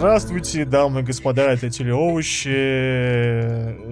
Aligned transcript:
Здравствуйте, 0.00 0.64
дамы 0.64 1.00
и 1.00 1.02
господа, 1.02 1.52
это 1.52 1.68
Телеовощи. 1.68 2.48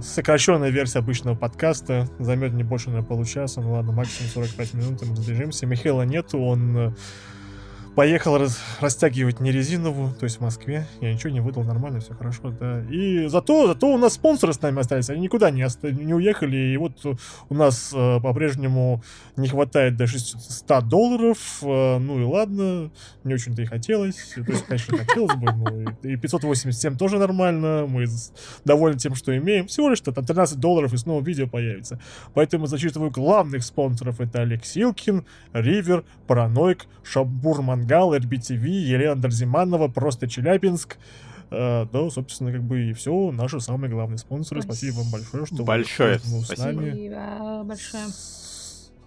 Сокращенная 0.01 0.71
версия 0.71 1.01
обычного 1.01 1.35
подкаста. 1.35 2.09
Займет 2.19 2.55
не 2.55 2.63
больше, 2.63 2.87
наверное, 2.87 3.07
получаса. 3.07 3.61
Ну 3.61 3.73
ладно, 3.73 3.93
максимум 3.93 4.31
45 4.31 4.73
минут, 4.73 5.03
мы 5.03 5.15
разбежимся. 5.15 5.67
Михаила 5.67 6.05
нету, 6.05 6.39
он 6.41 6.97
поехал 7.99 8.39
раз, 8.39 8.61
растягивать 8.81 9.41
не 9.41 9.51
резиновую, 9.51 10.15
то 10.15 10.23
есть 10.23 10.37
в 10.37 10.41
Москве. 10.41 10.87
Я 11.01 11.13
ничего 11.13 11.31
не 11.31 11.41
выдал, 11.41 11.65
нормально, 11.65 11.99
все 11.99 12.15
хорошо, 12.15 12.51
да. 12.51 12.85
И 12.89 13.27
зато, 13.27 13.67
зато 13.67 13.93
у 13.93 13.99
нас 13.99 14.13
спонсоры 14.13 14.53
с 14.53 14.63
нами 14.63 14.79
остались, 14.79 15.11
они 15.11 15.23
никуда 15.23 15.51
не, 15.51 15.65
оста- 15.65 15.91
не 15.91 16.15
уехали, 16.15 16.57
и 16.57 16.77
вот 16.77 17.05
у 17.49 17.55
нас 17.57 17.91
э, 17.93 18.21
по-прежнему 18.21 19.03
не 19.35 19.49
хватает 19.49 19.97
до 19.97 20.07
600 20.07 20.87
долларов, 20.87 21.39
э, 21.63 21.99
ну 21.99 22.21
и 22.21 22.25
ладно, 22.25 22.93
не 23.25 23.35
очень-то 23.35 23.63
и 23.63 23.65
хотелось, 23.65 24.33
то 24.37 24.43
есть, 24.43 24.67
конечно, 24.67 24.97
хотелось 24.99 25.35
бы, 25.35 25.53
но 25.53 25.91
и 26.05 26.15
587 26.15 26.97
тоже 26.97 27.19
нормально, 27.19 27.87
мы 27.89 28.05
довольны 28.65 28.97
тем, 29.01 29.17
что 29.17 29.37
имеем, 29.37 29.67
всего 29.67 29.89
лишь 29.89 30.03
там 30.03 30.15
13 30.15 30.61
долларов 30.61 30.93
и 30.93 30.97
снова 30.99 31.21
видео 31.21 31.49
появится. 31.49 31.99
Поэтому 32.33 32.67
зачитываю 32.67 33.11
главных 33.11 33.65
спонсоров, 33.65 34.21
это 34.21 34.43
Олег 34.43 34.65
Силкин, 34.65 35.27
Ривер, 35.53 36.05
Параноик, 36.29 36.87
Шамбур 37.03 37.61
Мангал, 37.89 38.15
RBTV, 38.15 38.69
Елена 38.69 39.17
Дарзиманова, 39.17 39.89
Просто 39.89 40.29
Челябинск. 40.29 40.99
Uh, 41.51 41.89
да, 41.91 42.11
собственно, 42.11 42.53
как 42.53 42.63
бы 42.63 42.91
и 42.91 42.93
все. 42.93 43.31
Наши 43.31 43.59
самые 43.61 43.91
главные 43.91 44.19
спонсоры. 44.19 44.61
Спасибо, 44.61 44.97
спасибо 44.97 45.03
вам 45.03 45.13
большое, 45.13 45.47
что 45.47 45.65
большое 45.65 46.21
вы 46.25 46.45
спасибо. 46.45 46.55
с 46.55 46.59
нами. 46.59 46.91
Спасибо 46.91 47.65
большое. 47.65 48.05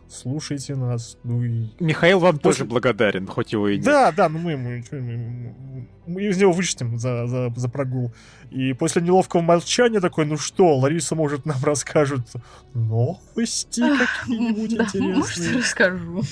Слушайте 0.09 0.75
нас. 0.75 1.17
Ну 1.23 1.43
и... 1.43 1.67
Михаил 1.79 2.17
вам 2.17 2.39
После... 2.39 2.63
тоже 2.63 2.65
благодарен, 2.65 3.27
хоть 3.27 3.53
его 3.53 3.69
и 3.69 3.75
нет. 3.75 3.85
Да, 3.85 4.11
да, 4.11 4.27
ну 4.27 4.39
мы, 4.39 4.57
мы, 4.57 4.83
мы, 4.91 5.85
мы 6.07 6.23
из 6.23 6.37
него 6.37 6.51
вычтем 6.51 6.97
за, 6.97 7.27
за, 7.27 7.53
за 7.55 7.69
прогул. 7.69 8.11
И 8.49 8.73
после 8.73 9.03
неловкого 9.03 9.41
молчания 9.41 9.99
такой, 9.99 10.25
ну 10.25 10.35
что, 10.35 10.75
Лариса, 10.77 11.13
может, 11.13 11.45
нам 11.45 11.63
расскажет 11.63 12.21
новости 12.73 13.81
какие-нибудь 14.25 14.73
интересные? 14.73 15.15
Может, 15.15 15.55
расскажу. 15.57 16.23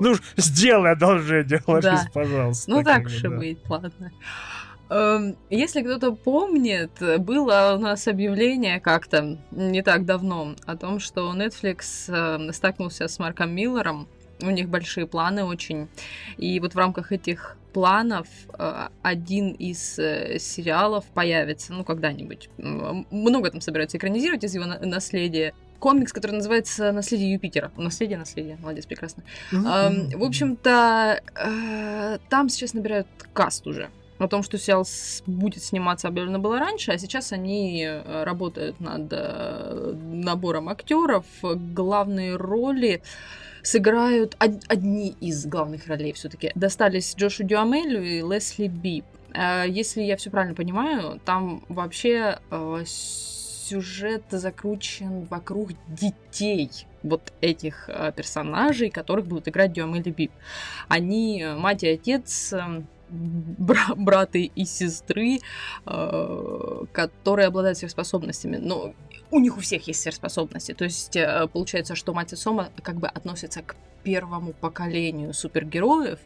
Ну, 0.00 0.14
сделай 0.36 0.92
одолжение, 0.92 1.62
Ларис, 1.66 2.06
пожалуйста. 2.12 2.70
Ну, 2.70 2.82
так 2.82 3.10
и 3.10 3.28
быть, 3.28 3.58
ладно. 3.68 4.12
Если 5.50 5.82
кто-то 5.82 6.12
помнит, 6.12 6.90
было 7.18 7.74
у 7.76 7.80
нас 7.80 8.06
объявление 8.06 8.80
как-то 8.80 9.38
не 9.50 9.82
так 9.82 10.04
давно 10.04 10.54
о 10.66 10.76
том, 10.76 11.00
что 11.00 11.34
Netflix 11.34 12.52
столкнулся 12.52 13.08
с 13.08 13.18
Марком 13.18 13.54
Миллером. 13.54 14.06
У 14.42 14.50
них 14.50 14.68
большие 14.68 15.06
планы 15.06 15.44
очень. 15.44 15.88
И 16.36 16.60
вот 16.60 16.74
в 16.74 16.78
рамках 16.78 17.12
этих 17.12 17.56
планов 17.72 18.28
один 19.02 19.52
из 19.52 19.94
сериалов 19.94 21.06
появится, 21.06 21.72
ну, 21.72 21.82
когда-нибудь. 21.82 22.50
Много 22.58 23.50
там 23.50 23.60
собираются 23.60 23.96
экранизировать 23.96 24.44
из 24.44 24.54
его 24.54 24.66
наследия 24.66 25.54
комикс, 25.78 26.12
который 26.12 26.32
называется 26.32 26.92
«Наследие 26.92 27.32
Юпитера». 27.32 27.70
Наследие, 27.76 28.18
наследие. 28.18 28.56
Молодец, 28.60 28.86
прекрасно. 28.86 29.22
Mm-hmm. 29.52 30.16
В 30.16 30.24
общем-то, 30.24 31.20
э, 31.36 32.18
там 32.28 32.48
сейчас 32.48 32.74
набирают 32.74 33.06
каст 33.32 33.66
уже. 33.66 33.90
О 34.18 34.28
том, 34.28 34.42
что 34.42 34.56
сериал 34.58 34.86
будет 35.26 35.62
сниматься, 35.62 36.08
объявлено 36.08 36.38
было 36.38 36.58
раньше, 36.58 36.92
а 36.92 36.98
сейчас 36.98 37.32
они 37.32 37.84
э, 37.84 38.24
работают 38.24 38.80
над 38.80 39.08
э, 39.10 39.94
набором 39.94 40.68
актеров. 40.68 41.26
Главные 41.42 42.36
роли 42.36 43.02
сыграют 43.62 44.36
одни 44.38 45.16
из 45.20 45.44
главных 45.46 45.86
ролей 45.88 46.12
все-таки. 46.12 46.52
Достались 46.54 47.14
Джошу 47.16 47.44
Дюамелю 47.44 48.02
и 48.02 48.20
Лесли 48.20 48.68
Бип. 48.68 49.04
Если 49.66 50.02
я 50.02 50.16
все 50.16 50.30
правильно 50.30 50.54
понимаю, 50.54 51.20
там 51.24 51.64
вообще 51.68 52.38
сюжет 53.64 54.24
закручен 54.30 55.24
вокруг 55.24 55.70
детей 55.88 56.70
вот 57.02 57.32
этих 57.40 57.88
э, 57.88 58.12
персонажей, 58.16 58.90
которых 58.90 59.26
будут 59.26 59.48
играть 59.48 59.72
Дюам 59.72 59.94
и 59.96 60.10
Бип. 60.10 60.32
Они 60.88 61.42
э, 61.42 61.54
мать 61.56 61.82
и 61.82 61.88
отец, 61.88 62.52
э, 62.52 62.82
бра- 63.10 64.28
и 64.32 64.64
сестры, 64.64 65.38
которые 65.84 67.46
обладают 67.46 67.78
сверхспособностями. 67.78 68.56
Но 68.56 68.94
у 69.30 69.38
них 69.38 69.56
у 69.56 69.60
всех 69.60 69.86
есть 69.86 70.00
сверхспособности. 70.00 70.72
То 70.72 70.84
есть 70.84 71.16
получается, 71.52 71.94
что 71.94 72.14
мать 72.14 72.32
и 72.32 72.36
Сома 72.36 72.70
как 72.82 72.96
бы 72.96 73.06
относятся 73.06 73.62
к 73.62 73.76
первому 74.02 74.52
поколению 74.52 75.32
супергероев. 75.34 76.18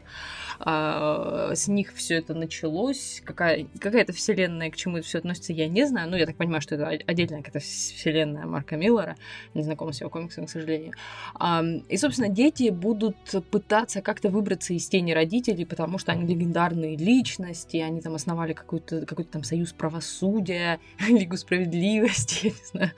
А, 0.59 1.51
с 1.55 1.67
них 1.67 1.93
все 1.93 2.15
это 2.15 2.33
началось. 2.33 3.21
Какая, 3.23 3.67
какая-то 3.79 4.13
вселенная, 4.13 4.69
к 4.69 4.75
чему 4.75 4.97
это 4.97 5.07
все 5.07 5.19
относится, 5.19 5.53
я 5.53 5.67
не 5.67 5.85
знаю. 5.87 6.09
Ну, 6.09 6.17
я 6.17 6.25
так 6.25 6.35
понимаю, 6.35 6.61
что 6.61 6.75
это 6.75 6.87
отдельная 6.87 7.41
какая-то 7.41 7.59
вселенная 7.59 8.45
Марка 8.45 8.75
Миллера. 8.75 9.15
Не 9.53 9.63
знакома 9.63 9.93
с 9.93 10.01
его 10.01 10.09
комиксом, 10.09 10.47
к 10.47 10.49
сожалению. 10.49 10.93
А, 11.35 11.63
и, 11.63 11.97
собственно, 11.97 12.29
дети 12.29 12.69
будут 12.69 13.15
пытаться 13.49 14.01
как-то 14.01 14.29
выбраться 14.29 14.73
из 14.73 14.87
тени 14.87 15.13
родителей, 15.13 15.65
потому 15.65 15.97
что 15.97 16.11
они 16.11 16.27
легендарные 16.27 16.97
личности, 16.97 17.77
они 17.77 18.01
там 18.01 18.15
основали 18.15 18.53
какой-то 18.53 19.05
какой 19.05 19.25
там 19.25 19.43
союз 19.43 19.71
правосудия, 19.71 20.79
Лигу 21.07 21.37
справедливости, 21.37 22.47
я 22.47 22.51
не 22.51 22.65
знаю. 22.71 22.91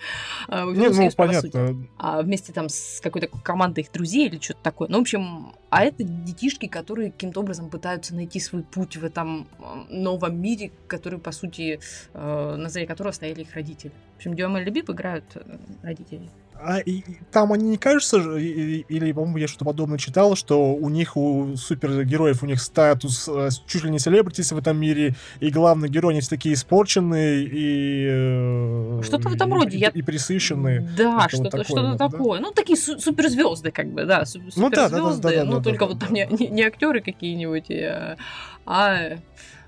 А, 0.48 0.66
не, 0.66 0.90
ну, 0.90 1.12
понятно. 1.16 1.88
А, 1.98 2.22
вместе 2.22 2.54
там 2.54 2.70
с 2.70 3.00
какой-то 3.02 3.28
командой 3.28 3.82
их 3.82 3.92
друзей 3.92 4.28
или 4.28 4.40
что-то 4.40 4.60
такое. 4.64 4.88
Ну, 4.90 4.98
в 4.98 5.02
общем, 5.02 5.54
а 5.70 5.84
это 5.84 6.04
детишки, 6.04 6.68
которые 6.68 7.12
каким-то 7.12 7.40
образом 7.40 7.51
пытаются 7.70 8.16
найти 8.16 8.40
свой 8.40 8.64
путь 8.64 8.98
в 8.98 9.04
этом 9.04 9.48
новом 9.90 10.42
мире, 10.42 10.72
который, 10.88 11.20
по 11.20 11.32
сути, 11.32 11.80
э, 12.14 12.56
на 12.58 12.70
заре 12.70 12.88
которого 12.88 13.12
стояли 13.12 13.42
их 13.42 13.54
родители. 13.56 13.92
В 14.14 14.18
общем, 14.18 14.36
Дюама 14.36 14.62
и 14.62 14.66
Лебиб 14.66 14.90
играют 14.90 15.26
э, 15.36 15.58
родителей. 15.84 16.30
А 16.64 16.80
и, 16.80 17.04
там 17.32 17.52
они 17.54 17.70
не 17.70 17.78
кажутся, 17.78 18.18
или, 18.38 18.86
или 18.88 19.12
по-моему, 19.12 19.38
я 19.38 19.48
что-то 19.48 19.66
подобное 19.66 19.98
читал, 19.98 20.36
что 20.36 20.74
у 20.74 20.90
них, 20.90 21.18
у 21.18 21.56
супергероев, 21.56 22.44
у 22.44 22.46
них 22.46 22.62
статус 22.62 23.28
э, 23.28 23.50
чуть 23.66 23.84
ли 23.84 23.90
не 23.90 24.00
селебритис 24.00 24.52
в 24.52 24.58
этом 24.58 24.78
мире, 24.78 25.16
и 25.40 25.50
главный 25.50 25.90
герой, 25.90 26.14
они 26.14 26.22
все 26.22 26.30
такие 26.30 26.54
испорченные 26.54 27.44
и... 27.44 28.08
Э, 28.10 29.02
что-то 29.04 29.30
в 29.30 29.34
этом 29.34 29.54
роде. 29.54 29.78
И, 29.78 29.80
я... 29.80 29.90
и 29.90 30.02
присыщенные. 30.02 30.82
Да, 30.96 31.28
что-то, 31.30 31.50
такое, 31.50 31.64
что-то 31.64 31.90
вот, 31.90 31.98
такое. 31.98 32.40
Да? 32.40 32.46
Ну, 32.46 32.52
такие 32.52 32.78
су- 32.78 33.00
суперзвезды, 33.00 33.72
как 33.72 33.88
бы, 33.88 34.06
да, 34.06 34.26
суперзвезды, 34.26 34.62
ну, 34.62 34.70
да, 34.70 34.90
да, 34.90 34.98
да, 34.98 35.16
да, 35.16 35.30
да, 35.30 35.46
ну, 35.46 35.58
да, 35.58 35.64
только 35.64 35.86
да, 35.86 35.86
вот 35.88 35.98
да, 35.98 36.06
там 36.06 36.16
да. 36.16 36.26
Не, 36.26 36.48
не 36.48 36.64
актеры 36.64 37.02
какие-нибудь, 37.02 37.72
а, 37.72 38.18
а, 38.66 39.18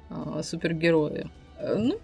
а 0.09 0.43
супергерои. 0.43 1.29
Ну, 1.63 1.99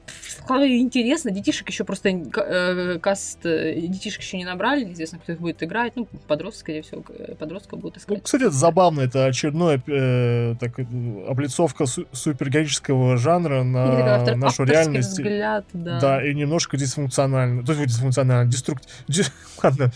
интересно. 0.65 1.31
Детишек 1.31 1.69
еще 1.69 1.83
просто 1.83 2.09
э, 2.09 2.99
каст 2.99 3.45
э, 3.45 3.79
детишек 3.79 4.21
еще 4.21 4.37
не 4.37 4.45
набрали, 4.45 4.83
неизвестно, 4.83 5.19
кто 5.19 5.33
их 5.33 5.39
будет 5.39 5.61
играть. 5.61 5.93
Ну, 5.95 6.07
подросток, 6.27 6.61
скорее 6.61 6.81
всего, 6.81 7.03
подростка 7.37 7.75
будут 7.75 7.97
искать. 7.97 8.17
Ну, 8.17 8.23
кстати, 8.23 8.43
это 8.43 8.51
забавно, 8.51 9.01
это 9.01 9.25
очередная 9.25 9.81
э, 9.87 10.55
так, 10.59 10.79
облицовка 11.27 11.85
су- 11.85 12.07
супергероического 12.11 13.17
жанра 13.17 13.63
на 13.63 14.15
автор, 14.15 14.35
нашу 14.35 14.63
реальность. 14.63 15.11
взгляд, 15.11 15.65
да. 15.73 15.99
Да, 15.99 16.25
и 16.25 16.33
немножко 16.33 16.77
дисфункционально. 16.77 17.65
То 17.65 17.73
есть 17.73 17.85
дисфункционально, 17.87 18.49
деструк... 18.49 18.79
Ладно, 19.63 19.91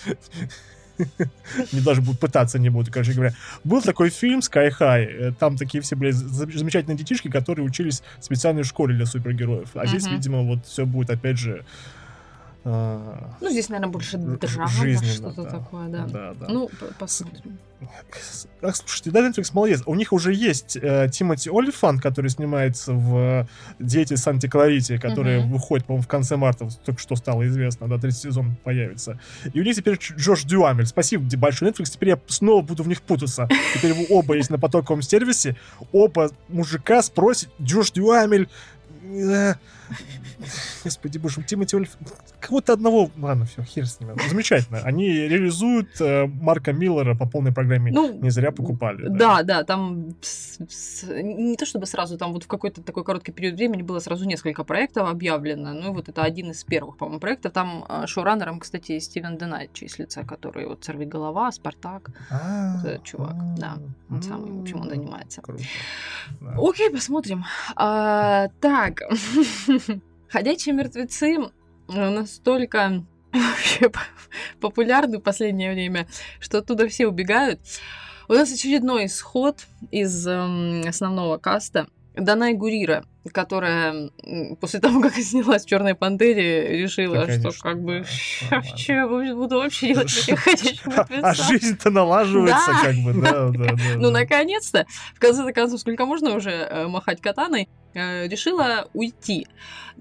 не 0.98 1.82
даже 1.82 2.02
будут 2.02 2.20
пытаться, 2.20 2.60
не 2.60 2.70
буду, 2.70 2.92
короче 2.92 3.14
говоря. 3.14 3.34
Был 3.64 3.82
такой 3.82 4.10
фильм 4.10 4.40
Sky 4.40 4.72
High. 4.80 5.34
Там 5.40 5.58
такие 5.58 5.82
все 5.82 5.96
были 5.96 6.12
замечательные 6.12 6.98
детишки, 6.98 7.30
которые 7.30 7.66
учились 7.66 8.04
в 8.20 8.26
специальной 8.26 8.64
школе 8.64 8.96
для 8.96 9.06
супергероев. 9.06 9.70
А 9.76 9.86
здесь, 9.86 10.08
видимо, 10.08 10.44
вот 10.44 10.66
все 10.66 10.86
будет 10.86 11.10
опять 11.10 11.38
же 11.38 11.66
ну, 12.66 13.50
здесь, 13.50 13.68
наверное, 13.70 13.92
больше 13.92 14.18
драма, 14.18 14.68
что-то 14.70 15.44
да. 15.44 15.50
такое, 15.50 15.88
да. 15.90 16.06
да, 16.08 16.34
да. 16.34 16.48
Ну, 16.48 16.70
посмотрим. 16.98 17.60
Ах, 18.62 18.76
слушайте, 18.78 19.12
да, 19.12 19.28
Netflix 19.28 19.50
молодец. 19.54 19.84
У 19.86 19.96
них 19.96 20.14
уже 20.14 20.34
есть 20.34 20.78
э, 20.78 21.10
Тимоти 21.12 21.50
Олифан, 21.50 22.00
который 22.00 22.30
снимается 22.30 22.94
в 22.94 23.48
Дети 23.80 24.14
Санти 24.16 24.48
Кларити, 24.48 24.98
который 24.98 25.40
uh-huh. 25.40 25.50
выходит, 25.50 25.86
по-моему, 25.86 26.04
в 26.04 26.08
конце 26.08 26.38
марта, 26.38 26.70
только 26.86 27.02
что 27.02 27.18
стало 27.18 27.46
известно, 27.48 27.90
да, 27.90 27.98
третий 27.98 28.20
сезон 28.20 28.56
появится. 28.64 29.20
И 29.54 29.60
у 29.60 29.64
них 29.64 29.76
теперь 29.76 30.00
Джош 30.00 30.44
Дюамель. 30.44 30.86
Спасибо 30.86 31.26
большое, 31.38 31.72
Netflix. 31.72 31.92
Теперь 31.92 32.10
я 32.10 32.20
снова 32.28 32.62
буду 32.62 32.84
в 32.84 32.88
них 32.88 33.02
путаться. 33.02 33.50
Теперь 33.74 33.94
оба 34.10 34.36
есть 34.36 34.50
на 34.50 34.58
потоковом 34.58 35.02
сервисе. 35.02 35.58
Оба 35.92 36.32
мужика 36.48 37.02
спросят, 37.02 37.50
Джош 37.62 37.92
Дюамель... 37.92 38.48
Э, 39.04 39.56
господи 40.84 41.18
боже, 41.20 41.44
Тимати 41.44 41.76
Ольф... 41.76 41.98
Кого-то 42.40 42.74
одного... 42.74 43.10
Ладно, 43.18 43.46
все, 43.46 43.64
хер 43.64 43.88
с 43.88 44.00
ними. 44.00 44.16
Замечательно. 44.30 44.80
Они 44.80 45.08
реализуют 45.08 46.02
э, 46.02 46.26
Марка 46.28 46.74
Миллера 46.74 47.16
по 47.16 47.26
полной 47.26 47.52
программе. 47.54 47.92
Ну, 47.92 48.14
Не 48.22 48.30
зря 48.30 48.52
покупали. 48.52 49.08
Да, 49.08 49.44
да, 49.44 49.64
там 49.64 50.14
с- 50.22 50.60
с- 50.68 51.04
не 51.08 51.56
то 51.56 51.66
чтобы 51.66 51.86
сразу, 51.86 52.18
там 52.18 52.34
вот 52.34 52.44
в 52.44 52.48
какой-то 52.48 52.82
такой 52.82 53.04
короткий 53.04 53.32
период 53.32 53.56
времени 53.56 53.82
было 53.82 54.00
сразу 54.00 54.26
несколько 54.26 54.64
проектов 54.64 55.10
объявлено. 55.10 55.74
Ну 55.74 55.92
и 55.92 55.94
вот 55.96 56.10
это 56.10 56.24
один 56.24 56.52
из 56.52 56.64
первых, 56.64 56.98
по-моему, 56.98 57.20
проектов. 57.20 57.54
Там 57.54 57.86
э, 57.88 58.08
шоураннером, 58.08 58.60
кстати, 58.60 59.00
Стивен 59.00 59.38
Денайт 59.38 59.72
числится, 59.74 60.24
который 60.24 60.66
вот 60.68 60.84
«Сорви 60.84 61.06
голова», 61.06 61.52
«Спартак». 61.52 62.10
А, 62.30 62.76
Вот 62.78 62.86
этот 62.86 63.04
чувак, 63.04 63.36
а, 63.38 63.56
да, 63.58 63.78
Он 64.10 64.22
самый, 64.22 64.52
в 64.52 64.62
общем, 64.62 64.82
он 64.82 64.90
занимается. 64.90 65.42
Да. 66.42 66.56
Окей, 66.58 66.90
посмотрим. 66.90 67.46
А, 67.76 68.48
так, 68.60 69.02
«Ходячие 70.30 70.74
мертвецы» 70.74 71.38
настолько 71.88 73.04
вообще 73.34 73.92
популярны 74.60 75.18
в 75.18 75.22
последнее 75.22 75.74
время, 75.74 76.08
что 76.40 76.60
оттуда 76.60 76.88
все 76.88 77.08
убегают. 77.08 77.60
У 78.28 78.34
нас 78.34 78.52
очередной 78.52 79.08
исход 79.08 79.66
из 79.92 80.26
эм, 80.28 80.88
основного 80.88 81.38
каста. 81.38 81.88
Данай 82.16 82.54
Гурира, 82.54 83.06
которая 83.32 84.10
после 84.60 84.80
того, 84.80 85.02
как 85.02 85.14
снялась 85.16 85.66
в 85.66 85.68
Черной 85.70 85.96
пантере, 85.96 86.78
решила, 86.82 87.26
Да, 87.26 87.40
что 87.40 87.52
как 87.62 87.82
бы 87.82 88.04
что 88.06 88.94
я 88.94 89.08
буду 89.08 89.58
вообще 89.58 89.94
делать 89.94 90.12
этих 90.18 90.40
ходячих 90.40 90.88
А, 90.88 90.92
а 90.92 90.98
мертвецах?» 91.10 91.48
жизнь-то 91.50 91.90
налаживается, 91.90 92.72
как 92.82 92.96
бы, 92.98 93.14
да, 93.22 93.50
да, 93.50 93.76
да. 93.76 93.78
Ну, 93.98 94.12
наконец-то, 94.12 94.86
в 95.16 95.20
конце 95.20 95.52
концов, 95.54 95.80
сколько 95.80 96.06
можно 96.06 96.36
уже 96.36 96.52
э, 96.52 96.88
махать 96.88 97.22
катаной, 97.22 97.68
э, 97.94 98.28
решила 98.28 98.90
уйти. 98.94 99.48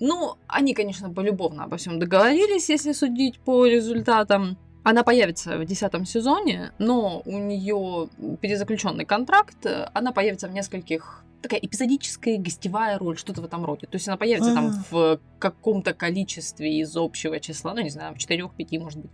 Ну, 0.00 0.36
они, 0.46 0.74
конечно, 0.74 1.10
полюбовно 1.10 1.64
обо 1.64 1.76
всем 1.76 1.98
договорились, 1.98 2.68
если 2.68 2.92
судить 2.92 3.38
по 3.38 3.66
результатам. 3.66 4.58
Она 4.84 5.04
появится 5.04 5.58
в 5.58 5.64
десятом 5.64 6.04
сезоне, 6.04 6.72
но 6.78 7.22
у 7.24 7.38
нее 7.38 8.08
перезаключенный 8.40 9.04
контракт. 9.04 9.64
э, 9.64 9.88
Она 9.94 10.12
появится 10.12 10.48
в 10.48 10.52
нескольких 10.52 11.24
такая 11.42 11.60
эпизодическая 11.60 12.38
гостевая 12.38 12.98
роль, 12.98 13.18
что-то 13.18 13.42
в 13.42 13.44
этом 13.44 13.64
роде. 13.64 13.86
То 13.86 13.96
есть 13.96 14.08
она 14.08 14.16
появится 14.16 14.54
там 14.54 14.66
А. 14.68 14.84
в 14.90 15.20
каком-то 15.38 15.92
количестве 15.92 16.78
из 16.78 16.96
общего 16.96 17.40
числа, 17.40 17.74
ну, 17.74 17.80
не 17.82 17.90
знаю, 17.90 18.14
в 18.14 18.18
четырех-пяти, 18.18 18.78
может 18.78 19.00
быть. 19.00 19.10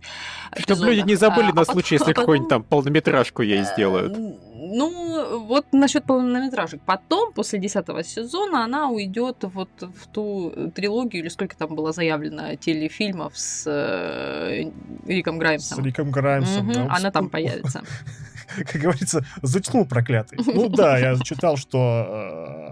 Чтобы 0.57 0.85
люди 0.85 1.01
не 1.07 1.15
забыли 1.15 1.49
А, 1.51 1.53
на 1.55 1.61
а 1.61 1.65
случай, 1.65 1.95
потом- 1.97 2.07
если 2.07 2.13
потом- 2.13 2.21
какую-нибудь 2.21 2.49
там 2.49 2.63
полнометражку 2.63 3.41
ей 3.41 3.61
Э, 3.61 3.63
сделают. 3.65 4.15
Ну, 4.17 5.39
вот 5.45 5.65
насчет 5.71 6.03
полнометражек. 6.03 6.81
Потом, 6.85 7.33
после 7.33 7.59
десятого 7.59 8.03
сезона, 8.03 8.63
она 8.63 8.89
уйдет 8.89 9.37
вот 9.41 9.69
в 9.81 10.07
ту 10.13 10.71
трилогию, 10.75 11.23
или 11.23 11.29
сколько 11.29 11.57
там 11.57 11.75
было 11.75 11.91
заявлено 11.93 12.55
телефильмов 12.55 13.37
с 13.37 13.63
э, 13.67 14.69
Риком 15.07 15.37
С 15.37 15.39
Граймсом. 15.39 15.83
Риком 15.85 16.11
Граймсом. 16.11 16.65
Мгм, 16.65 16.73
да. 16.73 16.87
Она 16.95 17.11
там 17.11 17.29
появится. 17.29 17.81
Как 18.71 18.81
говорится, 18.81 19.25
затянул 19.41 19.85
проклятый. 19.85 20.39
Ну 20.45 20.69
да, 20.69 20.97
я 20.97 21.17
читал, 21.23 21.57
что 21.57 21.77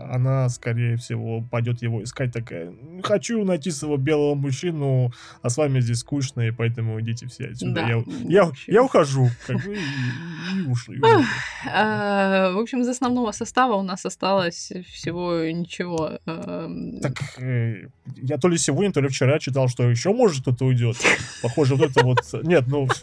э, 0.07 0.13
она, 0.15 0.49
скорее 0.49 0.97
всего, 0.97 1.41
пойдет 1.41 1.81
его 1.81 2.03
искать 2.03 2.31
такая. 2.33 2.73
Хочу 3.03 3.43
найти 3.45 3.71
своего 3.71 3.97
белого 3.97 4.35
мужчину, 4.35 5.11
а 5.41 5.49
с 5.49 5.57
вами 5.57 5.79
здесь 5.81 5.99
скучно, 5.99 6.41
и 6.41 6.51
поэтому 6.51 6.99
идите 7.01 7.27
все 7.27 7.47
отсюда. 7.49 7.73
Да. 7.81 7.87
Я, 7.87 8.03
я, 8.27 8.51
я 8.67 8.83
ухожу. 8.83 9.29
Как 9.45 9.57
бы, 9.57 9.75
и, 9.75 9.79
и- 9.79 10.59
и 10.59 10.67
ушли. 10.67 10.99
А, 11.71 12.51
В 12.51 12.57
общем, 12.59 12.81
из 12.81 12.87
основного 12.87 13.31
состава 13.31 13.75
у 13.75 13.83
нас 13.83 14.05
осталось 14.05 14.71
всего 14.93 15.43
ничего. 15.51 16.19
эм, 16.25 16.99
Так 17.01 17.13
э, 17.39 17.87
я 18.15 18.37
то 18.37 18.47
ли 18.47 18.57
сегодня, 18.57 18.91
то 18.91 19.01
ли 19.01 19.07
вчера 19.09 19.39
читал, 19.39 19.67
что 19.67 19.89
еще 19.89 20.13
может 20.13 20.41
кто-то 20.41 20.65
уйдет. 20.65 20.97
Похоже, 21.41 21.75
вот 21.75 21.89
это 21.91 22.03
вот. 22.05 22.19
Нет, 22.43 22.63
ну. 22.67 22.87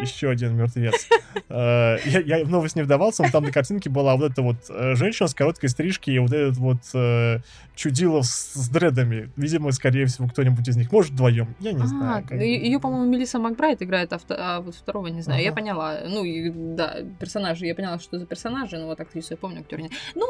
Еще 0.00 0.30
один 0.30 0.56
мертвец. 0.56 1.08
Э, 1.48 1.96
Я, 2.04 2.20
я 2.20 2.44
в 2.44 2.48
новость 2.50 2.76
не 2.76 2.82
вдавался, 2.82 3.22
но 3.22 3.30
там 3.30 3.44
на 3.44 3.52
картинке 3.52 3.90
была 3.90 4.16
вот 4.16 4.32
эта 4.32 4.42
вот 4.42 4.56
э, 4.68 4.94
женщина 4.94 5.28
с 5.28 5.34
короткой 5.34 5.68
стрижки 5.68 6.10
и 6.10 6.18
вот 6.18 6.32
этот 6.32 6.56
вот 6.56 6.78
э, 6.94 7.38
чудилов 7.74 8.26
с, 8.26 8.54
с 8.54 8.68
дредами. 8.68 9.30
Видимо, 9.36 9.70
скорее 9.72 10.06
всего, 10.06 10.28
кто-нибудь 10.28 10.66
из 10.68 10.76
них. 10.76 10.90
Может, 10.92 11.12
вдвоем. 11.12 11.54
Я 11.60 11.72
не 11.72 11.86
знаю. 11.86 12.24
как 12.26 12.38
бы. 12.38 12.44
Ее, 12.44 12.80
по-моему, 12.80 13.10
Мелисса 13.10 13.38
Макбрайт 13.38 13.82
играет, 13.82 14.12
а, 14.12 14.18
а 14.30 14.60
вот 14.60 14.74
второго 14.74 15.06
не 15.08 15.22
знаю. 15.22 15.42
Я 15.42 15.52
поняла. 15.52 15.98
Ну, 16.06 16.24
и, 16.24 16.50
да, 16.50 16.98
персонажи. 17.18 17.66
Я 17.66 17.74
поняла, 17.74 17.98
что 17.98 18.18
за 18.18 18.26
персонажи, 18.26 18.76
но 18.78 18.86
вот 18.86 19.00
актрису 19.00 19.34
я 19.34 19.36
помню, 19.36 19.60
актера 19.60 19.80
нет. 19.80 19.92
Ну, 20.14 20.26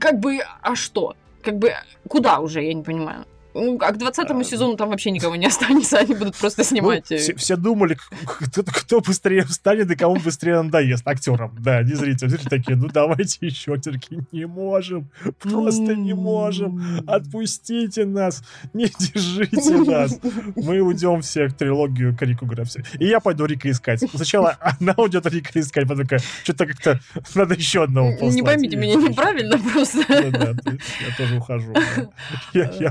как 0.00 0.18
бы, 0.20 0.38
а 0.62 0.74
что? 0.74 1.16
Как 1.42 1.58
бы, 1.58 1.72
куда 2.08 2.38
уже, 2.38 2.62
я 2.62 2.72
не 2.72 2.82
понимаю. 2.82 3.24
Ну, 3.54 3.78
а 3.80 3.92
к 3.92 3.98
20 3.98 4.30
А, 4.30 4.44
сезону 4.44 4.76
там 4.76 4.90
вообще 4.90 5.10
никого 5.12 5.36
не 5.36 5.46
останется, 5.46 5.98
они 5.98 6.14
будут 6.14 6.36
просто 6.36 6.64
снимать. 6.64 7.06
Ну, 7.10 7.16
все, 7.16 7.34
все 7.34 7.56
думали, 7.56 7.96
кто, 8.24 8.62
кто 8.64 9.00
быстрее 9.00 9.44
встанет 9.44 9.90
и 9.90 9.94
кому 9.96 10.16
быстрее 10.16 10.62
надоест. 10.62 11.06
Актерам, 11.06 11.54
да, 11.60 11.82
не 11.82 11.94
зрителям. 11.94 12.30
Зрители 12.30 12.48
такие, 12.48 12.76
ну 12.76 12.88
давайте 12.88 13.46
еще, 13.46 13.76
такие, 13.76 14.22
не 14.32 14.46
можем, 14.46 15.10
просто 15.40 15.94
не 15.94 16.14
можем. 16.14 16.82
Отпустите 17.06 18.04
нас, 18.04 18.42
не 18.72 18.86
держите 18.98 19.76
нас. 19.78 20.18
Мы 20.56 20.80
уйдем 20.80 21.20
все 21.22 21.48
в 21.48 21.54
трилогию 21.54 22.16
Рику 22.20 22.46
Графси. 22.46 22.84
И 22.98 23.06
я 23.06 23.20
пойду 23.20 23.44
Рика 23.46 23.70
искать. 23.70 24.00
Сначала 24.14 24.56
она 24.60 24.94
уйдет 24.96 25.26
Рика 25.26 25.58
искать, 25.58 25.88
потом 25.88 26.04
такая, 26.04 26.20
что-то 26.44 26.66
как-то 26.66 27.00
надо 27.34 27.54
еще 27.54 27.82
одного 27.84 28.12
послать. 28.12 28.34
Не 28.34 28.42
поймите 28.42 28.76
меня 28.76 28.94
неправильно, 28.94 29.58
просто. 29.58 30.04
Да-да, 30.08 30.54
то 30.54 30.70
есть 30.70 30.84
я 31.00 31.16
тоже 31.16 31.36
ухожу. 31.36 31.72
да. 31.72 32.08
Я, 32.52 32.70
я 32.78 32.90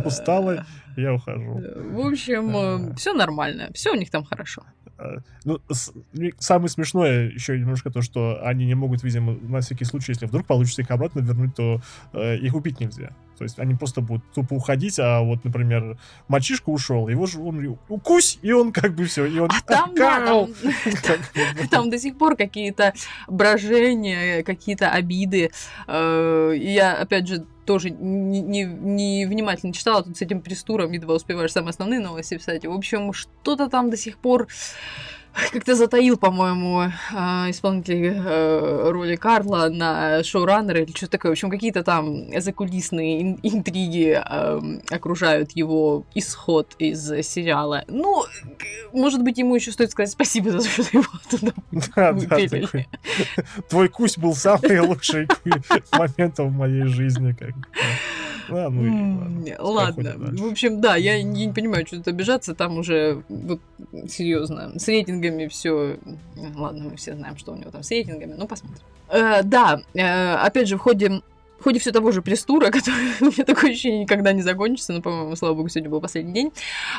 устала, 0.60 0.66
я 0.98 1.14
ухожу. 1.14 1.62
В 1.92 2.08
общем, 2.08 2.52
Да. 2.52 2.96
все 2.96 3.14
нормально, 3.14 3.70
все 3.74 3.92
у 3.92 3.96
них 3.96 4.10
там 4.10 4.24
хорошо. 4.24 4.64
Э, 5.00 5.18
Ну, 5.46 5.60
с- 5.72 5.92
самое 6.38 6.70
смешное 6.70 7.30
еще 7.30 7.58
немножко 7.58 7.90
то, 7.90 8.02
что 8.04 8.40
они 8.46 8.66
не 8.68 8.76
могут, 8.76 9.02
видимо, 9.04 9.34
на 9.42 9.60
всякий 9.62 9.86
случай, 9.86 10.12
если 10.12 10.28
вдруг 10.28 10.46
получится 10.46 10.82
их 10.84 10.92
обратно 10.92 11.22
вернуть, 11.22 11.56
то 11.56 11.82
э, 12.14 12.38
их 12.38 12.54
убить 12.54 12.80
нельзя. 12.80 13.10
То 13.40 13.44
есть 13.46 13.58
они 13.58 13.74
просто 13.74 14.02
будут 14.02 14.24
тупо 14.34 14.54
уходить, 14.54 15.00
а 15.00 15.22
вот, 15.22 15.44
например, 15.44 15.98
мальчишка 16.28 16.70
ушел, 16.70 17.08
его 17.08 17.26
же 17.26 17.40
он 17.40 17.78
укусь, 17.90 18.38
и 18.44 18.52
он 18.52 18.72
как 18.72 18.94
бы 18.94 19.06
все, 19.06 19.26
и 19.26 19.40
он 19.40 19.50
А 19.52 19.62
там, 19.66 19.96
да, 19.96 20.24
там, 20.26 20.54
там 21.72 21.90
до 21.90 21.98
сих 21.98 22.20
пор 22.20 22.36
какие-то 22.36 22.94
брожения, 23.28 24.44
какие-то 24.44 24.92
обиды. 24.92 25.50
Э, 25.88 26.54
Я, 26.56 26.94
опять 27.02 27.28
же, 27.28 27.46
тоже 27.72 27.90
не, 27.90 28.42
не- 28.42 28.66
не 28.66 29.26
внимательно 29.26 29.72
читала, 29.72 30.04
тут 30.04 30.18
с 30.18 30.22
этим 30.22 30.42
престуром 30.42 30.92
едва 30.92 31.16
успеваешь 31.16 31.54
самые 31.54 31.70
основные 31.70 32.02
новости 32.02 32.36
писать. 32.36 32.66
В 32.66 32.72
общем, 32.74 33.14
что-то 33.14 33.70
там 33.70 33.90
до 33.90 33.96
сих 33.96 34.18
пор 34.18 34.50
как-то 35.52 35.76
затаил, 35.76 36.18
по-моему, 36.18 36.82
э, 36.82 37.50
исполнитель 37.50 38.14
э, 38.16 38.90
роли 38.90 39.16
Карла 39.16 39.70
на 39.70 40.24
шоураннера 40.24 40.82
или 40.82 40.92
что-то 40.92 41.14
такое. 41.14 41.32
В 41.32 41.34
общем, 41.34 41.50
какие-то 41.50 41.84
там 41.84 42.28
закулисные 42.40 43.22
ин- 43.22 43.40
интриги 43.44 44.22
э, 44.24 44.62
окружают 44.90 45.52
его 45.52 46.06
исход 46.16 46.76
из 46.80 47.02
сериала. 47.26 47.84
Ну, 47.88 48.24
может 48.94 49.24
быть, 49.24 49.38
ему 49.38 49.56
еще 49.56 49.72
стоит 49.72 49.92
сказать 49.92 50.12
спасибо 50.12 50.52
за 50.52 50.60
то, 50.60 50.70
что 50.70 50.98
его 50.98 51.06
туда 51.30 51.54
Да, 51.96 52.14
да, 52.14 52.48
такой. 52.48 52.88
Твой 53.70 53.90
кусь 53.90 54.18
был 54.18 54.36
самый 54.36 54.80
лучший 54.82 55.28
момент 55.92 56.40
в 56.40 56.52
моей 56.52 56.86
жизни. 56.88 57.34
Как 57.34 57.56
бы. 57.56 57.66
Да, 58.50 58.70
ну 58.70 58.86
и 58.86 59.56
ладно. 59.58 59.72
Ладно. 59.72 60.04
Проходим 60.04 60.26
дальше. 60.26 60.44
В 60.44 60.52
общем, 60.52 60.82
да, 60.82 60.96
я 60.96 61.22
не, 61.24 61.50
понимаю, 61.50 61.88
что 61.88 61.98
тут 61.98 62.08
обижаться. 62.10 62.54
Там 62.54 62.78
уже, 62.78 63.24
вот, 63.30 63.62
серьезно, 64.10 64.78
с 64.78 64.88
рейтингами 65.22 65.48
все. 65.48 65.98
Ладно, 66.56 66.90
мы 66.90 66.98
все 66.98 67.16
знаем, 67.16 67.38
что 67.38 67.54
у 67.54 67.56
него 67.56 67.72
там 67.72 67.84
с 67.84 67.92
рейтингами. 67.92 68.36
Ну, 68.38 68.48
посмотрим. 68.48 68.84
Э, 69.10 69.44
да, 69.44 69.82
э, 69.94 70.34
опять 70.36 70.68
же, 70.68 70.78
в 70.78 70.80
ходе 70.80 71.22
в 71.60 71.64
ходе 71.64 71.80
все 71.80 71.92
того 71.92 72.12
же 72.12 72.24
престура, 72.24 72.66
который 72.72 73.12
у 73.22 73.26
меня 73.26 73.46
такое 73.46 73.72
ощущение 73.72 74.02
никогда 74.02 74.34
не 74.34 74.42
закончится, 74.42 74.94
но, 74.94 75.02
по-моему, 75.02 75.36
слава 75.36 75.54
богу, 75.54 75.70
сегодня 75.70 75.92
был 75.92 76.02
последний 76.02 76.34
день, 76.34 76.52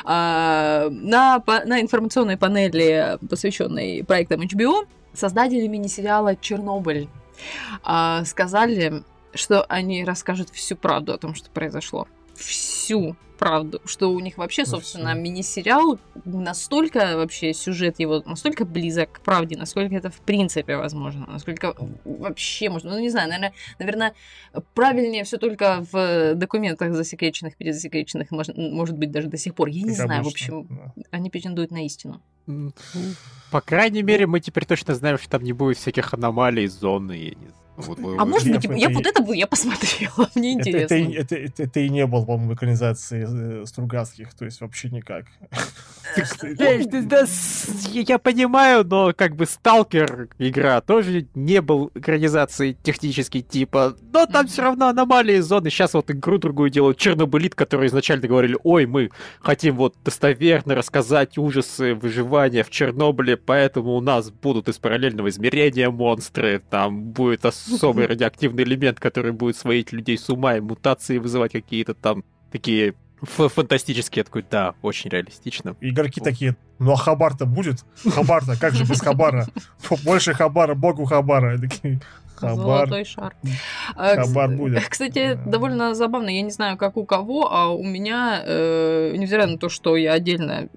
а, 0.05 0.87
на, 0.89 1.39
па- 1.39 1.65
на 1.65 1.81
информационной 1.81 2.37
панели, 2.37 3.17
посвященной 3.29 4.05
проектам 4.05 4.39
HBO, 4.39 4.87
создатели 5.13 5.67
мини-сериала 5.67 6.37
«Чернобыль» 6.37 7.09
а, 7.83 8.23
сказали, 8.23 9.03
что 9.33 9.63
они 9.63 10.05
расскажут 10.05 10.49
всю 10.49 10.77
правду 10.77 11.11
о 11.11 11.17
том, 11.17 11.35
что 11.35 11.49
произошло. 11.49 12.07
Всю 12.43 13.15
правду. 13.37 13.81
Что 13.85 14.11
у 14.11 14.19
них 14.19 14.37
вообще, 14.37 14.65
собственно, 14.65 15.13
мини-сериал 15.13 15.99
настолько 16.23 17.17
вообще 17.17 17.53
сюжет 17.53 17.99
его 17.99 18.21
настолько 18.25 18.63
близок 18.63 19.11
к 19.11 19.19
правде, 19.19 19.57
насколько 19.57 19.95
это 19.95 20.09
в 20.09 20.21
принципе 20.21 20.77
возможно, 20.77 21.25
насколько 21.27 21.75
вообще 22.05 22.69
можно. 22.69 22.91
Ну, 22.91 22.99
не 22.99 23.09
знаю, 23.09 23.27
наверное, 23.29 23.53
наверное 23.79 24.13
правильнее 24.73 25.23
все 25.23 25.37
только 25.37 25.85
в 25.91 26.35
документах 26.35 26.93
засекреченных, 26.93 27.57
перезасекреченных, 27.57 28.31
может, 28.31 28.57
может 28.57 28.97
быть, 28.97 29.11
даже 29.11 29.27
до 29.27 29.37
сих 29.37 29.55
пор. 29.55 29.67
Я 29.67 29.81
не 29.81 29.95
Как 29.95 30.05
знаю, 30.05 30.23
в 30.23 30.27
общем, 30.27 30.67
да. 30.69 30.93
они 31.11 31.29
претендуют 31.29 31.71
на 31.71 31.85
истину. 31.85 32.21
По 33.51 33.61
крайней 33.61 34.03
мере, 34.03 34.25
мы 34.25 34.39
теперь 34.39 34.65
точно 34.65 34.95
знаем, 34.95 35.17
что 35.17 35.29
там 35.29 35.43
не 35.43 35.53
будет 35.53 35.77
всяких 35.77 36.13
аномалий, 36.13 36.67
зон 36.67 37.11
и... 37.11 37.17
я 37.17 37.29
не 37.29 37.47
знаю. 37.47 37.62
Вот 37.75 37.97
А 37.99 38.25
может 38.25 38.51
быть, 38.51 38.63
я 38.79 38.89
вот 38.89 39.05
это 39.05 39.21
бы 39.23 39.35
я 39.35 39.47
посмотрела, 39.47 40.29
мне 40.35 40.59
Это, 40.59 40.69
это, 40.77 40.95
и- 40.95 41.01
интересно. 41.03 41.21
это, 41.21 41.35
это- 41.35 41.63
это 41.63 41.79
и 41.79 41.89
не 41.89 42.05
было, 42.05 42.23
по-моему, 42.23 42.53
экранизации 42.53 43.61
э, 43.63 43.65
Стругацких, 43.65 44.33
то 44.35 44.45
есть 44.45 44.61
вообще 44.61 44.89
никак. 44.89 45.25
Я 47.93 48.19
понимаю, 48.19 48.83
но 48.85 49.13
как 49.15 49.35
бы 49.35 49.45
Сталкер 49.45 50.27
игра 50.37 50.81
тоже 50.81 51.27
не 51.33 51.61
был 51.61 51.91
экранизацией 51.95 52.77
технически 52.83 53.41
типа, 53.41 53.95
но 54.11 54.25
там 54.25 54.47
все 54.47 54.63
равно 54.63 54.87
аномалии 54.87 55.39
зоны. 55.39 55.69
Сейчас 55.69 55.93
вот 55.93 56.11
игру 56.11 56.37
другую 56.37 56.69
делают 56.69 56.97
Чернобылит, 56.97 57.55
которые 57.55 57.87
изначально 57.87 58.27
говорили, 58.27 58.57
ой, 58.63 58.85
мы 58.85 59.09
хотим 59.41 59.75
вот 59.77 59.95
достоверно 60.03 60.75
рассказать 60.75 61.37
ужасы 61.37 61.95
выживания 61.95 62.63
в 62.63 62.69
Чернобыле, 62.69 63.37
поэтому 63.37 63.95
у 63.95 64.01
нас 64.01 64.29
будут 64.29 64.67
из 64.67 64.77
параллельного 64.77 65.29
измерения 65.29 65.89
монстры, 65.89 66.61
там 66.69 67.03
будет 67.11 67.45
особый 67.71 68.05
радиоактивный 68.07 68.63
элемент, 68.63 68.99
который 68.99 69.31
будет 69.31 69.57
сводить 69.57 69.91
людей 69.91 70.17
с 70.17 70.29
ума 70.29 70.57
и 70.57 70.59
мутации 70.59 71.17
вызывать 71.17 71.51
какие-то 71.51 71.93
там 71.93 72.23
такие 72.51 72.95
фантастические. 73.21 74.21
Я 74.21 74.23
такой, 74.25 74.45
да, 74.49 74.75
очень 74.81 75.09
реалистично. 75.09 75.75
Игроки 75.81 76.21
такие, 76.21 76.55
ну 76.79 76.91
а 76.91 76.97
Хабар-то 76.97 77.45
будет? 77.45 77.85
Хабар-то, 78.05 78.59
как 78.59 78.73
же 78.73 78.83
без 78.83 79.01
Хабара? 79.01 79.47
Больше 80.03 80.33
Хабара, 80.33 80.75
богу 80.75 81.05
Хабара. 81.05 81.57
Такие, 81.57 82.01
Хабар. 82.49 82.87
Золотой 82.87 83.05
шар. 83.05 83.35
А, 83.95 84.15
кс- 84.15 84.27
Хабар 84.27 84.49
будет. 84.51 84.87
Кстати, 84.87 85.37
довольно 85.45 85.93
забавно, 85.95 86.29
я 86.29 86.41
не 86.41 86.51
знаю, 86.51 86.77
как 86.77 86.97
у 86.97 87.05
кого, 87.05 87.51
а 87.51 87.69
у 87.69 87.83
меня, 87.83 88.41
э, 88.45 89.13
невзирая 89.17 89.47
на 89.47 89.57
то, 89.57 89.69
что 89.69 89.95
я 89.95 90.13
отдельно 90.13 90.69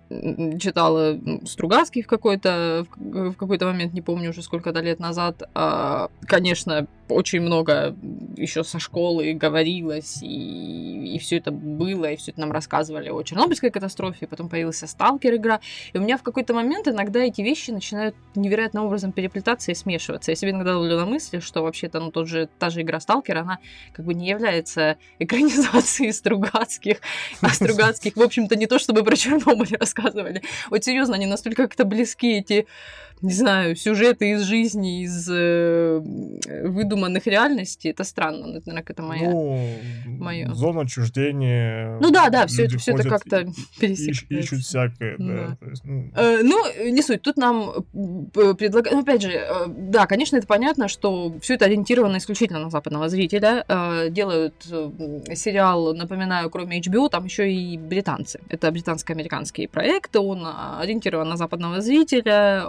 читала 0.60 1.14
м, 1.14 1.46
Стругацкий 1.46 2.02
в 2.02 2.06
какой-то 2.06 2.86
в 2.96 3.32
какой-то 3.34 3.66
момент, 3.66 3.92
не 3.94 4.00
помню 4.02 4.30
уже 4.30 4.42
сколько-то 4.42 4.80
лет 4.80 4.98
назад, 5.00 5.42
а, 5.54 6.08
конечно, 6.26 6.86
очень 7.08 7.40
много 7.40 7.94
еще 8.36 8.64
со 8.64 8.78
школы 8.80 9.32
говорилось, 9.34 10.18
и, 10.22 11.14
и 11.14 11.18
все 11.18 11.36
это 11.38 11.50
было, 11.52 12.10
и 12.10 12.16
все 12.16 12.32
это 12.32 12.40
нам 12.40 12.50
рассказывали 12.52 13.10
о 13.10 13.22
Чернобыльской 13.22 13.70
катастрофе, 13.70 14.26
потом 14.26 14.48
появился 14.48 14.86
Сталкер 14.86 15.34
игра, 15.36 15.60
и 15.92 15.98
у 15.98 16.00
меня 16.02 16.16
в 16.18 16.22
какой-то 16.22 16.52
момент 16.54 16.88
иногда 16.88 17.20
эти 17.20 17.42
вещи 17.42 17.70
начинают 17.70 18.14
невероятным 18.34 18.84
образом 18.84 19.12
переплетаться 19.12 19.70
и 19.70 19.74
смешиваться. 19.74 20.32
Я 20.32 20.36
себе 20.36 20.50
иногда 20.50 20.76
ловлю 20.76 20.96
на 20.96 21.06
мысли, 21.06 21.38
что 21.38 21.55
вообще-то 21.62 22.00
ну, 22.00 22.10
тот 22.10 22.28
же, 22.28 22.48
та 22.58 22.70
же 22.70 22.82
игра 22.82 23.00
Сталкер, 23.00 23.38
она 23.38 23.58
как 23.92 24.04
бы 24.04 24.14
не 24.14 24.28
является 24.28 24.98
экранизацией 25.18 26.12
Стругацких, 26.12 26.98
а 27.40 27.50
Стругацких, 27.50 28.16
в 28.16 28.22
общем-то, 28.22 28.56
не 28.56 28.66
то 28.66 28.78
чтобы 28.78 29.02
про 29.04 29.16
Чернобыль 29.16 29.76
рассказывали. 29.80 30.42
Вот 30.70 30.84
серьезно, 30.84 31.16
они 31.16 31.26
настолько 31.26 31.64
как-то 31.64 31.84
близки, 31.84 32.38
эти 32.38 32.66
не 33.22 33.32
знаю, 33.32 33.76
сюжеты 33.76 34.32
из 34.32 34.42
жизни, 34.42 35.02
из 35.02 35.28
э, 35.30 36.00
выдуманных 36.64 37.26
реальностей. 37.26 37.88
Это 37.90 38.04
странно, 38.04 38.46
наверное, 38.46 38.84
это 38.86 39.02
моя... 39.02 39.30
Ну, 39.30 39.68
моё. 40.06 40.52
зона 40.54 40.82
отчуждения. 40.82 41.98
Ну 42.00 42.10
да, 42.10 42.28
да, 42.30 42.46
все 42.46 42.64
это, 42.66 42.78
все 42.78 42.92
это 42.92 43.08
как-то 43.08 43.46
пересекается. 43.80 44.24
ищ- 44.26 44.38
Ищут 44.38 44.60
всякое, 44.60 45.16
да. 45.18 45.56
Да. 45.60 45.66
есть, 45.70 45.84
ну, 45.84 46.10
Э, 46.14 46.42
Ну, 46.42 46.90
не 46.90 47.02
суть. 47.02 47.22
Тут 47.22 47.36
нам 47.36 47.72
предлагают... 48.32 48.92
Ну, 48.92 49.00
опять 49.00 49.22
же, 49.22 49.30
э, 49.32 49.66
да, 49.68 50.06
конечно, 50.06 50.36
это 50.36 50.46
понятно, 50.46 50.88
что 50.88 51.34
все 51.40 51.54
это 51.54 51.64
ориентировано 51.64 52.18
исключительно 52.18 52.60
на 52.60 52.70
западного 52.70 53.08
зрителя. 53.08 53.64
Э, 53.68 54.08
Делают 54.10 54.54
э, 54.70 55.34
сериал, 55.34 55.94
напоминаю, 55.94 56.50
кроме 56.50 56.80
HBO, 56.80 57.08
там 57.08 57.24
еще 57.24 57.50
и 57.52 57.78
британцы. 57.78 58.40
Это 58.48 58.70
британско-американский 58.70 59.66
проект, 59.66 60.14
он 60.16 60.42
а, 60.44 60.80
ориентирован 60.80 61.28
на 61.28 61.36
западного 61.36 61.80
зрителя. 61.80 62.64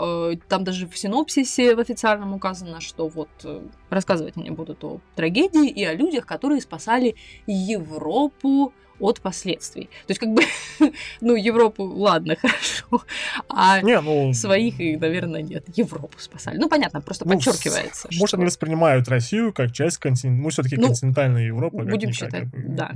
Там 0.48 0.64
даже 0.64 0.88
в 0.88 0.98
синопсисе 0.98 1.76
в 1.76 1.80
официальном 1.80 2.34
указано, 2.34 2.82
что 2.82 3.08
вот 3.08 3.30
э, 3.44 3.62
рассказывать 3.90 4.38
они 4.38 4.50
будут 4.52 4.84
о 4.84 5.00
трагедии 5.16 5.70
и 5.70 5.84
о 5.84 5.94
людях, 5.94 6.26
которые 6.26 6.62
спасали 6.62 7.16
Европу 7.46 8.74
от 9.00 9.22
последствий. 9.22 9.86
То 10.06 10.12
есть, 10.12 10.20
как 10.20 10.30
бы, 10.30 10.44
ну, 11.22 11.36
Европу, 11.36 11.84
ладно, 11.84 12.36
хорошо, 12.42 13.04
а 13.50 13.82
Не, 13.82 14.00
ну... 14.02 14.34
своих, 14.34 14.80
и, 14.80 14.98
наверное, 14.98 15.42
нет. 15.42 15.66
Европу 15.76 16.18
спасали. 16.20 16.58
Ну, 16.58 16.70
понятно, 16.70 17.02
просто 17.02 17.28
ну, 17.28 17.36
подчеркивается. 17.36 18.08
Может, 18.12 18.30
что- 18.30 18.38
они 18.38 18.46
воспринимают 18.46 19.08
Россию 19.08 19.54
как 19.54 19.72
часть 19.72 19.98
континента, 19.98 20.44
ну, 20.44 20.50
все-таки 20.50 20.78
Ну, 20.78 20.88
континентальная 20.88 21.44
Европа. 21.44 21.84
будем 21.84 22.12
считать, 22.12 22.46
да. 22.54 22.92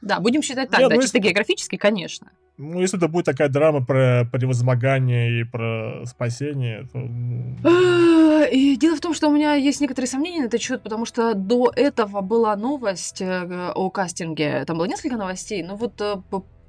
Да, 0.00 0.20
будем 0.20 0.42
считать 0.42 0.68
так, 0.68 0.80
Не, 0.80 0.88
да, 0.88 0.94
ну, 0.96 1.02
чисто 1.02 1.18
географически, 1.18 1.76
конечно. 1.76 2.30
Ну, 2.56 2.80
если 2.80 2.98
это 2.98 3.08
будет 3.08 3.24
такая 3.24 3.48
драма 3.48 3.84
про 3.84 4.28
превозмогание 4.30 5.40
и 5.40 5.44
про 5.44 6.04
спасение, 6.06 6.86
то... 6.92 6.98
ну, 6.98 8.44
И 8.44 8.76
дело 8.76 8.96
в 8.96 9.00
том, 9.00 9.12
что 9.12 9.28
у 9.28 9.32
меня 9.32 9.54
есть 9.54 9.80
некоторые 9.80 10.08
сомнения 10.08 10.42
на 10.42 10.46
этот 10.46 10.60
счет, 10.62 10.82
потому 10.82 11.04
что 11.04 11.34
до 11.34 11.72
этого 11.74 12.20
была 12.20 12.54
новость 12.54 13.20
э, 13.20 13.72
о 13.74 13.90
кастинге. 13.90 14.64
Там 14.66 14.78
было 14.78 14.84
несколько 14.84 15.16
новостей, 15.16 15.33
но 15.62 15.76
вот 15.76 16.00
э, 16.00 16.16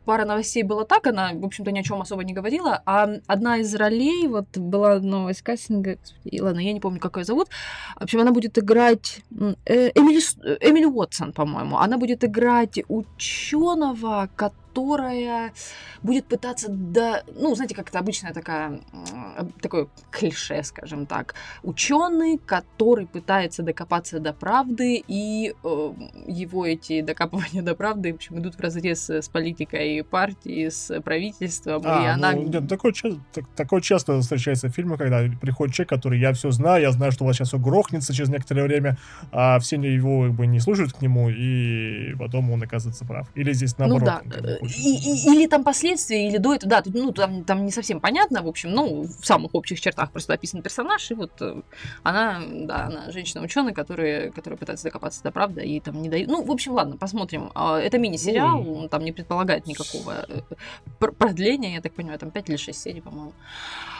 пара 0.05 0.25
новостей 0.25 0.63
была 0.63 0.85
так, 0.85 1.07
она, 1.07 1.31
в 1.33 1.43
общем-то, 1.43 1.71
ни 1.71 1.79
о 1.79 1.83
чем 1.83 2.01
особо 2.01 2.23
не 2.23 2.33
говорила. 2.33 2.81
А 2.85 3.09
одна 3.27 3.57
из 3.57 3.73
ролей, 3.75 4.27
вот 4.27 4.57
была 4.57 4.99
новость 4.99 5.41
кастинга, 5.41 5.97
господи, 5.97 6.39
ладно, 6.39 6.59
я 6.59 6.73
не 6.73 6.79
помню, 6.79 6.99
как 6.99 7.17
ее 7.17 7.25
зовут. 7.25 7.49
В 7.95 8.03
общем, 8.03 8.21
она 8.21 8.31
будет 8.31 8.57
играть 8.57 9.21
э, 9.65 9.91
Эмили, 9.95 10.21
э, 10.43 10.57
Эмили 10.69 10.85
Уотсон, 10.85 11.33
по-моему. 11.33 11.77
Она 11.77 11.97
будет 11.97 12.23
играть 12.23 12.79
ученого, 12.87 14.29
которая 14.79 15.53
будет 16.03 16.25
пытаться 16.25 16.67
до... 16.69 17.23
Ну, 17.33 17.55
знаете, 17.55 17.73
как 17.75 17.89
это 17.89 17.99
обычная 17.99 18.33
такая... 18.33 18.81
м, 18.91 19.51
Такое 19.61 19.87
клише, 20.11 20.61
скажем 20.63 21.05
так. 21.05 21.33
Ученый, 21.63 22.37
который 22.45 23.07
пытается 23.07 23.63
докопаться 23.63 24.19
до 24.19 24.33
правды, 24.33 25.01
и 25.07 25.53
э, 25.63 25.93
его 26.27 26.65
эти 26.65 27.01
докапывания 27.01 27.61
до 27.61 27.73
правды, 27.73 28.11
в 28.11 28.15
общем, 28.15 28.39
идут 28.39 28.55
в 28.55 28.59
разрез 28.59 29.09
с 29.09 29.29
политикой 29.29 30.03
партии, 30.03 30.67
с 30.69 30.99
правительством, 31.01 31.81
и 31.83 31.87
А, 31.87 32.13
она... 32.15 32.33
ну, 32.33 32.43
нет, 32.43 32.67
такое, 32.67 32.91
ча- 32.91 33.17
так- 33.33 33.47
такое 33.55 33.79
часто 33.81 34.19
встречается 34.19 34.67
в 34.67 34.71
фильмах, 34.71 34.99
когда 34.99 35.23
приходит 35.41 35.73
человек, 35.73 35.89
который 35.89 36.19
я 36.19 36.33
все 36.33 36.51
знаю, 36.51 36.81
я 36.81 36.91
знаю, 36.91 37.11
что 37.13 37.23
у 37.23 37.27
вас 37.27 37.37
сейчас 37.37 37.47
все 37.47 37.59
грохнется 37.59 38.13
через 38.13 38.29
некоторое 38.29 38.63
время, 38.63 38.97
а 39.31 39.57
все 39.59 39.77
его 39.77 40.23
как 40.23 40.33
бы 40.33 40.47
не 40.47 40.59
слушают 40.59 40.91
к 40.93 41.01
нему, 41.01 41.29
и 41.29 42.13
потом 42.19 42.51
он 42.51 42.61
оказывается 42.61 43.05
прав. 43.05 43.27
Или 43.35 43.53
здесь 43.53 43.77
Ну 43.77 43.87
наоборот. 43.87 44.21
да, 44.25 44.57
и- 44.67 44.97
и- 44.97 45.33
или 45.33 45.47
там 45.47 45.63
последствия, 45.63 46.27
или 46.27 46.37
до 46.37 46.53
этого, 46.53 46.69
да, 46.69 46.83
ну, 46.85 47.11
там, 47.11 47.43
там 47.43 47.65
не 47.65 47.71
совсем 47.71 47.99
понятно, 47.99 48.41
в 48.43 48.47
общем, 48.47 48.71
ну, 48.71 49.03
в 49.03 49.25
самых 49.25 49.55
общих 49.55 49.79
чертах 49.81 50.11
просто 50.11 50.33
описан 50.33 50.61
персонаж, 50.61 51.11
и 51.11 51.13
вот 51.13 51.31
э, 51.41 51.61
она, 52.03 52.41
да, 52.51 52.85
она 52.85 53.11
женщина-ученый, 53.11 53.73
которая, 53.73 54.31
которая 54.31 54.57
пытается 54.57 54.85
докопаться 54.85 55.23
до 55.23 55.31
правды, 55.31 55.63
и 55.63 55.79
там 55.79 56.01
не 56.01 56.09
дают, 56.09 56.29
ну, 56.29 56.43
в 56.43 56.51
общем, 56.51 56.73
ладно, 56.73 56.97
посмотрим. 56.97 57.51
А, 57.55 57.79
Это 57.79 57.97
мини-сериал, 57.97 58.67
он 58.77 58.89
там 58.89 59.03
не 59.03 59.11
предполагает 59.11 59.67
никакого 59.67 60.25
э, 60.27 60.41
пр- 60.99 61.11
продления, 61.13 61.75
я 61.75 61.81
так 61.81 61.93
понимаю, 61.93 62.19
там 62.19 62.31
5 62.31 62.49
или 62.49 62.57
6 62.57 62.81
серий, 62.81 63.01
по-моему. 63.01 63.33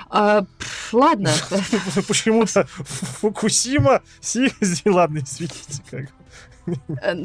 А, 0.10 0.44
пф, 0.60 0.94
ладно, 0.94 1.32
Почему-то 2.08 2.66
Фукусима 2.68 4.02
ладно, 4.86 5.20
извините, 5.20 5.82
как 5.90 6.10
Э. 6.68 7.16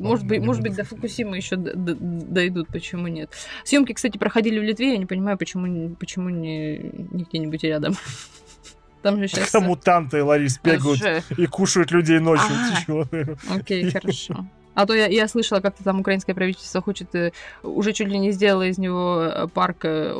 Может 0.00 0.26
быть, 0.26 0.40
может 0.40 0.62
быть, 0.62 0.74
до 0.74 0.84
Фукусимы 0.84 1.36
еще 1.36 1.56
дойдут, 1.56 2.68
почему 2.68 3.08
нет? 3.08 3.30
Съемки, 3.64 3.92
кстати, 3.92 4.18
проходили 4.18 4.58
в 4.58 4.62
Литве, 4.62 4.92
я 4.92 4.98
не 4.98 5.06
понимаю, 5.06 5.38
почему, 5.38 5.94
почему 5.96 6.28
не, 6.28 6.78
не 7.12 7.24
где-нибудь 7.24 7.62
рядом. 7.64 7.94
Там 9.02 9.18
же 9.18 9.28
сейчас... 9.28 9.50
Когда 9.50 9.66
мутанты, 9.66 10.24
Ларис, 10.24 10.58
бегают 10.62 11.00
и 11.36 11.46
кушают 11.46 11.90
людей 11.90 12.18
ночью. 12.20 12.48
А. 12.50 12.80
Чего? 12.80 13.06
Окей, 13.54 13.90
хорошо. 13.92 14.46
А 14.74 14.86
то 14.86 14.94
я, 14.94 15.06
я 15.06 15.28
слышала, 15.28 15.60
как-то 15.60 15.84
там 15.84 16.00
украинское 16.00 16.34
правительство 16.34 16.82
хочет, 16.82 17.14
э, 17.14 17.32
уже 17.62 17.92
чуть 17.92 18.08
ли 18.08 18.18
не 18.18 18.32
сделало 18.32 18.66
из 18.66 18.76
него 18.76 19.22
э, 19.22 19.46
парк, 19.46 19.84
э, 19.84 20.14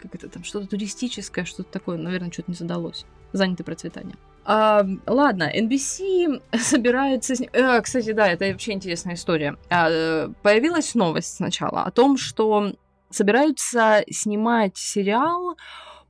как 0.00 0.14
это 0.14 0.28
там, 0.28 0.42
что-то 0.42 0.66
туристическое, 0.66 1.44
что-то 1.44 1.70
такое, 1.70 1.96
наверное, 1.96 2.32
что-то 2.32 2.50
не 2.50 2.56
задалось. 2.56 3.06
Заняты 3.32 3.62
процветанием. 3.62 4.18
А, 4.44 4.84
ладно, 5.06 5.50
NBC 5.54 6.42
собирается... 6.58 7.36
сни- 7.36 7.50
э, 7.52 7.80
кстати, 7.80 8.12
да, 8.12 8.28
это 8.28 8.46
вообще 8.46 8.72
интересная 8.72 9.14
история. 9.14 9.56
А, 9.70 10.28
появилась 10.42 10.94
новость 10.94 11.36
сначала 11.36 11.82
о 11.82 11.90
том, 11.90 12.16
что 12.16 12.72
собираются 13.10 14.02
снимать 14.10 14.76
сериал 14.76 15.56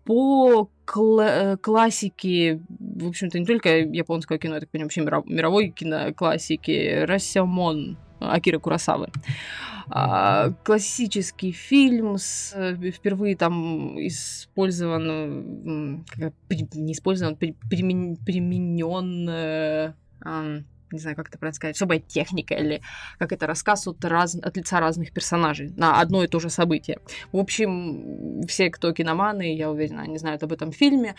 по 0.04 0.68
кла- 0.86 1.54
э, 1.54 1.56
классике, 1.58 2.60
в 2.78 3.08
общем-то, 3.08 3.38
не 3.38 3.46
только 3.46 3.78
японского 3.80 4.38
кино, 4.38 4.54
я 4.54 4.60
так 4.60 4.70
понимаю, 4.70 4.86
вообще 4.86 5.32
мировой 5.32 5.68
киноклассики, 5.68 7.04
Расямон 7.04 7.96
Акиры 8.20 8.58
Курасавы. 8.58 9.08
А, 9.88 10.50
классический 10.64 11.52
фильм 11.52 12.18
с 12.18 12.52
э, 12.54 12.90
впервые 12.90 13.36
там 13.36 13.98
использован, 13.98 16.04
не 16.74 16.92
использован, 16.92 17.36
при- 17.36 17.56
примен- 17.70 18.16
применен 18.24 19.28
э, 19.28 19.94
не 20.92 20.98
знаю, 20.98 21.16
как 21.16 21.28
это 21.28 21.38
правильно 21.38 21.54
сказать, 21.54 21.76
особая 21.76 22.00
техника 22.00 22.54
или 22.54 22.82
как 23.18 23.32
это 23.32 23.46
рассказ 23.46 23.86
от, 23.86 24.04
раз, 24.04 24.34
от 24.34 24.56
лица 24.56 24.80
разных 24.80 25.12
персонажей 25.12 25.72
на 25.76 26.00
одно 26.00 26.22
и 26.24 26.26
то 26.26 26.40
же 26.40 26.50
событие. 26.50 26.98
В 27.32 27.38
общем, 27.38 28.42
все, 28.46 28.70
кто 28.70 28.92
киноманы, 28.92 29.56
я 29.56 29.70
уверена, 29.70 30.02
они 30.02 30.18
знают 30.18 30.42
об 30.42 30.52
этом 30.52 30.72
фильме. 30.72 31.14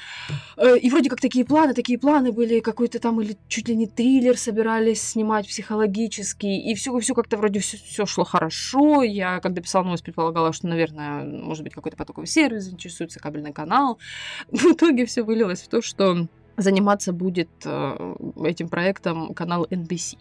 Э, 0.58 0.78
и 0.78 0.90
вроде 0.90 1.10
как 1.10 1.20
такие 1.22 1.46
планы, 1.46 1.74
такие 1.74 1.98
планы 2.00 2.32
были, 2.32 2.60
какой-то 2.60 3.00
там 3.00 3.22
или 3.22 3.38
чуть 3.48 3.68
ли 3.68 3.76
не 3.76 3.88
триллер 3.88 4.38
собирались 4.38 5.02
снимать 5.02 5.48
психологический, 5.48 6.60
и 6.60 6.76
все, 6.76 6.98
все 7.00 7.14
как-то 7.14 7.38
вроде 7.38 7.60
все 7.60 8.06
шло 8.06 8.24
хорошо. 8.24 9.04
Я, 9.04 9.40
когда 9.40 9.62
писала 9.62 9.84
новость, 9.84 10.04
предполагала, 10.04 10.54
что, 10.54 10.68
наверное, 10.68 11.24
может 11.26 11.64
быть, 11.64 11.74
какой-то 11.74 11.98
потоковый 11.98 12.28
сервис 12.28 12.70
интересуется, 12.70 13.20
кабельный 13.20 13.54
канал. 13.54 14.00
В 14.52 14.74
итоге 14.74 15.06
все 15.06 15.24
вылилось 15.24 15.62
в 15.62 15.68
то, 15.68 15.82
что 15.82 16.28
заниматься 16.58 17.14
будет 17.14 17.50
э, 17.66 18.16
этим 18.44 18.70
проектом 18.70 19.34
канал 19.34 19.66
NBC. 19.70 20.18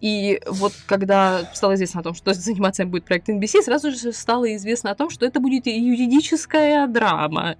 И 0.00 0.40
вот 0.46 0.72
когда 0.86 1.44
стало 1.54 1.74
известно 1.74 2.00
о 2.00 2.02
том, 2.02 2.14
что 2.14 2.32
заниматься 2.34 2.82
им 2.82 2.90
будет 2.90 3.04
проект 3.04 3.28
NBC, 3.28 3.62
сразу 3.62 3.90
же 3.90 4.12
стало 4.12 4.54
известно 4.56 4.90
о 4.90 4.94
том, 4.94 5.10
что 5.10 5.26
это 5.26 5.40
будет 5.40 5.66
юридическая 5.66 6.86
драма. 6.86 7.56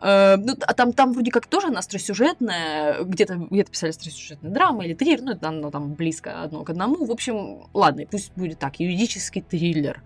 Э, 0.00 0.36
ну, 0.36 0.54
а 0.60 0.74
там, 0.74 0.92
там 0.92 1.12
вроде 1.12 1.30
как 1.30 1.46
тоже 1.46 1.68
она 1.68 1.80
остросюжетная, 1.80 3.04
где-то 3.04 3.46
где 3.50 3.64
писали 3.64 3.90
остросюжетная 3.90 4.50
драма 4.50 4.84
или 4.84 4.94
триллер, 4.94 5.22
ну, 5.22 5.32
это 5.32 5.48
оно 5.48 5.70
там 5.70 5.94
близко 5.94 6.42
одно 6.42 6.64
к 6.64 6.70
одному. 6.70 7.04
В 7.04 7.10
общем, 7.10 7.64
ладно, 7.72 8.04
пусть 8.10 8.32
будет 8.36 8.58
так, 8.58 8.80
юридический 8.80 9.42
триллер. 9.42 10.02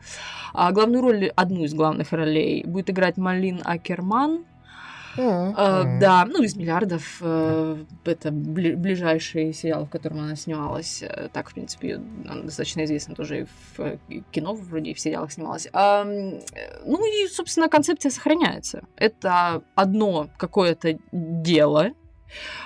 А 0.53 0.73
главную 0.73 1.03
роль, 1.03 1.33
одну 1.37 1.65
из 1.65 1.75
главных 1.75 2.13
ролей, 2.13 2.65
будет 2.65 2.91
играть 2.91 3.17
Малин 3.17 3.61
Акерман, 3.65 4.45
Uh, 5.19 5.99
да, 5.99 6.25
ну, 6.27 6.43
из 6.43 6.55
миллиардов. 6.55 7.21
Uh, 7.21 7.85
это 8.05 8.29
бли- 8.29 8.77
ближайший 8.77 9.53
сериал, 9.53 9.87
в 9.87 9.91
котором 9.91 10.21
она 10.21 10.37
снималась. 10.37 11.03
Uh, 11.03 11.29
так, 11.33 11.51
в 11.51 11.55
принципе, 11.55 11.97
она 12.29 12.43
достаточно 12.43 12.85
известна 12.85 13.15
тоже 13.15 13.41
и 13.41 13.45
в 13.45 13.81
э, 13.81 13.99
кино, 14.31 14.55
вроде 14.55 14.93
и 14.93 14.95
в 14.95 15.01
сериалах 15.01 15.33
снималась. 15.33 15.69
Ну 15.73 17.25
и, 17.25 17.29
собственно, 17.29 17.69
концепция 17.69 18.11
сохраняется. 18.11 18.85
Это 18.97 19.63
одно 19.75 20.29
какое-то 20.37 20.99
дело, 21.13 21.91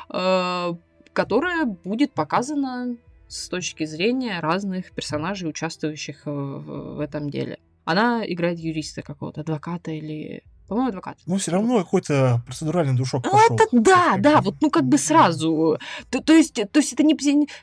которое 0.09 1.65
будет 1.65 2.13
показано 2.13 2.97
с 3.29 3.49
точки 3.49 3.87
зрения 3.87 4.41
разных 4.41 4.93
персонажей, 4.93 5.49
участвующих 5.49 6.27
в, 6.27 6.97
в 6.97 7.01
этом 7.01 7.31
деле. 7.31 7.59
Она 7.85 8.23
играет 8.27 8.59
юриста 8.59 9.03
какого-то, 9.03 9.41
адвоката 9.41 9.91
или 9.91 10.43
по-моему, 10.73 10.89
адвокат. 10.89 11.19
Ну, 11.27 11.37
все 11.37 11.51
равно 11.51 11.79
какой-то 11.79 12.41
процедуральный 12.47 12.97
душок 12.97 13.25
пошел. 13.25 13.57
Это, 13.57 13.67
да, 13.73 14.17
да, 14.19 14.41
вот, 14.41 14.55
ну, 14.63 14.71
как 14.71 14.85
бы 14.85 14.97
сразу. 14.97 15.79
То, 16.09 16.23
то, 16.23 16.33
есть, 16.33 16.55
то 16.55 16.79
есть 16.79 16.95
это 16.95 17.03
не, 17.03 17.15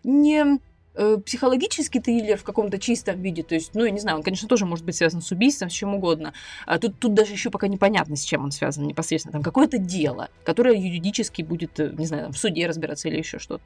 не 0.04 0.60
э, 0.94 1.18
психологический 1.26 2.00
триллер 2.00 2.38
в 2.38 2.44
каком-то 2.44 2.78
чистом 2.78 3.20
виде, 3.20 3.42
то 3.42 3.56
есть, 3.56 3.74
ну, 3.74 3.84
я 3.84 3.90
не 3.90 4.00
знаю, 4.00 4.18
он, 4.18 4.24
конечно, 4.24 4.48
тоже 4.48 4.68
может 4.68 4.86
быть 4.86 4.96
связан 4.96 5.24
с 5.24 5.32
убийством, 5.32 5.72
с 5.72 5.74
чем 5.74 5.96
угодно. 5.96 6.34
А 6.68 6.78
тут, 6.78 7.00
тут 7.00 7.16
даже 7.16 7.34
еще 7.34 7.50
пока 7.50 7.68
непонятно, 7.68 8.16
с 8.16 8.22
чем 8.22 8.44
он 8.44 8.52
связан 8.52 8.86
непосредственно. 8.86 9.34
Там 9.34 9.42
какое-то 9.42 9.80
дело, 9.80 10.30
которое 10.44 10.76
юридически 10.76 11.42
будет, 11.42 11.80
э, 11.80 11.92
не 11.98 12.06
знаю, 12.06 12.26
там, 12.26 12.34
в 12.34 12.38
суде 12.38 12.68
разбираться 12.68 13.08
или 13.08 13.18
еще 13.18 13.40
что-то. 13.40 13.64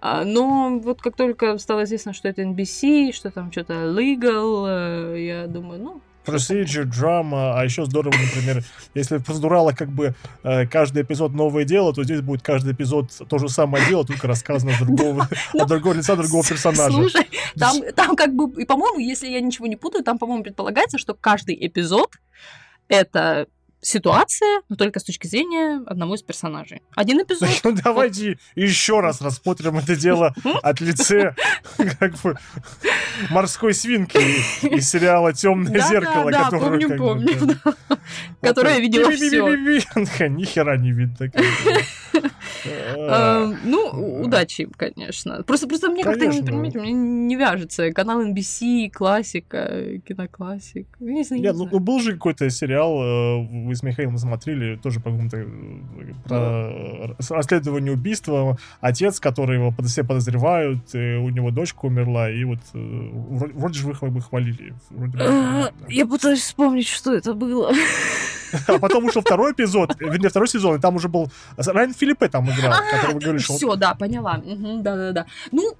А, 0.00 0.24
но 0.24 0.78
вот 0.78 1.02
как 1.02 1.16
только 1.16 1.58
стало 1.58 1.82
известно, 1.82 2.12
что 2.12 2.28
это 2.28 2.42
NBC, 2.42 3.10
что 3.10 3.32
там 3.32 3.50
что-то 3.50 3.72
legal, 3.74 4.66
э, 4.68 5.24
я 5.24 5.46
думаю, 5.48 5.82
ну, 5.82 6.00
Procedure, 6.26 6.84
драма, 6.84 7.58
а 7.58 7.64
еще 7.64 7.84
здорово, 7.84 8.14
например, 8.16 8.64
если 8.94 9.18
процедурала 9.18 9.72
как 9.72 9.90
бы 9.90 10.14
э, 10.42 10.66
каждый 10.66 11.02
эпизод 11.02 11.32
новое 11.32 11.64
дело, 11.64 11.92
то 11.94 12.04
здесь 12.04 12.20
будет 12.20 12.42
каждый 12.42 12.72
эпизод 12.72 13.10
то 13.28 13.38
же 13.38 13.48
самое 13.48 13.86
дело, 13.86 14.04
только 14.04 14.26
рассказано 14.26 14.72
от 14.80 14.80
другого, 14.80 15.28
от 15.54 15.68
другого 15.68 15.94
лица 15.94 16.16
другого 16.16 16.44
персонажа. 16.44 16.92
Слушай, 16.92 17.28
там, 17.58 17.76
там 17.94 18.16
как 18.16 18.34
бы, 18.34 18.62
и, 18.62 18.64
по-моему, 18.64 18.98
если 18.98 19.28
я 19.28 19.40
ничего 19.40 19.66
не 19.66 19.76
путаю, 19.76 20.04
там, 20.04 20.18
по-моему, 20.18 20.42
предполагается, 20.42 20.98
что 20.98 21.14
каждый 21.14 21.56
эпизод 21.66 22.10
это 22.88 23.46
ситуация, 23.86 24.62
но 24.68 24.76
только 24.76 24.98
с 24.98 25.04
точки 25.04 25.28
зрения 25.28 25.80
одного 25.86 26.16
из 26.16 26.22
персонажей. 26.22 26.82
Один 26.94 27.22
эпизод. 27.22 27.48
Ну 27.62 27.72
давайте 27.72 28.38
еще 28.56 29.00
раз 29.00 29.20
рассмотрим 29.20 29.78
это 29.78 29.94
дело 29.94 30.34
от 30.62 30.80
лице 30.80 31.34
как 32.00 32.14
бы 32.22 32.36
морской 33.30 33.72
свинки 33.74 34.18
из 34.66 34.90
сериала 34.90 35.32
Темное 35.32 35.80
зеркало, 35.80 36.32
да, 36.32 36.50
помню, 36.50 36.96
помню, 36.96 37.56
которое 38.40 38.80
видела 38.80 39.10
все. 39.12 39.56
Ни 40.28 40.44
хера 40.44 40.76
не 40.76 40.92
видно. 40.92 41.30
Ну, 43.64 44.22
удачи, 44.22 44.68
конечно. 44.76 45.42
Просто, 45.44 45.68
просто 45.68 45.90
мне 45.90 46.02
как-то, 46.02 46.26
не 46.26 47.36
вяжется. 47.36 47.92
Канал 47.92 48.22
NBC, 48.22 48.90
классика, 48.90 50.00
киноклассик. 50.04 50.88
Не 50.98 51.22
знаю, 51.22 51.42
Нет, 51.42 51.54
ну, 51.54 51.66
был 51.78 52.00
же 52.00 52.14
какой-то 52.14 52.50
сериал, 52.50 53.46
с 53.76 53.82
Михаилом 53.82 54.18
смотрели, 54.18 54.76
тоже 54.76 55.00
по 55.00 55.10
какому-то 55.10 55.36
э, 55.36 55.46
про 56.24 57.36
расследование 57.36 57.92
убийства. 57.92 58.58
Отец, 58.80 59.20
который 59.20 59.56
его 59.56 59.74
все 59.84 60.04
подозревают, 60.04 60.94
э, 60.94 61.16
у 61.16 61.28
него 61.30 61.50
дочка 61.50 61.86
умерла, 61.86 62.30
и 62.30 62.44
вот 62.44 62.58
вроде 62.72 63.78
же 63.78 63.86
вы 63.86 64.10
бы 64.10 64.20
хвалили. 64.20 64.74
Я 65.88 66.06
пытаюсь 66.06 66.40
вспомнить, 66.40 66.88
что 66.88 67.14
это 67.14 67.34
было. 67.34 67.72
А 68.68 68.78
потом 68.78 69.04
ушел 69.06 69.22
второй 69.22 69.52
эпизод, 69.52 69.96
вернее, 70.00 70.28
второй 70.28 70.48
сезон, 70.48 70.76
и 70.76 70.80
там 70.80 70.96
уже 70.96 71.08
был 71.08 71.30
Райан 71.56 71.94
Филиппе 71.94 72.28
там 72.28 72.48
играл, 72.50 72.74
который 72.90 73.14
вы 73.14 73.20
говорили, 73.20 73.42
что... 73.42 73.54
Все, 73.54 73.76
да, 73.76 73.94
поняла. 73.94 74.40
Да-да-да. 74.44 75.26
Ну, 75.52 75.74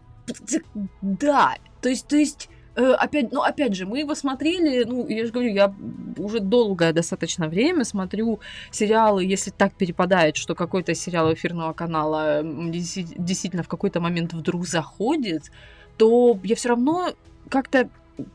да, 1.01 1.55
то 1.81 1.89
есть, 1.89 2.09
то 2.09 2.17
есть 2.17 2.49
э, 2.51 2.56
опять, 2.77 3.33
ну, 3.33 3.43
опять 3.43 3.75
же, 3.75 3.87
мы 3.87 4.01
его 4.01 4.15
смотрели, 4.15 4.85
ну, 4.85 5.07
я 5.09 5.25
же 5.25 5.33
говорю, 5.33 5.51
я 5.51 5.75
уже 6.19 6.41
долгое 6.41 6.93
достаточно 6.93 7.49
время 7.49 7.85
смотрю 7.85 8.41
сериалы, 8.71 9.25
если 9.25 9.51
так 9.51 9.73
перепадает, 9.75 10.37
что 10.37 10.55
какой-то 10.55 10.95
сериал 10.95 11.33
эфирного 11.33 11.73
канала 11.73 12.43
действительно 12.45 13.63
в 13.63 13.69
какой-то 13.69 14.01
момент 14.01 14.35
вдруг 14.35 14.67
заходит, 14.67 15.51
то 15.97 16.39
я 16.45 16.55
все 16.55 16.71
равно 16.71 17.13
как-то 17.49 17.89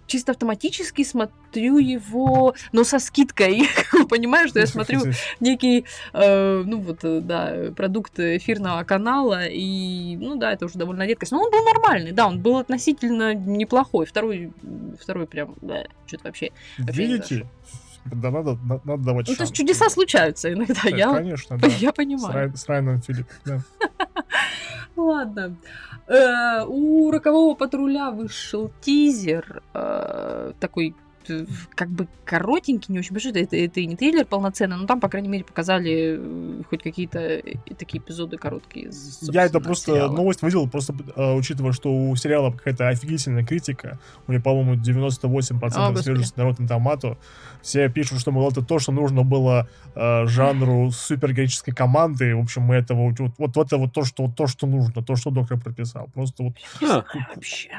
чисто 0.07 0.31
автоматически 0.31 1.03
смотрю 1.03 1.77
его, 1.77 2.53
но 2.71 2.83
со 2.83 2.99
скидкой. 2.99 3.67
Понимаю, 4.09 4.47
что 4.47 4.59
я 4.59 4.67
смотрю 4.67 5.01
некий, 5.39 5.85
э, 6.13 6.63
ну 6.65 6.79
вот, 6.81 6.99
э, 7.03 7.21
да, 7.21 7.71
продукт 7.75 8.19
эфирного 8.19 8.83
канала, 8.83 9.45
и, 9.45 10.17
ну 10.17 10.35
да, 10.35 10.53
это 10.53 10.65
уже 10.65 10.77
довольно 10.77 11.05
редкость. 11.05 11.31
Но 11.31 11.41
он 11.41 11.51
был 11.51 11.63
нормальный, 11.63 12.11
да, 12.11 12.27
он 12.27 12.39
был 12.39 12.57
относительно 12.57 13.33
неплохой. 13.33 14.05
Второй, 14.05 14.53
второй 14.99 15.27
прям, 15.27 15.55
да, 15.61 15.85
что-то 16.05 16.25
вообще. 16.25 16.51
Видите? 16.77 17.47
Да, 18.05 18.31
надо, 18.31 18.57
надо 18.83 19.03
давать 19.03 19.27
Ну, 19.27 19.35
то 19.35 19.43
есть 19.43 19.53
чудеса 19.53 19.89
случаются 19.89 20.51
иногда, 20.51 20.81
да, 20.83 20.89
я, 20.89 21.13
конечно, 21.13 21.57
да. 21.61 21.67
я 21.67 21.91
понимаю. 21.91 22.31
С, 22.31 22.35
Рай, 22.35 22.57
с 22.57 22.67
Райаном 22.67 23.01
Филипп, 23.01 23.27
да. 23.45 23.61
Ладно. 24.95 25.55
Э, 26.07 26.63
у 26.65 27.11
рокового 27.11 27.55
патруля 27.55 28.11
вышел 28.11 28.71
тизер 28.81 29.61
э, 29.73 30.53
такой 30.59 30.95
как 31.75 31.89
бы 31.89 32.07
коротенький, 32.25 32.93
не 32.93 32.99
очень 32.99 33.13
большой, 33.13 33.31
это, 33.31 33.55
это 33.55 33.79
и 33.79 33.85
не 33.85 33.95
трейлер 33.95 34.25
полноценный, 34.25 34.77
но 34.77 34.85
там, 34.85 34.99
по 34.99 35.09
крайней 35.09 35.27
мере, 35.27 35.43
показали 35.43 36.17
э, 36.19 36.63
хоть 36.69 36.83
какие-то 36.83 37.19
э, 37.19 37.55
такие 37.77 38.01
эпизоды 38.01 38.37
короткие. 38.37 38.91
Я 39.21 39.45
это 39.45 39.59
просто 39.59 39.91
сериала. 39.91 40.15
новость 40.15 40.41
выделил, 40.41 40.67
просто 40.67 40.93
э, 41.15 41.33
учитывая, 41.33 41.71
что 41.73 41.93
у 41.93 42.15
сериала 42.15 42.51
какая-то 42.51 42.87
офигительная 42.87 43.45
критика, 43.45 43.99
у 44.27 44.31
него, 44.31 44.43
по-моему, 44.43 44.75
98% 44.75 45.97
свежести 45.97 46.39
на 46.39 46.43
Rotten 46.43 46.67
Tomato, 46.67 47.17
все 47.61 47.89
пишут, 47.89 48.19
что, 48.19 48.31
мол, 48.31 48.49
это 48.49 48.61
то, 48.61 48.79
что 48.79 48.91
нужно 48.91 49.23
было 49.23 49.67
э, 49.95 50.25
жанру 50.27 50.91
супергероической 50.91 51.73
команды, 51.73 52.35
в 52.35 52.39
общем, 52.39 52.63
мы 52.63 52.75
этого, 52.75 53.09
вот, 53.09 53.19
вот, 53.19 53.33
вот 53.37 53.57
это 53.57 53.77
вот 53.77 53.93
то, 53.93 54.03
что, 54.03 54.31
то, 54.35 54.47
что 54.47 54.67
нужно, 54.67 55.03
то, 55.03 55.15
что 55.15 55.31
доктор 55.31 55.59
прописал, 55.59 56.09
просто 56.13 56.43
вот... 56.43 56.53
Вообще. 57.35 57.71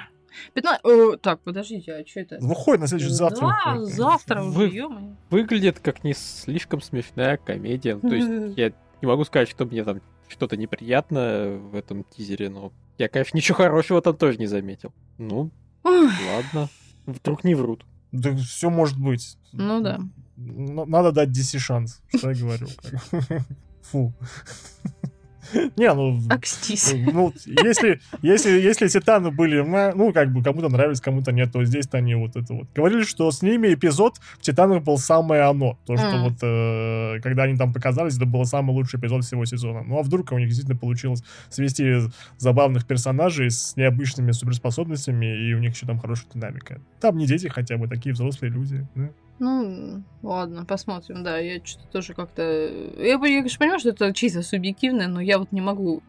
15... 0.54 0.84
О, 0.84 1.16
так, 1.16 1.40
подождите, 1.40 1.92
а 1.92 2.06
что 2.06 2.20
это? 2.20 2.38
Выходит 2.40 2.80
на 2.80 2.86
следующий 2.86 3.12
завтра. 3.12 3.40
Да, 3.40 3.74
выходит. 3.74 3.94
завтра 3.96 4.42
Вы... 4.42 4.66
уже, 4.68 4.88
Выглядит 5.30 5.80
как 5.80 6.04
не 6.04 6.14
слишком 6.14 6.80
смешная 6.80 7.36
комедия. 7.36 7.98
То 7.98 8.14
есть 8.14 8.28
я 8.58 8.72
не 9.00 9.08
могу 9.08 9.24
сказать, 9.24 9.48
что 9.48 9.64
мне 9.64 9.84
там 9.84 10.00
что-то 10.28 10.56
неприятно 10.56 11.58
в 11.70 11.74
этом 11.74 12.04
тизере, 12.04 12.48
но 12.48 12.72
я, 12.98 13.08
конечно, 13.08 13.36
ничего 13.36 13.56
хорошего 13.56 14.00
там 14.00 14.16
тоже 14.16 14.38
не 14.38 14.46
заметил. 14.46 14.92
Ну, 15.18 15.50
ладно. 15.84 16.68
Вдруг 17.06 17.44
не 17.44 17.54
врут. 17.54 17.84
Да 18.12 18.34
все 18.36 18.70
может 18.70 18.98
быть. 18.98 19.38
Ну 19.52 19.80
да. 19.80 20.00
Надо 20.36 21.12
дать 21.12 21.30
DC 21.30 21.58
шанс, 21.58 22.00
что 22.14 22.30
я 22.30 22.38
говорю. 22.38 22.66
Фу. 23.82 24.12
Не, 25.76 25.92
ну... 25.94 26.20
Акстись. 26.28 26.94
Ну, 26.94 27.32
если, 27.46 28.00
если, 28.22 28.50
если 28.50 28.88
Титаны 28.88 29.30
были, 29.30 29.60
ну, 29.60 30.12
как 30.12 30.32
бы, 30.32 30.42
кому-то 30.42 30.68
нравились, 30.68 31.00
кому-то 31.00 31.32
нет, 31.32 31.52
то 31.52 31.64
здесь-то 31.64 31.98
они 31.98 32.14
вот 32.14 32.36
это 32.36 32.54
вот. 32.54 32.68
Говорили, 32.74 33.02
что 33.04 33.30
с 33.30 33.42
ними 33.42 33.74
эпизод 33.74 34.18
в 34.38 34.40
Титанах 34.40 34.82
был 34.82 34.98
самое 34.98 35.42
оно. 35.42 35.78
То, 35.86 35.96
что 35.96 36.06
Мгм. 36.06 36.22
вот, 36.24 36.34
э, 36.42 37.20
когда 37.22 37.44
они 37.44 37.56
там 37.56 37.72
показались, 37.72 38.16
это 38.16 38.26
был 38.26 38.44
самый 38.44 38.72
лучший 38.72 39.00
эпизод 39.00 39.24
всего 39.24 39.44
сезона. 39.44 39.82
Ну, 39.82 39.98
а 39.98 40.02
вдруг 40.02 40.32
у 40.32 40.38
них 40.38 40.48
действительно 40.48 40.78
получилось 40.78 41.22
свести 41.50 42.02
забавных 42.38 42.86
персонажей 42.86 43.50
с 43.50 43.76
необычными 43.76 44.32
суперспособностями, 44.32 45.48
и 45.48 45.54
у 45.54 45.58
них 45.58 45.74
еще 45.74 45.86
там 45.86 45.98
хорошая 45.98 46.26
динамика. 46.34 46.80
Там 47.00 47.16
не 47.16 47.26
дети 47.26 47.48
хотя 47.48 47.76
бы, 47.76 47.88
такие 47.88 48.12
взрослые 48.14 48.50
люди. 48.52 48.86
да. 48.94 49.08
Ну, 49.42 50.04
ладно, 50.22 50.64
посмотрим, 50.64 51.24
да. 51.24 51.36
Я 51.38 51.60
что-то 51.64 51.88
тоже 51.88 52.14
как-то... 52.14 52.42
Я, 52.96 53.14
я, 53.14 53.18
конечно, 53.18 53.58
понимаю, 53.58 53.80
что 53.80 53.88
это 53.88 54.12
чисто 54.12 54.40
субъективно, 54.42 55.08
но 55.08 55.20
я 55.20 55.38
вот 55.38 55.50
не 55.50 55.60
могу 55.60 56.00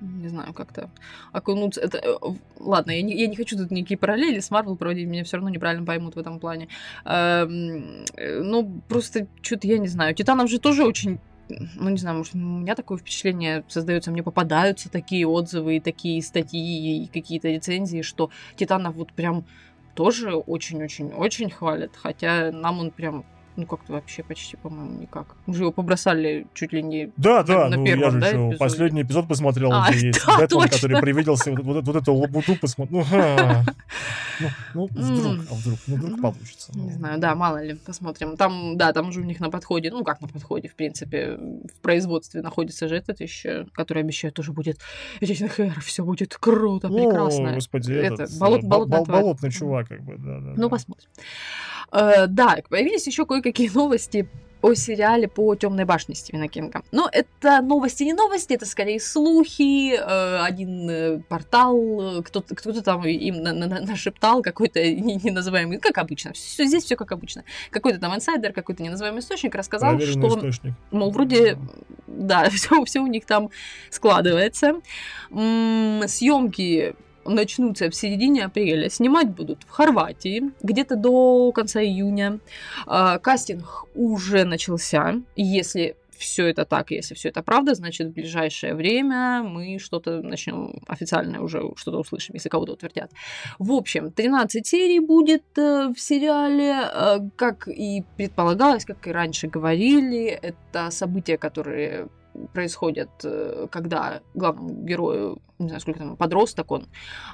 не 0.00 0.28
знаю, 0.28 0.52
как-то 0.52 0.90
окунуться. 1.30 1.80
Это... 1.80 1.98
э, 1.98 2.14
Ладно, 2.58 2.90
я 2.90 3.00
не, 3.02 3.16
я 3.16 3.28
не 3.28 3.36
хочу 3.36 3.56
тут 3.56 3.70
никакие 3.70 3.96
параллели 3.96 4.40
с 4.40 4.50
Марвел 4.50 4.76
проводить, 4.76 5.06
меня 5.06 5.22
все 5.22 5.36
равно 5.36 5.50
неправильно 5.50 5.86
поймут 5.86 6.16
в 6.16 6.18
этом 6.18 6.40
плане. 6.40 6.68
Эм, 7.04 8.04
э, 8.16 8.42
Ну, 8.42 8.82
просто 8.88 9.28
что-то 9.40 9.68
я 9.68 9.78
не 9.78 9.88
знаю. 9.88 10.12
Титанов 10.12 10.50
же 10.50 10.58
тоже 10.58 10.84
очень 10.84 11.20
ну, 11.48 11.90
не 11.90 11.98
знаю, 11.98 12.18
может, 12.18 12.34
у 12.34 12.38
меня 12.38 12.74
такое 12.74 12.98
впечатление 12.98 13.64
создается, 13.68 14.10
мне 14.10 14.22
попадаются 14.22 14.90
такие 14.90 15.26
отзывы, 15.26 15.78
такие 15.78 16.22
статьи, 16.22 17.04
и 17.04 17.06
какие-то 17.06 17.48
рецензии, 17.48 18.02
что 18.02 18.30
Титанов 18.56 18.96
вот 18.96 19.12
прям 19.12 19.44
тоже 19.94 20.34
очень-очень-очень 20.36 21.50
хвалят, 21.50 21.92
хотя 21.96 22.50
нам 22.52 22.80
он 22.80 22.90
прям, 22.90 23.24
ну, 23.56 23.66
как-то 23.66 23.92
вообще 23.92 24.22
почти, 24.22 24.56
по-моему, 24.56 25.00
никак. 25.00 25.36
Мы 25.46 25.54
же 25.54 25.62
его 25.62 25.72
побросали 25.72 26.46
чуть 26.54 26.72
ли 26.72 26.82
не... 26.82 27.12
Да, 27.16 27.42
да, 27.42 27.68
на 27.68 27.76
ну 27.76 27.84
первом, 27.84 28.02
я 28.02 28.10
же 28.10 28.20
да, 28.20 28.26
еще 28.26 28.36
эпизоде? 28.36 28.56
последний 28.56 29.02
эпизод 29.02 29.28
посмотрел, 29.28 29.72
А, 29.72 29.90
где 29.92 30.08
есть 30.08 30.20
да, 30.26 30.38
Бэтмен, 30.38 30.48
точно. 30.48 30.68
который 30.76 31.00
привиделся, 31.00 31.50
вот, 31.52 31.60
вот, 31.64 31.84
вот 31.86 31.96
эту 31.96 32.14
лабуду 32.14 32.56
посмотрел. 32.60 33.04
Ну, 33.10 34.48
ну, 34.74 34.88
ну, 34.94 35.12
вдруг, 35.14 35.46
а 35.50 35.54
вдруг, 35.54 35.78
ну, 35.86 35.96
вдруг 35.96 36.10
Ну, 36.16 36.22
получится. 36.22 36.72
Не 36.74 36.82
ну. 36.90 36.90
знаю, 36.90 37.18
да, 37.20 37.34
мало 37.34 37.62
ли, 37.62 37.74
посмотрим. 37.74 38.36
Там, 38.36 38.76
да, 38.76 38.92
там 38.92 39.08
уже 39.08 39.20
у 39.20 39.24
них 39.24 39.38
на 39.40 39.50
подходе, 39.50 39.90
ну, 39.90 40.02
как 40.04 40.20
на 40.20 40.28
подходе, 40.28 40.68
в 40.68 40.74
принципе, 40.74 41.36
в 41.36 41.80
производстве 41.80 42.42
находится 42.42 42.88
же 42.88 42.96
этот 42.96 43.20
еще, 43.20 43.66
который 43.72 44.02
обещает 44.02 44.34
тоже 44.34 44.52
будет 44.52 44.78
Хэр, 45.20 45.80
все 45.80 46.04
будет 46.04 46.34
круто, 46.36 46.88
прекрасно. 46.88 47.54
господи, 47.54 47.92
Это, 47.92 48.24
этот, 48.24 48.38
болот- 48.38 48.64
э, 48.64 48.66
болотная 48.66 48.98
бол- 48.98 49.04
тварь. 49.06 49.22
болотный 49.22 49.50
чувак, 49.52 49.88
как 49.88 50.02
бы, 50.02 50.16
да, 50.18 50.40
да. 50.40 50.52
Ну, 50.56 50.68
посмотрим. 50.68 51.08
Э, 51.92 52.26
да, 52.26 52.56
появились 52.68 53.06
еще 53.06 53.24
кое-какие 53.44 53.68
новости 53.74 54.26
о 54.62 54.72
сериале 54.72 55.28
по 55.28 55.54
Темной 55.54 55.84
башне 55.84 56.14
Стивена 56.14 56.48
Кинга. 56.48 56.80
Но 56.90 57.06
это 57.12 57.60
новости 57.60 58.02
не 58.04 58.14
новости, 58.14 58.54
это 58.54 58.64
скорее 58.64 58.98
слухи. 58.98 59.92
э, 59.94 60.38
один 60.42 60.88
э, 60.88 61.20
портал, 61.28 61.76
э, 62.20 62.22
кто-то, 62.22 62.54
кто-то 62.54 62.80
там 62.80 63.04
им 63.04 63.42
на- 63.42 63.52
на- 63.52 63.66
на- 63.66 63.80
нашептал 63.82 64.40
какой-то 64.40 64.80
не- 64.90 65.16
неназываемый, 65.22 65.78
как 65.78 65.98
обычно. 65.98 66.32
Всё- 66.32 66.64
здесь 66.64 66.84
все 66.84 66.96
как 66.96 67.12
обычно. 67.12 67.44
Какой-то 67.70 68.00
там 68.00 68.14
инсайдер, 68.14 68.54
какой-то 68.54 68.82
неназываемый 68.82 69.20
источник 69.20 69.54
рассказал, 69.54 69.96
Проверенный 69.96 70.30
что 70.30 70.38
источник. 70.38 70.72
Мол, 70.90 71.10
вроде, 71.10 71.58
да, 72.06 72.48
все, 72.48 72.82
все 72.86 73.00
у 73.00 73.06
них 73.06 73.26
там 73.26 73.50
складывается. 73.90 74.80
Съемки 75.30 76.94
начнутся 77.24 77.90
в 77.90 77.94
середине 77.94 78.44
апреля. 78.44 78.88
Снимать 78.88 79.30
будут 79.30 79.62
в 79.64 79.70
Хорватии, 79.70 80.50
где-то 80.62 80.96
до 80.96 81.52
конца 81.52 81.82
июня. 81.82 82.38
А, 82.86 83.18
Кастинг 83.18 83.86
уже 83.94 84.44
начался. 84.44 85.14
Если 85.36 85.96
все 86.18 86.46
это 86.46 86.64
так, 86.64 86.90
если 86.90 87.14
все 87.14 87.28
это 87.28 87.42
правда, 87.42 87.74
значит, 87.74 88.08
в 88.08 88.12
ближайшее 88.12 88.74
время 88.74 89.42
мы 89.42 89.78
что-то 89.78 90.22
начнем 90.22 90.82
официальное 90.86 91.40
уже 91.40 91.60
что-то 91.76 91.98
услышим, 91.98 92.34
если 92.34 92.48
кого-то 92.48 92.72
утвердят. 92.72 93.10
В 93.58 93.72
общем, 93.72 94.10
13 94.10 94.66
серий 94.66 95.00
будет 95.00 95.44
э, 95.56 95.92
в 95.94 96.00
сериале, 96.00 96.88
э, 96.92 97.18
как 97.36 97.68
и 97.68 98.04
предполагалось, 98.16 98.84
как 98.84 99.06
и 99.06 99.12
раньше 99.12 99.48
говорили, 99.48 100.26
это 100.26 100.90
события, 100.90 101.36
которые 101.36 102.08
происходят, 102.52 103.10
э, 103.24 103.68
когда 103.70 104.20
главному 104.34 104.84
герою, 104.84 105.38
не 105.58 105.68
знаю, 105.68 105.80
сколько 105.80 105.98
там, 106.00 106.16
подросток 106.16 106.70
он. 106.70 106.86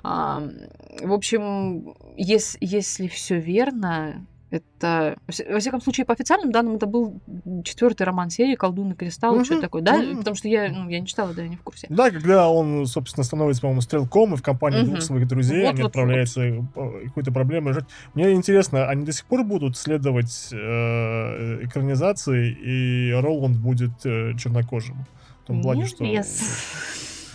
В 0.03 1.13
общем, 1.13 1.95
ес- 2.17 2.57
если 2.61 3.07
все 3.09 3.39
верно, 3.41 4.27
это, 4.51 5.17
во 5.27 5.33
вся- 5.33 5.45
во 5.53 5.59
всяком 5.61 5.81
случае, 5.81 6.05
по 6.07 6.13
официальным 6.13 6.51
данным, 6.53 6.77
это 6.77 6.87
был 6.87 7.21
четвертый 7.65 8.03
роман 8.03 8.31
серии 8.31 8.55
«Колдун 8.57 8.93
и 8.93 8.95
кристалл», 8.95 9.35
Мгм, 9.35 9.45
что-то 9.45 9.61
такое, 9.63 9.83
да? 9.83 9.97
мгм. 9.99 10.19
Потому 10.19 10.37
что 10.37 10.49
я, 10.49 10.71
ну, 10.71 10.89
я 10.89 11.01
не 11.01 11.07
читала, 11.07 11.33
да, 11.35 11.43
я 11.43 11.49
не 11.49 11.57
в 11.57 11.63
курсе. 11.63 11.87
Да, 11.91 12.11
когда 12.11 12.49
он, 12.49 12.87
собственно, 12.87 13.25
становится, 13.25 13.63
по-моему, 13.63 13.81
стрелком, 13.81 14.35
и 14.35 14.37
в 14.37 14.43
компании 14.43 14.83
двух 14.83 14.95
Мгм. 14.97 15.03
своих 15.03 15.29
друзей 15.29 15.63
Вот, 15.63 15.71
они 15.71 15.83
вот, 15.83 15.89
отправляются 15.89 16.43
э, 16.43 16.63
какую-то 17.07 17.33
проблему 17.33 17.71
решать. 17.71 17.85
Мне 18.15 18.33
интересно, 18.33 18.89
они 18.89 19.05
до 19.05 19.13
сих 19.13 19.25
пор 19.27 19.45
будут 19.45 19.77
следовать 19.77 20.49
э, 20.53 21.65
экранизации, 21.65 22.51
и 22.51 23.13
Роланд 23.13 23.57
будет 23.59 23.93
э, 24.05 24.33
чернокожим? 24.37 25.07
В 25.45 25.47
том 25.47 25.63
плане, 25.63 25.87
что... 25.87 26.05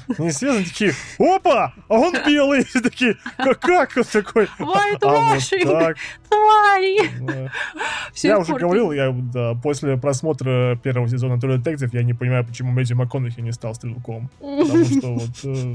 Неизвестно. 0.07 0.23
Неизвестно, 0.23 0.63
такие, 0.63 0.93
опа, 1.19 1.73
а 1.87 1.93
он 1.93 2.13
белый. 2.25 2.65
И 2.73 2.79
такие, 2.79 3.17
как, 3.37 3.59
как 3.59 3.97
он 3.97 4.03
такой? 4.03 4.45
White 4.59 4.99
А 5.03 5.35
вот 5.35 5.95
твари! 6.29 7.09
Всё 8.13 8.27
Я 8.29 8.39
уже 8.39 8.51
портит. 8.51 8.65
говорил, 8.65 8.91
я 8.91 9.11
да, 9.11 9.53
после 9.55 9.97
просмотра 9.97 10.77
первого 10.81 11.07
сезона 11.09 11.33
True 11.35 11.57
Detective 11.57 11.89
я 11.93 12.03
не 12.03 12.13
понимаю, 12.13 12.45
почему 12.45 12.71
Мэтью 12.71 12.97
МакКонахи 12.97 13.41
не 13.41 13.51
стал 13.51 13.75
стрелком. 13.75 14.29
Потому 14.39 14.85
что 14.85 15.13
вот, 15.13 15.29
э, 15.43 15.73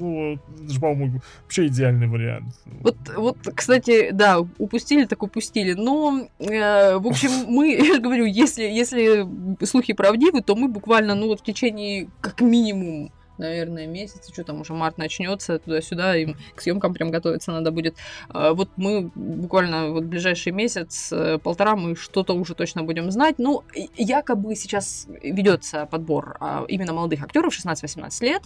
ну, 0.00 0.32
это 0.34 0.72
же, 0.72 0.80
по-моему, 0.80 1.20
вообще 1.42 1.66
идеальный 1.66 2.06
вариант. 2.06 2.54
Вот, 2.80 2.96
вот, 3.16 3.38
кстати, 3.54 4.10
да, 4.12 4.40
упустили, 4.58 5.04
так 5.04 5.22
упустили. 5.22 5.74
Но, 5.74 6.26
э, 6.38 6.96
в 6.96 7.06
общем, 7.06 7.30
мы, 7.48 7.74
я 7.74 7.94
же 7.94 8.00
говорю, 8.00 8.24
если, 8.24 8.64
если 8.64 9.26
слухи 9.64 9.92
правдивы, 9.92 10.42
то 10.42 10.54
мы 10.56 10.68
буквально, 10.68 11.14
ну 11.14 11.28
вот 11.28 11.40
в 11.40 11.44
течение, 11.44 12.08
как 12.20 12.40
минимум, 12.40 13.10
наверное, 13.38 13.86
месяца, 13.86 14.32
что 14.32 14.44
там 14.44 14.60
уже 14.60 14.72
март 14.74 14.98
начнется, 14.98 15.58
туда-сюда, 15.58 16.16
им 16.16 16.36
к 16.54 16.60
съемкам 16.60 16.94
прям 16.94 17.10
готовиться 17.10 17.52
надо 17.52 17.70
будет. 17.70 17.96
А, 18.28 18.52
Вот 18.52 18.68
мы 18.76 19.10
буквально 19.14 19.88
вот 19.90 20.04
ближайший 20.04 20.52
месяц, 20.52 21.12
э, 21.12 21.38
полтора, 21.38 21.76
мы 21.76 21.96
что-то 21.96 22.34
уже 22.34 22.54
точно 22.54 22.82
будем 22.82 23.10
знать. 23.10 23.36
Ну, 23.38 23.62
якобы 23.96 24.54
сейчас 24.54 25.06
ведется 25.22 25.86
подбор 25.86 26.36
а, 26.40 26.64
именно 26.68 26.92
молодых 26.92 27.22
актеров 27.22 27.52
16-18 27.54 28.24
лет. 28.24 28.42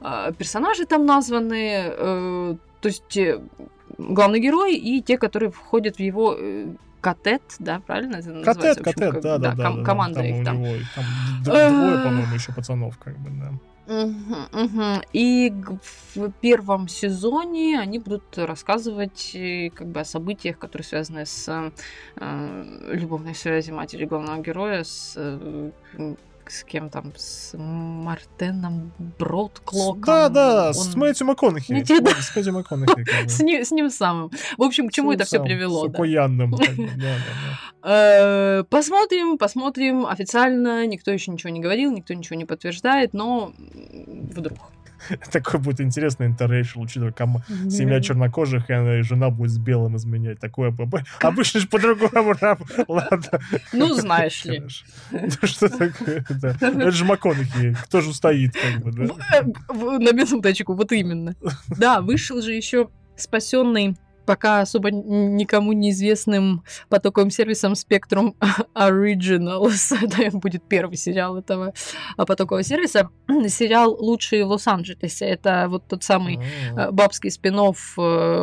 А, 0.00 0.32
Персонажи 0.32 0.84
там 0.86 1.06
названы, 1.06 1.84
э, 1.86 2.56
то 2.80 2.88
есть 2.88 3.16
э, 3.16 3.40
главный 3.98 4.40
герой 4.40 4.76
и 4.76 5.02
те, 5.02 5.16
которые 5.18 5.50
входят 5.50 5.96
в 5.96 6.00
его 6.00 6.36
катет, 7.00 7.42
да, 7.58 7.80
правильно 7.86 8.16
это 8.16 8.30
называется? 8.30 8.54
Катет, 8.54 8.76
В 8.76 8.80
общем, 8.80 8.92
катет, 8.92 9.12
как- 9.14 9.22
да, 9.22 9.38
да, 9.38 9.54
да. 9.54 9.64
ком- 9.64 9.78
да, 9.78 9.84
команда 9.84 10.20
там 10.20 10.26
их 10.26 10.44
там. 10.44 10.62
него 10.62 10.76
там 10.94 11.04
двое, 11.44 11.98
по-моему, 12.02 12.34
еще 12.34 12.52
пацанов, 12.52 12.98
как 12.98 13.16
бы, 13.18 13.30
да. 13.30 13.52
И 15.12 15.52
в 16.14 16.30
первом 16.40 16.88
сезоне 16.88 17.80
они 17.80 17.98
будут 17.98 18.36
рассказывать 18.36 19.30
э, 19.34 19.70
как 19.74 19.86
бы 19.88 20.00
о 20.00 20.04
событиях, 20.04 20.58
которые 20.58 20.84
связаны 20.84 21.24
с 21.24 21.72
э, 22.16 22.64
любовной 22.92 23.34
связью 23.34 23.76
матери 23.76 24.04
главного 24.04 24.42
героя 24.42 24.84
с 24.84 25.14
э, 25.16 25.70
с 26.50 26.64
кем 26.64 26.90
там, 26.90 27.12
с 27.16 27.56
Мартеном 27.56 28.92
Бродклоком. 29.18 30.00
Да, 30.02 30.28
да, 30.28 30.72
с 30.72 30.94
Он- 30.94 31.00
Мэтью 31.00 31.26
МакКонахи. 31.26 31.82
Те- 31.84 32.00
да. 32.00 32.10
С 32.12 32.34
Мэтью 32.34 32.52
МакКонахи. 32.54 33.06
С 33.28 33.40
ним, 33.40 33.64
с 33.64 33.70
ним 33.70 33.90
самым. 33.90 34.30
В 34.56 34.62
общем, 34.62 34.88
к 34.88 34.92
чему 34.92 35.12
С 35.12 35.16
это 35.16 35.24
все 35.24 35.42
привело? 35.42 35.86
С 35.86 35.90
да, 35.90 35.98
Э, 37.82 38.64
Посмотрим, 38.64 39.38
посмотрим. 39.38 40.06
Официально 40.06 40.86
никто 40.86 41.10
еще 41.10 41.30
ничего 41.30 41.50
не 41.50 41.60
говорил, 41.60 41.92
никто 41.92 42.12
ничего 42.14 42.36
не 42.36 42.44
подтверждает, 42.44 43.14
но 43.14 43.52
вдруг. 43.56 44.58
Такой 45.32 45.60
будет 45.60 45.80
интересный 45.80 46.26
интеррейшл, 46.26 46.80
учитывая 46.80 47.12
ком- 47.12 47.42
семья 47.70 48.00
чернокожих, 48.00 48.68
и 48.70 48.72
она- 48.72 48.98
и 48.98 49.02
жена 49.02 49.30
будет 49.30 49.50
с 49.50 49.58
белым 49.58 49.96
изменять. 49.96 50.40
Такое 50.40 50.70
бы- 50.70 50.86
бы- 50.86 51.04
обычно 51.20 51.60
же 51.60 51.68
по-другому. 51.68 52.34
Ладно. 52.88 53.40
Ну, 53.72 53.94
знаешь 53.94 54.44
ли. 54.44 54.62
Ну, 55.10 55.28
Что 55.42 55.68
такое? 55.68 56.24
Это 56.28 56.90
же 56.90 57.04
МакКонахи. 57.04 57.76
Кто 57.84 58.00
же 58.00 58.10
устоит, 58.10 58.54
как 58.54 58.82
бы, 58.82 58.92
да? 58.92 59.14
Э, 59.34 59.42
На 59.72 60.12
минуточку, 60.12 60.74
вот 60.74 60.92
именно. 60.92 61.34
Да, 61.76 62.00
вышел 62.00 62.40
же 62.42 62.52
еще 62.52 62.88
спасенный 63.16 63.96
пока 64.28 64.60
особо 64.60 64.90
никому 64.90 65.72
неизвестным 65.72 66.62
потоковым 66.90 67.30
сервисом 67.30 67.72
Spectrum 67.72 68.34
Originals. 68.74 69.96
Это 70.18 70.36
будет 70.36 70.62
первый 70.68 70.98
сериал 70.98 71.38
этого 71.38 71.72
а, 72.18 72.26
потокового 72.26 72.62
сервиса. 72.62 73.08
Сериал 73.48 73.96
«Лучшие 73.98 74.44
в 74.44 74.48
Лос-Анджелесе». 74.48 75.24
Это 75.24 75.68
вот 75.70 75.88
тот 75.88 76.04
самый 76.04 76.38
А. 76.76 76.88
э, 76.88 76.90
бабский 76.90 77.30
спин 77.30 77.56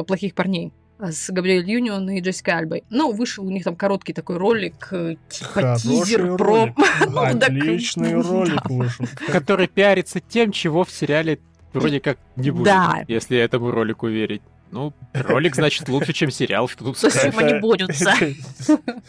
плохих 0.07 0.33
парней. 0.33 0.73
с 0.97 1.29
Габриэль 1.29 1.69
Юнион 1.69 2.09
и 2.09 2.19
Джессикой 2.19 2.55
Альбой. 2.55 2.83
Ну, 2.89 3.11
вышел 3.11 3.45
у 3.45 3.51
них 3.51 3.63
там 3.63 3.75
короткий 3.75 4.13
такой 4.13 4.37
ролик, 4.37 4.87
э, 4.89 5.17
типа 5.29 5.51
Хороший 5.51 5.89
тизер 5.89 6.35
про... 6.35 6.73
Ну, 7.07 7.19
Отличный 7.19 8.13
да. 8.13 8.27
ролик 8.27 8.69
вышел. 8.71 9.05
Который 9.31 9.67
пиарится 9.67 10.19
тем, 10.19 10.51
чего 10.51 10.83
в 10.83 10.91
сериале 10.91 11.37
вроде 11.73 11.99
как 11.99 12.17
не 12.37 12.49
будет, 12.49 12.73
если 13.07 13.37
этому 13.37 13.69
ролику 13.69 14.07
верить. 14.07 14.41
Ну, 14.71 14.93
ролик, 15.13 15.55
значит, 15.55 15.87
лучше, 15.89 16.11
чем 16.11 16.31
сериал, 16.31 16.67
что 16.67 16.83
тут 16.85 16.97
Со 16.97 17.09
сказать. 17.09 17.33
всем 17.33 17.45
они 17.45 17.59
борются. 17.59 18.13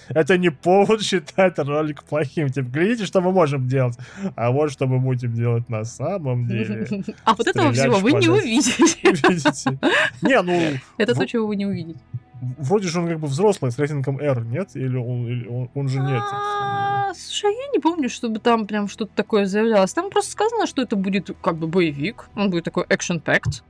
это- 0.08 0.38
не 0.38 0.50
повод 0.50 1.02
считать 1.02 1.58
ролик 1.58 2.04
плохим. 2.04 2.48
Типа, 2.50 2.68
глядите, 2.68 3.06
что 3.06 3.20
мы 3.20 3.32
можем 3.32 3.66
делать. 3.66 3.96
А 4.36 4.50
вот 4.50 4.70
что 4.70 4.86
мы 4.86 4.98
будем 5.00 5.32
делать 5.32 5.68
на 5.68 5.84
самом 5.84 6.46
деле. 6.46 6.86
А 7.24 7.34
вот 7.34 7.46
этого 7.46 7.72
всего 7.72 7.96
вы 7.96 8.12
не 8.12 8.28
увидите. 8.28 8.82
Видите? 9.02 9.78
Не, 10.22 10.42
ну, 10.42 10.78
Это 10.98 11.14
то, 11.14 11.26
чего 11.26 11.46
вы 11.46 11.56
не 11.56 11.66
увидите. 11.66 11.98
Вроде 12.40 12.88
же 12.88 13.00
он 13.00 13.08
как 13.08 13.20
бы 13.20 13.26
взрослый, 13.26 13.70
с 13.72 13.78
рейтингом 13.78 14.18
R, 14.20 14.44
нет? 14.44 14.70
Или 14.74 14.96
он, 14.96 15.26
или 15.26 15.46
он, 15.46 15.70
он 15.74 15.88
же 15.88 15.98
нет? 15.98 16.22
А, 16.32 17.12
Слушай, 17.14 17.54
я 17.54 17.68
не 17.72 17.78
помню, 17.78 18.08
чтобы 18.10 18.40
там 18.40 18.66
прям 18.66 18.88
что-то 18.88 19.12
такое 19.14 19.46
заявлялось. 19.46 19.92
Там 19.94 20.10
просто 20.10 20.32
сказано, 20.32 20.66
что 20.66 20.82
это 20.82 20.96
будет 20.96 21.30
как 21.40 21.56
бы 21.56 21.66
боевик. 21.66 22.28
Он 22.36 22.50
будет 22.50 22.64
такой 22.64 22.84
action 22.84 23.22
packed 23.22 23.62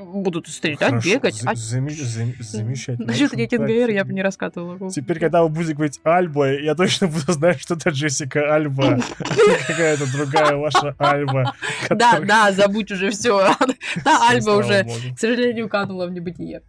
Будут 0.00 0.48
стрелять, 0.48 0.78
Хорошо, 0.80 1.08
бегать. 1.08 1.42
А 1.44 1.52
заме- 1.52 1.90
зам- 1.90 2.34
Замечательно. 2.40 3.06
Насчет 3.06 3.32
рейтинга. 3.32 3.70
R 3.72 3.90
я 3.90 4.04
бы 4.04 4.12
не 4.12 4.22
раскатывала. 4.22 4.90
Теперь, 4.90 5.18
когда 5.18 5.42
вы 5.42 5.48
будете 5.48 5.74
говорить 5.74 6.00
Альба, 6.02 6.52
я 6.52 6.74
точно 6.74 7.06
буду 7.06 7.32
знать, 7.32 7.60
что 7.60 7.74
это 7.74 7.90
Джессика 7.90 8.54
Альба. 8.54 8.98
Какая-то 9.66 10.12
другая 10.12 10.56
ваша 10.56 10.94
Альба. 10.98 11.54
Да, 11.90 12.20
да, 12.20 12.52
забудь 12.52 12.90
уже 12.90 13.10
все. 13.10 13.54
Та 14.04 14.28
Альба 14.30 14.50
уже, 14.56 14.84
к 15.14 15.18
сожалению, 15.18 15.68
канула 15.68 16.06
в 16.06 16.12
небытие. 16.12 16.62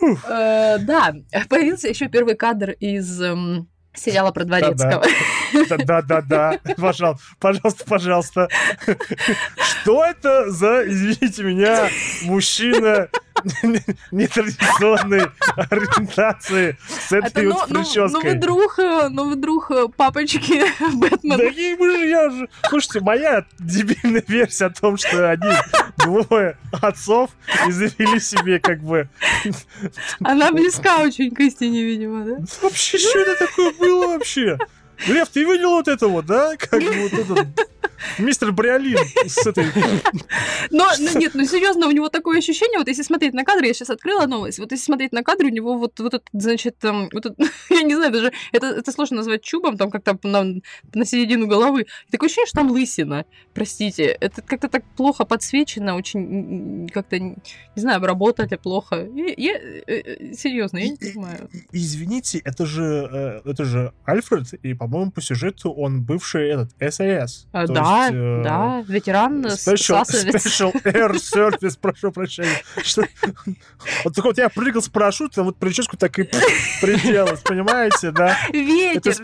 Э, 0.00 0.78
Да, 0.78 1.14
появился 1.48 1.88
еще 1.88 2.08
первый 2.08 2.34
кадр 2.34 2.70
из 2.72 3.20
эм, 3.20 3.68
сериала 3.94 4.30
про 4.30 4.44
Дворецкого. 4.44 5.04
Да-да-да, 5.84 6.58
пожалуйста, 6.76 7.24
пожалуйста, 7.38 7.84
пожалуйста. 7.84 8.48
Что 9.56 10.04
это 10.04 10.50
за, 10.50 10.88
извините 10.88 11.42
меня, 11.42 11.88
мужчина 12.22 13.08
нетрадиционной 14.10 15.26
ориентации 15.56 16.76
с 16.88 17.12
Это, 17.12 17.26
этой 17.26 17.46
ну, 17.46 17.54
вот 17.54 17.70
ну, 17.70 17.74
ну 17.74 17.80
вы 17.80 17.84
прической? 17.84 18.34
друг, 18.34 18.78
э, 18.78 19.08
ну 19.10 19.28
вы 19.28 19.36
друг 19.36 19.70
э, 19.70 19.86
папочки 19.96 20.64
Бэтмена. 20.94 21.36
Да 21.36 21.44
мы 21.78 21.90
же, 21.90 22.08
я 22.08 22.30
же... 22.30 22.48
Слушайте, 22.68 23.00
моя 23.00 23.44
дебильная 23.58 24.24
версия 24.26 24.66
о 24.66 24.70
том, 24.70 24.96
что 24.96 25.30
они 25.30 25.54
двое 25.98 26.56
отцов 26.72 27.30
и 27.66 27.72
завели 27.72 28.20
себе 28.20 28.58
как 28.60 28.80
бы... 28.80 29.08
Она 30.20 30.52
близка 30.52 30.98
очень 30.98 31.30
к 31.30 31.40
истине, 31.40 31.82
видимо, 31.82 32.24
да? 32.24 32.36
Вообще, 32.62 32.98
что 32.98 33.18
это 33.18 33.46
такое 33.46 33.72
было 33.74 34.06
вообще? 34.08 34.58
Лев, 35.06 35.28
ты 35.28 35.44
видел 35.44 35.70
вот 35.70 35.88
это 35.88 36.08
вот, 36.08 36.26
да? 36.26 36.56
Как 36.56 36.82
вот 36.82 37.12
этот 37.12 37.46
мистер 38.18 38.52
Бриолин 38.52 38.98
с 39.26 39.46
этой... 39.46 39.66
Но, 40.70 40.86
ну, 40.98 41.18
нет, 41.18 41.34
ну 41.34 41.44
серьезно, 41.44 41.86
у 41.86 41.90
него 41.90 42.08
такое 42.08 42.38
ощущение, 42.38 42.78
вот 42.78 42.88
если 42.88 43.02
смотреть 43.02 43.34
на 43.34 43.44
кадр, 43.44 43.64
я 43.64 43.74
сейчас 43.74 43.90
открыла 43.90 44.26
новость, 44.26 44.58
вот 44.58 44.72
если 44.72 44.84
смотреть 44.84 45.12
на 45.12 45.22
кадр, 45.22 45.46
у 45.46 45.48
него 45.48 45.78
вот, 45.78 45.98
вот 46.00 46.14
этот, 46.14 46.28
значит, 46.32 46.78
там, 46.78 47.08
вот 47.12 47.26
этот, 47.26 47.38
я 47.70 47.82
не 47.82 47.94
знаю, 47.94 48.12
даже 48.12 48.32
это, 48.52 48.66
это 48.66 48.92
сложно 48.92 49.18
назвать 49.18 49.42
чубом, 49.42 49.76
там 49.76 49.90
как-то 49.90 50.18
на, 50.22 50.60
на 50.94 51.04
середину 51.04 51.46
головы. 51.46 51.86
Такое 52.10 52.28
ощущение, 52.28 52.46
что 52.46 52.58
там 52.58 52.70
лысина, 52.70 53.24
простите. 53.54 54.04
Это 54.04 54.42
как-то 54.42 54.68
так 54.68 54.84
плохо 54.96 55.24
подсвечено, 55.24 55.96
очень 55.96 56.88
как-то, 56.92 57.18
не 57.18 57.36
знаю, 57.76 57.98
обработали 57.98 58.56
плохо. 58.56 59.08
Я, 59.14 59.34
я, 59.36 59.58
э, 59.86 60.34
серьезно, 60.34 60.78
я 60.78 60.88
не 60.88 60.96
понимаю. 60.96 61.48
Извините, 61.72 62.38
это 62.38 62.66
же, 62.66 63.42
э, 63.44 63.50
это 63.50 63.64
же 63.64 63.92
Альфред, 64.04 64.54
и, 64.62 64.74
по-моему, 64.74 65.10
по 65.10 65.20
сюжету 65.20 65.70
он 65.70 66.02
бывший 66.02 66.48
этот 66.48 66.70
САС. 66.80 67.46
А, 67.52 67.66
То 67.66 67.72
да, 67.82 68.04
есть, 68.06 68.14
э, 68.14 68.42
да, 68.44 68.84
ветеран 68.86 69.46
Special, 69.46 70.02
special 70.04 70.82
Air 70.84 71.12
Service, 71.14 71.78
прошу 71.80 72.12
прощения. 72.12 72.62
Вот 74.04 74.14
такой 74.14 74.30
вот 74.30 74.38
я 74.38 74.48
прыгал 74.48 74.82
с 74.82 74.88
парашютом, 74.88 75.46
вот 75.46 75.56
прическу 75.56 75.96
так 75.96 76.18
и 76.18 76.28
приделать, 76.80 77.42
понимаете, 77.42 78.10
да? 78.10 78.36
Ветер. 78.52 79.16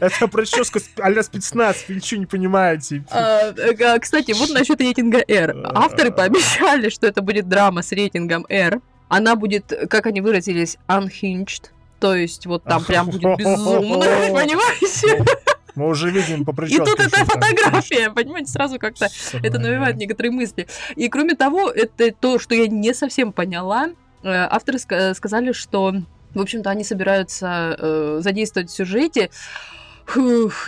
Это 0.00 0.28
прическа 0.28 0.80
а-ля 1.00 1.22
спецназ, 1.22 1.84
вы 1.88 1.96
ничего 1.96 2.20
не 2.20 2.26
понимаете. 2.26 3.04
А, 3.10 3.52
э, 3.56 3.98
Кстати, 3.98 4.32
вот 4.32 4.50
насчет 4.50 4.80
рейтинга 4.80 5.22
R. 5.26 5.54
Авторы 5.74 6.10
пообещали, 6.10 6.88
что 6.88 7.06
это 7.06 7.22
будет 7.22 7.48
драма 7.48 7.82
с 7.82 7.92
рейтингом 7.92 8.46
R. 8.48 8.80
Она 9.08 9.34
будет, 9.34 9.72
как 9.90 10.06
они 10.06 10.20
выразились, 10.20 10.78
unhinged. 10.88 11.70
То 11.98 12.14
есть 12.14 12.46
вот 12.46 12.64
там 12.64 12.82
прям 12.84 13.10
будет 13.10 13.38
безумно, 13.38 14.06
понимаете? 14.32 15.24
Мы 15.74 15.86
уже 15.88 16.10
видим 16.10 16.44
по 16.44 16.50
И 16.50 16.54
прическе. 16.54 16.84
тут 16.84 17.00
эта 17.00 17.24
фотография, 17.24 18.10
понимаете, 18.10 18.50
сразу 18.50 18.78
как-то 18.78 19.08
это 19.42 19.58
навевает 19.58 19.96
некоторые 19.96 20.32
мысли. 20.32 20.66
И 20.96 21.08
кроме 21.08 21.34
того, 21.34 21.68
это 21.70 22.12
то, 22.12 22.38
что 22.38 22.54
я 22.54 22.66
не 22.68 22.94
совсем 22.94 23.32
поняла. 23.32 23.90
Э, 24.22 24.46
Авторы 24.50 24.78
ска- 24.78 25.14
сказали, 25.14 25.52
что, 25.52 25.94
в 26.34 26.40
общем-то, 26.40 26.70
они 26.70 26.84
собираются 26.84 27.76
э, 27.78 28.20
задействовать 28.22 28.70
в 28.70 28.74
сюжете 28.74 29.30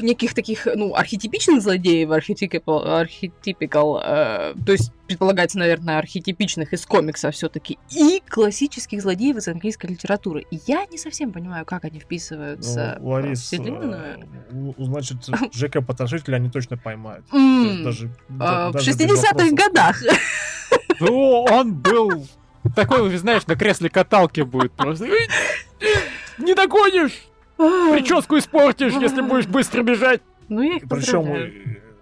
неких 0.01 0.35
таких, 0.35 0.67
ну, 0.75 0.95
архетипичных 0.95 1.63
злодеев, 1.63 2.11
архетипикал, 2.11 2.85
архетипикал, 2.87 4.01
э, 4.05 4.55
то 4.65 4.73
есть 4.73 4.93
предполагается, 5.07 5.59
наверное, 5.59 5.99
архетипичных 5.99 6.73
из 6.73 6.87
комикса 6.87 7.31
все-таки, 7.31 7.79
и 7.91 8.23
классических 8.29 9.03
злодеев 9.03 9.37
из 9.37 9.49
английской 9.49 9.87
литературы. 9.89 10.47
И 10.51 10.59
я 10.67 10.87
не 10.87 10.97
совсем 10.99 11.33
понимаю, 11.33 11.65
как 11.67 11.85
они 11.85 11.99
вписываются 12.01 12.97
Ну, 12.99 13.05
в 13.07 13.09
Ларис, 13.11 13.43
вселенную. 13.43 14.27
э, 14.51 14.73
значит, 14.79 15.19
Джека 15.55 15.83
Потрошителя 15.83 16.37
они 16.37 16.51
точно 16.51 16.77
поймают. 16.79 17.25
Есть 17.33 17.83
даже- 17.85 18.11
а, 18.41 18.71
в 18.71 18.73
даже 18.73 18.91
без 18.91 18.97
60-х 18.97 19.33
вопросов. 19.33 19.55
годах. 19.55 20.03
Ну, 21.01 21.45
он 21.51 21.75
был 21.75 22.27
такой, 22.77 23.03
вы 23.03 23.19
знаешь, 23.19 23.47
на 23.47 23.57
кресле 23.57 23.91
каталки 23.91 24.41
будет 24.43 24.73
просто. 24.73 25.07
«Эй, 25.07 25.29
э, 25.81 25.85
Не 26.39 26.55
догонишь! 26.55 27.25
Прическу 27.93 28.39
испортишь, 28.39 28.95
если 28.95 29.23
будешь 29.23 29.47
быстро 29.47 29.83
бежать. 29.83 30.21
Ну, 30.49 30.63
я 30.63 30.77
их 30.77 30.83
Причем 30.89 31.21
поздравляю. 31.21 31.53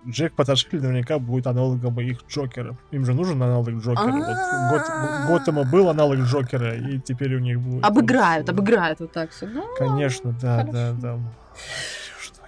Джек 0.08 0.32
Потрошитель 0.32 0.80
наверняка 0.80 1.18
будет 1.18 1.46
аналогом 1.46 2.00
их 2.00 2.20
Джокера. 2.28 2.76
Им 2.90 3.04
же 3.04 3.12
нужен 3.12 3.42
аналог 3.42 3.68
Джокера. 3.68 4.10
Вот. 4.10 4.80
Гот- 4.80 5.26
Готэма 5.28 5.64
был 5.64 5.88
аналог 5.90 6.20
Джокера, 6.20 6.74
и 6.74 6.98
теперь 6.98 7.34
у 7.36 7.38
них 7.38 7.60
будет... 7.60 7.84
Обыграют, 7.84 8.48
обыграют 8.48 9.00
вот 9.00 9.12
так 9.12 9.30
все. 9.30 9.46
Ну, 9.46 9.64
Конечно, 9.78 10.34
да, 10.40 10.64
да, 10.64 10.92
да. 10.92 11.18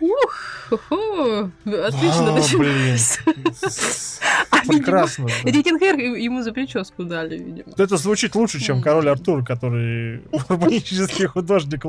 Ух, 0.02 0.72
отлично 1.64 2.32
началось. 2.32 3.18
Прекрасно. 4.66 5.28
R 5.80 5.98
ему 5.98 6.42
за 6.42 6.52
прическу 6.52 7.04
дали, 7.04 7.38
видимо. 7.38 7.72
Это 7.76 7.96
звучит 7.96 8.34
лучше, 8.34 8.60
чем 8.60 8.82
король 8.82 9.08
Артур, 9.08 9.44
который 9.44 10.22
урбанический 10.32 11.26
художник 11.26 11.84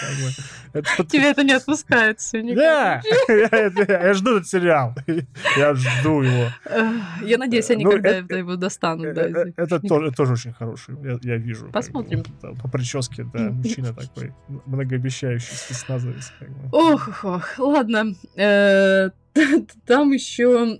как 0.00 0.10
бы. 0.16 0.30
Это 0.78 0.88
вот- 0.98 1.08
Тебя 1.08 1.30
это 1.30 1.42
не 1.44 1.52
отпускает 1.52 2.18
всё 2.20 2.40
никак. 2.40 3.02
Я 3.28 4.14
жду 4.14 4.36
этот 4.36 4.48
сериал. 4.48 4.94
Я 5.56 5.74
жду 5.74 6.22
его. 6.22 6.46
Я 7.22 7.38
надеюсь, 7.38 7.70
они 7.70 7.84
Ну, 7.84 7.92
когда 7.92 8.10
это- 8.10 8.36
его 8.36 8.56
достанут. 8.56 9.06
Э, 9.18 9.44
э, 9.46 9.52
Это 9.56 9.80
тоже 10.16 10.32
очень 10.32 10.52
хороший, 10.52 10.94
я- 11.22 11.36
вижу. 11.36 11.68
Посмотрим. 11.72 12.24
По 12.62 12.68
прическе, 12.68 13.24
да, 13.32 13.50
мужчина 13.50 13.94
такой 13.94 14.32
многообещающий 14.66 15.56
спецназовец. 15.56 16.32
Ох, 16.72 17.21
ох, 17.24 17.58
ладно. 17.58 18.14
Э, 18.36 19.10
Там 19.86 20.12
еще 20.12 20.78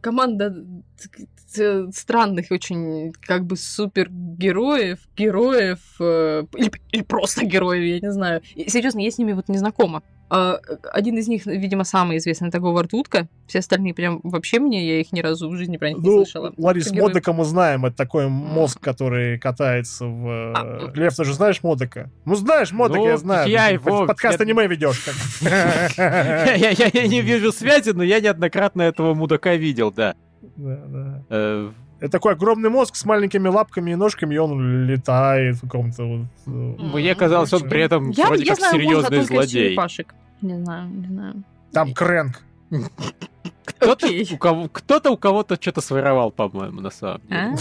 команда 0.00 0.50
т- 0.50 1.08
т- 1.08 1.26
странных 1.50 2.46
очень 2.50 3.12
как 3.20 3.44
бы 3.46 3.56
супергероев, 3.56 4.98
героев, 5.16 5.78
э, 6.00 6.44
или, 6.56 6.70
или 6.92 7.02
просто 7.02 7.44
героев, 7.44 7.82
я 7.84 8.00
не 8.06 8.12
знаю. 8.12 8.42
И, 8.54 8.68
серьезно, 8.68 9.00
я 9.00 9.10
с 9.10 9.18
ними 9.18 9.32
вот 9.32 9.48
не 9.48 9.58
знакома. 9.58 10.02
А, 10.30 10.58
один 10.92 11.16
из 11.16 11.26
них, 11.26 11.46
видимо, 11.46 11.84
самый 11.84 12.18
известный, 12.18 12.48
это 12.48 12.58
Говард 12.60 12.92
Утка. 12.92 13.28
Все 13.46 13.60
остальные 13.60 13.94
прям 13.94 14.20
вообще 14.22 14.58
мне, 14.60 14.86
я 14.86 15.00
их 15.00 15.10
ни 15.12 15.20
разу 15.20 15.48
в 15.48 15.56
жизни 15.56 15.78
про 15.78 15.88
них 15.88 15.98
не 15.98 16.04
Ну, 16.06 16.16
слышала. 16.16 16.52
Ларис. 16.58 16.92
Модека 16.92 17.32
мы 17.32 17.46
знаем, 17.46 17.86
это 17.86 17.96
такой 17.96 18.28
мозг, 18.28 18.78
который 18.78 19.38
катается 19.38 20.04
в... 20.04 20.26
э, 20.28 20.52
А. 20.54 20.92
Лев, 20.94 21.16
ты 21.16 21.24
же 21.24 21.32
знаешь 21.32 21.62
Модека? 21.62 22.10
Ну, 22.26 22.34
знаешь 22.34 22.72
Модека, 22.72 23.00
Ну, 23.00 23.06
я 23.06 23.16
знаю. 23.16 23.48
я 23.48 23.68
его- 23.68 24.04
Подкаст 24.06 24.38
я- 24.40 24.44
аниме 24.44 24.66
ведешь. 24.66 25.02
я 25.96 27.06
не 27.06 27.20
вижу 27.22 27.50
связи, 27.52 27.90
но 27.90 28.02
я 28.02 28.20
неоднократно 28.20 28.82
этого 28.82 29.14
мудака 29.14 29.54
видел, 29.54 29.90
да. 29.90 30.14
Да, 30.56 30.76
да. 30.86 31.22
Э, 31.30 31.70
Это 32.00 32.12
такой 32.12 32.32
огромный 32.34 32.70
мозг 32.70 32.94
с 32.96 33.04
маленькими 33.04 33.48
лапками 33.48 33.90
и 33.92 33.94
ножками, 33.96 34.34
и 34.34 34.38
он 34.38 34.84
летает 34.86 35.56
в 35.56 35.60
каком-то 35.62 36.04
вот... 36.04 36.26
Мне 36.94 37.14
казалось, 37.14 37.52
он 37.52 37.68
при 37.68 37.82
этом 37.82 38.10
Я, 38.10 38.26
вроде 38.26 38.44
я 38.44 38.50
как 38.50 38.58
знаю 38.58 38.74
серьезный 38.74 39.22
злодей. 39.22 39.68
черепашек. 39.68 40.14
Не 40.42 40.54
знаю, 40.64 40.88
не 40.88 41.06
знаю. 41.08 41.42
Там 41.72 41.92
Крэнк. 41.94 42.42
Кто-то 43.64 44.06
у, 44.32 44.36
кого, 44.38 44.68
кто-то 44.68 45.10
у 45.10 45.16
кого-то 45.16 45.56
что-то 45.60 45.80
своровал, 45.80 46.30
по-моему, 46.30 46.80
на 46.80 46.90
самом 46.90 47.20
деле. 47.28 47.40
А, 47.40 47.54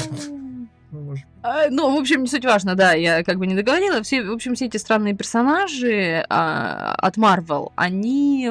Ну. 0.91 1.15
А, 1.43 1.69
Ну, 1.69 1.95
в 1.95 1.99
общем, 1.99 2.21
не 2.21 2.27
суть 2.27 2.45
важно, 2.45 2.75
да, 2.75 2.93
я 2.93 3.23
как 3.23 3.37
бы 3.39 3.45
не 3.47 3.55
договорила. 3.55 4.01
Все, 4.03 4.23
в 4.23 4.31
общем, 4.31 4.55
все 4.55 4.65
эти 4.67 4.77
странные 4.77 5.13
персонажи 5.15 6.23
а, 6.29 6.95
от 6.97 7.17
Marvel, 7.17 7.71
они 7.75 8.49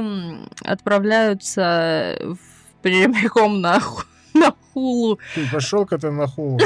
отправляются 0.65 2.17
в- 2.23 2.83
прямиком 2.83 3.61
на, 3.61 3.81
ху- 3.81 4.05
на 4.39 4.55
Хулу. 4.73 5.19
Пошел-ка 5.53 5.97
ты 5.99 6.11
на 6.11 6.27
хулу. 6.27 6.59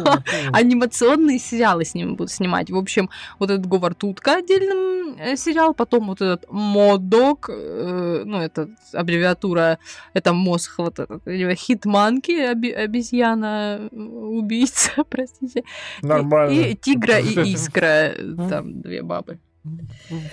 Анимационные 0.52 1.38
сериалы 1.38 1.84
с 1.84 1.94
ними 1.94 2.10
будут 2.10 2.30
снимать. 2.30 2.70
В 2.70 2.76
общем, 2.76 3.08
вот 3.38 3.50
этот 3.50 3.66
Говард 3.66 4.04
Утка 4.04 4.36
отдельным 4.36 5.16
э, 5.18 5.36
сериал, 5.36 5.74
потом 5.74 6.06
вот 6.08 6.20
этот 6.20 6.44
Модок, 6.50 7.48
э, 7.50 8.22
ну, 8.26 8.38
это 8.40 8.68
аббревиатура, 8.92 9.78
это 10.14 10.32
мозг, 10.32 10.78
вот 10.78 10.98
этот, 10.98 11.22
Хитманки, 11.58 12.32
обезьяна, 12.84 13.88
убийца, 13.90 15.04
простите. 15.08 15.60
И- 16.02 16.06
Нормально. 16.06 16.52
И, 16.60 16.74
тигра 16.74 17.18
и 17.18 17.52
искра, 17.54 18.12
там 18.48 18.82
две 18.82 19.02
бабы. 19.02 19.38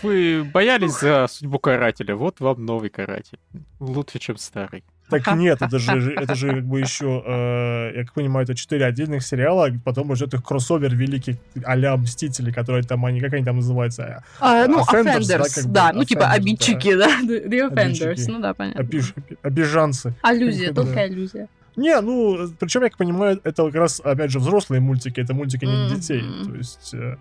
Вы 0.04 0.44
боялись 0.44 1.00
за 1.00 1.28
судьбу 1.28 1.58
карателя, 1.58 2.16
вот 2.16 2.40
вам 2.40 2.66
новый 2.66 2.90
каратель. 2.90 3.40
Лучше, 3.80 4.20
чем 4.20 4.38
старый. 4.38 4.84
Так 5.10 5.36
нет, 5.36 5.62
это 5.62 5.80
же, 5.80 6.14
это 6.14 6.34
же 6.34 6.50
как 6.50 6.66
бы 6.66 6.80
еще, 6.80 7.22
э, 7.26 7.98
я 7.98 8.04
как 8.06 8.14
понимаю, 8.14 8.46
это 8.46 8.56
четыре 8.56 8.86
отдельных 8.86 9.24
сериала, 9.24 9.70
потом 9.84 10.16
ждет 10.16 10.34
их 10.34 10.44
кроссовер 10.44 10.96
великий 10.96 11.38
а-ля 11.66 11.96
Мстители, 11.98 12.52
которые 12.52 12.84
там, 12.84 13.06
они, 13.06 13.20
как 13.20 13.34
они 13.34 13.44
там 13.44 13.58
называются? 13.58 14.24
А, 14.40 14.66
ну, 14.68 14.80
Offenders, 14.80 15.20
Offenders, 15.20 15.28
да, 15.28 15.38
как 15.38 15.64
бы, 15.66 15.72
да, 15.72 15.92
ну, 15.94 16.04
типа 16.04 16.30
обидчики, 16.30 16.96
да, 16.98 17.08
The 17.22 17.70
Offenders, 17.70 18.04
Обидчики. 18.08 18.32
ну 18.32 18.40
да, 18.40 18.54
понятно. 18.54 18.82
Обиж- 18.82 19.14
обижанцы. 19.44 20.14
Аллюзия, 20.22 20.72
Да. 20.72 20.84
тонкая 20.84 21.06
аллюзия. 21.06 21.48
Не, 21.76 22.00
ну, 22.02 22.50
причем, 22.60 22.84
я 22.84 22.90
как 22.90 22.98
понимаю, 22.98 23.40
это 23.44 23.66
как 23.66 23.76
раз, 23.76 24.00
опять 24.00 24.32
же, 24.32 24.40
взрослые 24.40 24.80
мультики, 24.80 25.20
это 25.20 25.34
мультики 25.34 25.66
не 25.66 25.88
для 25.88 25.96
детей. 25.98 26.24
То 26.46 26.56
есть, 26.56 26.94
э, 26.94 27.18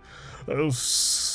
э, 0.47 0.69
с 0.71 1.32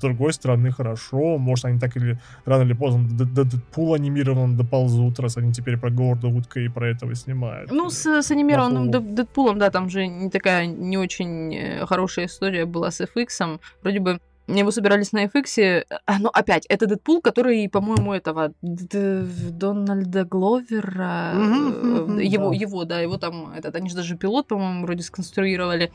другой 0.00 0.32
стороны, 0.32 0.70
хорошо. 0.70 1.38
Может, 1.38 1.64
они 1.66 1.78
так 1.78 1.96
или 1.96 2.18
рано 2.44 2.62
или 2.62 2.72
поздно 2.72 3.08
до, 3.08 3.44
Дэдпула 3.44 3.96
анимированного 3.96 4.56
доползут, 4.56 5.20
раз 5.20 5.36
они 5.36 5.52
теперь 5.52 5.76
про 5.76 5.90
Говарда 5.90 6.28
Утка 6.28 6.60
и 6.60 6.68
про 6.68 6.88
этого 6.88 7.14
снимают. 7.14 7.70
Ну, 7.70 7.90
с, 7.90 8.06
с 8.06 8.30
анимированным 8.30 8.90
Дэдпулом, 8.90 9.58
да, 9.58 9.70
там 9.70 9.88
же 9.88 10.06
не 10.06 10.30
такая 10.30 10.66
не 10.66 10.98
очень 10.98 11.54
э, 11.54 11.86
хорошая 11.86 12.26
история 12.26 12.66
была 12.66 12.90
с 12.90 13.00
FX. 13.00 13.60
Вроде 13.82 14.00
бы 14.00 14.20
его 14.46 14.70
собирались 14.70 15.12
на 15.12 15.24
FX. 15.24 15.84
А, 16.06 16.18
ну, 16.18 16.28
опять, 16.32 16.66
это 16.68 16.86
Дэдпул, 16.86 17.20
который, 17.22 17.68
по-моему, 17.68 18.12
этого 18.12 18.52
Д- 18.62 19.24
Дональда 19.50 20.24
Гловера, 20.24 21.32
э, 21.34 21.38
мгм, 21.38 22.18
его, 22.18 22.50
да. 22.50 22.56
его, 22.56 22.84
да, 22.84 23.00
его 23.00 23.16
там, 23.16 23.52
этот, 23.52 23.74
они 23.76 23.88
же 23.88 23.96
даже 23.96 24.16
пилот, 24.16 24.46
по-моему, 24.48 24.82
вроде 24.82 25.02
сконструировали. 25.02 25.92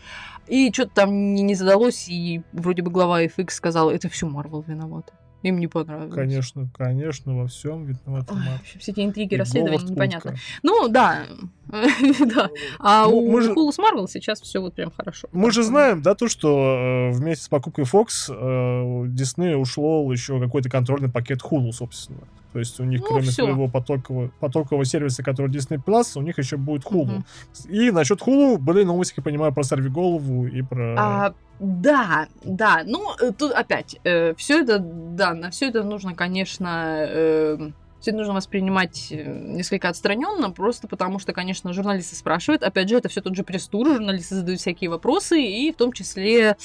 И 0.47 0.71
что-то 0.73 0.91
там 0.95 1.33
не, 1.33 1.43
не 1.43 1.55
задалось, 1.55 2.07
и 2.09 2.41
вроде 2.53 2.81
бы 2.81 2.89
глава 2.91 3.23
FX 3.23 3.51
сказал, 3.51 3.89
это 3.91 4.09
все 4.09 4.27
Марвел 4.27 4.63
виновата. 4.67 5.13
Им 5.41 5.59
не 5.59 5.67
понравилось. 5.67 6.13
Конечно, 6.13 6.69
конечно, 6.75 7.33
во 7.37 7.47
всем 7.47 7.85
виноват 7.85 8.29
Ой, 8.29 8.35
Марвел. 8.35 8.57
в 8.57 8.61
общем, 8.61 8.79
все 8.81 8.91
эти 8.91 9.05
интриги, 9.05 9.35
И 9.35 9.37
расследования, 9.37 9.85
непонятно. 9.85 10.35
Ну, 10.63 10.89
да. 10.89 11.27
да. 12.35 12.49
А 12.79 13.05
Ну, 13.05 13.17
у 13.17 13.39
Hulu 13.39 13.71
с 13.71 13.77
Marvel 13.77 14.07
сейчас 14.07 14.41
все 14.41 14.59
вот 14.59 14.73
прям 14.73 14.91
хорошо. 14.91 15.27
Мы 15.31 15.51
же 15.51 15.63
знаем, 15.63 16.01
да, 16.01 16.15
то, 16.15 16.27
что 16.27 17.11
э, 17.11 17.11
вместе 17.11 17.45
с 17.45 17.47
покупкой 17.47 17.85
Fox 17.85 18.29
э, 18.29 19.05
Disney 19.07 19.53
ушло 19.55 20.11
еще 20.11 20.39
какой-то 20.39 20.69
контрольный 20.69 21.09
пакет 21.09 21.41
Hulu, 21.41 21.71
собственно. 21.71 22.21
То 22.53 22.59
есть 22.59 22.79
у 22.79 22.83
них, 22.83 23.01
Ну, 23.01 23.07
кроме 23.07 23.27
всё. 23.27 23.43
своего 23.43 23.67
потокового, 23.67 24.31
потокового 24.39 24.83
сервиса, 24.83 25.21
который 25.21 25.51
Disney 25.51 25.79
Plus, 25.83 26.17
у 26.17 26.21
них 26.21 26.39
еще 26.39 26.57
будет 26.57 26.83
Hulu. 26.85 27.05
Мгм. 27.05 27.25
И 27.69 27.91
насчет 27.91 28.21
Hulu 28.21 28.57
были 28.57 28.83
новости, 28.83 29.13
я 29.17 29.23
понимаю, 29.23 29.53
про 29.53 29.63
Сорвиголову 29.63 30.47
и 30.47 30.63
про... 30.63 30.95
А, 30.97 31.33
да, 31.59 32.27
да. 32.43 32.81
Ну, 32.85 33.11
э, 33.21 33.31
тут 33.37 33.51
опять, 33.51 33.99
все 34.37 34.61
это, 34.61 34.79
да, 34.79 35.35
на 35.35 35.51
все 35.51 35.69
это 35.69 35.83
нужно, 35.83 36.15
конечно, 36.15 37.71
все 37.99 38.11
нужно 38.11 38.33
воспринимать 38.33 39.07
э, 39.11 39.23
несколько 39.25 39.89
отстраненно, 39.89 40.51
просто 40.51 40.87
потому 40.87 41.19
что, 41.19 41.33
конечно, 41.33 41.73
журналисты 41.73 42.15
спрашивают. 42.15 42.63
Опять 42.63 42.89
же, 42.89 42.97
это 42.97 43.09
все 43.09 43.21
тот 43.21 43.35
же 43.35 43.43
пресс-тур, 43.43 43.87
журналисты 43.87 44.35
задают 44.35 44.59
всякие 44.59 44.89
вопросы, 44.89 45.41
и 45.41 45.71
в 45.71 45.75
том 45.75 45.91
числе 45.91 46.57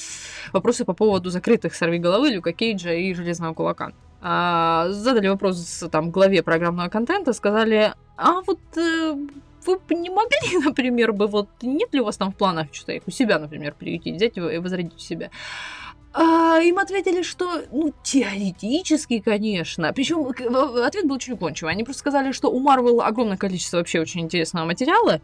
вопросы 0.53 0.85
по 0.85 0.93
поводу 0.93 1.29
закрытых 1.29 1.75
сорвиголовы, 1.75 2.29
Люка 2.29 2.53
Кейджа 2.53 2.93
и 2.93 3.13
Железного 3.13 3.53
Кулака. 3.53 3.93
А, 4.21 4.87
задали 4.89 5.27
вопрос 5.27 5.83
там 5.91 6.09
главе 6.09 6.41
программного 6.41 6.89
контента, 6.89 7.33
сказали, 7.33 7.93
а 8.17 8.41
вот 8.41 8.59
э, 8.77 9.15
вы 9.65 9.79
бы 9.79 9.95
не 9.95 10.09
могли, 10.09 10.57
например, 10.63 11.13
бы 11.13 11.27
вот 11.27 11.49
нет 11.61 11.93
ли 11.93 12.01
у 12.01 12.05
вас 12.05 12.17
там 12.17 12.31
в 12.31 12.35
планах 12.35 12.67
что-то 12.71 12.93
их 12.93 13.03
у 13.05 13.11
себя, 13.11 13.39
например, 13.39 13.75
приютить, 13.77 14.15
взять 14.15 14.37
и 14.37 14.39
возродить 14.39 14.95
у 14.95 14.99
себя? 14.99 15.29
А, 16.17 16.59
им 16.61 16.79
ответили, 16.79 17.23
что, 17.23 17.63
ну, 17.73 17.93
теоретически, 18.01 19.19
конечно. 19.19 19.91
Причем 19.91 20.25
ответ 20.81 21.05
был 21.05 21.15
очень 21.15 21.33
уклончивый. 21.33 21.73
Они 21.73 21.83
просто 21.83 21.99
сказали, 21.99 22.31
что 22.31 22.49
у 22.49 22.59
Марвел 22.59 23.01
огромное 23.01 23.35
количество 23.35 23.77
вообще 23.79 23.99
очень 23.99 24.21
интересного 24.21 24.65
материала, 24.65 25.19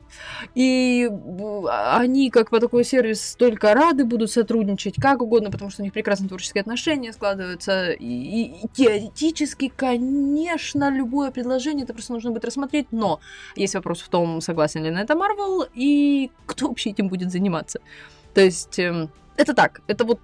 и 0.54 1.08
э, 1.10 1.68
они, 1.94 2.30
как 2.30 2.50
по 2.50 2.60
такой 2.60 2.84
сервис, 2.84 3.38
только 3.40 3.74
рады 3.74 4.04
будут 4.04 4.32
сотрудничать 4.32 4.96
как 4.96 5.22
угодно, 5.22 5.50
потому 5.50 5.72
что 5.72 5.82
у 5.82 5.86
них 5.86 5.94
прекрасные 5.94 6.28
творческие 6.28 6.60
отношения 6.62 7.14
складываются. 7.14 7.92
И, 7.92 8.06
и- 8.06 8.66
и 8.66 8.68
теоретически, 8.74 9.72
конечно, 9.74 10.90
любое 10.92 11.32
предложение 11.32 11.86
это 11.86 11.94
просто 11.94 12.12
нужно 12.12 12.32
будет 12.32 12.44
рассмотреть, 12.44 12.88
но 12.92 13.22
есть 13.56 13.76
вопрос 13.76 14.02
в 14.02 14.10
том, 14.10 14.42
согласен 14.42 14.84
ли 14.84 14.92
на 14.92 15.00
это 15.04 15.16
Марвел, 15.16 15.66
и 15.74 16.32
кто 16.46 16.68
вообще 16.68 16.90
этим 16.90 17.08
будет 17.08 17.32
заниматься. 17.32 17.80
То 18.34 18.42
есть, 18.42 18.78
эм, 18.78 19.10
это 19.38 19.54
так, 19.54 19.80
это 19.88 20.04
вот 20.04 20.20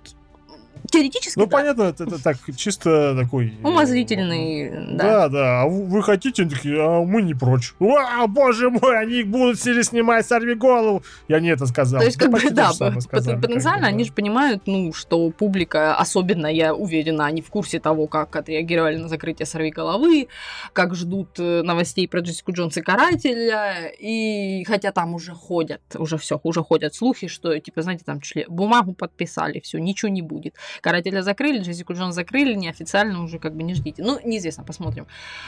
теоретически, 0.88 1.39
Ну, 1.39 1.45
да. 1.45 1.58
понятно, 1.58 1.84
это, 1.84 2.21
так, 2.21 2.38
чисто 2.56 3.15
такой... 3.15 3.54
э, 3.63 3.67
Умозрительный, 3.67 4.95
да. 4.95 5.04
Да, 5.04 5.30
да, 5.30 5.62
а 5.62 5.67
вы 5.67 6.04
хотите, 6.04 6.43
Они 6.43 6.52
такие, 6.52 6.82
а 6.82 7.04
мы 7.04 7.21
не 7.21 7.34
прочь. 7.34 7.73
А, 7.80 8.28
боже 8.28 8.69
мой, 8.69 9.00
они 9.00 9.23
будут 9.23 9.60
сели 9.60 9.82
снимать 9.82 10.26
«Сорви 10.26 10.56
голову». 10.56 11.04
Я 11.28 11.39
не 11.39 11.50
это 11.50 11.65
сказал. 11.65 12.00
То 12.00 12.06
есть, 12.06 12.17
как 12.17 12.32
бы, 12.32 12.39
да, 12.52 12.71
потенциально 12.71 13.88
они 13.88 14.04
же 14.04 14.13
понимают, 14.13 14.63
ну, 14.65 14.93
что 14.93 15.30
публика, 15.32 15.95
особенно, 15.95 16.47
я 16.47 16.73
уверена, 16.73 17.26
они 17.26 17.41
в 17.41 17.50
курсе 17.50 17.80
того, 17.80 18.08
как 18.08 18.36
отреагировали 18.36 18.97
на 18.97 19.08
закрытие 19.08 19.45
«Сорви 19.45 19.71
головы», 19.71 20.28
как 20.73 20.95
ждут 20.95 21.39
э, 21.39 21.62
новостей 21.63 22.08
про 22.08 22.21
Джессику 22.21 22.52
Джонс 22.52 22.78
и 22.78 22.82
Карателя, 22.82 23.91
и 24.00 24.63
хотя 24.65 24.91
там 24.91 25.13
уже 25.13 25.34
ходят, 25.34 25.82
уже 25.95 26.17
все, 26.17 26.39
уже 26.43 26.63
ходят 26.63 26.93
слухи, 26.95 27.28
что, 27.28 27.58
типа, 27.60 27.82
знаете, 27.82 28.04
там 28.06 28.21
чуть 28.21 28.36
ли 28.36 28.45
бумагу 28.47 28.93
подписали, 28.93 29.60
все, 29.60 29.80
ничего 29.80 30.10
не 30.10 30.21
будет. 30.21 30.56
Карателя 30.82 31.22
закрыли, 31.22 31.60
Джессику 31.60 31.94
Джонс 31.94 32.16
закрыли, 32.16 32.54
неофициально 32.56 33.24
уже 33.24 33.40
как 33.40 33.56
бы 33.56 33.63
не 33.63 33.74
ждите. 33.74 34.04
Ну, 34.04 34.20
неизвестно, 34.24 34.63
посмотрим. 34.63 35.08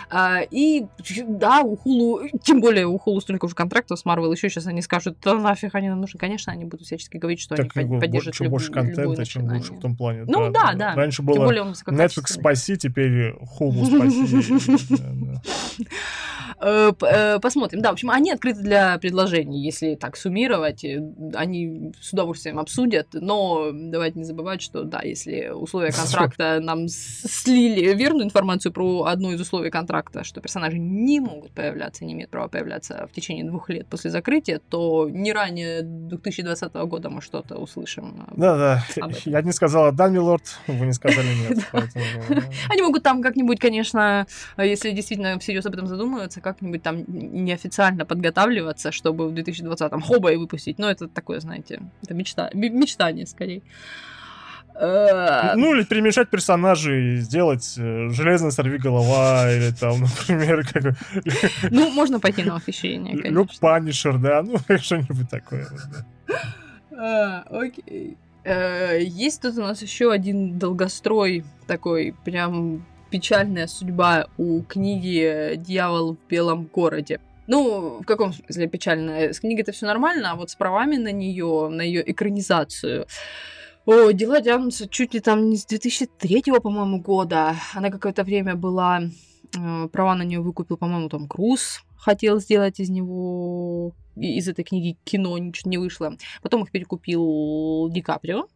А, 0.09 0.39
и 0.41 0.85
да, 1.27 1.61
у 1.61 1.75
Хулу, 1.75 2.21
тем 2.43 2.61
более 2.61 2.87
у 2.87 2.97
Хулу 2.97 3.21
столько 3.21 3.45
уже 3.45 3.55
контрактов 3.55 3.99
с 3.99 4.05
Марвел, 4.05 4.31
еще 4.31 4.49
сейчас 4.49 4.67
они 4.67 4.81
скажут, 4.81 5.17
да 5.23 5.35
нафиг 5.35 5.75
они 5.75 5.89
нам 5.89 6.01
нужны. 6.01 6.19
Конечно, 6.19 6.51
они 6.53 6.65
будут 6.65 6.85
всячески 6.85 7.17
говорить, 7.17 7.39
что 7.41 7.55
Так, 7.55 7.75
они 7.75 7.99
поддержат 7.99 8.33
чем 8.33 8.45
люб- 8.45 8.51
больше 8.51 8.71
контента, 8.71 9.25
чем 9.25 9.45
лучше 9.51 9.73
в 9.73 9.79
том 9.79 9.95
плане. 9.95 10.23
Ну 10.27 10.51
да, 10.51 10.73
да. 10.73 10.93
Раньше 10.95 11.17
Тем 11.17 11.25
было 11.27 11.45
более 11.45 11.63
Netflix 11.63 12.33
спаси, 12.33 12.77
теперь 12.77 13.31
Hulu 13.59 13.85
спаси. 13.85 14.95
Да, 14.97 15.09
да. 15.13 15.41
Э, 16.61 16.91
э, 17.01 17.39
Посмотрим. 17.39 17.81
Да, 17.81 17.89
в 17.89 17.93
общем, 17.93 18.09
они 18.09 18.31
открыты 18.31 18.61
для 18.61 18.97
предложений, 18.97 19.63
если 19.63 19.95
так 19.95 20.17
суммировать. 20.17 20.83
э, 20.83 20.99
Они 21.33 21.91
с 22.01 22.11
удовольствием 22.11 22.59
обсудят, 22.59 23.07
но 23.13 23.69
давайте 23.73 24.19
не 24.19 24.25
забывать, 24.25 24.61
что 24.61 24.83
да, 24.83 25.01
если 25.03 25.18
условия 25.27 25.91
контракта 25.95 26.59
нам 26.59 26.87
слили 26.87 27.93
верную 27.93 28.25
информацию 28.25 28.71
про 28.71 29.03
одно 29.03 29.31
из 29.31 29.41
условий 29.41 29.69
контракта, 29.69 30.23
что 30.23 30.41
персонажи 30.41 30.77
не 30.77 31.19
могут 31.19 31.51
появляться, 31.51 32.05
не 32.05 32.13
имеют 32.13 32.31
права 32.31 32.47
появляться 32.47 33.07
в 33.09 33.13
течение 33.13 33.45
двух 33.45 33.69
лет 33.69 33.87
после 33.87 34.11
закрытия, 34.11 34.59
то 34.69 35.09
не 35.09 35.33
ранее 35.33 35.81
2020 35.81 36.73
года 36.73 37.09
мы 37.09 37.21
что-то 37.21 37.57
услышим. 37.57 38.25
Да, 38.35 38.57
да. 38.57 38.85
Об 39.01 39.11
этом. 39.11 39.31
Я 39.31 39.41
не 39.41 39.51
сказала 39.51 39.91
да, 39.91 40.07
милорд, 40.07 40.59
вы 40.67 40.85
не 40.85 40.93
сказали 40.93 41.27
нет. 41.35 41.67
поэтому, 41.71 42.05
э, 42.29 42.41
Они 42.69 42.81
могут 42.81 43.03
там 43.03 43.21
как-нибудь, 43.21 43.59
конечно, 43.59 44.27
если 44.57 44.91
действительно 44.91 45.39
всерьез 45.39 45.65
об 45.65 45.73
этом 45.73 45.87
задумываться, 45.87 46.41
как-нибудь 46.41 46.83
там 46.83 47.03
неофициально 47.07 48.05
подготавливаться, 48.05 48.91
чтобы 48.91 49.29
в 49.29 49.33
2020-м 49.33 50.01
хоба 50.01 50.31
и 50.31 50.35
выпустить. 50.37 50.79
Но 50.79 50.89
это 50.89 51.07
такое, 51.07 51.39
знаете, 51.39 51.81
это 52.01 52.13
мечта, 52.13 52.49
мечтание 52.53 53.25
скорее. 53.25 53.61
Э, 54.81 55.55
Ну, 55.55 55.75
или 55.75 55.83
перемешать 55.83 56.29
персонажей, 56.29 57.17
сделать 57.17 57.75
э, 57.77 58.09
железная 58.11 58.51
сорви 58.51 58.77
голова, 58.77 59.51
или 59.55 59.71
там, 59.71 60.01
например, 60.01 60.65
как 60.65 60.95
Ну, 61.69 61.89
можно 61.91 62.19
пойти 62.19 62.43
на 62.43 62.55
восхищение, 62.55 63.13
Люк 63.15 63.23
конечно. 63.23 63.59
Панишер, 63.59 64.17
да, 64.17 64.41
ну, 64.41 64.57
что-нибудь 64.77 65.29
такое. 65.29 65.67
вот, 65.69 65.81
да. 65.91 66.05
А, 66.97 67.43
Окей. 67.49 68.17
Э, 68.45 68.99
Есть 69.01 69.41
тут 69.41 69.57
у 69.57 69.61
нас 69.61 69.81
еще 69.81 70.11
один 70.11 70.57
долгострой, 70.57 71.43
такой 71.67 72.15
прям 72.23 72.85
печальная 73.11 73.67
судьба 73.67 74.27
у 74.37 74.61
книги 74.61 75.53
«Дьявол 75.57 76.15
в 76.15 76.29
белом 76.29 76.69
городе». 76.71 77.19
Ну, 77.47 77.99
в 78.01 78.05
каком 78.05 78.31
смысле 78.31 78.67
печально? 78.67 79.33
С 79.33 79.39
книгой 79.39 79.63
это 79.63 79.71
все 79.71 79.87
нормально, 79.87 80.31
а 80.31 80.35
вот 80.35 80.51
с 80.51 80.55
правами 80.55 80.97
на 80.97 81.11
нее, 81.11 81.67
на 81.69 81.81
ее 81.81 82.09
экранизацию. 82.11 83.07
О, 83.91 84.11
дела 84.11 84.39
тянутся 84.39 84.87
чуть 84.87 85.15
ли 85.15 85.19
там 85.19 85.49
не 85.49 85.57
с 85.57 85.65
2003, 85.65 86.43
по-моему, 86.61 87.01
года. 87.01 87.55
Она 87.73 87.89
какое-то 87.89 88.23
время 88.23 88.55
была... 88.55 89.01
э, 89.57 89.87
Права 89.91 90.13
на 90.13 90.21
нее 90.21 90.41
выкупил, 90.41 90.77
по-моему, 90.77 91.09
Том 91.09 91.27
Круз. 91.27 91.81
Хотел 91.97 92.39
сделать 92.39 92.79
из 92.79 92.91
него... 92.91 93.93
Из 94.15 94.47
этой 94.47 94.63
книги 94.63 94.95
кино 95.05 95.35
ничего 95.39 95.71
не 95.71 95.79
вышло. 95.79 96.15
Потом 96.43 96.63
их 96.63 96.71
перекупил 96.71 97.89
Ди 97.89 98.01
Каприо. 98.01 98.47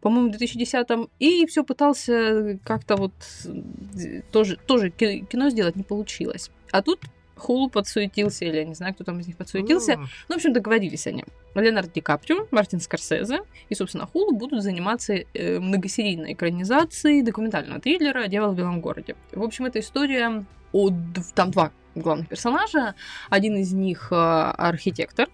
По-моему, 0.00 0.32
в 0.32 0.36
2010-м. 0.36 1.10
И 1.18 1.44
все 1.44 1.62
пытался 1.62 2.58
как-то 2.64 2.96
вот 2.96 3.12
э, 3.44 4.22
тоже, 4.32 4.56
тоже 4.56 4.88
ки- 4.88 5.26
кино 5.30 5.50
сделать, 5.50 5.76
не 5.76 5.82
получилось. 5.82 6.50
А 6.72 6.80
тут 6.80 7.00
Хулу 7.40 7.68
подсуетился, 7.68 8.44
или 8.44 8.58
я 8.58 8.64
не 8.64 8.74
знаю, 8.74 8.94
кто 8.94 9.02
там 9.02 9.18
из 9.18 9.26
них 9.26 9.36
подсуетился. 9.36 9.96
Ну, 9.96 10.02
Ну, 10.28 10.34
в 10.34 10.36
общем, 10.36 10.52
договорились 10.52 11.06
они. 11.08 11.24
Леонард 11.56 11.92
Ди 11.92 12.00
Каприо, 12.00 12.46
Мартин 12.52 12.80
Скорсезе 12.80 13.40
и, 13.68 13.74
собственно, 13.74 14.06
Хулу 14.06 14.32
будут 14.36 14.62
заниматься 14.62 15.14
э, 15.14 15.58
многосерийной 15.58 16.34
экранизацией 16.34 17.22
документального 17.22 17.80
триллера 17.80 18.26
«Дьявол 18.28 18.52
в 18.52 18.56
белом 18.56 18.80
городе». 18.80 19.16
В 19.32 19.42
общем, 19.42 19.64
это 19.66 19.80
история 19.80 20.44
о... 20.72 20.90
Там 21.34 21.50
два 21.50 21.72
главных 21.96 22.28
персонажа. 22.28 22.94
Один 23.30 23.56
из 23.56 23.72
них 23.72 24.08
э, 24.12 24.14
архитектор, 24.14 25.26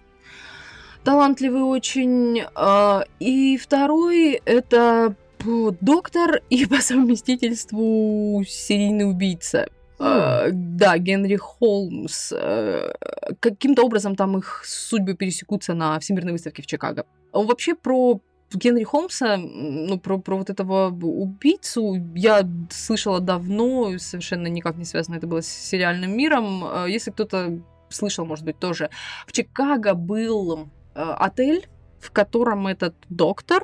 талантливый 1.03 1.61
очень. 1.61 2.41
э, 2.55 3.01
И 3.19 3.57
второй— 3.57 4.41
это 4.45 5.15
п- 5.37 5.75
доктор 5.81 6.41
и 6.49 6.65
по 6.65 6.81
совместительству 6.81 8.43
серийный 8.47 9.09
убийца. 9.09 9.69
Э, 9.99 10.49
да, 10.51 10.97
Генри 10.97 11.35
Холмс. 11.35 12.31
Э, 12.31 12.93
каким-то 13.39 13.83
образом 13.83 14.15
там 14.15 14.37
их 14.37 14.63
судьбы 14.65 15.15
пересекутся 15.15 15.73
на 15.73 15.99
Всемирной 15.99 16.33
выставке 16.33 16.61
в 16.61 16.67
Чикаго. 16.67 17.05
Он 17.31 17.47
вообще 17.47 17.75
про 17.75 18.19
Генри 18.53 18.83
Холмса, 18.83 19.37
ну, 19.37 19.99
про, 19.99 20.19
про 20.19 20.37
вот 20.37 20.49
этого 20.49 20.89
убийцу 20.89 21.95
я 22.15 22.47
слышала 22.69 23.19
давно, 23.19 23.97
совершенно 23.97 24.47
никак 24.47 24.77
не 24.77 24.85
связано 24.85 25.15
это 25.15 25.27
было 25.27 25.41
с 25.41 25.47
сериальным 25.47 26.15
миром. 26.15 26.63
Э, 26.63 26.85
Если 26.87 27.11
кто-то 27.11 27.59
слышал, 27.89 28.25
может 28.25 28.45
быть, 28.45 28.59
тоже. 28.59 28.89
В 29.25 29.31
Чикаго 29.31 29.93
был 29.93 30.69
э, 30.93 31.01
отель, 31.01 31.67
в 31.99 32.11
котором 32.11 32.67
этот 32.67 32.95
доктор 33.09 33.63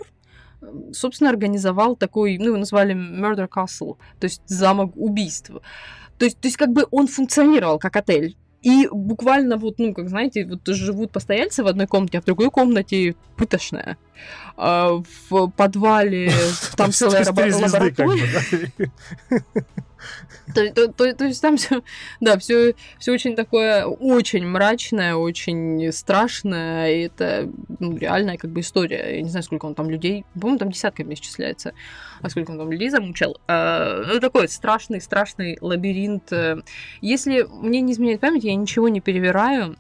собственно, 0.94 1.30
организовал 1.30 1.96
такой, 1.96 2.38
ну, 2.38 2.46
его 2.46 2.58
назвали 2.58 2.96
Murder 2.96 3.50
Castle, 3.50 3.98
то 4.20 4.26
есть 4.26 4.42
замок 4.46 4.94
убийств. 4.96 5.52
То 6.18 6.26
есть, 6.26 6.40
то 6.40 6.48
есть, 6.48 6.58
как 6.58 6.72
бы 6.72 6.86
он 6.92 7.08
функционировал 7.08 7.80
как 7.80 7.96
отель. 7.96 8.38
И 8.62 8.88
буквально 8.90 9.58
вот, 9.58 9.78
ну, 9.78 9.94
как 9.94 10.08
знаете, 10.08 10.46
вот 10.46 10.62
живут 10.68 11.12
постояльцы 11.12 11.64
в 11.64 11.68
одной 11.68 11.86
комнате, 11.86 12.20
а 12.20 12.22
в 12.22 12.26
другой 12.26 12.50
комнате 12.50 13.16
пыточная. 13.36 13.98
А 14.56 15.02
в 15.30 15.48
подвале 15.50 16.32
там 16.78 16.92
целая 16.94 17.26
лаборатория. 17.26 18.30
То, 20.54 20.72
то- 20.74 20.88
то- 20.88 21.14
то 21.14 21.26
есть 21.26 21.42
там 21.42 21.58
все, 21.58 21.82
да, 22.20 22.38
все, 22.38 22.76
все 23.00 23.12
очень 23.12 23.36
такое, 23.36 23.86
очень 23.86 24.46
мрачное, 24.46 25.16
очень 25.16 25.92
страшное. 25.92 26.94
И 26.94 27.02
это 27.06 27.50
ну, 27.80 27.98
реальная 27.98 28.38
как 28.38 28.52
бы 28.52 28.60
история. 28.62 29.16
Я 29.16 29.22
не 29.22 29.30
знаю, 29.30 29.44
сколько 29.44 29.66
он 29.66 29.76
там 29.76 29.90
людей, 29.90 30.26
по-моему, 30.34 30.60
там 30.60 30.72
десятками 30.72 31.14
исчисляется, 31.14 31.74
а 32.22 32.30
сколько 32.30 32.52
он 32.52 32.58
там 32.58 32.72
людей 32.72 32.90
замучил. 32.90 33.38
А, 33.48 34.04
ну, 34.06 34.20
такой 34.20 34.48
страшный, 34.50 35.02
страшный 35.02 35.58
лабиринт. 35.62 36.32
Если 37.02 37.44
мне 37.50 37.82
не 37.82 37.94
изменяет 37.94 38.20
память, 38.20 38.44
я 38.44 38.56
ничего 38.56 38.90
не 38.90 39.02
перевираю. 39.02 39.76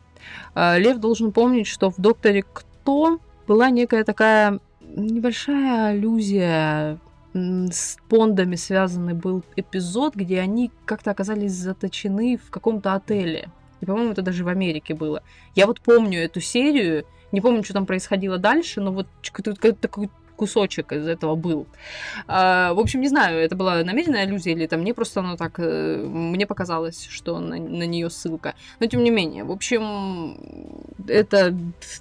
А, 0.55 0.77
Лев 0.77 0.97
должен 0.99 1.31
помнить, 1.31 1.67
что 1.67 1.91
в 1.91 1.95
«Докторе 1.97 2.43
Кто» 2.43 3.19
была 3.47 3.69
некая 3.69 4.03
такая 4.03 4.59
небольшая 4.81 5.89
аллюзия 5.91 6.99
с 7.33 7.97
Пондами 8.09 8.55
связанный 8.55 9.13
был 9.13 9.43
эпизод, 9.55 10.15
где 10.15 10.39
они 10.39 10.71
как-то 10.85 11.11
оказались 11.11 11.53
заточены 11.53 12.37
в 12.37 12.49
каком-то 12.49 12.93
отеле. 12.93 13.49
И, 13.81 13.85
по-моему, 13.85 14.11
это 14.11 14.21
даже 14.21 14.43
в 14.43 14.47
Америке 14.47 14.93
было. 14.93 15.23
Я 15.55 15.67
вот 15.67 15.81
помню 15.81 16.19
эту 16.19 16.39
серию, 16.41 17.05
не 17.31 17.41
помню, 17.41 17.63
что 17.63 17.73
там 17.73 17.85
происходило 17.85 18.37
дальше, 18.37 18.79
но 18.81 18.91
вот 18.91 19.07
такой 19.81 20.09
кусочек 20.35 20.91
из 20.93 21.07
этого 21.07 21.35
был. 21.35 21.67
А, 22.27 22.73
в 22.73 22.79
общем, 22.79 23.01
не 23.01 23.07
знаю, 23.07 23.39
это 23.39 23.55
была 23.55 23.83
намеренная 23.83 24.23
аллюзия 24.23 24.53
или 24.53 24.67
там 24.67 24.81
мне 24.81 24.93
просто 24.93 25.19
оно 25.19 25.37
так... 25.37 25.53
э, 25.57 26.05
Мне 26.05 26.47
показалось, 26.47 27.07
что 27.09 27.39
на, 27.39 27.57
на 27.57 27.83
нее 27.85 28.09
ссылка. 28.09 28.55
Но 28.79 28.87
тем 28.87 29.03
не 29.03 29.11
менее, 29.11 29.43
в 29.43 29.51
общем, 29.51 30.37
это 31.07 31.55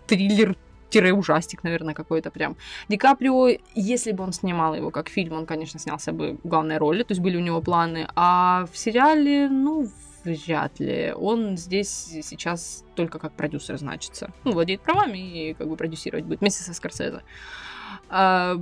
триллер 0.07 0.57
ужастик, 1.01 1.65
наверное, 1.65 1.95
какой-то 1.95 2.31
прям. 2.31 2.57
Ди 2.89 2.97
Каприо, 2.97 3.59
если 3.75 4.13
бы 4.13 4.25
он 4.25 4.33
снимал 4.33 4.75
его 4.75 4.91
как 4.91 5.09
фильм, 5.09 5.35
он, 5.35 5.47
конечно, 5.47 5.81
снялся 5.81 6.13
бы 6.13 6.39
в 6.43 6.49
главной 6.49 6.79
роли, 6.79 7.03
то 7.03 7.13
есть 7.13 7.21
были 7.21 7.37
у 7.37 7.41
него 7.41 7.61
планы. 7.61 8.09
А 8.15 8.67
в 8.73 8.79
сериале, 8.79 9.49
ну, 9.49 9.89
вряд 10.25 10.81
ли. 10.81 11.13
Он 11.17 11.57
здесь 11.57 11.89
сейчас 12.23 12.85
только 12.95 13.19
как 13.19 13.33
продюсер 13.33 13.79
значится. 13.79 14.31
Ну, 14.45 14.53
владеет 14.53 14.81
правами 14.81 15.19
и 15.19 15.55
как 15.55 15.69
бы 15.69 15.77
продюсировать 15.77 16.25
будет 16.25 16.41
вместе 16.41 16.63
со 16.63 16.75
Скорсезе. 16.75 17.23
А, 18.09 18.57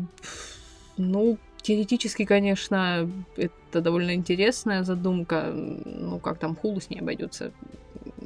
ну, 0.97 1.39
теоретически, 1.63 2.25
конечно, 2.25 3.11
это 3.37 3.81
довольно 3.81 4.15
интересная 4.15 4.83
задумка. 4.83 5.53
Ну, 5.53 6.19
как 6.19 6.39
там 6.39 6.57
Хулу 6.57 6.81
с 6.81 6.91
ней 6.91 7.01
обойдется. 7.01 7.53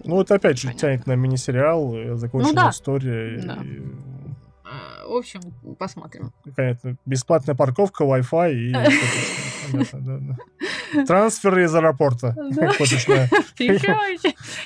Ну, 0.04 0.20
это 0.20 0.34
опять 0.34 0.58
же 0.58 0.68
Понятно. 0.68 0.80
тянет 0.88 1.06
на 1.06 1.12
мини-сериал, 1.14 2.16
законченная 2.16 2.52
Ну 2.54 2.60
да. 2.62 2.70
история. 2.70 3.40
Да. 3.40 3.58
и, 3.62 3.80
А, 4.64 5.06
В 5.08 5.12
общем, 5.16 5.40
посмотрим. 5.78 6.32
понятно, 6.56 6.96
бесплатная 7.06 7.54
парковка, 7.54 8.04
Wi-Fi 8.04 8.52
и... 8.54 8.72
Трансферы 11.06 11.64
из 11.64 11.74
аэропорта. 11.74 12.34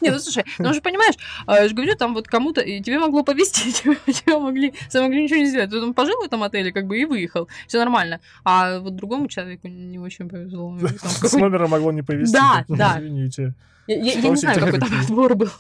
Не, 0.01 0.11
ну 0.11 0.19
слушай, 0.19 0.45
ну 0.59 0.75
же 0.75 0.81
понимаешь, 0.81 1.15
а, 1.47 1.61
я 1.61 1.69
же 1.69 1.75
говорю, 1.75 1.95
там 1.97 2.15
вот 2.15 2.29
кому-то, 2.29 2.61
и 2.61 2.81
тебе 2.81 2.99
могло 2.99 3.23
повезти, 3.23 3.73
тебе, 3.73 4.39
могли, 4.39 4.73
тебе 4.91 5.03
могли 5.03 5.25
ничего 5.25 5.39
не 5.39 5.47
сделать. 5.47 5.71
Ты 5.71 5.81
там 5.81 5.95
пожил 5.95 6.21
в 6.21 6.25
этом 6.25 6.43
отеле, 6.43 6.73
как 6.73 6.87
бы, 6.87 6.99
и 6.99 7.05
выехал. 7.05 7.49
Все 7.67 7.79
нормально. 7.79 8.21
А 8.45 8.79
вот 8.81 8.97
другому 8.97 9.29
человеку 9.29 9.69
не 9.69 9.99
очень 9.99 10.29
повезло. 10.29 10.79
С 11.03 11.33
номера 11.35 11.67
могло 11.69 11.93
не 11.93 12.03
повезти. 12.03 12.33
Да, 12.33 12.65
да. 12.69 12.97
Извините. 12.99 13.55
Я, 13.87 13.97
не 13.97 14.37
знаю, 14.37 14.61
какой 14.61 14.81
там 14.81 14.91
отбор 15.01 15.35
был. 15.35 15.51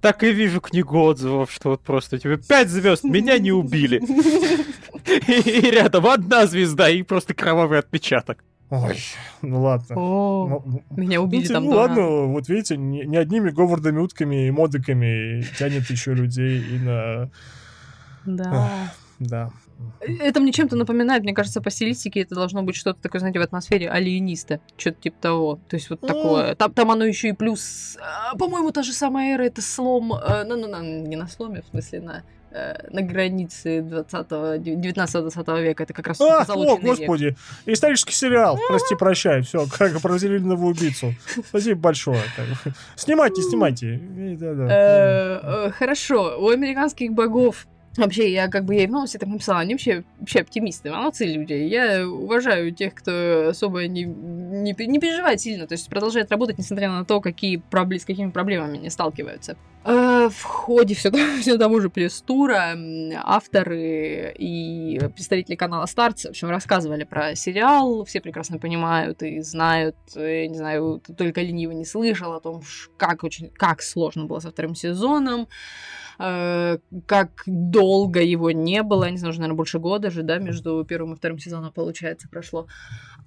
Так 0.00 0.22
и 0.22 0.32
вижу 0.32 0.60
книгу 0.60 0.98
отзывов, 0.98 1.52
что 1.52 1.70
вот 1.70 1.82
просто 1.82 2.18
тебе 2.18 2.38
пять 2.38 2.70
звезд, 2.70 3.04
меня 3.04 3.38
не 3.38 3.52
убили. 3.52 4.00
И 5.06 5.70
рядом 5.70 6.06
одна 6.06 6.46
звезда 6.46 6.88
и 6.88 7.02
просто 7.02 7.34
кровавый 7.34 7.78
отпечаток. 7.78 8.42
Ой, 8.70 8.98
ну 9.42 9.62
ладно. 9.62 9.96
О, 9.96 10.62
Ну, 10.64 10.82
меня 10.96 11.20
убили 11.20 11.48
ну, 11.48 11.54
там. 11.54 11.64
ну 11.64 11.70
ладно, 11.72 12.02
вот 12.26 12.48
видите, 12.48 12.76
не, 12.76 13.04
не 13.04 13.16
одними 13.16 13.50
Говардами, 13.50 13.98
утками 13.98 14.46
и 14.46 14.50
модиками 14.50 15.42
тянет 15.58 15.90
еще 15.90 16.14
людей 16.14 16.60
и 16.62 16.78
на... 16.78 17.30
Да. 18.24 18.70
Да. 19.18 19.50
Это 20.00 20.40
мне 20.40 20.52
чем-то 20.52 20.76
напоминает, 20.76 21.22
мне 21.24 21.32
кажется, 21.34 21.60
по 21.60 21.70
стилистике 21.70 22.20
это 22.20 22.34
должно 22.34 22.62
быть 22.62 22.76
что-то 22.76 23.00
такое, 23.02 23.18
знаете, 23.20 23.38
в 23.38 23.42
атмосфере 23.42 23.90
алиениста, 23.90 24.60
что-то 24.76 25.00
типа 25.00 25.16
того. 25.20 25.60
То 25.68 25.76
есть 25.76 25.90
вот 25.90 26.02
Ну. 26.02 26.08
такое. 26.08 26.54
Там, 26.54 26.72
там 26.72 26.90
оно 26.90 27.04
еще 27.04 27.28
и 27.30 27.32
плюс. 27.32 27.96
а, 28.00 28.36
По-моему, 28.36 28.70
та 28.72 28.82
же 28.82 28.92
самая 28.92 29.34
эра 29.34 29.44
это 29.44 29.62
слом. 29.62 30.08
Ну, 30.08 30.56
ну, 30.56 30.82
не 31.06 31.16
на 31.16 31.26
сломе, 31.28 31.62
в 31.62 31.66
смысле, 31.66 32.00
на 32.02 32.22
на 32.90 33.02
границе 33.02 33.78
20-го, 33.78 34.54
19-20 34.56 35.62
века. 35.62 35.82
Это 35.84 35.92
как 35.92 36.06
раз 36.08 36.20
А, 36.20 36.24
о, 36.24 36.38
позолоченный 36.40 36.90
век. 36.90 36.98
господи, 36.98 37.36
исторический 37.66 38.12
сериал. 38.14 38.58
Прости, 38.68 38.94
прощай. 38.96 39.42
Все, 39.42 39.66
как 39.78 40.00
про 40.00 40.18
зеленого 40.18 40.66
убийцу. 40.66 41.14
Спасибо 41.48 41.80
большое. 41.80 42.20
Снимайте, 42.96 43.42
снимайте. 43.42 44.00
Э, 44.40 45.40
э, 45.42 45.70
Хорошо, 45.70 46.36
у 46.40 46.48
американских 46.50 47.12
богов 47.12 47.66
Вообще, 47.96 48.32
я 48.32 48.46
как 48.48 48.64
бы 48.66 48.76
и 48.76 48.86
в 48.86 48.90
новости 48.90 49.16
так 49.16 49.28
написала, 49.28 49.58
они 49.60 49.74
вообще, 49.74 50.04
вообще 50.20 50.40
оптимисты, 50.40 50.92
молодцы 50.92 51.26
люди. 51.26 51.54
Я 51.54 52.08
уважаю 52.08 52.72
тех, 52.72 52.94
кто 52.94 53.48
особо 53.48 53.88
не, 53.88 54.04
не, 54.04 54.74
не 54.86 54.98
переживает 55.00 55.40
сильно, 55.40 55.66
то 55.66 55.72
есть 55.72 55.88
продолжает 55.88 56.30
работать, 56.30 56.56
несмотря 56.56 56.88
на 56.88 57.04
то, 57.04 57.20
какие 57.20 57.56
проблемы, 57.56 58.00
с 58.00 58.04
какими 58.04 58.30
проблемами 58.30 58.78
они 58.78 58.90
сталкиваются. 58.90 59.56
Э, 59.84 60.28
В 60.30 60.42
ходе 60.42 60.94
все, 60.94 61.10
все 61.40 61.58
того 61.58 61.80
же 61.80 61.90
пресс-тура 61.90 62.76
авторы 63.24 64.34
и 64.38 65.00
представители 65.14 65.56
канала 65.56 65.86
Старц, 65.86 66.26
в 66.26 66.28
общем, 66.28 66.48
рассказывали 66.48 67.02
про 67.02 67.34
сериал, 67.34 68.04
все 68.04 68.20
прекрасно 68.20 68.58
понимают 68.58 69.22
и 69.24 69.40
знают, 69.40 69.96
э, 70.14 70.42
я 70.42 70.48
не 70.48 70.56
знаю, 70.56 71.02
только 71.18 71.40
лениво 71.40 71.72
не 71.72 71.84
слышал 71.84 72.34
о 72.34 72.40
том, 72.40 72.62
как 72.96 73.24
очень, 73.24 73.50
как 73.50 73.82
сложно 73.82 74.26
было 74.26 74.38
со 74.38 74.50
вторым 74.52 74.76
сезоном, 74.76 75.48
как 76.20 77.42
долго 77.46 78.20
его 78.20 78.50
не 78.50 78.82
было, 78.82 79.10
не 79.10 79.16
знаю, 79.16 79.30
уже, 79.30 79.40
наверное, 79.40 79.56
больше 79.56 79.78
года 79.78 80.10
же, 80.10 80.22
да, 80.22 80.38
между 80.38 80.84
первым 80.84 81.14
и 81.14 81.16
вторым 81.16 81.38
сезоном, 81.38 81.72
получается, 81.72 82.28
прошло. 82.28 82.66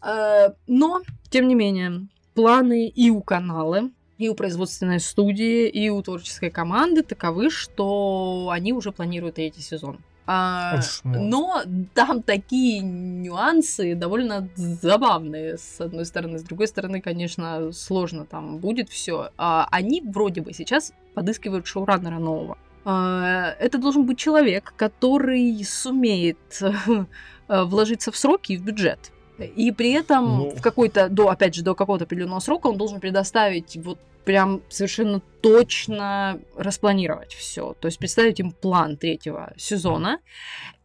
Э, 0.04 0.50
Но, 0.68 1.02
тем 1.30 1.48
не 1.48 1.56
менее, 1.56 2.08
планы 2.36 2.88
и 2.88 3.10
у 3.10 3.22
канала, 3.22 3.90
и 4.20 4.30
у 4.30 4.36
производственной 4.36 5.00
студии, 5.00 5.68
и 5.68 5.90
у 5.90 6.02
творческой 6.04 6.52
команды 6.52 7.02
таковы, 7.02 7.50
что 7.50 8.50
они 8.52 8.74
уже 8.74 8.92
планируют 8.92 9.36
третий 9.36 9.62
сезон. 9.62 9.98
А, 10.26 10.80
ну. 11.04 11.22
но 11.22 11.64
там 11.94 12.22
такие 12.22 12.80
нюансы 12.80 13.94
довольно 13.96 14.48
забавные, 14.56 15.58
с 15.58 15.82
одной 15.82 16.06
стороны. 16.06 16.40
С 16.40 16.44
другой 16.44 16.68
стороны, 16.68 17.02
конечно, 17.02 17.74
сложно 17.74 18.26
там 18.26 18.60
будет 18.60 18.90
все. 18.90 19.32
они 19.36 20.02
вроде 20.02 20.42
бы 20.42 20.54
сейчас 20.54 20.94
подыскивают 21.14 21.68
шоураннера 21.68 22.20
нового. 22.20 22.58
А, 22.86 23.56
это 23.60 23.78
должен 23.78 24.06
быть 24.06 24.18
человек, 24.18 24.74
который 24.76 25.64
сумеет 25.64 26.38
э, 26.62 27.64
вложиться 27.64 28.12
в 28.12 28.18
сроки 28.18 28.54
и 28.54 28.58
в 28.58 28.64
бюджет. 28.64 29.12
И 29.56 29.72
при 29.72 29.92
этом 29.92 30.38
Ну. 30.38 30.50
в 30.52 30.62
какой-то, 30.62 31.10
до, 31.10 31.30
опять 31.30 31.56
же, 31.56 31.64
до 31.64 31.76
какого-то 31.76 32.06
определенного 32.06 32.40
срока 32.40 32.68
он 32.68 32.78
должен 32.78 33.00
предоставить 33.00 33.78
вот 33.78 34.00
прям 34.26 34.62
совершенно 34.70 35.22
точно 35.42 36.40
распланировать 36.56 37.34
все. 37.34 37.76
То 37.80 37.88
есть 37.88 38.00
представить 38.00 38.40
им 38.40 38.52
план 38.52 38.98
третьего 38.98 39.54
сезона. 39.58 40.20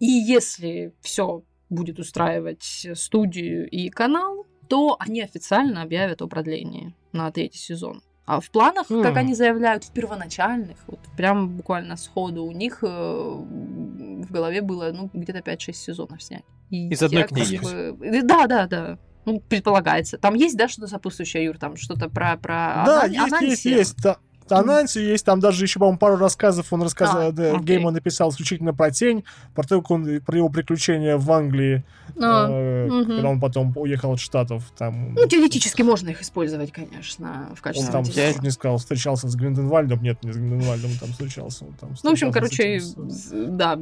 И 0.00 0.06
если 0.06 0.92
все 1.00 1.42
будет 1.70 1.98
устраивать 1.98 2.86
студию 2.94 3.68
и 3.68 3.90
канал, 3.90 4.46
то 4.68 4.96
они 4.98 5.22
официально 5.22 5.82
объявят 5.82 6.22
о 6.22 6.26
продлении 6.26 6.94
на 7.12 7.30
третий 7.30 7.58
сезон. 7.58 8.02
А 8.28 8.40
в 8.40 8.50
планах, 8.50 8.88
как 8.88 9.14
Хм. 9.14 9.16
они 9.16 9.34
заявляют, 9.34 9.84
в 9.84 9.90
первоначальных, 9.90 10.76
вот 10.86 10.98
прям 11.16 11.48
буквально 11.56 11.96
сходу 11.96 12.44
у 12.44 12.52
них 12.52 12.80
э, 12.82 12.86
в 12.86 14.30
голове 14.30 14.60
было 14.60 14.92
ну, 14.92 15.08
где-то 15.14 15.38
5-6 15.38 15.72
сезонов 15.72 16.22
снять. 16.22 16.44
И 16.68 16.90
Из 16.90 17.02
одной 17.02 17.22
я 17.22 17.26
как 17.26 17.38
книги. 17.38 17.56
бы- 17.56 17.96
э, 18.06 18.22
Да, 18.22 18.46
да, 18.46 18.66
да. 18.66 18.98
Ну, 19.24 19.40
предполагается. 19.40 20.18
Там 20.18 20.34
есть, 20.34 20.58
да, 20.58 20.68
что-то 20.68 20.88
сопутствующее, 20.88 21.44
Юр, 21.44 21.56
там 21.56 21.76
что-то 21.76 22.10
про... 22.10 22.36
про 22.36 22.82
Да, 22.84 23.04
Анан- 23.06 23.10
есть, 23.12 23.14
есть, 23.22 23.32
Ананси? 23.32 23.68
есть. 23.68 23.96
Та- 24.02 24.18
Ананси 24.52 24.98
есть, 24.98 25.24
там 25.24 25.40
даже 25.40 25.64
еще, 25.64 25.78
по-моему, 25.78 25.98
пару 25.98 26.16
рассказов 26.16 26.72
он 26.72 26.82
рассказал, 26.82 27.28
А, 27.28 27.32
да, 27.32 27.52
окей. 27.52 27.76
Гейман 27.76 27.94
написал 27.94 28.30
исключительно 28.30 28.74
про 28.74 28.90
тень, 28.90 29.24
про 29.54 29.62
то, 29.66 29.80
как 29.80 29.90
он, 29.90 30.20
про 30.20 30.36
его 30.36 30.48
приключения 30.48 31.16
в 31.16 31.30
Англии, 31.30 31.84
А, 32.20 32.48
э, 32.50 32.86
мгм. 32.86 33.06
когда 33.06 33.28
он 33.28 33.40
потом 33.40 33.72
уехал 33.76 34.12
от 34.12 34.20
Штатов, 34.20 34.64
там... 34.76 35.14
Ну, 35.14 35.26
теоретически 35.26 35.82
можно 35.82 36.08
их 36.10 36.22
использовать, 36.22 36.72
конечно, 36.72 37.48
в 37.54 37.58
Он 37.58 37.62
качестве 37.62 37.92
там, 37.92 38.02
материала. 38.02 38.32
чуть 38.32 38.42
не 38.42 38.50
сказал, 38.50 38.78
встречался 38.78 39.28
с 39.28 39.34
Гринденвальдом. 39.34 40.02
Нет, 40.02 40.22
не 40.22 40.32
с 40.32 40.36
Гринденвальдом, 40.36 40.90
он 40.92 40.98
там 40.98 41.08
встречался. 41.10 41.64
Он 41.64 41.72
там 41.74 41.90
Ну, 42.02 42.10
в 42.10 42.12
общем, 42.12 42.32
встречался 42.32 42.56
короче, 42.56 42.76
этим, 42.76 43.56
да, 43.56 43.76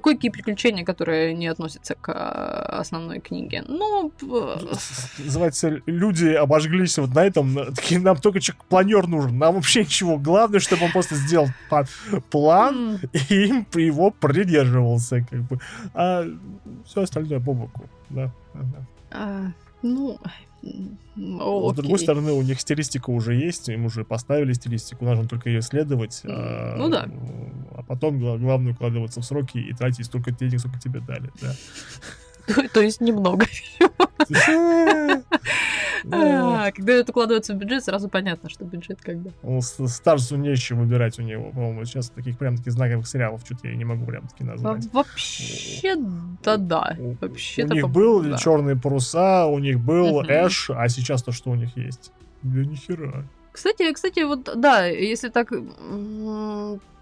кое-какие 0.00 0.30
приключения, 0.30 0.84
которые 0.84 1.34
не 1.34 1.48
относятся 1.48 1.94
к 1.94 2.08
а, 2.08 2.78
основной 2.80 3.20
книге. 3.20 3.64
Ну, 3.68 4.12
Называется, 5.18 5.80
люди 5.86 6.26
обожглись 6.28 6.98
вот 6.98 7.14
на 7.14 7.24
этом. 7.24 7.74
Такие, 7.74 8.00
нам 8.00 8.16
только 8.16 8.40
планер 8.68 9.06
нужен. 9.06 9.38
Нам 9.38 9.54
вообще 9.54 9.79
ничего. 9.80 10.18
Главное, 10.18 10.60
чтобы 10.60 10.84
он 10.84 10.92
просто 10.92 11.14
сделал 11.16 11.48
план, 12.30 13.00
и 13.30 13.34
им 13.46 13.66
его 13.74 14.10
придерживался. 14.10 15.26
Как 15.30 15.40
бы. 15.42 15.58
А 15.94 16.24
все 16.86 17.02
остальное 17.02 17.40
по 17.40 17.52
боку. 17.52 17.88
Да. 18.10 18.32
а, 19.12 19.52
ну, 19.82 20.18
м, 20.62 20.98
С 21.16 21.74
другой 21.76 21.98
стороны, 21.98 22.32
у 22.32 22.42
них 22.42 22.60
стилистика 22.60 23.10
уже 23.10 23.34
есть, 23.34 23.68
им 23.68 23.86
уже 23.86 24.04
поставили 24.04 24.52
стилистику, 24.52 25.04
нужно 25.04 25.26
только 25.28 25.48
ее 25.48 25.60
исследовать. 25.60 26.20
М, 26.24 26.30
а, 26.34 26.74
ну 26.76 26.88
да. 26.88 27.06
А 27.76 27.82
потом 27.82 28.18
гла- 28.20 28.38
главное 28.38 28.72
укладываться 28.72 29.20
в 29.20 29.24
сроки 29.24 29.58
и 29.58 29.72
тратить 29.72 30.06
столько 30.06 30.30
денег, 30.32 30.60
сколько 30.60 30.78
тебе 30.78 31.00
дали. 31.00 31.30
Да. 31.40 31.54
То, 32.54 32.68
то 32.68 32.80
есть 32.80 33.00
немного. 33.00 33.46
А, 36.12 36.70
Когда 36.72 36.92
это 36.94 37.10
укладывается 37.12 37.54
в 37.54 37.56
бюджет, 37.56 37.84
сразу 37.84 38.08
понятно, 38.08 38.48
что 38.50 38.64
бюджет 38.64 39.00
когда. 39.02 39.30
Ну, 39.42 39.60
с- 39.60 39.86
Старсу 39.88 40.36
нечего 40.36 40.80
выбирать 40.80 41.18
у 41.18 41.22
него, 41.22 41.50
по-моему. 41.50 41.84
Сейчас 41.84 42.10
таких 42.10 42.38
прям 42.38 42.56
таких 42.56 42.72
знаковых 42.72 43.06
сериалов 43.06 43.42
что-то 43.44 43.68
я 43.68 43.76
не 43.76 43.84
могу 43.84 44.04
прям 44.06 44.26
таки 44.28 44.44
назвать. 44.44 44.86
Вообще-то 44.92 46.56
да. 46.56 46.96
У- 46.98 47.16
Вообще-то 47.20 47.72
у 47.72 47.76
них 47.76 47.88
был 47.88 48.36
черные 48.36 48.76
паруса, 48.76 49.46
у 49.46 49.58
них 49.58 49.78
был. 49.80 50.22
Эш, 50.22 50.70
а 50.70 50.88
сейчас 50.88 51.22
то, 51.22 51.32
что 51.32 51.50
у 51.50 51.54
них 51.54 51.76
есть. 51.76 52.12
Да 52.42 52.60
нихера. 52.64 53.24
Кстати, 53.52 53.92
кстати, 53.92 54.20
вот 54.20 54.48
да, 54.56 54.86
если 54.86 55.28
так 55.28 55.50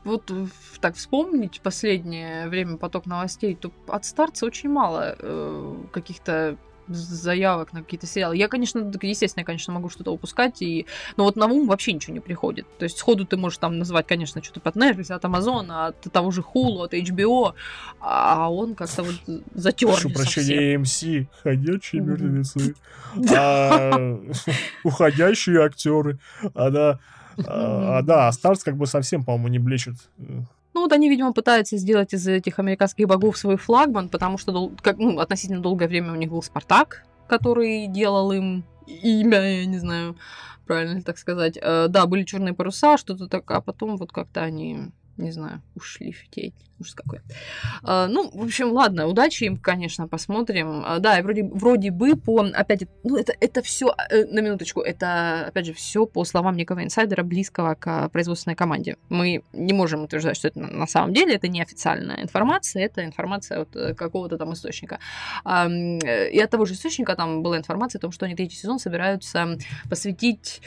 вот 0.05 0.33
так 0.81 0.97
вспомнить 0.97 1.61
последнее 1.63 2.49
время 2.49 2.77
поток 2.79 3.07
новостей, 3.07 3.55
то 3.55 3.71
от 3.89 4.05
старца 4.05 4.47
очень 4.47 4.71
мало 4.71 5.15
э, 5.19 5.75
каких-то 5.93 6.57
заявок 6.89 7.73
на 7.73 7.83
какие-то 7.83 8.07
сериалы. 8.07 8.37
Я, 8.37 8.49
конечно, 8.49 8.91
естественно, 9.03 9.43
я, 9.43 9.47
конечно, 9.47 9.73
могу 9.73 9.89
что-то 9.89 10.13
упускать, 10.13 10.63
и... 10.63 10.87
но 11.17 11.25
вот 11.25 11.37
на 11.37 11.47
ум 11.47 11.67
вообще 11.69 11.93
ничего 11.93 12.15
не 12.15 12.21
приходит. 12.21 12.67
То 12.79 12.85
есть 12.85 12.99
сходу 12.99 13.27
ты 13.27 13.37
можешь 13.37 13.59
там 13.59 13.79
назвать, 13.79 14.07
конечно, 14.07 14.43
что-то 14.43 14.69
от 14.69 14.77
Netflix, 14.77 15.13
от 15.13 15.25
Amazon, 15.25 15.67
от 15.71 16.01
того 16.13 16.31
же 16.31 16.43
Hulu, 16.43 16.85
от 16.85 16.95
HBO, 16.95 17.55
а 18.01 18.51
он 18.51 18.75
как-то 18.75 19.03
вот 19.03 19.43
затер. 19.55 19.89
Прошу 19.89 20.11
прощения, 20.11 20.75
AMC, 20.75 21.27
ходячие 21.43 22.03
мертвецы, 22.03 22.75
а, 23.37 24.19
уходящие 24.85 25.63
актеры. 25.63 26.19
А 26.55 26.71
да, 26.71 26.99
а, 27.47 28.03
да, 28.03 28.29
а 28.29 28.33
Старс 28.33 28.65
как 28.65 28.77
бы 28.77 28.87
совсем, 28.87 29.25
по-моему, 29.25 29.49
не 29.49 29.59
блещет. 29.59 29.97
Ну 30.79 30.83
вот 30.83 30.93
они, 30.93 31.09
видимо, 31.09 31.33
пытаются 31.33 31.77
сделать 31.77 32.15
из 32.15 32.29
этих 32.29 32.61
американских 32.61 33.09
богов 33.09 33.37
свой 33.37 33.57
флагман, 33.57 34.09
потому 34.09 34.39
что 34.39 34.53
дол- 34.53 34.73
как, 34.81 34.97
ну, 34.99 35.19
относительно 35.19 35.61
долгое 35.61 35.89
время 35.89 36.13
у 36.13 36.15
них 36.15 36.31
был 36.31 36.41
Спартак, 36.41 37.03
который 37.27 37.89
делал 37.89 38.31
им 38.31 38.63
имя, 38.87 39.41
я 39.41 39.67
не 39.67 39.79
знаю, 39.79 40.17
правильно 40.69 40.99
ли 40.99 41.03
так 41.03 41.19
сказать. 41.19 41.59
Э, 41.61 41.89
да, 41.89 42.07
были 42.07 42.23
черные 42.23 42.55
паруса, 42.55 42.97
что-то 42.97 43.27
так, 43.27 43.51
а 43.51 43.61
потом 43.61 43.97
вот 43.97 44.13
как-то 44.13 44.43
они, 44.43 44.93
не 45.19 45.31
знаю, 45.33 45.63
ушли 45.75 46.13
в 46.13 46.29
тень. 46.31 46.55
Ужас 46.81 46.95
какой. 46.95 47.19
Э, 47.83 48.07
ну, 48.09 48.31
в 48.33 48.45
общем, 48.45 48.71
ладно, 48.73 49.09
удачи 49.09 49.45
им, 49.45 49.57
конечно, 49.57 50.07
посмотрим. 50.07 50.85
Э, 50.87 51.01
да, 51.01 51.21
вроде, 51.23 51.43
вроде 51.43 51.91
бы 51.91 52.15
по, 52.17 52.41
опять, 52.43 52.85
ну, 53.03 53.17
это, 53.17 53.33
это 53.41 53.63
все, 53.63 53.93
на 54.11 54.41
минуточку, 54.41 54.81
это, 54.81 55.47
опять 55.49 55.67
же, 55.67 55.73
все 55.73 56.07
по 56.07 56.25
словам 56.25 56.57
некого 56.57 56.85
инсайдера, 56.85 57.25
близкого 57.25 57.75
к 57.75 58.09
производственной 58.11 58.55
команде. 58.55 58.97
Мы 59.09 59.43
не 59.53 59.73
можем 59.73 60.05
утверждать, 60.05 60.37
что 60.37 60.49
это 60.49 60.61
на- 60.61 60.87
самом 60.87 61.13
деле, 61.13 61.35
это 61.35 61.49
не 61.49 61.61
официальная 61.61 62.23
информация, 62.23 62.85
это 62.85 63.05
информация 63.05 63.63
от 63.63 63.75
э, 63.77 63.95
какого-то 63.95 64.39
там 64.39 64.53
источника. 64.53 65.01
А, 65.45 65.69
э, 65.69 66.31
И 66.31 66.39
от 66.39 66.51
того 66.51 66.65
же 66.65 66.75
источника 66.75 67.17
там 67.17 67.43
была 67.43 67.59
информация 67.59 67.99
о 67.99 68.03
том, 68.03 68.13
что 68.13 68.25
они 68.27 68.37
третий 68.37 68.57
сезон 68.57 68.79
собираются 68.79 69.59
посвятить 69.91 70.63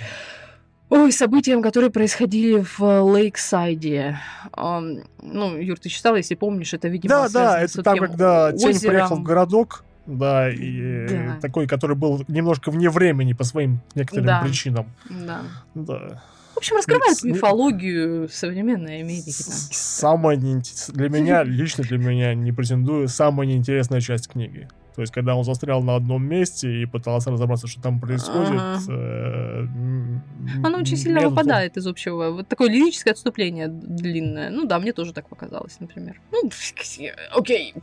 Ой, 0.91 1.11
событиям, 1.13 1.61
которые 1.61 1.89
происходили 1.89 2.65
в 2.77 2.81
Лейксайде. 3.13 4.17
Ам, 4.51 4.97
ну, 5.23 5.55
Юр, 5.57 5.79
ты 5.79 5.87
читал, 5.87 6.17
если 6.17 6.35
помнишь, 6.35 6.73
это, 6.73 6.89
видимо, 6.89 7.15
Да, 7.15 7.29
да, 7.29 7.61
это 7.61 7.81
там, 7.81 7.97
когда 7.97 8.51
Тень 8.51 8.71
озером. 8.71 8.91
приехал 8.91 9.15
в 9.15 9.23
городок, 9.23 9.85
да, 10.05 10.49
и 10.49 11.07
Да. 11.07 11.37
такой, 11.41 11.65
который 11.65 11.95
был 11.95 12.25
немножко 12.27 12.71
вне 12.71 12.89
времени 12.89 13.31
по 13.31 13.45
своим 13.45 13.79
некоторым 13.95 14.25
Да. 14.25 14.41
причинам. 14.41 14.87
Да. 15.09 15.43
Да. 15.75 16.21
В 16.55 16.57
общем, 16.57 16.75
раскрывает 16.75 17.23
Не- 17.23 17.31
мифологию 17.31 18.27
современной 18.29 18.99
Америки. 18.99 19.31
там, 19.31 19.33
С- 19.33 19.69
чисто. 19.69 19.73
Самая 19.75 20.35
неинте- 20.35 20.91
для 20.91 21.07
меня, 21.07 21.43
лично 21.43 21.85
для 21.85 21.97
меня, 21.99 22.35
не 22.35 22.51
претендую, 22.51 23.07
самая 23.07 23.47
неинтересная 23.47 24.01
часть 24.01 24.27
книги. 24.27 24.67
То 24.95 25.01
есть, 25.01 25.13
когда 25.13 25.35
он 25.35 25.43
застрял 25.43 25.81
на 25.81 25.95
одном 25.95 26.23
месте 26.25 26.81
и 26.81 26.85
пытался 26.85 27.31
разобраться, 27.31 27.67
что 27.67 27.81
там 27.81 27.99
происходит. 27.99 28.51
Ага. 28.59 28.79
э, 28.89 29.67
Оно 30.63 30.79
очень 30.79 30.97
сильно 30.97 31.21
выпадает 31.29 31.77
из 31.77 31.87
общего. 31.87 32.31
Вот 32.31 32.47
такое 32.47 32.69
лирическое 32.69 33.13
отступление 33.13 33.67
длинное. 33.69 34.49
Ну 34.49 34.65
да, 34.65 34.79
мне 34.79 34.91
тоже 34.93 35.13
так 35.13 35.27
показалось, 35.29 35.77
например. 35.79 36.19
Ну, 36.31 36.49
окей. 37.35 37.73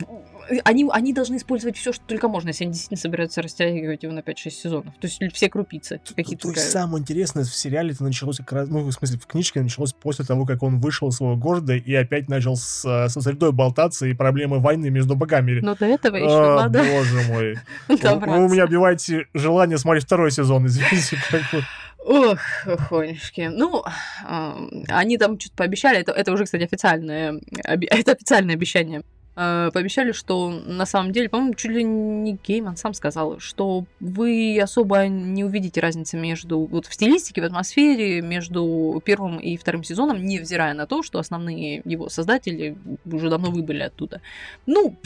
Они, 0.63 0.87
они 0.91 1.13
должны 1.13 1.37
использовать 1.37 1.77
все, 1.77 1.93
что 1.93 2.03
только 2.05 2.27
можно, 2.27 2.49
если 2.49 2.63
они 2.63 2.73
действительно 2.73 2.99
собираются 2.99 3.41
растягивать 3.41 4.03
его 4.03 4.13
на 4.13 4.19
5-6 4.19 4.49
сезонов. 4.49 4.93
То 4.99 5.07
есть 5.07 5.21
все 5.33 5.49
крупицы. 5.49 5.99
Какие-то 6.15 6.43
То 6.43 6.47
есть 6.49 6.59
такая- 6.71 6.71
самое 6.83 7.01
интересное 7.01 7.43
в 7.43 7.53
сериале 7.55 7.91
это 7.91 8.03
началось 8.03 8.37
как 8.37 8.51
раз, 8.53 8.69
ну, 8.69 8.79
в 8.83 8.91
смысле, 8.91 9.19
в 9.19 9.27
книжке 9.27 9.61
началось 9.61 9.93
после 9.93 10.25
того, 10.25 10.45
как 10.45 10.63
он 10.63 10.79
вышел 10.79 11.09
из 11.09 11.15
своего 11.15 11.35
города 11.35 11.75
и 11.75 11.93
опять 11.93 12.29
начал 12.29 12.55
с, 12.55 12.81
со 13.09 13.21
средой 13.21 13.51
болтаться 13.51 14.05
и 14.07 14.13
проблемы 14.13 14.59
войны 14.59 14.89
между 14.89 15.15
богами. 15.15 15.59
Но 15.61 15.75
до 15.75 15.85
этого 15.85 16.15
еще 16.15 16.55
надо 16.55 16.81
Боже 16.99 17.21
мой. 17.27 17.57
Вы- 17.87 18.45
у 18.45 18.49
меня 18.49 18.65
убиваете 18.65 19.25
желание 19.33 19.77
смотреть 19.77 20.05
второй 20.05 20.31
сезон, 20.31 20.67
извините. 20.67 21.17
Ох, 22.05 22.39
охонюшки. 22.65 23.49
Ну, 23.51 23.83
ам, 24.25 24.69
они 24.87 25.17
там 25.17 25.39
что-то 25.39 25.55
пообещали, 25.57 25.99
это, 25.99 26.11
это 26.13 26.31
уже, 26.31 26.45
кстати, 26.45 26.63
официальное, 26.63 27.39
это 27.63 28.11
официальное 28.13 28.55
обещание. 28.55 29.01
Э, 29.41 29.71
Пообещали, 29.73 30.11
что 30.11 30.49
на 30.49 30.85
самом 30.85 31.13
деле, 31.13 31.29
по-моему, 31.29 31.53
чуть 31.53 31.71
ли 31.71 31.81
не 31.81 32.37
Гейман 32.43 32.75
сам 32.75 32.93
сказал, 32.93 33.39
что 33.39 33.85
вы 34.01 34.59
особо 34.61 35.07
не 35.07 35.45
увидите 35.45 35.79
разницы 35.79 36.17
между 36.17 36.59
вот 36.59 36.87
в 36.87 36.93
стилистике, 36.93 37.41
в 37.41 37.45
атмосфере 37.45 38.21
между 38.21 39.01
первым 39.05 39.37
и 39.37 39.55
вторым 39.55 39.85
сезоном, 39.85 40.25
невзирая 40.25 40.73
на 40.73 40.85
то, 40.87 41.03
что 41.03 41.19
основные 41.19 41.81
его 41.85 42.09
создатели 42.09 42.77
уже 43.05 43.29
давно 43.29 43.49
выбыли 43.49 43.83
оттуда. 43.83 44.19
Ну, 44.65 44.97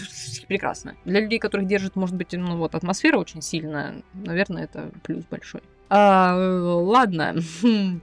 прекрасно. 0.48 0.96
Для 1.06 1.20
людей, 1.20 1.38
которых 1.38 1.68
держит, 1.68 1.96
может 1.96 2.16
быть, 2.16 2.34
ну 2.34 2.58
вот 2.58 2.74
атмосфера 2.74 3.20
очень 3.20 3.44
сильная, 3.44 4.02
наверное, 4.16 4.64
это 4.64 4.90
плюс 5.04 5.26
большой. 5.30 5.62
А, 5.90 6.34
ладно. 6.36 7.36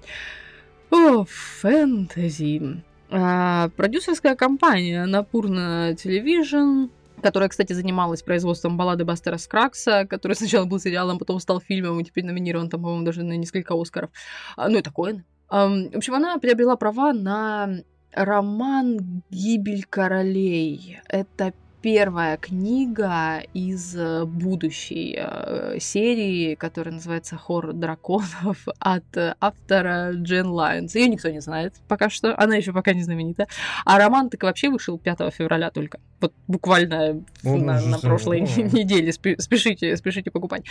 О, 0.93 1.24
фэнтези. 1.24 2.83
А, 3.11 3.69
продюсерская 3.77 4.37
компания 4.37 5.05
Напурна 5.07 5.93
Television 5.93 6.91
которая, 7.23 7.51
кстати, 7.51 7.75
занималась 7.75 8.23
производством 8.23 8.79
баллады 8.79 9.05
Бастера 9.05 9.37
Скракса, 9.37 10.07
который 10.07 10.33
сначала 10.37 10.65
был 10.65 10.81
сериалом, 10.81 11.19
потом 11.19 11.39
стал 11.39 11.61
фильмом 11.61 12.01
и 12.01 12.05
теперь 12.05 12.25
номинирован 12.25 12.71
там, 12.71 12.81
по-моему, 12.83 13.05
даже 13.05 13.23
на 13.23 13.37
несколько 13.37 13.79
Оскаров. 13.79 14.11
А, 14.57 14.71
ну, 14.71 14.79
это 14.79 14.91
Коэн. 14.91 15.25
В 15.51 15.97
общем, 15.97 16.15
она 16.15 16.39
приобрела 16.39 16.77
права 16.77 17.13
на 17.13 17.83
роман 18.13 19.23
«Гибель 19.31 19.85
королей». 19.85 21.01
Это 21.09 21.53
первая 21.83 22.37
книга 22.37 23.43
из 23.55 23.97
э, 23.97 24.24
будущей 24.24 25.16
э, 25.18 25.78
серии, 25.81 26.55
которая 26.55 26.95
называется 26.95 27.37
«Хор 27.37 27.72
драконов» 27.72 28.66
от 28.78 29.05
автора 29.41 30.12
Джен 30.12 30.49
Лайонс. 30.49 30.95
Ее 30.95 31.09
никто 31.09 31.31
не 31.31 31.41
знает 31.41 31.74
пока 31.89 32.11
что, 32.11 32.39
она 32.39 32.57
еще 32.57 32.72
пока 32.72 32.93
не 32.93 33.03
знаменита. 33.03 33.47
А 33.85 33.99
роман 33.99 34.31
так 34.31 34.43
вообще 34.43 34.68
вышел 34.68 34.99
5 34.99 35.35
февраля 35.35 35.70
только. 35.70 36.01
Вот 36.20 36.35
буквально 36.47 37.24
О, 37.45 37.57
на, 37.57 37.81
на 37.81 37.99
прошлой 37.99 38.41
неделе. 38.72 39.12
Спешите, 39.12 39.97
спешите 39.97 40.31
покупать. 40.31 40.64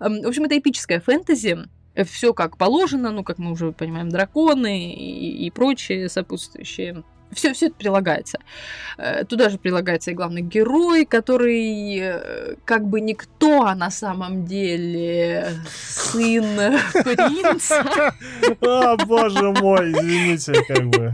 В 0.00 0.26
общем, 0.26 0.44
это 0.44 0.58
эпическая 0.58 1.00
фэнтези, 1.00 1.58
все 2.04 2.32
как 2.32 2.56
положено, 2.56 3.10
ну, 3.10 3.24
как 3.24 3.38
мы 3.38 3.52
уже 3.52 3.72
понимаем, 3.72 4.08
драконы 4.08 4.92
и, 4.92 5.46
и 5.46 5.50
прочие 5.50 6.08
сопутствующие 6.08 7.02
все, 7.32 7.52
все 7.52 7.66
это 7.66 7.74
прилагается. 7.76 8.38
Э, 8.96 9.24
туда 9.24 9.48
же 9.48 9.58
прилагается 9.58 10.10
и 10.10 10.14
главный 10.14 10.42
герой, 10.42 11.04
который 11.04 11.98
э, 12.00 12.54
как 12.64 12.86
бы 12.86 13.00
никто, 13.00 13.64
а 13.64 13.74
на 13.74 13.90
самом 13.90 14.44
деле 14.46 15.52
сын 15.78 16.44
принца. 16.92 18.14
О, 18.60 18.96
боже 19.04 19.52
мой, 19.52 19.92
извините, 19.92 20.54
как 20.66 20.88
бы. 20.88 21.12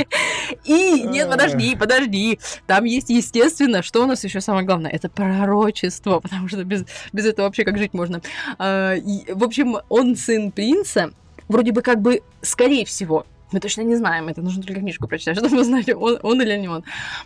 И, 0.65 1.03
нет, 1.03 1.29
подожди, 1.29 1.77
подожди. 1.77 2.39
Там 2.67 2.85
есть, 2.85 3.11
естественно, 3.11 3.83
что 3.83 4.03
у 4.03 4.07
нас 4.07 4.25
еще 4.25 4.41
самое 4.41 4.65
главное, 4.65 4.91
это 4.91 5.09
пророчество, 5.09 6.21
потому 6.21 6.49
что 6.49 6.65
без, 6.65 6.85
без 7.12 7.27
этого 7.27 7.47
вообще 7.47 7.65
как 7.65 7.79
жить 7.79 7.95
можно. 7.95 8.23
А, 8.59 8.95
в 9.29 9.45
общем, 9.45 9.77
он 9.89 10.17
сын 10.17 10.51
принца, 10.53 11.12
вроде 11.49 11.73
бы 11.73 11.83
как 11.83 12.01
бы, 12.01 12.23
скорее 12.43 12.85
всего, 12.85 13.27
мы 13.55 13.61
точно 13.61 13.82
не 13.82 13.94
знаем, 13.94 14.28
это 14.28 14.42
нужно 14.42 14.62
только 14.62 14.80
книжку 14.80 15.07
прочитать, 15.09 15.38
чтобы 15.38 15.61
узнать, 15.61 15.88
он, 15.88 16.18
он 16.22 16.42
или 16.42 16.59
не 16.59 16.68
он. 16.68 16.84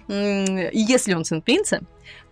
Если 0.09 1.15
он 1.15 1.25
сын 1.25 1.41
принца, 1.43 1.81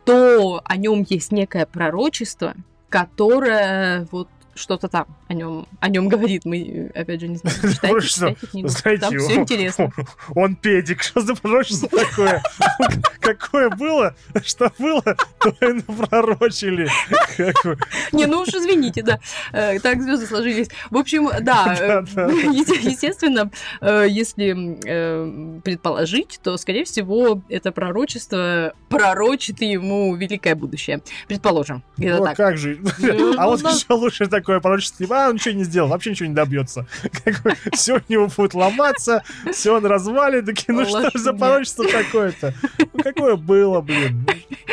то 0.05 0.61
о 0.65 0.77
нем 0.77 1.05
есть 1.09 1.33
некое 1.33 1.67
пророчество, 1.67 2.55
которое 2.91 4.07
вот 4.13 4.29
что-то 4.57 4.89
там 4.89 5.07
о 5.29 5.35
нем, 5.35 5.67
о 5.81 5.89
нем 5.89 6.09
говорит. 6.09 6.45
Мы, 6.45 6.91
опять 6.95 7.21
же, 7.21 7.29
не 7.29 7.37
знаем, 7.37 7.59
читайте, 7.73 8.09
читайте 8.09 8.47
книгу. 8.47 8.69
Знаете, 8.69 9.01
там 9.01 9.19
все 9.19 9.35
интересно. 9.35 9.93
Он 10.35 10.57
педик, 10.57 11.03
что 11.03 11.21
за 11.21 11.35
пророчество 11.35 11.89
такое? 11.89 12.43
Какое 13.21 13.71
было, 13.71 14.15
что 14.45 14.73
было, 14.79 15.03
то 15.03 15.49
и 15.61 15.73
напророчили. 15.73 16.89
Не, 18.13 18.27
ну 18.27 18.41
уж 18.41 18.49
извините, 18.49 19.03
да. 19.03 19.21
Э, 19.53 19.79
так 19.81 20.03
звезды 20.03 20.27
сложились. 20.27 20.69
В 20.91 20.97
общем, 20.97 21.29
да, 21.43 21.77
э, 21.79 22.05
естественно, 22.83 23.51
э, 23.81 24.07
если 24.09 25.61
предположить, 25.61 26.41
то, 26.43 26.57
скорее 26.57 26.85
всего, 26.85 27.43
это 27.49 27.73
пророчество 27.73 28.73
пророчит 28.89 29.61
ему 29.61 30.15
великое 30.15 30.55
будущее. 30.55 31.03
Предположим. 31.29 31.83
Ну, 31.97 32.25
а 32.25 32.35
как 32.35 32.57
же? 32.57 32.79
Ну, 32.99 33.35
а 33.37 33.47
вот 33.47 33.63
ну, 33.63 33.71
еще 33.71 33.93
лучше 33.93 34.27
так 34.27 34.46
такое 34.47 34.61
пророчество, 34.61 35.07
а, 35.11 35.29
он 35.29 35.35
ничего 35.35 35.55
не 35.57 35.65
сделал, 35.65 35.89
вообще 35.89 36.11
ничего 36.11 36.29
не 36.29 36.35
добьется. 36.35 36.87
Все 37.73 37.97
у 37.97 38.01
него 38.09 38.29
будет 38.29 38.55
ломаться, 38.55 39.25
все 39.53 39.77
он 39.77 39.85
развалит, 39.85 40.47
такие, 40.47 40.73
ну 40.73 40.85
что 40.85 41.11
за 41.19 41.33
пророчество 41.33 41.85
такое-то? 41.85 42.55
Ну 42.79 43.03
какое 43.03 43.35
было, 43.35 43.81
блин? 43.81 44.25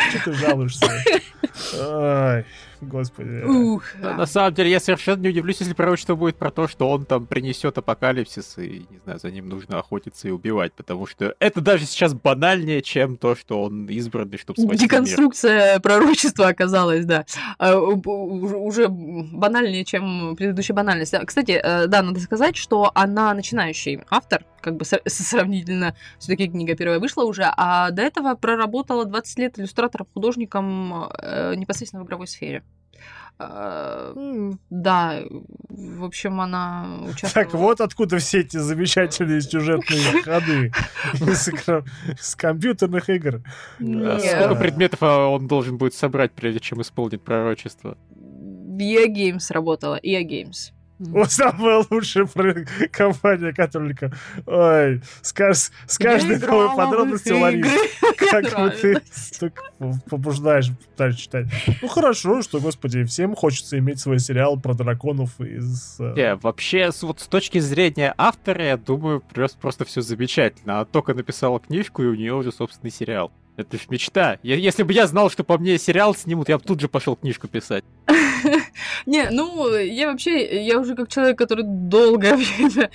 Что 0.09 0.25
ты 0.25 0.33
жалуешься? 0.33 0.85
Господи. 2.87 3.43
Ух. 3.43 3.83
На 3.99 4.25
самом 4.25 4.53
деле, 4.53 4.71
я 4.71 4.79
совершенно 4.79 5.21
не 5.21 5.29
удивлюсь, 5.29 5.59
если 5.59 5.73
пророчество 5.73 6.15
будет 6.15 6.35
про 6.35 6.51
то, 6.51 6.67
что 6.67 6.89
он 6.89 7.05
там 7.05 7.25
принесет 7.25 7.77
апокалипсис, 7.77 8.57
и, 8.57 8.85
не 8.89 8.99
знаю, 9.03 9.19
за 9.19 9.31
ним 9.31 9.49
нужно 9.49 9.79
охотиться 9.79 10.27
и 10.27 10.31
убивать, 10.31 10.73
потому 10.73 11.05
что 11.05 11.35
это 11.39 11.61
даже 11.61 11.85
сейчас 11.85 12.13
банальнее, 12.13 12.81
чем 12.81 13.17
то, 13.17 13.35
что 13.35 13.63
он 13.63 13.87
избранный, 13.87 14.37
чтобы 14.37 14.61
спасти 14.61 14.85
Деконструкция 14.85 15.73
мир. 15.73 15.81
пророчества 15.81 16.47
оказалась, 16.47 17.05
да. 17.05 17.25
А, 17.57 17.77
уже 17.77 18.87
банальнее, 18.89 19.85
чем 19.85 20.35
предыдущая 20.35 20.75
банальность. 20.75 21.13
Кстати, 21.25 21.51
э, 21.51 21.87
да, 21.87 22.01
надо 22.01 22.19
сказать, 22.19 22.55
что 22.55 22.91
она 22.93 23.33
начинающий 23.33 24.01
автор, 24.09 24.45
как 24.61 24.77
бы 24.77 24.85
сравнительно 24.85 25.95
все-таки 26.19 26.47
книга 26.49 26.75
первая 26.75 26.99
вышла 26.99 27.23
уже, 27.23 27.43
а 27.45 27.91
до 27.91 28.01
этого 28.01 28.35
проработала 28.35 29.05
20 29.05 29.39
лет 29.39 29.59
иллюстратором, 29.59 30.07
художником 30.13 31.09
э, 31.17 31.55
непосредственно 31.55 32.03
в 32.03 32.05
игровой 32.05 32.27
сфере. 32.27 32.63
Mm. 33.39 34.57
Да, 34.69 35.21
в 35.69 36.03
общем, 36.03 36.39
она 36.39 36.99
участвовала... 37.03 37.45
Так 37.45 37.53
вот 37.53 37.81
откуда 37.81 38.17
все 38.19 38.41
эти 38.41 38.57
замечательные 38.57 39.41
сюжетные 39.53 40.21
ходы 40.23 40.71
с 42.19 42.35
компьютерных 42.35 43.09
игр. 43.09 43.41
Сколько 43.77 44.55
предметов 44.55 45.03
а, 45.03 45.27
он 45.27 45.47
должен 45.47 45.77
будет 45.77 45.93
собрать, 45.93 46.31
прежде 46.31 46.59
чем 46.59 46.81
исполнить 46.81 47.21
пророчество? 47.21 47.97
EA 48.79 49.07
Games 49.07 49.45
работала, 49.49 49.99
EA 50.01 50.23
Games. 50.23 50.71
Вот 50.99 51.31
самая 51.31 51.83
лучшая 51.89 52.27
компания, 52.91 53.53
которая... 53.53 53.95
Ой, 54.45 55.01
с, 55.21 55.33
кажд... 55.33 55.71
с 55.87 55.97
каждой 55.97 56.39
новой 56.39 56.75
подробностью 56.75 57.39
Ларис. 57.39 57.67
Как 58.17 58.43
бы 58.57 58.69
ты 58.69 59.01
побуждаешь 60.09 60.71
дальше 60.97 61.19
читать. 61.19 61.47
Ну 61.81 61.87
хорошо, 61.87 62.41
что, 62.41 62.59
господи, 62.59 63.03
всем 63.03 63.35
хочется 63.35 63.77
иметь 63.79 63.99
свой 63.99 64.19
сериал 64.19 64.59
про 64.59 64.73
драконов 64.73 65.39
из... 65.41 65.97
Э, 65.99 66.13
Не, 66.15 66.35
вообще, 66.35 66.89
вот 67.01 67.19
с 67.19 67.27
точки 67.27 67.59
зрения 67.59 68.13
автора, 68.17 68.63
я 68.63 68.77
думаю, 68.77 69.21
просто, 69.21 69.57
просто 69.57 69.85
все 69.85 70.01
замечательно. 70.01 70.75
Она 70.75 70.85
только 70.85 71.13
написала 71.13 71.59
книжку, 71.59 72.03
и 72.03 72.07
у 72.07 72.15
нее 72.15 72.33
уже 72.33 72.51
собственный 72.51 72.91
сериал. 72.91 73.31
Это 73.55 73.77
ж 73.77 73.81
мечта. 73.89 74.39
Я, 74.41 74.55
если 74.55 74.83
бы 74.83 74.93
я 74.93 75.05
знал, 75.05 75.29
что 75.29 75.43
по 75.43 75.57
мне 75.57 75.77
сериал 75.77 76.15
снимут, 76.15 76.49
я 76.49 76.57
бы 76.57 76.63
тут 76.63 76.79
же 76.79 76.87
пошел 76.87 77.15
книжку 77.15 77.47
писать. 77.47 77.83
Не, 79.05 79.29
ну, 79.29 79.75
я 79.77 80.11
вообще, 80.11 80.65
я 80.65 80.79
уже 80.79 80.95
как 80.95 81.09
человек, 81.09 81.37
который 81.37 81.63
долгое 81.65 82.35
время 82.37 82.89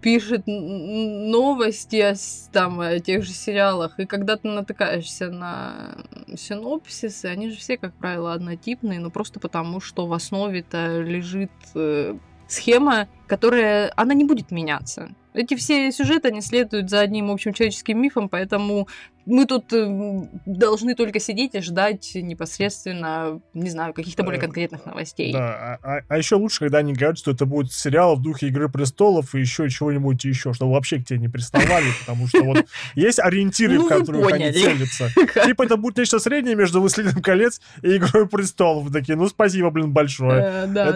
пишет 0.00 0.42
новости 0.46 1.96
о 1.96 2.14
там, 2.52 2.80
о 2.80 2.98
тех 2.98 3.22
же 3.22 3.32
сериалах, 3.32 3.98
и 3.98 4.06
когда 4.06 4.36
ты 4.36 4.48
натыкаешься 4.48 5.30
на 5.30 5.96
синопсисы, 6.36 7.26
они 7.26 7.50
же 7.50 7.56
все, 7.56 7.76
как 7.76 7.94
правило, 7.94 8.32
однотипные, 8.32 8.98
но 8.98 9.10
просто 9.10 9.38
потому, 9.38 9.80
что 9.80 10.06
в 10.06 10.12
основе-то 10.12 11.00
лежит 11.00 11.52
э, 11.74 12.16
схема, 12.48 13.08
которая, 13.28 13.92
она 13.96 14.14
не 14.14 14.24
будет 14.24 14.50
меняться. 14.50 15.14
Эти 15.34 15.56
все 15.56 15.90
сюжеты, 15.92 16.28
они 16.28 16.40
следуют 16.40 16.90
за 16.90 17.00
одним 17.00 17.30
общим 17.30 17.52
человеческим 17.52 18.00
мифом, 18.00 18.28
поэтому 18.28 18.88
мы 19.24 19.46
тут 19.46 19.72
э, 19.72 20.26
должны 20.46 20.94
только 20.94 21.20
сидеть 21.20 21.54
и 21.54 21.60
ждать 21.60 22.12
непосредственно, 22.14 23.40
не 23.54 23.70
знаю, 23.70 23.94
каких-то 23.94 24.24
более 24.24 24.40
конкретных 24.40 24.84
новостей. 24.84 25.32
Да, 25.32 25.78
а, 25.82 25.96
а, 25.96 26.00
а 26.08 26.18
еще 26.18 26.36
лучше, 26.36 26.60
когда 26.60 26.78
они 26.78 26.92
говорят, 26.92 27.18
что 27.18 27.30
это 27.30 27.46
будет 27.46 27.72
сериал 27.72 28.16
в 28.16 28.22
духе 28.22 28.48
Игры 28.48 28.68
престолов 28.68 29.34
и 29.34 29.40
еще 29.40 29.68
чего-нибудь 29.68 30.24
еще, 30.24 30.52
чтобы 30.52 30.72
вообще 30.72 30.98
к 30.98 31.04
тебе 31.04 31.20
не 31.20 31.28
приставали, 31.28 31.86
потому 32.00 32.26
что 32.26 32.42
вот 32.42 32.66
есть 32.94 33.20
ориентиры, 33.20 33.78
в 33.78 33.82
ну, 33.82 33.88
которых 33.88 34.32
они 34.32 34.52
целятся. 34.52 35.08
Типа 35.44 35.62
это 35.62 35.76
будет 35.76 35.98
нечто 35.98 36.18
среднее 36.18 36.56
между 36.56 36.80
«Властелином 36.80 37.22
колец» 37.22 37.60
и 37.82 37.96
«Игрой 37.96 38.26
престолов». 38.26 38.92
Такие, 38.92 39.16
ну 39.16 39.28
спасибо, 39.28 39.70
блин, 39.70 39.92
большое. 39.92 40.66
Э, 40.74 40.92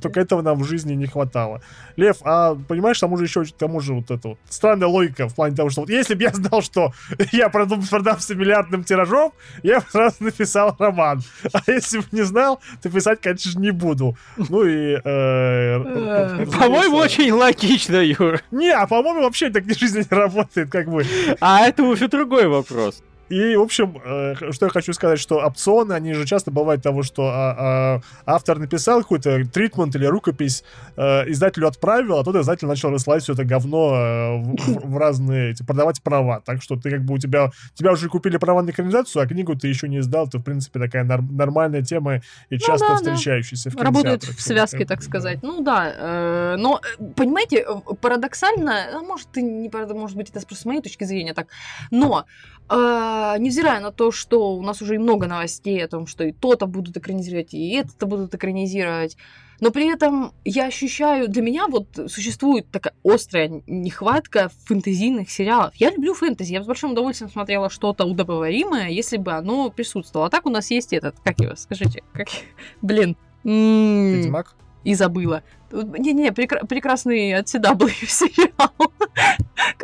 только 0.00 0.20
этого 0.20 0.42
нам 0.42 0.58
в 0.58 0.64
жизни 0.64 0.92
не 0.92 1.06
хватало. 1.06 1.62
Лев, 1.96 2.18
а 2.22 2.54
понимаешь, 2.54 3.00
там 3.00 3.12
уже 3.14 3.24
еще, 3.24 3.44
к 3.56 3.58
тому 3.58 3.80
же 3.80 3.94
вот 3.94 4.10
это 4.10 4.36
странная 4.48 4.88
логика 4.88 5.28
в 5.28 5.34
плане 5.34 5.56
того, 5.56 5.70
что 5.70 5.80
вот 5.80 5.90
если 5.90 6.14
бы 6.14 6.22
я 6.22 6.30
знал, 6.32 6.60
что 6.60 6.92
я 7.32 7.48
продам, 7.48 7.82
продамся 7.86 8.34
миллиардным 8.34 8.84
тиражом, 8.84 9.32
я 9.62 9.80
сразу 9.80 10.16
написал 10.20 10.76
роман. 10.78 11.22
А 11.52 11.60
если 11.66 11.98
бы 11.98 12.04
не 12.12 12.22
знал, 12.22 12.60
то 12.82 12.90
писать, 12.90 13.20
конечно, 13.20 13.58
не 13.58 13.70
буду. 13.70 14.16
Ну 14.36 14.64
и... 14.64 14.96
Э, 14.96 15.00
э, 15.04 16.46
по-моему, 16.46 16.98
очень 16.98 17.32
логично, 17.32 17.96
Юр. 17.96 18.40
Не, 18.50 18.70
а 18.70 18.86
по-моему, 18.86 19.22
вообще 19.22 19.50
так 19.50 19.64
в 19.64 19.78
жизни 19.78 20.00
не 20.08 20.16
работает, 20.16 20.70
как 20.70 20.88
бы. 20.88 21.04
А 21.40 21.66
это 21.66 21.82
уже 21.82 22.08
другой 22.08 22.46
вопрос. 22.48 23.02
И, 23.28 23.56
в 23.56 23.62
общем, 23.62 24.00
э, 24.04 24.52
что 24.52 24.66
я 24.66 24.70
хочу 24.70 24.92
сказать, 24.92 25.18
что 25.18 25.36
опционы, 25.38 25.94
они 25.94 26.12
же 26.12 26.24
часто 26.26 26.50
бывают 26.50 26.82
того, 26.82 27.02
что 27.02 27.26
а, 27.26 27.54
а, 27.58 28.00
автор 28.24 28.58
написал 28.58 29.02
какой-то 29.02 29.44
тритмент 29.46 29.96
или 29.96 30.06
рукопись, 30.06 30.62
э, 30.96 31.30
издателю 31.30 31.66
отправил, 31.66 32.18
а 32.18 32.24
тот 32.24 32.36
издатель 32.36 32.68
начал 32.68 32.90
рассылать 32.90 33.22
все 33.22 33.32
это 33.32 33.44
говно 33.44 33.94
э, 33.94 34.36
в, 34.42 34.90
в- 34.90 34.96
разные, 34.96 35.50
эти, 35.52 35.64
продавать 35.64 36.02
права. 36.02 36.40
Так 36.44 36.62
что 36.62 36.76
ты 36.76 36.90
как 36.90 37.04
бы 37.04 37.14
у 37.14 37.18
тебя, 37.18 37.50
тебя 37.74 37.92
уже 37.92 38.08
купили 38.08 38.36
права 38.36 38.62
на 38.62 38.70
экранизацию, 38.70 39.22
а 39.22 39.26
книгу 39.26 39.56
ты 39.56 39.68
еще 39.68 39.88
не 39.88 39.98
издал. 39.98 40.28
Это, 40.28 40.38
в 40.38 40.42
принципе, 40.42 40.78
такая 40.78 41.04
нар- 41.04 41.22
нормальная 41.22 41.82
тема 41.82 42.20
и 42.48 42.58
часто 42.58 42.86
да, 42.86 42.94
да. 42.94 42.96
встречающаяся 42.96 43.70
в 43.70 43.76
Работают 43.76 44.24
в 44.24 44.40
связке, 44.40 44.84
так 44.84 45.02
сказать. 45.02 45.42
Ну 45.42 45.62
да, 45.62 45.92
э, 45.92 46.56
но, 46.58 46.80
э, 46.98 47.04
понимаете, 47.16 47.66
парадоксально, 48.00 48.98
а 48.98 49.00
может, 49.00 49.36
и 49.36 49.42
не 49.42 49.68
может 49.94 50.16
быть, 50.16 50.30
это 50.30 50.40
просто 50.46 50.62
с 50.62 50.64
моей 50.64 50.80
точки 50.80 51.04
зрения 51.04 51.34
так, 51.34 51.48
но 51.90 52.24
э, 52.68 53.15
невзирая 53.38 53.80
на 53.80 53.92
то, 53.92 54.10
что 54.10 54.56
у 54.56 54.62
нас 54.62 54.82
уже 54.82 54.94
и 54.94 54.98
много 54.98 55.26
новостей 55.26 55.84
о 55.84 55.88
том, 55.88 56.06
что 56.06 56.24
и 56.24 56.32
то-то 56.32 56.66
будут 56.66 56.96
экранизировать, 56.96 57.54
и 57.54 57.74
это 57.74 58.06
будут 58.06 58.34
экранизировать, 58.34 59.16
но 59.60 59.70
при 59.70 59.90
этом 59.90 60.32
я 60.44 60.66
ощущаю, 60.66 61.28
для 61.28 61.42
меня 61.42 61.66
вот 61.68 61.86
существует 62.08 62.70
такая 62.70 62.94
острая 63.04 63.62
нехватка 63.66 64.50
фэнтезийных 64.66 65.30
сериалов. 65.30 65.74
Я 65.76 65.90
люблю 65.90 66.14
фэнтези, 66.14 66.52
я 66.52 66.62
с 66.62 66.66
большим 66.66 66.92
удовольствием 66.92 67.30
смотрела 67.30 67.70
что-то 67.70 68.04
удобоваримое, 68.04 68.88
если 68.90 69.16
бы 69.16 69.32
оно 69.32 69.70
присутствовало. 69.70 70.28
А 70.28 70.30
так 70.30 70.46
у 70.46 70.50
нас 70.50 70.70
есть 70.70 70.92
этот, 70.92 71.18
как 71.20 71.40
его, 71.40 71.54
скажите, 71.56 72.02
как... 72.12 72.28
Блин. 72.82 73.16
м, 73.44 74.12
Ведьмак? 74.14 74.56
И 74.86 74.94
забыла. 74.94 75.42
Не-не, 75.72 76.28
прекра- 76.30 76.64
прекрасный 76.64 77.34
от 77.34 77.46
CW 77.52 77.90
сериал. 78.06 78.70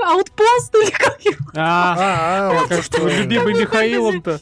Аутпост 0.00 0.72
или 0.76 0.90
как 0.92 1.20
его? 1.24 1.44
А, 1.57 1.96
А, 1.98 2.64
а, 2.70 2.82
что, 2.82 3.09
любимый 3.09 3.55
Михаилом-то. 3.55 4.40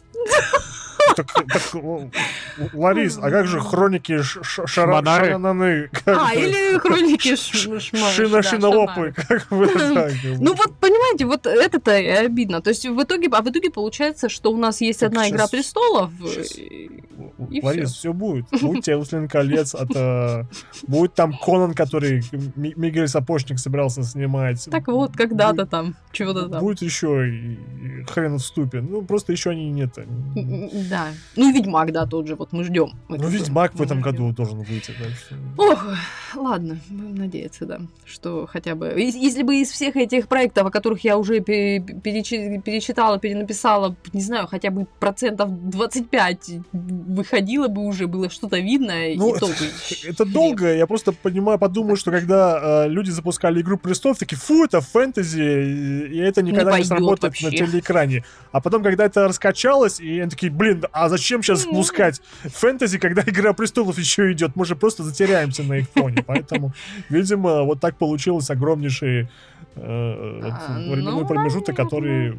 Так, 1.17 1.33
так, 1.33 1.63
Ларис, 2.73 3.19
а 3.21 3.31
как 3.31 3.47
же 3.47 3.61
хроники 3.61 4.23
ш- 4.23 4.43
ш- 4.43 4.67
шара- 4.67 4.93
Шмонары? 4.93 5.27
шанананы? 5.27 5.89
Как 5.93 6.19
А, 6.19 6.35
или 6.35 6.79
хроники 6.79 7.37
Шина 7.37 8.71
бы 9.51 9.67
так. 9.95 10.13
Ну 10.39 10.55
вот, 10.55 10.77
понимаете, 10.79 11.27
вот 11.27 11.47
это-то 11.47 11.99
и 11.99 12.07
обидно. 12.07 12.61
То 12.61 12.71
есть 12.71 12.87
в 12.87 13.03
итоге, 13.03 13.29
а 13.33 13.43
в 13.43 13.49
итоге 13.51 13.71
получается, 13.71 14.29
что 14.29 14.53
у 14.53 14.57
нас 14.57 14.81
есть 14.81 15.03
одна 15.03 15.29
«Игра 15.29 15.47
престолов», 15.49 16.11
и 17.51 17.61
Ларис, 17.63 17.93
все 17.93 18.13
будет. 18.13 18.47
Будет 18.61 18.85
тебе 18.85 18.97
«Властелин 18.97 19.29
колец», 19.29 19.75
это... 19.75 20.47
будет 20.87 21.15
там 21.15 21.33
Конан, 21.33 21.75
который 21.75 22.23
Ми- 22.57 22.75
Мигель 22.77 23.09
Сапожник 23.09 23.59
собирался 23.59 24.03
снимать. 24.03 24.69
Так 24.71 24.89
вот, 24.89 25.17
когда-то 25.17 25.67
там, 25.67 25.95
чего-то 26.13 26.49
там. 26.49 26.61
Будет 26.61 26.83
еще 26.83 27.57
хрен 28.09 28.37
в 28.37 28.41
ступе. 28.41 28.81
Ну, 28.81 29.03
просто 29.03 29.33
еще 29.33 29.51
они 29.51 29.71
нет. 29.71 29.91
Да. 30.91 31.09
Ну 31.37 31.51
и 31.51 31.53
Ведьмак, 31.53 31.93
да, 31.93 32.05
тот 32.07 32.27
же, 32.27 32.35
вот 32.35 32.53
мы 32.53 32.65
ждем. 32.65 32.91
Ну, 33.09 33.29
Ведьмак 33.29 33.75
в 33.75 33.81
этом 33.83 34.01
году 34.01 34.33
должен 34.33 34.59
выйти. 34.59 34.91
так 34.99 35.09
что- 35.11 35.37
Ох, 35.57 35.87
ладно, 36.37 36.79
будем 36.91 37.15
надеяться, 37.15 37.65
да, 37.65 37.81
что 38.05 38.47
хотя 38.51 38.75
бы... 38.75 38.89
ес- 38.89 39.15
Если 39.15 39.43
бы 39.43 39.57
из 39.57 39.71
всех 39.71 39.97
этих 39.97 40.27
проектов, 40.29 40.67
о 40.67 40.71
которых 40.71 41.05
я 41.05 41.17
уже 41.17 41.41
пе- 41.41 41.79
перечи- 41.79 42.61
перечитала, 42.61 43.19
перенаписала, 43.19 43.95
не 44.13 44.21
знаю, 44.21 44.47
хотя 44.49 44.71
бы 44.71 44.87
процентов 44.99 45.49
25 45.71 46.51
выходило 46.73 47.69
бы 47.69 47.83
уже, 47.87 48.07
было 48.07 48.29
что-то 48.31 48.59
видно, 48.59 48.95
Ну, 49.17 49.35
и 49.35 49.39
то 49.39 49.47
бы... 49.47 49.55
Это 50.05 50.25
долго, 50.25 50.75
я 50.75 50.87
просто 50.87 51.13
понимаю, 51.13 51.59
подумаю, 51.59 51.97
что 51.97 52.11
когда 52.11 52.85
э, 52.85 52.89
люди 52.89 53.11
запускали 53.11 53.61
игру 53.61 53.77
престолов, 53.79 54.19
такие, 54.19 54.37
фу, 54.37 54.65
это 54.65 54.81
фэнтези, 54.81 55.41
и, 56.11 56.19
это 56.19 56.43
никогда 56.43 56.79
не, 56.79 56.85
сработает 56.85 57.23
вообще. 57.23 57.47
на 57.47 57.53
телеэкране. 57.53 58.25
А 58.53 58.61
потом, 58.61 58.83
когда 58.83 59.05
это 59.05 59.29
раскачалось, 59.29 60.01
и 60.01 60.19
они 60.21 60.31
такие, 60.31 60.51
блин, 60.51 60.80
а 60.93 61.09
зачем 61.09 61.43
сейчас 61.43 61.65
Ну. 61.65 61.73
запускать 61.73 62.21
фэнтези, 62.45 62.99
когда 62.99 63.23
игра 63.23 63.53
престолов 63.53 63.99
еще 63.99 64.33
идет? 64.33 64.57
Мы 64.57 64.65
же 64.65 64.77
просто 64.77 65.03
затеряемся 65.03 65.63
на 65.63 65.79
их 65.79 65.89
фоне. 65.91 66.23
Поэтому, 66.27 66.73
видимо, 67.09 67.63
вот 67.63 67.81
так 67.81 67.97
получилось 67.97 68.51
огромнейший 68.51 69.29
э, 69.77 70.41
вот, 70.43 70.53
А, 70.53 70.79
временной 70.79 71.23
ну, 71.23 71.27
промежуток, 71.27 71.77
который 71.77 72.31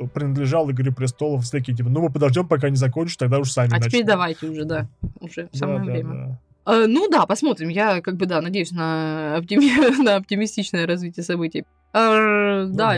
э, 0.00 0.06
принадлежал 0.12 0.70
Игре 0.70 0.92
престолов. 0.92 1.44
Все 1.44 1.58
такие, 1.58 1.76
типа, 1.76 1.88
ну 1.88 2.02
мы 2.02 2.10
подождем, 2.10 2.46
пока 2.48 2.68
не 2.70 2.76
закончится, 2.76 3.20
тогда 3.20 3.38
уж 3.38 3.50
сами 3.50 3.68
А 3.68 3.78
теперь 3.78 4.00
начнем». 4.00 4.06
давайте 4.06 4.46
уже, 4.48 4.64
да, 4.64 4.88
уже 5.20 5.48
самое 5.52 5.80
время. 5.82 6.38
Э, 6.66 6.86
ну 6.88 7.08
да, 7.10 7.26
посмотрим. 7.26 7.68
Я 7.68 8.00
как 8.00 8.16
бы, 8.16 8.26
да, 8.26 8.40
надеюсь 8.40 8.72
на, 8.72 9.36
оптими- 9.38 10.02
на 10.02 10.16
оптимистичное 10.16 10.86
развитие 10.86 11.22
событий. 11.24 11.64
Да, 11.94 12.96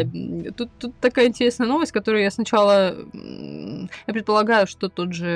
тут, 0.56 0.70
тут 0.78 0.98
такая 1.00 1.26
интересная 1.26 1.68
новость, 1.68 1.92
которую 1.92 2.22
я 2.22 2.30
сначала... 2.30 2.96
Я 3.12 4.12
предполагаю, 4.14 4.66
что 4.66 4.88
тот 4.88 5.12
же 5.12 5.26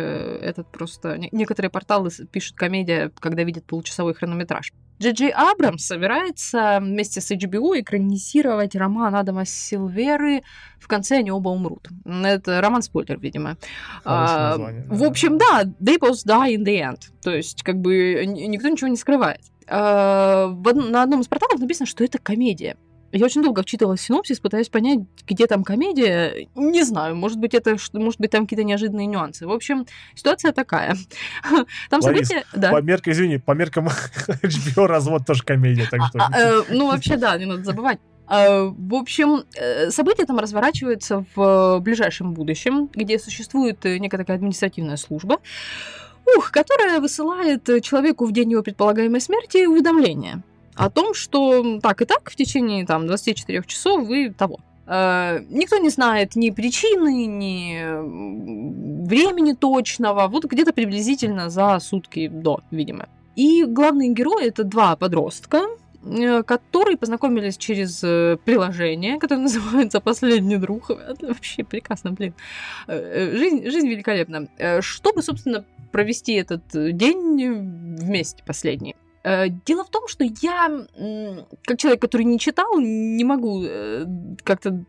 этот 0.43 0.67
просто... 0.69 1.19
не- 1.19 1.29
Некоторые 1.31 1.71
порталы 1.71 2.11
пишут 2.33 2.57
комедия, 2.57 3.13
когда 3.21 3.43
видят 3.43 3.65
получасовой 3.67 4.15
хронометраж. 4.15 4.73
Джей 4.99 5.13
Джей 5.13 5.31
Абрамс 5.31 5.85
собирается 5.85 6.79
вместе 6.81 7.21
с 7.21 7.31
HBO 7.31 7.79
экранизировать 7.81 8.75
роман 8.75 9.15
Адама 9.15 9.45
Силверы 9.45 10.43
«В 10.79 10.89
конце 10.89 11.19
они 11.19 11.31
оба 11.31 11.51
умрут». 11.51 11.89
Это 12.07 12.61
роман-спойлер, 12.61 13.19
видимо. 13.19 13.57
А, 14.05 14.51
название, 14.51 14.85
в 14.89 15.01
да. 15.01 15.07
общем, 15.07 15.39
да, 15.39 15.65
they 15.81 15.99
both 15.99 16.27
die 16.27 16.55
in 16.55 16.65
the 16.65 16.81
end. 16.81 17.01
То 17.23 17.31
есть, 17.35 17.63
как 17.63 17.77
бы, 17.77 18.25
ни- 18.27 18.47
никто 18.47 18.69
ничего 18.69 18.89
не 18.89 18.97
скрывает. 18.97 19.41
А, 19.69 20.47
в 20.49 20.73
на 20.75 21.03
одном 21.03 21.21
из 21.21 21.29
порталов 21.29 21.61
написано, 21.61 21.87
что 21.87 22.05
это 22.05 22.19
комедия. 22.19 22.77
Я 23.13 23.27
очень 23.27 23.43
долго 23.43 23.63
вчитывала 23.63 23.97
синопсис, 23.97 24.39
пытаясь 24.39 24.69
понять, 24.69 25.01
где 25.27 25.47
там 25.47 25.65
комедия. 25.65 26.49
Не 26.55 26.85
знаю, 26.85 27.17
может 27.17 27.39
быть, 27.39 27.55
это, 27.55 27.77
может 27.93 28.21
быть, 28.21 28.31
там 28.31 28.45
какие-то 28.47 28.65
неожиданные 28.65 29.07
нюансы. 29.07 29.47
В 29.47 29.53
общем, 29.53 29.87
ситуация 30.15 30.53
такая. 30.53 30.97
Там 31.91 32.01
Ларис, 32.03 32.29
события... 32.29 32.45
Да. 32.55 32.71
По 32.71 32.81
меркам, 32.81 33.13
извини, 33.13 33.39
по 33.39 33.53
меркам 33.53 33.89
HBO 34.29 34.87
развод 34.87 35.27
тоже 35.27 35.43
комедия, 35.43 35.87
так 35.91 36.03
что... 36.09 36.19
А, 36.21 36.31
э, 36.39 36.63
ну, 36.71 36.87
вообще, 36.87 37.17
да, 37.17 37.37
не 37.37 37.47
надо 37.47 37.65
забывать. 37.65 37.99
А, 38.27 38.67
В 38.67 38.95
общем, 38.95 39.45
э, 39.57 39.91
события 39.91 40.25
там 40.25 40.39
разворачиваются 40.39 41.25
в 41.35 41.81
ближайшем 41.81 42.33
будущем, 42.33 42.89
где 42.95 43.19
существует 43.19 43.85
э, 43.85 43.99
некая 43.99 44.19
такая 44.19 44.37
административная 44.37 44.97
служба, 44.97 45.39
ух, 46.37 46.53
которая 46.53 47.01
высылает 47.01 47.69
э, 47.69 47.81
человеку 47.81 48.27
в 48.27 48.33
день 48.33 48.53
его 48.53 48.63
предполагаемой 48.63 49.21
смерти 49.21 49.67
уведомление 49.67 50.43
о 50.81 50.89
том, 50.89 51.13
что 51.13 51.79
так 51.81 52.01
и 52.01 52.07
так 52.07 52.31
в 52.31 52.37
течение 52.37 52.87
там 52.87 53.07
24 53.07 53.63
часов 53.67 54.07
вы 54.09 54.31
того. 54.31 54.61
Э, 54.87 55.41
Никто 55.51 55.77
не 55.77 55.91
знает 55.91 56.37
ни 56.37 56.49
причины, 56.51 57.27
ни 57.27 59.07
времени 59.07 59.53
точного, 59.53 60.27
вот 60.29 60.47
где-то 60.47 60.73
приблизительно 60.73 61.51
за 61.51 61.79
сутки 61.81 62.29
до, 62.29 62.61
видимо. 62.71 63.09
И 63.37 63.65
главные 63.65 64.15
герои 64.15 64.47
это 64.47 64.65
два 64.65 64.97
подростка, 64.97 65.67
э, 66.03 66.43
которые 66.45 66.97
познакомились 66.97 67.59
через 67.59 68.03
э, 68.03 68.39
приложение, 68.43 69.19
которое 69.19 69.43
называется 69.49 70.01
«Последний 70.01 70.57
друг». 70.57 70.91
Это 70.91 71.27
вообще 71.27 71.63
прекрасно, 71.63 72.13
блин. 72.13 72.33
Жизнь, 72.89 73.69
жизнь 73.71 73.89
великолепна. 73.89 74.49
Чтобы, 74.81 75.23
собственно, 75.23 75.63
провести 75.93 76.33
этот 76.33 76.63
день 76.73 77.97
вместе 77.99 78.43
последний. 78.47 78.97
Э, 79.23 79.49
Дело 79.67 79.85
в 79.85 79.91
том, 79.91 80.09
что 80.09 80.25
я, 80.25 80.87
как 81.65 81.79
человек, 81.79 82.01
который 82.01 82.25
не 82.25 82.39
читал, 82.39 82.79
не 82.79 83.25
могу 83.25 83.63
э, 83.65 84.07
как-то 84.43 84.85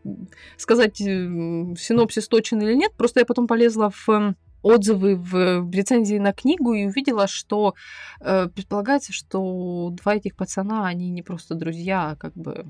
сказать, 0.56 0.96
синопсис 0.96 2.28
точен 2.28 2.60
или 2.62 2.74
нет. 2.74 2.92
Просто 2.96 3.20
я 3.20 3.26
потом 3.26 3.46
полезла 3.46 3.90
в 3.90 4.34
отзывы 4.62 5.16
в, 5.16 5.60
в 5.60 5.74
рецензии 5.74 6.18
на 6.18 6.32
книгу 6.32 6.72
и 6.72 6.86
увидела, 6.86 7.26
что 7.26 7.74
э, 8.20 8.48
предполагается, 8.48 9.12
что 9.12 9.90
два 9.90 10.16
этих 10.16 10.36
пацана, 10.36 10.86
они 10.86 11.10
не 11.10 11.22
просто 11.22 11.54
друзья, 11.54 12.10
а 12.10 12.16
как 12.16 12.32
бы... 12.34 12.66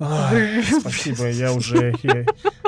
Ай, 0.00 0.62
спасибо, 0.80 1.28
я 1.28 1.52
уже... 1.52 1.94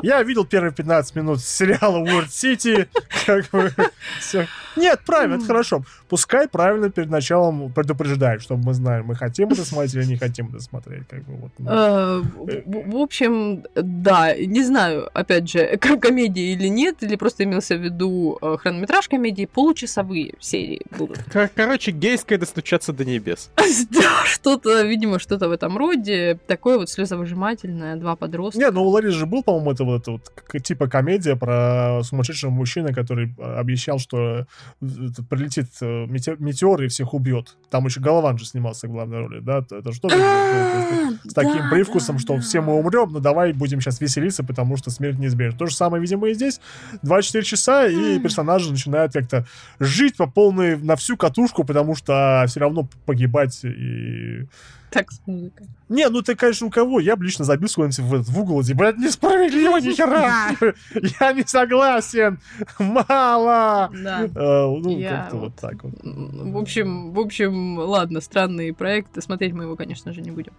Я, 0.03 0.17
я 0.19 0.23
видел 0.23 0.45
первые 0.45 0.73
15 0.73 1.15
минут 1.15 1.41
сериала 1.43 1.99
World 2.05 2.29
City, 2.29 2.89
как 3.27 3.49
бы, 3.51 3.73
всё. 4.19 4.47
Нет, 4.77 5.01
правильно, 5.05 5.35
это 5.35 5.45
хорошо. 5.45 5.85
Пускай 6.09 6.49
правильно 6.49 6.91
перед 6.91 7.11
началом 7.11 7.71
предупреждают, 7.73 8.43
чтобы 8.43 8.65
мы 8.65 8.75
знали, 8.75 9.03
мы 9.03 9.15
хотим 9.15 9.51
это 9.51 9.65
смотреть 9.65 9.95
или 9.95 10.05
не 10.05 10.17
хотим 10.17 10.49
это 10.49 10.61
смотреть, 10.61 11.07
как 11.09 11.23
бы 11.25 11.35
вот. 11.37 11.51
ну. 11.59 11.71
Э, 11.71 12.23
в, 12.65 12.97
общем, 12.97 13.65
да, 13.75 14.35
не 14.35 14.63
знаю, 14.65 15.11
опять 15.13 15.51
же, 15.51 15.77
к- 15.77 15.99
комедия 15.99 16.53
или 16.53 16.69
нет, 16.69 17.03
или 17.03 17.17
просто 17.17 17.45
имелся 17.45 17.77
в 17.77 17.81
виду 17.81 18.39
э, 18.41 18.57
хронометраж 18.61 19.09
комедии, 19.09 19.47
получасовые 19.53 20.35
серии 20.41 20.81
будут. 20.97 21.19
Кор- 21.33 21.51
Короче, 21.55 21.91
гейское 21.91 22.39
достучаться 22.39 22.93
до 22.93 23.05
небес. 23.05 23.51
Да, 23.91 24.25
что-то, 24.25 24.83
видимо, 24.83 25.19
что-то 25.19 25.49
в 25.49 25.53
этом 25.53 25.77
роде, 25.77 26.39
такое 26.47 26.79
вот 26.79 26.89
слезовыжимательное, 27.25 27.97
два 27.97 28.17
подростка. 28.17 28.59
Не, 28.61 28.71
ну 28.71 28.85
у 28.85 28.89
Ларис 28.89 29.13
же 29.15 29.27
был, 29.27 29.43
по-моему, 29.43 29.73
это 29.73 29.85
вот, 29.85 30.07
вот 30.09 30.29
к- 30.31 30.61
типа 30.61 30.89
комедия 30.89 31.37
про 31.37 32.01
сумасшедшего 32.03 32.51
мужчину, 32.51 32.93
который 32.95 33.35
э, 33.39 33.55
обещал, 33.57 33.99
что 33.99 34.47
это 34.81 35.23
прилетит 35.29 35.67
э, 35.81 36.07
мете- 36.07 36.37
метеор 36.39 36.83
и 36.83 36.89
всех 36.89 37.15
убьет. 37.15 37.57
Там 37.71 37.87
еще 37.87 38.01
Голован 38.01 38.39
же 38.39 38.47
снимался 38.47 38.89
в 38.89 38.91
главной 38.91 39.19
роли, 39.21 39.41
да? 39.41 39.59
Это 39.59 39.93
что 39.93 40.09
с 40.09 41.35
таким 41.35 41.59
Да, 41.63 41.69
привкусом, 41.71 42.19
что 42.19 42.39
все 42.39 42.61
мы 42.61 42.75
умрем, 42.75 43.11
но 43.13 43.21
давай 43.21 43.53
будем 43.53 43.81
сейчас 43.81 44.01
веселиться, 44.01 44.43
потому 44.45 44.77
что 44.77 44.91
смерть 44.91 45.19
неизбежна. 45.19 45.59
То 45.59 45.67
же 45.67 45.75
самое, 45.75 46.01
видимо, 46.01 46.29
и 46.29 46.35
здесь. 46.35 46.61
24 47.03 47.45
часа, 47.45 47.87
и 47.87 48.19
персонажи 48.19 48.71
начинают 48.71 49.13
как-то 49.13 49.47
жить 49.79 50.17
по 50.17 50.27
полной, 50.27 50.77
на 50.77 50.97
всю 50.97 51.17
катушку, 51.17 51.65
потому 51.65 51.95
что 51.95 52.45
все 52.47 52.61
равно 52.61 52.89
погибать 53.07 53.61
и... 53.65 54.47
Так, 54.91 55.11
с 55.13 55.21
музыкой. 55.27 55.69
Не, 55.89 56.09
ну 56.09 56.23
ты, 56.23 56.35
конечно, 56.37 56.67
у 56.67 56.71
кого? 56.71 57.01
Я 57.01 57.17
бы 57.17 57.25
лично 57.25 57.45
забился 57.45 57.77
куда-нибудь 57.77 57.99
в, 57.99 58.15
этот- 58.15 58.29
в 58.29 58.39
угол, 58.41 58.63
типа, 58.63 58.85
это 58.85 58.99
несправедливо, 59.01 59.77
ни 59.81 59.93
хера! 59.93 60.51
Я 61.21 61.33
не 61.33 61.45
согласен! 61.45 62.39
Мало! 62.79 63.91
Да. 63.93 64.25
Э, 64.25 64.67
Ну, 64.67 65.01
как-то 65.03 65.37
вот 65.37 65.57
так 65.57 65.83
вот. 65.85 65.95
В 66.03 66.57
общем, 66.59 67.13
в 67.13 67.19
общем, 67.21 67.79
ладно, 67.79 68.21
странный 68.21 68.73
проект. 68.73 69.23
Смотреть 69.23 69.53
мы 69.53 69.65
его, 69.65 69.77
конечно 69.77 70.13
же, 70.13 70.21
не 70.23 70.31
будем. 70.31 70.53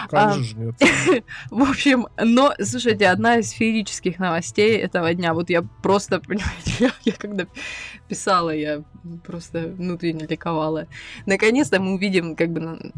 а, 0.00 0.08
Конечно 0.08 0.44
же, 0.44 0.56
нет. 0.56 1.24
В 1.50 1.62
общем, 1.62 2.06
но, 2.22 2.52
слушайте, 2.62 3.08
одна 3.08 3.36
из 3.38 3.50
феерических 3.50 4.18
новостей 4.18 4.76
этого 4.76 5.12
дня, 5.14 5.34
вот 5.34 5.50
я 5.50 5.62
просто, 5.82 6.20
понимаете, 6.26 6.92
я, 7.04 7.12
когда 7.12 7.46
писала, 8.08 8.50
я 8.54 8.82
просто 9.24 9.68
внутренне 9.68 10.26
ликовала. 10.26 10.86
Наконец-то 11.26 11.80
мы 11.80 11.94
увидим 11.94 12.36
как 12.36 12.50
бы 12.50 12.92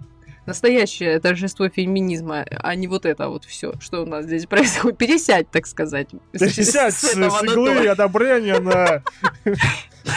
настоящее 0.49 1.21
торжество 1.21 1.69
феминизма, 1.69 2.45
а 2.51 2.75
не 2.75 2.89
вот 2.89 3.07
это 3.07 3.29
вот 3.29 3.45
все, 3.45 3.75
что 3.81 4.03
у 4.03 4.07
нас 4.07 4.25
здесь 4.25 4.47
происходит. 4.47 4.99
Пересядь, 4.99 5.51
так 5.51 5.67
сказать. 5.67 6.09
Пересядь 6.33 6.95
с 6.95 7.01
с, 7.01 7.13
с 7.13 7.43
иглы 7.45 7.87
одобрения 7.87 8.59
на 8.59 9.03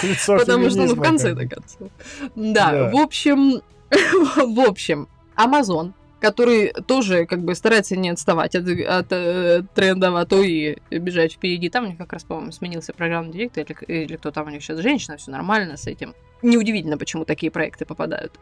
лицо 0.04 0.38
Потому 0.38 0.70
что, 0.70 0.86
ну, 0.86 0.96
в 0.96 1.02
конце 1.02 1.36
то 1.36 1.48
концов. 1.48 1.90
Да, 2.36 2.90
в 2.90 2.96
общем, 2.96 3.62
в 3.90 4.60
общем, 4.68 5.08
Amazon, 5.36 5.94
который 6.22 6.72
тоже 6.88 7.26
как 7.26 7.44
бы 7.44 7.56
старается 7.56 7.98
не 7.98 8.10
отставать 8.10 8.56
от, 8.56 8.68
от 8.68 9.12
э, 9.12 9.64
трендов, 9.74 10.16
а 10.16 10.26
то 10.26 10.42
и 10.42 10.78
бежать 10.92 11.34
впереди. 11.34 11.70
Там 11.70 11.86
у 11.86 11.88
них 11.88 11.98
как 11.98 12.14
раз, 12.14 12.24
по-моему, 12.24 12.52
сменился 12.52 12.94
программный 12.94 13.34
директор, 13.34 13.66
или, 13.66 14.04
или 14.04 14.16
кто 14.16 14.32
там 14.32 14.48
у 14.48 14.50
них 14.52 14.62
сейчас 14.62 14.80
женщина, 14.80 15.18
все 15.18 15.32
нормально 15.32 15.78
с 15.78 15.88
этим. 15.88 16.14
Неудивительно, 16.44 16.98
почему 16.98 17.26
такие 17.26 17.52
проекты 17.52 17.86
попадают. 17.86 18.34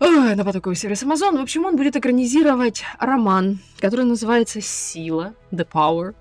На 0.00 0.44
потоковый 0.44 0.76
сервис 0.76 1.02
Amazon. 1.02 1.38
В 1.38 1.42
общем, 1.42 1.64
он 1.64 1.76
будет 1.76 1.96
экранизировать 1.96 2.82
роман, 2.98 3.60
который 3.78 4.04
называется 4.04 4.60
«Сила», 4.60 5.34
«The 5.52 5.66
Power», 5.70 6.14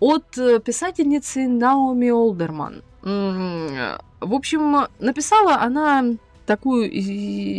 от 0.00 0.38
э, 0.38 0.58
писательницы 0.60 1.46
Наоми 1.46 2.10
Олдерман. 2.10 2.82
В 3.02 4.34
общем, 4.34 4.86
написала 4.98 5.56
она 5.60 6.04
такую, 6.46 6.86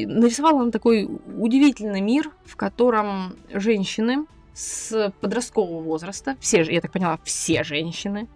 нарисовала 0.07 0.63
она 0.63 0.71
такой 0.71 1.07
удивительный 1.37 2.01
мир, 2.01 2.31
в 2.45 2.55
котором 2.55 3.35
женщины 3.53 4.25
с 4.53 5.13
подросткового 5.21 5.81
возраста, 5.81 6.35
все, 6.39 6.63
я 6.63 6.81
так 6.81 6.91
поняла, 6.91 7.19
все 7.23 7.63
женщины, 7.63 8.27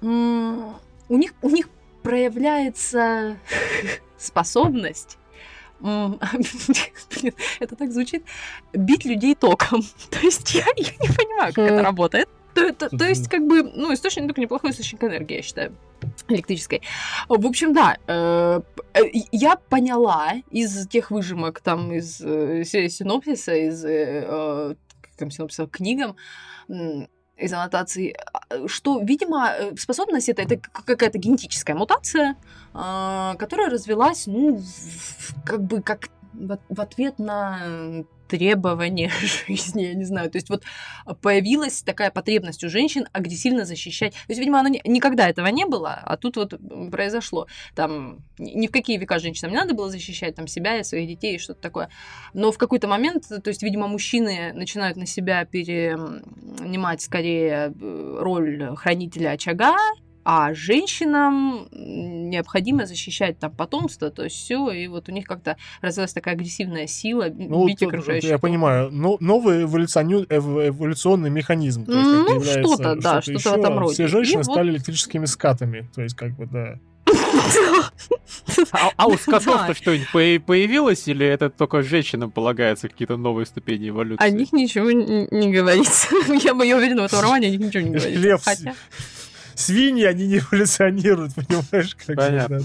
у 0.00 0.76
них, 1.08 1.34
у 1.42 1.50
них 1.50 1.68
проявляется 2.02 3.36
способность 4.18 5.18
блин, 5.84 7.34
это 7.60 7.76
так 7.76 7.92
звучит, 7.92 8.24
бить 8.72 9.04
людей 9.04 9.34
током. 9.34 9.82
То 10.10 10.18
есть 10.20 10.54
я, 10.54 10.64
я 10.76 10.90
не 11.00 11.08
понимаю, 11.14 11.52
как 11.52 11.64
это 11.70 11.80
Хм. 11.80 11.84
работает. 11.84 12.28
То, 12.54 12.72
то- 12.72 12.88
то 12.96 13.04
есть, 13.04 13.28
как 13.28 13.46
бы, 13.46 13.64
ну, 13.64 13.92
источник 13.92 14.26
только 14.26 14.40
неплохой 14.40 14.70
источник 14.70 15.02
энергии, 15.02 15.36
я 15.36 15.42
считаю, 15.42 15.76
электрической. 16.28 16.82
В 17.28 17.44
общем, 17.46 17.72
да, 17.72 17.96
э, 18.06 18.60
э, 18.94 19.00
я 19.32 19.56
поняла 19.56 20.34
из 20.52 20.86
тех 20.86 21.10
выжимок, 21.10 21.60
там, 21.60 21.92
из 21.92 22.20
э, 22.20 22.62
си- 22.64 22.88
синопсиса, 22.88 23.54
из, 23.56 23.84
э, 23.84 24.24
э, 24.24 24.74
как 25.00 25.14
там 25.16 25.30
синопсиса, 25.32 25.66
книгам, 25.66 26.14
из 27.44 27.52
аннотаций, 27.52 28.14
а, 28.32 28.68
что, 28.68 29.00
видимо, 29.00 29.50
э, 29.50 29.76
способность 29.76 30.28
это, 30.28 30.42
это 30.42 30.56
какая-то 30.56 31.18
генетическая 31.18 31.74
мутация, 31.74 32.36
а, 32.72 33.34
которая 33.36 33.70
развелась, 33.70 34.26
ну, 34.26 34.62
как 35.44 35.62
бы 35.62 35.82
как 35.82 36.08
в, 36.34 36.80
ответ 36.80 37.18
на 37.18 38.04
требования 38.28 39.10
жизни, 39.46 39.82
я 39.82 39.94
не 39.94 40.04
знаю. 40.04 40.30
То 40.30 40.36
есть 40.36 40.50
вот 40.50 40.62
появилась 41.20 41.82
такая 41.82 42.10
потребность 42.10 42.64
у 42.64 42.68
женщин 42.68 43.06
агрессивно 43.12 43.64
защищать. 43.64 44.12
То 44.12 44.18
есть, 44.28 44.40
видимо, 44.40 44.60
оно 44.60 44.68
не- 44.68 44.82
никогда 44.84 45.28
этого 45.28 45.46
не 45.48 45.66
было, 45.66 46.00
а 46.02 46.16
тут 46.16 46.36
вот 46.36 46.54
произошло. 46.90 47.46
Там 47.74 48.24
ни 48.38 48.66
в 48.66 48.70
какие 48.70 48.98
века 48.98 49.18
женщинам 49.18 49.52
не 49.52 49.58
надо 49.58 49.74
было 49.74 49.90
защищать 49.90 50.34
там 50.34 50.46
себя 50.46 50.78
и 50.78 50.84
своих 50.84 51.08
детей 51.08 51.36
и 51.36 51.38
что-то 51.38 51.60
такое. 51.60 51.90
Но 52.32 52.50
в 52.50 52.58
какой-то 52.58 52.88
момент, 52.88 53.28
то 53.28 53.48
есть, 53.48 53.62
видимо, 53.62 53.86
мужчины 53.86 54.52
начинают 54.54 54.96
на 54.96 55.06
себя 55.06 55.44
перенимать 55.44 57.02
скорее 57.02 57.72
э, 57.80 58.16
роль 58.20 58.74
хранителя 58.76 59.30
очага, 59.30 59.76
а 60.24 60.54
женщинам 60.54 61.68
необходимо 61.72 62.86
защищать 62.86 63.38
там 63.38 63.52
потомство, 63.52 64.10
то 64.10 64.24
есть 64.24 64.36
все, 64.36 64.70
и 64.70 64.86
вот 64.88 65.08
у 65.08 65.12
них 65.12 65.26
как-то 65.26 65.56
развилась 65.82 66.12
такая 66.12 66.34
агрессивная 66.34 66.86
сила 66.86 67.26
Ну, 67.32 67.66
бить 67.66 67.78
тут, 67.80 67.88
окружающих. 67.88 68.30
я 68.30 68.38
понимаю, 68.38 68.90
но, 68.90 69.16
новый 69.20 69.64
эволюционю- 69.64 70.26
эв- 70.28 70.68
эволюционный 70.68 71.30
механизм. 71.30 71.84
То 71.84 71.92
есть, 71.92 72.10
Ну, 72.10 72.42
что-то, 72.42 72.96
да, 72.96 73.20
что-то 73.22 73.38
в 73.38 73.40
ещё, 73.46 73.56
этом 73.56 73.78
роде. 73.78 73.94
Все 73.94 74.06
женщины 74.08 74.40
И 74.40 74.44
вот- 74.44 74.52
стали 74.54 74.70
электрическими 74.70 75.26
скатами. 75.26 75.88
То 75.94 76.02
есть, 76.02 76.16
как 76.16 76.34
бы, 76.36 76.46
да. 76.46 76.78
А, 78.72 78.90
а 78.96 79.06
у 79.06 79.16
скотов-то 79.18 79.68
Да. 79.68 79.74
что-нибудь 79.74 80.06
по- 80.12 80.46
появилось, 80.46 81.06
или 81.08 81.26
это 81.26 81.50
только 81.50 81.82
женщинам 81.82 82.30
полагается 82.30 82.88
какие-то 82.88 83.16
новые 83.16 83.46
ступени 83.46 83.88
эволюции? 83.90 84.24
О 84.24 84.30
них 84.30 84.52
ничего 84.52 84.90
не, 84.90 85.52
говорится. 85.52 86.08
Я 86.42 86.54
бы 86.54 86.64
уверена, 86.64 87.02
в 87.02 87.04
этом 87.06 87.20
романе 87.20 87.48
о 87.48 87.50
них 87.50 87.60
ничего 87.60 87.82
не 87.82 87.90
говорится. 87.96 88.50
Хотя... 88.50 88.74
Свиньи, 89.54 90.04
они 90.04 90.26
не 90.26 90.38
эволюционируют, 90.38 91.34
понимаешь? 91.36 91.94
Как 92.06 92.16
Понятно. 92.16 92.60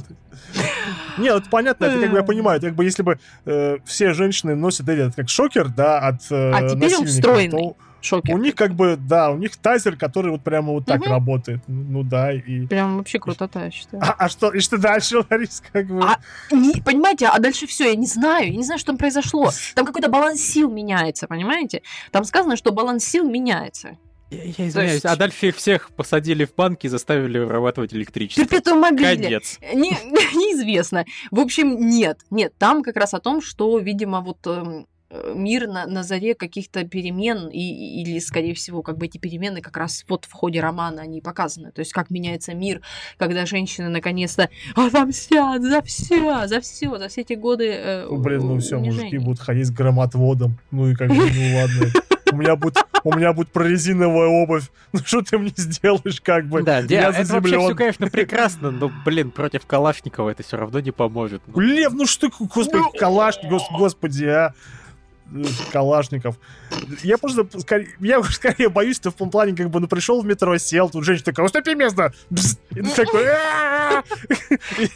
Не, 1.17 1.33
вот 1.33 1.49
понятно, 1.49 1.85
это 1.85 1.99
как 1.99 2.11
бы 2.11 2.17
я 2.17 2.23
понимаю, 2.23 2.57
это 2.57 2.67
как 2.67 2.75
бы 2.75 2.83
если 2.85 3.03
бы 3.03 3.19
э, 3.45 3.77
все 3.85 4.13
женщины 4.13 4.55
носят 4.55 4.87
этот 4.87 5.15
как 5.15 5.27
шокер, 5.29 5.67
да, 5.69 5.99
от 5.99 6.21
э, 6.31 6.51
А 6.53 6.69
теперь 6.69 6.95
он 6.95 7.05
встроенный. 7.05 7.75
Шокер. 8.01 8.33
у 8.33 8.37
них 8.37 8.55
как 8.55 8.75
бы, 8.75 8.95
да, 8.97 9.29
у 9.29 9.37
них 9.37 9.57
тазер, 9.57 9.97
который 9.97 10.31
вот 10.31 10.41
прямо 10.41 10.71
вот 10.71 10.85
так 10.85 11.01
Мгм. 11.01 11.09
работает. 11.09 11.59
Ну 11.67 12.03
да, 12.03 12.31
и... 12.31 12.65
Прям 12.65 12.97
вообще 12.97 13.19
крутота, 13.19 13.65
я 13.65 13.71
считаю. 13.71 14.01
А, 14.01 14.15
а 14.17 14.29
что, 14.29 14.51
и 14.51 14.61
что 14.61 14.77
дальше, 14.77 15.17
Ларис, 15.29 15.61
как 15.73 15.87
бы? 15.87 16.01
А, 16.01 16.17
Не- 16.49 16.81
понимаете, 16.81 17.27
а 17.27 17.37
дальше 17.39 17.67
все, 17.67 17.89
я 17.89 17.95
не 17.95 18.07
знаю, 18.07 18.51
я 18.51 18.57
не 18.57 18.63
знаю, 18.63 18.79
что 18.79 18.87
там 18.87 18.97
произошло. 18.97 19.51
Там 19.75 19.85
какой-то 19.85 20.07
баланс 20.07 20.39
сил 20.39 20.71
меняется, 20.71 21.27
понимаете? 21.27 21.81
Там 22.11 22.23
сказано, 22.23 22.55
что 22.55 22.71
баланс 22.71 23.03
сил 23.03 23.29
меняется. 23.29 23.97
Я, 24.31 24.43
я 24.43 24.67
извиняюсь, 24.67 24.93
есть- 24.93 25.05
а 25.05 25.15
дальше 25.15 25.47
их 25.47 25.55
всех 25.55 25.89
посадили 25.95 26.45
в 26.45 26.53
банки 26.55 26.85
и 26.85 26.89
заставили 26.89 27.39
вырабатывать 27.39 27.93
электричество. 27.93 28.45
Перпетуум 28.45 28.79
мобиле. 28.81 29.15
Конец. 29.15 29.59
Не- 29.73 29.91
неизвестно. 30.35 31.05
В 31.31 31.39
общем, 31.39 31.89
нет, 31.89 32.19
нет, 32.29 32.53
там 32.57 32.83
как 32.83 32.95
раз 32.97 33.13
о 33.13 33.19
том, 33.19 33.41
что, 33.41 33.77
видимо, 33.79 34.21
вот 34.21 34.37
эм, 34.45 34.85
э, 35.09 35.33
мир 35.35 35.67
на, 35.67 35.87
на 35.87 36.03
заре 36.03 36.35
каких-то 36.35 36.83
перемен, 36.83 37.47
и, 37.47 38.01
или, 38.03 38.19
скорее 38.19 38.53
всего, 38.53 38.83
как 38.83 38.97
бы 38.99 39.07
эти 39.07 39.17
перемены 39.17 39.61
как 39.61 39.75
раз 39.77 40.05
вот 40.07 40.25
в 40.25 40.31
ходе 40.31 40.59
романа 40.59 41.01
они 41.01 41.21
показаны. 41.21 41.71
То 41.71 41.79
есть, 41.79 41.91
как 41.91 42.11
меняется 42.11 42.53
мир, 42.53 42.81
когда 43.17 43.47
женщины 43.47 43.89
наконец-то 43.89 44.49
отомстят 44.75 45.63
за 45.63 45.81
все, 45.81 46.47
за 46.47 46.61
все, 46.61 46.97
за 46.99 47.07
все 47.07 47.21
эти 47.21 47.33
годы 47.33 47.65
э, 47.71 48.07
блин, 48.11 48.41
ну 48.41 48.59
все, 48.59 48.77
мужики 48.79 49.17
будут 49.17 49.39
ходить 49.39 49.65
с 49.67 49.71
громотводом. 49.71 50.59
Ну 50.69 50.89
и 50.89 50.93
как 50.95 51.09
бы, 51.09 51.15
ну 51.15 51.55
ладно. 51.55 51.91
У 52.31 52.35
меня 52.35 52.55
будет, 52.55 52.77
у 53.03 53.15
меня 53.15 53.33
будет 53.33 53.51
прорезиновая 53.51 54.27
обувь. 54.27 54.69
Ну 54.91 54.99
что 55.05 55.21
ты 55.21 55.37
мне 55.37 55.53
сделаешь, 55.55 56.19
как 56.21 56.47
бы? 56.47 56.63
Да, 56.63 56.79
я 56.79 57.09
это 57.09 57.33
вообще 57.33 57.59
все, 57.59 57.75
конечно, 57.75 58.07
прекрасно, 58.09 58.71
но, 58.71 58.91
блин, 59.05 59.29
против 59.31 59.65
Калашникова 59.67 60.31
это 60.31 60.41
все 60.43 60.57
равно 60.57 60.79
не 60.79 60.91
поможет. 60.91 61.41
Ну, 61.47 61.59
Лев, 61.59 61.93
ну 61.93 62.05
что, 62.07 62.29
ты, 62.29 62.35
господи, 62.39 62.97
калаш, 62.97 63.35
гос- 63.43 63.69
господи, 63.77 64.25
а. 64.25 64.53
Калашников. 65.71 66.37
Я 67.03 67.17
просто 67.17 67.47
скорее, 67.59 67.89
я 67.99 68.21
скорее 68.23 68.69
боюсь, 68.69 68.99
ты 68.99 69.09
в 69.09 69.13
том 69.13 69.29
плане, 69.29 69.55
как 69.55 69.69
бы, 69.69 69.79
ну, 69.79 69.87
пришел 69.87 70.21
в 70.21 70.25
метро, 70.25 70.57
сел, 70.57 70.89
тут 70.89 71.03
женщина 71.03 71.25
такая, 71.25 71.45
уступи 71.45 71.75
место! 71.75 72.13
И 72.71 72.81
ты 72.81 72.89
такой, 72.95 73.25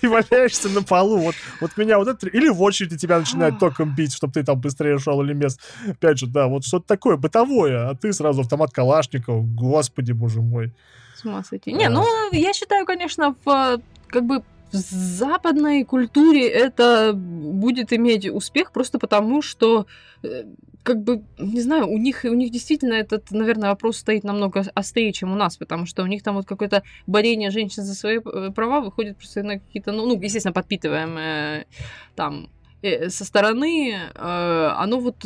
и 0.02 0.08
валяешься 0.08 0.70
на 0.70 0.84
полу. 0.84 1.18
Вот, 1.18 1.36
вот 1.62 1.78
меня 1.78 1.98
вот 1.98 2.08
это... 2.08 2.28
Или 2.28 2.50
в 2.50 2.62
очереди 2.62 2.98
тебя 2.98 3.20
начинают 3.20 3.60
током 3.60 3.96
бить, 3.96 4.14
чтобы 4.14 4.34
ты 4.34 4.44
там 4.44 4.60
быстрее 4.60 4.98
шел 4.98 5.22
или 5.22 5.34
мест. 5.34 5.62
Опять 5.88 6.20
же, 6.20 6.28
да, 6.28 6.48
вот 6.48 6.66
что-то 6.66 6.88
такое 6.88 7.18
бытовое, 7.18 7.90
а 7.90 7.96
ты 7.96 8.14
сразу 8.14 8.42
автомат 8.42 8.72
Калашникова. 8.72 9.42
Господи, 9.42 10.12
боже 10.12 10.42
мой. 10.42 10.74
С 11.16 11.26
ума 11.26 11.44
сойти. 11.44 11.72
Не, 11.72 11.90
ну, 11.90 12.06
я 12.32 12.54
считаю, 12.54 12.86
конечно, 12.86 13.36
в, 13.46 13.80
как 14.08 14.26
бы 14.26 14.44
в 14.74 14.92
западной 14.92 15.84
культуре 15.84 16.48
это 16.48 17.14
будет 17.14 17.94
иметь 17.94 18.28
успех 18.28 18.72
просто 18.72 18.98
потому, 18.98 19.42
что 19.42 19.86
э, 20.24 20.46
как 20.82 21.04
бы, 21.04 21.24
не 21.38 21.62
знаю, 21.62 21.88
у 21.88 21.98
них, 21.98 22.22
у 22.24 22.34
них 22.34 22.52
действительно 22.52 22.94
этот, 22.94 23.32
наверное, 23.32 23.70
вопрос 23.70 23.98
стоит 23.98 24.24
намного 24.24 24.66
острее, 24.74 25.14
чем 25.14 25.32
у 25.32 25.36
нас, 25.36 25.58
потому 25.58 25.86
что 25.86 26.04
у 26.04 26.08
них 26.08 26.24
там 26.24 26.36
вот 26.36 26.46
какое-то 26.46 26.84
борение 27.06 27.52
женщин 27.52 27.84
за 27.84 27.94
свои 27.94 28.18
э, 28.18 28.52
права 28.52 28.82
выходит 28.82 29.18
просто 29.18 29.44
на 29.44 29.60
какие-то, 29.60 29.92
ну, 29.92 30.06
ну 30.08 30.20
естественно, 30.20 30.54
подпитываемые 30.54 31.68
там 32.16 32.50
э, 32.82 33.10
со 33.10 33.26
стороны, 33.26 33.96
оно 34.16 35.00
вот, 35.00 35.24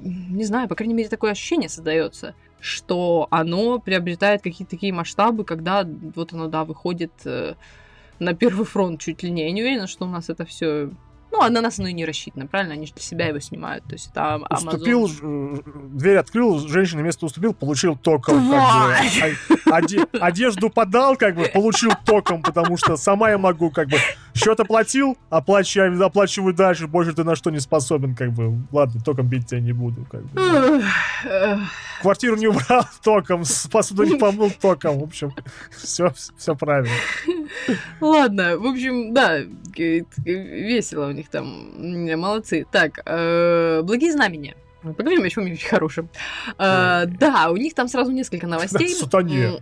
не 0.00 0.44
знаю, 0.44 0.68
по 0.68 0.76
крайней 0.76 0.94
мере, 0.94 1.08
такое 1.08 1.32
ощущение 1.32 1.68
создается, 1.68 2.34
что 2.60 3.26
оно 3.30 3.80
приобретает 3.80 4.42
какие-то 4.42 4.70
такие 4.70 4.92
масштабы, 4.92 5.44
когда 5.44 5.84
вот 6.14 6.32
оно, 6.32 6.46
да, 6.46 6.64
выходит 6.64 7.12
на 8.20 8.34
первый 8.34 8.66
фронт 8.66 9.00
чуть 9.00 9.22
ли 9.22 9.30
не. 9.30 9.44
Я 9.44 9.52
не 9.52 9.62
уверена, 9.62 9.86
что 9.86 10.04
у 10.04 10.08
нас 10.08 10.28
это 10.28 10.44
все 10.44 10.90
ну, 11.32 11.42
а 11.42 11.50
на 11.50 11.60
нас 11.60 11.78
оно 11.78 11.88
и 11.88 11.92
не 11.92 12.04
рассчитано, 12.04 12.46
правильно? 12.46 12.74
Они 12.74 12.86
же 12.86 12.92
для 12.92 13.02
себя 13.02 13.26
его 13.26 13.38
снимают. 13.40 13.84
То 13.84 13.92
есть 13.92 14.10
это 14.10 14.40
Amazon. 14.50 14.68
Уступил, 14.68 15.10
дверь 15.92 16.16
открыл, 16.16 16.58
женщина 16.66 17.00
место 17.00 17.26
уступил, 17.26 17.54
получил 17.54 17.96
током. 17.96 18.50
Как 18.50 18.50
бы, 18.50 19.72
оде, 19.72 20.06
одежду 20.20 20.70
подал, 20.70 21.16
как 21.16 21.36
бы, 21.36 21.44
получил 21.44 21.92
током, 22.04 22.42
потому 22.42 22.76
что 22.76 22.96
сама 22.96 23.30
я 23.30 23.38
могу, 23.38 23.70
как 23.70 23.88
бы, 23.88 23.98
счет 24.34 24.58
оплатил, 24.60 25.16
оплачиваю, 25.28 26.04
оплачиваю 26.04 26.54
дальше, 26.54 26.86
больше 26.86 27.12
ты 27.12 27.24
на 27.24 27.36
что 27.36 27.50
не 27.50 27.60
способен, 27.60 28.14
как 28.14 28.32
бы. 28.32 28.58
Ладно, 28.72 29.00
током 29.00 29.28
бить 29.28 29.46
тебя 29.46 29.60
не 29.60 29.72
буду, 29.72 30.04
как 30.10 30.24
бы. 30.24 30.82
Квартиру 32.02 32.36
не 32.36 32.46
убрал 32.46 32.84
током, 33.02 33.44
посуду 33.70 34.04
не 34.04 34.16
помыл 34.16 34.50
током, 34.50 35.00
в 35.00 35.04
общем, 35.04 35.32
все, 35.70 36.12
все 36.36 36.54
правильно. 36.54 36.94
Ладно, 38.00 38.56
в 38.56 38.66
общем, 38.66 39.12
да, 39.12 39.40
весело 40.24 41.08
у 41.08 41.12
них 41.12 41.28
там. 41.28 41.72
Молодцы. 42.18 42.66
Так, 42.70 43.00
э, 43.04 43.82
благие 43.82 44.12
знамения. 44.12 44.54
Поговорим 44.82 45.24
о 45.24 45.28
чем-нибудь 45.28 45.62
хорошем. 45.62 46.08
А, 46.56 47.04
да, 47.04 47.50
у 47.50 47.56
них 47.56 47.74
там 47.74 47.86
сразу 47.86 48.12
несколько 48.12 48.46
новостей. 48.46 48.88
Сатане. 48.88 49.60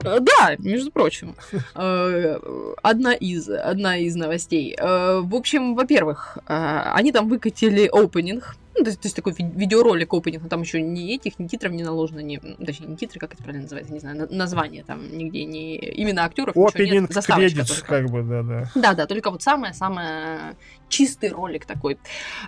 Да, 0.00 0.56
между 0.58 0.90
прочим. 0.90 1.36
Э, 1.76 2.38
одна 2.82 3.14
из, 3.14 3.48
одна 3.48 3.96
из 3.98 4.16
новостей. 4.16 4.76
Э, 4.78 5.20
в 5.22 5.34
общем, 5.34 5.74
во-первых, 5.74 6.38
они 6.46 7.12
там 7.12 7.28
выкатили 7.28 7.88
опенинг 7.92 8.56
ну, 8.76 8.84
то, 8.84 8.90
есть, 8.90 9.00
то 9.00 9.06
есть 9.06 9.16
такой 9.16 9.34
видеоролик 9.38 10.12
опенинг, 10.12 10.42
но 10.42 10.48
там 10.48 10.62
еще 10.62 10.82
ни 10.82 11.14
этих, 11.14 11.38
ни 11.38 11.46
титров 11.46 11.72
не 11.72 11.82
наложено, 11.82 12.20
ни, 12.20 12.38
точнее, 12.38 12.88
не 12.88 12.96
титры, 12.96 13.20
как 13.20 13.34
это 13.34 13.42
правильно 13.42 13.62
называется, 13.62 13.92
не 13.92 14.00
знаю, 14.00 14.26
название 14.30 14.84
там 14.84 15.16
нигде, 15.16 15.44
не 15.44 15.76
именно 15.76 16.24
актеров. 16.24 16.56
Опенинг, 16.56 17.10
кредит, 17.10 17.82
как 17.86 18.10
бы, 18.10 18.22
да-да. 18.22 18.70
Да-да, 18.74 19.06
только 19.06 19.30
вот 19.30 19.42
самое-самое 19.42 20.56
чистый 20.88 21.30
ролик 21.30 21.66
такой, 21.66 21.98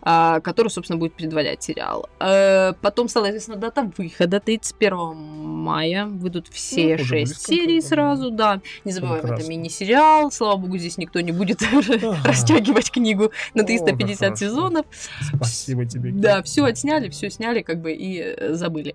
а, 0.02 0.40
который, 0.40 0.68
собственно, 0.68 0.98
будет 0.98 1.14
предварять 1.14 1.62
сериал. 1.62 2.08
А, 2.20 2.74
потом 2.80 3.08
стала 3.08 3.30
известна 3.30 3.56
дата 3.56 3.90
выхода 3.96 4.40
31 4.40 5.16
мая. 5.16 6.06
Выйдут 6.06 6.48
все 6.48 6.96
ну, 6.96 7.04
шесть 7.04 7.46
серий 7.46 7.80
сразу, 7.80 8.30
да. 8.30 8.60
Не 8.84 8.92
забываем, 8.92 9.22
Прекрасно. 9.22 9.42
это 9.42 9.50
мини-сериал. 9.50 10.30
Слава 10.30 10.56
богу, 10.56 10.78
здесь 10.78 10.96
никто 10.98 11.20
не 11.20 11.32
будет 11.32 11.60
растягивать 12.24 12.90
книгу 12.90 13.32
на 13.54 13.64
350 13.64 14.38
сезонов. 14.38 14.86
Спасибо 15.34 15.84
тебе. 15.84 16.12
Да, 16.20 16.42
все 16.42 16.64
отсняли, 16.64 17.08
все 17.08 17.30
сняли, 17.30 17.62
как 17.62 17.80
бы 17.80 17.92
и 17.92 18.20
э, 18.20 18.54
забыли. 18.54 18.94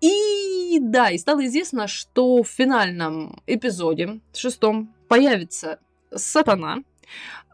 И 0.00 0.78
да, 0.80 1.10
и 1.10 1.18
стало 1.18 1.44
известно, 1.46 1.86
что 1.86 2.42
в 2.42 2.48
финальном 2.48 3.40
эпизоде, 3.46 4.20
шестом, 4.34 4.94
появится 5.08 5.78
сатана, 6.14 6.78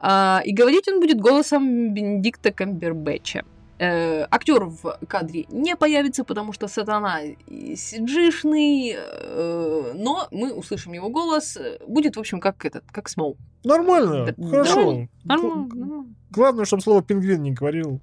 а, 0.00 0.42
и 0.44 0.52
говорить 0.52 0.88
он 0.88 1.00
будет 1.00 1.20
голосом 1.20 1.94
Бенедикта 1.94 2.52
Камбербэтча. 2.52 3.44
Э, 3.78 4.26
актер 4.30 4.64
в 4.66 4.98
кадре 5.08 5.46
не 5.48 5.74
появится, 5.74 6.22
потому 6.22 6.52
что 6.52 6.68
сатана 6.68 7.20
сиджишный, 7.48 8.94
э, 8.96 9.92
но 9.94 10.28
мы 10.30 10.52
услышим 10.52 10.92
его 10.92 11.08
голос. 11.08 11.58
Будет, 11.88 12.16
в 12.16 12.20
общем, 12.20 12.38
как 12.38 12.64
этот, 12.64 12.84
как 12.92 13.08
Смол. 13.08 13.36
Нормально, 13.64 14.26
да, 14.36 14.48
хорошо. 14.48 15.08
Нормально, 15.24 15.74
нормально. 15.74 16.14
Главное, 16.30 16.64
чтобы 16.64 16.82
слово 16.82 17.02
пингвин 17.02 17.42
не 17.42 17.50
говорил. 17.50 18.00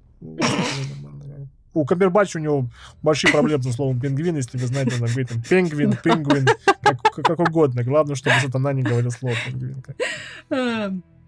У 1.72 1.84
Камбербача 1.84 2.38
у 2.38 2.42
него 2.42 2.68
большие 3.00 3.32
проблемы 3.32 3.62
со 3.62 3.72
словом 3.72 4.00
пингвин, 4.00 4.36
если 4.36 4.58
вы 4.58 4.66
знаете, 4.66 4.94
он 4.94 5.06
говорит 5.06 5.28
там 5.28 5.40
пингвин, 5.42 5.96
пингвин, 6.02 6.48
как, 6.82 7.00
как 7.00 7.38
угодно. 7.38 7.84
Главное, 7.84 8.16
чтобы 8.16 8.36
сатана 8.40 8.72
не 8.72 8.82
говорил 8.82 9.10
слово 9.12 9.36
пингвин. 9.46 9.84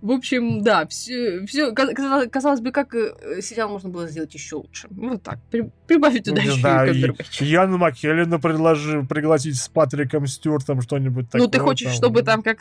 В 0.03 0.11
общем, 0.11 0.65
да, 0.65 0.85
все, 0.89 1.47
все 1.47 1.71
казалось 1.71 2.61
бы, 2.61 2.73
как 2.73 2.93
э, 2.93 3.41
сериал 3.41 3.69
можно 3.69 3.89
было 3.89 4.09
сделать 4.09 4.35
еще 4.35 4.57
лучше. 4.57 4.89
Вот 4.91 5.23
так. 5.23 5.39
При, 5.49 5.71
прибавить 5.87 6.25
туда 6.25 6.43
еще 6.43 6.61
да, 6.61 6.89
и 6.89 7.45
Яну 7.45 7.79
Маккеллина 7.79 8.41
предложи 8.41 9.05
пригласить 9.05 9.57
с 9.57 9.69
Патриком 9.69 10.27
Стюартом 10.27 10.83
что-нибудь 10.83 11.27
такое. 11.31 11.43
Ну, 11.43 11.49
ты 11.49 11.61
хочешь, 11.61 11.87
там, 11.87 11.95
чтобы 11.95 12.23
там, 12.23 12.43
как, 12.43 12.59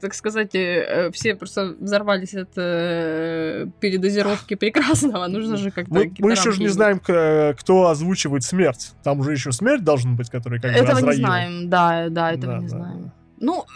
так 0.00 0.14
сказать, 0.14 0.54
э, 0.54 1.10
все 1.12 1.34
просто 1.34 1.76
взорвались 1.78 2.34
от 2.34 2.56
э, 2.56 3.66
передозировки 3.80 4.54
прекрасного. 4.56 5.26
Нужно 5.26 5.58
же 5.58 5.70
как-то... 5.70 5.92
Мы, 5.92 6.14
мы 6.18 6.30
еще 6.32 6.52
же 6.52 6.60
не 6.62 6.68
знаем, 6.68 7.00
кто 7.00 7.88
озвучивает 7.88 8.44
смерть. 8.44 8.94
Там 9.02 9.20
уже 9.20 9.32
еще 9.32 9.52
смерть 9.52 9.84
должен 9.84 10.16
быть, 10.16 10.30
который 10.30 10.58
как 10.58 10.72
бы 10.72 10.78
Этого 10.78 11.00
не 11.00 11.16
знаем, 11.16 11.68
да, 11.68 12.08
да, 12.08 12.32
этого 12.32 12.54
да, 12.54 12.58
не 12.60 12.68
да. 12.68 12.76
знаем. 12.76 13.12
Ну, 13.40 13.66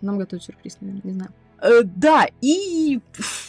нам 0.00 0.18
готовят 0.18 0.42
сюрприз, 0.42 0.78
наверное, 0.80 1.00
не 1.04 1.12
знаю. 1.12 1.30
Э, 1.64 1.82
да, 1.82 2.26
и, 2.42 3.00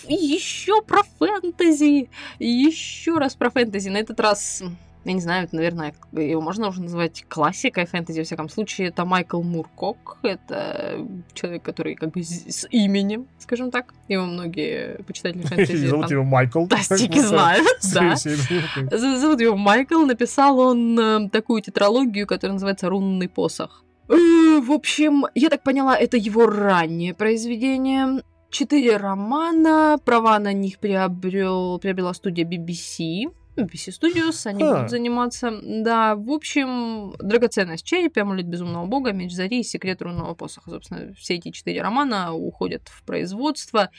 еще 0.07 0.82
про 0.82 1.03
фэнтези, 1.20 2.09
еще 2.39 3.18
раз 3.18 3.36
про 3.36 3.49
фэнтези. 3.49 3.89
На 3.89 3.97
этот 3.97 4.22
раз, 4.22 4.63
я 5.03 5.11
не 5.11 5.20
знаю, 5.20 5.43
это, 5.43 5.57
наверное, 5.57 5.93
его 6.13 6.41
можно 6.41 6.70
уже 6.70 6.82
назвать 6.82 7.26
классикой 7.28 7.86
фэнтези, 7.86 8.20
во 8.20 8.24
всяком 8.24 8.47
случае. 8.47 8.88
Это 8.88 9.03
Майкл 9.03 9.41
Муркок, 9.41 10.18
это 10.24 11.05
человек, 11.34 11.63
который 11.63 11.95
как 11.95 12.11
бы 12.11 12.24
с 12.24 12.66
именем, 12.72 13.28
скажем 13.38 13.70
так. 13.70 13.93
Его 14.07 14.26
многие 14.26 15.03
почитатели 15.03 15.41
фэнтези... 15.45 15.88
Зовут 15.88 16.09
его 16.09 16.24
Майкл. 16.24 16.59
Фантастики 16.68 17.20
знают, 17.20 17.68
да. 17.93 18.16
Зовут 18.16 19.41
его 19.41 19.57
Майкл. 19.57 20.05
Написал 20.05 20.57
он 20.59 20.97
э, 20.97 21.30
такую 21.30 21.61
тетралогию, 21.61 22.28
которая 22.28 22.53
называется 22.53 22.88
«Рунный 22.88 23.28
посох». 23.28 23.85
Э, 24.08 24.60
в 24.60 24.72
общем, 24.72 25.26
я 25.36 25.49
так 25.49 25.64
поняла, 25.64 25.97
это 25.97 26.18
его 26.18 26.45
раннее 26.47 27.14
произведение. 27.14 28.24
Четыре 28.49 28.97
романа, 28.97 29.99
права 30.03 30.39
на 30.39 30.53
них 30.53 30.80
приобрел, 30.80 31.80
приобрела 31.80 32.14
студия 32.14 32.45
BBC. 32.45 33.32
BBC 33.58 33.91
Studios, 33.91 34.45
они 34.45 34.64
а. 34.64 34.74
будут 34.76 34.89
заниматься. 34.89 35.51
Да, 35.64 36.16
в 36.16 36.30
общем, 36.32 37.14
драгоценность 37.20 37.86
черепа, 37.86 38.22
амулет 38.22 38.45
безумного 38.45 38.86
бога, 38.86 39.12
меч 39.12 39.34
зари 39.34 39.62
и 39.62 39.64
секрет 39.64 40.01
рунного 40.01 40.34
посоха. 40.36 40.70
Собственно, 40.72 41.14
все 41.16 41.36
эти 41.36 41.51
четыре 41.51 41.82
романа 41.82 42.34
уходят 42.34 42.88
в 42.89 43.03
производство. 43.03 43.89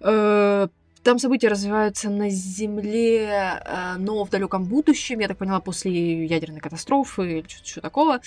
Э, 0.00 0.68
там 1.02 1.18
события 1.18 1.48
развиваются 1.48 2.10
на 2.10 2.30
Земле, 2.30 3.60
э, 3.64 3.96
но 3.98 4.24
в 4.24 4.30
далеком 4.30 4.64
будущем, 4.64 5.20
я 5.20 5.28
так 5.28 5.38
поняла, 5.38 5.60
после 5.60 6.26
ядерной 6.26 6.60
катастрофы 6.60 7.38
или 7.38 7.46
что-то 7.48 7.80
такого. 7.80 8.20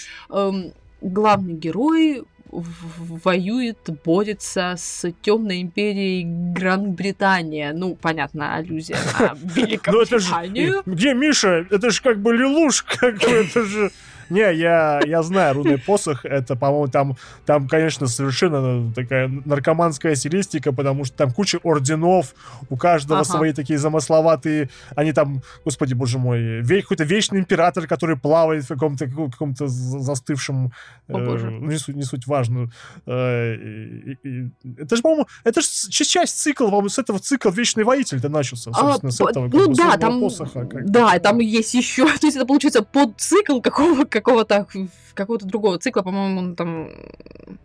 Главный 1.01 1.53
герой 1.53 2.23
воюет, 2.51 3.77
борется 4.03 4.73
с 4.77 5.11
темной 5.21 5.61
империей 5.61 6.23
Гран-Британия. 6.25 7.73
Ну, 7.73 7.95
понятно, 7.95 8.55
аллюзия 8.55 8.97
на 9.19 9.35
Великобританию. 9.55 10.81
Где 10.85 11.13
Миша? 11.13 11.67
Это 11.69 11.91
же 11.91 12.01
как 12.01 12.19
бы 12.19 12.33
Лелуш, 12.33 12.81
как 12.99 13.19
бы 13.19 13.27
это 13.27 13.65
же... 13.65 13.91
Не, 14.29 14.53
я, 14.53 15.01
я 15.05 15.23
знаю, 15.23 15.55
рунный 15.55 15.77
посох, 15.77 16.25
это, 16.25 16.55
по-моему, 16.55 16.87
там, 16.87 17.17
там, 17.45 17.67
конечно, 17.67 18.07
совершенно 18.07 18.93
такая 18.93 19.27
наркоманская 19.27 20.15
стилистика, 20.15 20.71
потому 20.71 21.05
что 21.05 21.17
там 21.17 21.31
куча 21.31 21.59
орденов, 21.63 22.33
у 22.69 22.77
каждого 22.77 23.21
ага. 23.21 23.29
свои 23.29 23.53
такие 23.53 23.79
замысловатые, 23.79 24.69
они 24.95 25.13
там, 25.13 25.41
господи, 25.65 25.93
боже 25.93 26.19
мой, 26.19 26.63
какой-то 26.81 27.03
вечный 27.03 27.39
император, 27.39 27.87
который 27.87 28.17
плавает 28.17 28.63
в 28.65 28.67
каком-то 28.67 29.07
каком 29.07 29.55
застывшем, 29.55 30.71
О, 31.07 31.17
э, 31.17 31.59
не, 31.61 31.77
суть, 31.77 31.95
не 31.95 32.03
суть 32.03 32.27
важно. 32.27 32.69
Э, 33.05 33.55
и, 33.55 34.17
и, 34.23 34.51
это 34.77 34.95
же, 34.95 35.01
по-моему, 35.01 35.27
это 35.43 35.61
же 35.61 35.67
часть 35.67 36.39
цикла, 36.39 36.65
по-моему, 36.65 36.89
с 36.89 36.99
этого 36.99 37.19
цикла 37.19 37.51
Вечный 37.51 37.83
Воитель-то 37.83 38.29
начался, 38.29 38.71
а, 38.71 38.73
собственно, 38.73 39.09
а, 39.09 39.11
с 39.11 39.21
этого. 39.21 39.49
Ну 39.51 39.73
да, 39.73 39.97
там, 39.97 40.21
посоха, 40.21 40.67
да, 40.83 41.17
там 41.19 41.39
есть 41.39 41.73
еще, 41.73 42.05
то 42.19 42.27
есть 42.27 42.37
это 42.37 42.45
получается 42.45 42.83
подцикл 42.83 43.61
какого 43.61 44.05
какого-то 44.19 44.67
какого-то 45.13 45.45
другого 45.45 45.77
цикла, 45.79 46.01
по-моему, 46.01 46.39
он 46.39 46.55
там... 46.55 46.89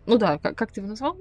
Ну 0.05 0.17
да, 0.17 0.37
как, 0.37 0.55
как 0.57 0.71
ты 0.71 0.81
его 0.81 0.89
назвал? 0.89 1.17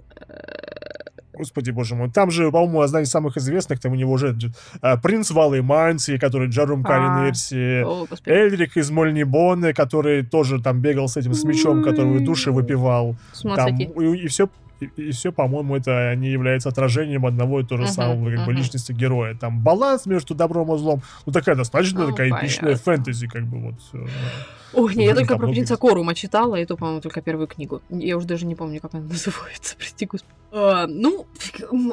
Господи, 1.33 1.71
боже 1.71 1.95
мой. 1.95 2.11
Там 2.11 2.31
же, 2.31 2.51
по-моему, 2.51 2.81
одна 2.81 3.01
из 3.01 3.11
самых 3.11 3.37
известных, 3.37 3.81
там 3.81 3.93
у 3.93 3.97
него 3.97 4.13
уже 4.13 4.37
э, 4.83 4.97
принц 5.03 5.31
Валы 5.31 5.63
Манси, 5.63 6.19
который 6.19 6.49
Джарум 6.49 6.85
Калинерси, 6.85 7.85
Эльрик 8.29 8.77
из 8.77 8.91
Мольнибоны, 8.91 9.73
который 9.73 10.25
тоже 10.25 10.63
там 10.63 10.81
бегал 10.81 11.09
с 11.09 11.17
этим 11.17 11.35
с 11.35 11.45
мечом, 11.45 11.83
который 11.83 12.21
души 12.21 12.53
выпивал. 12.53 13.17
Там, 13.43 13.77
и, 13.77 14.25
и 14.25 14.29
все 14.29 14.49
и, 14.81 14.87
и 14.97 15.11
все, 15.13 15.33
по-моему, 15.33 15.77
это 15.77 16.15
не 16.17 16.31
является 16.31 16.69
отражением 16.69 17.27
одного 17.27 17.61
и 17.61 17.65
того 17.65 17.83
же 17.83 17.87
Мгм, 17.87 17.93
самого 17.93 18.31
как 18.31 18.47
бы, 18.47 18.53
мгм. 18.53 18.61
личности 18.61 18.93
героя. 18.93 19.35
Там 19.35 19.61
баланс 19.63 20.07
между 20.07 20.35
добром 20.35 20.73
и 20.75 20.79
злом, 20.79 21.03
ну 21.27 21.33
такая 21.33 21.55
достаточно 21.55 22.01
Ну, 22.01 22.11
такая 22.11 22.31
эпичная 22.31 22.77
фэнтези, 22.77 23.27
как 23.27 23.45
бы 23.45 23.59
вот. 23.59 23.75
Ой, 24.73 24.95
не, 24.95 25.05
я 25.05 25.15
только 25.15 25.37
про 25.37 25.49
принца. 25.49 25.77
Корума 25.77 26.15
читала, 26.15 26.57
и 26.57 26.65
то, 26.65 26.77
по-моему, 26.77 27.01
только 27.01 27.21
первую 27.21 27.47
книгу. 27.47 27.83
Я 27.91 28.17
уже 28.17 28.27
даже 28.27 28.47
не 28.47 28.55
помню, 28.55 28.81
как 28.81 28.95
она 28.95 29.05
называется, 29.09 29.77
прости 29.77 30.07
господи. 30.07 30.33
А, 30.57 30.87
ну, 30.87 31.27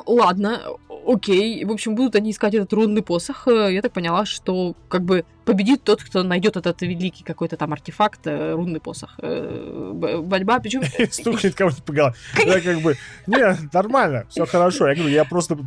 ладно, 0.06 0.62
окей. 1.08 1.64
В 1.66 1.72
общем, 1.72 1.96
будут 1.96 2.16
они 2.16 2.32
искать 2.32 2.54
этот 2.54 2.72
рунный 2.74 3.02
посох. 3.02 3.48
Э, 3.48 3.74
Я 3.74 3.82
так 3.82 3.92
поняла, 3.92 4.26
что 4.26 4.76
как 4.88 5.04
бы 5.04 5.26
победит 5.46 5.84
тот, 5.84 6.04
кто 6.04 6.22
найдет 6.22 6.56
этот 6.58 6.80
великий 6.84 7.24
какой-то 7.24 7.58
там 7.58 7.74
артефакт, 7.74 8.20
э, 8.28 8.54
рунный 8.54 8.80
посох. 8.80 9.16
Э, 9.20 9.92
Борьба, 10.24 10.60
причем 10.60 10.84
стукнет 11.12 11.56
кого-нибудь 11.56 11.84
по 11.84 11.94
голове. 11.94 12.16
Я 12.46 12.62
как 12.62 12.82
бы, 12.82 12.96
не, 13.26 13.58
нормально, 13.74 14.26
все 14.30 14.46
хорошо. 14.46 14.88
Я 14.88 14.96
говорю, 14.96 15.10
я 15.12 15.26
просто 15.26 15.58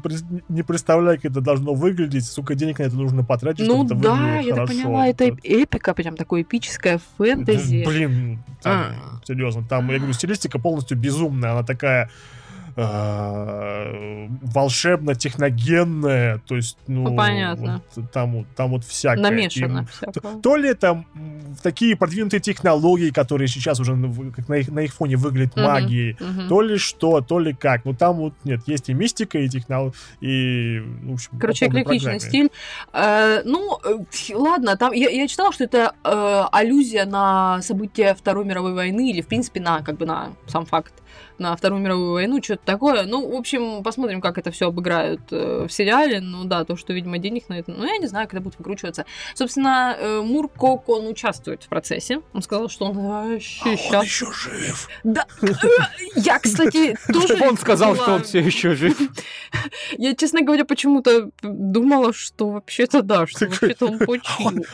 не 0.49 0.63
представляю, 0.63 1.17
как 1.21 1.33
это 1.33 1.41
должно 1.41 1.75
выглядеть, 1.75 2.25
сколько 2.27 2.55
денег 2.55 2.79
на 2.79 2.85
это 2.85 2.95
нужно 2.95 3.25
потратить, 3.25 3.67
Ну 3.67 3.85
чтобы 3.87 4.01
это 4.01 4.03
да, 4.03 4.15
выглядело 4.15 4.47
я 4.49 4.55
так 4.55 4.69
поняла, 4.69 5.09
это 5.09 5.25
эп- 5.29 5.41
эпика, 5.43 5.95
прям 5.95 6.17
такое 6.17 6.43
эпическое 6.43 6.94
фэнтези. 7.19 7.85
Да, 7.85 7.91
Блин, 7.91 8.39
там, 8.63 8.81
А. 8.81 9.21
серьезно, 9.25 9.63
там, 9.63 9.91
я 9.91 9.99
говорю, 9.99 10.13
стилистика 10.13 10.59
полностью 10.59 10.97
безумная, 10.97 11.53
она 11.53 11.63
такая 11.63 12.11
э, 12.77 14.29
волшебно-техногенная, 14.55 16.41
то 16.47 16.57
есть, 16.57 16.77
ну, 16.87 17.03
Ну, 17.11 17.17
понятно. 17.17 17.83
вот 17.97 18.11
там, 18.13 18.33
вот- 18.33 18.47
там 18.57 18.71
вот 18.71 18.85
всякое. 18.85 19.23
Намешано 19.23 19.79
Им- 19.81 19.87
всякого. 19.87 20.41
То 20.41 20.57
ли 20.57 20.75
там 20.75 21.07
такие 21.63 21.97
продвинутые 21.97 22.41
технологии, 22.41 23.11
которые 23.11 23.49
сейчас 23.49 23.81
уже 23.81 23.95
как 24.35 24.49
на 24.49 24.55
их, 24.57 24.69
на 24.71 24.81
их 24.81 24.93
фоне 24.95 25.17
выглядят 25.17 25.57
Мгм. 25.57 25.65
магией, 25.65 26.17
Мгм. 26.21 26.49
то 26.49 26.61
ли 26.63 26.79
что, 26.79 27.21
то 27.21 27.39
ли 27.39 27.53
как. 27.55 27.85
Ну 27.85 27.95
там 27.95 28.17
вот 28.17 28.35
нет, 28.45 28.61
есть 28.67 28.89
и 28.89 28.95
мистика, 28.95 29.39
и 29.39 29.49
технология, 29.49 29.95
и, 30.21 30.81
в 31.03 31.13
общем, 31.15 31.31
Короче, 31.39 31.67
эклектичный 31.67 32.21
стиль. 32.21 32.51
Э, 32.93 33.43
ну, 33.45 33.79
э, 33.85 34.35
ладно, 34.35 34.77
там 34.77 34.93
я, 34.93 35.09
я 35.11 35.27
читала, 35.29 35.53
что 35.53 35.65
это 35.65 35.93
э, 36.05 36.45
аллюзия 36.53 37.05
на 37.07 37.61
события 37.63 38.15
Второй 38.15 38.45
мировой 38.45 38.75
войны, 38.75 39.11
или, 39.11 39.21
в 39.21 39.27
принципе, 39.29 39.61
на 39.61 39.83
как 39.83 39.97
бы 39.97 40.07
на 40.07 40.33
сам 40.47 40.67
факт 40.67 40.93
на 41.39 41.57
Вторую 41.57 41.83
мировую 41.83 42.13
войну, 42.13 42.43
что-то 42.43 42.65
такое. 42.65 43.05
Ну, 43.05 43.29
в 43.29 43.35
общем, 43.35 43.83
посмотрим, 43.83 44.21
как 44.21 44.39
это 44.39 44.51
все 44.51 44.69
обыграют 44.69 45.21
э, 45.31 45.67
в 45.69 45.73
сериале. 45.73 46.21
Ну 46.21 46.45
да, 46.45 46.65
то, 46.65 46.77
что, 46.77 46.93
видимо, 46.93 47.19
денег 47.19 47.49
на 47.49 47.59
это. 47.59 47.73
Ну, 47.73 47.85
я 47.85 47.99
не 47.99 48.07
знаю, 48.07 48.29
когда 48.29 48.41
будут 48.41 48.59
выкручиваться. 48.59 49.05
Собственно, 49.35 49.97
э, 49.99 50.21
Мур 50.23 50.49
Кок, 50.49 50.89
он 50.89 51.07
участвует 51.07 51.65
в 51.65 51.69
процессе. 51.69 52.21
Он 52.33 52.43
сказал, 52.43 52.69
что 52.69 52.87
он 52.87 52.99
вообще 52.99 53.63
А 53.65 53.69
он 53.71 53.77
сейчас. 53.77 54.05
еще 54.05 54.33
жив. 54.33 54.89
Да, 55.03 55.27
э, 55.43 55.47
я, 56.17 56.39
кстати, 56.39 56.97
тоже. 57.13 57.37
Он 57.43 57.57
сказал, 57.57 57.95
что 57.97 58.15
он 58.15 58.23
все 58.23 58.41
еще 58.41 58.75
жив. 58.75 58.99
Я, 59.99 60.15
честно 60.15 60.43
говоря, 60.43 60.65
почему-то 60.65 61.31
думала, 61.43 62.13
что 62.13 62.51
вообще-то 62.51 63.03
да, 63.03 63.27
что 63.27 63.47
вообще-то 63.47 63.87
он 63.87 63.99
почил. 64.07 64.65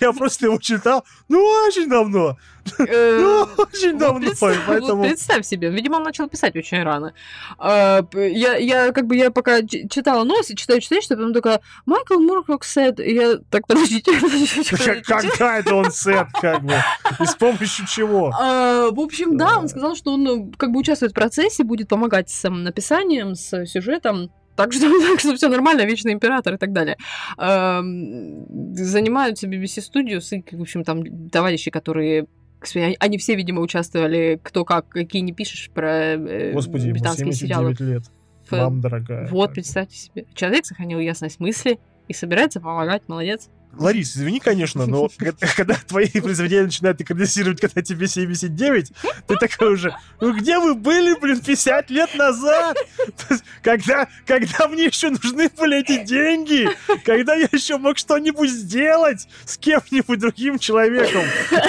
Я 0.00 0.12
просто 0.12 0.46
его 0.46 0.58
читал, 0.58 1.04
ну, 1.28 1.38
очень 1.66 1.88
давно. 1.88 2.36
Э, 2.78 3.18
Ну, 3.22 3.48
очень 3.64 3.98
давно, 3.98 4.30
поэтому... 4.40 5.02
представь 5.04 5.46
себе, 5.46 5.70
видимо, 5.70 5.96
он 5.96 6.02
начал 6.02 6.28
писать 6.28 6.56
очень 6.56 6.82
рано. 6.82 7.12
П- 7.58 8.32
Я, 8.32 8.92
как 8.92 9.06
бы 9.06 9.16
я 9.16 9.30
пока 9.30 9.62
читала 9.62 10.24
новости, 10.24 10.54
читаю, 10.54 10.80
читаю, 10.80 11.02
что 11.02 11.16
потом 11.16 11.32
такая 11.32 11.60
Майкл 11.86 12.18
Муркок 12.18 12.64
и 12.98 13.14
я 13.14 13.36
так 13.50 13.66
подождите. 13.66 14.12
Когда 15.06 15.58
это 15.58 15.74
он 15.74 15.90
сет, 15.90 16.26
как 16.40 16.62
бы? 16.62 16.74
И 17.20 17.24
с 17.26 17.34
помощью 17.34 17.86
чего? 17.86 18.32
А, 18.38 18.90
в 18.90 19.00
общем, 19.00 19.36
да, 19.36 19.58
он 19.58 19.68
сказал, 19.68 19.94
что 19.96 20.12
он 20.12 20.52
как 20.52 20.70
бы 20.70 20.80
участвует 20.80 21.12
в 21.12 21.14
процессе, 21.14 21.64
будет 21.64 21.88
помогать 21.88 22.30
с 22.30 22.44
м, 22.44 22.62
написанием, 22.62 23.34
с 23.34 23.66
сюжетом. 23.66 24.30
Так 24.56 24.72
что, 24.72 24.86
так 25.08 25.20
что 25.20 25.34
все 25.34 25.48
нормально, 25.48 25.82
вечный 25.82 26.12
император 26.12 26.54
и 26.54 26.58
так 26.58 26.72
далее. 26.72 26.96
Эм, 27.38 28.46
занимаются 28.74 29.46
BBC 29.48 29.82
Studios 29.82 30.28
и, 30.36 30.44
в 30.56 30.60
общем, 30.60 30.84
там 30.84 31.28
товарищи, 31.30 31.70
которые 31.70 32.26
они 32.74 33.18
все, 33.18 33.34
видимо, 33.34 33.60
участвовали, 33.60 34.40
кто 34.42 34.64
как, 34.64 34.88
какие 34.88 35.22
не 35.22 35.32
пишешь 35.32 35.70
про 35.70 36.14
э, 36.14 36.52
Господи, 36.52 36.90
британские 36.90 37.32
сериалы. 37.32 37.74
79 37.74 37.80
лет. 37.80 38.04
Мам 38.50 38.80
дорогая. 38.80 39.28
Вот, 39.28 39.52
представьте 39.52 39.96
себе. 39.96 40.26
Человек 40.34 40.66
сохранил 40.66 40.98
ясность 40.98 41.40
мысли 41.40 41.78
и 42.08 42.12
собирается 42.12 42.60
помогать, 42.60 43.02
молодец. 43.08 43.48
Ларис, 43.78 44.16
извини, 44.16 44.38
конечно, 44.38 44.86
но 44.86 45.08
когда, 45.56 45.74
твои 45.86 46.08
произведения 46.08 46.64
начинают 46.64 47.00
экранизировать, 47.00 47.60
когда 47.60 47.82
тебе 47.82 48.06
79, 48.06 48.92
ты 49.26 49.36
такой 49.36 49.74
уже, 49.74 49.94
ну 50.20 50.32
где 50.34 50.58
вы 50.58 50.74
были, 50.74 51.18
блин, 51.18 51.40
50 51.40 51.90
лет 51.90 52.14
назад? 52.14 52.76
Когда, 53.62 54.08
когда 54.26 54.68
мне 54.68 54.84
еще 54.86 55.10
нужны 55.10 55.48
были 55.56 55.80
эти 55.80 56.04
деньги? 56.04 56.68
Когда 57.04 57.34
я 57.34 57.48
еще 57.52 57.76
мог 57.78 57.96
что-нибудь 57.96 58.50
сделать 58.50 59.28
с 59.44 59.56
кем-нибудь 59.56 60.18
другим 60.18 60.58
человеком? 60.58 61.22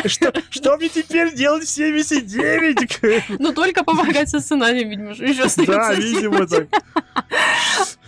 Что, 0.06 0.34
что 0.50 0.78
мне 0.78 0.90
теперь 0.90 1.34
делать 1.34 1.66
в 1.66 1.70
79? 1.70 3.00
Ну, 3.40 3.54
только 3.54 3.84
помогать 3.84 4.30
со 4.30 4.40
сценарием, 4.40 4.90
видимо, 4.90 5.12
еще 5.12 5.44
остается. 5.44 5.74
Да, 5.74 5.94
видимо, 5.94 6.48
так. 6.48 6.68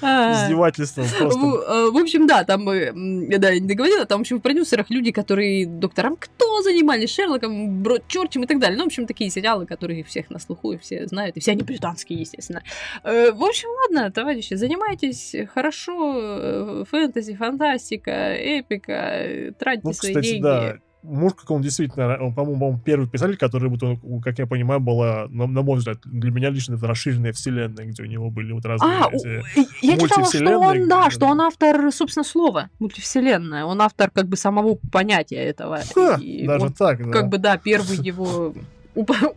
А. 0.02 0.46
Издевательство 0.46 1.06
просто. 1.18 1.40
В, 1.40 1.56
э, 1.56 1.92
в 1.92 1.98
общем, 1.98 2.28
да, 2.28 2.44
там, 2.44 2.70
э, 2.70 2.90
м, 2.90 3.30
да, 3.30 3.58
не 3.58 3.76
договорила, 3.86 4.06
там, 4.06 4.20
в 4.20 4.22
общем, 4.22 4.40
в 4.40 4.42
продюсерах 4.42 4.90
люди, 4.90 5.12
которые 5.12 5.66
доктором 5.66 6.16
кто 6.18 6.62
занимались, 6.62 7.14
Шерлоком, 7.14 7.84
Бродчерчем 7.84 8.44
и 8.44 8.48
так 8.48 8.60
далее. 8.60 8.78
Ну, 8.78 8.84
в 8.84 8.88
общем, 8.88 9.06
такие 9.08 9.30
сериалы, 9.30 9.66
которые 9.66 10.04
всех 10.04 10.30
на 10.30 10.40
слуху 10.40 10.74
и 10.74 10.78
все 10.78 11.08
знают, 11.08 11.38
и 11.38 11.40
все 11.40 11.52
они 11.52 11.64
британские, 11.64 12.20
естественно. 12.20 12.62
Э, 13.04 13.32
В 13.32 13.44
общем, 13.44 13.70
ладно, 13.84 14.12
товарищи, 14.12 14.56
занимайтесь 14.56 15.36
хорошо, 15.54 16.14
э, 16.18 16.84
фэнтези, 16.90 17.36
фантастика, 17.36 18.34
эпика, 18.36 18.92
э, 18.92 19.52
тратьте 19.58 19.82
Ну, 19.88 19.94
свои 19.94 20.12
кстати, 20.12 20.26
деньги. 20.26 20.44
да. 20.44 20.78
Муркак, 21.08 21.50
он 21.52 21.62
действительно, 21.62 22.18
он, 22.18 22.34
по-моему, 22.34 22.80
первый 22.84 23.08
писатель, 23.08 23.38
который, 23.38 23.70
вот, 23.70 23.82
как 24.24 24.40
я 24.40 24.48
понимаю, 24.48 24.80
была, 24.80 25.28
на, 25.30 25.48
на 25.48 25.62
мой 25.62 25.78
взгляд, 25.78 26.00
для 26.06 26.32
меня 26.32 26.50
лично 26.50 26.76
это 26.76 26.88
расширенная 26.88 27.32
вселенная, 27.34 27.86
где 27.86 28.04
у 28.04 28.06
него 28.06 28.30
были 28.30 28.52
вот 28.54 28.66
разные 28.66 28.92
А, 29.00 29.10
эти... 29.12 29.28
у- 29.60 29.86
я 29.86 29.98
читала, 29.98 30.26
что 30.26 30.60
он, 30.60 30.88
да, 30.90 31.10
что 31.10 31.26
он 31.28 31.42
автор, 31.42 31.92
собственно, 31.92 32.24
слова 32.24 32.70
мультивселенная. 32.80 33.66
Он 33.66 33.82
автор 33.82 34.10
как 34.10 34.28
бы 34.28 34.38
самого 34.38 34.78
понятия 34.92 35.38
этого. 35.44 35.80
Ха, 35.94 36.18
И 36.22 36.46
даже 36.48 36.66
он 36.66 36.74
так, 36.74 37.04
да. 37.06 37.12
как 37.12 37.30
бы, 37.30 37.38
да, 37.38 37.58
первый 37.58 37.98
его 37.98 38.54
уп- 38.96 39.36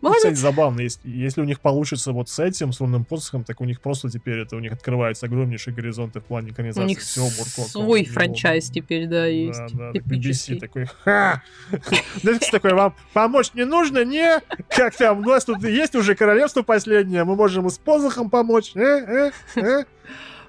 употребил. 0.00 0.02
Ну, 0.02 0.08
Молодец. 0.08 0.22
Кстати, 0.22 0.38
забавно, 0.38 0.80
если, 0.80 1.08
если 1.08 1.40
у 1.40 1.44
них 1.44 1.60
получится 1.60 2.12
вот 2.12 2.28
с 2.28 2.38
этим, 2.38 2.72
с 2.72 2.80
лунным 2.80 3.04
посохом, 3.04 3.44
так 3.44 3.60
у 3.60 3.64
них 3.64 3.80
просто 3.80 4.10
теперь 4.10 4.38
это, 4.38 4.56
у 4.56 4.60
них 4.60 4.72
открываются 4.72 5.26
огромнейшие 5.26 5.74
горизонты 5.74 6.20
в 6.20 6.24
плане 6.24 6.50
экранизации 6.50 6.84
У 6.84 6.86
них 6.86 7.00
всего 7.00 7.26
Муркока. 7.26 7.68
свой 7.68 8.04
франчайз 8.04 8.70
теперь, 8.70 9.06
да, 9.06 9.26
есть. 9.26 9.58
Да, 9.58 9.68
да, 9.72 9.92
так. 9.92 10.02
BBC 10.02 10.58
такой, 10.58 10.86
ха! 10.86 11.42
Кстати, 12.16 12.50
такой, 12.50 12.74
вам 12.74 12.94
помочь 13.12 13.52
не 13.54 13.64
нужно, 13.64 14.04
не? 14.04 14.40
Как 14.68 14.96
там, 14.96 15.20
у 15.20 15.28
нас 15.28 15.44
тут 15.44 15.62
есть 15.64 15.94
уже 15.94 16.14
королевство 16.14 16.62
последнее, 16.62 17.24
мы 17.24 17.36
можем 17.36 17.66
и 17.66 17.70
с 17.70 17.78
посохом 17.78 18.30
помочь, 18.30 18.72
э, 18.74 18.80
э, 18.80 19.30
э? 19.56 19.84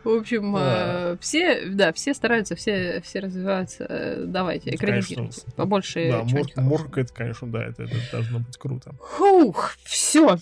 В 0.04 0.10
общем, 0.10 0.54
Да. 0.54 1.12
э, 1.14 1.18
все, 1.20 1.66
да, 1.68 1.94
все 1.94 2.14
стараются, 2.14 2.56
все, 2.56 3.02
все 3.04 3.20
развиваются. 3.20 3.86
Э, 3.88 4.24
Давайте, 4.26 4.72
Ну, 4.72 4.76
экранизируйте. 4.78 5.42
Побольше 5.56 6.10
Да, 6.12 6.24
Мур-. 6.24 6.48
Мурка, 6.56 7.02
это, 7.02 7.14
конечно, 7.14 7.52
да, 7.52 7.64
это, 7.66 7.84
это 7.84 7.96
должно 8.12 8.40
быть 8.40 8.58
круто. 8.58 8.94
Фух, 9.18 9.76
все. 9.84 10.38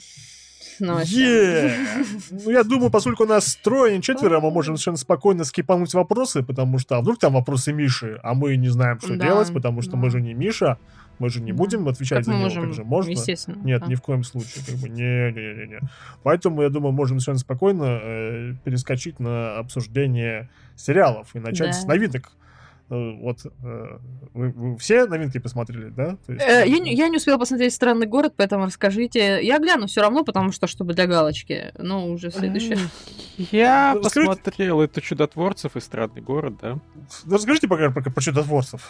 Е! 0.80 1.76
Ну, 2.32 2.52
я 2.52 2.64
думаю, 2.64 2.90
поскольку 2.90 3.24
у 3.24 3.28
нас 3.28 3.58
трое, 3.58 3.96
не 3.98 4.02
четверо, 4.02 4.40
мы 4.40 4.50
можем 4.52 4.76
совершенно 4.78 4.98
спокойно 4.98 5.44
скипануть 5.44 5.94
вопросы, 5.94 6.42
потому 6.42 6.80
что, 6.80 6.96
а 6.96 7.02
вдруг 7.02 7.20
там 7.20 7.34
вопросы 7.34 7.74
Миши, 7.74 8.20
а 8.24 8.34
мы 8.34 8.56
не 8.56 8.70
знаем, 8.70 9.00
что 9.00 9.16
делать, 9.16 9.54
потому 9.54 9.82
что 9.82 9.98
мы 9.98 10.10
же 10.10 10.22
не 10.22 10.34
Миша, 10.34 10.78
мы 11.20 11.30
же 11.30 11.42
не 11.42 11.52
Да. 11.52 11.58
будем 11.58 11.88
отвечать 11.88 12.20
Как 12.20 12.26
за 12.26 12.32
него, 12.32 12.44
можем, 12.44 12.64
как 12.66 12.74
же 12.74 12.84
можно? 12.84 13.12
естественно. 13.12 13.62
Нет, 13.64 13.82
да. 13.82 13.88
ни 13.88 13.96
в 13.96 14.02
коем 14.02 14.24
случае, 14.24 14.64
как 14.66 14.76
бы, 14.76 14.90
не-не-не-не. 14.90 15.80
Поэтому, 16.24 16.62
я 16.64 16.70
думаю, 16.70 16.92
можем 16.94 17.20
совершенно 17.20 17.40
спокойно 17.40 18.00
э, 18.02 18.54
перескочить 18.64 19.20
на 19.20 19.58
обсуждение 19.60 20.50
сериалов 20.76 21.36
и 21.36 21.40
начать 21.40 21.72
Да. 21.72 21.74
с 21.74 21.86
новинок. 21.86 22.32
Э, 22.90 23.12
Вот 23.22 23.46
э, 23.46 23.98
вы, 24.34 24.50
вы 24.52 24.78
все 24.78 25.06
новинки 25.06 25.38
посмотрели, 25.38 25.90
да? 25.90 26.18
Есть, 26.28 26.42
Э, 26.42 26.64
Я 26.68 26.80
не, 26.80 26.94
я 26.94 27.08
не 27.10 27.18
успела 27.18 27.38
посмотреть 27.38 27.74
«Странный 27.74 28.08
город», 28.08 28.34
поэтому 28.36 28.66
расскажите. 28.66 29.40
Я 29.46 29.60
гляну 29.60 29.88
все 29.88 30.02
равно, 30.02 30.24
потому 30.24 30.52
что, 30.52 30.68
чтобы 30.68 30.94
для 30.94 31.06
галочки. 31.08 31.72
Ну, 31.78 32.12
уже 32.12 32.32
следующее. 32.32 32.78
Я 33.38 33.94
расскажите- 33.96 34.32
посмотрел 34.32 34.82
это 34.82 35.02
«Чудотворцев» 35.02 35.76
и 35.76 35.80
«Странный 35.82 36.22
город», 36.22 36.56
да. 36.62 36.80
Ну, 37.26 37.34
Расскажите 37.36 37.68
пока 37.68 37.90
про, 37.92 38.02
про 38.10 38.22
чудотворцев. 38.22 38.82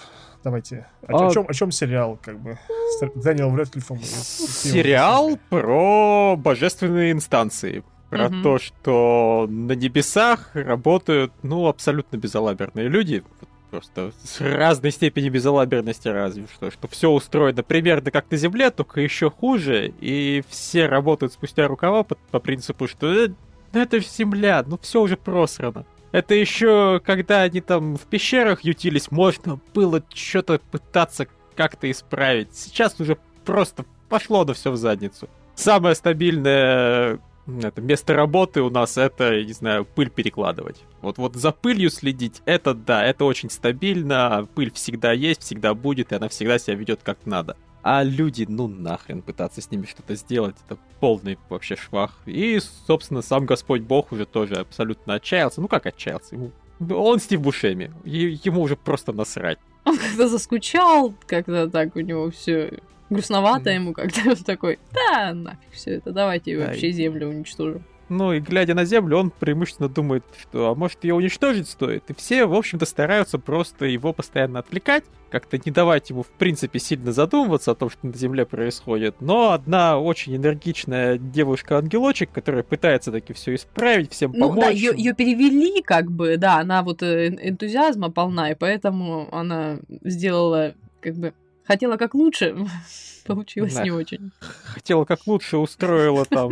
Давайте. 0.44 0.88
О, 1.08 1.28
А- 1.28 1.32
чем, 1.34 1.46
о 1.48 1.54
чем 1.54 1.72
сериал, 1.72 2.18
как 2.22 2.40
бы? 2.40 2.58
С 3.00 3.00
Дэниелом 3.22 3.58
Стивеном 3.66 4.02
Сериал 4.04 5.38
про 5.50 6.36
божественные 6.38 7.12
инстанции. 7.12 7.84
Про 8.10 8.30
Мгм. 8.30 8.42
то, 8.44 8.58
что 8.58 9.46
на 9.50 9.74
небесах 9.74 10.50
работают, 10.56 11.32
ну, 11.44 11.68
абсолютно 11.68 12.18
безалаберные 12.18 12.88
люди. 12.88 13.24
Просто 13.70 14.12
с 14.24 14.42
разной 14.42 14.92
степенью 14.92 15.32
безалаберности 15.32 16.08
разве 16.08 16.48
что, 16.54 16.72
что 16.72 16.88
все 16.88 17.10
устроено 17.10 17.64
примерно 17.64 18.12
как 18.12 18.30
на 18.32 18.38
Земле, 18.38 18.72
только 18.72 19.02
еще 19.02 19.30
хуже, 19.30 19.94
и 20.00 20.44
все 20.50 20.88
работают 20.88 21.34
спустя 21.34 21.68
рукава 21.68 22.04
по, 22.04 22.16
по 22.16 22.40
принципу, 22.40 22.88
что 22.88 23.12
э, 23.12 23.30
ну 23.74 23.80
это 23.80 24.00
же 24.00 24.08
Земля, 24.08 24.64
ну 24.66 24.78
все 24.82 25.02
уже 25.02 25.18
просрано. 25.18 25.86
Это 26.12 26.34
еще, 26.34 27.02
когда 27.06 27.44
они 27.44 27.62
там 27.62 27.96
в 27.96 28.02
пещерах 28.02 28.62
ютились, 28.64 29.12
можно 29.12 29.60
было 29.74 30.04
что-то 30.14 30.60
пытаться 30.72 31.28
как-то 31.56 31.90
исправить. 31.92 32.56
Сейчас 32.56 33.00
уже 33.00 33.18
просто 33.46 33.86
пошло 34.08 34.44
на 34.44 34.54
все 34.54 34.72
в 34.72 34.78
задницу. 34.78 35.30
Самое 35.56 35.94
стабильное 35.94 37.20
это 37.62 37.82
место 37.82 38.14
работы 38.14 38.62
у 38.62 38.70
нас 38.70 38.98
это, 38.98 39.44
не 39.44 39.54
знаю, 39.54 39.86
пыль 39.86 40.10
перекладывать. 40.10 40.84
Вот, 41.02 41.18
вот 41.18 41.36
за 41.36 41.52
пылью 41.52 41.90
следить, 41.90 42.42
это 42.46 42.74
да, 42.74 43.04
это 43.06 43.26
очень 43.26 43.50
стабильно, 43.50 44.48
пыль 44.56 44.72
всегда 44.72 45.12
есть, 45.12 45.42
всегда 45.42 45.74
будет, 45.74 46.12
и 46.12 46.16
она 46.16 46.30
всегда 46.30 46.60
себя 46.60 46.76
ведет 46.76 47.02
как 47.04 47.26
надо. 47.26 47.58
А 47.82 48.04
люди, 48.04 48.46
ну 48.48 48.68
нахрен 48.68 49.22
пытаться 49.22 49.62
с 49.62 49.72
ними 49.72 49.86
что-то 49.86 50.16
сделать, 50.16 50.56
это 50.66 50.78
полный 51.00 51.38
вообще 51.50 51.76
швах. 51.76 52.12
И, 52.26 52.60
собственно, 52.88 53.22
сам 53.22 53.46
Господь 53.46 53.82
Бог 53.82 54.12
уже 54.12 54.26
тоже 54.26 54.56
абсолютно 54.56 55.16
отчаялся. 55.16 55.62
Ну 55.62 55.68
как 55.68 55.86
отчаялся? 55.86 56.36
Ему... 56.36 56.52
Он 56.90 57.20
Стив 57.20 57.42
Бушеми, 57.42 57.92
ему 58.06 58.62
уже 58.62 58.76
просто 58.76 59.12
насрать. 59.12 59.60
Он 59.86 59.98
как-то 59.98 60.28
заскучал, 60.28 61.14
как-то 61.26 61.70
так 61.70 61.96
у 61.96 62.00
него 62.02 62.30
все 62.32 62.80
грустновато 63.10 63.70
ему 63.72 63.94
как-то. 63.94 64.22
Он 64.30 64.36
такой, 64.36 64.80
да, 64.94 65.34
нафиг 65.34 65.72
все 65.72 65.96
это, 65.96 66.12
давайте 66.12 66.58
вообще 66.58 66.92
землю 66.92 67.28
уничтожим. 67.28 67.84
Ну 68.10 68.34
и 68.34 68.40
глядя 68.40 68.74
на 68.74 68.86
Землю, 68.86 69.18
он 69.18 69.30
преимущественно 69.30 69.88
думает, 69.88 70.24
что 70.42 70.72
а 70.72 70.76
может 70.76 71.04
ее 71.04 71.14
уничтожить 71.14 71.70
стоит. 71.70 72.10
И 72.10 72.16
все, 72.16 72.46
в 72.48 72.56
общем-то, 72.56 72.86
стараются 72.86 73.38
просто 73.38 73.86
его 73.86 74.14
постоянно 74.14 74.60
отвлекать, 74.60 75.04
как-то 75.30 75.60
не 75.64 75.72
давать 75.72 76.10
ему, 76.10 76.24
в 76.24 76.30
принципе, 76.30 76.80
сильно 76.80 77.12
задумываться 77.12 77.72
о 77.72 77.76
том, 77.76 77.92
что 77.92 78.08
на 78.08 78.14
Земле 78.14 78.48
происходит. 78.48 79.22
Но 79.22 79.52
одна 79.52 80.00
очень 80.00 80.36
энергичная 80.36 81.20
девушка-ангелочек, 81.20 82.32
которая 82.32 82.64
пытается 82.64 83.12
таки 83.12 83.34
все 83.34 83.54
исправить, 83.54 84.12
всем 84.12 84.34
помочь. 84.34 84.56
Ну 84.56 84.62
да, 84.62 84.70
ее 84.70 85.14
перевели, 85.14 85.84
как 85.84 86.12
бы, 86.12 86.38
да, 86.38 86.58
она 86.58 86.82
вот 86.82 87.04
э, 87.04 87.28
энтузиазма 87.28 88.10
полна, 88.10 88.50
и 88.50 88.56
поэтому 88.56 89.30
она 89.32 89.78
сделала, 90.04 90.74
как 91.00 91.16
бы, 91.16 91.34
хотела 91.70 91.98
как 91.98 92.16
лучше, 92.16 92.56
получилось 93.26 93.76
да. 93.76 93.84
не 93.84 93.92
очень. 93.92 94.32
Хотела 94.40 95.06
как 95.06 95.28
лучше, 95.28 95.58
устроила 95.58 96.26
там 96.26 96.52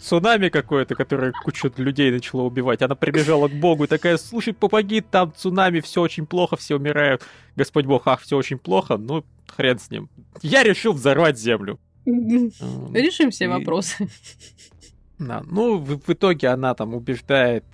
цунами 0.00 0.48
какое-то, 0.48 0.96
которое 0.96 1.30
кучу 1.30 1.72
людей 1.76 2.10
начало 2.10 2.42
убивать. 2.42 2.82
Она 2.82 2.96
прибежала 2.96 3.46
к 3.46 3.52
Богу 3.52 3.84
и 3.84 3.86
такая, 3.86 4.16
слушай, 4.16 4.52
помоги, 4.52 5.00
там 5.00 5.32
цунами, 5.36 5.78
все 5.78 6.02
очень 6.02 6.26
плохо, 6.26 6.56
все 6.56 6.74
умирают. 6.74 7.22
Господь 7.54 7.86
Бог, 7.86 8.02
ах, 8.06 8.20
все 8.20 8.36
очень 8.36 8.58
плохо, 8.58 8.96
ну, 8.96 9.24
хрен 9.46 9.78
с 9.78 9.92
ним. 9.92 10.08
Я 10.42 10.64
решил 10.64 10.92
взорвать 10.92 11.38
землю. 11.38 11.78
Решим 12.04 13.30
все 13.30 13.48
вопросы. 13.48 14.08
Да, 15.20 15.42
ну, 15.50 15.78
в, 15.78 16.00
в 16.00 16.10
итоге 16.10 16.46
она 16.46 16.74
там 16.74 16.94
убеждает 16.94 17.64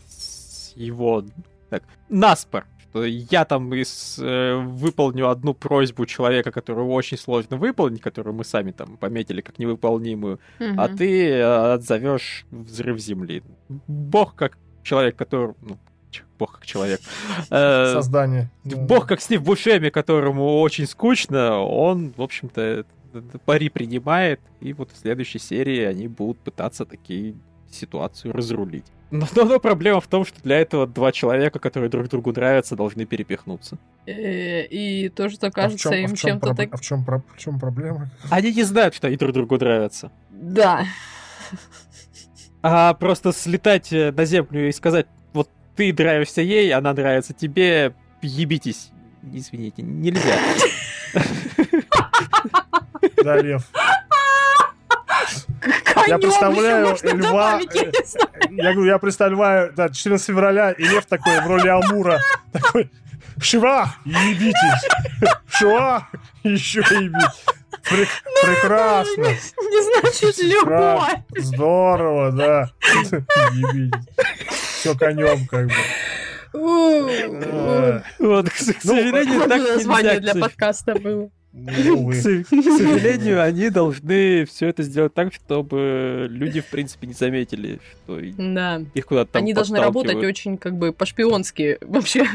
его 0.77 1.27
так, 1.69 1.82
наспор 2.09 2.65
я 3.03 3.45
там 3.45 3.75
из, 3.75 4.19
э, 4.21 4.55
выполню 4.57 5.29
одну 5.29 5.55
просьбу 5.55 6.07
человека, 6.07 6.53
которую 6.53 6.89
очень 6.89 7.19
сложно 7.19 7.57
выполнить, 7.57 8.01
которую 8.01 8.35
мы 8.35 8.45
сами 8.45 8.71
там 8.71 8.97
пометили 8.97 9.41
как 9.41 9.59
невыполнимую, 9.59 10.39
угу. 10.61 10.69
а 10.77 10.89
ты 10.89 11.29
э, 11.31 11.73
отзовешь 11.75 12.47
взрыв 12.51 12.99
Земли. 12.99 13.43
Бог 13.89 14.35
как 14.35 14.59
человек, 14.83 15.16
который... 15.16 15.55
Ну, 15.62 15.79
Бог 16.39 16.53
как 16.53 16.66
человек. 16.66 17.01
Э, 17.51 17.93
Создание. 17.93 18.51
Бог 18.65 19.07
как 19.07 19.21
Стив 19.21 19.43
Бушеми, 19.43 19.91
которому 19.91 20.61
очень 20.61 20.87
скучно, 20.87 21.59
он, 21.59 22.12
в 22.16 22.23
общем-то, 22.23 22.85
пари 23.45 23.69
принимает, 23.69 24.41
и 24.61 24.73
вот 24.73 24.91
в 24.93 24.97
следующей 24.97 25.39
серии 25.39 25.81
они 25.81 26.09
будут 26.09 26.39
пытаться 26.39 26.85
такие 26.85 27.35
ситуацию 27.75 28.33
разрулить. 28.33 28.85
Но, 29.11 29.27
но, 29.37 29.45
но 29.45 29.61
проблема 29.61 30.01
в 30.01 30.07
том, 30.09 30.25
что 30.25 30.43
для 30.43 30.59
этого 30.59 30.87
два 30.87 31.13
человека, 31.13 31.59
которые 31.59 31.89
друг 31.89 32.09
другу 32.09 32.33
нравятся, 32.33 32.75
должны 32.75 33.05
перепихнуться. 33.05 33.79
Э, 34.07 34.65
и 34.65 35.09
то, 35.09 35.29
что 35.29 35.51
кажется 35.51 35.91
а 35.91 35.95
им 35.95 36.15
чем-то 36.15 36.55
так... 36.55 36.71
А 36.73 36.77
в 36.77 36.81
чем, 36.81 37.05
в 37.05 37.39
чем 37.39 37.61
проблема? 37.61 38.11
Они 38.31 38.53
не 38.53 38.65
знают, 38.65 38.95
что 38.95 39.07
они 39.07 39.17
друг 39.17 39.33
другу 39.33 39.57
нравятся. 39.57 40.11
Да. 40.31 40.85
А 42.63 42.95
просто 42.95 43.33
слетать 43.33 43.93
э, 43.93 44.11
на 44.11 44.25
землю 44.25 44.69
и 44.69 44.73
сказать, 44.73 45.07
вот 45.33 45.51
ты 45.77 45.93
нравишься 45.93 46.41
ей, 46.41 46.73
она 46.73 46.93
нравится 46.93 47.35
тебе, 47.35 47.95
ебитесь. 48.23 48.91
Извините, 49.33 49.83
нельзя. 49.83 50.39
Да, 53.23 53.41
Лев 53.41 53.71
я 56.07 56.19
представляю 56.19 56.97
льва. 57.03 57.61
Э, 57.74 57.91
я 58.51 58.73
говорю, 58.73 58.85
я 58.85 58.99
представляю, 58.99 59.73
да, 59.74 59.89
14 59.89 60.27
февраля, 60.27 60.73
и 60.73 60.85
лев 60.85 61.07
такой 61.07 61.41
в 61.41 61.47
роли 61.47 61.69
Амура. 61.69 62.20
Такой, 62.53 62.91
Шива, 63.41 63.95
ебитесь. 64.05 64.89
Шива, 65.49 66.09
еще 66.43 66.81
ебитесь. 66.81 67.45
Прек- 67.85 68.09
ну, 68.24 68.49
прекрасно. 68.49 69.27
Не 69.59 69.82
значит 70.03 70.39
любовь. 70.39 71.19
Здорово, 71.36 72.32
да. 72.32 72.70
Ебитесь. 73.53 74.01
Все 74.51 74.97
конем, 74.97 75.47
как 75.47 75.66
бы. 75.66 75.74
Вот, 78.19 78.49
к 78.49 78.57
сожалению, 78.57 79.41
ну, 79.41 79.49
так 79.49 79.61
название 79.61 80.20
для 80.20 80.35
подкаста 80.35 80.95
было. 80.95 81.31
Ну, 81.56 82.10
к, 82.10 82.14
сожалению, 82.14 83.40
они 83.40 83.70
должны 83.70 84.44
все 84.44 84.66
это 84.68 84.82
сделать 84.82 85.14
так, 85.14 85.32
чтобы 85.32 86.26
люди, 86.28 86.60
в 86.60 86.66
принципе, 86.66 87.06
не 87.06 87.12
заметили, 87.12 87.78
что 88.05 88.20
да. 88.36 88.82
их 88.93 89.06
куда-то 89.06 89.35
там 89.35 89.43
Они 89.43 89.55
должны 89.55 89.78
работать 89.78 90.16
очень, 90.16 90.59
как 90.59 90.76
бы, 90.76 90.93
по-шпионски 90.93 91.78
вообще. 91.82 92.26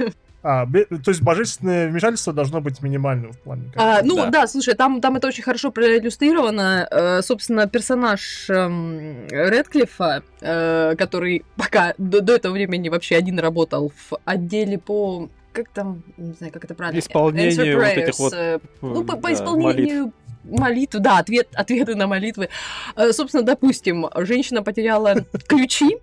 А, 0.42 0.66
то 0.66 1.12
есть 1.12 1.22
божественное 1.22 1.90
вмешательство 1.90 2.32
должно 2.32 2.62
быть 2.62 2.82
минимальным 2.82 3.34
в 3.34 3.40
плане. 3.40 3.64
А, 3.76 4.02
ну 4.04 4.16
да. 4.16 4.30
да, 4.30 4.48
слушай, 4.48 4.74
там, 4.74 5.02
там 5.02 5.18
это 5.18 5.28
очень 5.28 5.44
хорошо 5.44 5.70
проиллюстрировано. 5.70 6.88
Э, 6.90 7.22
собственно, 7.22 7.68
персонаж 7.68 8.50
э, 8.50 9.28
Редклифа, 9.32 10.24
э, 10.40 10.96
который 10.98 11.44
пока 11.58 11.94
до, 11.98 12.22
до 12.22 12.36
этого 12.36 12.54
времени 12.54 12.88
вообще 12.88 13.18
один 13.18 13.38
работал 13.38 13.92
в 14.10 14.18
отделе 14.24 14.78
по 14.78 15.30
как 15.64 15.74
там, 15.74 16.04
не 16.18 16.34
знаю, 16.34 16.52
как 16.54 16.66
это 16.66 16.76
правильно. 16.76 17.00
Исполнение 17.00 17.76
вот 17.76 17.86
этих 17.86 18.20
вот... 18.20 18.34
Э, 18.34 18.60
ну, 18.82 19.04
по, 19.04 19.18
по 19.18 19.32
исполнению 19.34 20.14
молитв. 20.44 20.62
молитвы, 20.62 21.00
да, 21.00 21.18
ответ, 21.20 21.48
ответы 21.54 21.96
на 21.96 22.08
молитвы. 22.08 22.50
Э, 22.96 23.12
собственно, 23.12 23.44
допустим, 23.44 24.08
женщина 24.16 24.64
потеряла 24.64 25.26
ключи, 25.48 25.98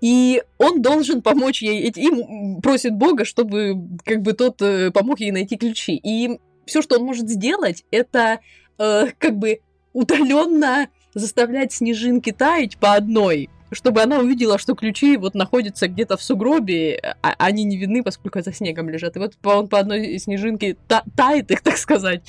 и 0.00 0.42
он 0.58 0.82
должен 0.82 1.22
помочь 1.22 1.62
ей, 1.62 1.88
и 1.88 2.60
просит 2.60 2.94
Бога, 2.94 3.24
чтобы 3.24 3.76
как 4.04 4.22
бы 4.22 4.32
тот 4.32 4.60
э, 4.62 4.90
помог 4.90 5.20
ей 5.20 5.32
найти 5.32 5.56
ключи. 5.56 6.00
И 6.02 6.38
все, 6.66 6.82
что 6.82 6.98
он 6.98 7.04
может 7.04 7.28
сделать, 7.28 7.84
это 7.90 8.40
как 8.78 9.36
бы 9.36 9.60
удаленно 9.92 10.88
заставлять 11.14 11.72
снежинки 11.72 12.32
таять 12.32 12.78
по 12.78 12.94
одной 12.94 13.50
чтобы 13.72 14.02
она 14.02 14.18
увидела, 14.18 14.58
что 14.58 14.74
ключи 14.74 15.16
вот 15.16 15.34
находятся 15.34 15.88
где-то 15.88 16.16
в 16.16 16.22
сугробе, 16.22 17.16
а 17.22 17.34
они 17.38 17.64
не 17.64 17.76
видны, 17.76 18.02
поскольку 18.02 18.42
за 18.42 18.52
снегом 18.52 18.88
лежат. 18.88 19.16
И 19.16 19.18
вот 19.18 19.34
он 19.42 19.68
по 19.68 19.78
одной 19.78 20.18
снежинке 20.18 20.76
та 20.88 21.02
тает 21.16 21.50
их, 21.50 21.60
так 21.62 21.76
сказать, 21.76 22.22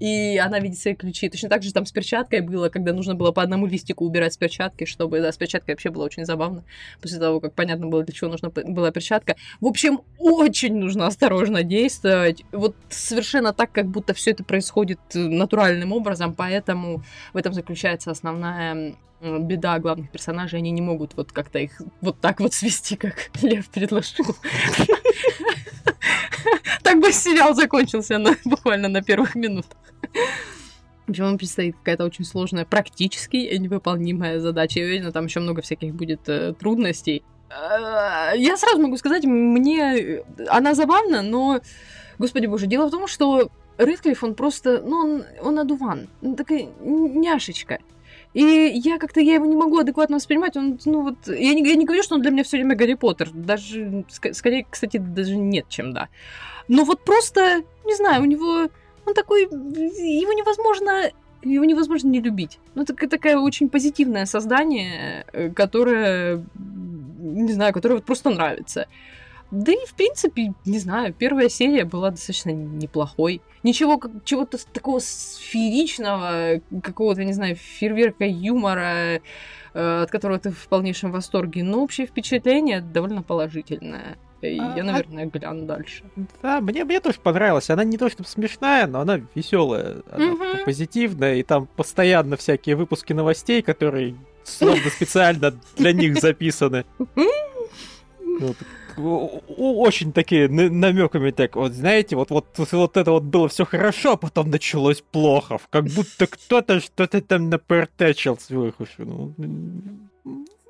и 0.00 0.38
она 0.38 0.58
видит 0.58 0.78
свои 0.78 0.94
ключи. 0.94 1.28
Точно 1.28 1.48
так 1.48 1.62
же 1.62 1.72
там 1.72 1.86
с 1.86 1.92
перчаткой 1.92 2.40
было, 2.40 2.68
когда 2.68 2.92
нужно 2.92 3.14
было 3.14 3.32
по 3.32 3.42
одному 3.42 3.66
листику 3.66 4.04
убирать 4.04 4.34
с 4.34 4.36
перчатки, 4.36 4.84
чтобы, 4.84 5.20
да, 5.20 5.32
с 5.32 5.36
перчаткой 5.36 5.74
вообще 5.74 5.90
было 5.90 6.04
очень 6.04 6.24
забавно, 6.24 6.64
после 7.00 7.18
того, 7.18 7.40
как 7.40 7.54
понятно 7.54 7.86
было, 7.86 8.02
для 8.02 8.14
чего 8.14 8.30
нужна 8.30 8.50
была 8.50 8.90
перчатка. 8.90 9.36
В 9.60 9.66
общем, 9.66 10.00
очень 10.18 10.76
нужно 10.76 11.06
осторожно 11.06 11.62
действовать. 11.62 12.44
Вот 12.52 12.74
совершенно 12.88 13.52
так, 13.52 13.72
как 13.72 13.86
будто 13.86 14.14
все 14.14 14.32
это 14.32 14.44
происходит 14.44 14.98
натуральным 15.14 15.92
образом, 15.92 16.34
поэтому 16.34 17.02
в 17.32 17.36
этом 17.36 17.52
заключается 17.54 18.10
основная 18.10 18.96
беда 19.20 19.78
главных 19.78 20.10
персонажей, 20.10 20.58
они 20.58 20.70
не 20.70 20.80
могут 20.80 21.14
вот 21.16 21.32
как-то 21.32 21.58
их 21.58 21.80
вот 22.00 22.20
так 22.20 22.40
вот 22.40 22.54
свести, 22.54 22.96
как 22.96 23.30
Лев 23.42 23.68
предложил. 23.68 24.26
Так 26.82 27.00
бы 27.00 27.12
сериал 27.12 27.54
закончился 27.54 28.18
буквально 28.44 28.88
на 28.88 29.02
первых 29.02 29.34
минутах. 29.34 29.76
В 31.06 31.10
общем, 31.10 31.24
вам 31.24 31.38
предстоит 31.38 31.76
какая-то 31.76 32.04
очень 32.04 32.24
сложная, 32.24 32.66
практически 32.66 33.36
невыполнимая 33.56 34.40
задача. 34.40 34.80
Я 34.80 34.86
уверена, 34.86 35.10
там 35.10 35.24
еще 35.24 35.40
много 35.40 35.62
всяких 35.62 35.94
будет 35.94 36.28
э, 36.28 36.52
трудностей. 36.52 37.24
Э, 37.48 38.32
я 38.36 38.56
сразу 38.58 38.80
могу 38.80 38.96
сказать, 38.98 39.24
мне 39.24 40.22
она 40.48 40.74
забавна, 40.74 41.22
но, 41.22 41.60
господи 42.18 42.46
боже, 42.46 42.66
дело 42.66 42.88
в 42.88 42.90
том, 42.90 43.06
что 43.06 43.50
Редклифф, 43.78 44.22
он 44.22 44.34
просто, 44.34 44.82
ну, 44.84 44.96
он, 44.96 45.24
он 45.40 45.58
одуван, 45.58 46.08
он 46.20 46.36
такая 46.36 46.68
няшечка. 46.80 47.78
И 48.34 48.42
я 48.42 48.98
как-то 48.98 49.20
я 49.20 49.34
его 49.34 49.46
не 49.46 49.56
могу 49.56 49.78
адекватно 49.78 50.16
воспринимать. 50.16 50.56
Он, 50.56 50.78
ну 50.84 51.02
вот, 51.02 51.16
я 51.26 51.54
не, 51.54 51.66
я 51.66 51.76
не 51.76 51.84
говорю, 51.84 52.02
что 52.02 52.14
он 52.14 52.22
для 52.22 52.30
меня 52.30 52.44
все 52.44 52.58
время 52.58 52.76
Гарри 52.76 52.94
Поттер. 52.94 53.30
Даже, 53.32 54.04
ск- 54.08 54.34
скорее, 54.34 54.66
кстати, 54.68 54.98
даже 54.98 55.36
нет, 55.36 55.68
чем 55.68 55.92
да. 55.92 56.08
Но 56.68 56.84
вот 56.84 57.04
просто, 57.04 57.62
не 57.86 57.94
знаю, 57.94 58.22
у 58.22 58.26
него, 58.26 58.68
он 59.06 59.14
такой, 59.14 59.42
его 59.42 60.32
невозможно, 60.32 61.10
его 61.42 61.64
невозможно 61.64 62.08
не 62.08 62.20
любить. 62.20 62.58
Ну, 62.74 62.82
это 62.82 63.08
такое 63.08 63.38
очень 63.38 63.68
позитивное 63.68 64.26
создание, 64.26 65.24
э, 65.32 65.50
которое, 65.50 66.44
не 67.18 67.52
знаю, 67.52 67.72
которое 67.72 67.94
вот 67.94 68.04
просто 68.04 68.30
нравится. 68.30 68.86
Да 69.50 69.72
и, 69.72 69.86
в 69.86 69.94
принципе, 69.94 70.52
не 70.66 70.78
знаю, 70.78 71.14
первая 71.14 71.48
серия 71.48 71.84
была 71.84 72.10
достаточно 72.10 72.50
неплохой. 72.50 73.40
Ничего 73.62 73.98
как, 73.98 74.24
чего-то 74.24 74.58
такого 74.72 74.98
сферичного, 74.98 76.60
какого-то, 76.82 77.24
не 77.24 77.32
знаю, 77.32 77.56
фейерверка 77.56 78.24
юмора, 78.26 79.20
э, 79.74 80.02
от 80.02 80.10
которого 80.10 80.38
ты 80.38 80.50
в 80.50 80.68
полнейшем 80.68 81.12
восторге. 81.12 81.64
Но 81.64 81.82
общее 81.82 82.06
впечатление 82.06 82.80
довольно 82.82 83.22
положительное. 83.22 84.18
И 84.42 84.58
А- 84.58 84.76
я, 84.76 84.84
наверное, 84.84 85.26
гляну 85.26 85.66
дальше. 85.66 86.04
Да, 86.42 86.60
мне, 86.60 86.84
мне 86.84 87.00
тоже 87.00 87.18
понравилась. 87.18 87.70
Она 87.70 87.84
не 87.84 87.98
то 87.98 88.08
чтобы 88.08 88.28
смешная, 88.28 88.86
но 88.86 89.00
она 89.00 89.20
веселая, 89.34 90.02
она 90.12 90.36
такая 90.36 90.64
позитивная, 90.64 91.34
и 91.36 91.42
там 91.42 91.66
постоянно 91.66 92.36
всякие 92.36 92.76
выпуски 92.76 93.12
новостей, 93.14 93.62
которые 93.62 94.14
словно 94.44 94.90
специально 94.90 95.52
для 95.76 95.92
них 95.92 96.20
записаны. 96.20 96.84
Очень 98.98 100.12
такие 100.12 100.48
намеками 100.48 101.30
так, 101.30 101.56
вот 101.56 101.72
знаете, 101.72 102.16
вот, 102.16 102.30
вот, 102.30 102.46
вот 102.56 102.96
это 102.96 103.12
вот 103.12 103.24
было 103.24 103.48
все 103.48 103.64
хорошо, 103.64 104.12
а 104.12 104.16
потом 104.16 104.50
началось 104.50 105.00
плохо. 105.00 105.58
Как 105.70 105.84
будто 105.84 106.26
кто-то 106.26 106.80
что-то 106.80 107.20
там 107.20 107.48
напортачил 107.50 108.38
сверху. 108.38 108.86
Ну, 108.98 109.34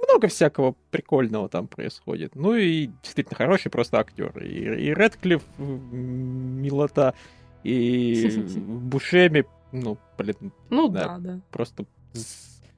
много 0.09 0.29
всякого 0.29 0.75
прикольного 0.91 1.49
там 1.49 1.67
происходит. 1.69 2.35
Ну 2.35 2.55
и 2.55 2.91
действительно 3.03 3.37
хороший 3.37 3.71
просто 3.71 3.99
актер. 3.99 4.37
И, 4.43 4.87
и 4.87 4.95
Редклифф 4.95 5.43
милота, 5.59 7.15
и 7.63 8.29
Бушеми, 8.57 9.45
ну, 9.73 9.99
блин, 10.17 10.53
Ну 10.71 10.89
Да. 10.89 11.19
да, 11.19 11.41
просто 11.51 11.85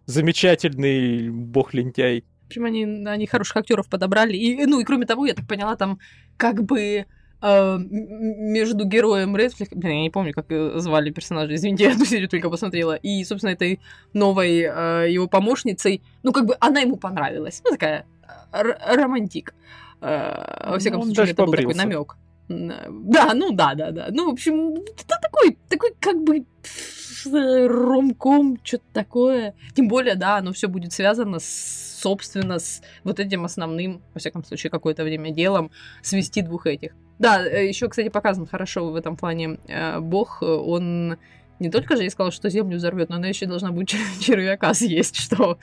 замечательный 0.06 1.30
бог-лентяй. 1.30 2.24
Общем, 2.50 2.64
они, 2.64 2.84
они 3.06 3.26
хороших 3.28 3.58
актеров 3.58 3.88
подобрали. 3.88 4.36
И, 4.36 4.66
ну 4.66 4.80
и 4.80 4.84
кроме 4.84 5.06
того, 5.06 5.24
я 5.24 5.34
так 5.34 5.46
поняла, 5.46 5.76
там 5.76 6.00
как 6.36 6.64
бы 6.64 7.06
э, 7.42 7.78
между 7.78 8.84
героем 8.84 9.36
Редфлик, 9.36 9.68
блин, 9.72 9.98
я 9.98 10.02
не 10.02 10.10
помню, 10.10 10.32
как 10.32 10.46
э, 10.48 10.72
звали 10.80 11.10
персонажа, 11.10 11.54
извините, 11.54 11.84
я 11.88 11.92
эту 11.92 12.04
серию 12.04 12.28
только 12.28 12.50
посмотрела, 12.50 12.94
и, 12.94 13.22
собственно, 13.22 13.52
этой 13.52 13.78
новой 14.14 14.62
э, 14.62 15.12
его 15.12 15.28
помощницей, 15.28 16.02
ну, 16.24 16.32
как 16.32 16.46
бы 16.46 16.56
она 16.58 16.80
ему 16.80 16.96
понравилась. 16.96 17.62
Ну, 17.64 17.70
такая 17.70 18.04
романтик. 18.50 19.54
Э, 20.00 20.70
во 20.70 20.78
всяком 20.80 21.00
Ну, 21.02 21.14
случае, 21.14 21.32
это 21.34 21.44
был 21.44 21.52
такой 21.52 21.74
намек. 21.74 22.16
Да, 22.50 23.32
ну 23.34 23.52
да, 23.52 23.74
да, 23.74 23.92
да. 23.92 24.08
Ну, 24.10 24.28
в 24.28 24.32
общем, 24.32 24.74
это 24.74 25.20
такой, 25.22 25.56
такой 25.68 25.94
как 26.00 26.20
бы 26.24 26.38
э, 26.38 27.66
ромком, 27.66 28.58
что-то 28.64 28.84
такое. 28.92 29.54
Тем 29.76 29.86
более, 29.86 30.16
да, 30.16 30.38
оно 30.38 30.52
все 30.52 30.66
будет 30.66 30.92
связано 30.92 31.38
с, 31.38 31.98
собственно, 32.00 32.58
с 32.58 32.82
вот 33.04 33.20
этим 33.20 33.44
основным, 33.44 34.02
во 34.14 34.18
всяком 34.18 34.44
случае, 34.44 34.70
какое-то 34.70 35.04
время 35.04 35.30
делом, 35.30 35.70
свести 36.02 36.42
двух 36.42 36.66
этих. 36.66 36.92
Да, 37.20 37.38
еще, 37.38 37.88
кстати, 37.88 38.08
показан 38.08 38.46
хорошо 38.46 38.90
в 38.90 38.96
этом 38.96 39.16
плане 39.16 39.60
э, 39.68 40.00
Бог, 40.00 40.42
э, 40.42 40.46
он 40.46 41.18
не 41.60 41.70
только 41.70 41.96
же 41.96 42.06
искал, 42.06 42.32
что 42.32 42.50
землю 42.50 42.76
взорвет, 42.78 43.10
но 43.10 43.16
она 43.16 43.28
еще 43.28 43.46
должна 43.46 43.70
будет 43.70 43.90
чер- 43.90 44.20
червяка 44.20 44.74
съесть, 44.74 45.16
что, 45.20 45.58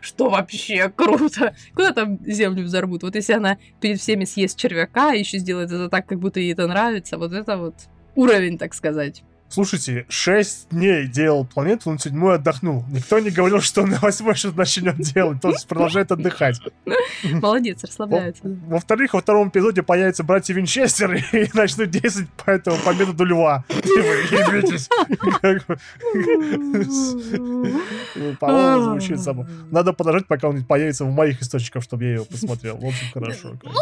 что 0.00 0.30
вообще 0.30 0.92
круто. 0.94 1.54
Куда 1.74 1.92
там 1.92 2.18
землю 2.24 2.62
взорвут? 2.62 3.02
Вот 3.02 3.14
если 3.16 3.32
она 3.32 3.58
перед 3.80 3.98
всеми 4.00 4.24
съест 4.24 4.58
червяка, 4.58 5.12
еще 5.12 5.38
сделает 5.38 5.72
это 5.72 5.88
так, 5.88 6.06
как 6.06 6.20
будто 6.20 6.38
ей 6.38 6.52
это 6.52 6.66
нравится, 6.66 7.18
вот 7.18 7.32
это 7.32 7.56
вот 7.56 7.74
уровень, 8.14 8.58
так 8.58 8.74
сказать. 8.74 9.22
Слушайте, 9.50 10.06
6 10.08 10.68
дней 10.70 11.08
делал 11.08 11.44
планету, 11.44 11.90
на 11.90 11.98
седьмой 11.98 12.36
отдохнул. 12.36 12.84
Никто 12.88 13.18
не 13.18 13.30
говорил, 13.30 13.60
что 13.60 13.82
он 13.82 13.90
на 13.90 13.98
восьмой 13.98 14.36
что-то 14.36 14.58
начнет 14.58 14.96
делать. 15.00 15.40
Тот 15.42 15.56
продолжает 15.66 16.12
отдыхать. 16.12 16.60
Молодец, 17.24 17.82
расслабляется. 17.82 18.42
Во- 18.44 18.76
Во-вторых, 18.76 19.14
во 19.14 19.20
втором 19.20 19.48
эпизоде 19.48 19.82
появятся 19.82 20.22
братья 20.22 20.54
Винчестеры 20.54 21.24
и 21.32 21.48
начнут 21.54 21.90
действовать 21.90 22.30
по 22.30 22.50
этому 22.50 22.76
по 22.84 22.90
методу 22.94 23.24
льва. 23.24 23.64
Типа, 23.68 25.76
По-моему, 28.40 28.82
звучит 28.82 29.20
само. 29.20 29.46
Надо 29.70 29.92
подождать, 29.92 30.26
пока 30.26 30.48
он 30.48 30.64
появится 30.64 31.04
в 31.04 31.10
моих 31.12 31.40
источниках, 31.42 31.82
чтобы 31.82 32.04
я 32.04 32.14
его 32.14 32.24
посмотрел. 32.24 32.76
В 32.76 32.84
общем, 32.86 33.06
хорошо. 33.12 33.56
Ну, 33.62 33.72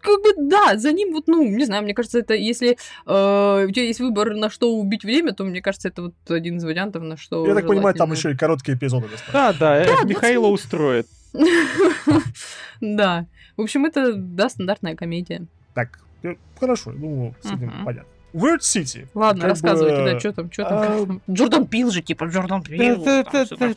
как 0.00 0.22
бы, 0.22 0.48
да, 0.48 0.76
за 0.76 0.92
ним 0.92 1.12
вот, 1.12 1.24
ну, 1.26 1.42
не 1.42 1.64
знаю, 1.64 1.82
мне 1.82 1.94
кажется, 1.94 2.18
это 2.18 2.34
если 2.34 2.76
э, 3.06 3.66
у 3.66 3.70
тебя 3.70 3.84
есть 3.84 4.00
выбор, 4.00 4.34
на 4.34 4.50
что 4.50 4.74
убить 4.76 5.04
время, 5.06 5.32
то, 5.32 5.44
мне 5.44 5.62
кажется, 5.62 5.88
это 5.88 6.02
вот 6.02 6.14
один 6.28 6.58
из 6.58 6.64
вариантов, 6.64 7.02
на 7.02 7.16
что 7.16 7.46
Я 7.46 7.54
так 7.54 7.66
понимаю, 7.66 7.94
там 7.94 8.12
еще 8.12 8.32
и 8.32 8.36
короткие 8.36 8.76
эпизоды 8.76 9.08
достаточно. 9.08 9.32
Да, 9.32 9.52
да, 9.54 9.84
Да, 9.96 10.02
Михаила 10.04 10.48
устроит. 10.48 11.06
Да. 12.80 13.26
В 13.56 13.62
общем, 13.62 13.86
это, 13.86 14.12
да, 14.14 14.48
стандартная 14.50 14.94
комедия. 14.96 15.46
Так, 15.74 15.98
э, 16.22 16.34
хорошо, 16.60 16.92
думаю, 16.92 17.34
с 17.40 17.46
этим 17.46 17.72
понятно. 17.84 18.10
Weird 18.34 18.60
City. 18.60 19.08
Ладно, 19.14 19.42
Как 19.42 19.50
рассказывай, 19.50 19.90
бы, 19.92 20.10
да, 20.12 20.20
что 20.20 20.32
там, 20.32 20.52
что 20.52 20.64
там, 20.64 21.20
а. 21.26 21.32
Джордан 21.32 21.66
Пил 21.66 21.90
же, 21.90 22.02
типа, 22.02 22.24
Джордан 22.24 22.62
Пил. 22.62 23.02
Да, 23.02 23.24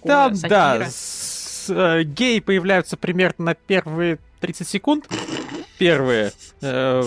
там 0.03 0.33
да, 0.49 0.81
с- 0.89 1.69
э, 1.69 2.03
геи 2.03 2.39
появляются 2.39 2.97
примерно 2.97 3.45
на 3.45 3.55
первые 3.55 4.19
30 4.41 4.67
секунд. 4.67 5.07
Первые. 5.77 6.33
Э, 6.61 7.03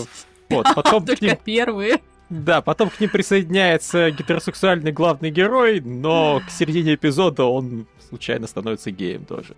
Вот, 0.48 0.66
потом 0.74 1.04
Только 1.04 1.24
ним, 1.24 1.36
первые. 1.44 2.00
Да, 2.32 2.62
потом 2.62 2.88
к 2.90 2.98
ним 3.00 3.10
присоединяется 3.10 4.10
гетеросексуальный 4.10 4.90
главный 4.92 5.30
герой, 5.30 5.80
но 5.80 6.40
к 6.46 6.50
середине 6.50 6.94
эпизода 6.94 7.44
он 7.44 7.86
случайно 8.08 8.46
становится 8.46 8.90
геем 8.90 9.24
тоже. 9.24 9.54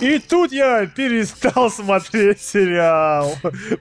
И 0.00 0.18
тут 0.18 0.52
я 0.52 0.86
перестал 0.86 1.70
смотреть 1.70 2.40
сериал. 2.42 3.32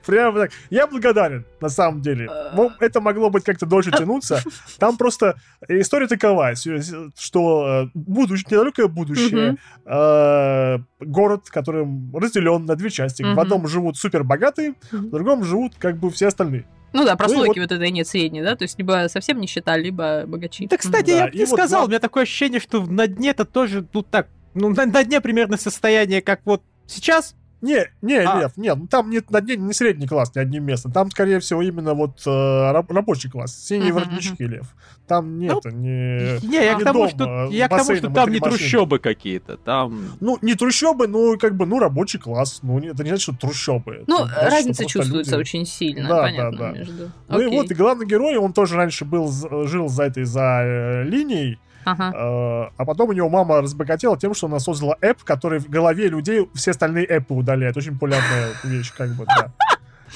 Прямо 0.06 0.40
так. 0.40 0.52
Я 0.70 0.88
благодарен, 0.88 1.46
на 1.60 1.68
самом 1.68 2.02
деле. 2.02 2.30
Ну, 2.54 2.72
Это 2.80 3.02
могло 3.02 3.30
быть 3.30 3.44
как-то 3.44 3.66
дольше 3.66 3.92
тянуться. 3.92 4.42
Там 4.80 4.96
просто 4.98 5.36
история 5.68 6.08
такова, 6.08 6.54
что 6.56 7.84
э, 7.86 7.90
будущее, 7.94 8.46
недалекое 8.50 8.88
будущее, 8.88 9.58
э, 9.86 10.78
город, 11.02 11.50
который 11.50 11.86
разделен 12.14 12.66
на 12.66 12.76
две 12.78 12.90
части. 12.90 13.22
В 13.24 13.38
одном 13.40 13.68
живут 13.68 13.98
супер 13.98 14.24
богатые, 14.24 14.76
Мгм. 14.92 15.08
в 15.08 15.12
другом 15.12 15.44
живут 15.44 15.74
как 15.78 15.98
бы 15.98 16.10
все 16.12 16.28
остальные. 16.28 16.66
Ну 16.96 17.06
да, 17.06 17.16
прослойки 17.16 17.60
вот- 17.60 17.70
вот 17.70 17.76
этой 17.76 17.92
нет 17.92 18.08
средней, 18.08 18.42
да? 18.42 18.56
То 18.56 18.64
есть 18.64 18.78
либо 18.78 19.06
совсем 19.10 19.40
нищета, 19.40 19.78
либо 19.78 20.24
богачи. 20.26 20.68
Да, 20.68 20.78
кстати, 20.78 21.12
Да, 21.12 21.18
я 21.18 21.28
бы 21.28 21.32
не 21.38 21.46
вот 21.46 21.50
сказал, 21.60 21.82
два- 21.82 21.86
у 21.86 21.90
меня 21.90 22.00
такое 22.00 22.24
ощущение, 22.24 22.60
что 22.60 22.84
на 22.86 23.08
дне 23.08 23.30
это 23.32 23.46
тоже, 23.46 23.86
ну 23.94 24.02
так, 24.04 24.28
ну 24.54 24.70
на, 24.70 24.86
на 24.86 25.04
дне 25.04 25.22
примерно 25.22 25.58
состояние, 25.58 26.22
как 26.22 26.42
вот 26.46 26.64
сейчас. 26.88 27.36
Не, 27.62 27.86
не, 28.02 28.18
А. 28.18 28.40
Лев, 28.42 28.58
нет, 28.58 28.78
ну 28.78 28.88
там 28.88 29.10
нет, 29.10 29.32
на 29.32 29.42
дне 29.42 29.56
не 29.56 29.74
средний 29.74 30.08
класс, 30.08 30.32
ни 30.36 30.40
одним 30.40 30.66
местом. 30.66 30.92
Там, 30.92 31.10
скорее 31.10 31.40
всего, 31.40 31.62
именно 31.62 31.94
вот 31.94 32.22
э, 32.28 32.72
раб- 32.72 32.92
рабочий 32.92 33.30
класс, 33.30 33.56
синие 33.58 33.92
воротнички, 33.94 34.44
Лев. 34.44 34.76
Там 35.08 35.38
нет, 35.40 35.58
Ну, 35.64 35.72
не... 35.72 36.40
Не, 36.48 36.56
я 36.66 36.74
не 36.74 36.82
к 36.82 36.84
тому, 36.84 37.02
дом, 37.02 37.10
что, 37.10 37.26
а 37.26 37.48
я 37.52 37.68
к 37.68 37.72
тому, 37.78 37.96
что 37.96 38.10
там 38.10 38.30
не 38.32 38.40
машины. 38.40 38.58
трущобы 38.58 39.00
какие-то, 39.00 39.58
там... 39.58 40.18
Ну, 40.20 40.38
не 40.42 40.56
трущобы, 40.56 41.08
но 41.08 41.38
как 41.38 41.56
бы, 41.56 41.66
ну, 41.66 41.80
рабочий 41.80 42.20
класс. 42.20 42.60
Ну, 42.64 42.80
не- 42.80 42.88
это 42.88 43.04
не 43.04 43.10
значит, 43.10 43.22
что 43.24 43.36
трущобы. 43.38 44.04
Ну, 44.08 44.26
Это 44.26 44.26
значит, 44.26 44.42
что 44.42 44.50
разница 44.52 44.82
просто 44.84 45.00
чувствуется 45.00 45.32
люди. 45.32 45.42
очень 45.42 45.66
сильно, 45.66 46.08
Да, 46.10 46.22
понятно, 46.24 46.58
да, 46.58 46.72
да. 46.72 46.78
между... 46.78 47.12
Ну 47.28 47.40
и 47.40 47.46
Окей. 47.46 47.58
вот, 47.60 47.72
и 47.72 47.74
главный 47.76 48.06
герой, 48.08 48.36
он 48.38 48.54
тоже 48.54 48.76
раньше 48.76 49.06
был, 49.06 49.32
жил 49.68 49.88
за 49.90 50.04
этой, 50.04 50.24
за 50.24 50.62
э, 50.64 51.04
линией, 51.04 51.60
Ага. 51.86 52.12
э, 52.14 52.72
а 52.78 52.86
потом 52.86 53.10
у 53.10 53.14
него 53.14 53.30
мама 53.30 53.62
разбогатела 53.62 54.18
тем, 54.18 54.34
что 54.34 54.48
она 54.48 54.60
создала 54.60 54.98
эп, 55.02 55.24
который 55.24 55.60
в 55.60 55.70
голове 55.70 56.08
людей 56.08 56.50
все 56.54 56.72
остальные 56.72 57.06
эпы 57.06 57.34
удаляет. 57.34 57.78
Очень 57.78 57.94
популярная 57.94 58.50
вещь, 58.64 58.92
как 58.92 59.12
бы, 59.12 59.26
да. 59.26 59.52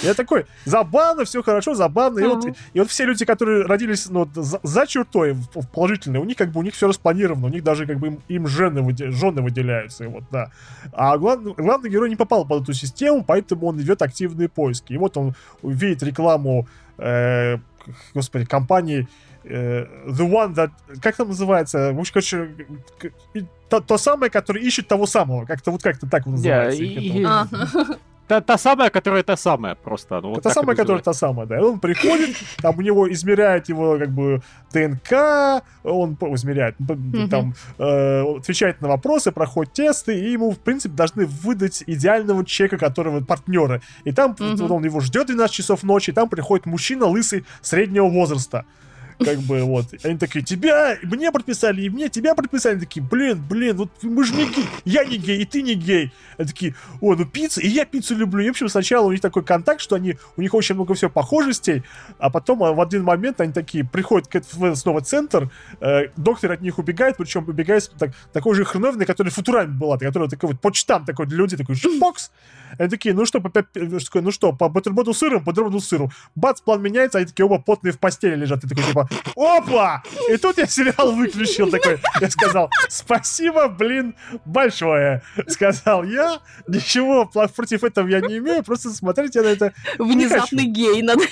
Я 0.01 0.13
такой, 0.13 0.45
забавно, 0.65 1.25
все 1.25 1.43
хорошо, 1.43 1.73
забавно. 1.73 2.19
И 2.19 2.23
вот, 2.23 2.45
и 2.73 2.79
вот 2.79 2.89
все 2.89 3.05
люди, 3.05 3.25
которые 3.25 3.65
родились 3.65 4.09
ну, 4.09 4.19
вот 4.19 4.29
за, 4.33 4.59
за 4.63 4.87
чертой 4.87 5.33
в, 5.33 5.47
в 5.53 5.67
положительной, 5.67 6.19
у 6.19 6.23
них 6.23 6.37
как 6.37 6.51
бы 6.51 6.59
у 6.59 6.63
них 6.63 6.73
все 6.73 6.87
распланировано, 6.87 7.47
у 7.47 7.49
них 7.49 7.63
даже 7.63 7.85
как 7.85 7.99
бы 7.99 8.07
им, 8.07 8.19
им 8.27 8.47
жены, 8.47 8.81
выде- 8.81 9.11
жены 9.11 9.41
выделяются, 9.41 10.05
и 10.05 10.07
вот, 10.07 10.23
да. 10.31 10.51
А 10.93 11.17
главный, 11.17 11.53
главный 11.53 11.89
герой 11.89 12.09
не 12.09 12.15
попал 12.15 12.45
под 12.45 12.63
эту 12.63 12.73
систему, 12.73 13.23
поэтому 13.25 13.67
он 13.67 13.77
ведет 13.77 14.01
активные 14.01 14.47
поиски. 14.47 14.93
И 14.93 14.97
вот 14.97 15.17
он 15.17 15.33
видит 15.63 16.01
рекламу, 16.03 16.67
э, 16.97 17.57
господи, 18.13 18.45
компании 18.45 19.07
The 19.43 19.87
One 20.29 20.53
That... 20.55 20.71
Как 21.01 21.15
там 21.15 21.29
называется? 21.29 21.91
В 21.93 21.99
общем, 21.99 22.13
короче, 22.13 22.49
то, 23.69 23.79
то 23.79 23.97
самое, 23.97 24.29
которое 24.29 24.61
ищет 24.61 24.87
того 24.87 25.05
самого. 25.05 25.45
Как-то 25.45 25.71
вот 25.71 25.83
как-то 25.83 26.07
так 26.09 26.27
он 26.27 26.33
Да, 26.35 26.37
называется. 26.37 26.83
это 26.83 26.99
и- 26.99 27.25
вот. 27.25 27.99
Та, 28.29 28.41
та 28.41 28.59
самая, 28.59 28.91
которая 28.91 29.23
та 29.23 29.35
самая 29.35 29.73
просто. 29.73 30.21
Ну, 30.21 30.29
вот 30.29 30.45
и 30.45 30.49
самая, 30.51 30.75
которая 30.75 31.01
та 31.01 31.13
самая, 31.13 31.47
да. 31.47 31.63
Он 31.65 31.79
приходит, 31.79 32.35
там 32.61 32.77
у 32.77 32.81
него 32.81 33.11
измеряет 33.11 33.69
его, 33.69 33.97
как 33.97 34.09
бы, 34.11 34.41
ДНК, 34.71 35.63
он 35.83 36.15
измеряет, 36.35 36.75
там, 37.31 37.55
э, 37.79 38.21
отвечает 38.37 38.81
на 38.81 38.87
вопросы, 38.87 39.31
проходит 39.31 39.73
тесты, 39.73 40.13
и 40.19 40.31
ему, 40.33 40.51
в 40.51 40.59
принципе, 40.59 40.93
должны 40.93 41.25
выдать 41.25 41.83
идеального 41.87 42.45
человека, 42.45 42.77
которого 42.77 43.19
партнера. 43.21 43.81
И 44.03 44.11
там 44.11 44.35
вот 44.37 44.61
он 44.69 44.85
его 44.85 44.99
ждет 44.99 45.25
12 45.25 45.51
часов 45.55 45.81
ночи, 45.81 46.11
и 46.11 46.13
там 46.13 46.29
приходит 46.29 46.67
мужчина 46.67 47.07
лысый 47.07 47.45
среднего 47.63 48.09
возраста. 48.09 48.63
Как 49.23 49.39
бы 49.39 49.61
вот. 49.63 49.85
Они 50.03 50.17
такие, 50.17 50.43
тебя, 50.43 50.97
мне 51.03 51.31
предписали, 51.31 51.81
и 51.81 51.89
мне 51.89 52.09
тебя 52.09 52.35
предписали. 52.35 52.73
Они 52.73 52.81
такие, 52.81 53.05
блин, 53.05 53.43
блин, 53.49 53.75
вот 53.75 53.89
мы 54.01 54.23
же 54.23 54.33
не 54.33 54.45
гей. 54.45 54.65
Я 54.85 55.03
не 55.03 55.17
гей, 55.17 55.41
и 55.41 55.45
ты 55.45 55.61
не 55.61 55.75
гей. 55.75 56.13
Они 56.37 56.47
такие, 56.47 56.75
о, 57.01 57.15
ну 57.15 57.25
пицца, 57.25 57.61
и 57.61 57.67
я 57.67 57.85
пиццу 57.85 58.15
люблю. 58.15 58.43
И, 58.43 58.47
в 58.47 58.51
общем, 58.51 58.69
сначала 58.69 59.07
у 59.07 59.11
них 59.11 59.21
такой 59.21 59.43
контакт, 59.43 59.81
что 59.81 59.95
они, 59.95 60.15
у 60.37 60.41
них 60.41 60.53
очень 60.53 60.75
много 60.75 60.93
всего 60.93 61.11
похожестей, 61.11 61.83
а 62.17 62.29
потом 62.29 62.63
а, 62.63 62.71
в 62.71 62.81
один 62.81 63.03
момент 63.03 63.41
они 63.41 63.51
такие 63.51 63.83
приходят 63.83 64.27
к 64.27 64.35
эт- 64.35 64.45
в 64.53 64.63
этот 64.63 64.77
снова 64.77 65.01
центр, 65.01 65.51
э, 65.81 66.07
доктор 66.15 66.53
от 66.53 66.61
них 66.61 66.79
убегает, 66.79 67.17
причем 67.17 67.43
убегает 67.47 67.91
так, 67.99 68.11
такой 68.31 68.55
же 68.55 68.63
хреновной, 68.63 69.05
которая 69.05 69.31
в 69.31 69.35
Футураме 69.35 69.73
была, 69.73 69.97
которая 69.97 70.29
такой 70.29 70.51
вот 70.51 70.61
почтам 70.61 71.05
такой 71.05 71.25
для 71.27 71.37
людей, 71.37 71.57
такой 71.57 71.75
шпокс. 71.75 72.31
Они 72.77 72.89
такие, 72.89 73.15
ну 73.15 73.25
что, 73.25 73.41
по, 73.41 73.49
такое, 73.49 74.21
ну 74.21 74.31
что, 74.31 74.53
по 74.53 74.69
бутерброду 74.69 75.13
сыром, 75.13 75.43
бутерброду 75.43 75.79
с 75.79 75.87
сыром. 75.87 76.11
Бац, 76.35 76.61
план 76.61 76.81
меняется, 76.81 77.17
они 77.17 77.27
такие 77.27 77.45
оба 77.45 77.59
потные 77.59 77.91
в 77.91 77.99
постели 77.99 78.35
лежат. 78.35 78.63
И 78.63 78.67
такой, 78.67 78.83
типа, 78.83 79.08
опа! 79.35 80.03
И 80.29 80.37
тут 80.37 80.57
я 80.57 80.67
сериал 80.67 81.13
выключил 81.13 81.69
такой. 81.69 81.99
Я 82.21 82.29
сказал, 82.29 82.69
спасибо, 82.87 83.67
блин, 83.67 84.15
большое. 84.45 85.21
Сказал 85.47 86.03
я, 86.03 86.39
ничего 86.67 87.25
против 87.25 87.83
этого 87.83 88.07
я 88.07 88.21
не 88.21 88.37
имею, 88.37 88.63
просто 88.63 88.89
смотреть 88.89 89.35
я 89.35 89.43
на 89.43 89.47
это 89.47 89.73
Внезапный 89.97 90.65
гей, 90.65 91.01
надо 91.01 91.23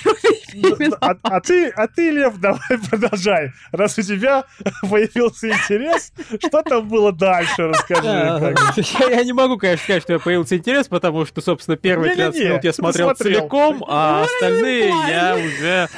ну, 0.54 0.76
А, 1.00 1.14
а 1.22 1.40
ты, 1.40 1.68
а 1.68 1.86
ты, 1.86 2.10
Лев, 2.10 2.38
давай 2.38 2.78
продолжай. 2.90 3.52
Раз 3.72 3.98
у 3.98 4.02
тебя 4.02 4.44
появился 4.82 5.50
интерес, 5.50 6.12
что 6.38 6.62
там 6.62 6.88
было 6.88 7.12
дальше, 7.12 7.68
расскажи. 7.68 8.02
Да, 8.02 8.40
как 8.40 8.76
бы. 8.76 8.82
Я, 9.00 9.18
я 9.18 9.24
не 9.24 9.32
могу, 9.32 9.58
конечно, 9.58 9.84
сказать, 9.84 10.02
что 10.02 10.12
меня 10.12 10.20
появился 10.20 10.56
интерес, 10.56 10.88
потому 10.88 11.26
что, 11.26 11.40
собственно, 11.40 11.76
первые 11.76 12.10
Не-не-не, 12.10 12.32
13 12.32 12.48
минут 12.48 12.64
я 12.64 12.72
смотрел 12.72 13.08
смотрел. 13.08 13.40
целиком, 13.40 13.84
а 13.88 14.24
остальные 14.24 14.88
я 15.08 15.36
уже, 15.36 15.88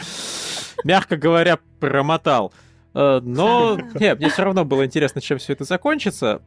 мягко 0.85 1.17
говоря, 1.17 1.59
промотал. 1.79 2.53
Э, 2.95 3.21
Но, 3.23 3.79
не, 4.01 4.15
мне 4.15 4.29
все 4.31 4.43
равно 4.43 4.65
было 4.65 4.85
интересно, 4.87 5.21
чем 5.21 5.39
все 5.39 5.53
это 5.53 5.65
закончится. 5.65 6.41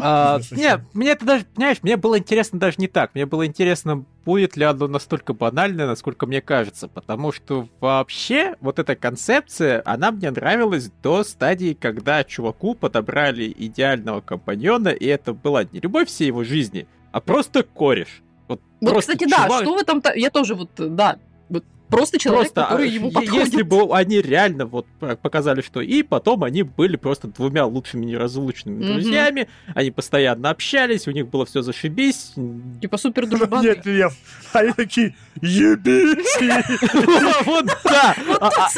А, 0.00 0.40
Не, 0.50 0.84
мне 0.92 1.10
это 1.12 1.24
даже, 1.24 1.44
понимаешь, 1.46 1.78
мне 1.82 1.96
было 1.96 2.18
интересно 2.18 2.58
даже 2.58 2.76
не 2.78 2.86
так. 2.86 3.14
Мне 3.14 3.24
было 3.26 3.46
интересно, 3.46 4.04
будет 4.24 4.56
ли 4.56 4.64
оно 4.64 4.88
настолько 4.88 5.32
банальное, 5.32 5.86
насколько 5.86 6.26
мне 6.26 6.40
кажется. 6.40 6.88
Потому 6.88 7.32
что 7.32 7.66
вообще 7.80 8.56
вот 8.60 8.78
эта 8.78 8.94
концепция, 8.94 9.82
она 9.84 10.10
мне 10.10 10.30
нравилась 10.30 10.90
до 11.02 11.24
стадии, 11.24 11.76
когда 11.78 12.24
чуваку 12.24 12.74
подобрали 12.74 13.52
идеального 13.56 14.20
компаньона, 14.20 14.88
и 14.88 15.06
это 15.06 15.32
была 15.32 15.64
не 15.64 15.80
любовь 15.80 16.08
всей 16.08 16.26
его 16.26 16.44
жизни, 16.44 16.86
а 17.12 17.20
просто 17.20 17.62
кореш. 17.62 18.22
Вот, 18.48 18.60
Вот, 18.80 18.90
просто 18.90 19.12
кстати, 19.12 19.30
да, 19.30 19.46
чувак- 19.46 19.62
что 19.62 19.74
в 19.74 19.78
этом... 19.78 20.02
Я 20.14 20.30
тоже 20.30 20.54
вот, 20.54 20.70
да, 20.76 21.16
просто 21.88 22.18
человек, 22.18 22.52
Просто, 22.52 22.62
который 22.70 22.88
а, 22.88 22.92
ему 22.92 23.08
е- 23.08 23.12
подходит. 23.12 23.44
если 23.46 23.62
бы 23.62 23.96
они 23.96 24.20
реально 24.20 24.66
вот 24.66 24.86
показали, 25.22 25.60
что 25.60 25.80
и 25.80 26.02
потом 26.02 26.44
они 26.44 26.62
были 26.62 26.96
просто 26.96 27.28
двумя 27.28 27.64
лучшими 27.66 28.04
неразлучными 28.04 28.82
Мгм. 28.84 28.92
друзьями, 28.94 29.48
они 29.74 29.90
постоянно 29.90 30.50
общались, 30.50 31.06
у 31.08 31.10
них 31.12 31.28
было 31.28 31.46
все 31.46 31.62
зашибись. 31.62 32.32
Типа 32.80 32.98
супер 32.98 33.26
дружбаны. 33.26 33.62
Нет, 33.64 33.86
Лев, 33.86 34.14
они 34.52 34.72
такие, 34.72 35.14
ебись! 35.40 36.36
Вот 37.46 37.66
да! 37.84 38.14
А- 38.40 38.48
а- 38.48 38.68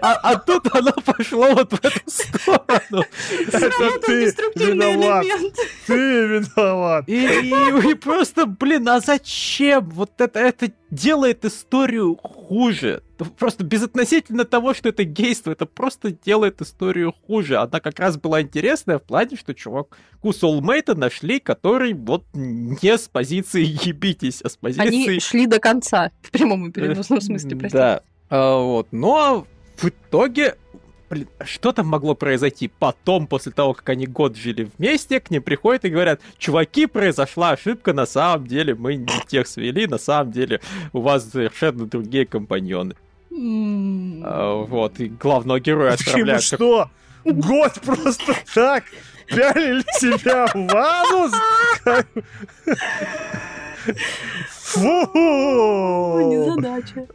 А 0.00 0.12
а 0.22 0.36
тут 0.36 0.66
оно 0.74 0.92
пошло 0.92 1.52
вот 1.54 1.72
в 1.72 1.84
эту 1.84 2.00
сторону. 2.06 3.04
Это 3.48 3.70
ты 4.06 4.26
Деструктивный 4.26 4.92
виноват, 4.92 5.24
элемент. 5.24 5.56
ты 5.86 5.94
виноват. 5.94 7.08
И, 7.08 7.14
и- 7.26 7.90
и 7.90 7.94
просто, 7.94 8.46
блин, 8.46 8.88
а 8.88 9.00
зачем? 9.00 9.88
Вот 9.90 10.10
это, 10.20 10.38
это 10.40 10.72
делает 10.90 11.44
историю 11.44 12.16
хуже. 12.16 13.02
Просто 13.38 13.64
безотносительно 13.64 14.44
того, 14.44 14.74
что 14.74 14.88
это 14.90 15.04
гейство, 15.04 15.52
это 15.52 15.64
просто 15.64 16.10
делает 16.10 16.60
историю 16.60 17.14
хуже. 17.26 17.56
Она 17.56 17.80
как 17.80 17.98
раз 17.98 18.16
была 18.18 18.42
интересная 18.42 18.98
в 18.98 19.02
плане, 19.04 19.36
что 19.36 19.54
чуваку 19.54 20.32
соулмейта 20.32 20.94
нашли, 20.94 21.38
который 21.40 21.94
вот 21.94 22.24
не 22.34 22.98
с 22.98 23.08
позиции 23.08 23.62
ебитесь, 23.86 24.42
а 24.42 24.48
с 24.50 24.56
позиции... 24.56 24.86
Они 24.86 25.20
шли 25.20 25.46
до 25.46 25.58
конца. 25.60 26.10
В 26.22 26.30
прямом 26.30 26.68
и 26.68 26.72
переносном 26.72 27.20
смысле, 27.20 27.56
прости. 27.56 27.76
Да. 27.76 28.02
А, 28.28 28.58
вот. 28.58 28.88
Но 28.92 29.46
в 29.82 29.88
итоге, 29.88 30.56
блин, 31.10 31.28
что 31.44 31.72
там 31.72 31.86
могло 31.88 32.14
произойти? 32.14 32.68
Потом, 32.78 33.26
после 33.26 33.52
того, 33.52 33.74
как 33.74 33.88
они 33.90 34.06
год 34.06 34.36
жили 34.36 34.70
вместе, 34.78 35.20
к 35.20 35.30
ним 35.30 35.42
приходят 35.42 35.84
и 35.84 35.90
говорят, 35.90 36.20
чуваки, 36.38 36.86
произошла 36.86 37.50
ошибка, 37.50 37.92
на 37.92 38.06
самом 38.06 38.46
деле 38.46 38.74
мы 38.74 38.94
не 38.96 39.08
тех 39.26 39.46
свели, 39.46 39.86
на 39.86 39.98
самом 39.98 40.32
деле 40.32 40.60
у 40.92 41.00
вас 41.00 41.28
совершенно 41.30 41.86
другие 41.86 42.26
компаньоны. 42.26 42.94
А, 44.24 44.62
вот, 44.62 45.00
и 45.00 45.08
главного 45.08 45.58
героя 45.60 45.92
Почему 45.92 46.10
отправляют... 46.12 46.42
что? 46.44 46.90
Год 47.24 47.80
просто 47.84 48.34
так 48.54 48.84
пялили 49.26 49.84
себя 49.98 50.46
в 50.46 50.76
анус? 50.76 51.32
Как- 51.84 52.06
Ой, 53.86 53.94
Фу! 54.48 56.30
незадача. 56.30 57.06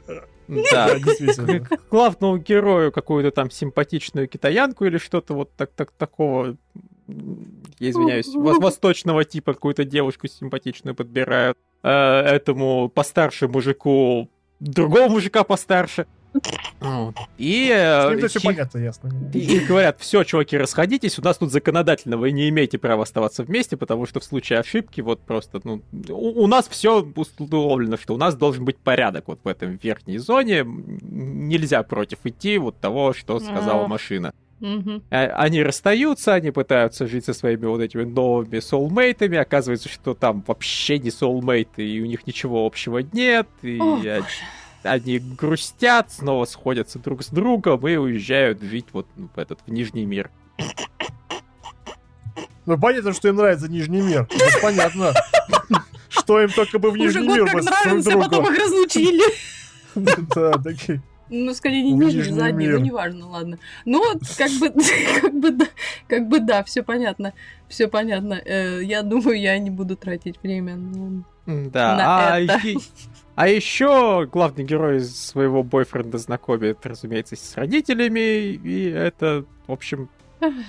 Да, 0.47 0.99
действительно. 0.99 1.59
к 1.59 1.89
главному 1.89 2.37
герою 2.37 2.91
какую-то 2.91 3.31
там 3.31 3.51
симпатичную 3.51 4.27
китаянку 4.27 4.85
или 4.85 4.97
что-то 4.97 5.33
вот 5.33 5.51
так, 5.55 5.71
так 5.75 5.91
такого, 5.91 6.57
я 7.79 7.89
извиняюсь, 7.89 8.33
вос- 8.35 8.59
восточного 8.61 9.23
типа 9.23 9.53
какую-то 9.53 9.83
девушку 9.83 10.27
симпатичную 10.27 10.95
подбирают. 10.95 11.57
Э, 11.83 11.89
этому 12.21 12.89
постарше 12.89 13.47
мужику 13.47 14.29
другого 14.59 15.07
мужика 15.09 15.43
постарше. 15.43 16.05
И, 17.37 17.67
С 17.69 18.11
э, 18.11 18.15
ним 18.15 18.27
все 18.27 18.39
понятно, 18.41 18.77
ясно. 18.79 19.09
и- 19.33 19.59
говорят, 19.59 19.97
все, 19.99 20.23
чуваки, 20.23 20.57
расходитесь, 20.57 21.17
у 21.19 21.21
нас 21.23 21.37
тут 21.37 21.51
законодательно 21.51 22.17
вы 22.17 22.31
не 22.31 22.49
имеете 22.49 22.77
права 22.77 23.03
оставаться 23.03 23.43
вместе, 23.43 23.77
потому 23.77 24.05
что 24.05 24.19
в 24.19 24.23
случае 24.23 24.59
ошибки 24.59 25.01
вот 25.01 25.21
просто, 25.21 25.59
ну, 25.63 25.81
у, 26.09 26.43
у 26.43 26.47
нас 26.47 26.67
все 26.67 27.01
установлено, 27.15 27.97
что 27.97 28.13
у 28.13 28.17
нас 28.17 28.35
должен 28.35 28.65
быть 28.65 28.77
порядок 28.77 29.25
вот 29.27 29.39
в 29.43 29.47
этом 29.47 29.79
верхней 29.81 30.17
зоне, 30.17 30.63
нельзя 30.65 31.83
против 31.83 32.19
идти 32.25 32.57
вот 32.57 32.79
того, 32.79 33.13
что 33.13 33.39
сказала 33.39 33.83
Ах. 33.83 33.89
машина. 33.89 34.33
А- 35.11 35.25
Они 35.37 35.61
расстаются, 35.61 36.33
они 36.33 36.49
пытаются 36.51 37.05
жить 37.07 37.25
со 37.25 37.33
своими 37.33 37.65
вот 37.67 37.79
этими 37.81 38.03
новыми 38.03 38.59
соулмейтами, 38.59 39.37
оказывается, 39.37 39.87
что 39.87 40.15
там 40.15 40.43
вообще 40.47 40.97
не 40.97 41.11
соулмейты, 41.11 41.87
и 41.87 42.01
у 42.01 42.05
них 42.07 42.25
ничего 42.25 42.65
общего 42.65 42.97
нет, 42.99 43.47
и 43.61 43.77
О, 43.79 43.95
они- 43.97 44.23
они 44.83 45.19
грустят, 45.19 46.11
снова 46.11 46.45
сходятся 46.45 46.99
друг 46.99 47.23
с 47.23 47.29
другом 47.29 47.87
и 47.87 47.95
уезжают 47.95 48.61
жить 48.61 48.87
вот 48.93 49.07
ну, 49.15 49.29
в 49.35 49.39
этот 49.39 49.59
в 49.65 49.71
Нижний 49.71 50.05
мир. 50.05 50.29
Ну, 52.65 52.77
понятно, 52.77 53.13
что 53.13 53.29
им 53.29 53.37
нравится 53.37 53.69
Нижний 53.69 54.01
мир. 54.01 54.27
Это 54.29 54.59
понятно. 54.61 55.13
Что 56.09 56.41
им 56.41 56.49
только 56.49 56.79
бы 56.79 56.89
в 56.91 56.93
Уже 56.93 57.21
Нижний 57.21 57.27
год 57.27 57.37
мир 57.37 57.45
как 57.45 57.55
бы 57.55 57.61
друг 57.61 57.71
нравился, 57.83 58.09
другу. 58.09 58.23
потом 58.25 58.53
их 58.53 58.59
разлучили. 58.59 59.23
Да, 59.95 60.51
такие. 60.53 61.01
Ну, 61.29 61.53
скорее, 61.53 61.83
не 61.83 61.91
нижний, 61.91 62.23
задний, 62.31 62.67
ну, 62.67 62.79
неважно, 62.79 63.27
ладно. 63.27 63.59
Ну, 63.83 64.01
как 64.37 64.51
бы, 64.59 64.71
как 65.21 65.33
бы, 65.33 65.51
да, 65.51 65.65
как 66.07 66.27
бы, 66.29 66.39
да, 66.39 66.63
все 66.63 66.83
понятно, 66.83 67.33
все 67.67 67.87
понятно. 67.87 68.35
Э, 68.45 68.81
Я 68.81 69.01
думаю, 69.01 69.39
я 69.39 69.57
не 69.59 69.69
буду 69.69 69.97
тратить 69.97 70.41
время 70.41 70.75
на... 70.77 71.23
Да, 71.45 71.97
На 71.97 72.33
а, 72.33 72.39
это. 72.39 72.61
А 73.37 73.47
еще 73.47 74.27
главный 74.31 74.63
герой 74.63 74.99
своего 74.99 75.61
бойфренда 75.61 76.17
знакомит, 76.17 76.83
разумеется, 76.83 77.35
с 77.35 77.55
родителями, 77.55 78.53
и 78.53 78.89
это, 78.89 79.45
в 79.67 79.71
общем, 79.71 80.09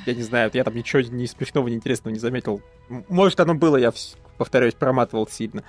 я 0.05 0.15
не 0.15 0.23
знаю, 0.23 0.51
я 0.53 0.65
там 0.65 0.75
ничего 0.75 1.01
не 1.01 1.27
смешного, 1.27 1.69
не 1.69 1.77
интересного 1.77 2.13
не 2.13 2.21
заметил. 2.21 2.61
Может, 3.09 3.41
оно 3.41 3.55
было, 3.55 3.79
я, 3.79 3.91
повторюсь, 4.37 4.75
проматывал 4.75 5.27
сильно. 5.27 5.65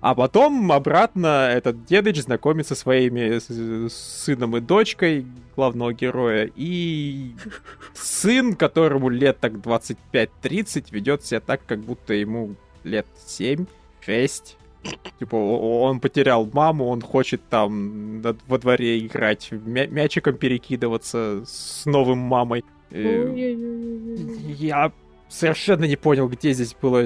А 0.00 0.14
потом 0.14 0.70
обратно 0.70 1.48
этот 1.50 1.86
дедыч 1.86 2.22
знакомится 2.22 2.76
со 2.76 2.82
своими 2.82 3.40
сыном 3.88 4.56
и 4.56 4.60
дочкой 4.60 5.26
главного 5.56 5.92
героя, 5.92 6.48
и 6.54 7.34
сын, 7.94 8.54
которому 8.54 9.08
лет 9.08 9.40
так 9.40 9.54
25-30, 9.54 10.84
ведет 10.92 11.24
себя 11.24 11.40
так, 11.40 11.66
как 11.66 11.80
будто 11.80 12.14
ему 12.14 12.54
лет 12.84 13.08
7 13.26 13.66
6. 14.02 14.56
Типа, 15.18 15.36
он 15.36 16.00
потерял 16.00 16.46
маму, 16.52 16.88
он 16.88 17.00
хочет 17.00 17.40
там 17.48 18.20
во 18.20 18.58
дворе 18.58 18.98
играть, 18.98 19.48
мя- 19.50 19.86
мячиком 19.86 20.36
перекидываться 20.36 21.42
с 21.46 21.86
новым 21.86 22.18
мамой. 22.18 22.62
Я 22.90 24.92
совершенно 25.28 25.84
не 25.84 25.96
понял, 25.96 26.28
где 26.28 26.52
здесь 26.52 26.76
был 26.80 26.96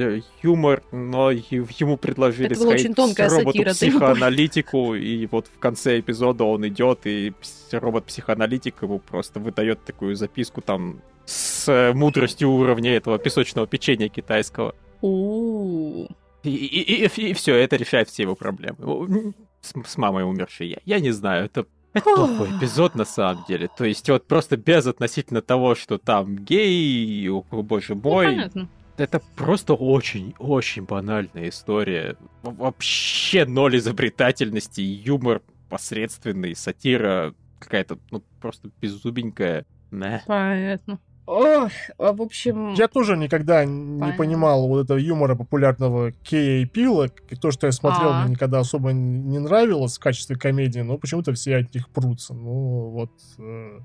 юмор, 0.43 0.83
но 0.93 1.31
ему 1.31 1.97
предложили 1.97 2.53
Это 2.53 2.61
была 2.61 2.75
очень 2.75 2.95
тонкая 2.95 3.31
роботу-психоаналитику, 3.31 4.95
и 4.95 5.27
вот 5.27 5.47
в 5.47 5.59
конце 5.59 6.01
эпизода 6.01 6.45
он 6.45 6.67
идет, 6.69 7.07
и 7.07 7.33
робот-психоаналитик 7.73 8.83
ему 8.83 8.99
просто 8.99 9.41
выдает 9.41 9.85
такую 9.85 10.17
записку 10.17 10.61
там 10.61 11.01
с 11.25 11.93
мудростью 11.95 12.51
уровня 12.51 12.97
этого 12.97 13.19
песочного 13.19 13.67
печенья 13.67 14.09
китайского. 14.09 14.75
У-у-у. 15.01 16.09
И, 16.49 16.67
и, 16.67 17.07
и, 17.07 17.31
и 17.31 17.33
все, 17.35 17.55
это 17.55 17.77
решает 17.77 18.09
все 18.09 18.23
его 18.25 18.35
проблемы. 18.35 19.35
С, 19.61 19.73
с 19.85 19.97
мамой 19.97 20.25
умершей 20.25 20.69
я. 20.69 20.79
Я 20.85 21.01
не 21.01 21.11
знаю, 21.11 21.47
это 21.47 21.67
это 21.95 22.05
плохой 22.15 22.51
эпизод 22.57 22.95
на 22.95 23.05
самом 23.05 23.45
деле. 23.49 23.69
То 23.77 23.85
есть 23.85 24.09
вот 24.09 24.27
просто 24.27 24.57
без 24.57 24.87
относительно 24.87 25.43
того, 25.43 25.75
что 25.75 25.99
там 25.99 26.37
гей, 26.37 27.29
боже 27.51 27.95
Ну, 27.95 28.01
мой. 28.03 28.27
понятно. 28.27 28.69
это 28.97 29.21
просто 29.37 29.75
очень-очень 29.75 30.85
банальная 30.85 31.49
история. 31.49 32.17
Вообще 32.43 33.47
ноль 33.47 33.79
изобретательности, 33.79 34.81
юмор 34.81 35.43
посредственный, 35.69 36.55
сатира 36.55 37.35
какая-то, 37.59 37.99
ну, 38.11 38.23
просто 38.41 38.71
беззубенькая. 38.81 39.67
Мeh. 39.91 40.21
Понятно. 40.27 41.01
Ох, 41.31 41.71
а 41.99 42.13
в 42.15 42.23
общем... 42.23 42.73
Я 42.73 42.89
тоже 42.89 43.15
никогда 43.19 43.63
не 43.67 44.01
Понятно. 44.01 44.17
понимал 44.17 44.67
вот 44.67 44.85
этого 44.85 44.97
юмора 44.97 45.35
популярного 45.35 46.13
Кея 46.13 46.63
и 46.63 46.65
Пила. 46.65 47.09
То, 47.43 47.51
что 47.51 47.67
я 47.67 47.73
смотрел, 47.73 48.09
А. 48.13 48.23
мне 48.23 48.31
никогда 48.31 48.61
особо 48.61 48.93
не 48.93 49.39
нравилось 49.39 49.99
в 49.99 50.01
качестве 50.01 50.37
комедии, 50.37 50.81
но 50.81 50.97
почему-то 50.97 51.35
все 51.35 51.57
от 51.57 51.75
них 51.75 51.91
прутся. 51.91 52.33
Ну, 52.33 52.89
вот... 52.91 53.11
э, 53.39 53.79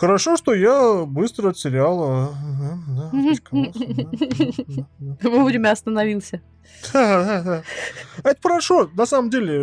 Хорошо, 0.00 0.38
что 0.38 0.54
я 0.54 1.04
быстро 1.04 1.50
от 1.50 1.58
сериала... 1.58 2.34
Да. 2.88 3.10
Вовремя 5.28 5.72
остановился. 5.72 6.40
Это 6.92 7.62
хорошо, 8.42 8.90
на 8.94 9.04
самом 9.04 9.28
деле, 9.28 9.60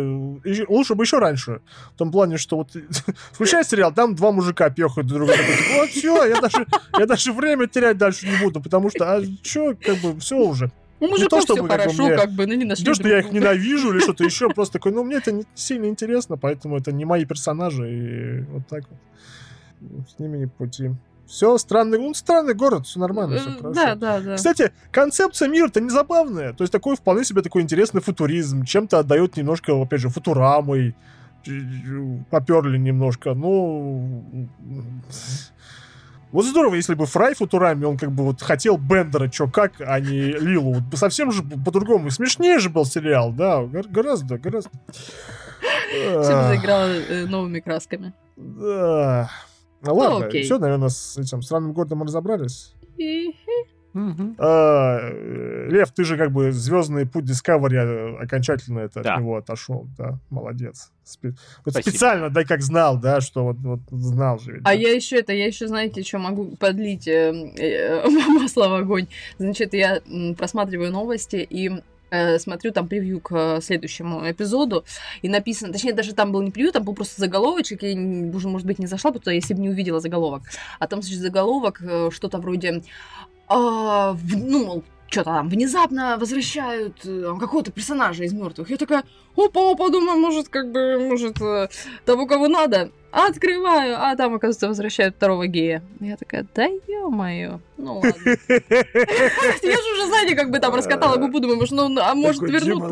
лучше 0.68 0.94
бы 0.94 1.02
еще 1.02 1.18
раньше. 1.18 1.60
В 1.94 1.98
том 1.98 2.12
плане, 2.12 2.36
что 2.36 2.58
вот 2.58 2.70
включай 3.32 3.64
сериал, 3.64 3.92
там 3.92 4.14
два 4.14 4.30
мужика 4.30 4.70
пехают 4.70 5.08
друг 5.08 5.26
друга. 5.26 5.42
Вот 5.74 5.88
все, 5.88 6.24
я 6.26 6.40
даже, 6.40 6.66
я 6.96 7.06
даже 7.06 7.32
время 7.32 7.66
терять 7.66 7.98
дальше 7.98 8.28
не 8.28 8.36
буду, 8.36 8.60
потому 8.60 8.90
что, 8.90 9.12
а 9.12 9.22
что, 9.42 9.74
как 9.74 9.96
бы, 9.98 10.20
все 10.20 10.36
уже. 10.36 10.70
У 11.00 11.06
то, 11.06 11.10
мужиков 11.10 11.38
все 11.40 11.54
чтобы, 11.54 11.68
как 11.68 11.78
бы, 11.78 11.82
хорошо, 11.82 12.02
мне- 12.06 12.16
как 12.16 12.30
бы, 12.30 12.46
ну 12.46 12.54
не 12.54 12.64
нашли 12.64 12.84
Не 12.84 12.86
то, 12.86 12.94
что 12.94 13.08
я 13.08 13.18
их 13.18 13.32
ненавижу 13.32 13.92
или 13.92 13.98
что-то 13.98 14.22
еще, 14.22 14.48
просто 14.50 14.74
такой, 14.74 14.92
ну, 14.92 15.02
мне 15.02 15.16
это 15.16 15.32
не 15.32 15.44
сильно 15.56 15.86
интересно, 15.86 16.36
поэтому 16.36 16.76
это 16.76 16.92
не 16.92 17.04
мои 17.04 17.24
персонажи, 17.24 17.90
и 17.90 18.40
вот 18.52 18.68
так 18.68 18.84
вот. 18.88 18.98
С 20.08 20.18
ними 20.18 20.38
не 20.38 20.46
пути. 20.46 20.90
Все, 21.26 21.58
странный, 21.58 21.98
ну, 21.98 22.14
странный 22.14 22.54
город, 22.54 22.86
все 22.86 22.98
нормально, 22.98 23.38
все 23.38 23.50
Э, 23.50 23.52
хорошо. 23.58 23.74
Да, 23.74 23.94
да, 23.94 24.20
да. 24.20 24.36
Кстати, 24.36 24.72
концепция 24.90 25.48
мира-то 25.48 25.80
не 25.80 25.90
забавная. 25.90 26.54
То 26.54 26.64
есть 26.64 26.72
такой 26.72 26.96
вполне 26.96 27.22
себе 27.24 27.42
такой 27.42 27.60
интересный 27.62 28.00
футуризм. 28.00 28.64
Чем-то 28.64 28.98
отдает 29.00 29.36
немножко, 29.36 29.72
опять 29.80 30.00
же, 30.00 30.08
футурамой. 30.08 30.94
Поперли 32.30 32.78
немножко. 32.78 33.34
Ну... 33.34 34.48
Вот 36.30 36.44
здорово, 36.44 36.74
если 36.74 36.94
бы 36.94 37.06
Фрай 37.06 37.34
Футурами, 37.34 37.84
он 37.86 37.96
как 37.96 38.12
бы 38.12 38.22
вот 38.22 38.42
хотел 38.42 38.76
Бендера, 38.76 39.28
чё 39.28 39.48
как, 39.48 39.72
а 39.80 39.98
не 39.98 40.32
Лилу. 40.32 40.74
Вот 40.74 40.98
совсем 40.98 41.32
же 41.32 41.42
по-другому. 41.42 42.10
Смешнее 42.10 42.58
же 42.58 42.68
был 42.68 42.84
сериал, 42.84 43.32
да, 43.32 43.62
гор- 43.62 43.88
гораздо, 43.88 44.36
гораздо. 44.36 44.70
Все 44.90 46.34
Ах, 46.34 46.48
заиграло 46.48 46.88
э, 46.88 47.24
новыми 47.26 47.60
красками. 47.60 48.12
Да. 48.36 49.30
Ну 49.82 49.94
ладно, 49.94 50.26
окей. 50.26 50.42
все, 50.42 50.58
наверное, 50.58 50.88
с 50.88 51.16
этим 51.18 51.42
странным 51.42 51.72
городом 51.72 51.98
мы 51.98 52.06
разобрались. 52.06 52.74
А, 54.38 54.98
э, 55.00 55.66
Лев, 55.70 55.90
ты 55.92 56.04
же 56.04 56.16
как 56.16 56.30
бы 56.30 56.52
звездный 56.52 57.06
путь 57.06 57.24
Discovery 57.24 57.74
э, 57.74 58.16
окончательно 58.22 58.80
это 58.80 59.02
Да. 59.02 59.14
от 59.14 59.20
него 59.20 59.36
отошел, 59.36 59.88
да, 59.96 60.18
молодец. 60.30 60.92
Спе- 61.04 61.34
вот 61.64 61.72
Спасибо. 61.72 61.90
специально, 61.90 62.30
да, 62.30 62.44
как 62.44 62.60
знал, 62.62 62.98
да, 62.98 63.20
что 63.20 63.44
вот, 63.44 63.56
вот 63.58 63.80
знал 63.90 64.38
же. 64.38 64.52
ведь, 64.52 64.60
А 64.64 64.66
да. 64.66 64.72
я 64.72 64.92
еще 64.92 65.18
это, 65.18 65.32
я 65.32 65.46
еще, 65.46 65.66
знаете, 65.66 66.02
что 66.04 66.18
могу 66.18 66.54
подлить 66.56 67.08
э, 67.08 67.32
э, 67.56 68.08
масло 68.28 68.68
в 68.68 68.74
огонь. 68.74 69.06
Значит, 69.38 69.72
я 69.74 70.00
просматриваю 70.36 70.92
новости 70.92 71.36
и 71.48 71.70
смотрю 72.38 72.72
там 72.72 72.88
превью 72.88 73.20
к 73.20 73.32
э, 73.34 73.60
следующему 73.60 74.30
эпизоду, 74.30 74.84
и 75.22 75.28
написано, 75.28 75.72
точнее, 75.72 75.92
даже 75.92 76.14
там 76.14 76.32
был 76.32 76.42
не 76.42 76.50
превью, 76.50 76.72
там 76.72 76.84
был 76.84 76.94
просто 76.94 77.20
заголовочек, 77.20 77.82
я, 77.82 77.92
уже, 78.34 78.48
может 78.48 78.66
быть, 78.66 78.78
не 78.78 78.86
зашла 78.86 79.10
бы 79.10 79.18
туда, 79.18 79.32
если 79.32 79.54
бы 79.54 79.60
не 79.60 79.68
увидела 79.68 80.00
заголовок. 80.00 80.42
А 80.78 80.86
там, 80.86 81.02
значит, 81.02 81.20
заголовок, 81.20 81.80
э, 81.82 82.10
что-то 82.12 82.38
вроде, 82.38 82.82
а, 83.48 84.16
ну, 84.32 84.64
мол, 84.64 84.84
что-то 85.10 85.30
там 85.30 85.48
внезапно 85.48 86.18
возвращают 86.18 87.04
э, 87.04 87.34
какого-то 87.40 87.72
персонажа 87.72 88.24
из 88.24 88.32
мертвых. 88.32 88.70
Я 88.70 88.76
такая, 88.76 89.04
опа, 89.36 89.70
опа, 89.70 89.88
думаю, 89.88 90.18
может, 90.18 90.48
как 90.48 90.70
бы, 90.70 90.98
может, 90.98 91.40
э, 91.40 91.68
того, 92.04 92.26
кого 92.26 92.48
надо. 92.48 92.90
Открываю, 93.10 93.96
а 93.98 94.14
там, 94.16 94.34
оказывается, 94.34 94.68
возвращают 94.68 95.16
второго 95.16 95.46
гея. 95.46 95.82
Я 96.00 96.16
такая, 96.16 96.44
да 96.54 96.66
ё-моё. 96.66 97.58
Ну 97.78 97.94
ладно. 97.94 98.12
Я 98.26 99.76
же 99.76 99.92
уже, 99.94 100.06
знаете, 100.06 100.34
как 100.34 100.50
бы 100.50 100.58
там 100.58 100.74
раскатала 100.74 101.16
губу, 101.16 101.40
думаю, 101.40 101.58
ну, 101.70 102.00
а 102.00 102.14
может 102.14 102.42
вернуть. 102.42 102.82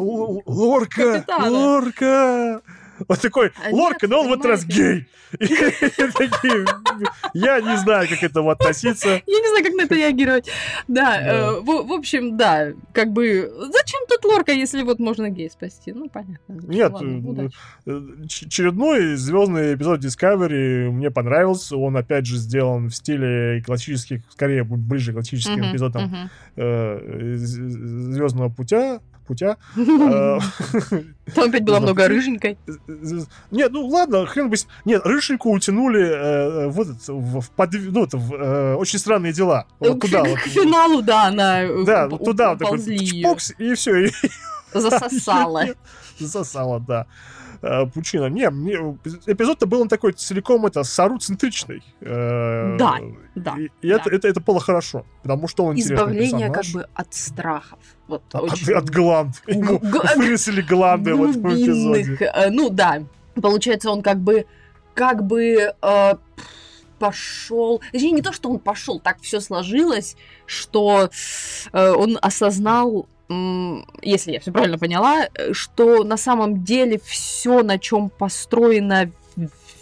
Лорка. 0.47 1.25
Лорка. 1.47 2.63
Вот 3.09 3.20
такой, 3.20 3.52
А 3.64 3.74
Лорка, 3.74 4.09
но 4.09 4.20
он 4.20 4.28
в 4.28 4.32
этот 4.32 4.47
раз 4.47 4.64
гей. 4.64 5.06
Я 7.35 7.60
не 7.60 7.77
знаю, 7.78 8.09
как 8.09 8.20
к 8.20 8.23
этому 8.23 8.51
относиться. 8.51 9.09
Я 9.09 9.40
не 9.40 9.48
знаю, 9.48 9.64
как 9.64 9.74
на 9.74 9.82
это 9.82 9.94
реагировать. 9.94 10.48
Да, 10.89 11.20
э, 11.20 11.60
в 11.60 11.93
общем, 11.93 12.36
да, 12.36 12.73
как 12.93 13.12
бы, 13.12 13.52
зачем 13.73 14.01
тут 14.09 14.24
лорка, 14.24 14.52
если 14.52 14.82
вот 14.82 14.98
можно 14.98 15.28
гей 15.31 15.51
спасти? 15.51 15.93
Ну, 15.93 16.09
понятно. 16.09 16.52
Нет, 16.52 16.93
э, 17.01 17.48
э, 17.86 18.01
очередной 18.24 19.16
звездный 19.16 19.74
эпизод 19.74 20.05
Discovery 20.05 20.90
мне 20.90 21.10
понравился. 21.10 21.77
Он, 21.77 21.97
опять 21.97 22.27
же, 22.27 22.36
сделан 22.36 22.89
в 22.89 22.94
стиле 22.94 23.62
классических, 23.64 24.23
скорее, 24.31 24.64
ближе 24.64 25.12
к 25.12 25.14
классическим 25.14 25.70
эпизодам. 25.70 26.31
Звездного 26.56 28.48
путя. 28.48 29.01
Путя. 29.27 29.57
Э, 29.77 30.39
Там 31.35 31.48
опять 31.48 31.62
Звездного 31.62 31.81
много 31.81 32.09
рыженькой. 32.09 32.59
Нет, 33.51 33.73
ну 33.73 33.86
ладно, 33.86 34.27
хрен 34.27 34.48
бы... 34.48 34.57
Нет, 34.85 35.03
Рыжику 35.05 35.51
утянули 35.51 36.03
э, 36.03 36.69
в 36.69 36.81
этот, 36.81 37.09
в, 37.09 37.40
в 37.40 37.51
ну, 37.57 38.05
это, 38.05 38.16
в, 38.16 38.35
э, 38.35 38.74
очень 38.74 38.98
странные 38.98 39.32
дела. 39.32 39.66
Вот 39.81 39.98
К 39.98 40.07
туда 40.07 40.24
фи- 40.24 40.31
вот. 40.31 40.39
К 40.39 40.47
финалу, 40.47 41.03
да, 41.03 41.24
она 41.24 41.62
э, 41.62 41.85
Да, 41.85 42.09
вот 42.09 42.24
туда 42.24 42.51
вот 42.51 42.59
такой 42.61 42.78
чпокс, 42.78 43.53
и 43.59 43.74
все, 43.74 44.11
засосала. 44.73 45.65
засосала, 46.19 46.81
да. 46.81 47.07
Э, 47.62 47.87
Пучина. 47.87 48.27
Не, 48.27 48.51
мне 48.51 48.74
эпизод-то 49.27 49.66
был 49.66 49.83
он 49.83 49.89
такой 49.89 50.12
целиком 50.12 50.66
это 50.66 50.83
сару-центричный. 50.85 51.83
Э, 52.01 52.77
Да, 52.78 52.97
да, 53.35 53.55
И, 53.59 53.70
и 53.83 53.89
да. 53.89 53.97
Это, 53.97 54.11
это, 54.11 54.28
это 54.28 54.41
было 54.41 54.61
хорошо, 54.61 55.05
потому 55.23 55.49
что 55.49 55.65
он 55.65 55.77
Избавление 55.78 56.51
как 56.51 56.65
бы 56.66 56.87
от 56.95 57.15
страхов. 57.15 57.78
Вот 58.09 58.23
От, 58.33 58.43
очень 58.43 58.73
от 58.73 58.91
гланд. 58.91 59.43
Ему 59.47 59.78
вырезали 60.16 60.62
гланды 60.62 61.15
в 61.15 61.31
этом 61.31 61.55
эпизоде. 61.55 62.16
э, 62.20 62.51
Ну 62.51 62.70
да, 62.70 63.03
получается, 63.41 63.91
он 63.91 64.03
как 64.03 64.19
бы, 64.20 64.47
как 64.95 65.24
бы 65.24 65.73
э, 65.81 66.15
пошел. 66.99 67.81
Точнее, 67.93 68.12
не 68.12 68.23
то, 68.23 68.33
что 68.33 68.51
он 68.51 68.59
пошел, 68.59 69.01
так 69.01 69.20
все 69.20 69.41
сложилось, 69.41 70.16
что 70.47 71.11
э, 71.73 71.91
он 71.91 72.19
осознал. 72.20 73.07
Если 73.28 74.32
я 74.32 74.40
все 74.40 74.53
правильно 74.53 74.78
поняла, 74.78 75.28
что 75.53 76.05
на 76.05 76.16
самом 76.16 76.62
деле 76.62 77.01
все, 77.05 77.62
на 77.62 77.78
чем 77.78 78.09
построена 78.09 79.11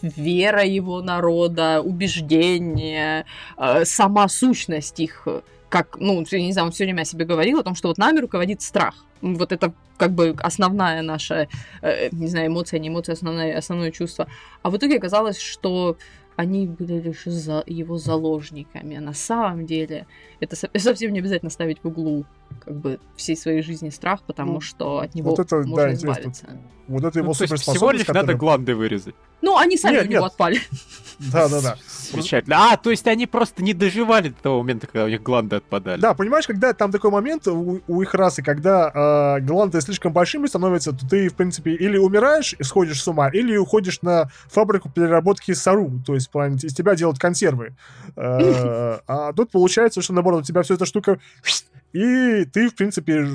вера 0.03 0.65
его 0.65 1.03
народа, 1.03 1.81
убеждения, 1.83 3.27
э, 3.57 3.85
сама 3.85 4.29
сущность 4.29 5.01
их, 5.01 5.27
как, 5.69 5.97
ну, 5.99 6.25
я 6.31 6.41
не 6.41 6.53
знаю, 6.53 6.67
он 6.67 6.73
все 6.73 6.85
время 6.85 7.03
о 7.03 7.05
себе 7.05 7.25
говорил, 7.25 7.59
о 7.59 7.63
том, 7.63 7.75
что 7.75 7.89
вот 7.89 7.99
нами 7.99 8.21
руководит 8.21 8.63
страх. 8.63 8.95
Вот 9.23 9.53
это 9.53 9.73
как 9.97 10.13
бы 10.13 10.35
основная 10.41 11.03
наша, 11.03 11.49
э, 11.83 12.09
не 12.13 12.29
знаю, 12.29 12.49
эмоция, 12.49 12.81
не 12.81 12.89
эмоция, 12.89 13.15
основное, 13.15 13.57
основное 13.57 13.91
чувство. 13.91 14.27
А 14.63 14.71
в 14.71 14.77
итоге 14.77 14.97
оказалось, 14.97 15.39
что 15.39 15.97
они 16.37 16.67
были 16.67 17.01
лишь 17.01 17.25
за 17.25 17.63
его 17.67 17.97
заложниками. 17.97 18.97
А 18.97 19.01
на 19.01 19.15
самом 19.15 19.67
деле 19.67 20.07
это 20.41 20.57
со- 20.57 20.71
совсем 20.77 21.13
не 21.13 21.21
обязательно 21.21 21.51
ставить 21.51 21.79
в 21.83 21.89
углу 21.89 22.25
как 22.65 22.77
бы 22.77 22.99
всей 23.17 23.37
своей 23.37 23.63
жизни 23.63 23.91
страх, 23.91 24.23
потому 24.27 24.55
Ну, 24.55 24.61
что 24.61 24.99
от 24.99 25.15
него 25.15 25.31
вот 25.31 25.39
это, 25.41 25.63
да, 25.63 25.67
можно 25.69 25.83
интересно. 25.93 26.11
избавиться. 26.11 26.47
Вот 26.87 27.03
это 27.03 27.19
его 27.19 27.29
Ну, 27.29 27.35
то 27.35 27.45
есть 27.45 27.53
всего 27.55 27.57
суперспособность, 27.57 27.99
лишь 28.01 28.09
надо 28.09 28.21
которая- 28.21 28.39
гланды 28.39 28.75
вырезать. 28.75 29.15
Ну, 29.41 29.57
они 29.59 29.77
сами 29.79 29.95
Нет, 29.95 30.07
у 30.07 30.09
него 30.09 30.23
нет. 30.25 30.33
отпали. 30.33 30.61
Да-да-да. 31.19 31.77
Замечательно. 32.13 32.73
А, 32.73 32.77
то 32.77 32.91
есть 32.91 33.07
они 33.07 33.27
просто 33.27 33.63
не 33.63 33.73
доживали 33.75 34.29
до 34.31 34.43
того 34.43 34.59
момента, 34.61 34.87
когда 34.87 35.05
у 35.05 35.09
них 35.09 35.23
гланды 35.23 35.57
отпадали. 35.57 36.01
Да, 36.01 36.15
понимаешь, 36.15 36.47
когда 36.47 36.73
там 36.73 36.91
такой 36.93 37.11
момент 37.11 37.47
у, 37.47 37.81
у 37.87 38.03
их 38.03 38.15
расы, 38.15 38.43
когда 38.43 39.37
э, 39.39 39.41
гланды 39.45 39.81
слишком 39.81 40.13
большими 40.13 40.47
становятся, 40.47 40.93
то 40.93 41.07
ты, 41.09 41.29
в 41.29 41.35
принципе, 41.35 41.73
или 41.73 41.97
умираешь 41.99 42.55
и 42.59 42.63
сходишь 42.65 43.03
с 43.03 43.09
ума, 43.09 43.29
или 43.29 43.57
уходишь 43.57 44.03
на 44.03 44.29
фабрику 44.51 44.91
переработки 44.91 45.53
сару, 45.55 45.91
то 46.07 46.15
есть 46.15 46.31
плане, 46.31 46.57
из 46.63 46.75
тебя 46.75 46.95
делают 46.97 47.19
консервы. 47.19 47.75
Э, 48.17 48.99
А 49.07 49.33
тут 49.33 49.51
получается, 49.51 50.03
что 50.03 50.13
наоборот, 50.15 50.43
у 50.43 50.47
тебя 50.47 50.63
вся 50.63 50.75
эта 50.75 50.85
штука, 50.87 51.19
и 51.95 52.45
ты, 52.45 52.69
в 52.69 52.75
принципе, 52.75 53.27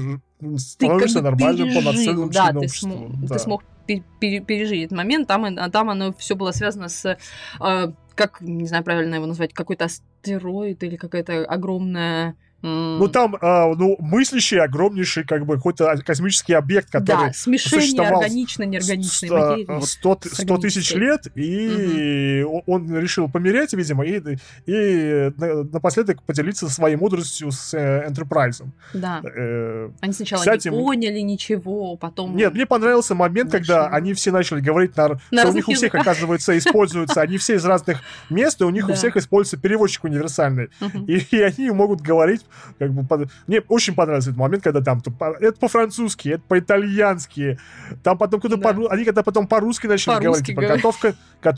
становишься 0.57 1.21
нормальным, 1.21 1.73
полноценным 1.73 2.29
да, 2.29 2.43
членом 2.45 2.61
ты, 2.61 2.65
общества. 2.67 2.89
смог, 2.91 3.21
Да. 3.27 3.35
ты 3.35 3.39
смог 3.39 3.63
пе- 3.87 4.03
пере- 4.19 4.39
пережить 4.41 4.85
этот 4.85 4.97
момент, 4.97 5.27
там, 5.27 5.47
и- 5.47 5.57
а 5.57 5.69
там 5.69 5.89
оно 5.89 6.13
все 6.13 6.35
было 6.35 6.51
связано 6.51 6.89
с, 6.89 7.17
э, 7.59 7.91
как, 8.15 8.41
не 8.41 8.67
знаю, 8.67 8.83
правильно 8.83 9.15
его 9.15 9.25
назвать, 9.25 9.53
какой-то 9.53 9.85
астероид 9.85 10.83
или 10.83 10.95
какая-то 10.97 11.45
огромная... 11.45 12.35
Ну, 12.61 13.07
там, 13.07 13.37
а, 13.41 13.73
ну, 13.75 13.95
мыслящий, 13.99 14.59
огромнейший, 14.59 15.23
как 15.23 15.45
бы, 15.45 15.55
какой-то 15.55 15.95
космический 16.05 16.53
объект, 16.53 16.89
который 16.91 17.27
да, 17.27 17.33
смешение 17.33 18.01
органично-неорганичной 18.07 19.29
материи. 19.29 19.85
100, 19.85 20.19
с 20.23 20.41
100 20.41 20.57
тысяч 20.57 20.93
лет, 20.93 21.27
и 21.35 22.43
о- 22.45 22.61
он 22.65 22.93
решил 22.97 23.29
помереть, 23.29 23.73
видимо, 23.73 24.05
и, 24.05 24.21
и 24.65 25.31
на- 25.37 25.63
напоследок 25.63 26.21
поделиться 26.23 26.69
своей 26.69 26.95
мудростью 26.95 27.51
с 27.51 27.73
э, 27.73 28.07
Enterprise. 28.09 28.63
Да. 28.93 29.21
Э, 29.23 29.89
Они 30.01 30.13
сначала 30.13 30.43
не 30.43 30.69
поняли 30.69 31.19
ничего, 31.19 31.95
потом... 31.95 32.35
Нет, 32.35 32.53
мне 32.53 32.65
понравился 32.65 33.15
момент, 33.15 33.51
когда 33.51 33.83
Нашли. 33.83 33.97
они 33.97 34.13
все 34.13 34.31
начали 34.31 34.59
говорить, 34.59 34.95
на, 34.97 35.19
что 35.31 35.49
у 35.49 35.53
них 35.53 35.67
у 35.67 35.73
всех, 35.73 35.95
оказывается, 35.95 36.57
используются, 36.57 37.21
они 37.21 37.37
все 37.37 37.55
из 37.55 37.65
разных 37.65 38.01
мест, 38.29 38.59
и 38.61 38.63
у 38.63 38.69
них 38.69 38.89
у 38.89 38.93
всех 38.93 39.15
используется 39.15 39.57
переводчик 39.57 40.03
универсальный. 40.03 40.69
И 41.07 41.37
они 41.41 41.71
могут 41.71 42.01
говорить, 42.01 42.45
как 42.77 42.93
бы, 42.93 43.05
под- 43.05 43.29
мне 43.47 43.61
очень 43.67 43.95
понравился 43.95 44.29
этот 44.29 44.39
момент, 44.39 44.63
когда 44.63 44.81
там, 44.81 45.01
то 45.01 45.11
по- 45.11 45.35
это 45.39 45.59
по-французски, 45.59 46.29
это 46.29 46.43
по-итальянски, 46.47 47.59
там 48.03 48.17
потом 48.17 48.39
кто-то, 48.39 48.57
Да. 48.57 48.73
по- 48.73 48.87
они 48.91 49.05
когда 49.05 49.23
потом 49.23 49.47
по-русски 49.47 49.87
начали 49.87 50.15
По-русски 50.15 50.23
говорить, 50.23 50.45
типа, 50.45 50.61
готовка 50.61 51.13
к 51.41 51.51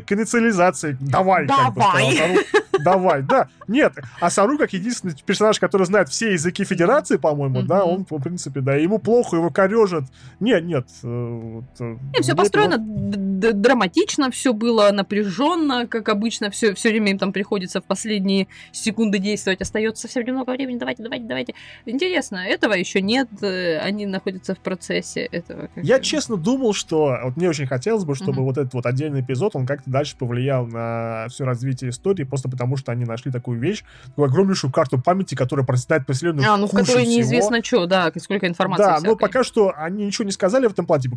к 0.00 0.12
инициализации, 0.12 0.96
давай, 1.00 1.46
как 1.46 1.74
бы, 1.74 1.80
Давай. 1.80 2.38
давай, 2.84 3.22
да, 3.22 3.48
нет, 3.68 3.92
а 4.20 4.30
Сару, 4.30 4.58
как 4.58 4.72
единственный 4.72 5.14
персонаж, 5.24 5.58
который 5.58 5.86
знает 5.86 6.08
все 6.08 6.32
языки 6.32 6.64
Федерации, 6.64 7.16
по-моему, 7.16 7.62
да, 7.62 7.84
он, 7.84 8.06
в 8.08 8.20
принципе, 8.20 8.60
да, 8.60 8.74
ему 8.74 8.98
плохо, 8.98 9.36
его 9.36 9.50
корежат, 9.50 10.04
нет, 10.40 10.64
нет, 10.64 10.86
э, 11.02 11.06
вот, 11.42 11.64
э, 11.80 11.96
И 12.18 12.22
все 12.22 12.34
построено 12.34 12.78
драматично, 12.78 14.30
все 14.30 14.52
было 14.52 14.90
напряженно, 14.92 15.86
как 15.86 16.08
обычно, 16.08 16.50
все, 16.50 16.74
все 16.74 16.90
время 16.90 17.10
им 17.12 17.18
там 17.18 17.32
приходится 17.32 17.80
в 17.80 17.84
последние 17.84 18.48
секунды 18.72 19.18
действовать. 19.18 19.60
Остается 19.60 20.02
совсем 20.02 20.24
немного 20.34 20.50
времени. 20.52 20.78
Давайте, 20.78 21.02
давайте, 21.02 21.24
давайте. 21.26 21.54
Интересно, 21.86 22.36
этого 22.36 22.72
еще 22.74 23.00
нет. 23.00 23.28
э, 23.42 23.78
Они 23.78 24.06
находятся 24.06 24.54
в 24.54 24.58
процессе 24.58 25.22
этого. 25.24 25.68
Я 25.76 26.00
честно 26.00 26.36
думал, 26.36 26.74
что 26.74 27.16
вот 27.24 27.36
мне 27.36 27.48
очень 27.48 27.66
хотелось 27.66 28.04
бы, 28.04 28.14
чтобы 28.14 28.32
Мгм. 28.38 28.44
вот 28.44 28.58
этот 28.58 28.74
вот 28.74 28.86
отдельный 28.86 29.20
эпизод, 29.20 29.56
он 29.56 29.66
как-то 29.66 29.90
дальше 29.90 30.16
повлиял 30.18 30.66
на 30.66 31.26
все 31.28 31.44
развитие 31.44 31.90
истории, 31.90 32.24
просто 32.24 32.48
потому 32.48 32.76
что 32.76 32.92
они 32.92 33.04
нашли 33.04 33.30
такую 33.30 33.58
вещь, 33.60 33.84
такую 34.06 34.26
огромнейшую 34.26 34.72
карту 34.72 35.00
памяти, 35.00 35.34
которая 35.34 35.64
просветает 35.64 36.06
по 36.06 36.12
вселенную 36.12 36.48
А, 36.50 36.56
ну 36.56 36.66
в 36.66 36.70
которой 36.72 37.06
неизвестно 37.06 37.62
что, 37.62 37.86
да, 37.86 38.10
сколько 38.18 38.46
информации. 38.46 38.82
Да, 38.84 38.92
но 38.94 38.98
всякой. 39.00 39.18
пока 39.18 39.44
что 39.44 39.72
они 39.76 40.06
ничего 40.06 40.24
не 40.24 40.32
сказали 40.32 40.66
в 40.66 40.72
этом 40.72 40.86
плане, 40.86 41.02
типа, 41.04 41.16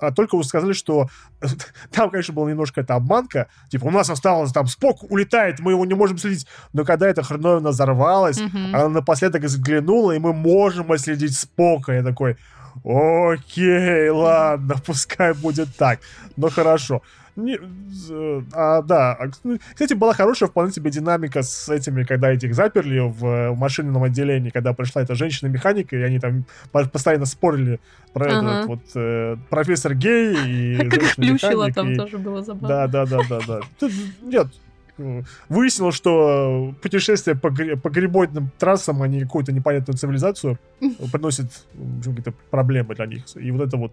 а 0.00 0.12
только 0.12 0.36
вот 0.36 0.46
сказали, 0.46 0.72
что 0.72 1.08
там, 1.92 2.10
конечно, 2.10 2.34
была 2.34 2.48
немножко 2.50 2.80
эта 2.80 2.94
обманка, 2.94 3.48
типа, 3.68 3.86
у 3.86 3.90
нас 3.90 4.08
осталось 4.10 4.52
там, 4.52 4.66
Спок 4.66 5.10
улетает, 5.10 5.58
мы 5.60 5.72
его 5.72 5.84
не 5.84 5.94
можем 5.94 6.18
следить, 6.18 6.46
но 6.72 6.84
когда 6.84 7.08
эта 7.08 7.22
хреновина 7.22 7.70
взорвалась, 7.70 8.38
Мгм. 8.52 8.74
она 8.74 8.88
напоследок 8.88 9.42
взглянула, 9.44 10.12
и 10.12 10.18
мы 10.18 10.32
можем 10.32 10.92
отследить 10.92 11.36
Спока. 11.36 11.92
Я 11.92 12.02
такой, 12.02 12.36
окей, 12.84 14.08
ладно, 14.10 14.74
пускай 14.86 15.32
будет 15.34 15.74
так. 15.76 16.00
Но 16.36 16.48
хорошо. 16.50 17.02
Не, 17.34 17.58
а, 18.52 18.82
да, 18.82 19.12
А, 19.18 19.24
ну, 19.42 19.58
кстати, 19.72 19.94
была 19.94 20.12
хорошая 20.12 20.50
вполне 20.50 20.70
себе 20.70 20.90
динамика 20.90 21.42
с 21.42 21.66
этими, 21.70 22.04
когда 22.04 22.30
этих 22.30 22.54
заперли 22.54 22.98
в, 22.98 23.52
в 23.52 23.56
машинном 23.58 24.02
отделении, 24.02 24.50
когда 24.50 24.74
пришла 24.74 25.00
эта 25.00 25.14
женщина-механика, 25.14 25.96
и 25.96 26.02
они 26.02 26.18
там 26.18 26.44
по- 26.72 26.84
постоянно 26.86 27.24
спорили 27.24 27.80
про 28.12 28.26
Ага. 28.38 28.50
этот 28.50 28.66
вот 28.66 28.80
э, 28.96 29.36
профессор 29.48 29.94
Гей 29.94 30.34
и 30.46 30.76
Как 30.90 31.02
их 31.02 31.16
плющило 31.16 31.72
там 31.72 31.92
и- 31.92 31.96
тоже 31.96 32.18
было 32.18 32.42
забавно. 32.42 32.68
да, 32.68 32.86
да, 32.86 33.06
да, 33.06 33.20
да, 33.26 33.40
да. 33.46 33.88
Нет, 34.20 34.48
выяснилось, 35.48 35.94
что 35.94 36.74
путешествия 36.82 37.34
по, 37.34 37.50
по 37.50 37.90
грибойным 37.90 38.50
трассам, 38.58 39.02
они 39.02 39.20
какую-то 39.20 39.52
непонятную 39.52 39.96
цивилизацию 39.96 40.58
приносят 41.12 41.66
м, 41.74 42.00
какие-то 42.02 42.32
проблемы 42.50 42.94
для 42.94 43.06
них. 43.06 43.24
И 43.36 43.50
вот 43.50 43.62
это 43.62 43.76
вот, 43.76 43.92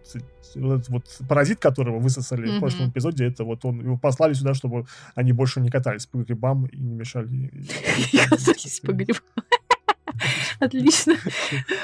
вот 0.56 0.74
этот 0.80 0.90
вот 0.90 1.04
паразит, 1.28 1.60
которого 1.60 2.00
высосали 2.00 2.48
в 2.48 2.52
Мгм. 2.52 2.60
прошлом 2.60 2.90
эпизоде, 2.90 3.26
это 3.26 3.44
вот 3.44 3.66
он 3.66 3.82
его 3.82 3.98
послали 3.98 4.34
сюда, 4.34 4.54
чтобы 4.54 4.86
они 5.16 5.34
больше 5.34 5.62
не 5.62 5.70
катались 5.70 6.06
по 6.06 6.18
грибам 6.18 6.66
и 6.66 6.78
не 6.78 6.94
мешали. 6.96 7.30
Катались 8.30 8.80
по 8.80 8.92
грибам. 8.94 9.22
Отлично. 10.66 11.16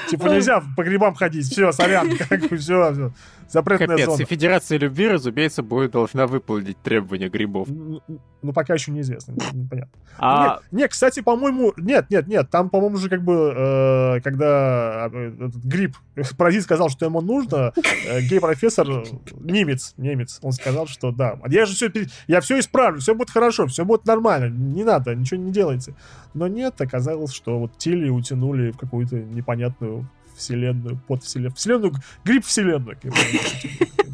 Типа 0.08 0.26
нельзя 0.26 0.62
по 0.76 0.82
грибам 0.82 1.14
ходить, 1.14 1.46
все, 1.46 1.72
сорян, 1.72 2.16
как 2.28 2.48
бы 2.48 2.56
все, 2.56 2.92
все. 2.92 3.12
Запретная 3.48 3.88
Капец, 3.88 4.06
зона. 4.06 4.22
и 4.22 4.24
Федерация 4.24 4.78
Любви, 4.78 5.08
разумеется, 5.08 5.62
будет 5.62 5.92
должна 5.92 6.26
выполнить 6.26 6.80
требования 6.82 7.28
грибов. 7.28 7.68
Ну, 7.68 8.52
пока 8.52 8.74
еще 8.74 8.90
неизвестно, 8.90 9.34
непонятно. 9.52 9.92
А 10.18 10.46
Нет, 10.46 10.62
нет, 10.72 10.90
кстати, 10.90 11.20
по-моему, 11.20 11.72
нет, 11.76 12.10
нет, 12.10 12.26
нет, 12.26 12.50
там, 12.50 12.70
по-моему, 12.70 12.96
уже 12.96 13.08
как 13.08 13.22
бы, 13.22 13.52
э, 13.56 14.20
когда 14.22 15.08
э, 15.12 15.32
этот 15.46 15.64
гриб, 15.64 15.96
паразит 16.36 16.64
сказал, 16.64 16.88
что 16.88 17.06
ему 17.06 17.20
нужно, 17.20 17.72
э, 18.06 18.20
гей-профессор, 18.22 18.88
э, 18.90 19.04
немец, 19.40 19.94
немец, 19.96 20.38
он 20.42 20.52
сказал, 20.52 20.86
что 20.86 21.12
да, 21.12 21.38
я 21.48 21.66
же 21.66 21.74
все, 21.74 21.90
я 22.26 22.40
все 22.40 22.58
исправлю, 22.58 23.00
все 23.00 23.14
будет 23.14 23.30
хорошо, 23.30 23.66
все 23.66 23.84
будет 23.84 24.06
нормально, 24.06 24.48
не 24.48 24.84
надо, 24.84 25.14
ничего 25.14 25.40
не 25.40 25.52
делайте. 25.52 25.94
Но 26.34 26.48
нет, 26.48 26.80
оказалось, 26.80 27.32
что 27.32 27.58
вот 27.58 27.78
Тилли 27.78 28.10
утянули 28.10 28.65
в 28.72 28.78
какую-то 28.78 29.16
непонятную 29.16 30.08
вселенную, 30.36 30.98
под 31.06 31.22
вселенную, 31.22 31.54
вселенную, 31.54 31.94
гриб-вселенную, 32.24 32.98
как 33.00 33.12
бы, 33.12 33.18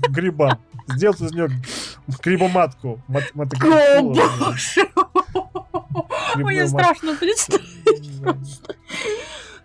гриба. 0.09 0.59
Сделать 0.89 1.21
из 1.21 1.33
нее 1.33 1.51
грибоматку. 2.23 3.03
Мат, 3.09 3.25
О, 3.35 4.03
боже! 4.03 4.89
Мне 6.37 6.67
страшно 6.67 7.17
представить. 7.17 8.21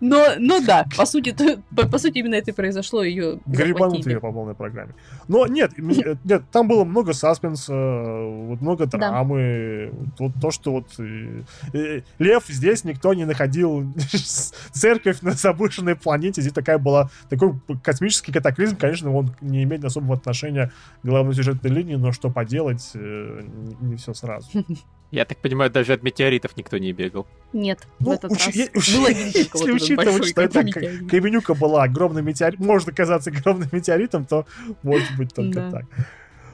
Но, 0.00 0.26
но 0.38 0.60
да, 0.60 0.86
по 0.96 1.06
сути, 1.06 1.32
то- 1.32 1.60
по, 1.74 1.88
по 1.88 1.98
сути, 1.98 2.18
именно 2.18 2.34
это 2.34 2.50
и 2.50 2.54
произошло, 2.54 3.02
ее 3.02 3.40
Грибанут 3.46 4.06
ее 4.06 4.20
по 4.20 4.32
полной 4.32 4.54
программе. 4.54 4.94
Но 5.26 5.46
нет, 5.46 5.72
э, 5.76 6.16
нет, 6.24 6.42
там 6.52 6.68
было 6.68 6.84
много 6.84 7.12
саспенса, 7.12 7.72
э, 7.72 8.46
вот 8.48 8.60
много 8.60 8.86
драмы. 8.86 9.92
Вот 10.18 10.32
то, 10.40 10.50
что 10.50 10.72
вот 10.72 10.86
э, 10.98 11.42
э, 11.72 12.02
Лев 12.18 12.44
здесь 12.48 12.84
никто 12.84 13.12
не 13.14 13.24
находил 13.24 13.92
церковь 14.72 15.20
на 15.22 15.32
заброшенной 15.32 15.96
планете. 15.96 16.40
Здесь 16.40 16.52
такая 16.54 16.78
была 16.78 17.10
такой 17.28 17.54
космический 17.82 18.32
катаклизм. 18.32 18.76
Конечно, 18.76 19.12
он 19.14 19.34
не 19.40 19.64
имеет 19.64 19.84
особого 19.84 20.14
отношения 20.14 20.70
к 21.02 21.06
главной 21.06 21.34
сюжетной 21.34 21.70
линии, 21.70 21.96
но 21.96 22.12
что 22.12 22.30
поделать, 22.30 22.90
э, 22.94 23.42
не, 23.80 23.96
все 23.96 24.14
сразу. 24.14 24.48
я 25.10 25.24
так 25.24 25.38
понимаю, 25.38 25.70
даже 25.70 25.92
от 25.94 26.02
метеоритов 26.02 26.56
никто 26.56 26.78
не 26.78 26.92
бегал. 26.92 27.26
Нет, 27.52 27.86
в 27.98 28.04
Ну, 28.04 28.12
этот 28.12 28.32
уч- 28.32 28.46
раз. 28.46 28.54
е- 28.54 28.70
уч- 28.74 28.96
Был 28.96 29.06
один 29.06 29.32
только 29.32 29.58
если 29.58 29.72
учитывать, 29.72 30.26
что 30.26 30.42
это. 30.42 30.62
Каменюка 31.08 31.54
была 31.54 31.84
огромным 31.84 32.24
метеоритом, 32.26 32.66
может 32.66 32.88
оказаться 32.88 33.30
огромным 33.30 33.68
метеоритом, 33.72 34.26
то 34.26 34.46
может 34.82 35.08
быть 35.16 35.32
только 35.34 35.70
так. 35.70 35.84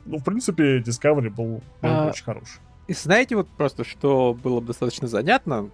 Ну, 0.05 0.19
в 0.19 0.25
принципе, 0.25 0.79
Discovery 0.81 1.31
был, 1.31 1.63
А, 1.83 2.09
очень 2.11 2.25
хороший. 2.25 2.61
И 2.87 2.93
знаете, 2.93 3.35
вот 3.37 3.49
просто, 3.49 3.83
что 3.85 4.35
было 4.41 4.61
бы 4.61 4.67
достаточно 4.69 5.09
занятно, 5.09 5.71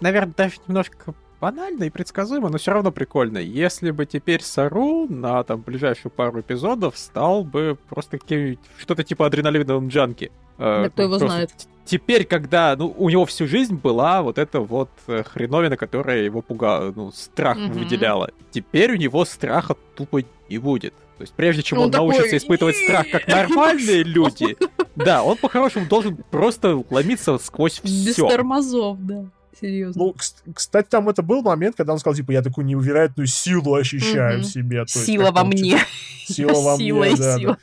наверное, 0.00 0.32
даже 0.36 0.54
немножко 0.68 1.14
банально 1.40 1.84
и 1.84 1.90
предсказуемо, 1.90 2.48
но 2.48 2.58
все 2.58 2.70
равно 2.72 2.92
прикольно. 2.92 3.38
Если 3.38 3.90
бы 3.90 4.06
теперь 4.06 4.40
Сару 4.42 5.06
на 5.08 5.42
там 5.42 5.60
ближайшую 5.60 6.12
пару 6.12 6.40
эпизодов 6.40 6.96
стал 6.96 7.44
бы 7.44 7.76
просто 7.90 8.18
каким 8.18 8.56
что-то 8.78 9.02
типа 9.02 9.26
адреналиновым 9.26 9.88
джанки. 9.88 10.30
Э, 10.58 10.84
Да 10.84 10.90
кто 10.90 11.02
его 11.02 11.18
знает. 11.18 11.50
Теперь, 11.84 12.24
когда 12.24 12.74
ну, 12.78 12.94
у 12.96 13.10
него 13.10 13.26
всю 13.26 13.46
жизнь 13.46 13.74
была 13.74 14.22
вот 14.22 14.38
эта 14.38 14.60
вот 14.60 14.88
э, 15.06 15.22
хреновина, 15.22 15.76
которая 15.76 16.22
его 16.22 16.40
пугала, 16.40 16.92
ну, 16.96 17.12
страх 17.12 17.58
Мгм. 17.58 17.72
выделяла. 17.72 18.30
Теперь 18.50 18.92
у 18.92 18.96
него 18.96 19.24
страха 19.26 19.76
тупо 19.94 20.22
не 20.48 20.58
будет. 20.58 20.94
То 21.18 21.22
есть 21.22 21.34
прежде 21.34 21.62
чем 21.62 21.78
Он 21.78 21.84
он, 21.84 21.90
научится 21.90 22.24
такой, 22.24 22.38
испытывать 22.38 22.76
страх 22.76 23.06
как 23.12 23.28
нормальные 23.28 24.02
люди, 24.04 24.56
да, 24.96 25.22
он 25.22 25.36
по-хорошему 25.36 25.86
должен 25.86 26.16
просто 26.30 26.82
ломиться 26.90 27.36
сквозь 27.38 27.80
Без 27.82 28.14
все. 28.14 28.28
тормозов, 28.28 28.96
да. 29.00 29.24
Серьезно. 29.60 30.04
Ну, 30.04 30.10
кс- 30.12 30.34
кстати, 30.54 30.88
там 30.88 31.08
это 31.08 31.22
был 31.22 31.42
момент, 31.42 31.76
когда 31.76 31.92
он 31.92 31.98
сказал, 31.98 32.14
типа, 32.16 32.32
я 32.32 32.42
такую 32.42 32.66
невероятную 32.66 33.26
силу 33.26 33.74
ощущаю 33.74 34.40
в 34.40 34.44
себе. 34.44 34.78
Есть 34.80 35.06
Сила 35.06 35.30
во 35.30 35.44
мне. 35.44 35.78
Сила 36.26 36.60
во 36.62 36.76
мне, 36.76 36.92
да. 37.18 37.58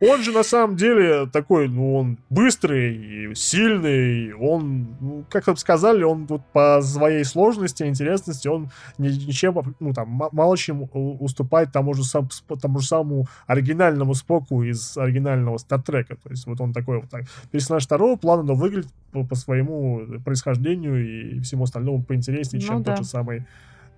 Он 0.00 0.22
же 0.22 0.32
на 0.32 0.42
самом 0.42 0.76
деле 0.76 1.26
такой, 1.32 1.68
ну, 1.68 1.96
он 1.96 2.18
быстрый, 2.28 2.94
и 3.30 3.34
сильный, 3.34 4.34
он, 4.34 4.96
ну, 5.00 5.24
как 5.30 5.44
там 5.44 5.56
сказали, 5.56 6.02
он 6.02 6.26
вот 6.26 6.42
по 6.52 6.80
своей 6.82 7.24
сложности, 7.24 7.84
интересности, 7.84 8.48
он 8.48 8.70
ни- 8.98 9.08
ничем, 9.08 9.74
ну, 9.80 9.92
там, 9.94 10.08
мало 10.32 10.56
чем 10.58 10.88
уступает 10.92 11.72
тому 11.72 11.94
же, 11.94 12.04
сам, 12.04 12.24
сп- 12.30 12.58
тому 12.60 12.80
же 12.80 12.86
самому 12.86 13.26
оригинальному 13.46 14.14
Споку 14.14 14.62
из 14.62 14.96
оригинального 14.98 15.56
Стартрека. 15.58 16.16
То 16.16 16.30
есть 16.30 16.46
вот 16.46 16.60
он 16.60 16.72
такой 16.72 17.00
вот 17.00 17.08
так, 17.10 17.22
персонаж 17.50 17.84
второго 17.86 18.16
плана, 18.16 18.42
но 18.42 18.54
выглядит 18.54 18.90
по, 19.12 19.24
по 19.24 19.34
своему 19.36 20.02
происхождению 20.24 21.31
и 21.31 21.31
всему 21.40 21.64
остальному 21.64 22.02
поинтереснее, 22.02 22.60
Ну 22.62 22.66
чем 22.68 22.82
да. 22.82 22.96
тот 22.96 23.04
же 23.04 23.10
самый 23.10 23.46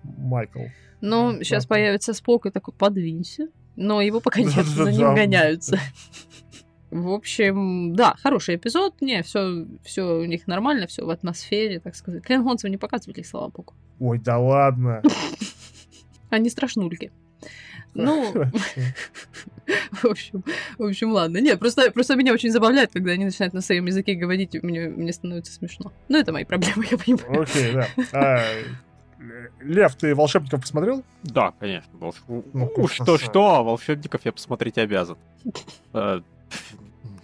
Майкл. 0.03 0.59
Ну, 1.01 1.33
Да, 1.33 1.43
сейчас 1.43 1.65
да. 1.65 1.69
появится 1.75 2.13
Спок 2.13 2.45
и 2.45 2.51
такой, 2.51 2.73
подвинься. 2.73 3.49
Но 3.75 4.01
его 4.01 4.21
пока 4.21 4.39
нет, 4.41 4.65
за 4.65 4.91
ним 4.91 5.13
гоняются. 5.15 5.77
В 6.91 7.09
общем, 7.09 7.93
да, 7.95 8.15
хороший 8.21 8.55
эпизод. 8.55 9.01
Не, 9.01 9.21
все, 9.23 9.65
все 9.83 10.19
у 10.19 10.25
них 10.25 10.47
нормально, 10.47 10.87
все 10.87 11.05
в 11.05 11.09
атмосфере, 11.09 11.79
так 11.79 11.95
сказать. 11.95 12.23
Клингонцев 12.23 12.69
не 12.69 12.77
показывали, 12.77 13.21
слава 13.23 13.49
богу. 13.49 13.73
Ой, 13.99 14.17
да 14.19 14.37
ладно. 14.37 15.01
Они 16.29 16.49
страшнульки. 16.49 17.11
Ну, 17.95 18.31
в 19.91 20.05
общем, 20.05 20.43
в 20.77 20.83
общем, 20.83 21.11
ладно. 21.11 21.37
Нет, 21.39 21.59
просто, 21.59 21.89
просто 21.91 22.15
меня 22.15 22.33
очень 22.33 22.51
забавляет, 22.51 22.91
когда 22.91 23.11
они 23.13 23.25
начинают 23.25 23.53
на 23.53 23.61
своем 23.61 23.85
языке 23.87 24.13
говорить, 24.15 24.53
мне, 24.61 24.89
мне 24.89 25.11
становится 25.13 25.51
смешно. 25.53 25.91
Ну, 26.09 26.17
это 26.19 26.31
мои 26.31 26.43
проблемы, 26.43 26.85
я 26.91 26.97
понимаю. 26.97 27.41
Окей, 27.41 27.73
да. 27.73 27.87
А, 28.13 28.43
Лев, 29.61 29.95
ты 29.95 30.13
волшебников 30.13 30.61
посмотрел? 30.61 31.03
Да, 31.23 31.51
конечно. 31.59 31.91
волш- 31.97 32.43
Ну, 32.53 32.71
Уж 32.75 32.91
что-что, 32.91 33.55
а 33.55 33.63
волшебников 33.63 34.21
я 34.25 34.31
посмотреть 34.31 34.77
обязан. 34.77 35.17
Э, 35.93 36.21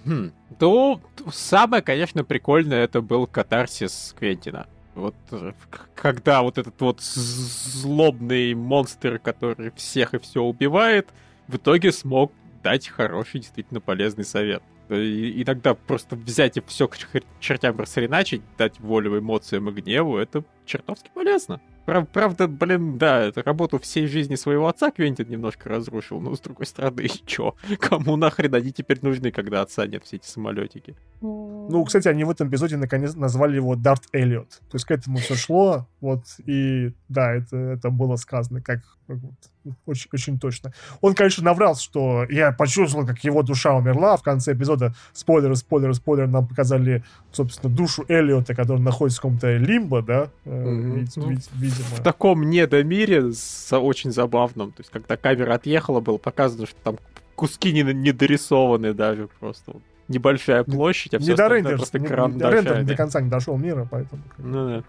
хм. 0.06 0.32
Ну, 0.60 1.02
самое, 1.32 1.84
конечно, 1.84 2.24
прикольное 2.24 2.84
это 2.84 3.02
был 3.02 3.28
катарсис 3.28 4.16
Квентина. 4.18 4.68
Вот 4.96 5.16
э, 5.32 5.54
когда 5.96 6.42
вот 6.42 6.58
этот 6.58 6.80
вот 6.82 7.02
злобный 7.02 8.54
монстр, 8.54 9.20
который 9.20 9.72
всех 9.72 10.14
и 10.14 10.20
все 10.20 10.42
убивает, 10.42 11.10
в 11.48 11.56
итоге 11.58 11.92
смог 11.92 12.32
дать 12.64 12.88
хороший, 12.88 13.40
действительно 13.40 13.80
полезный 13.80 14.26
совет. 14.26 14.64
Э, 14.90 15.02
и 15.02 15.42
иногда 15.42 15.74
просто 15.74 16.16
взять 16.16 16.58
и 16.58 16.62
все 16.68 16.88
к 16.88 16.98
чер- 16.98 17.26
чертям 17.40 17.78
расхреначить, 17.78 18.42
дать 18.58 18.80
волю 18.80 19.20
эмоциям 19.20 19.70
и 19.70 19.72
гневу, 19.72 20.18
это 20.18 20.44
чертовски 20.66 21.10
полезно. 21.14 21.62
Прав- 21.86 22.08
Правда, 22.10 22.48
блин, 22.48 22.98
да, 22.98 23.20
это 23.22 23.42
работу 23.44 23.80
всей 23.80 24.08
жизни 24.08 24.36
своего 24.36 24.68
отца 24.68 24.92
Квентин 24.92 25.28
немножко 25.30 25.68
разрушил, 25.70 26.22
но 26.22 26.36
с 26.36 26.40
другой 26.40 26.66
стороны, 26.66 27.08
чё? 27.26 27.56
Кому 27.80 28.16
нахрен 28.18 28.54
они 28.54 28.72
теперь 28.72 29.00
нужны, 29.02 29.32
когда 29.32 29.62
отца 29.62 29.88
нет, 29.88 30.04
все 30.06 30.18
эти 30.18 30.28
самолетики? 30.28 30.96
Ну, 31.22 31.84
кстати, 31.86 32.08
они 32.08 32.24
в 32.24 32.30
этом 32.30 32.50
эпизоде 32.50 32.78
наконец 32.78 33.16
назвали 33.16 33.56
его 33.56 33.76
Дарт 33.76 34.04
Эллиот. 34.14 34.50
То 34.50 34.76
есть 34.76 34.86
к 34.86 34.92
этому 34.92 35.18
все 35.18 35.36
шло, 35.36 35.88
вот, 36.02 36.24
и 36.46 36.94
да, 37.10 37.34
это, 37.34 37.58
это 37.58 37.90
было 37.90 38.16
сказано 38.16 38.62
как, 38.62 38.82
как 39.08 39.18
вот, 39.18 39.76
очень, 39.86 40.10
очень 40.14 40.40
точно. 40.40 40.74
Он, 41.02 41.14
конечно, 41.14 41.44
наврал, 41.44 41.76
что 41.76 42.26
я 42.30 42.52
почувствовал, 42.52 43.06
как 43.06 43.24
его 43.24 43.44
душа 43.44 43.76
умерла. 43.76 44.18
В 44.18 44.24
конце 44.24 44.54
эпизода, 44.54 44.94
спойлеры, 45.14 45.56
спойлеры, 45.56 45.94
спойлеры, 45.94 46.28
нам 46.28 46.48
показали, 46.48 47.04
собственно, 47.32 47.74
душу 47.74 48.04
Эллиота, 48.08 48.56
который 48.56 48.82
находится 48.82 49.20
в 49.20 49.22
каком-то 49.22 49.56
лимбо, 49.58 50.02
да, 50.02 50.30
Мгм. 50.46 50.96
вид- 50.96 51.12
Ну, 51.16 51.30
вид- 51.30 51.50
видимо. 51.72 51.96
В 51.98 52.04
таком 52.04 52.50
недомире 52.50 53.32
с 53.34 53.76
очень 53.78 54.12
забавном, 54.12 54.72
то 54.72 54.82
есть 54.82 54.90
когда 54.92 55.18
камера 55.18 55.56
отъехала, 55.56 56.00
было 56.00 56.18
показано, 56.18 56.66
что 56.66 56.76
там 56.84 56.98
куски 57.36 57.72
не, 57.74 57.82
не 57.84 58.12
дорисованы 58.12 58.94
даже 58.94 59.28
просто. 59.40 59.74
Небольшая 60.08 60.64
площадь, 60.64 61.14
а 61.14 61.20
все 61.20 61.32
Не 61.32 61.36
до 61.38 61.44
остальное 61.46 61.58
рендер, 61.60 61.78
просто 61.78 62.00
не- 62.00 62.08
до 62.40 62.50
рендер 62.52 62.84
до 62.84 62.96
конца 62.96 63.22
не 63.22 63.30
дошел 63.30 63.58
мира, 63.58 63.88
поэтому... 63.90 64.22
Ну 64.38 64.68
да. 64.68 64.76
это- 64.78 64.86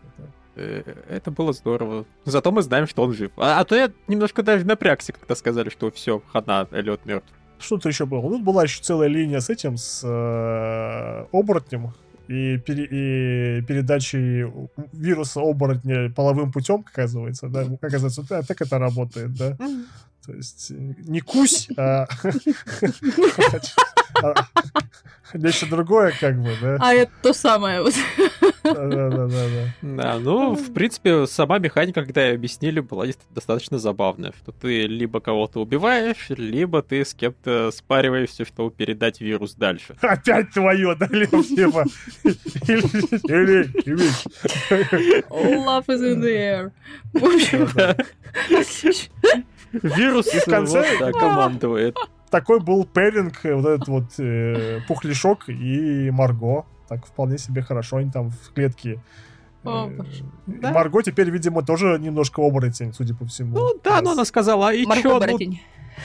Э, 0.54 0.82
Это 1.08 1.30
было 1.30 1.54
здорово. 1.54 2.04
Зато 2.26 2.52
мы 2.52 2.60
знаем, 2.60 2.86
что 2.86 3.02
он 3.04 3.14
жив. 3.14 3.30
А, 3.38 3.60
а 3.60 3.64
то 3.64 3.74
я 3.74 3.90
немножко 4.06 4.42
даже 4.42 4.66
напрягся, 4.66 5.12
когда 5.14 5.34
сказали, 5.34 5.70
что 5.70 5.90
все, 5.90 6.20
хана, 6.30 6.68
Эллиот 6.72 7.06
мертв. 7.06 7.26
Что-то 7.58 7.88
еще 7.88 8.04
было. 8.04 8.20
Тут 8.20 8.42
была 8.42 8.64
еще 8.64 8.82
целая 8.82 9.08
линия 9.08 9.40
с 9.40 9.48
этим, 9.48 9.78
с 9.78 10.02
э, 10.06 11.26
оборотнем 11.32 11.92
и, 12.32 12.58
пере- 12.58 12.88
и 13.58 13.62
передачей 13.62 14.46
вируса 14.92 15.40
оборотня 15.40 16.10
половым 16.10 16.50
путем, 16.52 16.82
как 16.82 16.92
оказывается, 16.98 17.48
да, 17.48 17.64
как 17.64 17.84
оказывается, 17.84 18.24
вот 18.28 18.46
так, 18.46 18.60
это 18.60 18.78
работает, 18.78 19.34
да. 19.34 19.56
То 20.24 20.32
есть 20.32 20.70
э, 20.70 20.74
не 21.04 21.20
кусь, 21.20 21.68
а 21.76 22.06
а 24.22 24.34
нечто 25.34 25.66
другое, 25.66 26.12
как 26.20 26.40
бы, 26.40 26.54
да. 26.60 26.76
А 26.80 26.94
это 26.94 27.12
то 27.22 27.32
самое. 27.32 27.82
вот. 27.82 27.94
Да-да-да. 28.64 29.74
Да, 29.82 30.18
ну, 30.18 30.54
в 30.54 30.72
принципе, 30.72 31.26
сама 31.26 31.58
механика, 31.58 32.04
когда 32.04 32.26
ее 32.26 32.34
объяснили, 32.34 32.80
была 32.80 33.06
достаточно 33.34 33.78
забавная. 33.78 34.32
Что 34.42 34.52
ты 34.52 34.86
либо 34.86 35.20
кого-то 35.20 35.60
убиваешь, 35.60 36.26
либо 36.30 36.82
ты 36.82 37.04
с 37.04 37.14
кем-то 37.14 37.70
спариваешься, 37.72 38.44
чтобы 38.44 38.70
передать 38.70 39.20
вирус 39.20 39.54
дальше. 39.54 39.96
Опять 40.00 40.50
твое, 40.50 40.94
да, 40.94 41.06
Лев, 41.10 41.30
типа. 41.30 41.84
Или- 42.24 42.86
или- 43.28 43.70
или- 43.84 45.24
Love 45.28 45.86
is 45.86 46.02
in 46.02 46.20
the 46.20 46.36
air. 46.36 46.70
В 47.12 47.24
общем. 47.24 47.68
Вирус 49.72 50.34
И 50.34 50.38
в 50.38 50.44
конце- 50.44 51.12
командует. 51.12 51.96
такой 52.30 52.60
был 52.60 52.84
пэринг, 52.84 53.44
э, 53.44 53.54
вот 53.54 53.66
этот 53.66 53.88
вот 53.88 54.04
э, 54.18 54.80
Пухлишок 54.86 55.48
и 55.48 56.10
Марго. 56.10 56.66
Так 56.92 57.06
вполне 57.06 57.38
себе 57.38 57.62
хорошо, 57.62 57.96
они 57.96 58.10
там 58.10 58.28
в 58.28 58.52
клетке. 58.52 59.00
О, 59.64 59.88
Э, 59.88 60.02
Да. 60.46 60.72
Марго 60.72 61.02
теперь, 61.02 61.30
видимо, 61.30 61.62
тоже 61.62 61.98
немножко 61.98 62.42
оборотень, 62.42 62.92
судя 62.92 63.14
по 63.14 63.24
всему. 63.24 63.56
Ну 63.58 63.80
да, 63.82 64.02
но 64.02 64.10
она 64.10 64.26
сказала, 64.26 64.68
а 64.68 64.72
и 64.74 64.84
Марго 64.84 65.02
чё, 65.02 65.20
ну, 65.26 65.38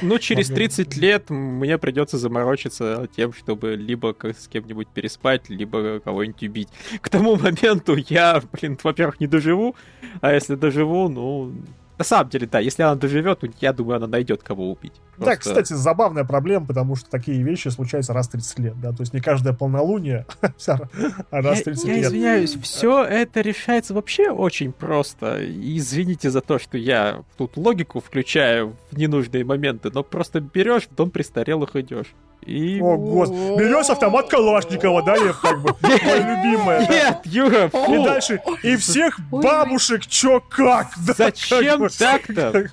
ну 0.02 0.20
через 0.20 0.48
Марго 0.48 0.56
30 0.56 0.96
лет 0.96 1.30
мне 1.30 1.78
придется 1.78 2.18
заморочиться 2.18 3.10
тем, 3.14 3.34
чтобы 3.34 3.76
либо 3.76 4.16
с 4.24 4.48
кем-нибудь 4.48 4.88
переспать, 4.88 5.50
либо 5.50 6.00
кого-нибудь 6.00 6.44
убить. 6.44 6.70
К 7.02 7.10
тому 7.10 7.36
моменту 7.36 7.98
я, 7.98 8.42
блин, 8.54 8.78
во-первых, 8.82 9.20
не 9.20 9.28
доживу, 9.28 9.76
а 10.22 10.32
если 10.32 10.56
доживу, 10.56 11.10
ну... 11.10 11.52
На 11.98 12.06
самом 12.06 12.30
деле, 12.30 12.48
да, 12.48 12.60
если 12.60 12.84
она 12.84 12.96
доживет, 12.96 13.40
то 13.40 13.48
я 13.60 13.74
думаю, 13.74 13.98
она 13.98 14.08
найдет 14.08 14.44
кого 14.44 14.72
убить. 14.72 14.94
Да, 15.18 15.26
Просто- 15.26 15.40
кстати, 15.50 15.74
забавная 15.74 16.24
проблема, 16.26 16.68
потому 16.68 16.96
что 16.96 17.10
такие 17.10 17.42
вещи 17.42 17.70
случаются 17.70 18.14
раз 18.14 18.28
в 18.28 18.32
30 18.32 18.60
лет, 18.60 18.80
да, 18.80 18.92
то 18.92 19.02
есть 19.02 19.14
не 19.14 19.20
каждое 19.20 19.54
полнолуние, 19.54 20.26
а 20.68 21.42
раз 21.42 21.62
в 21.62 21.64
30 21.64 21.86
я, 21.86 21.92
я 21.94 21.98
лет. 21.98 22.08
извиняюсь, 22.08 22.56
все 22.62 23.04
это 23.04 23.42
решается 23.42 23.94
вообще 23.96 24.30
очень 24.30 24.72
просто. 24.72 25.40
Извините 25.44 26.30
за 26.30 26.42
то, 26.42 26.60
что 26.60 26.78
я 26.78 27.24
тут 27.38 27.58
логику 27.58 28.00
включаю 28.00 28.76
в 28.92 28.98
ненужные 28.98 29.44
моменты, 29.44 29.90
но 29.92 30.04
просто 30.04 30.40
берешь 30.40 30.88
в 30.88 30.96
дом 30.96 31.10
престарелых 31.10 31.76
идешь. 31.76 32.14
И... 32.46 32.80
О, 32.82 32.96
господи. 32.98 33.60
Берешь 33.60 33.90
автомат 33.90 34.30
Калашникова, 34.30 35.04
да, 35.04 35.16
Лев, 35.18 35.40
как 35.42 35.62
бы, 35.62 35.76
моя 35.82 36.36
любимая. 36.44 36.88
Нет, 36.88 37.20
Юра, 37.26 37.68
И 37.90 38.04
дальше, 38.04 38.42
и 38.64 38.76
всех 38.78 39.20
бабушек 39.30 40.06
чё 40.08 40.40
как, 40.40 40.88
да, 41.06 41.14
Зачем 41.18 41.88
так-то? 41.90 42.70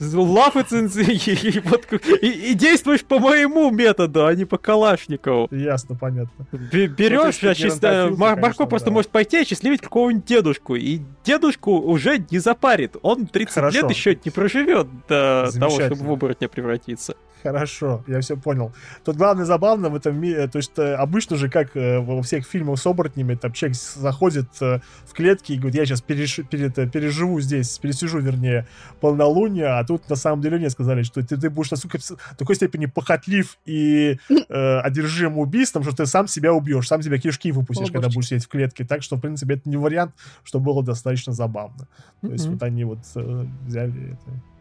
Love 0.00 0.54
it 0.56 0.68
and 0.72 0.88
the- 0.88 1.12
и, 1.14 1.60
вот 1.60 1.86
и- 2.20 2.50
и 2.50 2.54
действуешь 2.54 3.04
по 3.04 3.18
моему 3.20 3.70
методу, 3.70 4.26
а 4.26 4.34
не 4.34 4.44
по 4.44 4.58
Калашникову. 4.58 5.48
Ясно, 5.52 5.94
понятно. 5.94 6.46
Бе- 6.52 6.88
Ну, 6.88 6.94
Берешь, 6.94 7.24
есть 7.26 7.40
значит, 7.40 7.80
геронтофил, 7.80 8.16
Мар- 8.18 8.38
Марко 8.40 8.66
просто 8.66 8.86
да. 8.90 8.92
может 8.92 9.10
пойти 9.10 9.38
и 9.38 9.42
осчастливить 9.42 9.80
какого-нибудь 9.80 10.24
дедушку, 10.26 10.74
и 10.74 11.00
дедушку 11.24 11.78
уже 11.78 12.18
не 12.30 12.38
запарит. 12.40 12.96
Он 13.02 13.26
30 13.26 13.54
Хорошо. 13.54 13.78
лет 13.80 13.90
еще 13.90 14.18
не 14.22 14.30
проживет 14.32 14.88
до 15.08 15.48
того, 15.58 15.70
чтобы 15.80 15.94
в 16.04 16.10
оборотня 16.12 16.48
превратиться. 16.48 17.14
Хорошо, 17.44 18.02
я 18.06 18.22
все 18.22 18.38
понял. 18.38 18.72
Тут 19.04 19.16
главное 19.16 19.44
забавно 19.44 19.90
в 19.90 19.94
этом 19.94 20.18
мире, 20.18 20.48
то 20.48 20.56
есть 20.56 20.78
э, 20.78 20.94
обычно 20.94 21.36
же, 21.36 21.50
как 21.50 21.76
э, 21.76 21.98
во 21.98 22.22
всех 22.22 22.46
фильмах 22.46 22.78
с 22.78 22.86
оборотнями, 22.86 23.34
там 23.34 23.52
человек 23.52 23.76
заходит 23.76 24.48
э, 24.62 24.80
в 25.04 25.12
клетки 25.12 25.52
и 25.52 25.58
говорит, 25.58 25.74
я 25.74 25.84
сейчас 25.84 26.00
переживу 26.00 27.40
здесь, 27.40 27.78
пересижу, 27.78 28.18
вернее, 28.18 28.66
полнолуние, 29.00 29.66
а 29.66 29.84
тут 29.84 30.08
на 30.08 30.16
самом 30.16 30.40
деле 30.40 30.56
мне 30.56 30.70
сказали, 30.70 31.02
что 31.02 31.22
ты, 31.22 31.36
ты 31.36 31.50
будешь 31.50 31.70
настолько, 31.70 31.98
в 31.98 32.36
такой 32.38 32.56
степени 32.56 32.86
похотлив 32.86 33.58
и 33.66 34.18
э, 34.30 34.78
одержим 34.78 35.36
убийством, 35.38 35.82
что 35.82 35.94
ты 35.94 36.06
сам 36.06 36.26
себя 36.28 36.54
убьешь, 36.54 36.88
сам 36.88 37.02
себя 37.02 37.18
кишки 37.18 37.52
выпустишь, 37.52 37.90
О, 37.90 37.92
когда 37.92 38.08
будешь 38.08 38.28
сидеть 38.28 38.46
в 38.46 38.48
клетке. 38.48 38.86
Так 38.86 39.02
что, 39.02 39.16
в 39.16 39.20
принципе, 39.20 39.56
это 39.56 39.68
не 39.68 39.76
вариант, 39.76 40.14
что 40.44 40.60
было 40.60 40.82
достаточно 40.82 41.34
забавно. 41.34 41.86
То 42.22 42.32
есть 42.32 42.46
Мгм. 42.46 42.54
вот 42.54 42.62
они 42.62 42.84
вот 42.84 43.00
э, 43.16 43.46
взяли 43.66 44.12
это. 44.12 44.53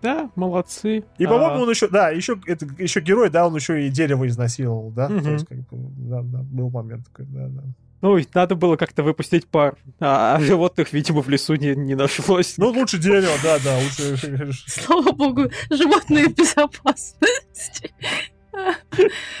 Да, 0.00 0.30
молодцы. 0.34 1.04
И, 1.18 1.24
А, 1.24 1.28
по-моему, 1.28 1.62
он 1.62 1.70
еще, 1.70 1.88
да, 1.88 2.10
еще, 2.10 2.40
это, 2.46 2.66
еще 2.78 3.00
герой, 3.00 3.30
да, 3.30 3.46
он 3.46 3.54
еще 3.54 3.86
и 3.86 3.90
дерево 3.90 4.26
изнасиловал, 4.26 4.90
да, 4.90 5.08
Мгм. 5.08 5.22
то 5.22 5.30
есть, 5.32 5.46
как 5.46 5.58
бы, 5.58 5.90
да, 6.08 6.22
да, 6.22 6.38
был 6.42 6.70
момент 6.70 7.06
такой, 7.06 7.26
да, 7.26 7.48
да. 7.48 7.62
Ну, 8.00 8.18
надо 8.34 8.56
было 8.56 8.76
как-то 8.76 9.04
выпустить 9.04 9.46
пар. 9.46 9.76
А, 10.00 10.34
а 10.34 10.40
животных, 10.40 10.92
видимо, 10.92 11.22
в 11.22 11.28
лесу 11.28 11.54
не, 11.54 11.76
не 11.76 11.94
нашлось. 11.94 12.58
Ну, 12.58 12.70
лучше 12.70 12.98
дерево, 12.98 13.34
да, 13.44 13.58
да, 13.62 13.78
лучше... 13.78 14.52
Слава 14.66 15.12
богу, 15.12 15.42
животные 15.70 16.28
в 16.28 16.34
безопасности. 16.34 17.92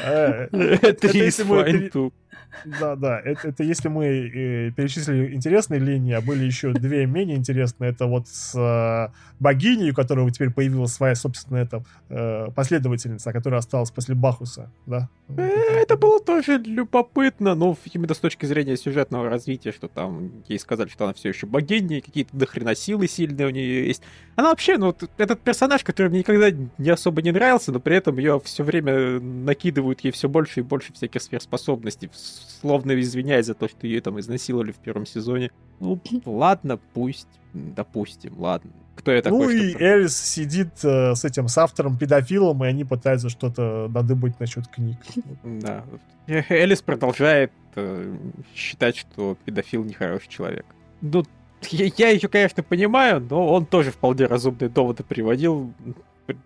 Э, 0.00 0.46
Это 0.52 1.08
если 1.08 1.42
мы. 1.42 1.90
Да, 2.64 2.96
да, 2.96 3.20
это, 3.20 3.48
это 3.48 3.62
если 3.62 3.88
мы 3.88 4.06
э, 4.06 4.70
перечислили 4.72 5.34
интересные 5.34 5.80
линии, 5.80 6.12
а 6.12 6.20
были 6.20 6.44
еще 6.44 6.72
две 6.72 7.06
менее 7.06 7.36
интересные. 7.36 7.90
Это 7.90 8.06
вот 8.06 8.28
с 8.28 8.54
э, 8.54 9.12
богиней, 9.40 9.90
у 9.90 9.94
которой 9.94 10.30
теперь 10.30 10.50
появилась 10.50 10.92
своя 10.92 11.14
собственная 11.14 11.64
это, 11.64 11.84
э, 12.08 12.48
последовательница, 12.54 13.32
которая 13.32 13.60
осталась 13.60 13.90
после 13.90 14.14
Бахуса, 14.14 14.70
да? 14.86 15.08
Э, 15.28 15.82
Это 15.82 15.96
было 15.96 16.20
тоже 16.20 16.58
любопытно, 16.58 17.54
но 17.54 17.76
именно 17.92 18.14
с 18.14 18.18
точки 18.18 18.46
зрения 18.46 18.76
сюжетного 18.76 19.28
развития, 19.28 19.72
что 19.72 19.88
там 19.88 20.30
ей 20.48 20.58
сказали, 20.58 20.88
что 20.88 21.04
она 21.04 21.14
все 21.14 21.30
еще 21.30 21.46
богиня, 21.46 22.00
какие-то 22.00 22.36
дохрена 22.36 22.74
силы 22.74 23.08
сильные 23.08 23.46
у 23.46 23.50
нее 23.50 23.86
есть. 23.86 24.02
Она 24.36 24.50
вообще, 24.50 24.78
ну, 24.78 24.86
вот 24.86 25.08
этот 25.18 25.40
персонаж, 25.40 25.84
который 25.84 26.08
мне 26.08 26.20
никогда 26.20 26.50
не 26.78 26.90
особо 26.90 27.22
не 27.22 27.32
нравился, 27.32 27.72
но 27.72 27.80
при 27.80 27.96
этом 27.96 28.18
ее 28.18 28.40
все 28.44 28.62
время 28.62 29.20
накидывают 29.20 30.00
ей 30.00 30.10
все 30.10 30.28
больше 30.28 30.60
и 30.60 30.62
больше 30.62 30.92
всяких 30.92 31.22
сверхспособностей, 31.22 32.10
словно 32.42 32.98
извиняясь 33.00 33.46
за 33.46 33.54
то, 33.54 33.68
что 33.68 33.86
ее 33.86 34.00
там 34.00 34.18
изнасиловали 34.20 34.72
в 34.72 34.76
первом 34.76 35.06
сезоне. 35.06 35.50
Ну, 35.80 36.00
ладно, 36.26 36.78
пусть, 36.94 37.28
допустим, 37.52 38.38
ладно. 38.40 38.70
Кто 38.94 39.10
я 39.10 39.22
такой, 39.22 39.38
Ну 39.46 39.50
и 39.50 39.70
чтобы- 39.70 39.84
Элис 39.84 40.16
сидит 40.16 40.68
э, 40.84 41.14
с 41.14 41.24
этим, 41.24 41.48
с 41.48 41.56
автором, 41.58 41.96
педофилом, 41.96 42.62
и 42.64 42.68
они 42.68 42.84
пытаются 42.84 43.28
что-то 43.30 43.88
надыбать 43.88 44.38
насчет 44.38 44.68
книг. 44.68 44.98
Да. 45.42 45.84
Элис 46.26 46.82
продолжает 46.82 47.52
э, 47.74 48.14
считать, 48.54 48.96
что 48.96 49.36
педофил 49.44 49.82
нехороший 49.84 50.28
человек. 50.28 50.66
Ну, 51.00 51.24
я, 51.70 51.90
я 51.96 52.08
ее, 52.10 52.28
конечно, 52.28 52.62
понимаю, 52.62 53.26
но 53.28 53.52
он 53.52 53.66
тоже 53.66 53.90
вполне 53.92 54.26
разумные 54.26 54.68
доводы 54.68 55.02
приводил. 55.04 55.72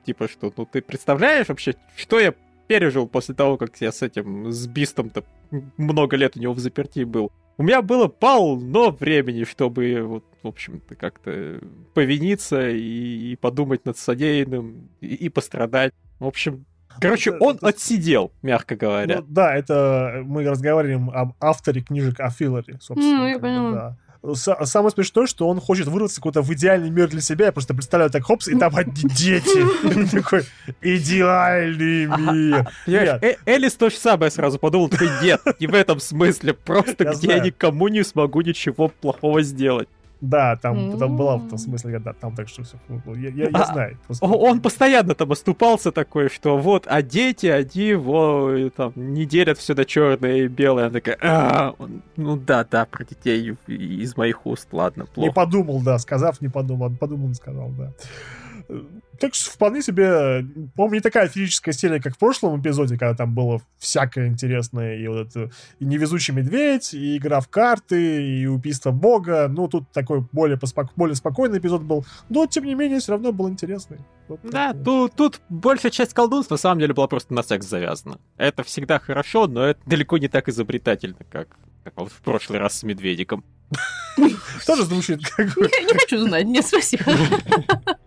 Типа, 0.04 0.28
что, 0.28 0.52
ну 0.56 0.66
ты 0.66 0.80
представляешь 0.80 1.48
вообще, 1.48 1.74
что 1.96 2.18
я 2.18 2.32
пережил 2.68 3.06
после 3.06 3.34
того, 3.34 3.56
как 3.56 3.76
я 3.80 3.92
с 3.92 4.02
этим, 4.02 4.50
с 4.50 4.66
Бистом-то 4.66 5.22
много 5.76 6.16
лет 6.16 6.36
у 6.36 6.40
него 6.40 6.52
в 6.54 6.58
заперти 6.58 7.04
был. 7.04 7.30
У 7.58 7.62
меня 7.62 7.80
было 7.80 8.06
полно 8.08 8.90
времени, 8.90 9.44
чтобы, 9.44 10.02
вот, 10.02 10.24
в 10.42 10.46
общем-то, 10.48 10.94
как-то 10.94 11.58
повиниться 11.94 12.68
и, 12.68 13.32
и 13.32 13.36
подумать 13.36 13.84
над 13.86 13.96
содеянным, 13.96 14.90
и, 15.00 15.14
и 15.14 15.28
пострадать. 15.30 15.92
В 16.18 16.26
общем, 16.26 16.66
короче, 17.00 17.30
Это- 17.30 17.42
он 17.44 17.56
это- 17.56 17.68
отсидел, 17.68 18.30
мягко 18.42 18.76
говоря. 18.76 19.20
Ну, 19.20 19.26
да, 19.28 19.54
это 19.56 20.22
мы 20.24 20.44
разговариваем 20.44 21.08
об 21.10 21.32
авторе 21.40 21.80
книжек 21.80 22.20
о 22.20 22.28
Филларе, 22.30 22.78
собственно. 22.80 23.18
Ну, 23.20 23.26
я 23.26 23.38
поняла. 23.38 23.72
да. 23.72 23.96
Са- 24.34 24.64
Самое 24.66 24.90
смешное, 24.92 25.26
что 25.26 25.48
он 25.48 25.60
хочет 25.60 25.86
вырваться 25.88 26.16
какой-то 26.16 26.42
в 26.42 26.52
идеальный 26.52 26.90
мир 26.90 27.08
для 27.08 27.20
себя. 27.20 27.46
Я 27.46 27.52
просто 27.52 27.74
представляю 27.74 28.10
так, 28.10 28.24
хопс, 28.24 28.48
и 28.48 28.54
там 28.58 28.74
одни 28.74 29.02
дети. 29.16 30.10
Такой 30.10 30.42
идеальный 30.82 32.06
мир. 32.06 32.68
Э- 33.22 33.36
Элис 33.46 33.74
то 33.74 33.90
же 33.90 33.96
самое 33.96 34.30
сразу 34.30 34.58
подумал, 34.58 34.88
такой, 34.88 35.08
нет, 35.22 35.40
не 35.60 35.66
в 35.66 35.74
этом 35.74 36.00
смысле, 36.00 36.54
просто 36.54 37.04
Я 37.04 37.12
где 37.14 37.28
я 37.28 37.38
никому 37.40 37.88
не 37.88 38.02
смогу 38.04 38.40
ничего 38.40 38.88
плохого 38.88 39.42
сделать. 39.42 39.88
Да, 40.22 40.56
там, 40.56 40.98
там 40.98 41.14
была 41.16 41.36
в 41.36 41.46
том 41.48 41.58
смысле, 41.58 41.98
да, 41.98 42.14
там 42.14 42.34
так 42.34 42.48
что 42.48 42.62
все. 42.62 42.76
Я, 43.16 43.28
я- 43.28 43.44
я 43.44 43.50
А, 43.52 43.64
знаю. 43.72 43.98
Просто- 44.06 44.24
Он 44.24 44.60
постоянно 44.62 45.14
там 45.14 45.30
оступался 45.30 45.92
такой, 45.92 46.30
что 46.30 46.56
вот, 46.56 46.86
а 46.88 47.02
дети, 47.02 47.46
они 47.46 47.92
во, 47.94 48.50
и 48.56 48.70
там 48.70 48.92
не 48.96 49.26
делят 49.26 49.58
все 49.58 49.74
на 49.74 49.84
черное 49.84 50.36
и 50.44 50.48
белое. 50.48 50.84
Она 50.86 50.92
такая, 50.94 51.18
«А, 51.20 51.74
ну 52.16 52.36
да, 52.38 52.64
да, 52.64 52.86
про 52.86 53.04
детей 53.04 53.54
из 53.66 54.16
моих 54.16 54.46
уст, 54.46 54.68
ладно, 54.72 55.02
Не 55.02 55.06
плохо. 55.14 55.32
подумал, 55.32 55.82
да, 55.82 55.98
сказав, 55.98 56.40
не 56.40 56.48
подумал, 56.48 56.90
подумал, 56.98 57.28
не 57.28 57.34
сказал, 57.34 57.68
да. 57.78 57.92
Так 59.18 59.34
что 59.34 59.50
вполне 59.50 59.80
себе, 59.80 60.44
по-моему, 60.74 60.94
не 60.94 61.00
такая 61.00 61.28
физическая 61.28 61.72
серия, 61.72 62.00
как 62.00 62.14
в 62.14 62.18
прошлом 62.18 62.60
эпизоде, 62.60 62.98
когда 62.98 63.14
там 63.14 63.34
было 63.34 63.62
всякое 63.78 64.28
интересное, 64.28 64.96
и 64.96 65.06
вот 65.08 65.28
это, 65.28 65.50
и 65.78 65.84
невезучий 65.84 66.34
медведь, 66.34 66.92
и 66.92 67.16
игра 67.16 67.40
в 67.40 67.48
карты, 67.48 68.22
и 68.22 68.46
убийство 68.46 68.90
бога. 68.90 69.48
Ну, 69.48 69.68
тут 69.68 69.90
такой 69.92 70.20
более, 70.32 70.58
поспок- 70.58 70.90
более 70.96 71.14
спокойный 71.14 71.58
эпизод 71.58 71.82
был, 71.82 72.04
но, 72.28 72.46
тем 72.46 72.64
не 72.64 72.74
менее, 72.74 73.00
все 73.00 73.12
равно 73.12 73.32
был 73.32 73.48
интересный. 73.48 73.98
Вот 74.28 74.40
Да, 74.42 74.74
тут, 74.74 75.14
тут 75.14 75.40
большая 75.48 75.92
часть 75.92 76.12
колдунства 76.12 76.54
на 76.54 76.58
самом 76.58 76.80
деле 76.80 76.92
была 76.92 77.06
просто 77.06 77.32
на 77.32 77.42
секс 77.42 77.66
завязана. 77.66 78.18
Это 78.36 78.64
всегда 78.64 78.98
хорошо, 78.98 79.46
но 79.46 79.64
это 79.64 79.80
далеко 79.86 80.18
не 80.18 80.28
так 80.28 80.48
изобретательно, 80.48 81.24
как, 81.30 81.56
как 81.84 81.94
вот 81.96 82.12
в 82.12 82.20
прошлый 82.20 82.58
раз 82.58 82.78
с 82.78 82.82
медведиком. 82.82 83.44
Тоже 84.66 84.84
звучит 84.84 85.26
как... 85.28 85.56
не 85.56 85.98
хочу 85.98 86.18
знать, 86.18 86.46
нет, 86.46 86.66
спасибо. 86.66 87.04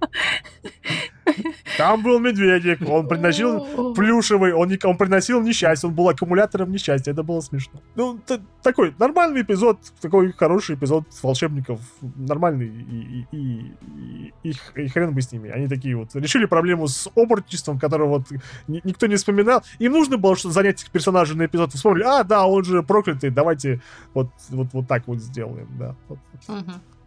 Там 1.79 2.03
был 2.03 2.19
медведик, 2.19 2.81
он 2.87 3.07
приносил 3.07 3.93
плюшевый, 3.95 4.53
он, 4.53 4.67
не- 4.67 4.79
он 4.85 4.97
приносил 4.97 5.41
несчастье, 5.41 5.87
он 5.89 5.95
был 5.95 6.09
аккумулятором 6.09 6.71
несчастья, 6.71 7.11
это 7.11 7.23
было 7.23 7.39
смешно. 7.41 7.79
Ну, 7.95 8.19
т- 8.27 8.41
такой 8.61 8.93
нормальный 8.99 9.41
эпизод, 9.41 9.79
такой 10.01 10.33
хороший 10.33 10.75
эпизод 10.75 11.05
волшебников, 11.23 11.79
нормальный, 12.17 12.67
и, 12.67 13.25
и, 13.31 13.37
и- 13.37 14.33
и- 14.43 14.55
и 14.83 14.87
хрен 14.89 15.13
бы 15.13 15.21
с 15.21 15.31
ними. 15.31 15.49
Они 15.49 15.67
такие 15.67 15.95
вот 15.95 16.13
решили 16.15 16.45
проблему 16.45 16.87
с 16.87 17.09
оборотничеством, 17.15 17.79
которого 17.79 18.09
вот 18.19 18.23
ни- 18.67 18.81
никто 18.83 19.07
не 19.07 19.15
вспоминал. 19.15 19.63
Им 19.79 19.93
нужно 19.93 20.17
было 20.17 20.35
что 20.35 20.51
занять 20.51 20.81
этих 20.81 20.91
персонажей 20.91 21.37
на 21.37 21.45
эпизод. 21.45 21.73
Вспомнили, 21.73 22.03
а, 22.03 22.23
да, 22.23 22.45
он 22.45 22.63
же 22.65 22.83
проклятый, 22.83 23.29
давайте 23.29 23.81
вот, 24.13 24.27
вот, 24.49 24.67
вот 24.73 24.87
так 24.87 25.07
вот 25.07 25.19
сделаем, 25.19 25.67
да. 25.79 25.95
Вот. 26.09 26.19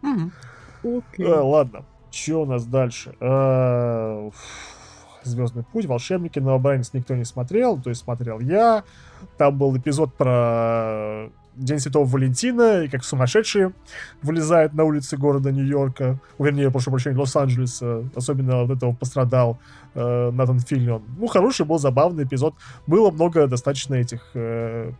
Мгм. 0.01 0.31
Э, 1.17 1.39
ладно, 1.39 1.85
что 2.13 2.43
у 2.43 2.45
нас 2.45 2.65
дальше? 2.65 3.15
Звездный 5.23 5.63
путь, 5.63 5.85
волшебники, 5.85 6.39
новобранец 6.39 6.91
никто 6.93 7.15
не 7.15 7.23
смотрел, 7.23 7.81
то 7.81 7.89
есть 7.89 8.01
смотрел 8.01 8.39
я. 8.39 8.83
Там 9.37 9.57
был 9.57 9.75
эпизод 9.77 10.13
про 10.15 11.29
День 11.55 11.79
Святого 11.79 12.05
Валентина, 12.05 12.83
и 12.83 12.87
как 12.87 13.03
сумасшедшие 13.03 13.73
вылезают 14.21 14.73
на 14.73 14.83
улицы 14.83 15.17
города 15.17 15.51
Нью-Йорка, 15.51 16.19
вернее, 16.39 16.71
прошу 16.71 16.91
прощения, 16.91 17.17
Лос-Анджелеса. 17.17 18.03
Особенно 18.15 18.63
от 18.63 18.71
этого 18.71 18.93
пострадал 18.93 19.59
э, 19.93 20.31
Натан 20.31 20.59
Филлион. 20.59 21.03
Ну, 21.17 21.27
хороший 21.27 21.65
был, 21.65 21.77
забавный 21.77 22.23
эпизод. 22.23 22.55
Было 22.87 23.11
много 23.11 23.47
достаточно 23.47 23.95
этих 23.95 24.31
э, 24.33 24.91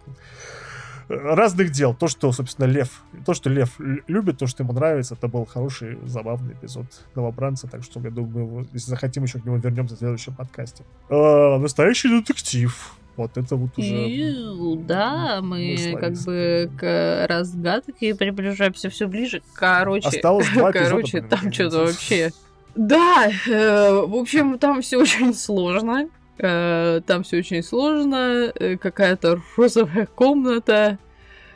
разных 1.17 1.71
дел. 1.71 1.93
То, 1.93 2.07
что, 2.07 2.31
собственно, 2.31 2.65
Лев, 2.65 3.03
то, 3.25 3.33
что 3.33 3.49
Лев 3.49 3.79
любит, 4.07 4.37
то, 4.37 4.47
что 4.47 4.63
ему 4.63 4.73
нравится, 4.73 5.15
это 5.15 5.27
был 5.27 5.45
хороший, 5.45 5.97
забавный 6.05 6.53
эпизод 6.53 6.85
новобранца, 7.15 7.67
так 7.67 7.83
что, 7.83 7.99
я 7.99 8.09
думаю, 8.09 8.67
если 8.73 8.89
захотим, 8.89 9.23
еще 9.23 9.39
к 9.39 9.45
нему 9.45 9.57
вернемся 9.57 9.95
в 9.95 9.99
следующем 9.99 10.35
подкасте. 10.35 10.83
Э, 11.09 11.57
настоящий 11.57 12.09
детектив. 12.09 12.95
Вот 13.15 13.37
это 13.37 13.55
вот 13.55 13.77
уже... 13.77 13.93
Ю, 13.93 14.75
Да, 14.87 15.39
мы 15.41 15.77
мы 15.91 15.99
как 15.99 16.13
бы 16.23 16.71
к 16.79 17.27
разгадке 17.29 18.15
приближаемся 18.15 18.89
все 18.89 19.07
ближе. 19.07 19.41
Короче, 19.53 20.07
Осталось 20.07 20.49
два 20.49 20.71
эпизода, 20.71 20.89
короче, 20.89 21.21
там 21.21 21.53
что-то 21.53 21.85
вообще. 21.85 22.31
Да, 22.75 23.29
э, 23.47 23.91
в 24.07 24.15
общем, 24.15 24.57
там 24.57 24.81
все 24.81 24.97
очень 24.97 25.33
сложно. 25.35 26.09
Э, 26.39 27.01
Там 27.05 27.23
все 27.23 27.37
очень 27.37 27.63
сложно. 27.63 28.51
Э, 28.55 28.77
Какая-то 28.77 29.39
розовая 29.57 30.07
комната. 30.07 30.97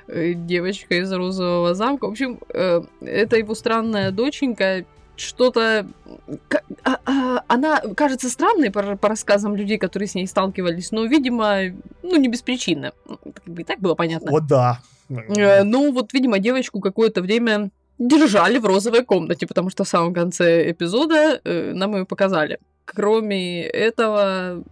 э, 0.08 0.34
Девочка 0.34 0.96
из 0.96 1.12
розового 1.12 1.74
замка. 1.74 2.06
В 2.08 2.12
общем, 2.12 2.40
это 2.50 3.38
его 3.38 3.56
странная 3.56 4.12
доченька. 4.12 4.86
Что-то... 5.16 5.88
а- 6.84 7.00
а- 7.06 7.44
Она 7.48 7.80
кажется 7.96 8.30
странной 8.30 8.70
по, 8.70 8.96
по 8.98 9.10
рассказам 9.10 9.56
людей, 9.56 9.80
которые 9.80 10.08
с 10.08 10.14
ней 10.16 10.28
сталкивались, 10.28 10.92
но, 10.92 11.06
видимо, 11.06 11.58
ну, 12.04 12.16
не 12.18 12.28
без 12.28 12.44
причины. 12.44 12.92
Ну, 13.10 13.18
Как 13.34 13.44
бы 13.46 13.62
и 13.62 13.66
так 13.66 13.80
было 13.80 13.96
понятно. 13.96 14.30
Вот 14.32 14.46
да. 14.46 14.80
Ну, 15.10 15.92
вот, 15.92 16.14
видимо, 16.14 16.38
девочку 16.38 16.80
какое-то 16.82 17.22
время 17.22 17.72
держали 17.98 18.60
в 18.60 18.66
розовой 18.66 19.04
комнате, 19.04 19.48
потому 19.48 19.72
что 19.72 19.84
в 19.86 19.88
самом 19.88 20.14
конце 20.14 20.70
эпизода 20.70 21.42
нам 21.44 21.96
ее 21.96 22.06
показали. 22.06 22.60
Кроме 22.88 23.64
этого, 23.64 24.64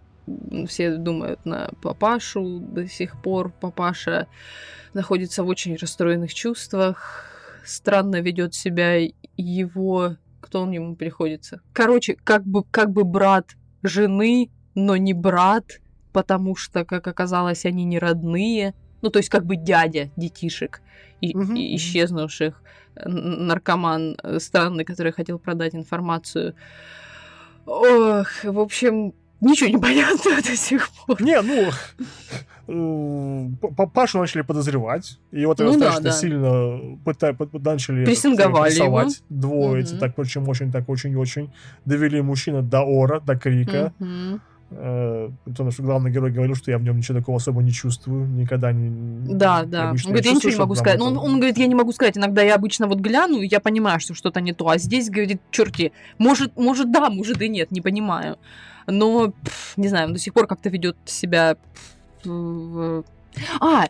все 0.66 0.96
думают 0.96 1.44
на 1.44 1.68
папашу 1.82 2.60
до 2.60 2.88
сих 2.88 3.20
пор. 3.20 3.52
Папаша 3.60 4.26
находится 4.94 5.44
в 5.44 5.48
очень 5.48 5.76
расстроенных 5.76 6.32
чувствах. 6.32 7.26
Странно 7.64 8.20
ведет 8.20 8.54
себя 8.54 8.96
его... 9.36 10.16
Кто 10.40 10.62
он 10.62 10.70
ему 10.70 10.96
приходится? 10.96 11.60
Короче, 11.72 12.16
как 12.24 12.46
бы, 12.46 12.64
как 12.64 12.90
бы 12.90 13.04
брат 13.04 13.56
жены, 13.82 14.50
но 14.74 14.96
не 14.96 15.12
брат, 15.12 15.80
потому 16.12 16.56
что, 16.56 16.84
как 16.84 17.06
оказалось, 17.08 17.66
они 17.66 17.84
не 17.84 17.98
родные. 17.98 18.74
Ну, 19.02 19.10
то 19.10 19.18
есть 19.18 19.28
как 19.28 19.44
бы 19.44 19.56
дядя 19.56 20.10
детишек 20.16 20.80
и, 21.20 21.36
Мгм, 21.36 21.54
и 21.54 21.76
исчезнувших. 21.76 22.62
Наркоман 23.04 24.16
э, 24.22 24.38
странный, 24.38 24.84
который 24.84 25.12
хотел 25.12 25.38
продать 25.38 25.74
информацию. 25.74 26.54
Ох, 27.66 28.44
в 28.44 28.58
общем, 28.60 29.12
ничего 29.40 29.68
не 29.70 29.78
понятно 29.78 30.36
до 30.42 30.56
сих 30.56 30.88
пор. 30.90 31.20
Не, 31.20 31.40
ну, 31.42 31.70
э, 32.68 33.86
Пашу 33.92 34.18
начали 34.18 34.42
подозревать, 34.42 35.18
и 35.32 35.44
вот 35.44 35.60
его 35.60 35.72
Ну 35.72 35.78
да, 35.78 35.86
достаточно 35.86 36.10
да. 36.10 36.16
сильно 36.16 36.46
пыта- 37.04 37.60
начали 37.64 38.04
Прессинговали 38.04 38.70
прессовать. 38.70 39.22
Двое 39.28 39.84
Мгм. 39.84 39.98
так 39.98 40.18
очень-очень, 40.18 40.72
так 40.72 40.88
очень-очень 40.88 41.50
довели 41.84 42.20
мужчину 42.22 42.62
до 42.62 42.80
ора, 42.82 43.20
до 43.20 43.36
крика. 43.36 43.92
Мгм. 43.98 44.40
Э, 44.70 45.30
Потому 45.44 45.70
что 45.70 45.82
главный 45.82 46.10
герой 46.10 46.32
говорил, 46.32 46.56
что 46.56 46.70
я 46.70 46.78
в 46.78 46.82
нем 46.82 46.96
ничего 46.96 47.18
такого 47.18 47.36
особо 47.36 47.62
не 47.62 47.72
чувствую, 47.72 48.26
никогда 48.26 48.72
не... 48.72 49.34
Да, 49.34 49.64
да. 49.64 49.90
Он 49.90 49.96
говорит, 49.96 50.24
я 50.24 50.32
ничего 50.32 50.50
чувствую, 50.50 50.52
не 50.54 50.58
могу 50.58 50.74
сказать. 50.74 50.98
Ну, 50.98 51.06
он, 51.06 51.18
он 51.18 51.36
говорит, 51.36 51.58
я 51.58 51.66
не 51.66 51.74
могу 51.74 51.92
сказать. 51.92 52.16
Иногда 52.18 52.42
я 52.42 52.56
обычно 52.56 52.86
вот 52.88 52.98
гляну, 52.98 53.40
и 53.40 53.46
я 53.46 53.60
понимаю, 53.60 54.00
что 54.00 54.14
что-то 54.14 54.40
не 54.40 54.52
то. 54.52 54.68
А 54.68 54.78
здесь, 54.78 55.08
говорит, 55.08 55.40
черти, 55.50 55.92
может, 56.18 56.56
может 56.56 56.90
да, 56.90 57.10
может 57.10 57.40
и 57.42 57.48
нет, 57.48 57.70
не 57.70 57.80
понимаю. 57.80 58.38
Но, 58.88 59.32
пф, 59.44 59.74
не 59.76 59.88
знаю, 59.88 60.08
он 60.08 60.14
до 60.14 60.18
сих 60.18 60.32
пор 60.32 60.46
как-то 60.46 60.68
ведет 60.68 60.96
себя... 61.04 61.56
пф, 62.22 63.04
А, 63.60 63.86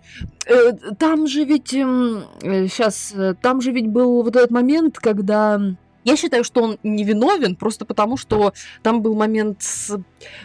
э, 0.47 0.73
там 0.99 1.27
же 1.27 1.45
ведь... 1.45 1.71
сейчас, 1.71 3.15
там 3.41 3.61
же 3.61 3.73
ведь 3.73 3.89
был 3.89 4.23
вот 4.23 4.37
этот 4.37 4.51
момент, 4.51 4.99
когда... 4.99 5.61
Я 6.07 6.17
считаю, 6.17 6.45
что 6.45 6.63
он 6.63 6.79
невиновен 6.85 7.57
просто 7.57 7.85
потому, 7.85 8.17
что 8.17 8.55
там 8.85 9.03
был 9.03 9.17
момент 9.17 9.61
с 9.65 9.91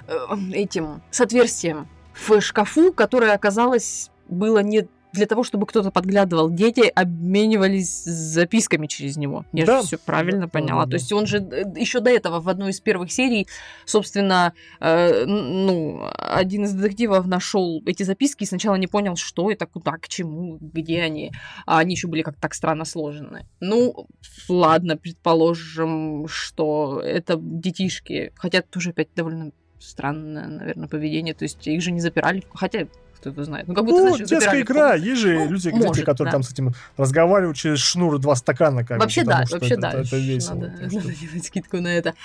э, 0.07 0.17
этим, 0.53 1.03
с 1.11 1.21
отверстием 1.21 1.87
в 2.15 2.41
шкафу, 2.41 2.91
которое 2.91 3.33
оказалось 3.33 4.09
было 4.27 4.59
не 4.63 4.87
для 5.13 5.25
того, 5.25 5.43
чтобы 5.43 5.65
кто-то 5.65 5.91
подглядывал. 5.91 6.49
Дети 6.49 6.81
обменивались 6.93 8.03
записками 8.03 8.87
через 8.87 9.17
него. 9.17 9.45
Я 9.53 9.65
Да. 9.65 9.81
же 9.81 9.87
все 9.87 9.97
правильно 9.97 10.41
Да, 10.41 10.47
поняла. 10.47 10.85
да, 10.85 10.91
То 10.91 10.95
есть 10.97 11.11
он 11.11 11.25
же 11.27 11.37
еще 11.75 11.99
до 11.99 12.09
этого 12.09 12.39
в 12.39 12.47
одной 12.49 12.71
из 12.71 12.79
первых 12.79 13.11
серий, 13.11 13.47
собственно, 13.85 14.53
э, 14.79 15.25
ну, 15.25 16.03
один 16.17 16.63
из 16.63 16.73
детективов 16.73 17.27
нашел 17.27 17.81
эти 17.85 18.03
записки 18.03 18.43
и 18.43 18.47
сначала 18.47 18.75
не 18.75 18.87
понял, 18.87 19.15
что 19.15 19.51
это, 19.51 19.65
куда, 19.65 19.93
к 19.93 20.07
чему, 20.07 20.57
где 20.61 21.01
они. 21.01 21.31
А 21.65 21.79
они 21.79 21.95
еще 21.95 22.07
были 22.07 22.21
как-то 22.21 22.41
так 22.41 22.53
странно 22.53 22.85
сложены. 22.85 23.45
Ну, 23.59 24.07
ладно, 24.49 24.97
предположим, 24.97 26.27
что 26.27 27.01
это 27.03 27.37
детишки. 27.39 28.31
Хотя 28.35 28.61
тоже 28.61 28.91
опять 28.91 29.09
довольно 29.15 29.51
странное, 29.79 30.47
наверное, 30.47 30.87
поведение. 30.87 31.33
То 31.33 31.43
есть 31.43 31.67
их 31.67 31.81
же 31.81 31.91
не 31.91 31.99
запирали. 31.99 32.43
Хотя, 32.53 32.87
кто 33.21 33.29
его 33.29 33.43
знает. 33.43 33.67
Ну, 33.67 33.75
как 33.75 33.85
будто, 33.85 33.97
Ну, 33.97 34.09
знаешь, 34.09 34.29
детская 34.29 34.61
игра, 34.61 34.95
есть 34.95 35.21
же 35.21 35.33
Ну, 35.35 35.51
люди, 35.51 35.69
может, 35.69 35.93
дети, 35.93 36.05
которые 36.05 36.31
да. 36.31 36.37
там 36.37 36.43
с 36.43 36.51
этим 36.51 36.73
разговаривают 36.97 37.55
через 37.55 37.79
шнур 37.79 38.17
два 38.19 38.35
стакана, 38.35 38.83
как 38.83 38.99
Вообще 38.99 39.23
да, 39.23 39.43
вообще 39.49 39.73
это, 39.73 39.81
да. 39.81 39.89
это, 39.89 39.99
это 39.99 40.17
весело. 40.17 40.55
Надо, 40.55 40.73
надо 40.81 41.13
делать 41.13 41.45
скидку 41.45 41.77
на 41.77 41.87
это. 41.87 42.15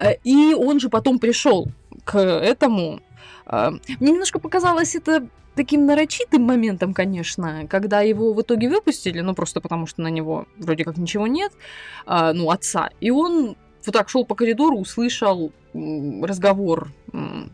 Э, 0.00 0.14
И 0.24 0.54
он 0.54 0.80
же 0.80 0.88
потом 0.88 1.18
пришел 1.18 1.68
к 2.04 2.18
этому. 2.18 3.00
Э, 3.46 3.70
Мне 4.00 4.12
немножко 4.12 4.38
показалось 4.38 4.94
это 4.94 5.26
таким 5.56 5.86
нарочитым 5.86 6.42
моментом, 6.42 6.94
конечно, 6.94 7.66
когда 7.68 8.00
его 8.00 8.32
в 8.32 8.40
итоге 8.40 8.68
выпустили, 8.68 9.20
ну 9.20 9.34
просто 9.34 9.60
потому 9.60 9.88
что 9.88 10.02
на 10.02 10.08
него 10.08 10.46
вроде 10.56 10.84
как 10.84 10.96
ничего 10.96 11.26
нет, 11.26 11.50
а, 12.06 12.32
ну 12.32 12.52
отца, 12.52 12.90
и 13.00 13.10
он 13.10 13.56
вот 13.84 13.92
так 13.92 14.08
шел 14.08 14.24
по 14.24 14.36
коридору, 14.36 14.78
услышал 14.78 15.50
разговор 16.22 16.92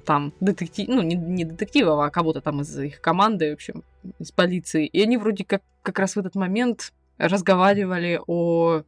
там 0.05 0.33
детектив, 0.41 0.89
ну 0.89 1.03
не, 1.03 1.17
не 1.17 1.45
детективов, 1.45 2.01
а 2.01 2.11
кого-то 2.11 2.41
там 2.41 2.61
из 2.61 2.79
их 2.79 3.01
команды, 3.01 3.51
в 3.51 3.55
общем, 3.55 3.83
из 4.19 4.33
полиции, 4.33 4.87
и 4.87 5.03
они 5.03 5.17
вроде 5.17 5.45
как 5.45 5.63
как 5.83 5.99
раз 5.99 6.17
в 6.17 6.19
этот 6.19 6.35
момент 6.35 6.93
разговаривали 7.19 8.21
о... 8.27 8.83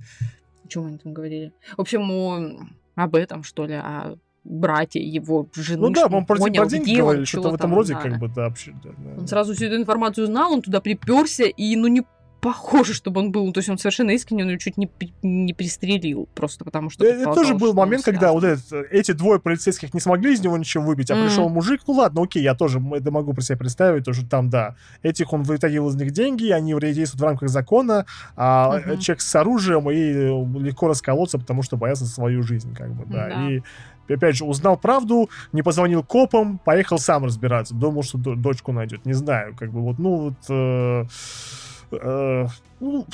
О 0.64 0.68
чем 0.68 0.86
они 0.86 0.98
там 0.98 1.12
говорили? 1.12 1.52
В 1.76 1.80
общем, 1.80 2.10
о... 2.10 2.66
об 2.96 3.14
этом, 3.14 3.44
что 3.44 3.66
ли, 3.66 3.74
о 3.74 4.16
брате 4.44 5.00
его 5.00 5.48
жены. 5.54 5.82
Ну 5.82 5.90
да, 5.90 6.04
по-моему, 6.04 6.26
про, 6.26 6.36
понял, 6.36 6.62
про 6.62 6.70
деньги 6.70 6.92
он, 6.94 6.98
говорили, 6.98 7.24
что-то 7.24 7.50
в 7.50 7.54
этом 7.54 7.70
там, 7.70 7.74
роде, 7.74 7.94
да. 7.94 8.00
как 8.00 8.18
бы, 8.18 8.28
да, 8.28 8.42
вообще. 8.42 8.74
да, 8.82 8.90
да. 8.96 9.20
Он 9.20 9.26
сразу 9.26 9.54
всю 9.54 9.66
эту 9.66 9.76
информацию 9.76 10.26
знал, 10.26 10.52
он 10.52 10.62
туда 10.62 10.80
приперся, 10.80 11.44
и 11.44 11.76
ну 11.76 11.88
не 11.88 12.02
похоже, 12.46 12.94
чтобы 12.94 13.20
он 13.20 13.32
был. 13.32 13.46
Ну, 13.46 13.52
То 13.52 13.58
есть 13.58 13.68
он 13.68 13.76
совершенно 13.76 14.12
искренне, 14.12 14.44
он 14.44 14.50
её 14.50 14.58
чуть 14.58 14.76
не, 14.76 14.88
не 15.22 15.52
пристрелил, 15.52 16.28
просто 16.34 16.64
потому 16.64 16.90
что... 16.90 17.04
Э, 17.04 17.08
Это 17.08 17.34
тоже 17.34 17.54
был 17.54 17.74
момент, 17.74 18.04
когда 18.04 18.30
вот 18.30 18.44
этот, 18.44 18.72
эти 18.92 19.10
двое 19.12 19.40
полицейских 19.40 19.92
не 19.94 20.00
смогли 20.00 20.32
из 20.32 20.40
него 20.40 20.56
ничего 20.56 20.84
выбить, 20.84 21.10
а 21.10 21.16
Мгм. 21.16 21.24
пришел 21.24 21.48
мужик, 21.48 21.80
ну 21.88 21.94
ладно, 21.94 22.22
окей, 22.22 22.42
я 22.44 22.54
тоже 22.54 22.80
это 22.94 23.10
могу 23.10 23.34
про 23.34 23.42
себя 23.42 23.58
представить, 23.58 24.04
то, 24.04 24.12
что 24.12 24.24
там, 24.28 24.48
да, 24.48 24.76
этих 25.02 25.32
он 25.32 25.42
вытащил 25.42 25.88
из 25.88 25.96
них 25.96 26.12
деньги, 26.12 26.50
они 26.50 26.72
действуют 26.78 27.20
в 27.20 27.24
рамках 27.24 27.48
закона, 27.48 28.06
а 28.36 28.78
Мгм. 28.78 28.98
человек 28.98 29.20
с 29.22 29.34
оружием 29.34 29.90
и 29.90 29.96
э, 29.96 30.64
легко 30.64 30.86
расколоться, 30.86 31.38
потому 31.38 31.64
что 31.64 31.76
боялся 31.76 32.04
за 32.04 32.12
свою 32.12 32.44
жизнь, 32.44 32.74
как 32.74 32.94
бы, 32.94 33.06
да. 33.06 33.28
Да. 33.28 33.42
И 33.42 33.62
опять 34.08 34.36
же, 34.36 34.44
узнал 34.44 34.76
правду, 34.76 35.28
не 35.52 35.62
позвонил 35.62 36.04
копам, 36.04 36.58
поехал 36.58 36.98
сам 36.98 37.24
разбираться, 37.24 37.74
думал, 37.74 38.04
что 38.04 38.18
до- 38.18 38.36
дочку 38.36 38.70
найдет, 38.70 39.04
не 39.04 39.14
знаю, 39.14 39.56
как 39.56 39.72
бы 39.72 39.80
вот, 39.80 39.98
ну 39.98 40.16
вот... 40.16 40.34
э, 40.48 41.04
э, 41.92 42.46
ну, 42.80 43.06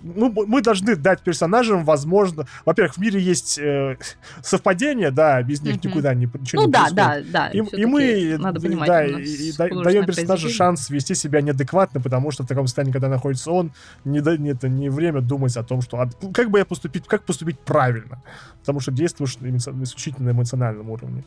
ну, 0.00 0.32
мы 0.46 0.62
должны 0.62 0.94
дать 0.96 1.22
персонажам, 1.22 1.84
возможно, 1.84 2.46
во-первых, 2.64 2.94
в 2.96 2.98
мире 2.98 3.20
есть 3.20 3.58
э, 3.58 3.96
совпадения, 4.42 5.10
да, 5.10 5.42
без 5.42 5.60
них 5.62 5.76
Мгм. 5.76 5.88
никуда 5.88 6.14
не 6.14 6.26
ничего 6.26 6.62
Ну 6.62 6.68
не 6.68 6.72
да, 6.72 6.80
происходит. 6.88 7.30
да, 7.32 7.46
да. 7.46 7.48
И, 7.50 7.58
и 7.58 7.86
мы 7.86 8.36
надо 8.38 8.60
понимать, 8.60 8.88
да, 8.88 9.04
и, 9.06 9.52
даем 9.82 10.06
персонажу 10.06 10.48
шанс 10.48 10.90
вести 10.90 11.14
себя 11.14 11.40
неадекватно, 11.40 12.00
потому 12.00 12.30
что 12.30 12.44
в 12.44 12.46
таком 12.46 12.66
состоянии, 12.66 12.92
когда 12.92 13.08
находится 13.08 13.50
он, 13.50 13.72
не, 14.04 14.20
не- 14.38 14.50
это 14.50 14.68
не 14.68 14.88
время 14.88 15.20
думать 15.20 15.56
о 15.56 15.62
том, 15.64 15.82
что 15.82 15.98
а, 16.00 16.08
как 16.32 16.50
бы 16.50 16.58
я 16.58 16.64
поступить, 16.64 17.06
как 17.06 17.24
поступить 17.24 17.58
правильно, 17.58 18.22
потому 18.60 18.80
что 18.80 18.92
действуешь 18.92 19.36
исключительно 19.36 20.32
на 20.32 20.36
эмоциональном 20.36 20.90
уровне. 20.90 21.24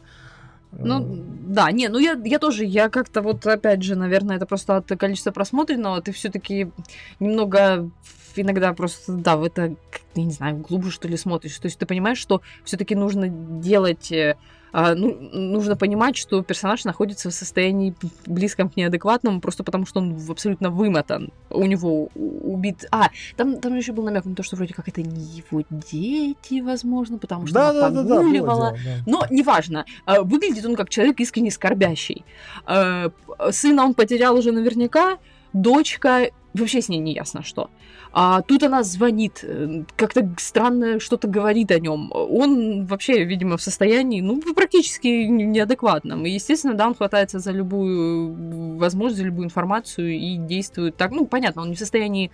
Ну, 0.71 1.01
Э, 1.01 1.17
да, 1.47 1.71
не, 1.71 1.89
ну 1.89 1.99
я, 1.99 2.19
я 2.23 2.39
тоже, 2.39 2.65
я 2.65 2.89
как-то 2.89 3.21
вот, 3.21 3.45
опять 3.45 3.83
же, 3.83 3.95
наверное, 3.95 4.37
это 4.37 4.45
просто 4.45 4.77
от 4.77 4.87
количества 4.87 5.31
просмотренного, 5.31 6.01
ты 6.01 6.11
все-таки 6.11 6.71
немного 7.19 7.89
иногда 8.35 8.73
просто, 8.73 9.13
да, 9.13 9.35
в 9.35 9.43
это, 9.43 9.75
я 10.15 10.23
не 10.23 10.31
знаю, 10.31 10.57
глубже, 10.57 10.91
что 10.91 11.07
ли, 11.07 11.17
смотришь. 11.17 11.57
То 11.59 11.65
есть 11.65 11.77
ты 11.77 11.85
понимаешь, 11.85 12.17
что 12.17 12.41
все-таки 12.63 12.95
нужно 12.95 13.27
делать, 13.27 14.11
э, 14.11 14.37
а, 14.71 14.95
ну, 14.95 15.17
нужно 15.31 15.75
понимать, 15.75 16.15
что 16.17 16.41
персонаж 16.43 16.85
находится 16.85 17.29
в 17.29 17.33
состоянии 17.33 17.93
близком 18.25 18.69
к 18.69 18.77
неадекватному, 18.77 19.41
просто 19.41 19.63
потому 19.63 19.85
что 19.85 19.99
он 19.99 20.19
абсолютно 20.29 20.69
вымотан. 20.69 21.31
У 21.49 21.65
него 21.65 22.09
убит... 22.15 22.85
А, 22.91 23.09
там, 23.35 23.59
там 23.59 23.75
еще 23.75 23.91
был 23.91 24.03
намек 24.03 24.25
на 24.25 24.35
то, 24.35 24.43
что 24.43 24.55
вроде 24.55 24.73
как 24.73 24.87
это 24.87 25.01
не 25.01 25.23
его 25.23 25.63
дети, 25.91 26.61
возможно, 26.61 27.17
потому 27.17 27.47
что 27.47 27.55
да, 27.55 27.69
она 27.69 27.79
да, 27.81 27.89
да, 27.89 28.03
да, 28.03 28.15
погуливала. 28.17 28.77
дело, 28.77 28.95
да. 28.97 29.03
Но 29.05 29.25
неважно, 29.29 29.85
э, 30.05 30.21
выглядит 30.21 30.65
он 30.65 30.75
как 30.75 30.89
человек 30.89 31.19
искренне 31.19 31.51
скорбящий. 31.51 32.23
П- 32.65 33.11
Сына 33.51 33.83
он 33.85 33.93
потерял 33.93 34.35
уже 34.37 34.51
наверняка, 34.51 35.17
дочка 35.53 36.29
вообще 36.53 36.81
с 36.81 36.89
ней 36.89 36.99
не 36.99 37.13
ясно 37.13 37.43
что. 37.43 37.69
А 38.13 38.41
тут 38.41 38.63
она 38.63 38.83
звонит, 38.83 39.39
э, 39.43 39.83
как-то 39.95 40.29
странно 40.37 40.99
что-то 40.99 41.27
говорит 41.27 41.71
о 41.71 41.79
нем. 41.79 42.11
Он 42.13 42.85
вообще, 42.85 43.23
видимо, 43.23 43.57
в 43.57 43.61
состоянии, 43.61 44.21
ну, 44.21 44.41
практически 44.53 45.07
неадекватном. 45.07 46.25
И, 46.25 46.31
естественно, 46.31 46.73
да, 46.73 46.87
он 46.87 46.95
хватается 46.95 47.39
за 47.39 47.51
любую 47.51 48.77
возможность, 48.77 49.19
за 49.19 49.25
любую 49.25 49.45
информацию 49.45 50.17
и 50.17 50.37
действует 50.37 50.97
так. 50.97 51.11
Ну, 51.11 51.25
понятно, 51.25 51.61
он 51.61 51.69
не 51.69 51.75
в 51.75 51.79
состоянии 51.79 52.31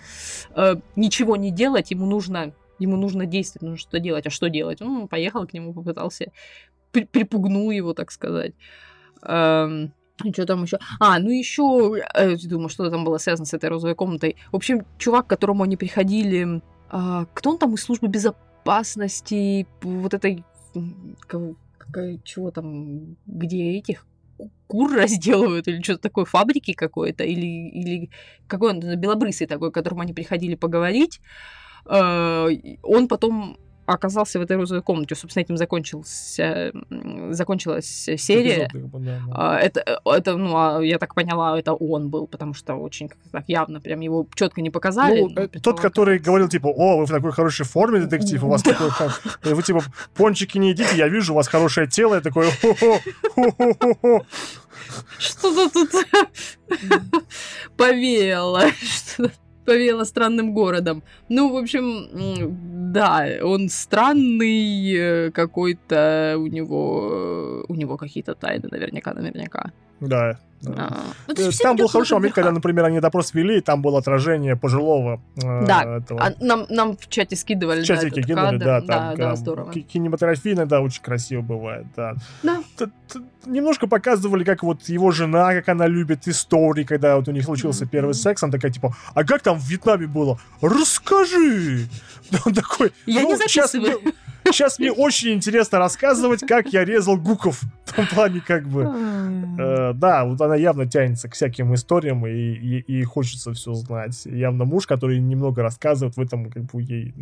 э, 0.55 0.75
ничего 0.95 1.35
не 1.35 1.51
делать, 1.51 1.91
ему 1.91 2.05
нужно 2.05 2.53
Ему 2.79 2.95
нужно 2.95 3.25
действовать, 3.25 3.63
нужно 3.63 3.77
что-то 3.77 3.99
делать. 3.99 4.27
А 4.27 4.29
что 4.29 4.49
делать? 4.49 4.81
Он 4.81 5.07
поехал 5.07 5.47
к 5.47 5.53
нему, 5.53 5.73
попытался 5.73 6.31
при- 6.91 7.05
припугнул 7.05 7.71
его, 7.71 7.93
так 7.93 8.11
сказать. 8.11 8.53
Эм, 9.23 9.93
что 10.33 10.45
там 10.45 10.63
еще? 10.63 10.79
А, 10.99 11.19
ну 11.19 11.29
еще, 11.29 12.01
э, 12.13 12.35
думаю, 12.37 12.69
что 12.69 12.89
там 12.89 13.03
было 13.03 13.17
связано 13.17 13.45
с 13.45 13.53
этой 13.53 13.69
розовой 13.69 13.95
комнатой. 13.95 14.35
В 14.51 14.55
общем, 14.55 14.85
чувак, 14.97 15.27
к 15.27 15.29
которому 15.29 15.63
они 15.63 15.77
приходили, 15.77 16.61
а, 16.89 17.25
кто 17.33 17.51
он 17.51 17.57
там 17.57 17.73
из 17.75 17.83
службы 17.83 18.07
безопасности, 18.07 19.67
вот 19.81 20.13
этой, 20.13 20.43
какая- 21.77 22.19
чего 22.23 22.51
там, 22.51 23.15
где 23.25 23.77
этих 23.77 24.05
ку- 24.37 24.51
кур 24.67 24.91
разделывают 24.95 25.67
или 25.67 25.81
что-то 25.81 26.01
такое, 26.01 26.25
фабрики 26.25 26.73
какой-то, 26.73 27.23
или, 27.23 27.69
или 27.69 28.09
какой 28.47 28.71
он, 28.71 28.79
белобрысый 28.99 29.47
такой, 29.47 29.71
к 29.71 29.73
которому 29.73 30.01
они 30.01 30.13
приходили 30.13 30.55
поговорить, 30.55 31.21
Э, 31.89 32.49
и 32.51 32.79
он 32.83 33.07
потом 33.07 33.57
оказался 33.87 34.37
в 34.37 34.41
этой 34.41 34.57
розовой 34.57 34.83
комнате. 34.83 35.15
Собственно, 35.15 35.43
этим 35.43 35.57
закончился, 35.57 36.71
м, 36.91 37.33
закончилась 37.33 38.09
серия. 38.17 38.67
Эпизод, 38.67 39.03
да, 39.03 39.19
да. 39.25 39.33
А, 39.33 39.57
Это, 39.59 39.99
это, 40.05 40.37
ну, 40.37 40.55
а 40.55 40.83
я 40.83 40.99
так 40.99 41.15
поняла, 41.15 41.57
это 41.57 41.73
он 41.73 42.09
был, 42.09 42.27
потому 42.27 42.53
что 42.53 42.75
очень 42.75 43.07
как-то 43.07 43.29
так 43.31 43.45
явно 43.47 43.79
прям 43.79 44.01
его 44.01 44.27
четко 44.35 44.61
не 44.61 44.69
показали. 44.69 45.21
Ну, 45.21 45.29
но 45.29 45.41
э, 45.43 45.47
тот, 45.47 45.79
который 45.79 46.19
говорил, 46.19 46.49
типа, 46.49 46.67
о, 46.67 46.97
вы 46.97 47.05
в 47.05 47.09
такой 47.09 47.31
хорошей 47.31 47.65
форме, 47.65 48.01
детектив, 48.01 48.43
у 48.43 48.49
вас 48.49 48.61
такой, 48.61 48.89
как... 48.91 49.39
Вы, 49.43 49.63
типа, 49.63 49.81
пончики 50.15 50.57
не 50.57 50.69
едите, 50.69 50.95
я 50.97 51.07
вижу, 51.07 51.33
у 51.33 51.37
вас 51.37 51.47
хорошее 51.47 51.87
тело, 51.87 52.15
я 52.15 52.21
такой. 52.21 52.47
Что-то 55.17 55.69
тут 55.69 55.91
повеяло. 57.77 58.63
Что-то 58.81 59.31
повеяло 59.67 60.05
странным 60.05 60.53
городом. 60.53 61.03
Ну, 61.29 61.53
в 61.53 61.57
общем, 61.57 62.93
да, 62.93 63.27
он 63.43 63.69
странный 63.69 64.93
э, 64.93 65.31
какой-то, 65.31 66.35
у 66.37 66.47
него, 66.47 67.09
э, 67.11 67.73
у 67.73 67.75
него 67.75 67.97
какие-то 67.97 68.33
тайны, 68.33 68.69
наверняка, 68.71 69.13
наверняка. 69.13 69.71
Да. 69.99 70.39
А, 70.65 71.01
ну, 71.27 71.33
Э, 71.37 71.51
Там 71.61 71.75
был 71.75 71.87
хороший 71.87 72.13
момент, 72.13 72.33
когда, 72.33 72.51
например, 72.51 72.85
они 72.85 72.99
допрос 72.99 73.33
вели, 73.33 73.59
и 73.59 73.61
там 73.61 73.81
было 73.83 73.99
отражение 73.99 74.55
пожилого 74.55 75.21
э, 75.35 75.65
Да, 75.67 75.97
этого 75.97 76.19
А 76.21 76.33
нам, 76.39 76.65
нам 76.69 76.97
в 76.97 77.07
чате 77.09 77.35
скидывали, 77.35 77.83
в 77.83 77.87
да, 77.87 77.95
чатике 77.95 78.23
кинули, 78.23 78.57
кадр. 78.57 78.65
да, 78.65 78.81
да, 78.81 78.87
там, 79.09 79.15
да, 79.17 79.35
здорово. 79.35 79.71
ки- 79.71 79.81
кинематография 79.81 80.53
иногда 80.53 80.81
очень 80.81 81.03
красиво 81.03 81.41
бывает, 81.41 81.85
да. 81.95 82.15
Да. 82.43 82.57
Т- 82.77 82.87
т- 83.07 83.19
Немножко 83.45 83.87
показывали, 83.87 84.43
как 84.43 84.63
вот 84.63 84.83
его 84.89 85.11
жена, 85.11 85.53
как 85.53 85.69
она 85.69 85.87
любит 85.87 86.27
истории, 86.27 86.83
когда 86.83 87.15
вот 87.17 87.27
у 87.27 87.31
них 87.31 87.45
случился 87.45 87.85
первый 87.85 88.13
секс, 88.13 88.41
она 88.43 88.51
такая, 88.51 88.71
типа, 88.71 88.93
а 89.13 89.23
как 89.23 89.41
там 89.41 89.57
в 89.59 89.63
Вьетнаме 89.69 90.07
было? 90.07 90.37
Расскажи! 90.61 91.87
Он 92.45 92.53
такой, 92.53 92.91
Я 93.05 93.21
«Ну, 93.21 93.29
не 93.37 93.47
щас 93.47 93.71
записываю. 93.71 94.01
Сейчас 94.51 94.79
мне 94.79 94.91
очень 94.91 95.33
интересно 95.33 95.79
рассказывать, 95.79 96.41
как 96.41 96.67
я 96.73 96.85
резал 96.85 97.17
гуков. 97.17 97.61
В 97.85 97.93
том 97.93 98.07
плане, 98.07 98.41
как 98.45 98.67
бы... 98.67 98.83
Э, 99.59 99.93
да, 99.93 100.25
вот 100.25 100.39
она 100.41 100.55
явно 100.55 100.85
тянется 100.85 101.29
к 101.29 101.33
всяким 101.33 101.73
историям 101.73 102.25
и, 102.27 102.31
и, 102.31 102.79
и 102.79 103.03
хочется 103.03 103.53
все 103.53 103.73
знать. 103.73 104.25
Явно 104.25 104.65
муж, 104.65 104.87
который 104.87 105.19
немного 105.19 105.61
рассказывает 105.61 106.15
в 106.15 106.21
этом, 106.21 106.49
как 106.49 106.63
бы 106.63 106.81
ей. 106.81 107.13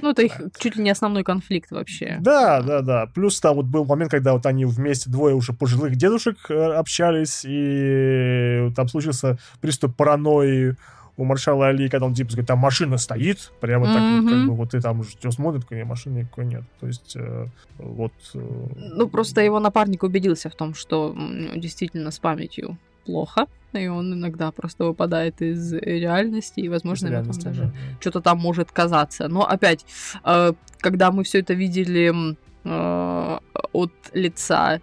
Ну, 0.00 0.10
это 0.10 0.22
их 0.22 0.40
чуть 0.58 0.76
ли 0.76 0.82
не 0.82 0.90
основной 0.90 1.24
конфликт 1.24 1.70
вообще. 1.70 2.18
Да, 2.20 2.62
да, 2.62 2.80
да. 2.80 3.06
Плюс 3.06 3.40
там 3.40 3.56
вот 3.56 3.66
был 3.66 3.84
момент, 3.84 4.10
когда 4.10 4.32
вот 4.32 4.46
они 4.46 4.64
вместе 4.64 5.10
двое 5.10 5.34
уже 5.34 5.52
пожилых 5.52 5.96
дедушек 5.96 6.38
э, 6.48 6.54
общались, 6.54 7.42
и 7.44 8.70
там 8.74 8.88
случился 8.88 9.38
приступ 9.60 9.96
паранойи 9.96 10.76
у 11.16 11.24
маршала 11.24 11.68
Али, 11.68 11.88
когда 11.88 12.06
он 12.06 12.14
типа 12.14 12.30
говорит, 12.30 12.46
там 12.48 12.58
машина 12.58 12.98
стоит, 12.98 13.52
прямо 13.60 13.86
так 13.86 14.22
вот, 14.22 14.30
как 14.30 14.46
бы 14.46 14.54
вот 14.54 14.70
ты 14.70 14.80
там 14.80 15.04
что 15.04 15.30
смотрит, 15.30 15.62
такой, 15.62 15.84
машины 15.84 16.18
никакой 16.20 16.46
нет. 16.46 16.62
То 16.80 16.86
есть 16.86 17.16
э, 17.16 17.46
вот... 17.78 18.12
э, 18.34 18.66
Ну, 18.96 19.08
просто 19.08 19.40
его 19.40 19.60
напарник 19.60 20.02
убедился 20.02 20.50
в 20.50 20.54
том, 20.54 20.74
что 20.74 21.14
действительно 21.54 22.10
с 22.10 22.18
памятью 22.18 22.78
плохо, 23.06 23.46
и 23.72 23.86
он 23.86 24.14
иногда 24.14 24.50
просто 24.50 24.84
выпадает 24.84 25.42
из 25.42 25.72
реальности, 25.72 26.60
и, 26.60 26.68
возможно, 26.68 27.08
из 27.08 27.12
ему 27.12 27.32
там 27.32 27.42
даже 27.42 27.62
да, 27.62 27.72
что-то 28.00 28.20
там 28.20 28.38
может 28.38 28.72
казаться. 28.72 29.28
Но 29.28 29.46
опять, 29.46 29.84
э, 30.24 30.52
когда 30.80 31.12
мы 31.12 31.22
все 31.24 31.40
это 31.40 31.54
видели 31.54 32.36
э, 32.64 33.38
от 33.72 33.92
лица 34.14 34.80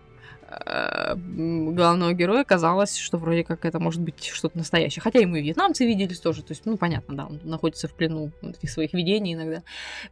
главного 1.15 2.13
героя, 2.13 2.43
казалось, 2.43 2.97
что 2.97 3.17
вроде 3.17 3.43
как 3.43 3.65
это 3.65 3.79
может 3.79 4.01
быть 4.01 4.25
что-то 4.25 4.57
настоящее. 4.57 5.01
Хотя 5.01 5.19
и 5.19 5.25
мы 5.25 5.41
вьетнамцы 5.41 5.85
виделись 5.85 6.19
тоже. 6.19 6.43
То 6.43 6.51
есть, 6.51 6.65
ну, 6.65 6.77
понятно, 6.77 7.15
да, 7.15 7.25
он 7.27 7.39
находится 7.43 7.87
в 7.87 7.93
плену 7.93 8.31
этих 8.41 8.69
своих 8.69 8.93
видений 8.93 9.33
иногда 9.33 9.63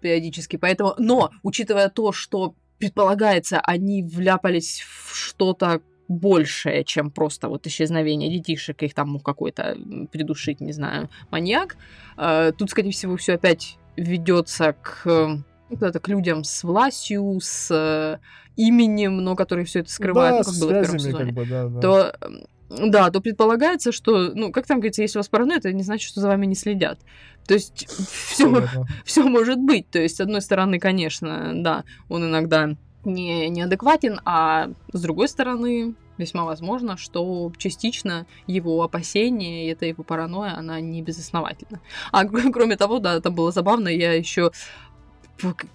периодически. 0.02 0.58
Поэтому, 0.58 0.96
но, 0.98 1.32
учитывая 1.44 1.90
то, 1.90 2.12
что 2.12 2.56
предполагается, 2.78 3.60
они 3.60 4.04
вляпались 4.04 4.82
в 4.82 5.16
что-то 5.16 5.82
большее, 6.08 6.84
чем 6.84 7.12
просто 7.12 7.50
вот 7.50 7.68
исчезновение 7.68 8.32
детишек, 8.32 8.82
их 8.82 8.94
там 8.94 9.10
мог 9.10 9.24
какой-то 9.24 9.74
м, 9.74 10.08
придушить, 10.08 10.60
не 10.60 10.72
знаю, 10.72 11.10
маньяк. 11.30 11.78
Э, 12.18 12.52
Тут, 12.58 12.72
скорее 12.72 12.92
всего, 12.92 13.16
все 13.16 13.34
опять 13.34 13.78
ведется 13.96 14.74
к 14.82 15.04
ну, 15.06 15.44
куда-то 15.76 16.00
к 16.00 16.08
людям 16.08 16.44
с 16.44 16.64
властью, 16.64 17.40
с 17.42 17.70
э, 17.72 18.20
именем, 18.56 19.18
но 19.18 19.36
которые 19.36 19.66
все 19.66 19.80
это 19.80 19.92
скрывают, 19.92 20.46
Да, 20.46 20.52
ну, 20.52 20.60
как 20.60 20.60
было 20.60 20.70
в 20.70 20.82
первом 20.84 21.00
сезоне 21.00 21.26
как 21.26 21.34
бы, 21.34 21.46
да, 21.46 21.68
да. 21.68 21.80
то 21.80 22.14
да, 22.70 23.10
то 23.10 23.20
предполагается, 23.20 23.92
что, 23.92 24.32
ну, 24.36 24.52
как 24.52 24.68
там 24.68 24.78
говорится, 24.78 25.02
если 25.02 25.18
у 25.18 25.22
вас 25.22 25.28
паранойя, 25.28 25.58
это 25.58 25.74
не 25.74 25.82
значит, 25.82 26.08
что 26.08 26.22
за 26.22 26.28
вами 26.28 26.46
не 26.46 26.56
следят. 26.56 27.00
То 27.48 27.56
есть 27.56 27.88
все, 28.28 28.68
все 29.04 29.24
может 29.24 29.58
быть. 29.60 29.90
То 29.90 30.00
есть, 30.00 30.18
с 30.18 30.22
одной 30.22 30.42
стороны, 30.42 30.78
конечно, 30.80 31.52
да, 31.56 31.84
он 32.10 32.26
иногда 32.26 32.76
не, 33.06 33.50
неадекватен, 33.50 34.22
а 34.24 34.70
с 34.94 35.02
другой 35.02 35.30
стороны, 35.30 35.96
весьма 36.18 36.44
возможно, 36.44 36.98
что 36.98 37.52
частично 37.58 38.28
его 38.46 38.84
опасения 38.84 39.66
и 39.66 39.72
эта 39.72 39.86
его 39.86 40.04
паранойя, 40.04 40.56
она 40.58 40.80
не 40.80 41.02
безосновательна. 41.02 41.80
А 42.12 42.26
кр- 42.26 42.52
кроме 42.54 42.76
того, 42.76 43.00
да, 43.00 43.20
там 43.20 43.34
было 43.34 43.52
забавно, 43.52 43.88
я 43.88 44.14
еще 44.14 44.52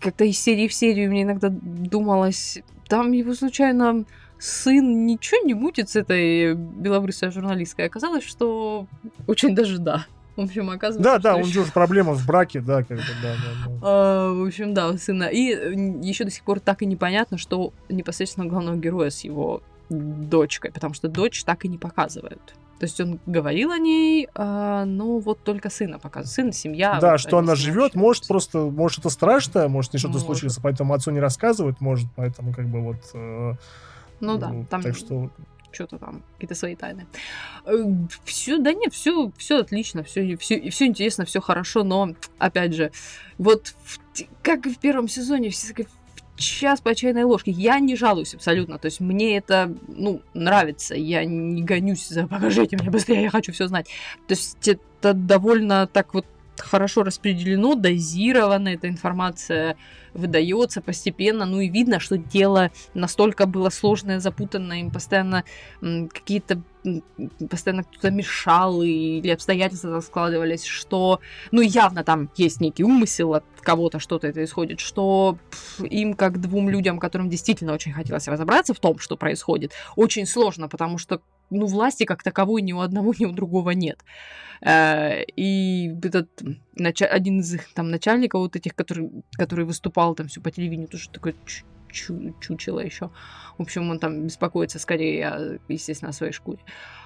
как-то 0.01 0.24
из 0.24 0.39
серии 0.39 0.69
в 0.69 0.74
серию 0.74 1.11
мне 1.11 1.23
иногда 1.23 1.49
думалось, 1.51 2.59
там 2.89 3.12
его 3.12 3.35
случайно 3.35 4.05
сын 4.39 5.07
ничего 5.07 5.47
не 5.47 5.55
мутит 5.55 5.89
с 5.89 5.97
этой 5.97 6.55
белобрысой 6.55 7.31
журналисткой. 7.31 7.86
Оказалось, 7.86 8.24
что 8.24 8.86
очень 9.27 9.55
даже 9.55 9.78
да. 9.78 10.07
В 10.36 10.41
общем, 10.41 10.69
оказывается, 10.69 11.12
Да, 11.12 11.19
да, 11.19 11.36
у 11.36 11.47
него 11.47 11.65
же 11.65 11.70
проблема 11.73 12.12
в 12.12 12.27
браке, 12.27 12.61
да, 12.61 12.82
как 12.82 12.97
бы, 12.97 13.05
да, 13.23 13.35
да, 13.36 13.69
да. 13.69 13.73
а, 13.82 14.32
в 14.32 14.45
общем, 14.45 14.74
да, 14.74 14.89
у 14.89 14.99
сына. 14.99 15.24
И 15.24 15.39
еще 16.05 16.24
до 16.24 16.31
сих 16.31 16.43
пор 16.43 16.59
так 16.59 16.82
и 16.82 16.86
непонятно, 16.86 17.39
что 17.39 17.73
непосредственно 17.89 18.47
главного 18.47 18.77
героя 18.77 19.11
с 19.11 19.23
его 19.23 19.62
дочкой, 19.89 20.73
потому 20.73 20.93
что 20.93 21.09
дочь 21.09 21.45
так 21.45 21.65
и 21.65 21.69
не 21.69 21.78
показывают. 21.78 22.55
То 22.79 22.87
есть 22.87 23.01
он 23.01 23.21
говорил 23.25 23.71
о 23.71 23.79
ней, 23.79 24.29
а, 24.35 24.85
но 24.85 25.19
вот 25.19 25.43
только 25.45 25.71
сына 25.71 25.99
показывают. 25.99 26.31
Сын, 26.31 26.53
семья. 26.53 26.99
Да, 27.01 27.13
вот 27.13 27.21
что 27.21 27.39
она 27.39 27.55
живет, 27.55 27.95
может 27.95 28.27
просто, 28.27 28.59
может 28.59 28.99
это 28.99 29.11
страшное, 29.11 29.69
может 29.69 29.93
не 29.93 29.99
что-то 29.99 30.15
Может. 30.15 30.27
случится, 30.27 30.61
поэтому 30.61 30.93
отцу 30.93 31.11
не 31.13 31.21
рассказывает, 31.21 31.81
может, 31.81 32.09
поэтому 32.17 32.53
как 32.53 32.67
бы 32.69 32.81
вот. 32.83 32.97
э, 33.15 33.53
Ну 34.21 34.39
да, 34.39 34.53
там 34.69 34.83
Так 34.83 34.97
что 34.97 35.31
что-то 35.71 35.99
там, 35.99 36.23
какие-то 36.35 36.55
свои 36.55 36.77
тайны. 36.77 37.07
Все, 38.25 38.59
да 38.59 38.73
нет, 38.73 38.93
все, 38.93 39.33
все 39.37 39.59
отлично, 39.59 40.05
все, 40.05 40.37
все, 40.37 40.71
все 40.71 40.87
интересно, 40.87 41.25
все 41.25 41.41
хорошо, 41.41 41.83
но 41.85 42.11
опять 42.39 42.75
же, 42.75 42.93
вот 43.39 43.75
в- 43.85 43.99
как 44.43 44.67
и 44.67 44.73
в 44.75 44.79
первом 44.79 45.09
сезоне, 45.09 45.51
все 45.51 45.75
час 46.36 46.81
по 46.81 46.94
чайной 46.94 47.24
ложке. 47.24 47.51
Я 47.51 47.78
не 47.78 47.97
жалуюсь 47.97 48.35
абсолютно. 48.35 48.78
То 48.78 48.86
есть 48.86 49.01
мне 49.01 49.36
это, 49.36 49.73
ну, 49.89 50.23
нравится. 50.35 50.94
Я 50.94 51.24
не 51.24 51.62
гонюсь 51.62 52.09
за 52.09 52.27
покажите 52.27 52.77
мне 52.77 52.90
быстрее, 52.90 53.23
я 53.23 53.31
хочу 53.31 53.52
все 53.52 53.66
знать. 53.69 53.86
То 54.27 54.35
есть 54.35 54.69
это 54.69 55.15
довольно 55.15 55.86
так 55.86 56.15
вот 56.15 56.27
хорошо 56.56 57.02
распределено, 57.02 57.74
дозировано, 57.74 58.69
эта 58.69 58.89
информация 58.89 59.77
выдается 60.12 60.81
постепенно, 60.81 61.47
ну 61.47 61.61
и 61.61 61.69
видно, 61.69 61.98
что 61.98 62.16
дело 62.16 62.70
настолько 62.94 63.47
было 63.47 63.70
сложное, 63.70 64.20
запутанное, 64.20 64.78
им 64.78 64.90
постоянно 64.90 65.44
какие-то 65.81 66.62
постоянно 67.51 67.85
кто-то 67.85 68.11
мешал 68.11 68.82
или 68.82 69.31
обстоятельства 69.31 69.93
так 69.93 70.05
складывались, 70.05 70.65
что, 70.65 71.20
ну, 71.51 71.61
явно 71.61 72.05
там 72.05 72.31
есть 72.36 72.61
некий 72.61 72.85
умысел 72.85 73.35
от 73.35 73.44
кого-то, 73.61 73.98
что-то 73.98 74.27
это 74.27 74.44
исходит, 74.44 74.81
что 74.81 75.39
им, 75.81 76.15
как 76.15 76.40
двум 76.40 76.69
людям, 76.69 76.98
которым 76.98 77.31
действительно 77.31 77.73
очень 77.73 77.93
хотелось 77.93 78.28
разобраться 78.28 78.74
в 78.74 78.81
том, 78.81 78.98
что 78.98 79.16
происходит, 79.16 79.73
очень 79.97 80.27
сложно, 80.27 80.69
потому 80.69 80.98
что, 80.98 81.20
ну, 81.51 81.66
власти 81.66 82.05
как 82.05 82.23
таковой 82.23 82.62
ни 82.62 82.73
у 82.73 82.81
одного, 82.81 83.15
ни 83.19 83.24
у 83.24 83.32
другого 83.32 83.70
нет. 83.70 84.01
Э, 84.61 85.23
И 85.36 85.94
этот 86.02 86.28
один 87.01 87.40
из 87.40 87.55
их 87.55 87.73
там 87.73 87.90
начальников 87.90 88.40
вот 88.40 88.56
этих, 88.56 88.74
который, 88.74 89.11
который 89.32 89.65
выступал 89.65 90.15
там 90.15 90.28
все 90.28 90.40
по 90.40 90.51
телевидению, 90.51 90.89
тоже 90.89 91.09
такой 91.09 91.35
чу- 91.95 92.19
чу- 92.21 92.35
чучело 92.41 92.81
еще. 92.81 93.11
В 93.59 93.62
общем, 93.62 93.91
он 93.91 93.99
там 93.99 94.27
беспокоится 94.27 94.79
скорее, 94.79 95.61
естественно, 95.69 96.11
о 96.11 96.12
своей 96.12 96.33
шкуре. 96.33 96.59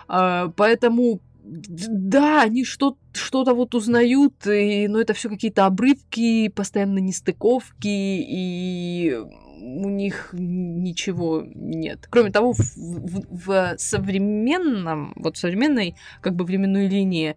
А, 0.09 0.48
Поэтому 0.56 1.20
да, 1.44 2.43
они 2.43 2.65
что- 2.65 2.98
что-то 3.12 3.55
вот 3.55 3.74
узнают, 3.74 4.47
и, 4.47 4.86
но 4.89 5.01
это 5.01 5.15
все 5.15 5.28
какие-то 5.28 5.65
обрывки, 5.66 6.48
постоянно 6.48 6.98
нестыковки, 6.98 7.86
и 7.89 9.16
у 9.60 9.89
них 9.89 10.31
ничего 10.32 11.43
нет. 11.55 12.06
Кроме 12.10 12.31
того, 12.31 12.52
в, 12.52 12.60
в- 12.77 13.27
в 13.47 13.74
современном, 13.78 15.12
вот 15.16 15.36
современной 15.36 15.94
как 16.20 16.35
бы 16.35 16.44
временной 16.44 16.86
линии, 16.89 17.36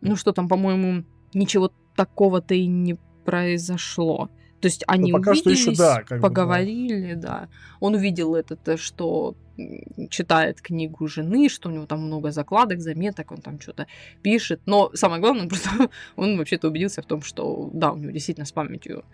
ну 0.00 0.16
что 0.16 0.32
там, 0.32 0.48
по-моему, 0.48 1.04
ничего 1.34 1.70
такого-то 1.96 2.54
и 2.54 2.66
не 2.66 2.96
произошло. 3.24 4.28
То 4.62 4.68
есть 4.68 4.84
они 4.86 5.10
Ну, 5.10 5.18
пока 5.18 5.34
что 5.34 5.50
увиделись, 5.50 5.66
ещё 5.66 5.76
да, 5.76 5.96
как 6.02 6.18
бы, 6.20 6.22
да. 6.22 6.28
поговорили, 6.28 7.14
да. 7.14 7.48
Он 7.80 7.94
увидел 7.94 8.36
это, 8.36 8.54
то, 8.54 8.76
что 8.76 9.34
читает 10.08 10.60
книгу 10.60 11.08
жены, 11.08 11.48
что 11.48 11.68
у 11.68 11.72
него 11.72 11.86
там 11.86 12.06
много 12.06 12.30
закладок, 12.30 12.80
заметок, 12.80 13.32
он 13.32 13.38
там 13.38 13.60
что-то 13.60 13.88
пишет. 14.22 14.60
Но 14.66 14.92
самое 14.94 15.20
главное, 15.20 15.42
он 15.42 15.48
просто 15.48 15.68
он 16.14 16.38
вообще-то 16.38 16.68
убедился 16.68 17.02
в 17.02 17.06
том, 17.06 17.22
что 17.22 17.70
да, 17.72 17.90
у 17.90 17.96
него 17.96 18.12
действительно 18.12 18.46
с 18.46 18.52
памятью 18.52 19.04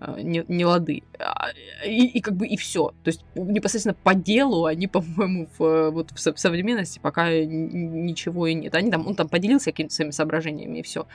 э, 0.00 0.22
не, 0.22 0.42
не 0.48 0.64
лады. 0.64 1.02
А, 1.18 1.50
И, 1.86 2.06
и 2.06 2.20
как 2.22 2.34
бы 2.34 2.46
и 2.46 2.56
все. 2.56 2.94
То 3.04 3.08
есть 3.08 3.26
непосредственно 3.34 3.94
по 4.02 4.14
делу 4.14 4.64
они, 4.64 4.86
по-моему, 4.88 5.48
в, 5.58 5.90
вот 5.90 6.12
в, 6.12 6.16
в 6.16 6.38
современности 6.38 6.98
пока 6.98 7.28
ничего 7.30 8.46
и 8.46 8.54
нет. 8.54 8.74
Они 8.74 8.90
там, 8.90 9.06
он 9.06 9.14
там 9.14 9.28
поделился 9.28 9.66
какими-то 9.70 9.94
своими 9.94 10.12
соображениями 10.12 10.78
и 10.78 10.82
все. 10.82 11.06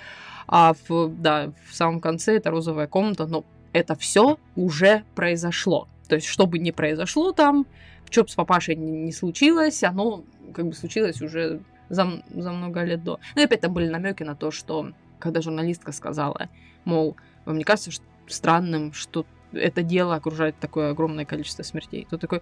А 0.47 0.73
в, 0.87 1.09
да, 1.09 1.51
в 1.67 1.75
самом 1.75 2.01
конце 2.01 2.37
это 2.37 2.51
розовая 2.51 2.85
комната, 2.85 3.25
но 3.25 3.45
это 3.73 3.95
все 3.95 4.37
уже 4.55 5.03
произошло. 5.15 5.87
То 6.07 6.15
есть, 6.15 6.27
что 6.27 6.47
бы 6.47 6.59
ни 6.59 6.71
произошло 6.71 7.31
там, 7.31 7.65
что 8.09 8.23
бы 8.23 8.29
с 8.29 8.35
папашей 8.35 8.75
ни 8.75 9.11
случилось, 9.11 9.83
оно 9.83 10.23
как 10.53 10.67
бы 10.67 10.73
случилось 10.73 11.21
уже 11.21 11.61
за, 11.89 12.23
за 12.29 12.51
много 12.51 12.83
лет 12.83 13.03
до. 13.03 13.19
Ну 13.35 13.41
и 13.41 13.45
опять 13.45 13.61
там 13.61 13.73
были 13.73 13.87
намеки 13.87 14.23
на 14.23 14.35
то, 14.35 14.51
что 14.51 14.91
когда 15.19 15.41
журналистка 15.41 15.91
сказала, 15.91 16.49
мол, 16.85 17.15
вам 17.45 17.57
не 17.57 17.63
кажется 17.63 17.91
что 17.91 18.05
странным, 18.27 18.93
что 18.93 19.25
это 19.51 19.83
дело 19.83 20.15
окружает 20.15 20.55
такое 20.59 20.91
огромное 20.91 21.25
количество 21.25 21.63
смертей? 21.63 22.07
То 22.09 22.17
такой, 22.17 22.41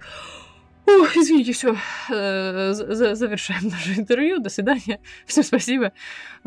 Ох, 0.89 1.17
извините, 1.17 1.51
все, 1.51 1.75
завершаем 2.07 3.67
наше 3.69 3.99
интервью, 3.99 4.39
до 4.39 4.49
свидания, 4.49 5.01
всем 5.25 5.43
спасибо, 5.43 5.91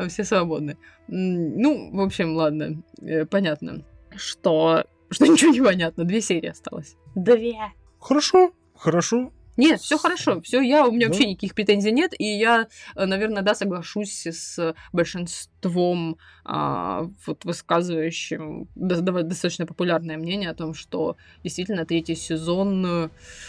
все 0.09 0.25
свободны. 0.25 0.79
Ну, 1.09 1.91
в 1.93 2.01
общем, 2.01 2.35
ладно, 2.35 2.83
э, 3.03 3.27
понятно, 3.27 3.85
что, 4.17 4.85
что 5.11 5.27
ничего 5.29 5.53
не 5.53 5.61
понятно, 5.61 6.05
две 6.05 6.21
серии 6.21 6.49
осталось. 6.49 6.97
Две. 7.15 7.57
Хорошо, 7.99 8.53
хорошо. 8.75 9.33
Нет, 9.57 9.81
все 9.81 9.99
хорошо, 9.99 10.41
все, 10.41 10.63
я, 10.63 10.87
у 10.87 10.93
меня 10.93 11.07
да? 11.07 11.13
вообще 11.13 11.29
никаких 11.29 11.55
претензий 11.55 11.93
нет, 11.93 12.15
и 12.19 12.25
я, 12.25 12.69
э, 12.95 13.05
наверное, 13.05 13.43
да, 13.43 13.55
соглашусь 13.55 14.27
с 14.27 14.75
большинством 14.93 16.17
а, 16.45 17.11
вот 17.27 17.45
высказывающим 17.45 18.69
достаточно 18.75 19.67
популярное 19.67 20.17
мнение 20.17 20.49
о 20.49 20.55
том, 20.55 20.73
что 20.73 21.17
действительно 21.45 21.85
третий 21.85 22.15
сезон 22.15 22.87
э, 22.87 23.09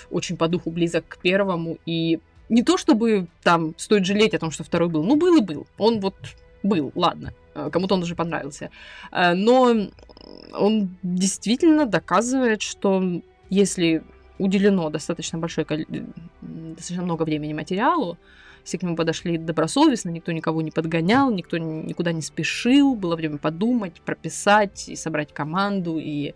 очень 0.10 0.36
по 0.36 0.50
духу 0.50 0.70
близок 0.70 1.08
к 1.08 1.18
первому, 1.20 1.78
и 1.86 2.20
не 2.50 2.64
то 2.64 2.78
чтобы 2.78 3.28
там 3.42 3.74
стоит 3.78 4.06
жалеть 4.06 4.34
о 4.34 4.40
том, 4.40 4.52
что 4.52 4.66
второй 4.66 4.90
был, 4.90 5.04
ну 5.04 5.16
был 5.16 5.38
и 5.38 5.42
был, 5.42 5.66
он 5.78 6.02
вот 6.02 6.16
был, 6.64 6.92
ладно, 6.96 7.34
э, 7.56 7.70
кому-то 7.72 7.96
он 7.96 8.04
уже 8.04 8.16
понравился, 8.16 8.70
но 9.12 9.76
он 10.54 10.98
действительно 11.04 11.86
доказывает, 11.86 12.62
что 12.62 13.22
если 13.50 14.04
уделено 14.38 14.90
достаточно 14.90 15.40
большое 15.40 15.68
достаточно 16.42 17.04
много 17.04 17.24
времени 17.24 17.54
материалу, 17.54 18.18
все 18.64 18.78
к 18.78 18.84
нему 18.84 18.96
подошли 18.96 19.38
добросовестно, 19.38 20.10
никто 20.10 20.32
никого 20.32 20.62
не 20.62 20.72
подгонял, 20.72 21.32
никто 21.32 21.58
никуда 21.58 22.12
не 22.12 22.22
спешил, 22.22 22.96
было 22.96 23.16
время 23.16 23.38
подумать, 23.38 24.02
прописать 24.02 24.90
и 24.90 24.96
собрать 24.96 25.34
команду 25.34 25.98
и 25.98 26.34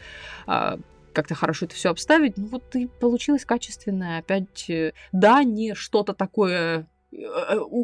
а, 0.48 0.80
как-то 1.16 1.34
хорошо 1.34 1.66
это 1.66 1.76
все 1.76 1.90
обставить. 1.90 2.38
Ну 2.38 2.48
вот 2.48 2.76
и 2.76 2.88
получилось 2.88 3.46
качественное. 3.46 4.20
Опять, 4.20 4.70
э, 4.70 4.94
да, 5.12 5.44
не 5.44 5.74
что-то 5.74 6.14
такое 6.14 6.60
э, 6.60 6.84
э, 6.84 6.86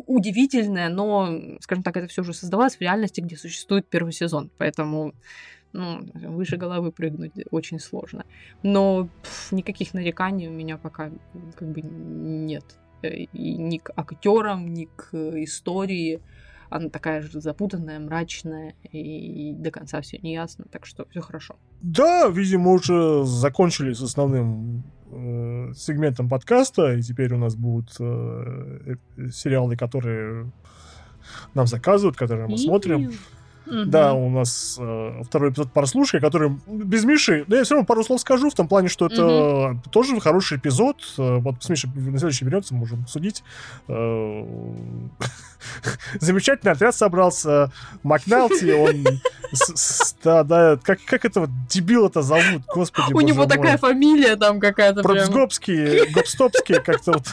удивительное, 0.07 0.89
но, 0.89 1.57
скажем 1.61 1.83
так, 1.83 1.97
это 1.97 2.07
все 2.07 2.21
уже 2.21 2.33
создавалось 2.33 2.75
в 2.75 2.81
реальности, 2.81 3.21
где 3.21 3.35
существует 3.35 3.87
первый 3.87 4.13
сезон. 4.13 4.49
Поэтому 4.57 5.13
ну, 5.73 6.01
выше 6.13 6.57
головы 6.57 6.91
прыгнуть 6.91 7.31
очень 7.51 7.79
сложно. 7.79 8.25
Но 8.63 9.09
пф, 9.23 9.51
никаких 9.51 9.93
нареканий 9.93 10.47
у 10.47 10.51
меня 10.51 10.77
пока 10.77 11.11
как 11.55 11.67
бы 11.69 11.81
нет. 11.81 12.65
Э, 13.01 13.09
и 13.09 13.57
ни 13.57 13.77
к 13.77 13.91
актерам, 13.95 14.73
ни 14.73 14.85
к 14.95 15.13
истории. 15.13 16.19
Она 16.69 16.89
такая 16.89 17.21
же 17.21 17.41
запутанная, 17.41 17.99
мрачная, 17.99 18.75
и 18.93 19.53
до 19.53 19.71
конца 19.71 19.99
все 19.99 20.19
не 20.19 20.33
ясно, 20.33 20.65
так 20.71 20.85
что 20.85 21.05
все 21.09 21.19
хорошо. 21.19 21.57
Да, 21.81 22.29
видимо, 22.29 22.71
уже 22.71 23.25
закончили 23.25 23.91
с 23.91 24.01
основным 24.01 24.83
э, 25.11 25.73
сегментом 25.75 26.29
подкаста, 26.29 26.93
и 26.93 27.01
теперь 27.01 27.33
у 27.33 27.38
нас 27.38 27.55
будут 27.55 27.95
э, 27.99 28.95
э 29.17 29.29
сериалы, 29.29 29.75
которые 29.75 30.51
нам 31.53 31.67
заказывают, 31.67 32.17
которые 32.17 32.47
мы 32.47 32.57
смотрим. 32.57 33.11
Угу. 33.67 33.85
Да, 33.85 34.13
у 34.13 34.29
нас 34.29 34.77
э, 34.79 35.21
второй 35.23 35.51
эпизод 35.51 35.71
прослушки, 35.71 36.19
который 36.19 36.57
без 36.67 37.05
Миши. 37.05 37.45
Да, 37.47 37.57
я 37.57 37.63
все 37.63 37.75
равно 37.75 37.85
пару 37.85 38.03
слов 38.03 38.19
скажу 38.19 38.49
в 38.49 38.55
том 38.55 38.67
плане, 38.67 38.88
что 38.88 39.05
это 39.05 39.25
угу. 39.71 39.81
тоже 39.91 40.19
хороший 40.19 40.57
эпизод. 40.57 40.97
Э, 41.17 41.38
вот 41.38 41.63
с 41.63 41.69
Мишей 41.69 41.89
на 41.93 42.17
следующий 42.17 42.45
берется, 42.45 42.73
можем 42.73 43.05
судить. 43.07 43.43
Э, 43.88 44.43
замечательный 46.19 46.71
отряд 46.71 46.95
собрался. 46.95 47.71
Макналти, 48.03 48.71
он... 48.71 49.05
Да, 50.23 50.43
да, 50.43 50.79
как, 50.81 50.99
как 51.05 51.25
этого 51.25 51.49
дебила-то 51.69 52.21
зовут, 52.21 52.63
господи, 52.73 53.13
У 53.13 53.19
него 53.21 53.45
такая 53.45 53.77
фамилия 53.77 54.38
там 54.38 54.59
какая-то 54.59 55.03
Пропсгопский, 55.03 56.09
Гопстопский, 56.11 56.75
как-то 56.75 57.13
вот 57.13 57.27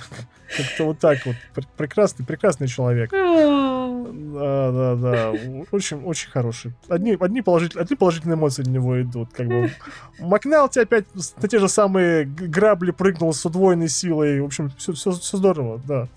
как-то 0.56 0.84
вот 0.84 0.98
так 0.98 1.18
вот. 1.26 1.36
Прекрасный, 1.76 2.24
прекрасный 2.24 2.68
человек. 2.68 3.10
Да, 3.10 4.72
да, 4.72 4.94
да. 4.96 5.32
Очень, 5.70 6.02
очень 6.04 6.30
хороший. 6.30 6.72
Одни, 6.88 7.16
одни, 7.18 7.42
положительные, 7.42 7.84
одни 7.84 7.96
положительные 7.96 8.36
эмоции 8.36 8.62
для 8.62 8.72
него 8.72 9.00
идут. 9.02 9.30
Как 9.32 9.46
бы. 9.46 9.70
Макналти 10.18 10.80
опять 10.80 11.04
на 11.14 11.48
те 11.48 11.58
же 11.58 11.68
самые 11.68 12.24
грабли 12.24 12.90
прыгнул 12.90 13.32
с 13.32 13.44
удвоенной 13.44 13.88
силой. 13.88 14.40
В 14.40 14.46
общем, 14.46 14.70
все, 14.76 14.92
все, 14.92 15.12
все 15.12 15.36
здорово, 15.36 15.80
да. 15.86 16.08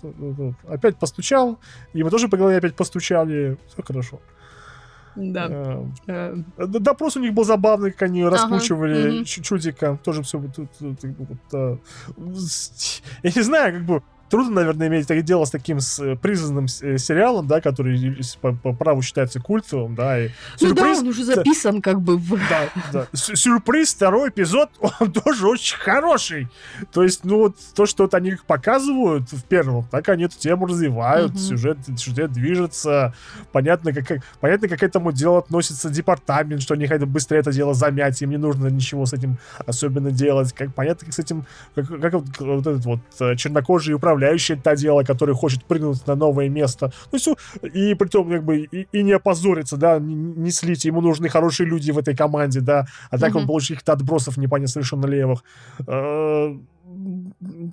Опять 0.68 0.96
постучал. 0.96 1.58
И 1.92 2.02
мы 2.02 2.10
тоже 2.10 2.28
по 2.28 2.36
голове 2.36 2.58
опять 2.58 2.74
постучали. 2.74 3.58
Все 3.68 3.82
хорошо. 3.82 4.20
Да. 5.14 5.48
Э, 6.06 6.36
э. 6.56 6.66
Допрос 6.66 7.16
у 7.16 7.20
них 7.20 7.34
был 7.34 7.44
забавный, 7.44 7.90
как 7.90 8.02
они 8.02 8.24
раскручивали 8.24 9.20
ага. 9.20 9.24
чудика. 9.24 9.98
Тоже 10.02 10.22
все 10.22 10.38
вот, 10.38 10.56
вот, 10.56 11.78
Я 13.22 13.32
не 13.34 13.42
знаю, 13.42 13.74
как 13.74 13.84
бы 13.84 14.02
трудно, 14.32 14.54
наверное, 14.54 14.88
иметь 14.88 15.24
дело 15.26 15.44
с 15.44 15.50
таким 15.50 15.78
с 15.78 15.98
э, 16.00 16.16
признанным 16.16 16.64
э, 16.64 16.96
сериалом, 16.96 17.46
да, 17.46 17.60
который 17.60 18.18
по, 18.40 18.54
по 18.54 18.72
праву 18.72 19.02
считается 19.02 19.40
культовым, 19.40 19.94
да, 19.94 20.18
и 20.18 20.30
ну 20.58 20.72
да, 20.72 20.90
он 20.90 21.08
уже 21.08 21.22
записан 21.24 21.82
как 21.82 22.00
бы 22.00 22.16
в... 22.16 22.40
Да, 22.48 22.70
да. 22.92 23.06
Сюрприз, 23.12 23.92
второй 23.92 24.30
эпизод, 24.30 24.70
он 25.00 25.12
тоже 25.12 25.46
очень 25.46 25.76
хороший. 25.76 26.48
То 26.92 27.02
есть, 27.02 27.24
ну 27.24 27.40
вот 27.40 27.56
то, 27.74 27.84
что 27.84 28.04
вот 28.04 28.14
они 28.14 28.36
показывают 28.46 29.30
в 29.30 29.44
первом, 29.44 29.84
так 29.90 30.08
они 30.08 30.24
эту 30.24 30.38
тему 30.38 30.64
развивают, 30.64 31.32
угу. 31.32 31.38
сюжет, 31.38 31.76
сюжет 31.98 32.32
движется, 32.32 33.12
понятно 33.52 33.92
как, 33.92 34.22
понятно, 34.40 34.66
как 34.68 34.78
к 34.78 34.82
этому 34.82 35.12
делу 35.12 35.36
относится 35.36 35.90
департамент, 35.90 36.62
что 36.62 36.72
они 36.72 36.86
хотят 36.86 37.06
быстрее 37.06 37.40
это 37.40 37.52
дело 37.52 37.74
замять, 37.74 38.22
им 38.22 38.30
не 38.30 38.38
нужно 38.38 38.68
ничего 38.68 39.04
с 39.04 39.12
этим 39.12 39.36
особенно 39.66 40.10
делать, 40.10 40.54
как 40.54 40.74
понятно, 40.74 41.04
как 41.04 41.14
с 41.14 41.18
этим, 41.18 41.44
как, 41.74 41.86
как 42.00 42.14
вот, 42.14 42.24
вот 42.38 42.66
этот 42.66 42.84
вот 42.86 43.00
э, 43.20 43.36
чернокожий 43.36 43.94
управленец 43.94 44.21
управляющий 44.22 44.54
это 44.54 44.76
дело, 44.76 45.02
который 45.02 45.34
хочет 45.34 45.64
прыгнуть 45.64 46.06
на 46.06 46.14
новое 46.14 46.48
место. 46.48 46.92
Ну, 47.12 47.18
все, 47.18 47.36
и 47.62 47.94
при 47.94 48.08
том, 48.08 48.30
как 48.30 48.44
бы, 48.44 48.58
и, 48.58 48.86
и 48.92 49.02
не 49.02 49.12
опозориться, 49.12 49.76
да, 49.76 49.98
не, 49.98 50.14
не 50.14 50.50
слить. 50.50 50.84
Ему 50.84 51.00
нужны 51.00 51.28
хорошие 51.28 51.68
люди 51.68 51.90
в 51.90 51.98
этой 51.98 52.16
команде, 52.16 52.60
да, 52.60 52.86
а 53.10 53.18
так 53.18 53.32
mm-hmm. 53.32 53.38
он 53.38 53.46
получит 53.46 53.68
каких-то 53.68 53.92
отбросов 53.92 54.36
непонятно 54.36 54.68
совершенно 54.68 55.06
левых. 55.06 55.42
Э, 55.86 56.56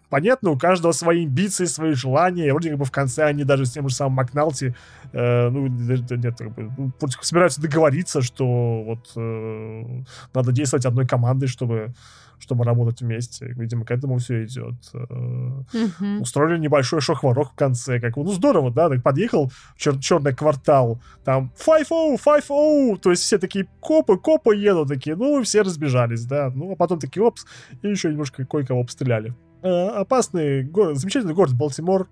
понятно, 0.09 0.51
у 0.51 0.57
каждого 0.57 0.93
свои 0.93 1.25
амбиции, 1.25 1.65
свои 1.65 1.93
желания. 1.93 2.47
И 2.47 2.51
вроде 2.51 2.69
как 2.69 2.79
бы 2.79 2.85
в 2.85 2.91
конце 2.91 3.25
они 3.25 3.43
даже 3.43 3.65
с 3.65 3.71
тем 3.71 3.87
же 3.89 3.95
самым 3.95 4.13
Макналти, 4.13 4.73
э, 5.13 5.49
ну, 5.49 5.67
нет, 5.67 6.37
как 6.37 6.55
бы, 6.55 6.71
ну, 6.77 6.91
собираются 7.21 7.61
договориться, 7.61 8.21
что 8.21 8.83
вот 8.83 9.11
э, 9.15 10.03
надо 10.33 10.51
действовать 10.51 10.85
одной 10.85 11.05
командой, 11.05 11.47
чтобы 11.47 11.93
чтобы 12.39 12.63
работать 12.63 13.01
вместе. 13.01 13.53
Видимо, 13.55 13.85
к 13.85 13.91
этому 13.91 14.17
все 14.17 14.45
идет. 14.45 14.75
Угу. 14.93 16.21
Устроили 16.21 16.59
небольшой 16.59 17.01
шохворок 17.01 17.51
в 17.51 17.55
конце. 17.55 17.99
Как, 17.99 18.15
ну, 18.17 18.31
здорово, 18.31 18.71
да? 18.71 18.89
Так 18.89 19.03
подъехал 19.03 19.49
в 19.49 19.77
чер- 19.77 19.99
черный 19.99 20.33
квартал, 20.33 21.01
там 21.23 21.51
5-0, 21.65 22.17
5-0, 22.17 22.97
то 22.99 23.11
есть 23.11 23.23
все 23.23 23.37
такие 23.37 23.67
копы, 23.79 24.17
копы 24.17 24.55
едут, 24.55 24.87
такие, 24.87 25.15
ну, 25.15 25.41
все 25.43 25.61
разбежались, 25.61 26.25
да. 26.25 26.51
Ну, 26.53 26.71
а 26.71 26.75
потом 26.75 26.99
такие, 26.99 27.23
опс, 27.23 27.45
и 27.81 27.87
еще 27.87 28.09
немножко 28.09 28.45
кое-кого 28.45 28.81
обстреляли. 28.81 29.33
Э, 29.61 29.87
опасный 29.89 30.63
город, 30.63 30.97
замечательный 30.97 31.33
город 31.33 31.53
Балтимор. 31.53 32.07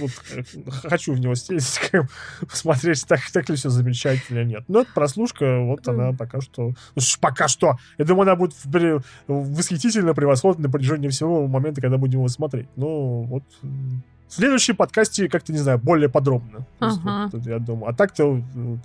Вот, 0.00 0.10
э, 0.34 0.42
хочу 0.88 1.14
в 1.14 1.20
него 1.20 1.34
сесть, 1.34 1.80
посмотреть, 2.40 3.06
так, 3.06 3.20
так 3.32 3.48
ли 3.48 3.56
все 3.56 3.68
замечательно 3.68 4.38
или 4.38 4.48
нет. 4.48 4.64
Но 4.68 4.80
эта 4.80 4.92
прослушка, 4.92 5.60
вот 5.60 5.86
она 5.88 6.12
пока 6.12 6.40
что... 6.40 6.72
Ну, 6.94 7.02
пока 7.20 7.48
что. 7.48 7.76
Я 7.98 8.04
думаю, 8.04 8.22
она 8.22 8.36
будет 8.36 8.54
восхитительно 9.26 10.14
превосходна 10.14 10.64
на 10.64 10.70
протяжении 10.70 11.08
всего 11.08 11.46
момента, 11.46 11.80
когда 11.80 11.98
будем 11.98 12.20
его 12.20 12.28
смотреть. 12.28 12.68
Ну, 12.76 13.22
вот... 13.24 13.44
В 14.28 14.34
следующем 14.34 14.76
подкасте 14.76 15.26
как-то, 15.26 15.52
не 15.52 15.58
знаю, 15.58 15.78
более 15.78 16.10
подробно. 16.10 16.66
Ага. 16.80 17.30
Вот, 17.32 17.46
я 17.46 17.58
думаю. 17.58 17.90
А 17.90 17.94
так-то 17.94 18.26
вот, 18.26 18.80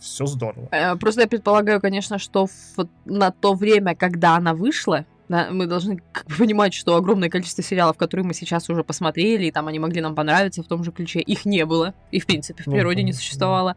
все 0.00 0.24
здорово. 0.24 0.66
Э, 0.70 0.96
просто 0.96 1.20
я 1.20 1.26
предполагаю, 1.26 1.78
конечно, 1.78 2.18
что 2.18 2.46
в, 2.46 2.88
на 3.04 3.30
то 3.30 3.52
время, 3.52 3.94
когда 3.94 4.36
она 4.36 4.54
вышла, 4.54 5.04
да, 5.28 5.48
мы 5.50 5.66
должны 5.66 6.02
понимать, 6.38 6.74
что 6.74 6.96
огромное 6.96 7.28
количество 7.28 7.62
сериалов, 7.62 7.96
которые 7.96 8.26
мы 8.26 8.34
сейчас 8.34 8.68
уже 8.70 8.82
посмотрели, 8.82 9.46
и 9.46 9.50
там 9.50 9.68
они 9.68 9.78
могли 9.78 10.00
нам 10.00 10.14
понравиться 10.14 10.62
в 10.62 10.66
том 10.66 10.84
же 10.84 10.92
ключе, 10.92 11.20
их 11.20 11.44
не 11.44 11.64
было. 11.66 11.94
И, 12.10 12.20
в 12.20 12.26
принципе, 12.26 12.62
в 12.62 12.66
ну, 12.66 12.72
природе 12.72 13.02
не 13.02 13.12
существовало. 13.12 13.76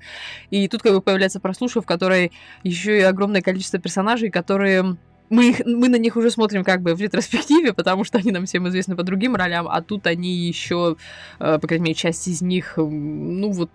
И 0.50 0.68
тут 0.68 0.82
как 0.82 0.94
бы 0.94 1.02
появляется 1.02 1.40
прослушка, 1.40 1.82
в 1.82 1.86
которой 1.86 2.32
еще 2.64 2.98
и 2.98 3.02
огромное 3.02 3.42
количество 3.42 3.80
персонажей, 3.80 4.30
которые 4.30 4.98
мы, 5.30 5.50
их, 5.50 5.62
мы 5.66 5.88
на 5.88 5.96
них 5.96 6.18
уже 6.18 6.30
смотрим 6.30 6.64
как 6.64 6.82
бы 6.82 6.94
в 6.94 7.02
ретроспективе, 7.02 7.74
потому 7.74 8.04
что 8.04 8.18
они 8.18 8.32
нам 8.32 8.46
всем 8.46 8.68
известны 8.68 8.96
по 8.96 9.04
другим 9.04 9.36
ролям, 9.36 9.68
а 9.68 9.82
тут 9.82 10.08
они 10.08 10.36
еще, 10.36 10.98
э, 11.40 11.58
по 11.60 11.68
крайней 11.68 11.86
мере, 11.86 11.96
часть 11.96 12.28
из 12.28 12.42
них, 12.42 12.74
ну 12.78 13.50
вот, 13.50 13.72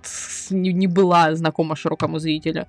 не, 0.50 0.72
не 0.72 0.86
была 0.86 1.34
знакома 1.34 1.74
широкому 1.74 2.18
зрителю. 2.18 2.66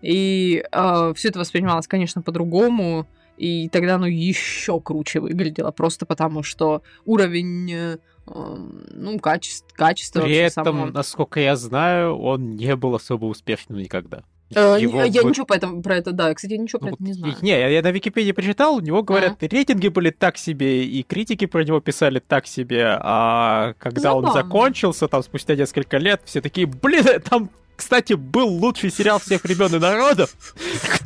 И 0.00 0.64
э, 0.70 1.12
все 1.14 1.28
это 1.28 1.40
воспринималось, 1.40 1.86
конечно, 1.86 2.22
по-другому. 2.22 3.06
И 3.40 3.70
тогда 3.70 3.94
оно 3.94 4.06
еще 4.06 4.80
круче 4.80 5.18
выглядело, 5.20 5.70
просто 5.70 6.04
потому 6.04 6.42
что 6.42 6.82
уровень 7.06 7.72
э, 7.72 7.96
ну, 8.26 9.18
качество, 9.18 9.66
качество 9.74 10.20
При 10.20 10.36
этом, 10.36 10.64
само... 10.64 10.86
насколько 10.86 11.40
я 11.40 11.56
знаю, 11.56 12.18
он 12.18 12.56
не 12.56 12.76
был 12.76 12.94
особо 12.94 13.24
успешным 13.24 13.78
никогда. 13.78 14.22
Э, 14.54 14.76
Его 14.78 15.04
Я 15.04 15.22
ничего 15.22 15.46
по 15.46 15.54
этому- 15.54 15.82
про 15.82 15.96
это, 15.96 16.12
да, 16.12 16.34
кстати, 16.34 16.52
я 16.52 16.58
ничего 16.58 16.80
про 16.80 16.88
Ну, 16.88 16.94
это 16.96 17.02
не 17.02 17.12
знаю. 17.14 17.34
Не, 17.40 17.72
я 17.72 17.82
на 17.82 17.90
Википедии 17.92 18.32
прочитал, 18.32 18.74
у 18.76 18.80
него, 18.80 19.02
говорят, 19.02 19.42
рейтинги 19.42 19.88
были 19.88 20.10
так 20.10 20.36
себе, 20.36 20.84
и 20.84 21.02
критики 21.02 21.46
про 21.46 21.64
него 21.64 21.80
писали 21.80 22.18
так 22.18 22.46
себе, 22.46 22.98
а 23.00 23.74
когда 23.78 24.12
он 24.12 24.26
Забавно. 24.26 24.42
закончился, 24.42 25.08
там, 25.08 25.22
спустя 25.22 25.54
несколько 25.56 25.98
лет, 25.98 26.20
все 26.24 26.40
такие, 26.42 26.66
блин, 26.66 27.04
там, 27.30 27.48
кстати, 27.80 28.12
был 28.12 28.46
лучший 28.48 28.90
сериал 28.92 29.18
всех 29.18 29.42
времен 29.44 29.74
и 29.74 29.78
народов. 29.78 30.30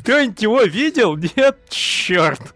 Кто-нибудь 0.01 0.41
его 0.41 0.61
видел? 0.61 1.15
Нет, 1.17 1.57
черт. 1.69 2.53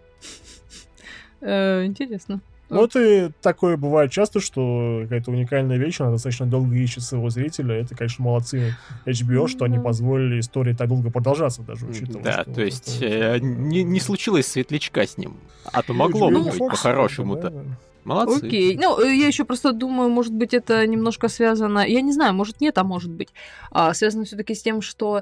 Э, 1.42 1.84
Интересно. 1.86 2.42
Вот 2.70 2.96
и 2.96 3.32
такое 3.42 3.78
бывает 3.78 4.12
часто, 4.12 4.40
что 4.40 5.00
какая-то 5.04 5.32
уникальная 5.32 5.78
вещь, 5.78 6.00
она 6.02 6.12
достаточно 6.12 6.46
долго 6.46 6.76
ищет 6.76 7.02
своего 7.04 7.32
зрителя. 7.32 7.74
Это, 7.82 7.96
конечно, 7.96 8.24
молодцы 8.24 8.76
HBO, 9.08 9.48
что 9.48 9.66
они 9.66 9.80
позволили 9.80 10.40
истории 10.40 10.74
так 10.74 10.88
долго 10.88 11.10
продолжаться, 11.10 11.64
даже 11.64 11.88
учитывая. 11.88 12.22
Да, 12.24 12.44
то 12.44 12.62
есть 12.62 12.98
это- 13.02 13.38
э, 13.38 13.40
не, 13.40 13.82
не 13.84 14.00
случилось 14.00 14.46
светлячка 14.46 15.08
с 15.08 15.18
ним. 15.18 15.38
А 15.66 15.82
то 15.82 15.94
могло 15.94 16.30
бы 16.30 16.44
быть 16.44 16.60
по-хорошему-то. 16.60 17.50
да, 17.50 17.62
да. 17.64 17.78
Молодцы. 18.10 18.48
Окей. 18.48 18.78
Ну, 18.78 19.00
э, 19.00 19.16
я 19.16 19.28
еще 19.28 19.46
просто 19.46 19.72
думаю, 19.72 20.10
может 20.10 20.34
быть, 20.34 20.54
это 20.54 20.86
немножко 20.88 21.28
связано. 21.28 21.88
Я 21.88 22.02
не 22.02 22.12
знаю, 22.12 22.34
может 22.34 22.60
нет, 22.60 22.78
а 22.78 22.84
может 22.84 23.12
быть. 23.12 23.30
А, 23.72 23.94
связано 23.94 24.26
все-таки 24.26 24.56
с 24.56 24.62
тем, 24.64 24.82
что 24.82 25.22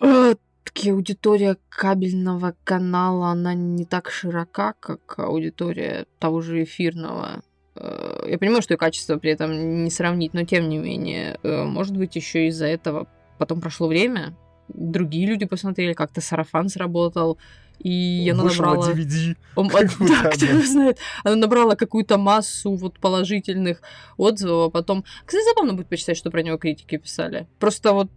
э, 0.00 0.34
таки 0.64 0.90
аудитория 0.90 1.56
кабельного 1.68 2.54
канала, 2.64 3.28
она 3.28 3.54
не 3.54 3.84
так 3.84 4.10
широка, 4.10 4.74
как 4.80 5.18
аудитория 5.18 6.06
того 6.18 6.40
же 6.42 6.62
эфирного. 6.62 7.42
Э, 7.74 8.26
Я 8.28 8.38
понимаю, 8.38 8.62
что 8.62 8.74
и 8.74 8.76
качество 8.76 9.16
при 9.16 9.30
этом 9.30 9.84
не 9.84 9.90
сравнить, 9.90 10.34
но 10.34 10.44
тем 10.44 10.68
не 10.68 10.78
менее, 10.78 11.38
э, 11.42 11.64
может 11.64 11.96
быть, 11.96 12.16
еще 12.16 12.48
из-за 12.48 12.66
этого 12.66 13.06
потом 13.38 13.60
прошло 13.62 13.88
время, 13.88 14.34
другие 14.68 15.26
люди 15.26 15.46
посмотрели, 15.46 15.94
как-то 15.94 16.20
сарафан 16.20 16.68
сработал, 16.68 17.38
и 17.82 18.28
она 18.32 18.44
на 18.44 18.50
набрала... 18.50 18.90
DVD. 18.92 19.36
Он- 19.56 19.68
да, 20.00 20.30
кто 20.30 20.62
знает. 20.62 20.98
Она 21.24 21.36
набрала 21.36 21.74
какую-то 21.76 22.18
массу 22.18 22.74
вот 22.74 22.98
положительных 22.98 23.80
отзывов, 24.16 24.68
а 24.68 24.70
потом... 24.70 25.04
Кстати, 25.24 25.44
забавно 25.44 25.74
будет 25.74 25.88
почитать, 25.88 26.16
что 26.16 26.30
про 26.30 26.42
него 26.42 26.56
критики 26.58 26.96
писали. 26.98 27.46
Просто 27.58 27.92
вот, 27.92 28.10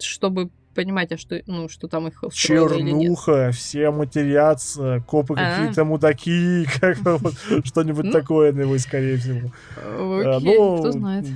чтобы 0.00 0.50
понимать, 0.74 1.10
а 1.12 1.16
что, 1.16 1.40
ну, 1.46 1.68
что 1.70 1.88
там 1.88 2.06
их 2.08 2.22
устроило 2.22 2.74
или 2.74 2.82
нет. 2.90 3.00
Чернуха, 3.00 3.50
все 3.52 3.90
матерятся, 3.90 5.02
копы 5.06 5.34
А. 5.38 5.56
какие-то 5.58 5.84
мудаки, 5.84 6.66
как 6.80 6.98
вот 6.98 7.34
что-нибудь 7.64 8.04
Ну. 8.04 8.12
такое, 8.12 8.52
наверное, 8.52 8.78
скорее 8.78 9.16
всего. 9.16 9.52
А, 9.76 10.36
Окей, 10.36 10.58
ну, 10.58 10.78
кто 10.80 10.92
знает. 10.92 11.26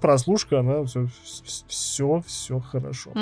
Прослушка, 0.00 0.60
она 0.60 0.84
все, 0.84 1.06
все, 1.68 2.22
все 2.26 2.60
хорошо. 2.60 3.12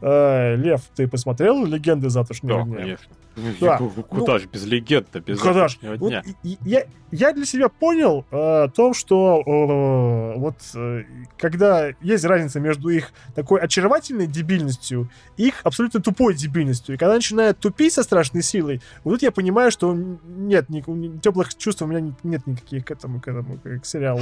А, 0.00 0.54
Лев, 0.56 0.82
ты 0.94 1.08
посмотрел 1.08 1.64
«Легенды 1.64 2.10
завтрашнего 2.10 2.58
Да, 2.60 2.64
дня»? 2.64 2.76
конечно. 2.76 3.06
Да. 3.60 3.78
Ну, 3.80 3.90
Куда 4.02 4.38
же 4.38 4.46
без 4.46 4.64
легенды, 4.64 5.20
без 5.20 5.38
Когда 5.40 5.68
ж- 5.68 5.72
завтрашнего 5.78 5.96
вот 5.96 6.08
дня. 6.08 6.22
я, 6.42 6.84
я 7.10 7.32
для 7.32 7.44
себя 7.44 7.68
понял 7.68 8.24
э, 8.30 8.68
то, 8.74 8.92
что 8.94 9.42
э, 9.46 10.38
вот 10.38 10.56
э, 10.74 11.04
когда 11.38 11.88
есть 12.00 12.24
разница 12.24 12.60
между 12.60 12.88
их 12.88 13.12
такой 13.34 13.60
очаровательной 13.60 14.26
дебильностью 14.26 15.10
и 15.36 15.48
их 15.48 15.60
абсолютно 15.64 16.00
тупой 16.00 16.34
дебильностью. 16.34 16.94
И 16.94 16.98
когда 16.98 17.14
начинают 17.14 17.58
тупить 17.58 17.92
со 17.92 18.02
страшной 18.02 18.42
силой, 18.42 18.80
вот 19.04 19.12
тут 19.14 19.22
я 19.22 19.30
понимаю, 19.32 19.70
что 19.70 19.94
нет, 19.94 20.68
ни, 20.68 20.80
теплых 21.18 21.54
чувств 21.56 21.82
у 21.82 21.86
меня 21.86 22.14
нет 22.22 22.46
никаких 22.46 22.84
к 22.84 22.90
этому, 22.90 23.20
к 23.20 23.28
этому, 23.28 23.58
к 23.58 23.84
сериалу 23.84 24.20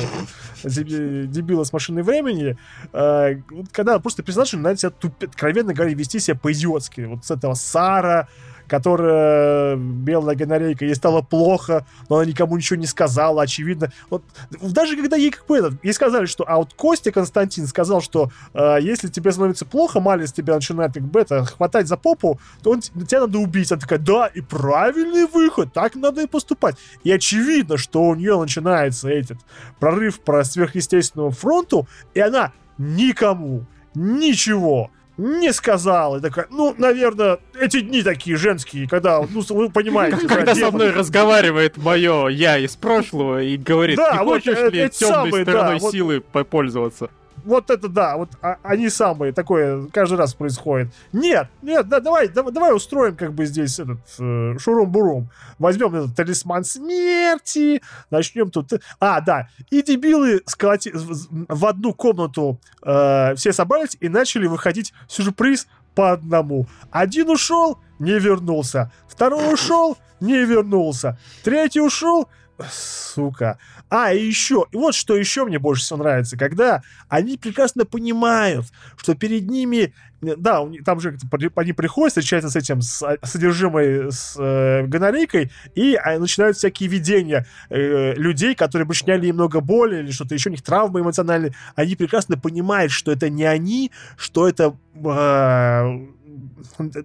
Деби- 0.64 1.26
«Дебила 1.26 1.64
с 1.64 1.72
машиной 1.72 2.02
времени». 2.02 2.56
Э, 2.92 3.36
вот 3.50 3.66
когда 3.72 3.98
просто 3.98 4.22
персонажи 4.22 4.56
начинают 4.56 4.80
себя 4.80 4.90
тупить, 4.90 5.30
откровенно 5.30 5.74
говоря, 5.74 5.94
вести 5.94 6.18
себя 6.18 6.36
по-идиотски. 6.36 7.02
Вот 7.02 7.24
с 7.24 7.30
этого 7.30 7.54
Сара, 7.54 8.28
которая 8.66 9.76
белая 9.76 10.36
гонорейка, 10.36 10.84
ей 10.84 10.94
стало 10.94 11.22
плохо, 11.22 11.86
но 12.08 12.16
она 12.16 12.24
никому 12.26 12.56
ничего 12.56 12.78
не 12.78 12.86
сказала, 12.86 13.42
очевидно. 13.42 13.92
Вот 14.10 14.22
даже 14.60 14.96
когда 14.96 15.16
ей 15.16 15.30
как 15.30 15.46
бы 15.46 15.56
этот, 15.58 15.84
ей 15.84 15.92
сказали, 15.92 16.26
что, 16.26 16.44
а 16.46 16.56
вот 16.56 16.74
Костя 16.74 17.12
Константин 17.12 17.66
сказал, 17.66 18.00
что 18.00 18.30
э, 18.54 18.78
если 18.80 19.08
тебе 19.08 19.32
становится 19.32 19.64
плохо, 19.64 20.00
Малец 20.00 20.32
тебя 20.32 20.54
начинает 20.54 20.94
как 20.94 21.04
бы 21.04 21.20
это 21.20 21.44
хватать 21.44 21.88
за 21.88 21.96
попу, 21.96 22.40
то 22.62 22.70
он, 22.70 22.80
тебя 22.80 23.20
надо 23.20 23.38
убить. 23.38 23.70
Она 23.70 23.80
такая, 23.80 23.98
да, 23.98 24.26
и 24.26 24.40
правильный 24.40 25.26
выход, 25.26 25.72
так 25.72 25.94
надо 25.94 26.22
и 26.22 26.26
поступать. 26.26 26.76
И 27.04 27.12
очевидно, 27.12 27.76
что 27.76 28.02
у 28.02 28.14
нее 28.14 28.38
начинается 28.38 29.08
этот 29.08 29.38
прорыв 29.78 30.20
про 30.20 30.44
сверхъестественному 30.44 31.30
фронту, 31.30 31.88
и 32.14 32.20
она 32.20 32.52
никому 32.78 33.66
ничего 33.94 34.90
не 35.16 35.52
сказала. 35.52 36.18
И 36.18 36.20
такая, 36.20 36.46
ну, 36.50 36.74
наверное, 36.76 37.38
эти 37.58 37.80
дни 37.80 38.02
такие 38.02 38.36
женские, 38.36 38.88
когда, 38.88 39.20
ну, 39.20 39.42
вы 39.50 39.70
понимаете, 39.70 40.26
да, 40.26 40.36
Когда 40.36 40.54
со 40.54 40.70
мной 40.70 40.90
разговаривает 40.90 41.76
мое 41.76 42.28
я 42.28 42.58
из 42.58 42.76
прошлого 42.76 43.42
и 43.42 43.56
говорит, 43.56 43.98
не 43.98 44.18
хочешь 44.18 44.72
ли 44.72 44.88
темной 44.90 45.42
стороной 45.42 45.80
силы 45.80 46.20
попользоваться? 46.20 47.10
Вот 47.46 47.70
это 47.70 47.88
да, 47.88 48.16
вот 48.16 48.30
а- 48.42 48.58
они 48.64 48.88
самые, 48.88 49.32
такое 49.32 49.86
каждый 49.92 50.18
раз 50.18 50.34
происходит. 50.34 50.88
Нет, 51.12 51.48
нет, 51.62 51.88
да, 51.88 52.00
давай, 52.00 52.26
давай, 52.26 52.52
давай 52.52 52.74
устроим 52.74 53.14
как 53.14 53.32
бы 53.32 53.46
здесь 53.46 53.78
этот 53.78 54.00
э, 54.18 54.56
шурум-бурум. 54.58 55.30
Возьмем 55.60 55.94
этот 55.94 56.16
талисман 56.16 56.64
смерти, 56.64 57.80
начнем 58.10 58.50
тут... 58.50 58.72
А, 58.98 59.20
да, 59.20 59.48
и 59.70 59.80
дебилы 59.80 60.42
сколоти... 60.46 60.90
в 60.92 61.66
одну 61.66 61.94
комнату 61.94 62.60
э, 62.82 63.36
все 63.36 63.52
собрались 63.52 63.96
и 64.00 64.08
начали 64.08 64.48
выходить 64.48 64.92
сюрприз 65.06 65.68
по 65.94 66.12
одному. 66.12 66.66
Один 66.90 67.30
ушел, 67.30 67.78
не 68.00 68.18
вернулся. 68.18 68.90
Второй 69.08 69.54
ушел, 69.54 69.96
не 70.18 70.44
вернулся. 70.44 71.16
Третий 71.44 71.80
ушел, 71.80 72.28
сука. 72.70 73.58
А, 73.88 74.12
и 74.12 74.24
еще, 74.24 74.66
вот 74.72 74.94
что 74.94 75.16
еще 75.16 75.44
мне 75.44 75.58
больше 75.58 75.82
всего 75.82 75.98
нравится, 75.98 76.36
когда 76.36 76.82
они 77.08 77.36
прекрасно 77.36 77.84
понимают, 77.84 78.66
что 78.96 79.14
перед 79.14 79.48
ними, 79.48 79.94
э, 80.22 80.34
да, 80.36 80.62
там 80.84 81.00
же 81.00 81.16
они 81.56 81.72
приходят, 81.72 82.12
встречаются 82.12 82.50
с 82.50 82.56
этим, 82.56 82.82
с 82.82 83.02
а, 83.02 83.16
содержимой, 83.24 84.10
с 84.10 84.36
э, 84.38 84.86
гонорейкой, 84.86 85.50
и 85.74 85.94
а, 85.96 86.18
начинают 86.18 86.56
всякие 86.56 86.88
видения 86.88 87.46
э, 87.70 88.14
людей, 88.14 88.54
которые 88.54 88.88
причиняли 88.88 89.26
им 89.26 89.36
много 89.36 89.60
боли 89.60 89.98
или 89.98 90.10
что-то 90.10 90.34
еще, 90.34 90.50
у 90.50 90.52
них 90.52 90.62
травмы 90.62 91.00
эмоциональные. 91.00 91.54
Они 91.74 91.96
прекрасно 91.96 92.36
понимают, 92.38 92.92
что 92.92 93.12
это 93.12 93.30
не 93.30 93.44
они, 93.44 93.92
что 94.16 94.48
это 94.48 94.76
э, 94.94 96.06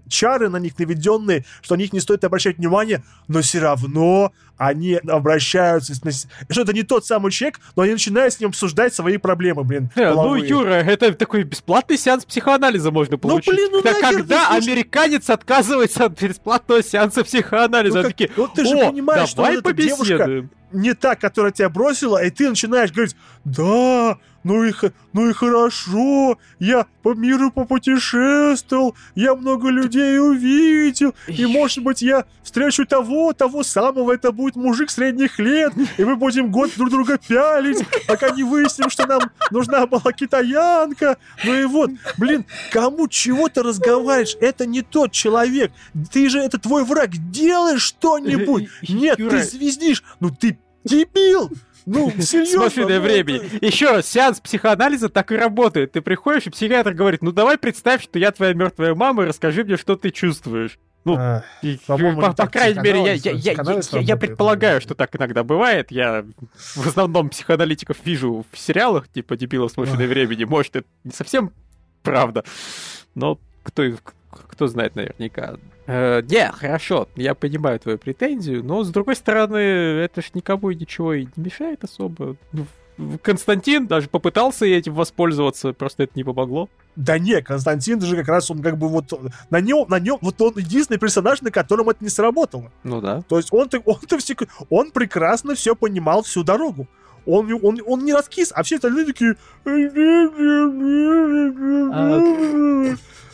чары 0.10 0.50
на 0.50 0.58
них 0.58 0.78
наведенные, 0.78 1.46
что 1.62 1.76
на 1.76 1.80
них 1.80 1.94
не 1.94 2.00
стоит 2.00 2.24
обращать 2.24 2.58
внимание, 2.58 3.04
но 3.28 3.42
все 3.42 3.60
равно 3.60 4.32
они 4.58 4.96
обращаются, 5.08 5.94
что 6.50 6.62
это 6.62 6.74
не 6.74 6.84
тот 6.84 7.06
самый 7.06 7.32
человек, 7.32 7.60
но 7.76 7.84
они 7.84 7.94
начинают 7.94 8.34
с 8.34 8.40
ним 8.40 8.50
обсуждать 8.50 8.94
свои 8.94 9.18
проблемы, 9.18 9.64
блин. 9.64 9.90
Э, 9.96 10.14
ну. 10.14 10.36
Юра, 10.36 10.70
это 10.84 11.14
такой 11.14 11.44
бесплатный 11.44 11.98
сеанс 11.98 12.26
психоанализа 12.26 12.92
можно 12.92 13.18
получить. 13.18 13.54
блин, 13.54 13.70
ну 13.72 13.82
Да 13.82 13.94
нахер, 13.94 14.18
когда 14.20 14.50
ну, 14.50 14.56
слушай. 14.56 14.72
американец 14.72 15.30
отказывается 15.30 16.06
от 16.06 16.22
бесплатного 16.22 16.84
сеанса 16.84 17.24
психоанализа, 17.24 17.98
Ну, 17.98 18.04
как- 18.04 18.12
такие, 18.12 18.30
вот 18.36 18.54
ты 18.54 18.66
же 18.66 18.76
«О, 18.78 18.90
понимаешь, 18.92 19.30
что 19.30 19.42
вот 19.42 19.50
эта 19.52 19.74
девушка 19.74 20.04
побеседуем». 20.18 20.52
не 20.72 20.94
та, 20.94 21.16
которая 21.16 21.52
тебя 21.52 21.70
бросила, 21.70 22.24
и 22.24 22.30
ты 22.30 22.48
начинаешь 22.48 22.92
говорить, 22.92 23.16
да, 23.44 24.18
ну 24.44 24.64
и, 24.64 24.74
ну 25.14 25.30
и 25.30 25.34
хорошо, 25.34 26.38
я 26.60 26.86
по 27.04 27.14
миру 27.14 27.52
попутешествовал, 27.52 28.96
я 29.16 29.36
много 29.36 29.70
людей 29.70 30.20
увидел, 30.20 31.14
и, 31.28 31.46
может 31.46 31.84
быть, 31.84 32.02
я 32.02 32.26
встречу 32.44 32.86
того, 32.86 33.34
того 33.34 33.64
самого, 33.64 34.12
это 34.12 34.32
будет 34.32 34.56
мужик 34.56 34.90
средних 34.90 35.40
лет, 35.40 35.74
и 35.98 36.04
мы 36.04 36.16
будем 36.16 36.52
год 36.52 36.72
друг 36.76 36.90
друга 36.90 37.18
пялить, 37.18 37.86
пока 38.08 38.30
не 38.32 38.44
выясним, 38.44 38.90
что 38.90 39.08
нам 39.08 39.22
нужна 39.52 39.86
была 39.86 40.12
китаянка. 40.12 41.18
Ну 41.44 41.54
и 41.54 41.66
вот, 41.66 41.92
блин, 42.18 42.46
кому 42.72 43.08
чего 43.08 43.50
ты 43.50 43.64
разговариваешь? 43.64 44.36
Это 44.42 44.66
не 44.66 44.82
тот 44.82 45.12
человек. 45.12 45.72
Ты 46.12 46.30
же, 46.30 46.40
это 46.40 46.60
твой 46.60 46.84
враг. 46.84 47.10
Делай 47.32 47.78
что-нибудь. 47.78 48.70
Нет, 48.88 49.18
ты 49.18 49.44
звездишь. 49.44 50.04
Ну 50.20 50.30
ты 50.30 50.58
дебил. 50.84 51.52
Ну, 51.86 52.12
С 52.18 52.30
серьезно. 52.30 52.62
машиной 52.62 52.98
ну, 53.00 53.02
времени. 53.04 53.46
это- 53.58 53.66
Еще 53.66 53.90
раз, 53.92 54.08
сеанс 54.08 54.40
психоанализа 54.40 55.10
так 55.10 55.32
и 55.32 55.36
работает. 55.36 55.94
Ты 55.94 56.02
приходишь, 56.02 56.48
и 56.48 56.50
психиатр 56.50 56.94
говорит, 56.94 57.22
ну 57.22 57.32
давай 57.32 57.58
представь, 57.58 58.04
что 58.04 58.20
я 58.20 58.32
твоя 58.32 58.54
мертвая 58.54 58.96
мама, 58.96 59.24
и 59.24 59.26
расскажи 59.28 59.64
мне, 59.64 59.78
что 59.78 59.96
ты 59.96 60.12
чувствуешь. 60.12 60.78
Ну, 61.04 61.16
А, 61.18 61.44
И, 61.64 61.80
по, 61.88 61.98
по 61.98 62.48
крайней 62.48 62.80
мере, 62.82 63.04
я, 63.04 63.14
я, 63.14 63.32
я, 63.32 63.54
я, 63.54 64.00
я 64.00 64.18
предполагаю, 64.18 64.82
что 64.82 64.94
так 64.94 65.16
иногда 65.16 65.44
бывает. 65.44 65.90
Я 65.90 66.24
в 66.76 66.88
основном 66.88 67.30
психоаналитиков 67.30 67.98
вижу 68.06 68.46
в 68.52 68.58
сериалах, 68.58 69.08
типа 69.08 69.36
«Дебилов 69.36 69.72
с 69.72 69.78
машиной 69.78 70.04
Ой. 70.04 70.08
времени». 70.10 70.44
Может, 70.44 70.76
это 70.76 70.88
не 71.04 71.12
совсем 71.12 71.52
правда, 72.04 72.44
но 73.16 73.40
кто, 73.64 73.84
кто 74.32 74.68
знает 74.68 74.96
наверняка. 74.96 75.56
Э, 75.88 76.22
не, 76.22 76.52
хорошо, 76.52 77.08
я 77.16 77.34
понимаю 77.36 77.80
твою 77.80 77.98
претензию, 77.98 78.64
но, 78.64 78.84
с 78.84 78.90
другой 78.90 79.16
стороны, 79.16 79.58
это 79.58 80.22
ж 80.22 80.32
никому 80.34 80.72
ничего 80.72 81.14
и 81.14 81.26
не 81.36 81.44
мешает 81.44 81.84
особо. 81.84 82.36
Ну, 82.52 82.66
Константин 83.22 83.88
даже 83.88 84.08
попытался 84.08 84.66
этим 84.66 84.94
воспользоваться, 84.94 85.74
просто 85.74 86.04
это 86.04 86.14
не 86.16 86.24
помогло. 86.24 86.70
Да 86.96 87.18
не, 87.18 87.42
Константин 87.42 88.02
же 88.02 88.16
как 88.16 88.28
раз 88.28 88.52
он 88.52 88.62
как 88.62 88.78
бы 88.78 88.88
вот 88.90 89.12
на 89.50 89.60
нем, 89.62 89.88
на 89.90 90.00
нем, 90.00 90.18
вот 90.22 90.40
он 90.42 90.54
единственный 90.58 91.00
персонаж, 91.00 91.42
на 91.42 91.52
котором 91.52 91.90
это 91.90 92.04
не 92.04 92.10
сработало. 92.10 92.72
Ну 92.84 93.02
да. 93.02 93.24
То 93.28 93.38
есть 93.38 93.50
он-то, 93.52 93.80
он-то 93.86 94.18
все, 94.18 94.36
он 94.70 94.92
прекрасно 94.92 95.56
все 95.56 95.76
понимал 95.76 96.24
всю 96.24 96.44
дорогу. 96.44 96.88
Он, 97.26 97.52
он, 97.62 97.80
он 97.86 98.04
не 98.04 98.14
раскис, 98.14 98.52
а 98.54 98.64
все 98.64 98.76
остальные 98.76 99.06
такие... 99.06 99.36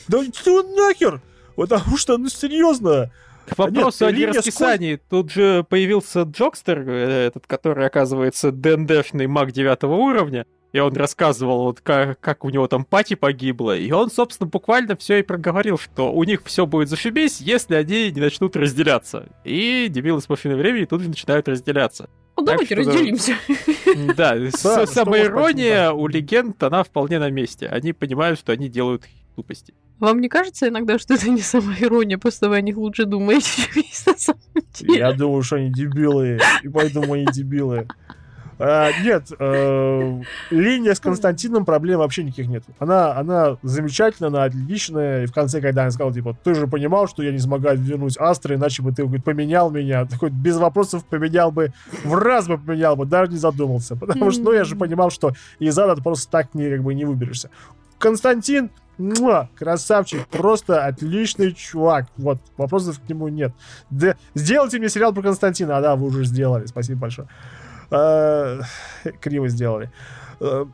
Да 0.07 0.23
что 0.33 0.63
нахер? 0.63 1.21
Потому 1.57 1.97
что, 1.97 2.17
ну 2.17 2.29
серьезно, 2.29 3.11
К 3.47 3.57
вопросу 3.57 4.05
Нет, 4.05 4.13
о 4.13 4.15
линия 4.15 4.27
нераскисании, 4.31 4.99
тут 5.09 5.31
же 5.31 5.65
появился 5.67 6.21
Джокстер, 6.21 6.87
э, 6.87 7.27
этот, 7.27 7.47
который, 7.47 7.87
оказывается, 7.87 8.51
ДНДшный 8.51 9.25
маг 9.25 9.51
девятого 9.51 9.95
уровня, 9.95 10.45
и 10.71 10.79
он 10.79 10.93
рассказывал, 10.95 11.63
вот 11.63 11.81
как, 11.81 12.19
как 12.19 12.45
у 12.45 12.49
него 12.49 12.67
там 12.67 12.85
пати 12.85 13.15
погибла, 13.15 13.75
и 13.75 13.91
он, 13.91 14.11
собственно, 14.11 14.47
буквально 14.47 14.95
все 14.95 15.17
и 15.17 15.23
проговорил, 15.23 15.79
что 15.79 16.11
у 16.13 16.23
них 16.25 16.41
все 16.45 16.67
будет 16.67 16.89
зашибись, 16.89 17.41
если 17.41 17.73
они 17.73 18.11
не 18.11 18.21
начнут 18.21 18.55
разделяться. 18.55 19.27
И 19.43 19.87
дебилы 19.89 20.21
с 20.21 20.29
машины 20.29 20.55
времени 20.55 20.85
тут 20.85 21.01
же 21.01 21.09
начинают 21.09 21.47
разделяться. 21.47 22.07
Ну, 22.37 22.43
давайте 22.43 22.75
Так 22.75 22.83
что 22.83 22.91
да. 22.91 22.97
разделимся. 22.99 23.33
Да, 24.15 24.49
что 24.49 24.85
самая 24.85 25.25
ирония 25.25 25.91
у 25.91 26.07
легенд, 26.07 26.61
она 26.61 26.83
вполне 26.83 27.17
на 27.17 27.31
месте. 27.31 27.65
Они 27.67 27.93
понимают, 27.93 28.37
что 28.37 28.51
они 28.51 28.69
делают 28.69 29.05
тупости. 29.35 29.73
Вам 29.99 30.21
не 30.21 30.29
кажется 30.29 30.67
иногда, 30.67 30.99
что 30.99 31.15
это 31.15 31.29
не 31.29 31.41
самая 31.41 31.77
ирония, 31.81 32.17
просто 32.17 32.49
вы 32.49 32.57
о 32.57 32.61
них 32.61 32.77
лучше 32.77 33.05
думаете, 33.05 33.47
чем 33.73 33.83
есть 33.83 34.07
на 34.07 34.15
самом 34.15 34.41
деле? 34.73 34.99
Я 34.99 35.13
думаю, 35.13 35.41
что 35.41 35.55
они 35.55 35.71
дебилы, 35.71 36.39
и 36.63 36.69
поэтому 36.69 37.13
они 37.13 37.25
дебилы. 37.25 37.87
А, 38.59 38.89
нет, 39.03 39.31
э, 39.37 40.21
линия 40.49 40.95
с 40.95 40.99
Константином 40.99 41.63
проблем 41.63 41.99
вообще 41.99 42.23
никаких 42.23 42.47
нет. 42.47 42.63
Она, 42.79 43.15
она 43.15 43.57
замечательная, 43.61 44.29
она 44.29 44.43
отличная. 44.45 45.23
И 45.23 45.25
в 45.27 45.31
конце, 45.31 45.61
когда 45.61 45.85
он 45.85 45.91
сказал, 45.91 46.11
типа, 46.11 46.35
ты 46.43 46.55
же 46.55 46.65
понимал, 46.65 47.07
что 47.07 47.21
я 47.21 47.31
не 47.31 47.37
смогу 47.37 47.67
вернуть 47.73 48.17
Астра, 48.17 48.55
иначе 48.55 48.81
бы 48.81 48.91
ты 48.91 49.03
говорит, 49.03 49.23
поменял 49.23 49.69
меня. 49.69 50.05
Такой 50.05 50.31
без 50.31 50.57
вопросов 50.57 51.05
поменял 51.05 51.51
бы, 51.51 51.71
в 52.03 52.15
раз 52.15 52.47
бы 52.47 52.57
поменял 52.57 52.95
бы, 52.95 53.05
даже 53.05 53.31
не 53.31 53.37
задумался. 53.37 53.95
Потому 53.95 54.31
что, 54.31 54.41
ну, 54.41 54.53
я 54.53 54.63
же 54.63 54.75
понимал, 54.75 55.11
что 55.11 55.33
из 55.59 55.77
ада 55.77 56.01
просто 56.01 56.31
так 56.31 56.55
не, 56.55 56.67
как 56.71 56.81
бы, 56.81 56.95
не 56.95 57.05
выберешься. 57.05 57.51
Константин, 57.99 58.71
муа, 58.97 59.49
красавчик, 59.55 60.27
просто 60.27 60.85
отличный 60.85 61.53
чувак. 61.53 62.05
Вот, 62.17 62.39
вопросов 62.57 62.99
к 62.99 63.09
нему 63.09 63.27
нет. 63.27 63.53
Да, 63.89 64.15
сделайте 64.35 64.79
мне 64.79 64.89
сериал 64.89 65.13
про 65.13 65.21
Константина. 65.21 65.77
А 65.77 65.81
да, 65.81 65.95
вы 65.95 66.07
уже 66.07 66.25
сделали, 66.25 66.65
спасибо 66.65 67.01
большое. 67.01 67.27
А, 67.91 68.59
Криво 69.21 69.47
сделали. 69.47 69.91
А, 70.39 70.67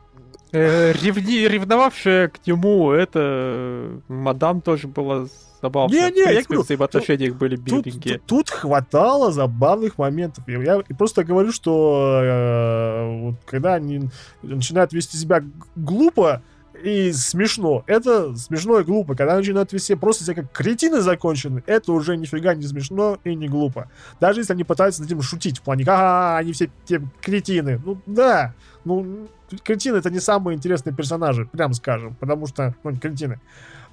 Э, 0.56 0.92
ревни- 0.92 1.48
ревновавшая 1.48 2.28
к 2.28 2.46
нему, 2.46 2.92
это 2.92 3.18
э, 3.20 3.98
мадам 4.06 4.60
тоже 4.60 4.86
была 4.86 5.26
забавно. 5.60 5.92
Не-не, 5.92 6.10
В 6.12 6.16
я 6.16 6.24
принципе, 6.26 6.44
говорю, 6.44 6.62
в 6.62 6.64
взаимоотношениях 6.66 7.34
были 7.34 7.56
Тут, 7.56 7.86
миленькие. 7.86 8.18
тут- 8.18 8.26
тут 8.26 8.50
хватало 8.50 9.32
забавных 9.32 9.98
моментов. 9.98 10.44
Я, 10.46 10.74
я 10.74 10.82
просто 10.96 11.24
говорю, 11.24 11.50
что 11.50 12.20
э, 12.22 13.18
вот, 13.22 13.34
когда 13.46 13.74
они 13.74 14.08
начинают 14.42 14.92
вести 14.92 15.16
себя 15.16 15.42
глупо 15.74 16.40
и 16.84 17.12
смешно, 17.12 17.82
это 17.86 18.36
смешно 18.36 18.78
и 18.78 18.84
глупо. 18.84 19.14
Когда 19.14 19.36
начинают 19.36 19.72
вести 19.72 19.94
просто 19.94 20.24
себя 20.24 20.42
как 20.42 20.52
кретины 20.52 21.00
закончены, 21.00 21.62
это 21.66 21.92
уже 21.92 22.16
нифига 22.16 22.54
не 22.54 22.66
смешно 22.66 23.18
и 23.24 23.34
не 23.34 23.48
глупо. 23.48 23.88
Даже 24.20 24.40
если 24.40 24.52
они 24.52 24.64
пытаются 24.64 25.00
над 25.00 25.10
этим 25.10 25.22
шутить 25.22 25.58
в 25.58 25.62
плане, 25.62 25.84
ага, 25.84 26.36
они 26.36 26.52
все 26.52 26.68
те 26.84 27.00
кретины. 27.22 27.80
Ну 27.82 27.98
да, 28.04 28.54
ну 28.84 29.28
кретины 29.64 29.96
это 29.96 30.10
не 30.10 30.20
самые 30.20 30.56
интересные 30.56 30.94
персонажи, 30.94 31.46
прям 31.46 31.72
скажем, 31.72 32.16
потому 32.16 32.46
что, 32.46 32.74
ну, 32.84 32.94
кретины. 32.98 33.40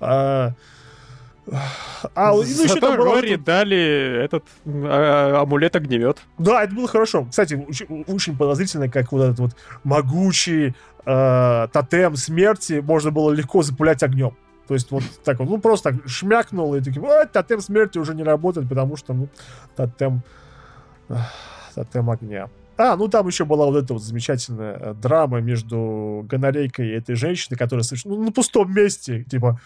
А, 0.02 0.54
а, 2.16 2.32
ну, 2.34 2.42
еще 2.44 2.80
там 2.80 2.98
была 2.98 3.16
Рори 3.16 3.36
дали 3.36 4.24
этот 4.24 4.46
а, 4.66 5.42
амулет 5.42 5.76
огнемет. 5.76 6.20
Да, 6.38 6.64
это 6.64 6.74
было 6.74 6.88
хорошо. 6.88 7.26
Кстати, 7.26 7.56
очень, 7.56 8.04
очень 8.08 8.38
подозрительно, 8.38 8.90
как 8.90 9.12
вот 9.12 9.24
этот 9.24 9.40
вот 9.40 9.52
могучий 9.84 10.76
э, 11.06 11.68
тотем 11.74 12.16
смерти 12.16 12.82
можно 12.86 13.12
было 13.12 13.32
легко 13.32 13.64
запулять 13.64 14.04
огнем. 14.04 14.38
То 14.68 14.76
есть 14.76 14.92
вот 14.92 15.04
так 15.24 15.40
вот, 15.40 15.50
ну 15.50 15.58
просто 15.58 15.92
так 15.92 16.08
шмякнул 16.08 16.76
и 16.76 16.82
таким, 16.82 17.04
«Ой, 17.04 17.28
тотем 17.28 17.60
смерти 17.60 17.98
уже 17.98 18.16
не 18.16 18.24
работает, 18.24 18.70
потому 18.70 18.96
что, 18.96 19.14
ну, 19.14 19.28
тотем, 19.76 20.22
тотем 21.76 22.10
огня. 22.10 22.50
А, 22.78 22.96
ну 22.96 23.08
там 23.08 23.28
еще 23.28 23.46
была 23.46 23.66
вот 23.66 23.76
эта 23.76 23.94
вот 23.94 24.04
замечательная 24.04 24.78
э, 24.80 24.94
драма 24.94 25.42
между 25.42 26.26
Гонорейкой 26.30 26.90
и 26.90 26.94
этой 26.94 27.16
женщиной, 27.16 27.58
которая 27.58 27.84
совершенно, 27.84 28.16
ну, 28.16 28.26
на 28.26 28.32
пустом 28.32 28.74
месте, 28.74 29.24
типа, 29.24 29.60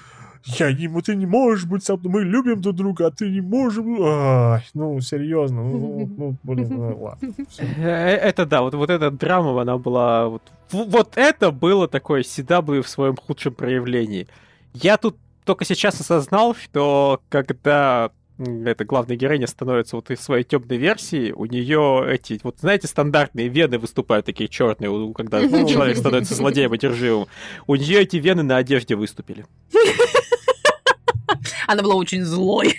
я 0.45 0.71
не, 0.71 0.87
мо- 0.87 1.01
ты 1.01 1.15
не 1.15 1.25
можешь 1.25 1.65
быть 1.65 1.83
со 1.83 1.97
мной, 1.97 2.11
мы 2.13 2.23
любим 2.23 2.61
друг 2.61 2.75
друга, 2.75 3.07
а 3.07 3.11
ты 3.11 3.29
не 3.29 3.41
можешь. 3.41 3.83
Ай, 4.01 4.63
ну, 4.73 4.99
серьезно, 5.01 5.63
ну, 5.63 6.09
ну, 6.17 6.35
блин, 6.43 6.69
ну, 6.69 6.97
ладно. 7.03 7.33
всё. 7.49 7.63
Э, 7.77 8.15
Это 8.15 8.45
да, 8.45 8.61
вот, 8.61 8.73
вот 8.75 8.89
эта 8.89 9.11
драма, 9.11 9.61
она 9.61 9.77
была... 9.77 10.27
Вот, 10.29 10.43
вот 10.71 11.13
это 11.17 11.51
было 11.51 11.87
такое 11.87 12.21
CW 12.21 12.81
в 12.81 12.87
своем 12.89 13.15
худшем 13.15 13.53
проявлении. 13.53 14.27
Я 14.73 14.97
тут 14.97 15.17
только 15.45 15.65
сейчас 15.65 15.99
осознал, 16.01 16.55
что 16.55 17.21
когда 17.29 18.09
эта 18.37 18.83
главная 18.83 19.15
героиня 19.15 19.47
становится 19.47 19.95
вот 19.95 20.11
из 20.11 20.19
своей 20.19 20.43
темной 20.43 20.75
версии, 20.77 21.31
у 21.31 21.45
нее 21.45 22.03
эти, 22.09 22.37
вот 22.43 22.57
знаете, 22.59 22.85
стандартные 22.87 23.47
вены 23.47 23.77
выступают 23.79 24.25
такие 24.25 24.49
черные, 24.49 25.13
когда 25.13 25.39
человек 25.67 25.95
становится 25.97 26.35
злодеем 26.35 26.73
одержимым. 26.73 27.27
У 27.67 27.75
нее 27.75 28.01
эти 28.01 28.17
вены 28.17 28.43
на 28.43 28.57
одежде 28.57 28.95
выступили. 28.95 29.45
Она 31.67 31.83
была 31.83 31.95
очень 31.95 32.23
злой. 32.23 32.75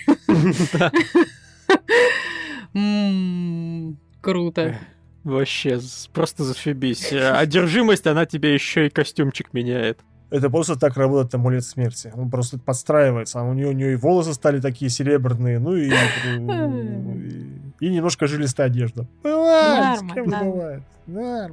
Круто. 4.21 4.77
Вообще, 5.23 5.79
просто 6.13 6.43
зашибись. 6.43 7.11
Э, 7.11 7.31
Одержимость, 7.31 8.07
она 8.07 8.25
тебе 8.25 8.53
еще 8.53 8.87
и 8.87 8.89
костюмчик 8.89 9.53
меняет. 9.53 9.99
Это 10.29 10.49
просто 10.49 10.77
так 10.77 10.95
работает 10.97 11.33
амулет 11.35 11.65
смерти. 11.65 12.11
Он 12.15 12.29
просто 12.29 12.57
подстраивается. 12.59 13.39
А 13.39 13.43
у 13.43 13.53
нее, 13.53 13.67
у 13.67 13.71
нее 13.73 13.93
и 13.93 13.95
волосы 13.95 14.33
стали 14.33 14.59
такие 14.61 14.89
серебряные, 14.89 15.59
ну 15.59 15.75
и, 15.75 15.89
и, 15.89 17.85
и 17.85 17.89
немножко 17.89 18.27
жилистая 18.27 18.67
одежда. 18.67 19.05
Бывает, 19.23 19.99
с 19.99 20.13
кем 20.13 20.25
бывает. 20.25 20.83
Нормально. 21.07 21.49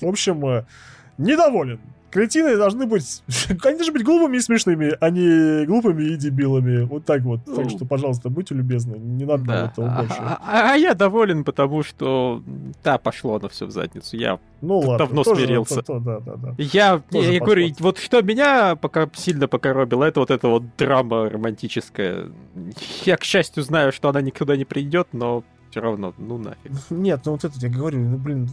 В 0.00 0.06
общем, 0.06 0.46
э, 0.46 0.64
недоволен. 1.22 1.80
Кретины 2.10 2.58
должны 2.58 2.84
быть... 2.84 3.22
Они 3.64 3.76
должны 3.78 3.92
быть 3.94 4.04
глупыми 4.04 4.36
и 4.36 4.40
смешными, 4.40 4.94
а 5.00 5.08
не 5.08 5.64
глупыми 5.64 6.02
и 6.02 6.16
дебилами. 6.16 6.82
Вот 6.84 7.06
так 7.06 7.22
вот. 7.22 7.40
Так 7.46 7.70
что, 7.70 7.86
пожалуйста, 7.86 8.28
будьте 8.28 8.54
любезны. 8.54 8.96
Не 8.98 9.24
надо 9.24 9.44
Да. 9.44 9.66
этого 9.72 9.88
А, 9.90 9.98
больше. 10.02 10.16
а- 10.20 10.72
а 10.72 10.76
я 10.76 10.92
доволен, 10.92 11.42
потому 11.42 11.82
что 11.82 12.42
да, 12.84 12.98
пошло 12.98 13.36
оно 13.36 13.48
все 13.48 13.64
в 13.64 13.70
задницу. 13.70 14.14
Я, 14.18 14.38
Ну 14.60 14.80
ладно. 14.80 14.98
давно 14.98 15.22
тоже- 15.24 15.40
смирился. 15.46 15.76
то- 15.76 15.94
то- 15.94 16.00
Да, 16.00 16.20
да, 16.20 16.34
да. 16.36 16.54
я, 16.58 16.98
Тоже 17.10 17.32
я 17.32 17.40
говорю, 17.40 17.68
подход. 17.68 17.80
вот 17.80 17.98
что 17.98 18.20
меня 18.20 18.76
пока 18.76 19.08
сильно 19.14 19.48
покоробило, 19.48 20.04
это 20.04 20.20
вот 20.20 20.30
эта 20.30 20.48
вот 20.48 20.64
драма 20.76 21.30
романтическая. 21.30 22.26
Я, 23.06 23.16
к 23.16 23.24
счастью, 23.24 23.62
знаю, 23.62 23.90
что 23.90 24.10
она 24.10 24.20
никуда 24.20 24.54
не 24.58 24.66
придет, 24.66 25.08
но 25.12 25.44
все 25.72 25.80
равно, 25.80 26.14
ну 26.18 26.38
нафиг. 26.38 26.70
Нет, 26.90 27.22
ну 27.24 27.32
вот 27.32 27.44
это 27.44 27.54
я 27.58 27.68
говорю, 27.68 27.98
ну 27.98 28.18
блин, 28.18 28.48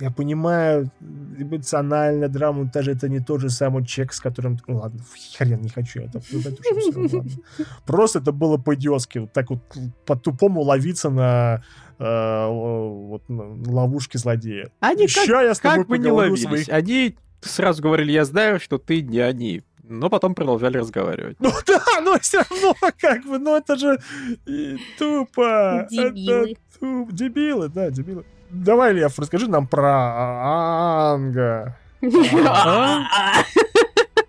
я 0.00 0.10
понимаю, 0.10 0.90
эмоционально 1.38 2.28
драму, 2.28 2.70
даже 2.72 2.92
это 2.92 3.08
не 3.08 3.20
тот 3.20 3.40
же 3.40 3.50
самый 3.50 3.84
чек, 3.84 4.12
с 4.12 4.20
которым... 4.20 4.58
Ну 4.68 4.76
ладно, 4.76 5.00
хрен, 5.36 5.60
не 5.62 5.70
хочу 5.70 6.02
это 6.02 6.18
обсуждать 6.18 6.60
уже 6.60 6.80
всё, 6.80 7.16
ладно. 7.18 7.32
Просто 7.86 8.18
это 8.20 8.32
было 8.32 8.58
по-идиотски, 8.58 9.18
вот 9.18 9.32
так 9.32 9.50
вот 9.50 9.60
по-тупому 10.06 10.60
ловиться 10.60 11.10
на 11.10 11.62
э, 11.98 12.46
вот, 12.48 13.28
на 13.28 13.72
ловушке 13.72 14.18
злодея. 14.18 14.70
Они 14.80 15.06
как, 15.06 15.24
Ща 15.24 15.42
я 15.42 15.54
с 15.54 15.60
тобой 15.60 15.78
как 15.78 15.88
бы 15.88 15.98
не 15.98 16.10
ловились. 16.10 16.42
своих- 16.42 16.68
Они 16.68 17.16
сразу 17.40 17.82
говорили, 17.82 18.12
я 18.12 18.24
знаю, 18.24 18.60
что 18.60 18.78
ты 18.78 19.00
не 19.02 19.20
они. 19.20 19.62
Но 19.88 20.10
потом 20.10 20.34
продолжали 20.34 20.78
разговаривать. 20.78 21.36
Ну 21.40 21.50
да, 21.66 21.82
но 22.02 22.18
все 22.20 22.38
равно 22.38 22.74
как 22.98 23.24
бы, 23.24 23.38
ну 23.38 23.56
это 23.56 23.76
же 23.76 23.98
и 24.46 24.76
тупо. 24.98 25.86
Дебилы. 25.90 26.50
Это 26.52 26.60
туп- 26.80 27.12
Дебилы, 27.12 27.68
да, 27.68 27.90
дебилы. 27.90 28.24
Давай, 28.50 28.92
Лев, 28.92 29.18
расскажи 29.18 29.48
нам 29.48 29.66
про 29.66 29.82
а- 29.92 31.14
Анга. 31.14 31.76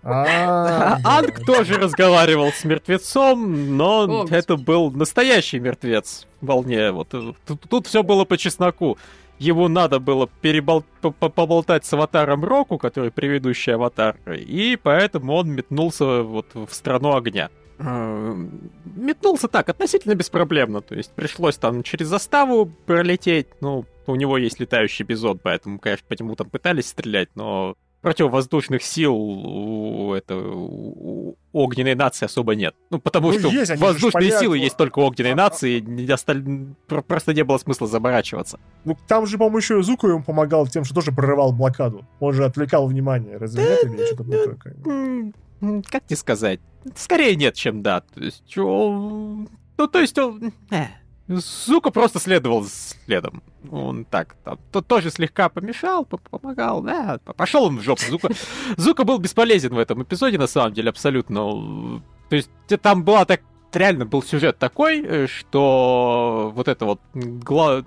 А 0.02 0.96
Анга. 0.96 1.00
Анг 1.04 1.44
тоже 1.44 1.74
разговаривал 1.74 2.52
с 2.52 2.64
мертвецом, 2.64 3.76
но 3.76 4.26
это 4.30 4.56
был 4.56 4.90
настоящий 4.90 5.58
мертвец. 5.58 6.26
Вполне. 6.42 6.90
Вот, 6.90 7.14
тут 7.68 7.86
все 7.86 8.02
было 8.02 8.24
по 8.24 8.36
чесноку. 8.38 8.96
Ему 9.40 9.68
надо 9.68 9.98
было 10.00 10.28
перебол- 10.42 10.84
по- 11.00 11.10
по- 11.10 11.30
поболтать 11.30 11.84
с 11.86 11.92
аватаром 11.94 12.44
Року, 12.44 12.76
который 12.78 13.10
предыдущий 13.10 13.74
аватар, 13.74 14.16
и 14.26 14.78
поэтому 14.80 15.32
он 15.32 15.50
метнулся 15.50 16.22
вот 16.22 16.46
в 16.54 16.68
страну 16.72 17.16
огня. 17.16 17.48
Э, 17.78 18.34
Метнулся 18.96 19.48
так, 19.48 19.70
относительно 19.70 20.14
беспроблемно. 20.14 20.82
То 20.82 20.94
есть 20.94 21.12
пришлось 21.12 21.56
там 21.56 21.82
через 21.82 22.08
заставу 22.08 22.66
пролететь. 22.84 23.46
Ну, 23.62 23.86
у 24.06 24.14
него 24.14 24.36
есть 24.36 24.60
летающий 24.60 25.06
бизон, 25.06 25.38
поэтому, 25.42 25.78
конечно, 25.78 26.04
по 26.06 26.12
нему 26.22 26.36
там 26.36 26.50
пытались 26.50 26.88
стрелять, 26.88 27.30
но 27.34 27.76
противовоздушных 28.00 28.82
сил 28.82 29.14
у, 29.14 30.14
это, 30.14 30.36
у 30.36 31.36
огненной 31.52 31.94
нации 31.94 32.24
особо 32.26 32.54
нет. 32.54 32.74
Ну, 32.90 32.98
потому 32.98 33.32
Ну, 33.32 33.38
что 33.38 33.48
есть, 33.48 33.76
воздушные 33.76 34.30
силы 34.38 34.58
есть 34.58 34.76
только 34.76 34.98
у 35.00 35.02
огненной 35.02 35.30
А, 35.30 35.34
а- 35.34 35.36
нации, 35.36 35.80
не 35.80 36.10
осталь- 36.10 36.44
про- 36.86 37.02
просто 37.02 37.34
не 37.34 37.44
было 37.44 37.58
смысла 37.58 37.86
заморачиваться. 37.86 38.58
Ну, 38.84 38.96
там 39.06 39.26
же, 39.26 39.36
по-моему, 39.36 39.58
еще 39.58 39.78
и 39.78 39.82
Зуку 39.82 40.08
ему 40.08 40.22
помогал 40.22 40.66
тем, 40.66 40.84
что 40.84 40.94
тоже 40.94 41.12
прорывал 41.12 41.52
блокаду. 41.52 42.06
Он 42.20 42.32
же 42.32 42.44
отвлекал 42.44 42.86
внимание. 42.86 43.36
Разве 43.36 43.62
нет? 43.64 43.84
Или 43.84 44.06
что-то 44.06 44.54
такое? 44.54 45.32
как 45.90 46.06
тебе 46.06 46.16
сказать? 46.16 46.60
Скорее 46.96 47.36
нет, 47.36 47.54
чем 47.54 47.82
да. 47.82 48.00
То 48.00 48.20
есть, 48.24 48.42
чё- 48.46 49.44
ну, 49.76 49.86
то 49.86 49.98
есть, 50.00 50.16
он... 50.18 50.52
Сука 51.38 51.90
просто 51.90 52.18
следовал 52.18 52.64
следом. 52.64 53.42
Он 53.70 54.04
так, 54.04 54.34
там, 54.44 54.58
то 54.72 54.80
тоже 54.80 55.10
слегка 55.10 55.48
помешал, 55.48 56.04
по- 56.04 56.16
помогал, 56.16 56.82
да, 56.82 57.18
пошел 57.36 57.64
он 57.64 57.78
в 57.78 57.82
жопу. 57.82 58.02
Зука, 58.08 58.28
Зука 58.76 59.04
был 59.04 59.18
бесполезен 59.18 59.74
в 59.74 59.78
этом 59.78 60.02
эпизоде, 60.02 60.38
на 60.38 60.46
самом 60.46 60.72
деле, 60.72 60.90
абсолютно. 60.90 62.02
То 62.30 62.36
есть, 62.36 62.50
там 62.82 63.04
была 63.04 63.24
так, 63.24 63.42
реально 63.72 64.06
был 64.06 64.22
сюжет 64.22 64.58
такой, 64.58 65.02
э, 65.04 65.26
что 65.26 66.52
вот 66.54 66.68
это 66.68 66.84
вот, 66.86 67.00
гла- 67.14 67.84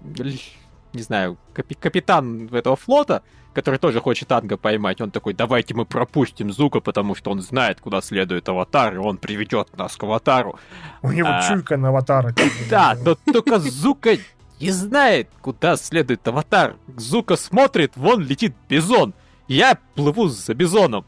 не 0.93 1.01
знаю, 1.01 1.37
капи- 1.53 1.77
капитан 1.79 2.47
этого 2.53 2.75
флота, 2.75 3.23
который 3.53 3.79
тоже 3.79 3.99
хочет 4.01 4.31
Анга 4.31 4.57
поймать, 4.57 5.01
он 5.01 5.11
такой, 5.11 5.33
давайте 5.33 5.73
мы 5.73 5.85
пропустим 5.85 6.51
Зука, 6.51 6.79
потому 6.79 7.15
что 7.15 7.31
он 7.31 7.41
знает, 7.41 7.81
куда 7.81 8.01
следует 8.01 8.47
аватар, 8.49 8.95
и 8.95 8.97
он 8.97 9.17
приведет 9.17 9.75
нас 9.77 9.95
к 9.95 10.03
аватару. 10.03 10.57
У 11.01 11.11
него 11.11 11.29
А. 11.29 11.47
чуйка 11.47 11.77
на 11.77 11.89
аватара. 11.89 12.29
бы, 12.33 12.41
Да, 12.69 12.97
но 13.03 13.15
только 13.15 13.59
Зука 13.59 14.17
не 14.59 14.71
знает, 14.71 15.29
куда 15.41 15.77
следует 15.77 16.27
аватар. 16.27 16.75
Зука 16.97 17.35
смотрит, 17.35 17.93
вон 17.95 18.21
летит 18.21 18.55
бизон. 18.69 19.13
Я 19.47 19.77
плыву 19.95 20.27
за 20.29 20.53
бизоном. 20.53 21.05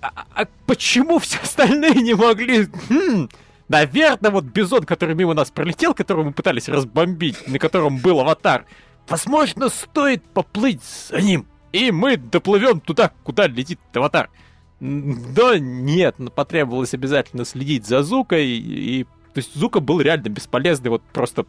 А, 0.00 0.24
а 0.34 0.44
почему 0.66 1.18
все 1.18 1.38
остальные 1.42 1.94
не 1.94 2.14
могли... 2.14 2.68
Хм, 2.88 3.28
Наверное, 3.68 4.30
вот 4.30 4.44
бизон, 4.44 4.84
который 4.84 5.14
мимо 5.14 5.32
нас 5.32 5.50
пролетел, 5.50 5.94
которого 5.94 6.24
мы 6.24 6.32
пытались 6.32 6.68
разбомбить, 6.68 7.48
на 7.48 7.58
котором 7.58 7.96
был 7.96 8.20
аватар, 8.20 8.66
возможно, 9.08 9.68
стоит 9.68 10.24
поплыть 10.24 10.82
за 10.82 11.20
ним, 11.20 11.46
и 11.72 11.90
мы 11.90 12.16
доплывем 12.16 12.80
туда, 12.80 13.12
куда 13.22 13.46
летит 13.46 13.80
аватар. 13.92 14.30
Да 14.80 15.58
нет, 15.58 16.16
но 16.18 16.30
потребовалось 16.30 16.94
обязательно 16.94 17.44
следить 17.44 17.86
за 17.86 18.02
Зукой, 18.02 18.46
и... 18.46 19.04
То 19.32 19.38
есть 19.38 19.56
Зука 19.56 19.80
был 19.80 20.00
реально 20.00 20.28
бесполезный, 20.28 20.90
вот 20.90 21.02
просто 21.12 21.44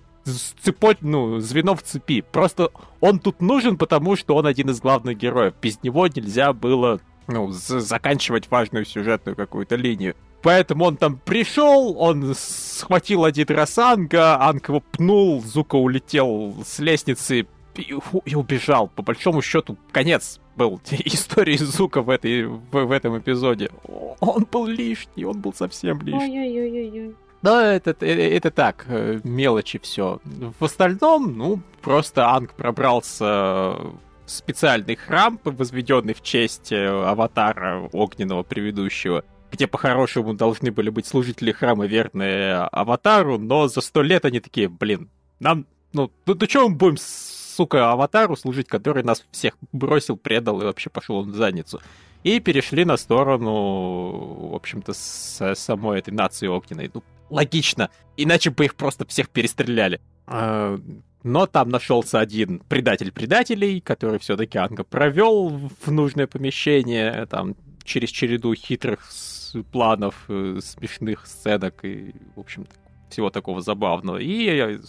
цепочь, 0.64 0.98
ну, 1.02 1.40
звено 1.40 1.76
в 1.76 1.84
цепи. 1.84 2.22
Просто 2.22 2.72
он 3.00 3.20
тут 3.20 3.42
нужен, 3.42 3.78
потому 3.78 4.16
что 4.16 4.36
он 4.36 4.48
один 4.48 4.72
из 4.72 4.80
главных 4.80 5.18
героев. 5.18 5.54
Без 5.62 5.82
него 5.84 6.08
нельзя 6.08 6.52
было, 6.54 7.00
ну, 7.28 7.52
заканчивать 7.52 8.50
важную 8.50 8.86
сюжетную 8.86 9.36
какую-то 9.36 9.76
линию. 9.76 10.16
Поэтому 10.46 10.86
он 10.86 10.96
там 10.96 11.18
пришел, 11.18 11.98
он 11.98 12.36
схватил 12.36 13.26
один 13.26 13.48
раз 13.48 13.80
Анга, 13.80 14.40
Анг 14.40 14.70
его 14.70 14.80
пнул, 14.80 15.42
Зука 15.42 15.76
улетел 15.76 16.56
с 16.64 16.78
лестницы 16.78 17.48
и, 17.74 17.96
и 18.26 18.36
убежал. 18.36 18.88
По 18.90 19.02
большому 19.02 19.42
счету, 19.42 19.76
конец 19.92 20.40
был 20.56 20.80
истории 20.92 21.58
Зука 21.58 22.04
в, 22.04 22.12
этой, 22.12 22.46
в, 22.46 22.62
в 22.70 22.92
этом 22.92 23.18
эпизоде. 23.18 23.72
Он 24.20 24.46
был 24.52 24.68
лишний, 24.68 25.26
он 25.26 25.42
был 25.42 25.52
совсем 25.52 26.00
лишний. 26.02 26.40
Ой-ой-ой-ой. 26.40 27.16
Да, 27.42 27.74
это, 27.74 27.90
это, 27.90 28.06
это 28.06 28.52
так, 28.52 28.86
э, 28.88 29.22
мелочи 29.24 29.80
все. 29.80 30.20
В 30.60 30.64
остальном, 30.64 31.36
ну, 31.40 31.60
просто 31.82 32.30
Анг 32.30 32.54
пробрался 32.54 33.16
в 33.16 33.98
специальный 34.28 34.96
храм, 34.96 35.40
возведенный 35.44 36.14
в 36.14 36.22
честь 36.22 36.72
э, 36.72 36.86
аватара 36.88 37.90
огненного 37.92 38.44
предыдущего, 38.44 39.24
где 39.56 39.68
по-хорошему 39.68 40.34
должны 40.34 40.72
были 40.72 40.90
быть 40.90 41.06
служители 41.06 41.52
храма 41.54 41.86
верные 41.86 42.56
аватару, 42.72 43.40
но 43.40 43.68
за 43.68 43.82
сто 43.82 44.02
лет 44.02 44.26
они 44.26 44.42
такие, 44.42 44.68
блин, 44.68 45.10
нам, 45.40 45.66
ну, 45.94 46.12
ну, 46.26 46.36
ну 46.40 46.50
что 46.50 46.68
мы 46.68 46.76
будем, 46.76 46.98
сука, 46.98 47.92
аватару 47.92 48.36
служить, 48.36 48.68
который 48.68 49.04
нас 49.04 49.26
всех 49.32 49.58
бросил, 49.72 50.18
предал 50.18 50.62
и 50.62 50.66
вообще 50.66 50.90
пошел 50.90 51.24
в 51.24 51.34
задницу. 51.34 51.82
И 52.24 52.40
перешли 52.40 52.86
на 52.86 52.98
сторону, 52.98 54.50
в 54.50 54.56
общем-то, 54.56 54.94
с 54.94 55.56
самой 55.56 56.00
этой 56.00 56.12
нации 56.12 56.48
огненной. 56.48 56.92
Ну, 56.94 57.04
логично. 57.30 57.90
Иначе 58.18 58.50
бы 58.50 58.66
их 58.66 58.76
просто 58.76 59.06
всех 59.06 59.30
перестреляли. 59.30 60.02
А, 60.26 60.80
Но 61.24 61.46
там 61.46 61.70
нашелся 61.70 62.20
один 62.20 62.60
предатель 62.68 63.12
предателей, 63.12 63.80
который 63.80 64.20
все-таки 64.20 64.58
Анга 64.58 64.84
провел 64.84 65.50
в 65.50 65.92
нужное 65.92 66.26
помещение, 66.28 67.28
там, 67.28 67.56
через 67.84 68.10
череду 68.10 68.54
хитрых 68.56 69.06
планов, 69.64 70.26
э, 70.28 70.60
смешных 70.62 71.26
сценок 71.26 71.84
и, 71.84 72.14
в 72.36 72.40
общем 72.40 72.66
всего 73.10 73.30
такого 73.30 73.62
забавного. 73.62 74.18
И 74.18 74.80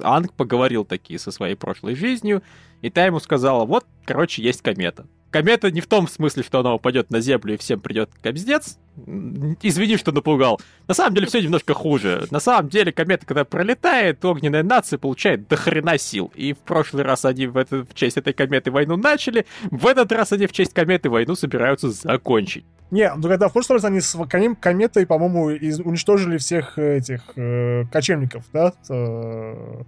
Анг 0.00 0.32
поговорил 0.32 0.84
такие 0.84 1.18
со 1.18 1.30
своей 1.30 1.54
прошлой 1.54 1.94
жизнью, 1.94 2.42
и 2.82 2.90
та 2.90 3.04
ему 3.04 3.20
сказала, 3.20 3.64
вот, 3.64 3.84
короче, 4.04 4.42
есть 4.42 4.62
комета. 4.62 5.06
Комета 5.30 5.70
не 5.70 5.80
в 5.82 5.86
том 5.86 6.08
смысле, 6.08 6.42
что 6.42 6.60
она 6.60 6.72
упадет 6.74 7.10
на 7.10 7.20
Землю 7.20 7.54
и 7.54 7.56
всем 7.58 7.80
придет 7.80 8.10
кобздец. 8.22 8.78
Извини, 9.62 9.96
что 9.98 10.10
напугал. 10.10 10.58
На 10.86 10.94
самом 10.94 11.14
деле 11.14 11.26
все 11.26 11.40
немножко 11.42 11.74
хуже. 11.74 12.26
На 12.30 12.40
самом 12.40 12.68
деле 12.70 12.92
комета, 12.92 13.26
когда 13.26 13.44
пролетает, 13.44 14.24
огненная 14.24 14.62
нация 14.62 14.98
получает 14.98 15.46
дохрена 15.46 15.98
сил. 15.98 16.32
И 16.34 16.54
в 16.54 16.58
прошлый 16.58 17.04
раз 17.04 17.24
они 17.26 17.46
в, 17.46 17.56
это- 17.58 17.84
в 17.84 17.94
честь 17.94 18.16
этой 18.16 18.32
кометы 18.32 18.70
войну 18.70 18.96
начали, 18.96 19.44
в 19.70 19.86
этот 19.86 20.10
раз 20.12 20.32
они 20.32 20.46
в 20.46 20.52
честь 20.52 20.72
кометы 20.72 21.10
войну 21.10 21.34
собираются 21.34 21.90
закончить. 21.90 22.64
Не, 22.90 23.12
ну 23.14 23.28
когда 23.28 23.48
в 23.48 23.52
прошлый 23.52 23.76
раз 23.76 23.84
они 23.84 24.00
с 24.00 24.14
ком- 24.30 24.56
кометой, 24.56 25.06
по-моему, 25.06 25.50
из- 25.50 25.78
уничтожили 25.80 26.38
всех 26.38 26.78
этих 26.78 27.20
э, 27.36 27.84
кочевников, 27.92 28.44
да? 28.54 28.72
Э, 28.88 29.82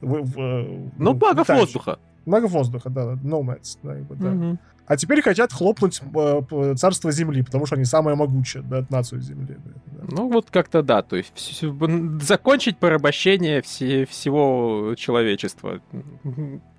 в- 0.00 0.22
в- 0.22 0.40
э, 0.40 0.88
Ну, 0.96 1.12
летающих. 1.14 1.54
воздуха. 1.54 1.98
Магов 2.24 2.50
воздуха, 2.50 2.90
да, 2.90 3.12
nomads, 3.22 3.78
да, 3.82 3.92
как 3.94 4.02
бы, 4.06 4.14
да. 4.16 4.56
А 4.86 4.96
теперь 4.96 5.20
хотят 5.22 5.52
хлопнуть 5.52 6.00
э, 6.14 6.74
царство 6.76 7.10
Земли, 7.10 7.42
потому 7.42 7.66
что 7.66 7.74
они 7.76 7.84
самые 7.84 8.14
могучие, 8.16 8.62
да, 8.62 8.86
нацию 8.88 9.20
Земли. 9.20 9.56
да. 9.64 10.04
Ну, 10.08 10.28
вот 10.30 10.50
как-то 10.50 10.82
да, 10.82 11.02
то 11.02 11.16
есть 11.16 11.64
закончить 12.22 12.78
порабощение 12.78 13.62
все- 13.62 14.06
всего 14.06 14.94
человечества. 14.96 15.80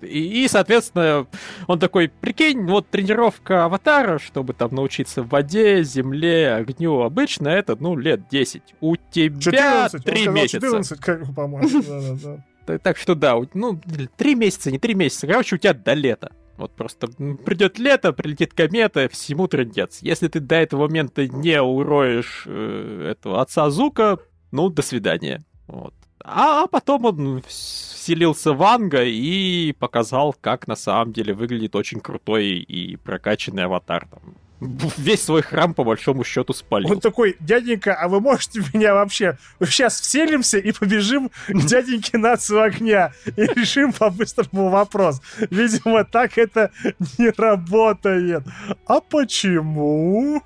И, 0.00 0.44
и, 0.44 0.48
соответственно, 0.48 1.26
он 1.66 1.78
такой, 1.78 2.08
прикинь, 2.08 2.64
вот 2.64 2.88
тренировка 2.88 3.64
аватара, 3.66 4.18
чтобы 4.18 4.54
там 4.54 4.74
научиться 4.74 5.22
в 5.22 5.28
воде, 5.28 5.82
земле, 5.82 6.54
огню, 6.54 7.00
обычно 7.02 7.48
это, 7.48 7.76
ну, 7.78 7.96
лет 7.96 8.22
10. 8.30 8.62
У 8.80 8.96
тебя 8.96 9.38
14, 9.38 9.94
он 9.94 10.00
3 10.00 10.16
сказал 10.16 10.34
месяца. 10.34 10.60
14, 10.60 11.00
как 11.00 11.34
по-моему. 11.34 11.82
да, 11.82 12.00
да, 12.00 12.38
да. 12.66 12.78
Так, 12.78 12.96
что 12.98 13.14
да, 13.14 13.36
ну, 13.54 13.80
три 14.16 14.34
месяца, 14.34 14.70
не 14.70 14.78
три 14.78 14.94
месяца. 14.94 15.26
Короче, 15.26 15.56
у 15.56 15.58
тебя 15.58 15.74
до 15.74 15.94
лета. 15.94 16.32
Вот 16.58 16.74
просто 16.74 17.06
придет 17.06 17.78
лето, 17.78 18.12
прилетит 18.12 18.52
комета, 18.52 19.08
всему 19.08 19.46
трындец. 19.46 20.00
Если 20.02 20.26
ты 20.26 20.40
до 20.40 20.56
этого 20.56 20.88
момента 20.88 21.28
не 21.28 21.62
уроешь 21.62 22.42
э, 22.46 23.10
этого 23.12 23.40
отца 23.40 23.70
Зука, 23.70 24.18
ну, 24.50 24.68
до 24.68 24.82
свидания. 24.82 25.44
Вот. 25.68 25.94
А, 26.24 26.64
а 26.64 26.66
потом 26.66 27.04
он 27.04 27.42
вселился 27.46 28.54
в 28.54 28.62
Анга 28.64 29.04
и 29.04 29.72
показал, 29.72 30.34
как 30.40 30.66
на 30.66 30.74
самом 30.74 31.12
деле 31.12 31.32
выглядит 31.32 31.76
очень 31.76 32.00
крутой 32.00 32.58
и 32.58 32.96
прокачанный 32.96 33.64
аватар. 33.64 34.08
Там. 34.10 34.34
Весь 34.98 35.22
свой 35.22 35.42
храм, 35.42 35.74
по 35.74 35.84
большому 35.84 36.24
счету, 36.24 36.52
спалил. 36.52 36.90
Он 36.90 37.00
такой, 37.00 37.36
дяденька, 37.40 37.94
а 37.94 38.08
вы 38.08 38.20
можете 38.20 38.60
меня 38.74 38.94
вообще... 38.94 39.38
Сейчас 39.60 40.00
вселимся 40.00 40.58
и 40.58 40.72
побежим 40.72 41.30
к 41.48 41.66
дяденьке 41.66 42.18
нацию 42.18 42.62
огня 42.62 43.12
и 43.36 43.42
решим 43.54 43.92
по-быстрому 43.92 44.68
вопрос. 44.68 45.20
Видимо, 45.50 46.04
так 46.04 46.38
это 46.38 46.70
не 47.18 47.30
работает. 47.30 48.44
А 48.86 49.00
почему? 49.00 50.42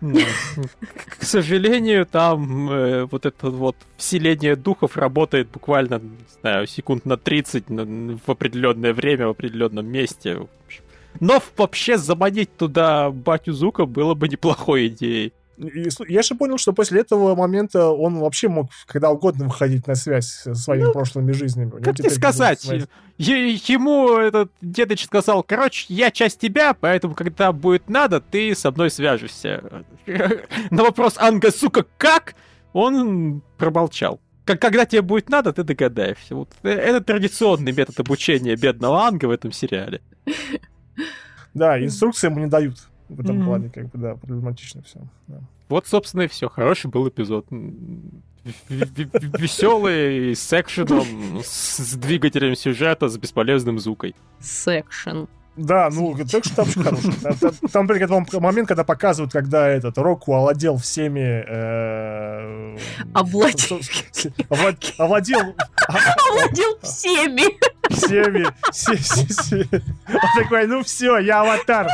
К 0.00 1.22
сожалению, 1.22 2.06
там 2.06 2.70
э, 2.70 3.04
вот 3.04 3.26
это 3.26 3.50
вот 3.50 3.76
вселение 3.98 4.56
духов 4.56 4.96
работает 4.96 5.50
буквально, 5.50 5.98
не 5.98 6.40
знаю, 6.40 6.66
секунд 6.66 7.04
на 7.04 7.18
30 7.18 7.68
на- 7.68 8.18
в 8.26 8.30
определенное 8.30 8.94
время, 8.94 9.26
в 9.26 9.30
определенном 9.30 9.86
месте. 9.86 10.36
В 10.36 10.48
общем. 10.66 10.82
Но 11.18 11.42
вообще 11.56 11.98
заманить 11.98 12.56
туда 12.56 13.10
батю 13.10 13.52
Зука 13.52 13.86
было 13.86 14.14
бы 14.14 14.28
неплохой 14.28 14.86
идеей. 14.88 15.32
Я 16.08 16.22
же 16.22 16.34
понял, 16.34 16.56
что 16.56 16.72
после 16.72 17.02
этого 17.02 17.34
момента 17.34 17.88
он 17.88 18.18
вообще 18.18 18.48
мог 18.48 18.70
когда 18.86 19.10
угодно 19.10 19.44
выходить 19.44 19.86
на 19.86 19.94
связь 19.94 20.28
со 20.28 20.54
своими 20.54 20.90
прошлыми 20.90 21.32
жизнями. 21.32 21.70
Как 21.82 21.96
тебе 21.96 22.08
сказать? 22.10 22.64
ему 23.18 24.16
этот 24.16 24.50
дедыч 24.62 25.04
сказал, 25.04 25.42
короче, 25.42 25.84
я 25.92 26.10
часть 26.10 26.40
тебя, 26.40 26.72
поэтому 26.72 27.14
когда 27.14 27.52
будет 27.52 27.90
надо, 27.90 28.20
ты 28.20 28.54
со 28.54 28.70
мной 28.70 28.90
свяжешься. 28.90 29.84
На 30.70 30.82
вопрос 30.82 31.18
Анга, 31.18 31.50
сука, 31.50 31.84
как? 31.98 32.34
Он 32.72 33.42
промолчал. 33.58 34.20
как, 34.44 34.60
когда 34.60 34.86
тебе 34.86 35.02
будет 35.02 35.28
надо, 35.28 35.52
ты 35.52 35.64
догадаешься. 35.64 36.34
Вот 36.36 36.48
э, 36.62 36.70
это 36.70 37.02
традиционный 37.02 37.72
метод 37.72 38.00
обучения 38.00 38.56
бедного 38.56 39.06
Анга 39.06 39.26
в 39.26 39.30
этом 39.30 39.52
сериале. 39.52 40.00
Да, 41.54 41.82
инструкции 41.82 42.28
ему 42.28 42.40
не 42.40 42.46
дают 42.46 42.76
в 43.08 43.20
этом 43.20 43.36
Мгм. 43.36 43.44
плане, 43.46 43.70
как 43.70 43.88
бы, 43.90 43.98
да, 43.98 44.14
проблематично 44.14 44.82
все. 44.82 45.00
Вот, 45.68 45.86
собственно, 45.86 46.22
и 46.22 46.28
все. 46.28 46.48
Хороший 46.48 46.90
был 46.90 47.08
эпизод. 47.08 47.46
Веселый, 48.68 50.34
с 50.34 50.52
экшеном, 50.52 51.40
с 51.44 51.94
двигателем 51.94 52.56
сюжета, 52.56 53.08
с 53.08 53.16
бесполезным 53.16 53.78
звукой. 53.78 54.14
С 54.40 54.52
экшн. 54.52 55.24
Да, 55.56 55.90
ну, 55.92 56.16
так 56.30 56.44
что 56.44 56.56
там 56.56 56.68
очень 56.68 57.12
хороший. 57.12 57.68
Там, 58.06 58.24
там, 58.24 58.42
момент, 58.42 58.68
когда 58.68 58.84
показывают, 58.84 59.32
когда 59.32 59.68
этот 59.68 59.98
Рокку 59.98 60.34
овладел 60.34 60.76
всеми... 60.78 61.44
э, 61.46 62.78
Овладел. 63.12 63.80
Овладел 64.98 65.54
Овладел 65.88 66.78
всеми. 66.82 67.58
Всеми. 67.90 68.46
все- 68.72 68.96
все- 68.96 69.26
все. 69.26 69.68
Он 70.08 70.42
такой, 70.42 70.66
ну 70.66 70.82
все, 70.82 71.18
я 71.18 71.40
аватар. 71.42 71.88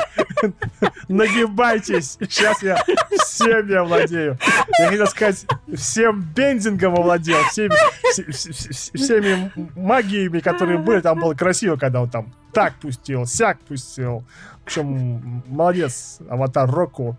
Нагибайтесь. 1.08 2.16
Сейчас 2.20 2.62
я 2.62 2.76
всеми 3.24 3.74
овладею. 3.74 4.38
Я 4.78 4.88
хотел 4.88 5.06
сказать, 5.06 5.46
всем 5.74 6.22
бензингом 6.34 6.94
овладел. 6.94 7.38
Всеми, 7.50 7.72
все- 8.12 8.30
все- 8.30 8.52
все- 8.52 8.92
всеми 8.98 9.52
магиями, 9.78 10.40
которые 10.40 10.78
были. 10.78 11.00
Там 11.00 11.20
было 11.20 11.34
красиво, 11.34 11.76
когда 11.76 12.02
он 12.02 12.10
там 12.10 12.32
так 12.52 12.74
пустил, 12.74 13.26
сяк 13.26 13.58
пустил. 13.60 14.24
В 14.62 14.66
общем, 14.66 15.42
молодец, 15.46 16.18
аватар 16.28 16.70
Року. 16.70 17.18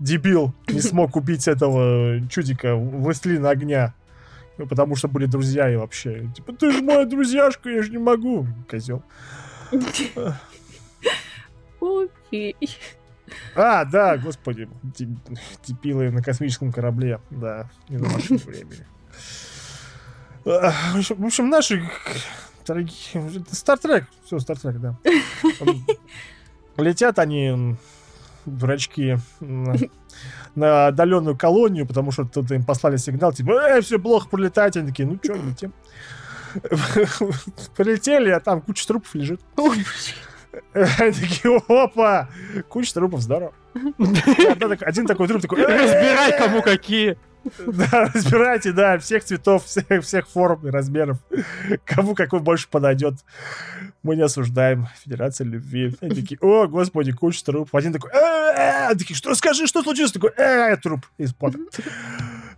Дебил 0.00 0.52
не 0.66 0.80
смог 0.80 1.14
убить 1.14 1.46
этого 1.46 2.20
чудика 2.28 2.74
властелина 2.74 3.50
огня. 3.50 3.94
Ну, 4.58 4.66
Потому 4.66 4.96
что 4.96 5.08
были 5.08 5.26
друзья 5.26 5.70
и 5.70 5.76
вообще. 5.76 6.30
Типа, 6.34 6.52
ты 6.52 6.70
же 6.70 6.82
моя 6.82 7.04
друзьяшка, 7.04 7.70
я 7.70 7.82
же 7.82 7.90
не 7.90 7.98
могу. 7.98 8.46
Козел. 8.68 9.02
Окей. 11.80 12.56
А, 13.54 13.84
да, 13.84 14.18
господи. 14.18 14.68
ди- 14.82 15.08
Дебилы 15.66 16.10
на 16.10 16.22
космическом 16.22 16.70
корабле. 16.72 17.20
Да, 17.30 17.70
не 17.88 17.96
на 17.98 18.08
машине 18.08 18.40
времени. 18.44 18.86
В 20.44 21.24
общем, 21.24 21.48
наши 21.48 21.88
дорогие... 22.66 22.94
Стартрек. 23.50 24.04
Все, 24.24 24.38
Стартрек, 24.38 24.76
да. 24.78 24.96
Летят 26.76 27.18
они, 27.18 27.76
дурачки, 28.44 29.18
на, 30.54 30.88
отдаленную 30.88 31.36
колонию, 31.36 31.86
потому 31.86 32.12
что 32.12 32.24
тут 32.24 32.50
им 32.50 32.64
послали 32.64 32.96
сигнал, 32.96 33.32
типа, 33.32 33.52
э, 33.52 33.80
все 33.80 33.98
плохо, 33.98 34.28
пролетайте. 34.28 34.80
Они 34.80 34.88
такие, 34.88 35.08
ну 35.08 35.18
что, 35.22 35.34
летим. 35.34 35.72
Полетели, 37.76 38.30
а 38.30 38.40
там 38.40 38.60
куча 38.60 38.86
трупов 38.86 39.14
лежит. 39.14 39.40
Они 40.74 41.12
такие, 41.12 41.62
опа! 41.68 42.28
Куча 42.68 42.94
трупов, 42.94 43.20
здорово. 43.20 43.52
Один 43.74 45.06
такой 45.06 45.28
труп 45.28 45.40
такой... 45.40 45.60
«Э, 45.62 45.66
Разбирай, 45.66 46.38
кому 46.38 46.62
какие. 46.62 47.16
Да, 47.66 48.10
разбирайте, 48.14 48.72
да, 48.72 48.98
всех 48.98 49.24
цветов, 49.24 49.64
всех, 49.64 49.86
всех 50.02 50.28
форм 50.28 50.66
и 50.66 50.70
размеров. 50.70 51.18
Кому 51.84 52.14
какой 52.14 52.40
больше 52.40 52.68
подойдет. 52.68 53.14
Мы 54.02 54.16
не 54.16 54.22
осуждаем. 54.22 54.88
Федерация 55.02 55.46
любви. 55.46 55.94
Они 56.00 56.14
такие, 56.14 56.38
о, 56.40 56.66
господи, 56.66 57.12
куча 57.12 57.44
трупов. 57.44 57.74
Один 57.74 57.92
такой, 57.92 58.10
«Э-э-э». 58.12 58.86
Они 58.88 58.98
такие, 58.98 59.16
что 59.16 59.34
скажи, 59.34 59.66
что 59.66 59.82
случилось? 59.82 60.12
Такой, 60.12 60.30
э 60.36 60.76
труп 60.76 61.06
из. 61.18 61.34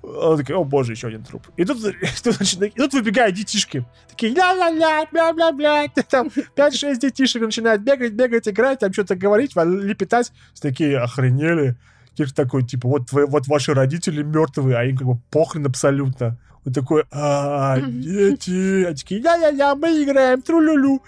Он 0.03 0.37
такой, 0.39 0.55
о 0.55 0.65
боже, 0.65 0.93
еще 0.93 1.09
один 1.09 1.25
труп. 1.25 1.47
И 1.57 1.65
тут, 1.65 1.79
тут, 2.23 2.41
начинает- 2.41 2.75
и 2.75 2.79
тут 2.79 2.93
выбегают 2.93 3.35
детишки. 3.35 3.85
Такие, 4.09 4.33
ля-ля-ля, 4.35 5.07
бля-бля-бля. 5.11 5.89
Там 6.09 6.31
5-6 6.55 6.99
детишек 7.01 7.43
начинают 7.43 7.83
бегать, 7.83 8.13
бегать, 8.13 8.49
играть, 8.49 8.81
там 8.81 8.93
что-то 8.93 9.17
говорить, 9.17 9.57
лепетать. 9.57 10.33
Такие 10.61 10.99
охренели. 10.99 11.77
Кир 12.17 12.33
такой, 12.33 12.65
типа, 12.65 12.89
вот, 12.89 13.09
твои, 13.09 13.25
вот 13.27 13.47
ваши 13.47 13.75
родители 13.75 14.23
мертвые, 14.23 14.77
а 14.77 14.85
им 14.85 14.97
как 14.97 15.07
бы 15.07 15.17
похрен 15.31 15.67
абсолютно. 15.67 16.39
Он 16.67 16.73
такой, 16.73 17.05
а, 17.11 17.79
дети. 17.81 18.85
Они 18.87 18.97
такие, 18.97 19.21
ля-ля-ля, 19.21 19.75
мы 19.75 20.03
играем, 20.03 20.41
тру-лю-лю. 20.43 21.03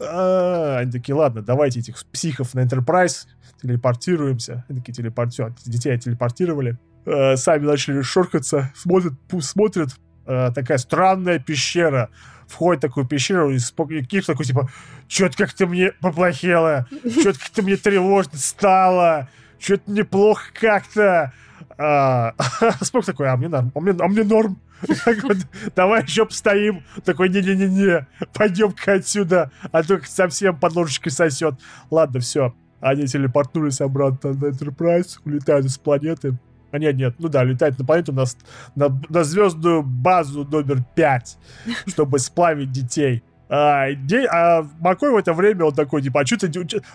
А, 0.00 0.78
Они 0.78 0.90
такие, 0.92 1.14
ладно, 1.14 1.42
давайте 1.42 1.80
этих 1.80 1.96
психов 2.06 2.54
на 2.54 2.60
Enterprise 2.60 3.26
телепортируемся. 3.60 4.64
Они 4.68 4.80
такие, 4.80 4.92
телепорт... 4.94 5.32
всё, 5.32 5.54
детей 5.64 5.98
телепортировали. 5.98 6.78
Э, 7.04 7.36
Сами 7.36 7.66
начали 7.66 8.02
шоркаться, 8.02 8.72
смотрят, 8.76 9.14
смотрят. 9.40 9.90
э, 10.26 10.50
Такая 10.54 10.78
странная 10.78 11.38
пещера. 11.38 12.10
Входит 12.46 12.80
в 12.80 12.86
такую 12.86 13.06
пещеру, 13.06 13.50
и 13.50 13.58
Кир 14.04 14.24
такой, 14.26 14.44
типа, 14.44 14.68
что-то 15.08 15.36
как-то 15.38 15.66
мне 15.66 15.92
поплохело, 16.00 16.86
что-то 17.20 17.38
как-то 17.38 17.62
мне 17.62 17.76
тревожно 17.76 18.36
стало, 18.36 19.28
что-то 19.62 19.90
неплохо 19.90 20.42
как-то. 20.58 21.32
А, 21.78 22.34
Спок 22.80 23.04
такой, 23.04 23.28
а 23.28 23.36
мне 23.36 23.48
норм, 23.48 23.72
а 23.74 23.80
мне, 23.80 23.94
а 23.98 24.08
мне 24.08 24.24
норм. 24.24 24.58
Давай 25.76 26.02
еще 26.02 26.26
постоим. 26.26 26.82
Такой, 27.04 27.28
не-не-не-не, 27.28 28.06
пойдем-ка 28.32 28.94
отсюда, 28.94 29.50
а 29.70 29.82
то 29.82 30.00
совсем 30.04 30.56
под 30.58 30.74
ложечкой 30.74 31.12
сосет. 31.12 31.54
Ладно, 31.90 32.20
все. 32.20 32.54
Они 32.80 33.06
телепортнулись 33.06 33.80
обратно 33.80 34.32
на 34.32 34.46
Enterprise, 34.46 35.18
улетают 35.24 35.66
из 35.66 35.78
планеты. 35.78 36.36
А 36.72 36.78
нет, 36.78 36.96
нет, 36.96 37.14
ну 37.18 37.28
да, 37.28 37.44
летают 37.44 37.78
на 37.78 37.84
планету 37.84 38.12
на, 38.12 38.24
с- 38.26 38.36
на, 38.74 38.88
на 39.08 39.24
звездную 39.24 39.82
базу 39.82 40.44
номер 40.44 40.82
5, 40.96 41.38
чтобы 41.86 42.18
сплавить 42.18 42.72
детей. 42.72 43.22
А, 43.54 43.92
де- 43.92 44.24
а 44.32 44.66
Макой 44.80 45.10
в 45.10 45.16
это 45.16 45.34
время 45.34 45.66
он 45.66 45.74
такой, 45.74 46.00
типа, 46.00 46.20
а 46.22 46.26
что 46.26 46.36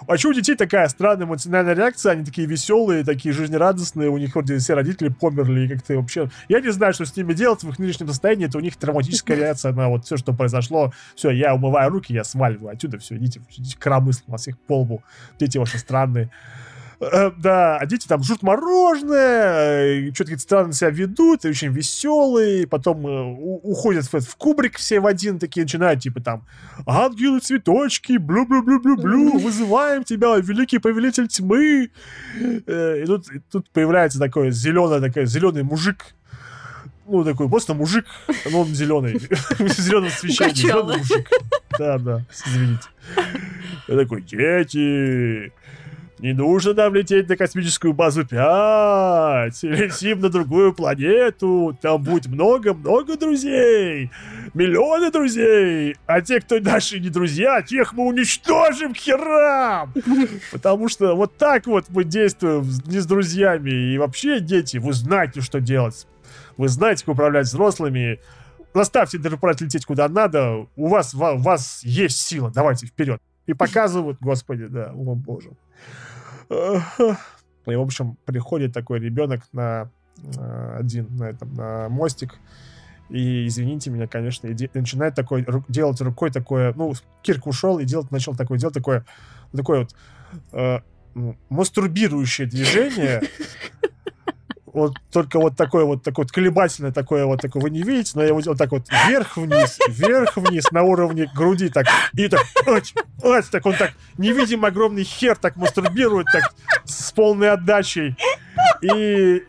а 0.07 0.17
чё 0.17 0.29
у 0.31 0.33
детей 0.33 0.55
такая 0.55 0.87
странная 0.87 1.27
эмоциональная 1.27 1.75
реакция? 1.75 2.13
Они 2.13 2.25
такие 2.25 2.47
веселые, 2.47 3.03
такие 3.03 3.31
жизнерадостные, 3.31 4.09
у 4.09 4.17
них 4.17 4.33
вроде 4.33 4.57
все 4.57 4.73
родители 4.73 5.09
померли, 5.09 5.65
и 5.65 5.67
как-то 5.67 5.95
вообще... 5.97 6.31
Я 6.49 6.59
не 6.59 6.71
знаю, 6.71 6.93
что 6.93 7.05
с 7.05 7.15
ними 7.15 7.33
делать 7.33 7.61
в 7.61 7.69
их 7.69 7.77
нынешнем 7.77 8.07
состоянии, 8.07 8.47
это 8.47 8.57
у 8.57 8.61
них 8.61 8.75
травматическая 8.75 9.37
реакция 9.37 9.71
на 9.71 9.89
вот 9.89 10.05
все, 10.05 10.17
что 10.17 10.33
произошло. 10.33 10.91
Все, 11.15 11.29
я 11.29 11.53
умываю 11.53 11.91
руки, 11.91 12.11
я 12.11 12.23
сваливаю 12.23 12.73
отсюда, 12.73 12.97
все, 12.97 13.17
идите, 13.17 13.39
идите 13.55 13.77
коромыслом, 13.77 14.31
вас 14.31 14.47
их 14.47 14.57
по 14.57 14.79
лбу. 14.79 15.03
Дети 15.37 15.59
ваши 15.59 15.77
странные. 15.77 16.31
Э, 16.99 17.31
Да, 17.37 17.77
а 17.77 17.85
дети 17.85 18.07
там 18.07 18.23
жрут 18.23 18.41
мороженое, 18.43 20.05
что-то 20.13 20.23
какие-то 20.23 20.41
странно 20.41 20.73
себя 20.73 20.89
ведут, 20.89 21.45
и 21.45 21.49
очень 21.49 21.69
веселые, 21.71 22.67
потом 22.67 23.05
э, 23.05 23.23
уходят 23.63 24.05
в, 24.11 24.35
кубрик 24.37 24.77
все 24.77 24.99
в 24.99 25.05
один, 25.05 25.39
такие 25.39 25.63
начинают, 25.63 26.01
типа 26.01 26.21
там, 26.21 26.45
ангелы, 26.85 27.39
цветочки, 27.39 28.17
блю-блю-блю-блю-блю, 28.17 29.37
вызываем 29.37 30.03
тебя, 30.03 30.35
великий 30.37 30.79
повелитель 30.79 31.27
тьмы. 31.27 31.89
Э, 32.65 33.01
И 33.03 33.05
тут, 33.05 33.31
и 33.31 33.39
тут 33.51 33.69
появляется 33.69 34.19
такой 34.19 34.51
зеленый, 34.51 34.99
такой 34.99 35.25
зеленый 35.25 35.63
мужик, 35.63 36.15
ну, 37.05 37.23
такой 37.23 37.47
просто 37.47 37.73
мужик, 37.73 38.05
но 38.51 38.61
он 38.61 38.67
зеленый, 38.75 39.19
свечении, 39.59 40.35
Качало. 40.35 40.53
зеленый 40.53 40.97
мужик. 40.97 41.29
Да, 41.77 41.97
да, 41.99 42.25
извините. 42.45 42.83
Я 43.87 43.95
такой, 43.97 44.21
дети, 44.23 45.53
не 46.19 46.33
нужно 46.33 46.73
нам 46.73 46.95
лететь 46.95 47.29
на 47.29 47.35
космическую 47.37 47.93
базу 47.93 48.25
5. 48.25 49.63
Летим 49.63 50.19
на 50.19 50.29
другую 50.29 50.73
планету. 50.73 51.77
Там 51.81 52.01
будет 52.01 52.25
много-много 52.27 53.17
друзей. 53.17 54.09
Миллионы 54.53 55.11
друзей. 55.11 55.95
А 56.07 56.21
те, 56.21 56.39
кто 56.41 56.59
наши 56.59 56.99
не 56.99 57.09
друзья, 57.09 57.61
тех 57.61 57.93
мы 57.93 58.05
уничтожим 58.07 58.95
херам. 58.95 59.93
Потому 60.51 60.89
что 60.89 61.15
вот 61.15 61.37
так 61.37 61.67
вот 61.67 61.85
мы 61.89 62.03
действуем 62.03 62.63
не 62.87 62.99
с 62.99 63.05
друзьями. 63.05 63.69
И 63.93 63.97
вообще, 63.97 64.39
дети, 64.39 64.77
вы 64.77 64.93
знаете, 64.93 65.41
что 65.41 65.59
делать. 65.61 66.07
Вы 66.57 66.67
знаете, 66.67 67.05
как 67.05 67.13
управлять 67.13 67.45
взрослыми. 67.45 68.19
Заставьте 68.73 69.17
Enterprise 69.17 69.57
лететь 69.63 69.85
куда 69.85 70.09
надо. 70.09 70.65
У 70.75 70.87
вас, 70.87 71.13
ва- 71.13 71.33
у 71.33 71.37
вас 71.37 71.81
есть 71.83 72.19
сила. 72.19 72.51
Давайте 72.53 72.87
вперед. 72.87 73.21
И 73.45 73.53
показывают, 73.53 74.17
господи, 74.19 74.65
да, 74.65 74.91
о 74.93 75.15
боже. 75.15 75.51
И, 76.49 77.75
в 77.75 77.81
общем, 77.81 78.17
приходит 78.25 78.73
такой 78.73 78.99
ребенок 78.99 79.41
на 79.51 79.91
э, 80.17 80.77
один 80.79 81.15
на 81.17 81.25
этом 81.25 81.53
на 81.53 81.89
мостик. 81.89 82.39
И, 83.09 83.47
извините 83.47 83.89
меня, 83.89 84.07
конечно, 84.07 84.47
и 84.47 84.69
начинает 84.73 85.15
такой 85.15 85.43
ру- 85.43 85.63
делать 85.69 86.01
рукой 86.01 86.29
такое, 86.31 86.73
ну, 86.75 86.93
Кирк 87.21 87.47
ушел 87.47 87.79
и 87.79 87.85
делать, 87.85 88.11
начал 88.11 88.35
такое 88.35 88.57
делать 88.57 88.73
такое, 88.73 89.05
такое 89.55 89.79
вот 89.79 89.95
э, 90.51 90.79
мастурбирующее 91.49 92.47
движение. 92.47 93.21
Вот 94.77 94.93
только 95.11 95.39
вот 95.39 95.57
такое 95.57 95.85
вот 95.85 96.03
такое 96.03 96.25
вот 96.25 96.31
колебательное 96.31 96.91
такое 96.91 97.25
вот 97.25 97.41
такое 97.41 97.63
вы 97.63 97.71
не 97.71 97.81
видите, 97.81 98.11
но 98.13 98.23
я 98.23 98.31
вот, 98.31 98.45
вот 98.45 98.59
так 98.59 98.71
вот 98.71 98.83
вверх-вниз, 99.07 99.79
вверх-вниз 99.89 100.71
на 100.71 100.83
уровне 100.83 101.27
груди 101.33 101.69
так 101.69 101.87
и 102.13 102.27
так, 102.27 102.41
ать, 102.67 102.93
ать, 103.23 103.49
так 103.49 103.65
он 103.65 103.73
так 103.73 103.93
невидим 104.19 104.65
огромный 104.65 105.03
хер 105.03 105.35
так 105.35 105.55
мастурбирует 105.55 106.27
так 106.31 106.53
с 106.85 107.11
полной 107.11 107.49
отдачей. 107.49 108.15
И, 108.81 109.41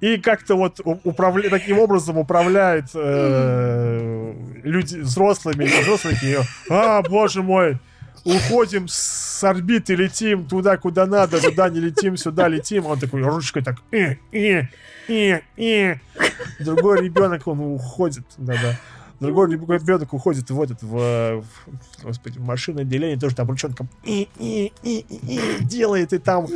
и 0.00 0.16
как-то 0.16 0.56
вот 0.56 0.80
управля... 1.04 1.48
таким 1.48 1.78
образом 1.78 2.18
управляет 2.18 2.86
э, 2.94 4.34
люди 4.64 4.96
взрослыми, 4.96 5.64
взрослые 5.64 6.14
такие, 6.16 6.40
а, 6.70 7.02
боже 7.02 7.42
мой, 7.42 7.78
уходим 8.26 8.88
с 8.88 9.42
орбиты, 9.44 9.94
летим 9.94 10.46
туда, 10.46 10.76
куда 10.76 11.06
надо, 11.06 11.40
туда 11.40 11.68
не 11.68 11.80
летим, 11.80 12.16
сюда 12.16 12.48
летим. 12.48 12.86
Он 12.86 12.98
такой 12.98 13.22
ручкой 13.22 13.62
так, 13.62 13.76
э, 13.92 14.16
э, 14.32 14.64
э, 15.08 15.40
э. 15.56 15.96
Другой 16.58 17.02
ребенок, 17.02 17.46
он 17.46 17.60
уходит, 17.60 18.24
да-да. 18.36 18.76
Другой 19.20 19.50
ребенок 19.50 20.12
уходит 20.12 20.50
в 20.50 20.60
этот, 20.60 20.82
в, 20.82 21.40
в 21.40 21.46
господи, 22.02 22.38
в 22.38 22.42
машинное 22.42 22.82
отделение, 22.82 23.18
тоже 23.18 23.34
там 23.34 23.48
ручонком 23.48 23.88
и, 24.04 24.28
и, 24.38 24.72
и, 24.82 25.06
и, 25.08 25.64
делает, 25.64 26.12
и 26.12 26.18
там 26.18 26.46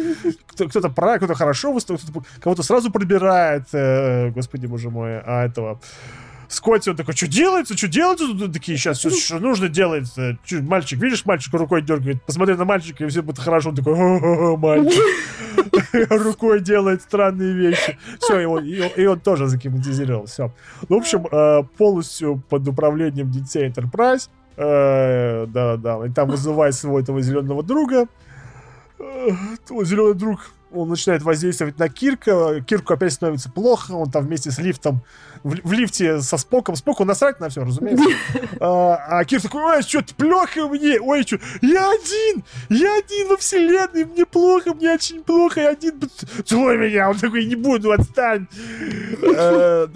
кто-то 0.55 0.91
правильно, 0.91 1.19
кто-то 1.19 1.35
хорошо 1.35 1.73
выступает, 1.73 2.27
кого-то 2.39 2.63
сразу 2.63 2.91
пробирает, 2.91 3.65
э, 3.73 4.31
господи, 4.33 4.67
боже 4.67 4.91
мой, 4.91 5.21
а 5.21 5.47
этого 5.47 5.81
Скотти, 6.51 6.91
он 6.91 6.97
такой, 6.97 7.15
что 7.15 7.29
делается, 7.29 7.77
что 7.77 7.87
делается? 7.87 8.27
Тут 8.27 8.53
такие, 8.53 8.77
сейчас 8.77 8.99
все, 8.99 9.11
что 9.11 9.39
нужно 9.39 9.69
делать. 9.69 10.13
Чё, 10.45 10.63
мальчик, 10.63 10.99
видишь, 10.99 11.25
мальчик 11.25 11.55
рукой 11.55 11.81
дергает, 11.81 12.23
посмотри 12.25 12.57
на 12.57 12.65
мальчика, 12.65 13.05
и 13.05 13.09
все 13.09 13.23
будет 13.23 13.39
хорошо. 13.39 13.69
Он 13.69 13.77
такой, 13.77 13.95
о, 13.95 14.57
мальчик. 14.57 15.01
Рукой 16.11 16.61
делает 16.61 17.03
странные 17.03 17.55
вещи. 17.55 17.97
Все, 18.19 18.41
и 18.41 18.45
он, 18.47 18.65
и 18.65 19.07
он 19.07 19.21
тоже 19.21 19.47
загипнотизировал. 19.47 20.27
Все. 20.27 20.53
Ну, 20.89 20.97
в 20.97 21.01
общем, 21.01 21.25
э, 21.31 21.63
полностью 21.79 22.43
под 22.49 22.67
управлением 22.67 23.31
детей 23.31 23.69
Enterprise. 23.69 24.29
Э, 24.57 25.47
да, 25.47 25.77
да. 25.77 26.05
И 26.05 26.11
там 26.11 26.31
вызывает 26.31 26.75
своего 26.75 26.99
этого 26.99 27.23
зеленого 27.23 27.63
друга. 27.63 28.09
Э, 28.99 29.31
Зеленый 29.85 30.15
друг 30.15 30.51
он 30.73 30.89
начинает 30.89 31.23
воздействовать 31.23 31.79
на 31.79 31.89
Кирка, 31.89 32.61
Кирку 32.67 32.95
опять 32.95 33.13
становится 33.13 33.51
плохо, 33.51 33.93
он 33.93 34.11
там 34.11 34.27
вместе 34.27 34.51
с 34.51 34.59
лифтом, 34.59 35.03
в, 35.43 35.57
в 35.67 35.73
лифте 35.73 36.21
со 36.21 36.37
Споком, 36.37 36.77
Споку 36.77 37.05
насрать 37.05 37.41
на 37.41 37.49
все, 37.49 37.65
разумеется. 37.65 38.05
А, 38.63 39.21
а 39.21 39.25
Кир 39.25 39.41
такой, 39.41 39.63
ой, 39.63 39.83
что-то 39.83 40.15
плохо 40.15 40.69
мне, 40.69 41.01
ой, 41.01 41.23
что, 41.23 41.39
я 41.63 41.91
один, 41.91 42.45
я 42.69 42.99
один 42.99 43.29
во 43.29 43.37
вселенной, 43.39 44.05
мне 44.05 44.27
плохо, 44.27 44.75
мне 44.75 44.93
очень 44.93 45.23
плохо, 45.23 45.61
я 45.63 45.71
один, 45.71 45.99
целуй 46.45 46.77
меня, 46.77 47.09
он 47.09 47.19
такой, 47.19 47.47
не 47.47 47.55
буду, 47.55 47.91
отстань. 47.93 48.47
А, 49.37 49.87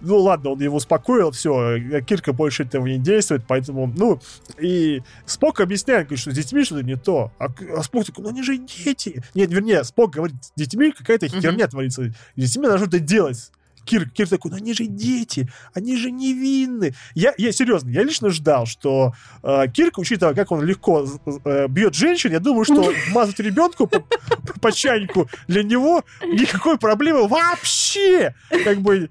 ну 0.00 0.16
ладно, 0.16 0.50
он 0.50 0.60
его 0.60 0.76
успокоил, 0.76 1.30
все, 1.30 1.78
Кирка 2.00 2.32
больше 2.32 2.64
этого 2.64 2.86
не 2.86 2.98
действует, 2.98 3.44
поэтому, 3.46 3.92
ну, 3.96 4.20
и 4.58 5.02
Спок 5.26 5.60
объясняет, 5.60 6.08
что 6.18 6.32
с 6.32 6.34
детьми 6.34 6.64
что-то 6.64 6.82
не 6.82 6.96
то, 6.96 7.30
а, 7.38 7.46
а 7.76 7.82
Спок 7.82 8.04
такой, 8.06 8.24
ну 8.24 8.30
они 8.30 8.42
же 8.42 8.58
дети. 8.58 9.22
Нет, 9.34 9.50
вернее, 9.52 9.84
Спок 9.84 10.17
говорит, 10.22 10.44
с 10.44 10.52
детьми 10.56 10.92
какая-то 10.92 11.28
херня 11.28 11.66
творится. 11.68 12.04
С 12.36 12.40
детьми 12.40 12.66
надо 12.66 12.78
что-то 12.78 13.00
делать. 13.00 13.50
Кир, 13.88 14.08
Кир 14.10 14.28
такой, 14.28 14.50
ну 14.50 14.58
они 14.58 14.74
же 14.74 14.84
дети, 14.84 15.48
они 15.72 15.96
же 15.96 16.10
невинны. 16.10 16.94
Я, 17.14 17.32
я 17.38 17.52
серьезно, 17.52 17.88
я 17.88 18.02
лично 18.02 18.28
ждал, 18.28 18.66
что 18.66 19.14
э, 19.42 19.64
Кирк, 19.72 19.96
учитывая, 19.98 20.34
как 20.34 20.52
он 20.52 20.62
легко 20.62 21.06
э, 21.44 21.68
бьет 21.68 21.94
женщин, 21.94 22.32
я 22.32 22.40
думаю, 22.40 22.64
что 22.64 22.92
мазать 23.12 23.38
ребенку 23.40 23.86
по, 23.86 24.04
по 24.60 24.72
чайнику 24.72 25.28
для 25.46 25.62
него 25.62 26.04
никакой 26.22 26.78
проблемы 26.78 27.28
вообще 27.28 28.34
как 28.64 28.80
бы 28.80 29.08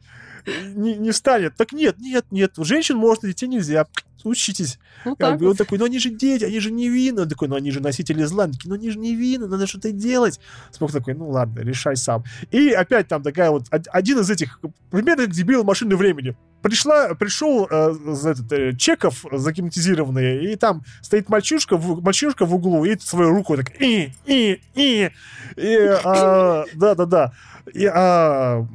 не, 0.76 0.96
не 0.96 1.12
встанет. 1.12 1.56
Так 1.56 1.72
нет, 1.72 1.98
нет, 2.00 2.26
нет, 2.30 2.54
женщин 2.58 2.98
можно, 2.98 3.28
детей 3.28 3.48
нельзя 3.48 3.88
учитесь. 4.28 4.80
Ну, 5.06 5.16
как 5.16 5.40
бы, 5.40 5.50
он 5.50 5.56
такой, 5.56 5.78
ну 5.78 5.86
они 5.86 6.00
же 6.00 6.10
дети, 6.10 6.44
они 6.44 6.60
же 6.60 6.72
невинны. 6.72 7.22
Он 7.22 7.30
такой, 7.30 7.48
ну 7.48 7.56
они 7.56 7.72
же 7.72 7.80
носители 7.80 8.24
зла. 8.24 8.46
Он 8.46 8.52
такие, 8.52 8.70
ну 8.70 8.76
они 8.76 8.90
же 8.90 9.00
невинны, 9.00 9.48
надо 9.48 9.68
что-то 9.68 9.92
делать. 9.92 10.40
Смог 10.72 10.92
такой, 10.92 11.14
ну 11.14 11.30
ладно, 11.30 11.62
решай 11.62 11.96
сам. 11.96 12.24
И 12.52 12.70
опять 12.70 13.08
там 13.08 13.24
такая 13.24 13.50
вот, 13.50 13.66
один 13.70 14.20
из 14.20 14.30
этих, 14.30 14.60
примерно 14.92 15.24
как 15.24 15.34
дебил 15.34 15.64
машины 15.64 15.96
времени. 15.96 16.36
Пришла, 16.62 17.14
пришел 17.14 17.68
э, 17.70 17.94
этот, 18.26 18.52
э, 18.52 18.76
Чеков 18.76 19.26
загипнотизированный, 19.32 20.52
и 20.52 20.56
там 20.56 20.84
стоит 21.02 21.30
мальчишка, 21.30 21.78
в, 21.78 22.02
мальчишка 22.04 22.46
в 22.46 22.56
углу, 22.56 22.84
и 22.84 22.98
свою 22.98 23.30
руку 23.30 23.56
так, 23.56 23.80
и, 23.80 24.12
и, 24.26 24.60
и, 24.74 25.12
и 25.56 25.78
а, 26.04 26.66
да-да-да. 26.74 27.32
И, 27.74 27.86
а, 27.86 28.66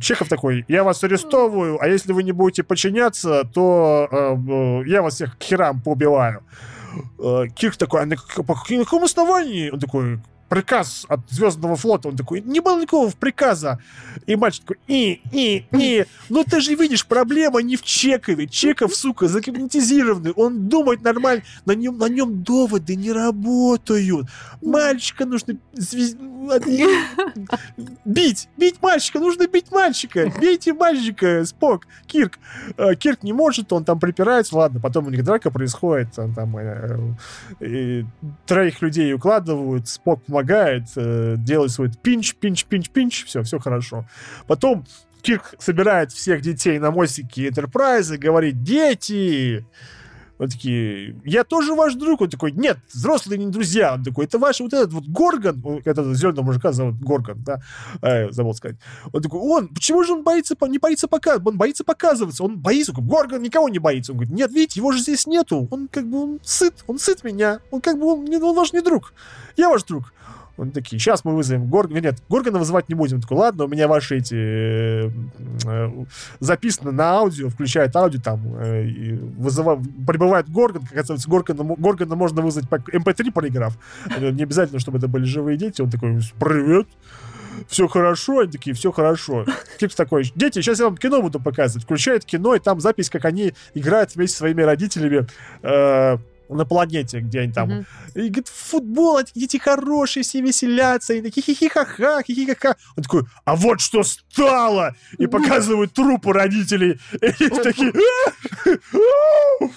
Чехов 0.00 0.28
такой, 0.28 0.64
я 0.68 0.84
вас 0.84 1.02
арестовываю, 1.04 1.78
а 1.80 1.88
если 1.88 2.12
вы 2.12 2.22
не 2.22 2.32
будете 2.32 2.62
подчиняться, 2.62 3.44
то 3.44 4.08
а, 4.10 4.82
я 4.84 5.02
вас 5.02 5.14
всех 5.14 5.36
к 5.38 5.42
херам 5.42 5.80
поубиваю. 5.80 6.42
А, 7.18 7.46
Кирк 7.48 7.76
такой, 7.76 8.02
а 8.02 8.06
на, 8.06 8.16
по 8.16 8.54
какому 8.54 9.04
основании? 9.04 9.70
Он 9.70 9.78
такой, 9.78 10.20
приказ 10.48 11.06
от 11.08 11.20
Звездного 11.28 11.76
флота. 11.76 12.08
Он 12.08 12.16
такой, 12.16 12.40
не 12.40 12.60
было 12.60 12.80
никакого 12.80 13.10
приказа. 13.10 13.78
И 14.26 14.36
мальчик 14.36 14.62
такой, 14.62 14.78
и, 14.86 15.20
и, 15.32 15.66
и. 15.72 16.06
Ну 16.28 16.44
ты 16.44 16.60
же 16.60 16.74
видишь, 16.74 17.06
проблема 17.06 17.62
не 17.62 17.76
в 17.76 17.82
Чекове. 17.82 18.46
Чеков, 18.46 18.94
сука, 18.94 19.28
загипнотизированный. 19.28 20.32
Он 20.32 20.68
думает 20.68 21.02
нормально. 21.02 21.42
На 21.64 21.72
нем, 21.72 21.98
на 21.98 22.08
нем 22.08 22.42
доводы 22.42 22.96
не 22.96 23.12
работают. 23.12 24.28
Мальчика 24.62 25.26
нужно 25.26 25.56
бить. 28.04 28.48
Бить 28.56 28.82
мальчика. 28.82 29.18
Нужно 29.18 29.46
бить 29.46 29.70
мальчика. 29.70 30.32
Бейте 30.40 30.72
мальчика. 30.72 31.44
Спок. 31.44 31.86
Кирк. 32.06 32.38
Э, 32.76 32.94
Кирк 32.94 33.22
не 33.22 33.32
может, 33.32 33.72
он 33.72 33.84
там 33.84 33.98
припирается. 33.98 34.56
Ладно, 34.56 34.80
потом 34.80 35.06
у 35.06 35.10
них 35.10 35.24
драка 35.24 35.50
происходит. 35.50 36.18
Он 36.18 36.34
там 36.34 36.56
э, 36.56 36.98
э, 37.60 38.02
троих 38.46 38.82
людей 38.82 39.12
укладывают. 39.12 39.88
Спок 39.88 40.22
помогает, 40.36 40.84
э, 40.96 41.36
делает 41.38 41.70
свой 41.72 41.90
пинч, 41.90 42.34
пинч, 42.34 42.64
пинч, 42.66 42.90
пинч, 42.90 43.24
все, 43.24 43.42
все 43.42 43.58
хорошо. 43.58 44.04
Потом 44.46 44.84
Кирк 45.22 45.54
собирает 45.58 46.12
всех 46.12 46.42
детей 46.42 46.78
на 46.78 46.90
мостике 46.90 47.48
Энтерпрайза, 47.48 48.18
говорит, 48.18 48.62
дети, 48.62 49.64
вот 50.38 50.50
такие, 50.50 51.18
я 51.24 51.44
тоже 51.44 51.74
ваш 51.74 51.94
друг. 51.94 52.20
Он 52.20 52.28
такой, 52.28 52.52
нет, 52.52 52.78
взрослые 52.92 53.38
не 53.38 53.50
друзья. 53.50 53.94
Он 53.94 54.04
такой, 54.04 54.26
это 54.26 54.38
ваш 54.38 54.60
вот 54.60 54.74
этот 54.74 54.92
вот 54.92 55.04
Горгон, 55.06 55.80
этот 55.84 56.14
зеленого 56.14 56.44
мужика 56.44 56.72
зовут 56.72 56.96
Горгон, 57.00 57.42
да, 57.42 57.60
э, 58.02 58.30
забыл 58.30 58.52
сказать. 58.54 58.76
Он 59.12 59.22
такой, 59.22 59.40
он, 59.40 59.68
почему 59.68 60.04
же 60.04 60.12
он 60.12 60.22
боится, 60.22 60.54
не 60.68 60.78
боится 60.78 61.08
показываться? 61.08 61.48
Он 61.48 61.56
боится 61.56 61.84
показываться, 61.84 62.44
он 62.44 62.58
боится. 62.58 62.92
Горгон 62.92 63.42
никого 63.42 63.68
не 63.68 63.78
боится. 63.78 64.12
Он 64.12 64.18
говорит, 64.18 64.34
нет, 64.34 64.52
видите, 64.52 64.80
его 64.80 64.92
же 64.92 65.00
здесь 65.00 65.26
нету. 65.26 65.68
Он 65.70 65.88
как 65.88 66.06
бы, 66.06 66.22
он 66.22 66.40
сыт, 66.42 66.84
он 66.86 66.98
сыт 66.98 67.24
меня. 67.24 67.60
Он 67.70 67.80
как 67.80 67.98
бы, 67.98 68.06
он, 68.06 68.28
он 68.30 68.54
ваш 68.54 68.72
не 68.72 68.82
друг. 68.82 69.14
Я 69.56 69.70
ваш 69.70 69.84
друг. 69.84 70.12
Он 70.56 70.70
такие, 70.70 70.98
сейчас 70.98 71.24
мы 71.24 71.34
вызовем 71.34 71.66
Горгана. 71.66 71.98
Нет, 71.98 72.22
Горгана 72.28 72.58
вызывать 72.58 72.88
не 72.88 72.94
будем. 72.94 73.20
Такой, 73.20 73.38
ладно, 73.38 73.64
у 73.64 73.68
меня 73.68 73.88
ваши 73.88 74.16
эти 74.16 74.34
э, 74.34 75.10
э, 75.66 76.04
записаны 76.40 76.92
на 76.92 77.12
аудио, 77.12 77.48
включает 77.48 77.94
аудио, 77.94 78.20
там, 78.20 78.40
э, 78.56 79.16
вызывает, 79.36 79.80
прибывает 80.06 80.48
Горган, 80.50 80.82
как 80.82 80.92
оказывается, 80.92 81.28
Горгана, 81.28 81.62
Горгана 81.76 82.16
можно 82.16 82.42
вызвать 82.42 82.68
по 82.68 82.76
MP3 82.76 83.32
проиграв. 83.32 83.78
Не 84.18 84.42
обязательно, 84.42 84.80
чтобы 84.80 84.98
это 84.98 85.08
были 85.08 85.24
живые 85.24 85.58
дети. 85.58 85.82
Он 85.82 85.90
такой, 85.90 86.18
привет, 86.38 86.86
все 87.68 87.88
хорошо, 87.88 88.40
они 88.40 88.52
такие, 88.52 88.74
все 88.74 88.92
хорошо. 88.92 89.44
Кипс 89.78 89.94
такой, 89.94 90.32
дети, 90.34 90.60
сейчас 90.60 90.78
я 90.78 90.86
вам 90.86 90.96
кино 90.96 91.22
буду 91.22 91.40
показывать. 91.40 91.84
Включает 91.84 92.24
кино, 92.24 92.54
и 92.54 92.58
там 92.58 92.80
запись, 92.80 93.10
как 93.10 93.24
они 93.24 93.52
играют 93.74 94.14
вместе 94.14 94.34
со 94.34 94.38
своими 94.40 94.62
родителями 94.62 95.26
э, 95.62 96.18
на 96.48 96.64
планете, 96.64 97.20
где 97.20 97.40
они 97.40 97.52
там. 97.52 97.70
Mm-hmm. 97.70 97.86
И 98.14 98.28
говорит, 98.28 98.48
футбол, 98.48 99.18
эти 99.18 99.32
дети 99.34 99.56
хорошие, 99.56 100.22
все 100.22 100.40
веселятся, 100.40 101.14
и 101.14 101.22
такие 101.22 101.42
хихихаха, 101.42 102.22
хихихаха. 102.22 102.76
Он 102.96 103.02
такой, 103.02 103.22
а 103.44 103.56
вот 103.56 103.80
что 103.80 104.02
стало! 104.02 104.94
И 105.18 105.26
показывают 105.26 105.92
трупы 105.92 106.32
родителей. 106.32 107.00
И 107.20 107.48
такие, 107.48 107.92
о 108.64 109.68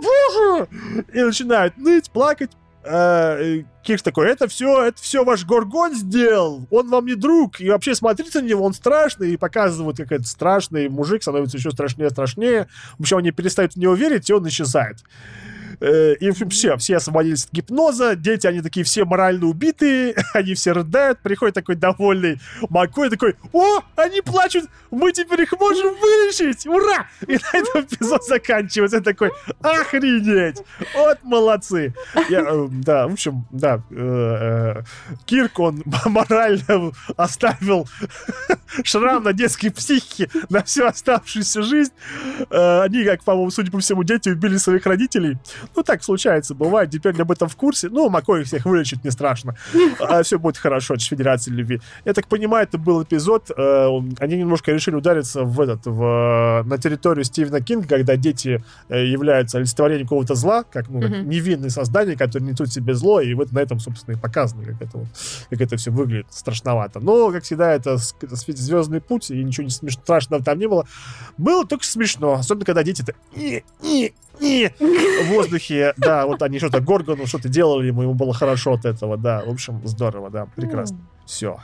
боже! 0.00 0.68
И 1.12 1.20
начинают 1.22 1.76
ныть, 1.76 2.10
плакать. 2.10 2.50
А, 2.90 3.38
Кирш 3.82 4.02
такой, 4.02 4.28
это 4.28 4.48
все, 4.48 4.84
это 4.84 5.02
все 5.02 5.24
ваш 5.24 5.44
Горгон 5.44 5.94
сделал, 5.94 6.66
он 6.70 6.88
вам 6.88 7.06
не 7.06 7.16
друг, 7.16 7.60
и 7.60 7.68
вообще 7.68 7.94
смотрите 7.94 8.40
на 8.40 8.46
него, 8.46 8.64
он 8.64 8.72
страшный, 8.72 9.32
и 9.32 9.36
показывают, 9.36 9.98
как 9.98 10.12
этот 10.12 10.26
страшный 10.26 10.88
мужик 10.88 11.22
становится 11.22 11.58
еще 11.58 11.70
страшнее, 11.70 12.10
страшнее. 12.10 12.68
В 12.98 13.02
общем, 13.02 13.18
они 13.18 13.30
перестают 13.30 13.74
в 13.74 13.76
него 13.76 13.94
верить, 13.94 14.30
и 14.30 14.32
он 14.32 14.46
исчезает. 14.48 14.98
Э, 15.80 16.14
и, 16.14 16.30
все, 16.30 16.76
все 16.76 16.96
освободились 16.96 17.44
от 17.44 17.52
гипноза, 17.52 18.16
дети, 18.16 18.46
они 18.46 18.62
такие 18.62 18.84
все 18.84 19.04
морально 19.04 19.46
убитые, 19.46 20.14
они 20.34 20.54
все 20.54 20.72
рыдают, 20.72 21.20
приходит 21.20 21.54
такой 21.54 21.76
довольный 21.76 22.40
Маккой, 22.68 23.10
такой, 23.10 23.36
о, 23.52 23.80
они 23.96 24.20
плачут, 24.20 24.64
мы 24.90 25.12
теперь 25.12 25.42
их 25.42 25.52
можем 25.52 25.94
вылечить, 25.94 26.66
ура! 26.66 27.06
И 27.26 27.34
на 27.34 27.58
этом 27.58 27.82
эпизод 27.82 28.24
заканчивается, 28.24 28.98
я 28.98 29.02
такой, 29.02 29.30
охренеть, 29.60 30.56
вот 30.94 31.18
молодцы. 31.22 31.94
Я, 32.28 32.40
э, 32.40 32.66
да, 32.70 33.06
в 33.06 33.12
общем, 33.12 33.46
да, 33.50 33.80
э, 33.90 34.82
Кирк, 35.26 35.60
он 35.60 35.84
морально 36.06 36.92
оставил 37.16 37.88
шрам 38.82 39.22
на 39.22 39.32
детской 39.32 39.70
психике 39.70 40.28
на 40.48 40.62
всю 40.64 40.86
оставшуюся 40.86 41.62
жизнь. 41.62 41.92
Они, 42.50 43.04
как, 43.04 43.22
по-моему, 43.22 43.50
судя 43.50 43.70
по 43.70 43.78
всему, 43.78 44.02
дети 44.02 44.28
убили 44.30 44.56
своих 44.56 44.86
родителей. 44.86 45.38
Ну, 45.76 45.82
так 45.82 46.02
случается, 46.02 46.54
бывает. 46.54 46.90
Теперь 46.90 47.20
об 47.20 47.30
этом 47.30 47.48
в 47.48 47.56
курсе. 47.56 47.88
Ну, 47.88 48.08
Макой 48.08 48.44
всех 48.44 48.64
вылечит, 48.64 49.04
не 49.04 49.10
страшно. 49.10 49.56
А 50.00 50.22
все 50.22 50.38
будет 50.38 50.56
хорошо, 50.56 50.94
это 50.94 51.04
Федерация 51.04 51.52
любви. 51.54 51.80
Я 52.04 52.14
так 52.14 52.26
понимаю, 52.28 52.64
это 52.64 52.78
был 52.78 53.02
эпизод. 53.02 53.50
Э, 53.56 53.88
они 54.18 54.36
немножко 54.36 54.72
решили 54.72 54.94
удариться 54.94 55.44
в 55.44 55.60
этот, 55.60 55.86
в, 55.86 56.62
на 56.64 56.78
территорию 56.78 57.24
Стивена 57.24 57.60
Кинга, 57.60 57.88
когда 57.88 58.16
дети 58.16 58.62
э, 58.88 59.06
являются 59.06 59.58
олицетворением 59.58 60.06
какого-то 60.06 60.34
зла, 60.34 60.64
как, 60.64 60.88
ну, 60.88 61.00
как 61.00 61.10
невинные 61.10 61.70
создания, 61.70 62.16
которые 62.16 62.50
несут 62.50 62.72
себе 62.72 62.94
зло, 62.94 63.20
и 63.20 63.34
вот 63.34 63.52
на 63.52 63.60
этом, 63.60 63.80
собственно, 63.80 64.16
и 64.16 64.18
показано, 64.18 64.64
как 64.64 64.82
это, 64.82 64.98
вот, 64.98 65.08
как 65.50 65.60
это 65.60 65.76
все 65.76 65.90
выглядит 65.90 66.26
страшновато. 66.30 67.00
Но, 67.00 67.30
как 67.30 67.44
всегда, 67.44 67.72
это 67.72 67.98
звездный 67.98 69.00
путь, 69.00 69.30
и 69.30 69.42
ничего 69.42 69.64
не 69.64 69.70
смешно, 69.70 70.02
страшного 70.02 70.42
там 70.42 70.58
не 70.58 70.68
было. 70.68 70.86
Было 71.36 71.66
только 71.66 71.84
смешно, 71.84 72.34
особенно 72.34 72.64
когда 72.64 72.82
дети-то 72.82 73.14
в 74.40 75.28
воздухе, 75.28 75.94
да, 75.96 76.26
вот 76.26 76.42
они 76.42 76.58
что-то 76.58 76.80
Горгону 76.80 77.26
что-то 77.26 77.48
делали 77.48 77.88
ему, 77.88 78.02
ему 78.02 78.14
было 78.14 78.32
хорошо 78.32 78.74
от 78.74 78.84
этого, 78.84 79.16
да, 79.16 79.42
в 79.44 79.50
общем, 79.50 79.80
здорово, 79.84 80.30
да, 80.30 80.46
прекрасно. 80.56 80.98
Все. 81.26 81.58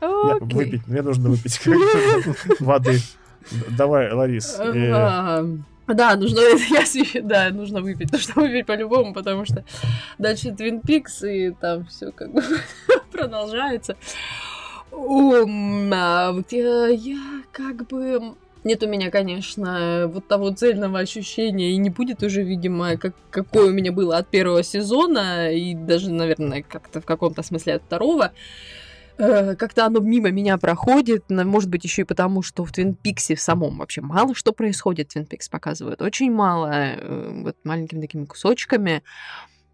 выпить, 0.00 0.86
мне 0.86 1.02
нужно 1.02 1.30
выпить 1.30 1.60
воды. 2.60 2.98
Давай, 3.70 4.12
Ларис. 4.12 4.56
Э, 4.58 5.44
да, 5.86 6.16
нужно, 6.16 6.40
я, 6.70 7.22
да, 7.22 7.50
нужно 7.50 7.80
выпить, 7.80 8.10
нужно 8.12 8.34
выпить 8.42 8.66
по-любому, 8.66 9.14
потому 9.14 9.44
что 9.44 9.64
дальше 10.18 10.52
Твин 10.52 10.80
Пикс, 10.80 11.22
и 11.22 11.50
там 11.52 11.86
все 11.86 12.10
как 12.10 12.32
бы 12.32 12.42
продолжается. 13.12 13.96
Um, 14.90 16.44
я, 16.50 16.86
я 16.88 17.42
как 17.52 17.86
бы... 17.86 18.34
Нет 18.66 18.82
у 18.82 18.88
меня, 18.88 19.12
конечно, 19.12 20.10
вот 20.12 20.26
того 20.26 20.50
цельного 20.50 20.98
ощущения, 20.98 21.70
и 21.70 21.76
не 21.76 21.88
будет 21.88 22.24
уже, 22.24 22.42
видимо, 22.42 22.96
как, 22.96 23.14
какое 23.30 23.70
у 23.70 23.72
меня 23.72 23.92
было 23.92 24.16
от 24.16 24.26
первого 24.26 24.64
сезона, 24.64 25.52
и 25.52 25.72
даже, 25.72 26.10
наверное, 26.10 26.64
как-то 26.68 27.00
в 27.00 27.04
каком-то 27.04 27.44
смысле 27.44 27.74
от 27.74 27.84
второго. 27.84 28.32
Э, 29.18 29.54
как-то 29.54 29.86
оно 29.86 30.00
мимо 30.00 30.32
меня 30.32 30.58
проходит, 30.58 31.30
может 31.30 31.70
быть, 31.70 31.84
еще 31.84 32.02
и 32.02 32.04
потому, 32.04 32.42
что 32.42 32.64
в 32.64 32.72
Твин 32.72 32.94
Пиксе 32.94 33.36
в 33.36 33.40
самом 33.40 33.78
вообще 33.78 34.00
мало 34.00 34.34
что 34.34 34.50
происходит, 34.52 35.10
Твин 35.10 35.26
Пикс 35.26 35.48
показывают, 35.48 36.02
очень 36.02 36.32
мало, 36.32 36.72
э, 36.72 37.42
вот 37.44 37.56
маленькими 37.62 38.00
такими 38.00 38.24
кусочками. 38.24 39.04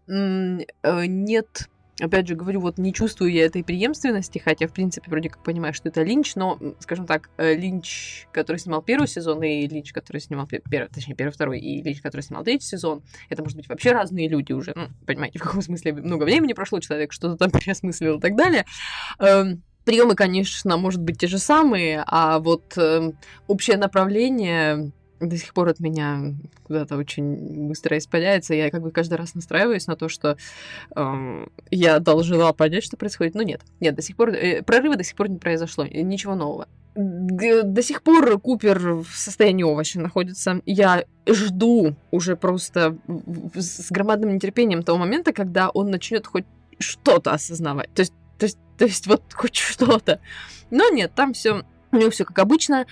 Э, 0.07 0.59
нет 1.07 1.67
опять 2.03 2.27
же 2.27 2.35
говорю, 2.35 2.59
вот 2.59 2.77
не 2.77 2.93
чувствую 2.93 3.31
я 3.31 3.45
этой 3.45 3.63
преемственности, 3.63 4.39
хотя, 4.39 4.67
в 4.67 4.73
принципе, 4.73 5.09
вроде 5.09 5.29
как 5.29 5.43
понимаю, 5.43 5.73
что 5.73 5.89
это 5.89 6.03
Линч, 6.03 6.35
но, 6.35 6.59
скажем 6.79 7.05
так, 7.05 7.29
э, 7.37 7.55
Линч, 7.55 8.27
который 8.31 8.57
снимал 8.57 8.81
первый 8.81 9.07
сезон, 9.07 9.41
и 9.43 9.67
Линч, 9.67 9.93
который 9.93 10.19
снимал 10.19 10.47
первый, 10.47 10.89
точнее, 10.89 11.15
первый, 11.15 11.31
второй, 11.31 11.59
и 11.59 11.81
Линч, 11.81 12.01
который 12.01 12.21
снимал 12.21 12.43
третий 12.43 12.65
сезон, 12.65 13.01
это, 13.29 13.41
может 13.41 13.57
быть, 13.57 13.69
вообще 13.69 13.91
разные 13.91 14.27
люди 14.27 14.53
уже, 14.53 14.73
ну, 14.75 14.87
понимаете, 15.05 15.39
в 15.39 15.43
каком 15.43 15.61
смысле 15.61 15.93
много 15.93 16.23
времени 16.23 16.53
прошло, 16.53 16.79
человек 16.79 17.13
что-то 17.13 17.37
там 17.37 17.51
переосмыслил 17.59 18.17
и 18.17 18.21
так 18.21 18.35
далее. 18.35 18.65
Эм, 19.19 19.63
приемы, 19.85 20.15
конечно, 20.15 20.77
может 20.77 21.01
быть 21.01 21.19
те 21.19 21.27
же 21.27 21.37
самые, 21.37 22.03
а 22.07 22.39
вот 22.39 22.77
э, 22.77 23.11
общее 23.47 23.77
направление 23.77 24.91
до 25.27 25.37
сих 25.37 25.53
пор 25.53 25.69
от 25.69 25.79
меня 25.79 26.33
куда-то 26.63 26.97
очень 26.97 27.67
быстро 27.67 27.97
испаряется. 27.97 28.53
Я 28.53 28.69
как 28.69 28.81
бы 28.81 28.91
каждый 28.91 29.15
раз 29.15 29.35
настраиваюсь 29.35 29.87
на 29.87 29.95
то, 29.95 30.09
что 30.09 30.37
э, 30.95 31.45
я 31.71 31.99
должна 31.99 32.53
понять, 32.53 32.83
что 32.83 32.97
происходит. 32.97 33.35
Но 33.35 33.43
нет, 33.43 33.61
нет, 33.79 33.95
до 33.95 34.01
сих 34.01 34.15
пор 34.15 34.29
э, 34.29 34.61
прорыва 34.63 34.95
до 34.95 35.03
сих 35.03 35.15
пор 35.15 35.29
не 35.29 35.37
произошло, 35.37 35.85
ничего 35.85 36.35
нового. 36.35 36.67
До 36.95 37.81
сих 37.81 38.03
пор 38.03 38.39
Купер 38.39 38.79
в 39.01 39.07
состоянии 39.15 39.63
овоща 39.63 39.99
находится. 39.99 40.61
Я 40.65 41.05
жду 41.27 41.95
уже 42.11 42.35
просто 42.35 42.97
с 43.55 43.89
громадным 43.89 44.35
нетерпением 44.35 44.83
того 44.83 44.99
момента, 44.99 45.33
когда 45.33 45.69
он 45.69 45.89
начнет 45.89 46.27
хоть 46.27 46.45
что-то 46.77 47.31
осознавать. 47.31 47.91
То 47.95 48.01
есть, 48.01 48.13
то 48.37 48.45
есть, 48.45 48.59
то 48.77 48.85
есть 48.85 49.07
вот 49.07 49.23
хоть 49.33 49.55
что-то. 49.55 50.19
Но 50.69 50.89
нет, 50.89 51.13
там 51.15 51.33
все 51.33 51.63
у 51.93 51.97
него 51.97 52.09
все 52.09 52.25
как 52.25 52.39
обычно. 52.39 52.85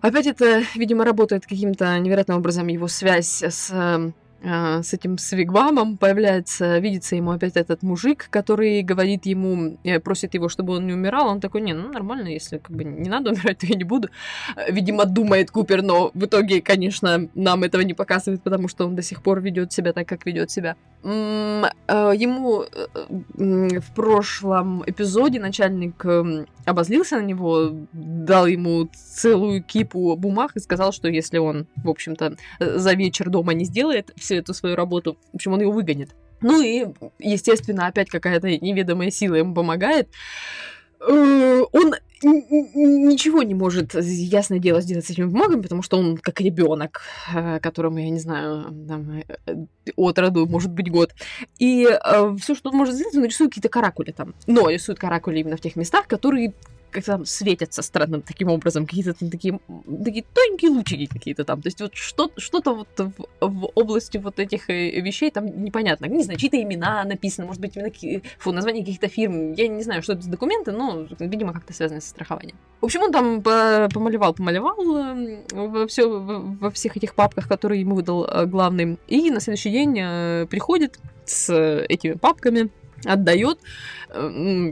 Опять 0.00 0.26
это, 0.26 0.62
видимо, 0.74 1.04
работает 1.04 1.46
каким-то 1.46 1.98
невероятным 1.98 2.38
образом 2.38 2.66
его 2.68 2.86
связь 2.88 3.42
с 3.42 3.70
эм, 3.72 4.14
с 4.46 4.92
этим 4.92 5.18
свигвамом 5.18 5.96
появляется, 5.96 6.78
видится 6.78 7.16
ему 7.16 7.32
опять 7.32 7.56
этот 7.56 7.82
мужик, 7.82 8.28
который 8.30 8.82
говорит 8.82 9.26
ему, 9.26 9.76
э, 9.82 9.98
просит 9.98 10.34
его, 10.34 10.48
чтобы 10.48 10.74
он 10.74 10.86
не 10.86 10.92
умирал. 10.92 11.26
Он 11.28 11.40
такой, 11.40 11.62
не, 11.62 11.72
ну 11.72 11.88
нормально, 11.92 12.28
если 12.28 12.58
как 12.58 12.70
бы 12.70 12.84
не 12.84 13.08
надо 13.08 13.30
умирать, 13.30 13.58
то 13.58 13.66
я 13.66 13.74
не 13.74 13.82
буду. 13.82 14.08
Видимо, 14.70 15.04
думает 15.04 15.50
Купер, 15.50 15.82
но 15.82 16.12
в 16.14 16.24
итоге, 16.26 16.60
конечно, 16.60 17.28
нам 17.34 17.64
этого 17.64 17.82
не 17.82 17.94
показывает, 17.94 18.42
потому 18.42 18.68
что 18.68 18.86
он 18.86 18.94
до 18.94 19.02
сих 19.02 19.20
пор 19.20 19.40
ведет 19.40 19.72
себя 19.72 19.92
так, 19.92 20.06
как 20.06 20.24
ведет 20.26 20.50
себя. 20.50 20.76
Э, 21.02 22.12
ему 22.14 22.62
э, 22.62 23.80
в 23.80 23.94
прошлом 23.94 24.84
эпизоде 24.86 25.40
начальник 25.40 26.04
обозлился 26.64 27.16
на 27.16 27.24
него, 27.24 27.70
дал 27.92 28.46
ему 28.46 28.88
целую 28.94 29.62
кипу 29.62 30.14
бумаг 30.16 30.52
и 30.54 30.60
сказал, 30.60 30.92
что 30.92 31.08
если 31.08 31.38
он, 31.38 31.66
в 31.76 31.88
общем-то, 31.88 32.36
за 32.60 32.92
вечер 32.92 33.28
дома 33.28 33.54
не 33.54 33.64
сделает 33.64 34.12
всю 34.16 34.35
эту 34.40 34.54
свою 34.54 34.76
работу, 34.76 35.16
в 35.32 35.36
общем, 35.36 35.52
он 35.52 35.60
его 35.60 35.72
выгонит. 35.72 36.14
Ну 36.40 36.62
и, 36.62 36.86
естественно, 37.18 37.86
опять 37.86 38.10
какая-то 38.10 38.48
неведомая 38.48 39.10
сила 39.10 39.36
ему 39.36 39.54
помогает. 39.54 40.08
Э, 41.00 41.62
он 41.72 41.94
ничего 42.22 43.42
не 43.42 43.54
может, 43.54 43.94
ясное 43.94 44.58
дело, 44.58 44.80
сделать 44.80 45.06
с 45.06 45.10
этими 45.10 45.26
бумагами, 45.26 45.60
потому 45.60 45.82
что 45.82 45.98
он 45.98 46.16
как 46.16 46.40
ребенок, 46.40 47.02
э, 47.34 47.60
которому, 47.60 47.98
я 47.98 48.08
не 48.08 48.18
знаю, 48.18 48.64
там, 48.88 49.22
э, 49.46 49.66
от 49.96 50.18
роду, 50.18 50.46
может 50.46 50.72
быть, 50.72 50.90
год. 50.90 51.14
И 51.58 51.86
все, 52.38 52.54
что 52.54 52.70
он 52.70 52.76
может 52.76 52.94
сделать, 52.94 53.16
он 53.16 53.24
рисует 53.24 53.50
какие-то 53.50 53.68
каракули 53.68 54.12
там. 54.12 54.34
Но 54.46 54.70
рисует 54.70 54.98
каракули 54.98 55.40
именно 55.40 55.56
в 55.56 55.60
тех 55.60 55.76
местах, 55.76 56.06
которые 56.06 56.54
как 56.96 57.04
там 57.04 57.26
светятся 57.26 57.82
странным 57.82 58.22
таким 58.22 58.48
образом, 58.48 58.86
какие-то 58.86 59.12
там 59.12 59.30
такие, 59.30 59.60
такие 60.04 60.24
тоненькие 60.32 60.70
лучики 60.70 61.06
какие-то 61.06 61.44
там. 61.44 61.60
То 61.60 61.66
есть 61.66 61.80
вот 61.80 61.94
что, 61.94 62.30
что-то 62.38 62.74
вот 62.74 62.88
в, 62.98 63.12
в 63.40 63.70
области 63.74 64.16
вот 64.16 64.38
этих 64.38 64.70
э, 64.70 65.00
вещей 65.02 65.30
там 65.30 65.62
непонятно. 65.62 66.06
Не 66.06 66.22
знаю, 66.22 66.38
чьи-то 66.38 66.60
имена 66.60 67.04
написаны, 67.04 67.46
может 67.46 67.60
быть, 67.60 67.76
именно, 67.76 67.92
фу, 68.38 68.52
название 68.52 68.82
каких-то 68.82 69.08
фирм. 69.08 69.52
Я 69.52 69.68
не 69.68 69.82
знаю, 69.82 70.02
что 70.02 70.14
это 70.14 70.22
за 70.22 70.30
документы, 70.30 70.72
но, 70.72 71.06
видимо, 71.20 71.52
как-то 71.52 71.74
связано 71.74 72.00
со 72.00 72.08
страхованием. 72.08 72.56
В 72.80 72.86
общем, 72.86 73.02
он 73.02 73.12
там 73.12 73.42
помалевал, 73.42 74.32
помалевал 74.32 74.96
эм, 74.96 75.44
во, 75.52 75.86
все, 75.86 76.08
во 76.08 76.70
всех 76.70 76.96
этих 76.96 77.14
папках, 77.14 77.46
которые 77.46 77.82
ему 77.82 77.94
выдал 77.94 78.24
э, 78.24 78.46
главный. 78.46 78.98
И 79.06 79.30
на 79.30 79.40
следующий 79.40 79.70
день 79.70 79.98
э, 80.00 80.46
приходит 80.48 80.98
с 81.26 81.52
этими 81.88 82.14
папками, 82.14 82.70
отдает, 83.04 83.58
э, 84.10 84.28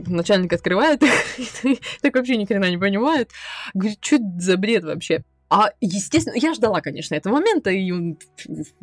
начальник 0.07 0.53
открывает, 0.53 1.01
так 2.01 2.15
вообще 2.15 2.37
ни 2.37 2.45
хрена 2.45 2.69
не 2.69 2.77
понимает, 2.77 3.31
говорит, 3.73 3.99
что 4.01 4.17
за 4.39 4.57
бред 4.57 4.83
вообще? 4.83 5.23
А, 5.47 5.69
естественно, 5.79 6.35
я 6.35 6.53
ждала, 6.55 6.81
конечно, 6.81 7.13
этого 7.13 7.35
момента, 7.35 7.69
и 7.69 7.91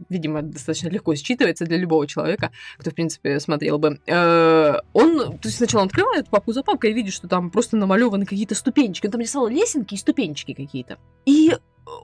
видимо, 0.08 0.42
достаточно 0.42 0.88
легко 0.88 1.12
считывается 1.14 1.64
для 1.64 1.76
любого 1.76 2.06
человека, 2.06 2.52
кто, 2.78 2.90
в 2.90 2.94
принципе, 2.94 3.40
смотрел 3.40 3.78
бы. 3.78 4.00
Э, 4.06 4.76
он, 4.92 5.38
то 5.38 5.48
есть 5.48 5.56
сначала 5.56 5.82
он 5.82 5.88
открывает 5.88 6.28
папку 6.28 6.52
за 6.52 6.62
папкой 6.62 6.92
и 6.92 6.94
видит, 6.94 7.14
что 7.14 7.26
там 7.26 7.50
просто 7.50 7.76
намалеваны 7.76 8.26
какие-то 8.26 8.54
ступенчики. 8.54 9.06
Он 9.06 9.12
там 9.12 9.20
рисовал 9.20 9.48
лесенки 9.48 9.94
и 9.94 9.98
ступенчики 9.98 10.54
какие-то. 10.54 10.98
И 11.26 11.52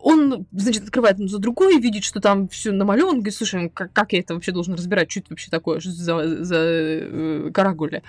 он, 0.03 0.47
значит, 0.53 0.85
открывает 0.85 1.19
за 1.19 1.39
другой, 1.39 1.81
видит, 1.81 2.05
что 2.05 2.21
там 2.21 2.49
все 2.49 2.73
намалевано, 2.73 3.19
говорит, 3.19 3.35
слушай, 3.35 3.63
ну 3.63 3.71
как, 3.71 3.93
как 3.93 4.13
я 4.13 4.21
это 4.21 4.35
вообще 4.35 4.53
должен 4.53 4.75
разбирать, 4.75 5.11
что 5.11 5.21
это 5.21 5.31
вообще 5.31 5.51
такое, 5.51 5.81
что 5.81 5.91
за, 5.91 6.45
за 6.45 6.57
э, 6.59 7.51
карагули. 7.53 8.03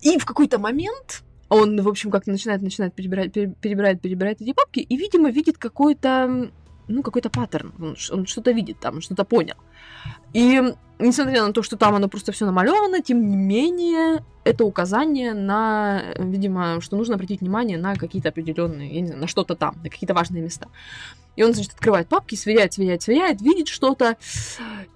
И 0.00 0.18
в 0.18 0.24
какой-то 0.24 0.58
момент 0.58 1.22
он, 1.48 1.80
в 1.80 1.88
общем, 1.88 2.10
как-то 2.10 2.30
начинает, 2.30 2.62
начинает 2.62 2.94
перебирать, 2.94 3.32
перебирает, 3.32 4.00
перебирает 4.00 4.40
эти 4.40 4.52
папки, 4.52 4.80
и, 4.80 4.96
видимо, 4.96 5.30
видит 5.30 5.58
какой-то, 5.58 6.50
ну, 6.94 7.02
какой-то 7.02 7.30
паттерн, 7.30 7.72
он, 7.78 7.96
он 8.10 8.26
что-то 8.26 8.52
видит 8.52 8.78
там, 8.80 9.00
что-то 9.00 9.24
понял. 9.24 9.56
И 10.32 10.62
несмотря 10.98 11.46
на 11.46 11.52
то, 11.52 11.62
что 11.62 11.76
там 11.76 11.94
оно 11.94 12.08
просто 12.08 12.32
все 12.32 12.46
намалевано, 12.46 13.02
тем 13.02 13.28
не 13.28 13.36
менее, 13.36 14.24
это 14.44 14.64
указание 14.64 15.34
на, 15.34 16.02
видимо, 16.18 16.80
что 16.80 16.96
нужно 16.96 17.14
обратить 17.14 17.40
внимание 17.40 17.78
на 17.78 17.96
какие-то 17.96 18.30
определенные, 18.30 18.94
я 18.94 19.00
не 19.00 19.06
знаю, 19.08 19.20
на 19.22 19.26
что-то 19.26 19.54
там, 19.54 19.76
на 19.82 19.90
какие-то 19.90 20.14
важные 20.14 20.42
места. 20.42 20.68
И 21.36 21.42
он, 21.42 21.54
значит, 21.54 21.72
открывает 21.72 22.08
папки, 22.08 22.34
сверяет, 22.34 22.74
сверяет, 22.74 23.02
сверяет, 23.02 23.40
видит 23.40 23.68
что-то 23.68 24.16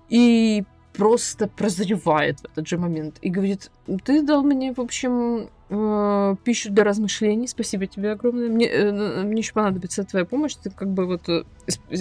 и 0.09 0.65
просто 0.95 1.49
прозревает 1.49 2.41
в 2.41 2.45
этот 2.47 2.67
же 2.67 2.79
момент 2.79 3.19
и 3.21 3.29
говорит, 3.29 3.71
ты 4.05 4.23
дал 4.23 4.43
мне, 4.43 4.73
в 4.73 4.81
общем, 4.81 5.51
э, 5.69 6.37
пищу 6.45 6.71
для 6.71 6.85
размышлений. 6.85 7.49
Спасибо 7.49 7.87
тебе 7.87 8.13
огромное. 8.13 8.49
Мне, 8.49 8.67
э, 8.67 9.23
мне 9.23 9.41
еще 9.41 9.53
понадобится 9.53 10.05
твоя 10.05 10.25
помощь. 10.25 10.55
Ты 10.55 10.71
как 10.71 10.89
бы 10.89 11.07
вот, 11.07 11.29
э, 11.29 11.45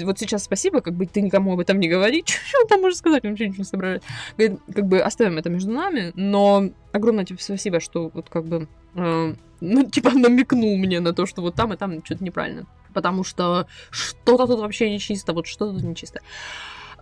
вот 0.04 0.20
сейчас 0.20 0.44
спасибо, 0.44 0.82
как 0.82 0.94
бы 0.94 1.06
ты 1.06 1.22
никому 1.22 1.54
об 1.54 1.60
этом 1.60 1.80
не 1.80 1.88
говори. 1.88 2.24
Что 2.26 2.68
там 2.68 2.82
может 2.82 2.98
сказать? 2.98 3.24
Вообще 3.24 3.48
ничего 3.48 3.64
не. 3.64 4.02
Говорит, 4.38 4.60
как 4.74 4.86
бы 4.86 5.00
оставим 5.00 5.38
это 5.38 5.50
между 5.50 5.72
нами, 5.72 6.12
но 6.16 6.70
огромное 6.92 7.26
тебе 7.26 7.40
спасибо, 7.40 7.80
что 7.80 8.10
вот 8.14 8.30
как 8.30 8.46
бы, 8.46 8.68
э, 8.96 9.34
ну, 9.62 9.86
типа 9.90 10.12
намекнул 10.12 10.78
мне 10.78 11.00
на 11.00 11.14
то, 11.14 11.26
что 11.26 11.42
вот 11.42 11.56
там 11.56 11.74
и 11.74 11.78
там 11.78 12.04
что-то 12.04 12.24
неправильно. 12.24 12.66
Потому 12.94 13.24
что 13.26 13.68
что-то 13.90 14.48
тут 14.48 14.60
вообще 14.60 14.90
нечисто, 14.90 15.34
вот 15.34 15.48
что-то 15.48 15.74
тут 15.74 15.84
нечисто. 15.84 16.22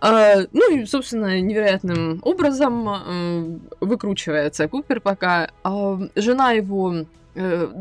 Uh, 0.04 0.46
ну 0.52 0.76
и, 0.76 0.84
собственно, 0.84 1.40
невероятным 1.40 2.20
образом 2.22 2.88
uh, 2.88 3.60
выкручивается 3.80 4.68
Купер, 4.68 5.00
пока 5.00 5.48
uh, 5.62 6.10
жена 6.14 6.52
его 6.52 7.06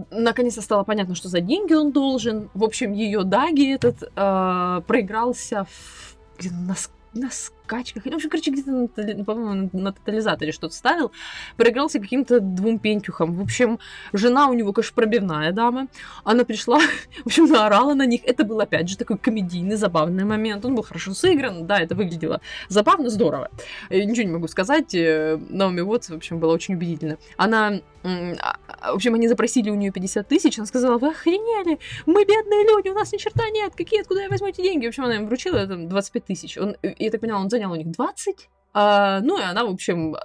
наконец-то 0.09 0.61
стало 0.63 0.83
понятно, 0.83 1.13
что 1.13 1.29
за 1.29 1.39
деньги 1.39 1.73
он 1.73 1.91
должен. 1.91 2.49
В 2.55 2.63
общем, 2.63 2.91
ее 2.91 3.23
Даги 3.23 3.71
этот 3.71 3.99
проигрался 4.87 5.67
в, 5.69 6.17
на, 6.41 6.75
на 7.13 7.29
скачках. 7.63 8.03
В 8.03 8.07
общем, 8.07 8.29
короче, 8.29 8.51
где-то, 8.51 8.71
на, 8.71 9.23
по-моему, 9.23 9.69
на 9.73 9.91
тотализаторе 9.91 10.51
что-то 10.51 10.75
ставил. 10.75 11.11
Проигрался 11.57 11.99
каким-то 11.99 12.39
двум 12.39 12.79
пентюхам. 12.79 13.35
В 13.35 13.41
общем, 13.41 13.79
жена 14.11 14.47
у 14.49 14.53
него, 14.53 14.73
конечно, 14.73 14.93
пробивная 14.95 15.51
дама. 15.51 15.87
Она 16.23 16.43
пришла, 16.43 16.79
в 17.23 17.27
общем, 17.27 17.45
наорала 17.45 17.93
на 17.93 18.05
них. 18.05 18.21
Это 18.25 18.43
был, 18.43 18.59
опять 18.59 18.89
же, 18.89 18.97
такой 18.97 19.17
комедийный, 19.17 19.75
забавный 19.75 20.23
момент. 20.23 20.65
Он 20.65 20.75
был 20.75 20.83
хорошо 20.83 21.13
сыгран. 21.13 21.65
Да, 21.65 21.79
это 21.79 21.95
выглядело 21.95 22.41
забавно, 22.69 23.09
здорово. 23.09 23.49
Я 23.89 24.05
ничего 24.05 24.27
не 24.27 24.33
могу 24.33 24.47
сказать. 24.47 24.93
Э, 24.95 25.37
Наоми 25.49 25.81
Уотс, 25.81 26.09
в 26.09 26.15
общем, 26.15 26.39
было 26.39 26.53
очень 26.53 26.75
убедительно. 26.75 27.17
Она 27.37 27.81
в 28.03 28.95
общем, 28.95 29.13
они 29.13 29.27
запросили 29.27 29.69
у 29.69 29.75
нее 29.75 29.91
50 29.91 30.27
тысяч, 30.27 30.57
она 30.57 30.65
сказала, 30.65 30.97
вы 30.97 31.09
охренели, 31.09 31.79
мы 32.05 32.25
бедные 32.25 32.63
люди, 32.63 32.89
у 32.89 32.93
нас 32.93 33.11
ни 33.13 33.17
черта 33.17 33.49
нет, 33.49 33.73
какие, 33.75 34.01
откуда 34.01 34.21
я 34.21 34.29
возьму 34.29 34.47
эти 34.47 34.61
деньги? 34.61 34.85
В 34.85 34.89
общем, 34.89 35.05
она 35.05 35.15
им 35.15 35.27
вручила 35.27 35.65
там 35.65 35.87
25 35.87 36.25
тысяч. 36.25 36.57
Он, 36.57 36.75
я 36.81 37.11
так 37.11 37.21
поняла, 37.21 37.39
он 37.39 37.49
занял 37.49 37.71
у 37.71 37.75
них 37.75 37.89
20, 37.91 38.49
а, 38.73 39.19
ну, 39.21 39.39
и 39.39 39.43
она, 39.43 39.65
в 39.65 39.69
общем, 39.69 40.15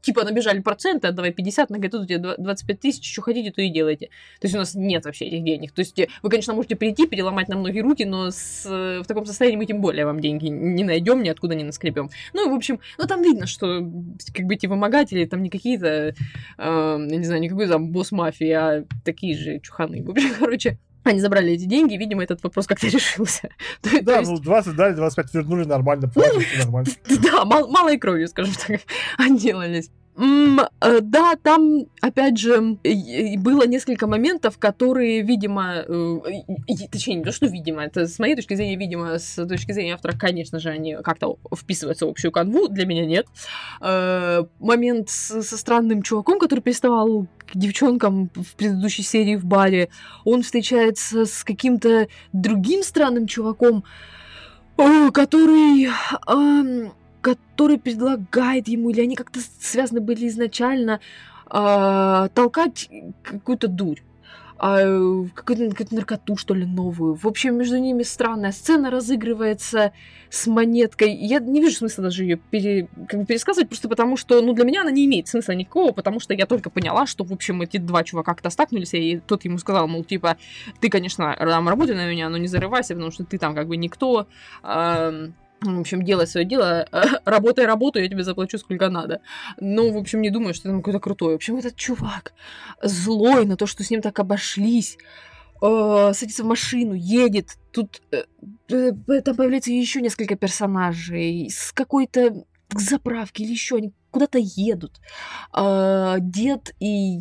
типа 0.00 0.24
набежали 0.24 0.60
проценты, 0.60 1.08
отдавай 1.08 1.32
50, 1.32 1.70
она 1.70 1.78
говорит, 1.78 1.92
тут 1.92 2.02
у 2.02 2.06
тебя 2.06 2.34
25 2.36 2.80
тысяч, 2.80 3.12
что 3.12 3.22
хотите, 3.22 3.52
то 3.52 3.60
и 3.60 3.68
делайте. 3.68 4.06
То 4.40 4.46
есть 4.46 4.54
у 4.54 4.58
нас 4.58 4.74
нет 4.74 5.04
вообще 5.04 5.26
этих 5.26 5.44
денег. 5.44 5.72
То 5.72 5.80
есть 5.80 6.00
вы, 6.22 6.30
конечно, 6.30 6.54
можете 6.54 6.76
прийти, 6.76 7.06
переломать 7.06 7.48
на 7.48 7.56
многие 7.56 7.80
руки, 7.80 8.04
но 8.04 8.30
с, 8.30 8.64
в 8.64 9.04
таком 9.06 9.26
состоянии 9.26 9.58
мы 9.58 9.66
тем 9.66 9.80
более 9.80 10.06
вам 10.06 10.20
деньги 10.20 10.46
не 10.46 10.84
найдем, 10.84 11.22
ниоткуда 11.22 11.54
не 11.54 11.64
наскребем. 11.64 12.10
Ну, 12.32 12.50
в 12.50 12.54
общем, 12.54 12.80
ну 12.98 13.06
там 13.06 13.22
видно, 13.22 13.46
что 13.46 13.80
как 14.34 14.46
бы 14.46 14.54
эти 14.54 14.66
вымогатели 14.66 15.24
там 15.26 15.42
не 15.42 15.50
какие-то, 15.50 15.86
э, 15.86 16.14
я 16.58 16.96
не 16.98 17.24
знаю, 17.24 17.40
не 17.40 17.48
какой 17.48 17.68
там 17.68 17.92
босс 17.92 18.12
мафии, 18.12 18.50
а 18.50 18.84
такие 19.04 19.36
же 19.36 19.60
чуханы. 19.60 20.02
В 20.02 20.10
общем, 20.10 20.30
короче, 20.38 20.78
они 21.04 21.20
забрали 21.20 21.52
эти 21.52 21.64
деньги, 21.64 21.94
видимо, 21.96 22.22
этот 22.22 22.42
вопрос 22.42 22.66
как-то 22.66 22.86
решился. 22.88 23.48
Да, 24.02 24.22
ну 24.22 24.38
20 24.38 24.76
дали, 24.76 24.94
25 24.94 25.34
вернули, 25.34 25.64
нормально, 25.64 26.08
платят, 26.08 26.42
нормально. 26.58 26.90
Да, 27.22 27.44
малой 27.44 27.98
кровью, 27.98 28.28
скажем 28.28 28.54
так, 28.66 28.80
отделались. 29.18 29.90
Э, 30.14 31.00
да, 31.00 31.36
там, 31.42 31.86
опять 32.00 32.38
же, 32.38 32.76
было 33.38 33.66
несколько 33.66 34.06
моментов, 34.06 34.58
которые, 34.58 35.22
видимо, 35.22 35.84
э, 35.86 36.20
точнее, 36.90 37.16
не 37.16 37.24
то, 37.24 37.32
что 37.32 37.46
видимо, 37.46 37.82
это 37.84 38.06
с 38.06 38.18
моей 38.18 38.36
точки 38.36 38.54
зрения, 38.54 38.76
видимо, 38.76 39.18
с 39.18 39.46
точки 39.46 39.72
зрения 39.72 39.94
автора, 39.94 40.16
конечно 40.16 40.58
же, 40.58 40.68
они 40.68 40.96
как-то 41.02 41.38
вписываются 41.56 42.06
в 42.06 42.10
общую 42.10 42.30
канву, 42.30 42.68
для 42.68 42.84
меня 42.84 43.06
нет. 43.06 43.26
Э, 43.80 44.44
момент 44.58 45.08
со 45.08 45.42
странным 45.42 46.02
чуваком, 46.02 46.38
который 46.38 46.60
приставал 46.60 47.26
к 47.50 47.56
девчонкам 47.56 48.30
в 48.34 48.54
предыдущей 48.56 49.02
серии 49.02 49.36
в 49.36 49.46
баре, 49.46 49.88
он 50.24 50.42
встречается 50.42 51.24
с 51.24 51.42
каким-то 51.42 52.08
другим 52.32 52.82
странным 52.82 53.26
чуваком, 53.26 53.84
который 54.76 55.88
который 57.22 57.78
предлагает 57.78 58.68
ему, 58.68 58.90
или 58.90 59.00
они 59.00 59.16
как-то 59.16 59.40
связаны 59.60 60.00
были 60.00 60.28
изначально, 60.28 61.00
э, 61.50 62.28
толкать 62.34 62.90
какую-то 63.22 63.68
дурь. 63.68 64.00
Э, 64.64 65.24
какую-то, 65.34 65.70
какую-то 65.70 65.94
наркоту, 65.94 66.36
что 66.36 66.54
ли, 66.54 66.64
новую. 66.64 67.14
В 67.14 67.26
общем, 67.26 67.56
между 67.56 67.78
ними 67.78 68.04
странная 68.04 68.52
сцена 68.52 68.90
разыгрывается 68.90 69.92
с 70.30 70.46
монеткой. 70.46 71.12
Я 71.14 71.40
не 71.40 71.60
вижу 71.60 71.76
смысла 71.78 72.04
даже 72.04 72.22
ее 72.22 72.36
пере, 72.36 72.88
как 73.08 73.20
бы 73.20 73.26
пересказывать, 73.26 73.68
просто 73.68 73.88
потому 73.88 74.16
что, 74.16 74.40
ну, 74.40 74.52
для 74.52 74.64
меня 74.64 74.82
она 74.82 74.92
не 74.92 75.06
имеет 75.06 75.26
смысла 75.26 75.52
никакого, 75.52 75.90
потому 75.90 76.20
что 76.20 76.32
я 76.32 76.46
только 76.46 76.70
поняла, 76.70 77.06
что, 77.06 77.24
в 77.24 77.32
общем, 77.32 77.60
эти 77.62 77.78
два 77.78 78.04
чувака 78.04 78.34
как-то 78.34 78.50
стакнулись, 78.50 78.94
и 78.94 79.20
тот 79.26 79.44
ему 79.44 79.58
сказал, 79.58 79.88
мол, 79.88 80.04
типа, 80.04 80.36
ты, 80.80 80.88
конечно, 80.90 81.34
там 81.36 81.68
работай 81.68 81.96
на 81.96 82.08
меня, 82.08 82.28
но 82.28 82.36
не 82.36 82.46
зарывайся, 82.46 82.94
потому 82.94 83.10
что 83.10 83.24
ты 83.24 83.38
там 83.38 83.56
как 83.56 83.66
бы 83.66 83.76
никто. 83.76 84.28
Э, 84.62 85.28
в 85.62 85.80
общем, 85.80 86.02
делай 86.02 86.26
свое 86.26 86.46
дело, 86.46 86.86
работай 87.24 87.66
работу, 87.66 87.98
я 87.98 88.08
тебе 88.08 88.24
заплачу 88.24 88.58
сколько 88.58 88.88
надо. 88.88 89.20
Ну, 89.60 89.92
в 89.92 89.96
общем, 89.96 90.20
не 90.20 90.30
думаю, 90.30 90.54
что 90.54 90.68
там 90.68 90.78
какой-то 90.78 91.00
крутой. 91.00 91.32
В 91.32 91.36
общем, 91.36 91.56
этот 91.56 91.76
чувак 91.76 92.32
злой 92.82 93.46
на 93.46 93.56
то, 93.56 93.66
что 93.66 93.84
с 93.84 93.90
ним 93.90 94.02
так 94.02 94.18
обошлись, 94.18 94.98
э, 95.60 96.12
садится 96.14 96.44
в 96.44 96.46
машину, 96.46 96.94
едет. 96.94 97.58
Тут 97.70 98.02
э, 98.10 98.24
э, 98.68 99.20
там 99.22 99.36
появляется 99.36 99.70
еще 99.70 100.00
несколько 100.00 100.36
персонажей 100.36 101.48
с 101.50 101.72
какой-то 101.72 102.44
заправки 102.74 103.42
или 103.42 103.52
еще. 103.52 103.76
Они 103.76 103.92
куда-то 104.12 104.38
едут. 104.38 105.00
А, 105.52 106.18
дед 106.20 106.74
и 106.78 107.20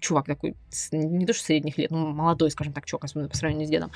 чувак 0.00 0.26
такой, 0.26 0.56
не 0.92 1.24
то 1.24 1.32
что 1.32 1.44
средних 1.44 1.78
лет, 1.78 1.90
ну, 1.90 2.08
молодой, 2.08 2.50
скажем 2.50 2.74
так, 2.74 2.84
чувак, 2.84 3.04
особенно 3.04 3.28
по 3.28 3.36
сравнению 3.36 3.66
с 3.66 3.70
дедом, 3.70 3.90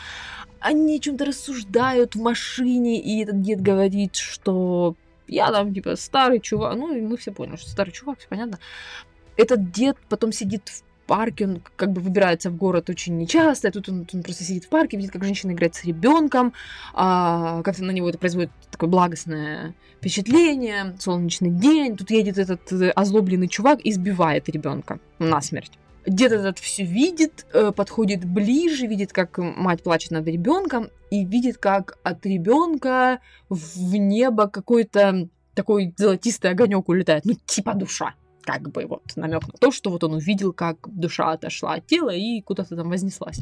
они 0.60 0.97
о 0.97 1.01
чем-то 1.01 1.26
рассуждают 1.26 2.15
в 2.15 2.23
машине, 2.23 3.01
и 3.01 3.23
этот 3.23 3.42
дед 3.42 3.60
говорит, 3.60 4.17
что 4.17 4.97
я 5.26 5.51
там, 5.51 5.75
типа, 5.75 5.97
старый 5.97 6.41
чувак, 6.41 6.76
ну, 6.76 6.94
и 6.94 7.01
мы 7.01 7.17
все 7.17 7.33
поняли, 7.33 7.57
что 7.57 7.68
старый 7.68 7.92
чувак, 7.92 8.20
все 8.20 8.28
понятно. 8.28 8.59
Этот 9.36 9.73
дед 9.73 9.97
потом 10.09 10.33
сидит 10.33 10.68
в 10.68 10.83
парке, 11.12 11.44
он 11.44 11.62
как 11.76 11.92
бы 11.92 12.00
выбирается 12.00 12.49
в 12.49 12.57
город 12.57 12.89
очень 12.89 13.18
нечасто, 13.18 13.68
и 13.68 13.70
тут 13.70 13.86
он, 13.91 14.07
он 14.15 14.23
просто 14.23 14.44
сидит 14.44 14.65
в 14.65 14.70
парке, 14.70 14.97
видит, 14.97 15.12
как 15.12 15.23
женщина 15.24 15.52
играет 15.52 15.74
с 15.74 15.84
ребенком, 15.84 16.55
а, 16.94 17.60
как-то 17.62 17.84
на 17.84 17.91
него 17.91 18.08
это 18.08 18.16
производит 18.16 18.50
такое 18.70 18.89
благостное 18.89 19.74
впечатление, 19.99 20.97
солнечный 20.99 21.50
день, 21.50 21.99
тут 21.99 22.10
едет 22.10 22.39
этот 22.39 22.73
э, 22.73 22.89
озлобленный 22.92 23.49
чувак 23.49 23.81
и 23.84 23.91
избивает 23.91 24.49
ребенка 24.49 25.00
насмерть. 25.18 25.73
Дед 26.07 26.32
этот 26.32 26.58
все 26.58 26.82
видит, 26.82 27.44
э, 27.52 27.73
подходит 27.76 28.24
ближе, 28.24 28.86
видит, 28.86 29.12
как 29.12 29.36
мать 29.36 29.82
плачет 29.82 30.12
над 30.12 30.26
ребенком, 30.26 30.89
и 31.10 31.26
видит, 31.26 31.58
как 31.58 31.99
от 32.05 32.24
ребенка 32.24 33.20
в 33.50 33.76
небо 33.97 34.49
какой-то 34.49 35.28
такой 35.52 35.92
золотистый 35.99 36.52
огонек 36.52 36.89
улетает, 36.89 37.26
ну 37.26 37.34
типа 37.44 37.74
душа 37.74 38.15
как 38.44 38.70
бы 38.70 38.86
вот 38.86 39.02
намек 39.16 39.46
на 39.46 39.54
то, 39.58 39.70
что 39.70 39.90
вот 39.90 40.04
он 40.04 40.14
увидел, 40.14 40.52
как 40.52 40.76
душа 40.86 41.32
отошла 41.32 41.74
от 41.74 41.86
тела 41.86 42.10
и 42.10 42.40
куда-то 42.42 42.76
там 42.76 42.90
вознеслась. 42.90 43.40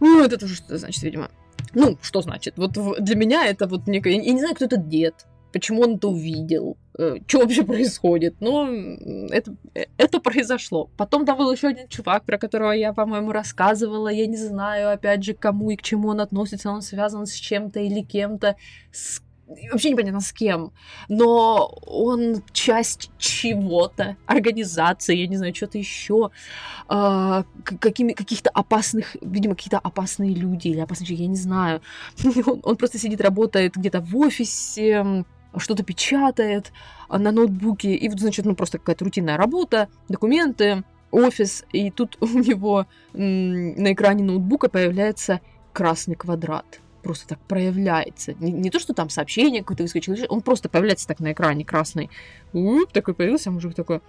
Ну, 0.00 0.24
это 0.24 0.38
тоже 0.38 0.54
что-то 0.54 0.78
значит, 0.78 1.02
видимо. 1.02 1.30
Ну, 1.74 1.98
что 2.02 2.22
значит? 2.22 2.54
Вот 2.56 2.72
для 3.00 3.16
меня 3.16 3.46
это 3.46 3.66
вот 3.66 3.86
некое... 3.86 4.12
Я 4.12 4.32
не 4.32 4.40
знаю, 4.40 4.54
кто 4.54 4.64
этот 4.64 4.88
дед, 4.88 5.26
почему 5.52 5.82
он 5.82 5.96
это 5.96 6.08
увидел, 6.08 6.76
э, 6.98 7.16
что 7.26 7.40
вообще 7.40 7.64
происходит. 7.64 8.36
Но 8.40 8.68
это, 9.30 9.54
э, 9.74 9.86
это 9.96 10.20
произошло. 10.20 10.88
Потом 10.96 11.26
там 11.26 11.38
был 11.38 11.52
еще 11.52 11.68
один 11.68 11.88
чувак, 11.88 12.24
про 12.24 12.38
которого 12.38 12.72
я, 12.72 12.92
по-моему, 12.92 13.32
рассказывала. 13.32 14.08
Я 14.08 14.26
не 14.26 14.36
знаю, 14.36 14.92
опять 14.92 15.24
же, 15.24 15.34
кому 15.34 15.70
и 15.70 15.76
к 15.76 15.82
чему 15.82 16.08
он 16.08 16.20
относится. 16.20 16.70
Он 16.70 16.82
связан 16.82 17.26
с 17.26 17.32
чем-то 17.32 17.80
или 17.80 18.00
кем-то. 18.02 18.56
С 18.92 19.20
вообще 19.70 19.90
непонятно 19.90 20.20
с 20.20 20.32
кем, 20.32 20.72
но 21.08 21.66
он 21.86 22.42
часть 22.52 23.10
чего-то, 23.18 24.16
организации, 24.26 25.16
я 25.16 25.26
не 25.26 25.36
знаю, 25.36 25.54
что-то 25.54 25.78
еще, 25.78 26.30
э, 26.88 27.42
какими, 27.64 28.12
каких-то 28.12 28.50
опасных, 28.50 29.16
видимо, 29.20 29.54
какие-то 29.54 29.78
опасные 29.78 30.34
люди 30.34 30.68
или 30.68 30.80
опасные 30.80 31.14
я 31.14 31.26
не 31.26 31.36
знаю. 31.36 31.80
он, 32.46 32.60
он 32.62 32.76
просто 32.76 32.98
сидит, 32.98 33.20
работает 33.20 33.76
где-то 33.76 34.00
в 34.00 34.16
офисе, 34.16 35.24
что-то 35.56 35.82
печатает 35.82 36.72
на 37.08 37.32
ноутбуке, 37.32 37.94
и 37.94 38.08
вот, 38.08 38.20
значит, 38.20 38.44
ну, 38.44 38.54
просто 38.54 38.78
какая-то 38.78 39.04
рутинная 39.04 39.36
работа, 39.36 39.88
документы, 40.08 40.84
офис, 41.10 41.64
и 41.72 41.90
тут 41.90 42.16
у 42.20 42.26
него 42.26 42.86
на 43.12 43.92
экране 43.92 44.24
ноутбука 44.24 44.68
появляется 44.68 45.40
красный 45.72 46.16
квадрат 46.16 46.80
просто 47.02 47.28
так 47.28 47.40
проявляется. 47.40 48.34
Не, 48.34 48.52
не 48.52 48.70
то, 48.70 48.78
что 48.78 48.94
там 48.94 49.10
сообщение 49.10 49.62
какое-то 49.62 49.84
выскочило, 49.84 50.16
он 50.28 50.40
просто 50.40 50.68
появляется 50.68 51.06
так 51.06 51.20
на 51.20 51.32
экране 51.32 51.64
красный. 51.64 52.10
Уп, 52.52 52.92
такой 52.92 53.14
появился, 53.14 53.50
мужик 53.50 53.74
такой, 53.74 54.00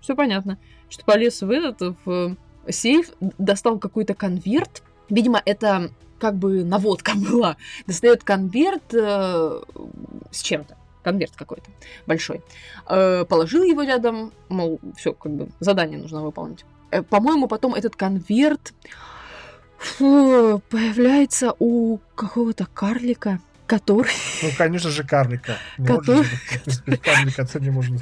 все 0.00 0.14
понятно. 0.14 0.58
Что 0.88 1.04
полез 1.04 1.42
в 1.42 1.50
этот, 1.50 1.80
в 2.04 2.36
сейф, 2.68 3.10
достал 3.20 3.78
какой-то 3.78 4.14
конверт. 4.14 4.82
Видимо, 5.08 5.40
это 5.44 5.90
как 6.18 6.36
бы 6.36 6.64
наводка 6.64 7.12
была. 7.16 7.56
Достает 7.86 8.24
конверт 8.24 8.94
э, 8.94 9.60
с 10.30 10.42
чем-то 10.42 10.76
конверт 11.02 11.32
какой-то 11.36 11.70
большой. 12.06 12.42
Э, 12.88 13.24
положил 13.24 13.62
его 13.62 13.82
рядом, 13.82 14.32
мол, 14.48 14.80
все, 14.96 15.12
как 15.12 15.32
бы 15.32 15.48
задание 15.60 15.98
нужно 15.98 16.22
выполнить. 16.22 16.64
Э, 16.90 17.02
по-моему, 17.02 17.46
потом 17.46 17.74
этот 17.74 17.94
конверт 17.94 18.74
фу, 19.78 20.62
появляется 20.70 21.54
у 21.58 21.98
какого-то 22.14 22.66
карлика, 22.72 23.40
который... 23.66 24.12
Ну, 24.42 24.48
конечно 24.56 24.90
же, 24.90 25.04
карлика. 25.04 25.56
Не 25.78 25.86
Который- 25.86 26.16
может 26.18 26.86
же, 26.86 26.96
Карлика 26.98 27.42
это 27.42 27.60
не 27.60 27.70
можно. 27.70 27.98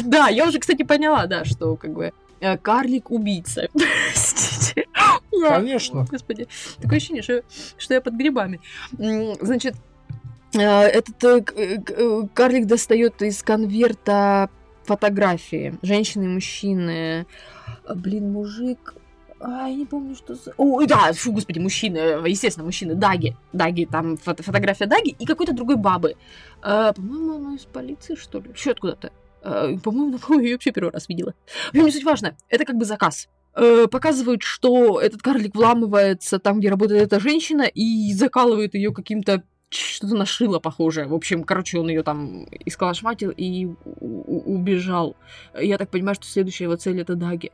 Да, 0.00 0.28
я 0.28 0.46
уже, 0.46 0.58
кстати, 0.58 0.82
поняла, 0.82 1.26
да, 1.26 1.44
что 1.44 1.76
как 1.76 1.92
бы 1.92 2.12
э, 2.40 2.56
карлик-убийца. 2.58 3.68
Простите. 3.72 4.86
Конечно. 5.30 6.06
Господи, 6.10 6.46
такое 6.80 6.98
ощущение, 6.98 7.22
что, 7.22 7.42
что 7.78 7.94
я 7.94 8.00
под 8.00 8.14
грибами. 8.14 8.60
Значит, 8.92 9.74
э, 10.54 10.60
этот 10.60 11.24
э, 11.24 12.26
карлик 12.34 12.66
достает 12.66 13.22
из 13.22 13.42
конверта 13.42 14.50
фотографии 14.84 15.78
женщины 15.82 16.24
и 16.24 16.28
мужчины. 16.28 17.26
Блин, 17.94 18.32
мужик. 18.32 18.94
А, 19.42 19.68
я 19.68 19.74
не 19.74 19.86
помню, 19.86 20.14
что 20.14 20.34
за... 20.34 20.54
О, 20.56 20.84
да, 20.86 21.12
фу, 21.12 21.32
господи, 21.32 21.58
мужчина, 21.58 21.98
э, 21.98 22.28
естественно, 22.28 22.64
мужчина, 22.64 22.94
Даги. 22.94 23.36
Даги, 23.52 23.88
там 23.90 24.16
фото- 24.16 24.42
фотография 24.42 24.86
Даги 24.86 25.16
и 25.18 25.26
какой-то 25.26 25.52
другой 25.52 25.76
бабы. 25.76 26.14
А, 26.62 26.92
по-моему, 26.92 27.36
она 27.36 27.54
из 27.56 27.64
полиции, 27.64 28.14
что 28.14 28.38
ли? 28.38 28.50
Еще 28.54 28.70
откуда-то. 28.70 29.10
А, 29.42 29.76
по-моему, 29.78 30.18
я 30.28 30.40
ее 30.42 30.54
вообще 30.54 30.70
первый 30.70 30.92
раз 30.92 31.08
видела. 31.08 31.34
В 31.66 31.68
общем, 31.70 31.84
не 31.86 31.90
суть 31.92 32.04
важно. 32.04 32.36
Это 32.48 32.64
как 32.64 32.76
бы 32.76 32.84
заказ. 32.84 33.28
Э, 33.54 33.86
показывают, 33.90 34.42
что 34.42 35.00
этот 35.00 35.22
карлик 35.22 35.54
вламывается 35.54 36.38
там, 36.38 36.60
где 36.60 36.70
работает 36.70 37.02
эта 37.02 37.20
женщина, 37.20 37.62
и 37.62 38.12
закалывает 38.14 38.74
ее 38.74 38.92
каким-то 38.92 39.42
что-то 39.68 40.14
нашило 40.14 40.58
похожее. 40.58 41.06
В 41.06 41.14
общем, 41.14 41.44
короче, 41.44 41.78
он 41.78 41.88
ее 41.88 42.02
там 42.02 42.44
искалашматил 42.66 43.30
и 43.34 43.70
убежал. 44.00 45.16
Я 45.58 45.78
так 45.78 45.88
понимаю, 45.88 46.14
что 46.14 46.26
следующая 46.26 46.64
его 46.64 46.76
цель 46.76 47.00
это 47.00 47.14
Даги. 47.14 47.50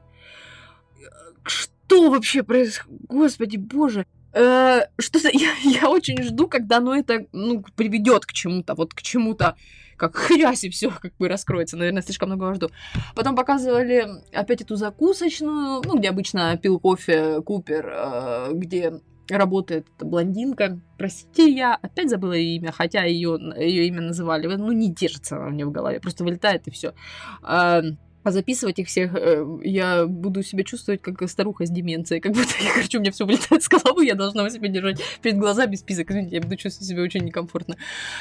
Что 1.45 1.78
вообще 1.89 2.43
происходит? 2.43 3.01
Господи, 3.09 3.57
боже. 3.57 4.07
Э, 4.33 4.83
Что-то 4.99 5.29
я, 5.33 5.53
я 5.65 5.89
очень 5.91 6.23
жду, 6.23 6.49
когда 6.49 6.79
оно 6.79 6.95
это 6.97 7.27
ну, 7.33 7.65
приведет 7.77 8.27
к 8.27 8.33
чему-то, 8.33 8.75
вот 8.75 8.95
к 8.95 9.03
чему-то, 9.03 9.57
как 9.97 10.17
хрясь 10.17 10.65
и 10.65 10.71
все 10.71 10.91
как 10.91 11.17
бы 11.19 11.29
раскроется. 11.29 11.77
Наверное, 11.77 12.03
слишком 12.03 12.29
много 12.29 12.55
жду. 12.55 12.71
Потом 13.15 13.35
показывали 13.35 14.07
опять 14.33 14.63
эту 14.63 14.77
закусочную, 14.77 15.83
ну, 15.85 15.99
где 15.99 16.11
обычно 16.11 16.57
пил 16.57 16.79
кофе 16.79 17.41
Купер, 17.43 17.93
э, 17.93 18.51
где 18.53 19.01
работает 19.29 19.87
блондинка. 19.99 20.81
Простите, 20.97 21.51
я 21.51 21.75
опять 21.75 22.11
забыла 22.11 22.33
ее 22.33 22.57
имя, 22.57 22.73
хотя 22.73 23.05
ее, 23.05 23.39
ее 23.59 23.87
имя 23.87 24.01
называли. 24.01 24.47
Ну, 24.47 24.73
не 24.73 24.93
держится 24.93 25.37
она 25.37 25.49
мне 25.49 25.67
в 25.67 25.71
голове, 25.71 26.01
просто 26.01 26.25
вылетает 26.25 26.67
и 26.67 26.71
все. 26.71 26.95
А, 27.43 27.83
а 28.29 28.31
записывать 28.31 28.79
их 28.79 28.89
всех 28.89 29.15
э, 29.15 29.43
я 29.65 30.05
буду 30.07 30.43
себя 30.43 30.63
чувствовать 30.63 31.01
как 31.01 31.27
старуха 31.31 31.65
с 31.65 31.71
деменцией. 31.71 32.21
Как 32.21 32.33
будто 32.33 32.53
я 32.63 32.71
хочу, 32.71 33.01
меня 33.01 33.11
все 33.11 33.25
вылетает 33.25 33.63
с 33.63 33.69
головы, 33.69 34.05
я 34.05 34.15
должна 34.15 34.51
себя 34.51 34.69
держать 34.69 35.01
перед 35.23 35.39
глазами 35.39 35.77
список. 35.77 36.11
Извините, 36.11 36.37
я 36.37 36.43
буду 36.43 36.57
чувствовать 36.57 36.89
себя 36.89 37.03
очень 37.03 37.25
некомфортно. 37.25 37.77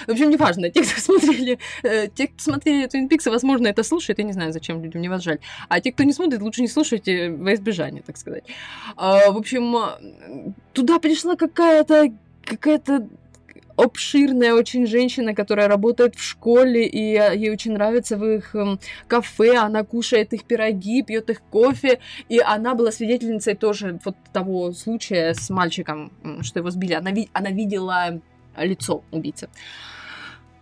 В 0.08 0.12
общем, 0.12 0.30
неважно. 0.30 0.70
Те, 0.70 0.84
кто 0.84 1.02
смотрели, 1.20 1.60
э, 1.84 2.08
те, 2.08 2.28
кто 2.28 2.42
смотрели 2.42 2.88
Twin 2.88 3.10
Peaks, 3.10 3.30
возможно, 3.30 3.68
это 3.68 3.84
слушает. 3.84 4.20
Я 4.20 4.24
не 4.24 4.32
знаю, 4.32 4.54
зачем 4.54 4.82
людям, 4.82 5.00
мне 5.00 5.10
вас 5.10 5.24
жаль. 5.24 5.40
А 5.68 5.82
те, 5.82 5.92
кто 5.92 6.04
не 6.04 6.14
смотрит, 6.14 6.42
лучше 6.42 6.62
не 6.62 6.70
слушайте 6.70 7.30
во 7.30 7.54
избежание, 7.54 8.02
так 8.02 8.16
сказать. 8.16 8.46
А, 8.96 9.30
в 9.32 9.38
общем, 9.38 9.76
а, 9.76 10.00
туда 10.72 11.00
пришла 11.00 11.36
какая-то 11.36 12.14
какая-то 12.46 13.10
обширная 13.78 14.54
очень 14.54 14.86
женщина, 14.88 15.34
которая 15.34 15.68
работает 15.68 16.16
в 16.16 16.22
школе, 16.22 16.86
и 16.86 17.16
а, 17.16 17.32
ей 17.32 17.52
очень 17.52 17.74
нравится 17.74 18.18
в 18.18 18.26
их 18.26 18.56
эм, 18.56 18.80
кафе, 19.08 19.56
она 19.58 19.84
кушает 19.84 20.34
их 20.34 20.44
пироги, 20.44 21.04
пьет 21.04 21.30
их 21.30 21.42
кофе, 21.44 22.00
и 22.28 22.40
она 22.40 22.76
была 22.76 22.92
свидетельницей 22.92 23.56
тоже 23.56 24.00
вот 24.04 24.16
того 24.34 24.72
случая 24.74 25.34
с 25.34 25.50
мальчиком, 25.50 26.12
что 26.42 26.60
его 26.60 26.70
сбили. 26.72 26.94
Она, 26.94 27.12
она 27.34 27.52
видела 27.52 28.20
лицо 28.58 29.04
убийцы. 29.12 29.50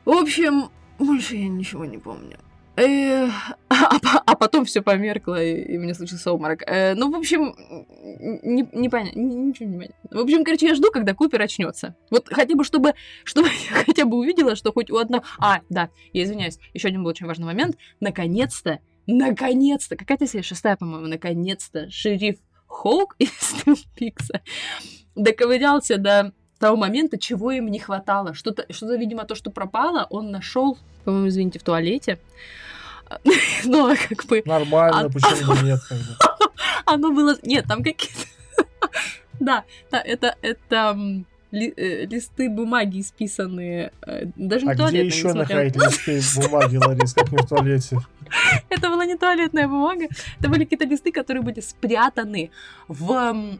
В 0.03 0.11
общем, 0.11 0.69
больше 0.99 1.37
я 1.37 1.47
ничего 1.47 1.85
не 1.85 1.97
помню. 1.97 2.37
Э, 2.77 3.29
А, 4.05 4.21
а 4.25 4.35
потом 4.35 4.65
все 4.65 4.81
померкло, 4.81 5.41
и, 5.41 5.73
и 5.73 5.77
у 5.77 5.81
меня 5.81 5.93
случился 5.93 6.31
обморок. 6.31 6.63
Э, 6.65 6.93
ну, 6.95 7.11
в 7.11 7.15
общем, 7.15 7.55
не, 8.43 8.67
не 8.71 8.89
понятно, 8.89 9.19
ничего 9.19 9.69
не 9.69 9.77
понятно. 9.77 10.19
В 10.19 10.23
общем, 10.23 10.43
короче, 10.43 10.67
я 10.67 10.75
жду, 10.75 10.91
когда 10.91 11.13
Купер 11.13 11.41
очнется. 11.41 11.95
Вот 12.09 12.27
хотя 12.31 12.55
бы, 12.55 12.63
чтобы, 12.63 12.93
чтобы 13.23 13.47
я 13.47 13.83
хотя 13.85 14.05
бы 14.05 14.17
увидела, 14.17 14.55
что 14.55 14.71
хоть 14.71 14.89
у 14.89 14.97
одного... 14.97 15.23
А, 15.39 15.61
да, 15.69 15.89
я 16.13 16.23
извиняюсь, 16.23 16.59
еще 16.73 16.87
один 16.87 17.03
был 17.03 17.09
очень 17.09 17.27
важный 17.27 17.45
момент. 17.45 17.77
Наконец-то, 17.99 18.79
наконец-то, 19.07 19.95
какая-то 19.95 20.27
серия, 20.27 20.43
шестая, 20.43 20.75
по-моему, 20.75 21.07
наконец-то 21.07 21.89
шериф 21.89 22.37
Хоук 22.67 23.15
из 23.19 23.53
Пикса 23.95 24.41
доковырялся 25.15 25.97
до 25.97 26.33
того 26.59 26.77
момента, 26.77 27.17
чего 27.17 27.51
им 27.51 27.67
не 27.67 27.79
хватало. 27.79 28.33
Что-то, 28.33 28.65
что-то 28.71 28.95
видимо, 28.95 29.25
то, 29.25 29.35
что 29.35 29.51
пропало, 29.51 30.07
он 30.09 30.31
нашел, 30.31 30.77
по-моему, 31.03 31.27
извините, 31.27 31.59
в 31.59 31.63
туалете. 31.63 32.19
Ну, 33.65 33.91
а 33.91 33.95
как 33.95 34.25
бы 34.25 34.41
Нормально, 34.45 35.01
А- 35.01 35.09
почему 35.09 35.53
нет, 35.63 35.79
как 35.87 35.97
бы. 35.97 36.15
оно 36.85 37.11
было... 37.11 37.35
Нет, 37.43 37.65
там 37.67 37.83
какие-то... 37.83 38.27
Да, 39.39 39.63
да, 39.91 40.01
это, 40.01 40.35
это 40.41 40.97
ли- 41.51 41.73
э, 41.75 42.05
листы 42.05 42.49
бумаги 42.49 43.01
исписанные. 43.01 43.91
э, 44.05 44.25
Даже 44.35 44.65
не 44.65 44.71
А 44.71 44.75
где 44.75 44.83
туалетные, 44.83 45.07
еще 45.07 45.33
находить 45.33 45.75
листы 45.75 46.21
бумаги, 46.41 46.77
Ларис, 46.77 47.13
как 47.13 47.31
не 47.31 47.37
в 47.37 47.45
туалете? 47.47 47.97
Это 48.69 48.89
была 48.89 49.05
не 49.05 49.17
туалетная 49.17 49.67
бумага, 49.67 50.07
это 50.39 50.49
были 50.49 50.63
какие-то 50.63 50.85
листы, 50.85 51.11
которые 51.11 51.43
были 51.43 51.59
спрятаны 51.59 52.49
в... 52.87 53.59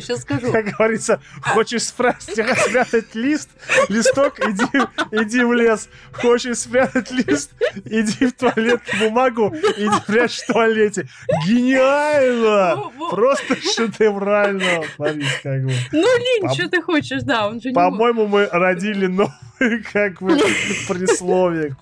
Сейчас 0.00 0.22
скажу. 0.22 0.50
Как 0.52 0.66
говорится, 0.66 1.20
хочешь 1.42 1.84
спрятать, 1.84 2.22
спрятать 2.22 3.14
лист, 3.14 3.50
листок, 3.88 4.40
иди, 4.40 4.64
иди 5.10 5.44
в 5.44 5.52
лес. 5.52 5.88
Хочешь 6.12 6.58
спрятать 6.58 7.10
лист, 7.10 7.52
иди 7.84 8.26
в 8.26 8.32
туалет 8.32 8.80
бумагу, 8.98 9.54
иди 9.54 10.00
прячь 10.06 10.38
в 10.38 10.46
туалете. 10.46 11.08
Гениально! 11.46 12.90
Просто 13.10 13.56
шедеврально, 13.56 14.84
Ларис, 14.98 15.40
как 15.42 15.64
бы. 15.64 15.72
Ну, 15.92 16.06
По- 16.42 16.54
что 16.54 16.68
ты 16.68 16.82
хочешь, 16.82 17.22
да, 17.22 17.48
он 17.48 17.60
же 17.60 17.68
не... 17.68 17.74
По-моему, 17.74 18.26
мы 18.26 18.46
родили 18.50 19.06
новое, 19.06 19.82
как 19.92 20.20
бы, 20.20 20.36
присловие. 20.88 21.76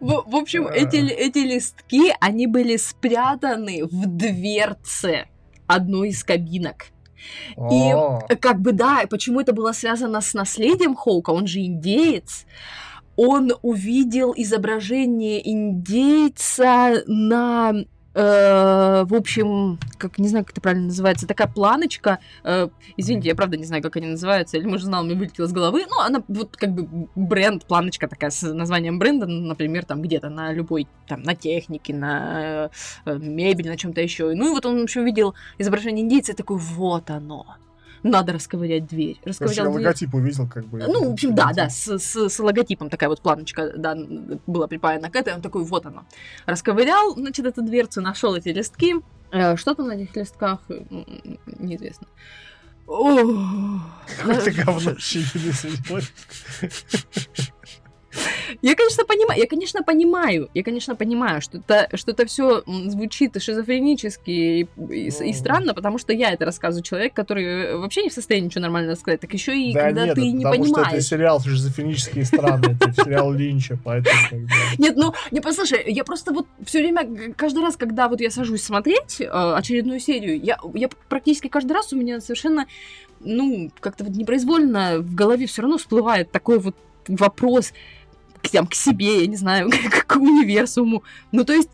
В, 0.00 0.24
в 0.26 0.36
общем, 0.36 0.66
эти, 0.66 0.96
эти 0.96 1.38
листки, 1.38 2.12
они 2.20 2.46
были 2.46 2.76
спрятаны 2.76 3.84
в 3.84 4.06
дверце 4.06 5.28
одной 5.68 6.08
из 6.08 6.24
кабинок. 6.24 6.86
И 7.70 7.92
как 8.40 8.60
бы 8.60 8.72
да, 8.72 9.02
почему 9.08 9.40
это 9.40 9.52
было 9.52 9.72
связано 9.72 10.20
с 10.20 10.34
наследием 10.34 10.94
Хоука, 10.94 11.30
он 11.30 11.46
же 11.46 11.60
индеец. 11.60 12.46
Он 13.16 13.52
увидел 13.62 14.32
изображение 14.36 15.48
индейца 15.50 17.02
на, 17.06 17.74
э, 18.18 19.04
в 19.04 19.14
общем, 19.14 19.78
как 19.96 20.18
не 20.18 20.28
знаю, 20.28 20.44
как 20.44 20.52
это 20.52 20.60
правильно 20.60 20.86
называется, 20.86 21.26
такая 21.26 21.48
планочка. 21.48 22.18
э, 22.44 22.68
извините, 22.96 23.28
я 23.28 23.34
правда 23.34 23.56
не 23.56 23.64
знаю, 23.64 23.82
как 23.82 23.96
они 23.96 24.06
называются, 24.06 24.56
или 24.56 24.66
может 24.66 24.82
журнал 24.82 25.04
мне 25.04 25.14
вылетел 25.14 25.44
из 25.44 25.52
головы. 25.52 25.84
Ну, 25.88 26.00
она 26.00 26.22
вот 26.28 26.56
как 26.56 26.72
бы 26.74 27.08
бренд, 27.14 27.64
планочка 27.66 28.08
такая 28.08 28.30
с 28.30 28.42
названием 28.42 28.98
бренда, 28.98 29.26
например, 29.26 29.84
там 29.84 30.02
где-то 30.02 30.30
на 30.30 30.52
любой, 30.52 30.86
там, 31.06 31.22
на 31.22 31.34
технике, 31.34 31.94
на 31.94 32.70
э, 33.04 33.18
мебель, 33.18 33.68
на 33.68 33.76
чем-то 33.76 34.00
еще. 34.00 34.34
Ну 34.34 34.48
и 34.48 34.50
вот 34.50 34.66
он, 34.66 34.80
в 34.80 34.82
общем, 34.82 35.02
увидел 35.02 35.34
изображение 35.58 36.04
индейца 36.04 36.32
и 36.32 36.36
такой, 36.36 36.58
вот 36.58 37.10
оно. 37.10 37.46
Надо 38.02 38.32
расковырять 38.32 38.86
дверь. 38.86 39.18
Короче, 39.22 39.40
я 39.40 39.46
Расковырял 39.48 39.72
дверь. 39.72 39.86
логотип 39.86 40.14
увидел, 40.14 40.48
как 40.48 40.64
бы. 40.66 40.78
Ну, 40.86 41.08
в 41.10 41.12
общем, 41.12 41.34
да, 41.34 41.50
да, 41.54 41.68
с, 41.68 41.98
с- 41.98 42.28
с 42.28 42.38
логотипом 42.38 42.90
такая 42.90 43.08
вот 43.08 43.20
планочка, 43.20 43.72
да, 43.76 43.96
была 44.46 44.66
припаяна 44.68 45.10
к 45.10 45.16
этой, 45.16 45.34
он 45.34 45.42
такой, 45.42 45.64
вот 45.64 45.86
оно. 45.86 46.04
Расковырял, 46.46 47.14
значит, 47.14 47.46
эту 47.46 47.62
дверцу, 47.62 48.00
нашел 48.00 48.34
эти 48.34 48.48
листки. 48.50 48.94
Э, 49.30 49.56
Что 49.56 49.74
там 49.74 49.88
на 49.88 49.92
этих 49.92 50.14
листках, 50.16 50.60
неизвестно. 51.58 52.06
Какое-то 52.86 54.50
говно. 54.64 54.92
Я, 58.62 58.74
конечно, 58.74 59.04
понимаю, 59.04 59.40
я, 59.40 59.46
конечно, 59.46 59.82
понимаю, 59.82 60.48
я, 60.54 60.62
конечно, 60.62 60.96
понимаю, 60.96 61.40
что 61.40 61.58
это, 61.58 61.96
что 61.96 62.12
это 62.12 62.26
все 62.26 62.62
звучит 62.66 63.40
шизофренически 63.40 64.30
и, 64.30 64.68
и 64.90 65.08
и 65.08 65.32
странно, 65.32 65.74
потому 65.74 65.98
что 65.98 66.12
я 66.12 66.32
это 66.32 66.44
рассказываю 66.44 66.82
человек, 66.82 67.14
который 67.14 67.76
вообще 67.76 68.02
не 68.02 68.10
в 68.10 68.12
состоянии 68.12 68.46
ничего 68.46 68.62
нормально 68.62 68.96
сказать, 68.96 69.20
так 69.20 69.32
еще 69.32 69.56
и 69.58 69.72
Да 69.72 69.84
когда 69.84 70.04
нет, 70.06 70.14
ты 70.14 70.20
это 70.22 70.30
не 70.30 70.44
потому 70.44 70.64
что 70.64 70.72
это 70.72 70.84
понимаешь. 70.84 71.04
сериал 71.04 71.40
шизофренические 71.40 72.24
страны, 72.24 72.76
это 72.80 72.92
сериал 72.92 73.32
Линча, 73.32 73.78
поэтому. 73.82 74.16
Нет, 74.78 74.96
ну, 74.96 75.12
не 75.30 75.40
послушай, 75.40 75.84
я 75.86 76.04
просто 76.04 76.32
вот 76.32 76.46
все 76.64 76.80
время, 76.80 77.34
каждый 77.36 77.62
раз, 77.62 77.76
когда 77.76 78.08
вот 78.08 78.20
я 78.20 78.30
сажусь 78.30 78.62
смотреть 78.62 79.20
э, 79.20 79.26
очередную 79.26 80.00
серию, 80.00 80.40
я, 80.40 80.58
я 80.74 80.88
практически 81.08 81.48
каждый 81.48 81.72
раз 81.72 81.92
у 81.92 81.96
меня 81.96 82.20
совершенно, 82.20 82.66
ну, 83.20 83.70
как-то 83.80 84.04
вот 84.04 84.16
непроизвольно 84.16 84.98
в 84.98 85.14
голове 85.14 85.46
все 85.46 85.62
равно 85.62 85.78
всплывает 85.78 86.30
такой 86.30 86.58
вот 86.58 86.76
вопрос 87.08 87.72
к, 88.42 88.48
там, 88.50 88.66
к 88.66 88.74
себе, 88.74 89.22
я 89.22 89.26
не 89.26 89.36
знаю, 89.36 89.70
к, 89.90 90.06
к 90.06 90.16
универсуму. 90.16 91.02
Ну, 91.32 91.44
то 91.44 91.52
есть, 91.52 91.70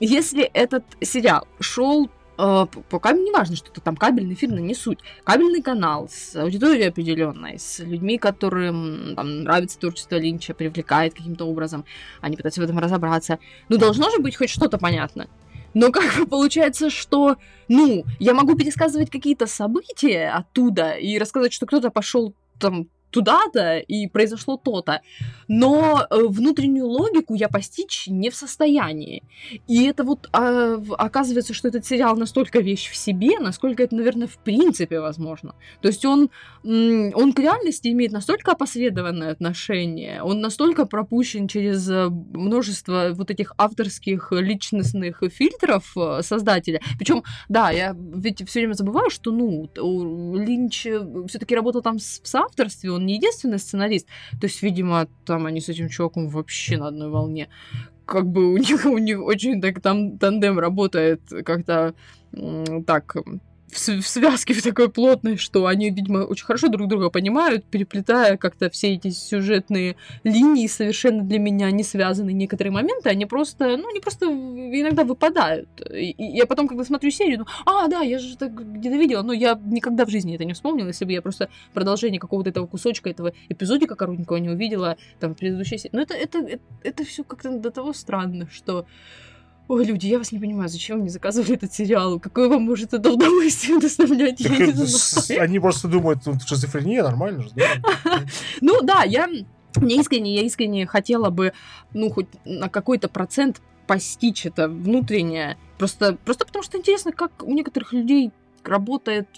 если 0.00 0.42
этот 0.42 0.84
сериал 1.00 1.46
шел 1.60 2.10
э, 2.38 2.66
пока 2.88 3.12
не 3.12 3.30
важно, 3.30 3.56
что 3.56 3.70
это 3.70 3.80
там 3.80 3.96
кабельный 3.96 4.34
фильм, 4.34 4.56
но 4.56 4.60
не 4.60 4.74
суть. 4.74 4.98
Кабельный 5.24 5.62
канал 5.62 6.08
с 6.10 6.34
аудиторией 6.36 6.88
определенной, 6.88 7.58
с 7.58 7.78
людьми, 7.80 8.18
которым 8.18 9.14
там, 9.16 9.44
нравится 9.44 9.78
творчество 9.78 10.16
Линча, 10.16 10.54
привлекает 10.54 11.14
каким-то 11.14 11.44
образом, 11.46 11.84
они 12.20 12.36
пытаются 12.36 12.60
в 12.60 12.64
этом 12.64 12.78
разобраться. 12.78 13.38
Ну, 13.68 13.78
должно 13.78 14.10
же 14.10 14.18
быть 14.18 14.36
хоть 14.36 14.50
что-то 14.50 14.78
понятно. 14.78 15.28
Но 15.74 15.90
как 15.90 16.14
бы 16.18 16.26
получается, 16.26 16.90
что, 16.90 17.36
ну, 17.68 18.04
я 18.18 18.34
могу 18.34 18.56
пересказывать 18.56 19.10
какие-то 19.10 19.46
события 19.46 20.28
оттуда 20.28 20.92
и 20.92 21.18
рассказать, 21.18 21.52
что 21.52 21.66
кто-то 21.66 21.90
пошел 21.90 22.34
там 22.58 22.88
туда-то 23.12 23.78
и 23.78 24.08
произошло 24.08 24.56
то-то. 24.56 25.02
Но 25.48 26.06
э, 26.10 26.16
внутреннюю 26.28 26.86
логику 26.86 27.34
я 27.34 27.48
постичь 27.48 28.08
не 28.08 28.30
в 28.30 28.34
состоянии. 28.34 29.22
И 29.68 29.84
это 29.84 30.02
вот 30.02 30.28
а, 30.32 30.82
оказывается, 30.98 31.54
что 31.54 31.68
этот 31.68 31.84
сериал 31.84 32.16
настолько 32.16 32.60
вещь 32.60 32.90
в 32.90 32.96
себе, 32.96 33.38
насколько 33.38 33.82
это, 33.82 33.94
наверное, 33.94 34.26
в 34.26 34.38
принципе 34.38 35.00
возможно. 35.00 35.54
То 35.82 35.88
есть 35.88 36.04
он, 36.04 36.30
он 36.64 37.32
к 37.32 37.38
реальности 37.38 37.88
имеет 37.88 38.12
настолько 38.12 38.52
опосредованное 38.52 39.30
отношение, 39.30 40.22
он 40.22 40.40
настолько 40.40 40.86
пропущен 40.86 41.48
через 41.48 41.88
э, 41.90 42.08
множество 42.08 43.10
вот 43.12 43.30
этих 43.30 43.52
авторских 43.58 44.32
личностных 44.32 45.22
фильтров 45.30 45.92
э, 45.96 46.22
создателя. 46.22 46.80
Причем, 46.98 47.22
да, 47.48 47.70
я 47.70 47.94
ведь 47.94 48.48
все 48.48 48.60
время 48.60 48.72
забываю, 48.72 49.10
что, 49.10 49.32
ну, 49.32 49.68
Линч 50.34 50.86
все-таки 51.28 51.54
работал 51.54 51.82
там 51.82 51.98
в 51.98 52.02
соавторстве, 52.02 52.90
он 52.90 53.01
он 53.02 53.06
не 53.06 53.14
единственный 53.14 53.58
сценарист. 53.58 54.06
То 54.40 54.46
есть, 54.46 54.62
видимо, 54.62 55.08
там 55.26 55.46
они 55.46 55.60
с 55.60 55.68
этим 55.68 55.88
чуваком 55.88 56.28
вообще 56.28 56.78
на 56.78 56.88
одной 56.88 57.10
волне. 57.10 57.48
Как 58.06 58.26
бы 58.26 58.52
у 58.52 58.56
них, 58.56 58.84
у 58.86 58.98
них 58.98 59.20
очень 59.20 59.60
так 59.60 59.80
там 59.80 60.18
тандем 60.18 60.58
работает 60.58 61.20
как-то 61.44 61.94
так 62.86 63.16
в, 63.72 64.06
связке 64.06 64.54
в 64.54 64.62
такой 64.62 64.90
плотной, 64.90 65.36
что 65.36 65.66
они, 65.66 65.90
видимо, 65.90 66.18
очень 66.18 66.44
хорошо 66.44 66.68
друг 66.68 66.88
друга 66.88 67.10
понимают, 67.10 67.64
переплетая 67.64 68.36
как-то 68.36 68.70
все 68.70 68.94
эти 68.94 69.10
сюжетные 69.10 69.96
линии, 70.24 70.66
совершенно 70.66 71.22
для 71.22 71.38
меня 71.38 71.70
не 71.70 71.82
связанные 71.82 72.34
некоторые 72.34 72.72
моменты, 72.72 73.08
они 73.08 73.26
просто, 73.26 73.76
ну, 73.76 73.88
они 73.88 74.00
просто 74.00 74.26
иногда 74.26 75.04
выпадают. 75.04 75.68
И 75.92 76.14
я 76.18 76.46
потом, 76.46 76.68
когда 76.68 76.84
смотрю 76.84 77.10
серию, 77.10 77.40
ну, 77.40 77.46
а, 77.66 77.88
да, 77.88 78.00
я 78.00 78.18
же 78.18 78.36
так 78.36 78.54
где-то 78.54 78.96
видела, 78.96 79.22
но 79.22 79.32
я 79.32 79.58
никогда 79.64 80.04
в 80.04 80.10
жизни 80.10 80.34
это 80.34 80.44
не 80.44 80.52
вспомнила, 80.52 80.88
если 80.88 81.04
бы 81.04 81.12
я 81.12 81.22
просто 81.22 81.48
продолжение 81.72 82.20
какого-то 82.20 82.50
этого 82.50 82.66
кусочка, 82.66 83.10
этого 83.10 83.32
эпизодика 83.48 83.94
коротенького 83.94 84.36
не 84.36 84.50
увидела 84.50 84.96
там 85.20 85.34
в 85.34 85.38
предыдущей 85.38 85.78
серии. 85.78 85.96
Но 85.96 86.02
это, 86.02 86.14
это, 86.14 86.38
это, 86.38 86.62
это 86.82 87.04
все 87.04 87.24
как-то 87.24 87.50
до 87.58 87.70
того 87.70 87.92
странно, 87.92 88.48
что 88.50 88.86
Ой, 89.68 89.84
люди, 89.84 90.06
я 90.06 90.18
вас 90.18 90.32
не 90.32 90.38
понимаю, 90.38 90.68
зачем 90.68 90.96
вы 90.96 91.02
мне 91.02 91.10
заказывали 91.10 91.54
этот 91.54 91.72
сериал? 91.72 92.18
Какое 92.20 92.48
вам 92.48 92.62
может 92.62 92.92
это 92.94 93.12
удовольствие 93.12 93.78
доставлять? 93.78 94.40
Я 94.40 94.50
не 94.50 94.72
знаю. 94.72 95.42
Они 95.42 95.60
просто 95.60 95.88
думают, 95.88 96.20
ну, 96.26 96.34
шизофрения, 96.44 97.02
нормально 97.02 97.42
же, 97.42 97.50
Ну 98.60 98.82
да, 98.82 99.04
я 99.04 99.28
мне 99.76 99.96
искренне, 99.96 100.34
я 100.34 100.42
искренне 100.42 100.86
хотела 100.86 101.30
бы, 101.30 101.52
ну, 101.94 102.10
хоть 102.10 102.26
на 102.44 102.68
какой-то 102.68 103.08
процент 103.08 103.62
постичь 103.86 104.46
это 104.46 104.68
внутреннее. 104.68 105.56
Просто, 105.78 106.16
просто 106.24 106.44
потому 106.44 106.62
что 106.62 106.78
интересно, 106.78 107.12
как 107.12 107.42
у 107.42 107.52
некоторых 107.52 107.92
людей 107.92 108.30
работает 108.64 109.28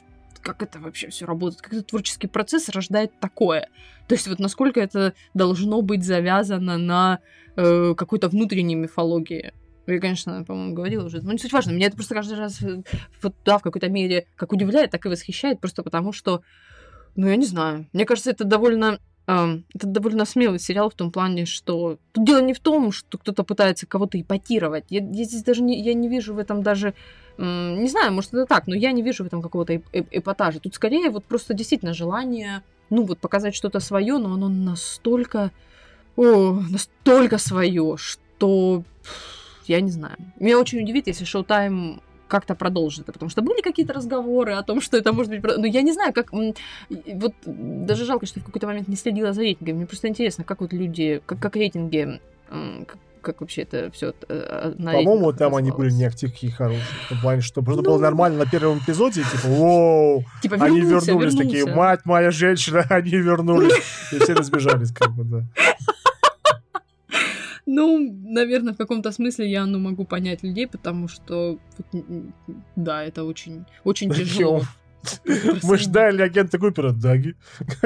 как 0.43 0.63
это 0.63 0.79
вообще 0.79 1.09
все 1.09 1.25
работает, 1.25 1.63
как 1.63 1.73
этот 1.73 1.87
творческий 1.87 2.27
процесс 2.27 2.69
рождает 2.69 3.19
такое. 3.19 3.69
То 4.07 4.15
есть 4.15 4.29
вот 4.29 4.39
насколько 4.39 4.79
это 4.79 5.15
должно 5.33 5.81
быть 5.81 6.05
завязано 6.05 6.77
на 6.77 7.21
э, 7.57 7.95
какой-то 7.97 8.29
внутренней 8.29 8.75
мифологии. 8.75 9.55
Я, 9.87 10.01
конечно, 10.01 10.45
по-моему, 10.45 10.75
говорила 10.75 11.05
уже, 11.05 11.21
но 11.21 11.33
не 11.33 11.39
суть 11.39 11.53
важно. 11.53 11.73
Меня 11.73 11.89
это 11.89 11.97
просто 11.97 12.15
каждый 12.15 12.39
раз 12.39 12.63
э, 12.63 12.83
вот, 13.23 13.35
да, 13.45 13.59
в 13.59 13.63
какой-то 13.63 13.89
мере 13.89 14.27
как 14.37 14.53
удивляет, 14.53 14.91
так 14.91 15.05
и 15.05 15.09
восхищает, 15.09 15.61
просто 15.61 15.83
потому 15.83 16.13
что, 16.13 16.43
ну, 17.17 17.29
я 17.29 17.37
не 17.37 17.47
знаю. 17.47 17.87
Мне 17.93 18.05
кажется, 18.05 18.31
это 18.31 18.45
довольно 18.45 18.99
Uh, 19.27 19.63
это 19.75 19.87
довольно 19.87 20.27
смелый 20.27 20.59
сериал 20.59 20.91
в 20.91 20.95
том 20.95 21.11
плане, 21.11 21.47
что 21.47 21.97
тут 22.13 22.27
дело 22.27 22.43
не 22.43 22.53
в 22.53 22.61
том, 22.61 22.93
что 22.93 23.17
кто-то 23.17 23.43
пытается 23.43 23.87
кого-то 23.87 24.21
ипотировать. 24.21 24.85
Я, 24.91 25.01
я 25.01 25.25
здесь 25.25 25.43
даже 25.43 25.63
не, 25.63 25.81
я 25.81 25.95
не 25.95 26.11
вижу 26.11 26.35
в 26.35 26.39
этом 26.39 26.63
даже, 26.63 26.93
м, 27.39 27.81
не 27.81 27.89
знаю, 27.89 28.13
может 28.13 28.35
это 28.35 28.45
так, 28.45 28.67
но 28.67 28.75
я 28.75 28.93
не 28.93 29.01
вижу 29.01 29.25
в 29.25 29.27
этом 29.27 29.41
какого-то 29.41 29.81
эпатажа. 29.93 30.61
Тут 30.61 30.75
скорее 30.75 31.09
вот 31.09 31.25
просто 31.25 31.55
действительно 31.55 31.95
желание, 31.95 32.63
ну 32.91 33.05
вот 33.05 33.19
показать 33.19 33.55
что-то 33.55 33.81
свое, 33.81 34.19
но 34.19 34.35
оно 34.35 34.51
настолько, 34.51 35.53
о, 36.17 36.61
настолько 36.69 37.39
свое, 37.39 37.97
что 37.97 38.83
я 39.69 39.81
не 39.81 39.91
знаю. 39.91 40.17
Меня 40.39 40.59
очень 40.59 40.81
удивит, 40.81 41.07
если 41.07 41.27
Showtime 41.27 42.01
как-то 42.29 42.55
продолжит 42.55 43.05
это, 43.05 43.13
потому 43.13 43.31
что 43.31 43.43
были 43.43 43.61
какие-то 43.61 43.93
разговоры 43.93 44.55
о 44.55 44.63
том, 44.63 44.81
что 44.81 44.97
это 44.97 45.13
может 45.13 45.31
быть... 45.31 45.43
Но 45.43 45.59
ну, 45.59 45.65
я 45.65 45.83
не 45.83 45.93
знаю, 45.93 46.13
как... 46.13 46.33
Вот 46.33 47.35
даже 47.47 48.05
жалко, 48.05 48.27
что 48.27 48.41
в 48.41 48.45
какой-то 48.45 48.67
момент 48.67 48.89
не 48.89 48.97
следила 48.97 49.33
за 49.33 49.43
рейтингами. 49.43 49.77
Мне 49.77 49.87
просто 49.87 50.09
интересно, 50.09 50.45
как 50.45 50.61
вот 50.61 50.73
люди... 50.73 51.23
Как, 51.27 51.39
как 51.39 51.57
рейтинги... 51.57 52.21
Как, 52.49 52.99
как 53.21 53.41
вообще 53.41 53.63
это 53.63 53.91
все 53.91 54.15
э, 54.29 54.75
По-моему, 54.77 55.33
там 55.33 55.55
они 55.55 55.71
были 55.71 55.91
не 55.91 56.05
активки 56.05 56.51
хорошие. 56.51 56.85
В 57.11 57.21
плане, 57.21 57.41
что 57.41 57.63
просто 57.63 57.83
ну... 57.83 57.91
было 57.91 57.99
нормально 57.99 58.45
на 58.45 58.51
первом 58.51 58.79
эпизоде, 58.79 59.23
типа, 59.23 59.49
воу, 59.49 60.25
типа, 60.43 60.55
вернулся, 60.55 60.73
они 60.73 60.81
вернулись, 60.81 61.07
вернулся. 61.07 61.39
такие, 61.39 61.67
мать 61.67 62.01
моя 62.05 62.31
женщина, 62.31 62.85
они 62.91 63.11
вернулись. 63.11 63.75
И 64.13 64.19
все 64.19 64.35
разбежались, 64.35 64.93
как 64.93 65.13
бы, 65.13 65.25
да. 65.25 65.45
Ну, 67.75 67.99
наверное, 68.23 68.73
в 68.73 68.77
каком-то 68.77 69.11
смысле 69.11 69.51
я 69.51 69.67
ну, 69.67 69.81
могу 69.81 70.05
понять 70.05 70.45
людей, 70.45 70.69
потому 70.69 71.09
что, 71.09 71.59
да, 72.77 73.03
это 73.03 73.25
очень, 73.25 73.65
очень 73.85 74.11
тяжело. 74.11 74.63
Мы 75.63 75.77
ждали 75.77 76.23
агента 76.23 76.59
Купера, 76.59 76.93
Даги. 76.93 77.35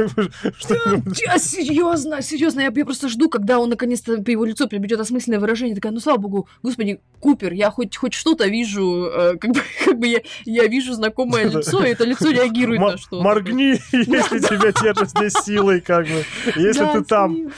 Серьезно, 1.38 2.22
серьезно, 2.22 2.60
я, 2.60 2.70
просто 2.70 3.08
жду, 3.08 3.30
когда 3.30 3.58
он 3.58 3.70
наконец-то 3.70 4.22
по 4.22 4.30
его 4.30 4.44
лицу 4.44 4.68
прибедет 4.68 5.00
осмысленное 5.00 5.40
выражение. 5.40 5.74
Такая, 5.74 5.92
ну 5.92 6.00
слава 6.00 6.18
богу, 6.18 6.48
господи, 6.62 7.00
Купер, 7.20 7.54
я 7.54 7.70
хоть 7.70 7.96
хоть 7.96 8.12
что-то 8.12 8.46
вижу, 8.46 9.06
э, 9.06 9.36
как 9.38 9.52
бы, 9.52 9.62
я 10.44 10.66
вижу 10.66 10.92
знакомое 10.92 11.44
лицо, 11.44 11.82
и 11.82 11.90
это 11.90 12.04
лицо 12.04 12.30
реагирует 12.30 12.80
на 12.80 12.98
что-то. 12.98 13.22
Моргни, 13.22 13.80
если 13.92 14.38
тебя 14.38 14.72
держат 14.82 15.10
здесь 15.10 15.32
силой, 15.32 15.80
как 15.80 16.06
бы, 16.06 16.24
если 16.56 16.84
ты 16.92 17.04
там. 17.04 17.50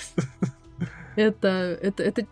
Это, 1.21 1.49
это, 1.83 2.03
это, 2.03 2.27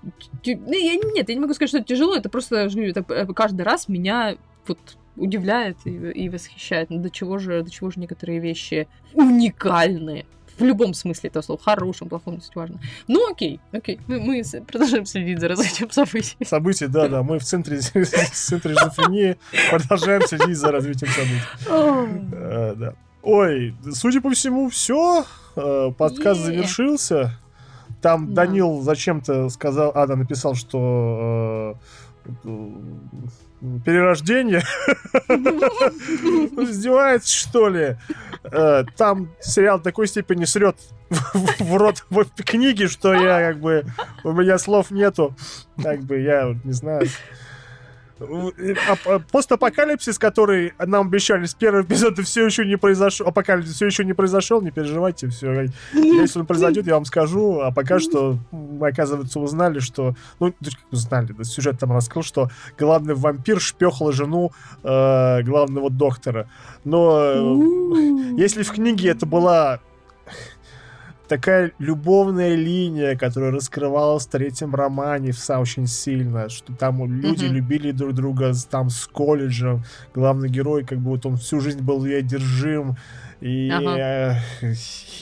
ну, 0.45 0.73
я, 0.73 0.95
нет, 0.95 1.29
я 1.29 1.35
не 1.35 1.41
могу 1.41 1.53
сказать, 1.53 1.69
что 1.69 1.79
это 1.79 1.89
тяжело, 1.89 2.17
это 2.17 2.31
просто, 2.31 2.57
это 2.57 3.05
э, 3.09 3.27
каждый 3.35 3.63
раз 3.63 3.89
меня 3.89 4.37
вот 4.67 4.79
удивляет 5.17 5.77
и, 5.85 5.91
и 5.91 6.29
восхищает. 6.29 6.91
Ну, 6.91 6.99
до 7.01 7.11
чего 7.11 7.39
же, 7.39 7.63
до 7.63 7.71
чего 7.71 7.91
же 7.91 8.01
некоторые 8.01 8.41
вещи 8.41 8.89
уникальные. 9.13 10.25
В 10.59 10.65
любом 10.65 10.95
смысле 10.95 11.29
этого 11.29 11.43
слова. 11.43 11.61
Хорошем, 11.63 12.09
плохом, 12.09 12.35
не 12.35 12.41
важно. 12.55 12.81
Ну, 13.07 13.31
окей, 13.31 13.61
окей. 13.73 14.01
Мы, 14.09 14.21
мы 14.21 14.43
продолжаем 14.67 15.07
следить 15.07 15.39
за 15.39 15.49
развитием 15.49 15.91
событий. 15.91 16.37
Событий, 16.45 16.87
да, 16.87 17.09
да. 17.09 17.23
Мы 17.23 17.39
в 17.39 17.45
центре, 17.45 17.79
в 17.81 18.33
центре 18.33 18.75
шизофрении 18.75 19.37
продолжаем 19.71 20.23
следить 20.23 20.57
за 20.57 20.73
развитием 20.73 21.11
событий. 21.13 22.33
Э, 22.33 22.75
да. 22.77 22.95
Ой, 23.23 23.75
судя 23.93 24.21
по 24.21 24.31
всему, 24.31 24.69
все. 24.69 25.27
Э, 25.55 25.93
подкаст 25.97 26.41
завершился. 26.41 27.39
Там 28.01 28.35
да. 28.35 28.45
Данил 28.45 28.81
зачем-то 28.81 29.49
сказал, 29.49 29.93
Ада 29.95 30.17
написал, 30.17 30.55
что 30.55 31.77
э, 32.25 32.29
перерождение. 33.85 34.63
Издевается, 35.29 37.35
что 37.35 37.69
ли? 37.69 37.97
Э, 38.45 38.85
там 38.97 39.31
сериал 39.41 39.79
в 39.79 39.83
такой 39.83 40.07
степени 40.07 40.45
срет 40.45 40.77
в 41.11 41.77
рот 41.77 42.05
в 42.11 42.25
книги, 42.45 42.87
что 42.87 43.15
я 43.15 43.53
как 43.53 43.61
бы... 43.61 43.85
У 44.25 44.33
меня 44.33 44.59
слов 44.59 44.91
нету. 44.91 45.35
Как 45.83 46.03
бы 46.03 46.21
я 46.21 46.55
не 46.65 46.73
знаю. 46.73 47.09
А, 48.21 49.19
постапокалипсис, 49.31 50.19
который 50.19 50.73
нам 50.79 51.07
обещали 51.07 51.47
с 51.47 51.55
первого 51.55 51.83
эпизода, 51.83 52.23
все 52.23 52.45
еще 52.45 52.65
не 52.65 52.77
произошел. 52.77 53.27
Апокалипсис 53.27 53.75
все 53.75 53.87
еще 53.87 54.05
не 54.05 54.13
произошел, 54.13 54.61
не 54.61 54.71
переживайте, 54.71 55.29
все. 55.29 55.69
Если 55.93 56.41
он 56.41 56.47
произойдет, 56.47 56.87
я 56.87 56.95
вам 56.95 57.05
скажу. 57.05 57.61
А 57.61 57.71
пока 57.71 57.99
что 57.99 58.39
мы, 58.51 58.89
оказывается, 58.89 59.41
узнали, 59.41 59.79
что. 59.79 60.15
Ну, 60.41 60.53
узнали, 60.91 61.33
да, 61.33 61.45
сюжет 61.45 61.79
там 61.79 61.93
раскрыл, 61.93 62.23
что 62.23 62.51
главный 62.79 63.15
вампир 63.15 63.61
шпехал 63.61 64.13
жену 64.13 64.53
э, 64.83 65.43
главного 65.43 65.91
доктора. 65.91 66.49
Но 66.85 67.21
э, 67.21 68.39
если 68.39 68.63
в 68.63 68.73
книге 68.73 69.11
это 69.11 69.27
была 69.27 69.81
такая 71.29 71.73
любовная 71.79 72.55
линия, 72.55 73.17
которая 73.17 73.51
раскрывалась 73.51 74.27
в 74.27 74.31
третьем 74.31 74.75
романе 74.75 75.33
в 75.33 75.51
очень 75.51 75.87
сильно, 75.87 76.49
что 76.49 76.73
там 76.75 77.05
люди 77.11 77.45
mm-hmm. 77.45 77.49
любили 77.49 77.91
друг 77.93 78.15
друга 78.15 78.53
там 78.71 78.91
с 78.91 79.07
колледжем, 79.07 79.85
главный 80.15 80.49
герой, 80.49 80.85
как 80.85 80.99
бы 80.99 81.11
вот 81.11 81.27
он 81.27 81.37
всю 81.37 81.61
жизнь 81.61 81.83
был 81.83 82.05
ей 82.05 82.21
одержим, 82.21 82.97
И 83.41 83.71
Ага. 83.71 84.37
э, 84.63 84.75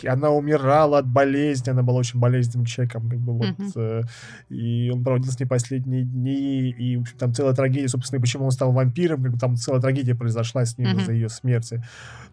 она 0.06 0.30
умирала 0.30 0.98
от 0.98 1.06
болезни, 1.06 1.70
она 1.70 1.82
была 1.82 1.98
очень 1.98 2.18
болезненным 2.18 2.64
человеком, 2.64 3.10
как 3.10 3.18
бы 3.18 3.32
вот. 3.32 3.58
Мгм. 3.58 3.72
э, 3.76 4.02
и 4.48 4.90
он 4.90 5.04
проводил 5.04 5.30
с 5.30 5.38
ней 5.38 5.46
последние 5.46 6.02
дни, 6.02 6.70
и 6.70 6.96
в 6.96 7.02
общем, 7.02 7.18
там 7.18 7.34
целая 7.34 7.54
трагедия, 7.54 7.88
собственно, 7.88 8.18
и 8.18 8.22
почему 8.22 8.46
он 8.46 8.52
стал 8.52 8.72
вампиром, 8.72 9.22
как 9.22 9.32
бы 9.32 9.38
там 9.38 9.56
целая 9.56 9.82
трагедия 9.82 10.14
произошла 10.14 10.64
с 10.64 10.78
ним 10.78 10.90
Мгм. 10.90 11.00
из-за 11.00 11.12
ее 11.12 11.28
смерти. 11.28 11.82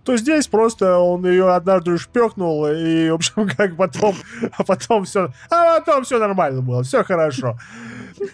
То 0.03 0.17
здесь 0.17 0.47
просто 0.47 0.97
он 0.97 1.25
ее 1.25 1.53
однажды 1.53 1.97
шпехнул, 1.97 2.67
и, 2.67 3.09
в 3.09 3.15
общем, 3.15 3.47
как 3.57 3.77
потом, 3.77 4.15
а 4.57 4.63
потом 4.63 5.05
все, 5.05 5.29
а 5.49 5.79
потом 5.79 6.03
все 6.03 6.19
нормально 6.19 6.61
было, 6.61 6.83
все 6.83 7.03
хорошо. 7.03 7.57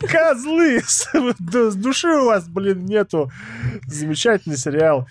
Козлы! 0.01 0.81
С 0.85 1.75
души 1.75 2.09
у 2.09 2.25
вас, 2.25 2.48
блин, 2.48 2.85
нету. 2.85 3.31
Замечательный 3.88 4.57
сериал. 4.57 5.07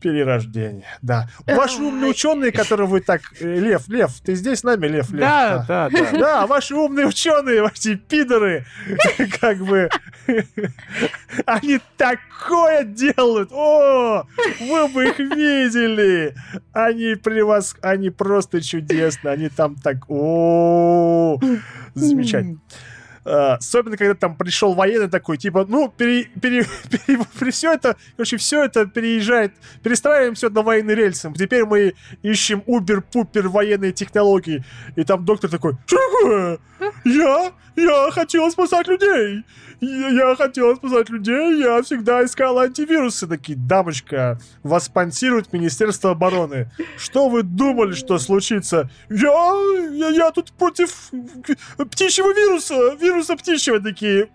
Перерождение, 0.00 0.86
да. 1.02 1.28
Ваши 1.46 1.82
умные 1.82 2.10
ученые, 2.10 2.52
которые 2.52 2.86
вы 2.86 3.00
так... 3.00 3.20
э, 3.40 3.58
Лев, 3.58 3.88
Лев, 3.88 4.12
ты 4.24 4.34
здесь 4.34 4.60
с 4.60 4.62
нами, 4.62 4.86
Лев? 4.86 5.10
Лев? 5.10 5.20
Да, 5.20 5.64
да, 5.66 5.88
да. 5.90 6.12
Да, 6.12 6.46
ваши 6.46 6.74
умные 6.74 7.06
ученые, 7.06 7.68
эти 7.74 7.96
пидоры, 7.96 8.64
как 9.40 9.58
бы, 9.58 9.88
они 11.46 11.80
такое 11.96 12.84
делают. 12.84 13.50
О, 13.52 14.24
вы 14.60 14.88
бы 14.88 15.06
их 15.08 15.18
видели. 15.18 16.34
Они 16.72 17.14
превос... 17.14 17.76
Они 17.82 18.10
просто 18.10 18.60
чудесны. 18.60 19.28
Они 19.28 19.48
там 19.48 19.76
так... 19.76 20.08
О, 20.08 21.38
замечательно. 21.94 22.58
А, 23.28 23.54
Особенно, 23.54 23.96
когда 23.96 24.14
там 24.14 24.36
пришел 24.36 24.74
военный 24.74 25.08
такой, 25.08 25.36
типа, 25.36 25.66
ну, 25.68 25.88
пере, 25.88 26.24
пере, 26.40 26.64
пере- 27.06 27.50
все 27.50 27.72
это, 27.74 27.96
короче, 28.16 28.36
все 28.36 28.64
это 28.64 28.86
переезжает, 28.86 29.52
перестраиваем 29.82 30.34
все 30.34 30.48
на 30.48 30.62
военные 30.62 30.96
рельсы. 30.96 31.32
Теперь 31.34 31.64
мы 31.66 31.94
ищем 32.22 32.62
убер-пупер 32.66 33.48
военные 33.48 33.92
технологии. 33.92 34.64
И 34.96 35.04
там 35.04 35.24
доктор 35.24 35.50
такой? 35.50 35.74
Я? 37.04 37.52
Я 37.76 38.10
хотел 38.10 38.50
спасать 38.50 38.88
людей. 38.88 39.44
Я, 39.80 40.34
хотел 40.34 40.74
спасать 40.76 41.08
людей, 41.08 41.60
я 41.60 41.80
всегда 41.82 42.24
искал 42.24 42.58
антивирусы. 42.58 43.26
Такие, 43.26 43.56
дамочка, 43.56 44.38
вас 44.62 44.86
спонсирует 44.86 45.52
Министерство 45.52 46.10
обороны. 46.10 46.70
Что 46.96 47.28
вы 47.28 47.42
думали, 47.42 47.92
что 47.92 48.18
случится? 48.18 48.90
Я, 49.08 49.54
я, 49.92 50.08
я 50.08 50.30
тут 50.32 50.52
против 50.52 51.10
птичьего 51.76 52.32
вируса, 52.34 52.94
вируса 53.00 53.36
птичьего 53.36 53.80
такие. 53.80 54.30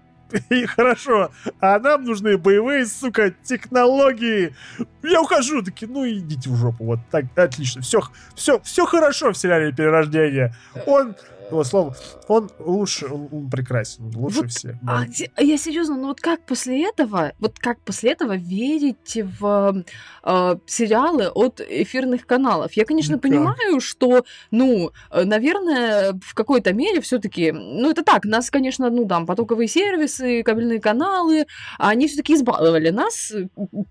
И 0.49 0.65
хорошо, 0.65 1.31
а 1.59 1.79
нам 1.79 2.03
нужны 2.03 2.37
боевые, 2.37 2.85
сука, 2.85 3.33
технологии. 3.43 4.55
Я 5.03 5.21
ухожу, 5.21 5.61
такие, 5.61 5.91
ну 5.91 6.07
идите 6.07 6.49
в 6.49 6.55
жопу, 6.55 6.85
вот 6.85 6.99
так, 7.11 7.25
отлично. 7.35 7.81
Все, 7.81 8.01
все, 8.35 8.59
все 8.61 8.85
хорошо 8.85 9.31
в 9.31 9.37
сериале 9.37 9.71
Перерождение. 9.73 10.55
Он, 10.87 11.15
его 11.53 11.63
слово, 11.63 11.95
он 12.27 12.49
лучше, 12.59 13.07
он, 13.07 13.27
он 13.31 13.49
прекрасен, 13.49 14.11
лучше 14.15 14.41
Вот, 14.41 14.51
всех. 14.51 14.75
А, 14.85 14.99
да. 15.01 15.05
где- 15.05 15.31
я 15.39 15.57
серьезно, 15.57 15.95
ну 15.95 16.07
вот 16.07 16.21
как 16.21 16.45
после 16.45 16.87
этого, 16.87 17.33
вот 17.39 17.59
как 17.59 17.79
после 17.81 18.11
этого 18.11 18.35
верить 18.35 19.17
в 19.39 19.83
э, 20.23 20.55
сериалы 20.65 21.27
от 21.29 21.61
эфирных 21.61 22.25
каналов? 22.25 22.73
Я, 22.73 22.85
конечно, 22.85 23.13
Никак. 23.13 23.21
понимаю, 23.23 23.79
что, 23.79 24.25
ну, 24.51 24.91
э, 25.11 25.23
наверное, 25.23 26.13
в 26.23 26.33
какой-то 26.33 26.73
мере 26.73 27.01
все-таки, 27.01 27.51
ну 27.51 27.89
это 27.91 28.03
так, 28.03 28.25
нас, 28.25 28.49
конечно, 28.49 28.89
ну 28.89 29.05
там 29.07 29.25
потоковые 29.25 29.67
сервисы, 29.67 30.43
кабельные 30.43 30.79
каналы, 30.79 31.45
они 31.77 32.07
все-таки 32.07 32.33
избаловали 32.35 32.89
нас 32.89 33.31
э, 33.31 33.47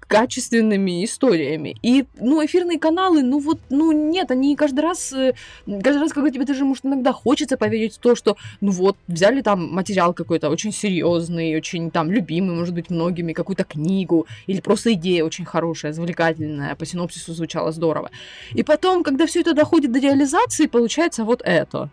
качественными 0.08 1.04
историями. 1.04 1.76
И, 1.82 2.04
ну, 2.18 2.44
эфирные 2.44 2.78
каналы, 2.78 3.22
ну 3.22 3.38
вот, 3.38 3.58
ну 3.70 3.92
нет, 3.92 4.30
они 4.30 4.56
каждый 4.56 4.80
раз, 4.80 5.12
э, 5.12 5.34
каждый 5.66 6.00
раз, 6.00 6.12
когда 6.12 6.30
тебе 6.30 6.44
даже, 6.44 6.64
может, 6.64 6.84
иногда 6.86 7.12
хочется 7.12 7.51
поверить 7.56 7.94
в 7.94 7.98
то, 7.98 8.14
что 8.14 8.36
ну 8.60 8.70
вот, 8.70 8.96
взяли 9.08 9.40
там 9.42 9.72
материал 9.72 10.14
какой-то 10.14 10.50
очень 10.50 10.72
серьезный, 10.72 11.56
очень 11.56 11.90
там 11.90 12.10
любимый, 12.10 12.56
может 12.56 12.74
быть, 12.74 12.90
многими, 12.90 13.32
какую-то 13.32 13.64
книгу, 13.64 14.26
или 14.46 14.60
просто 14.60 14.92
идея 14.94 15.24
очень 15.24 15.44
хорошая, 15.44 15.92
завлекательная, 15.92 16.74
по 16.74 16.86
синопсису 16.86 17.34
звучало 17.34 17.72
здорово. 17.72 18.10
И 18.52 18.62
потом, 18.62 19.02
когда 19.02 19.26
все 19.26 19.40
это 19.40 19.54
доходит 19.54 19.92
до 19.92 19.98
реализации, 19.98 20.66
получается 20.66 21.24
вот 21.24 21.42
это. 21.44 21.90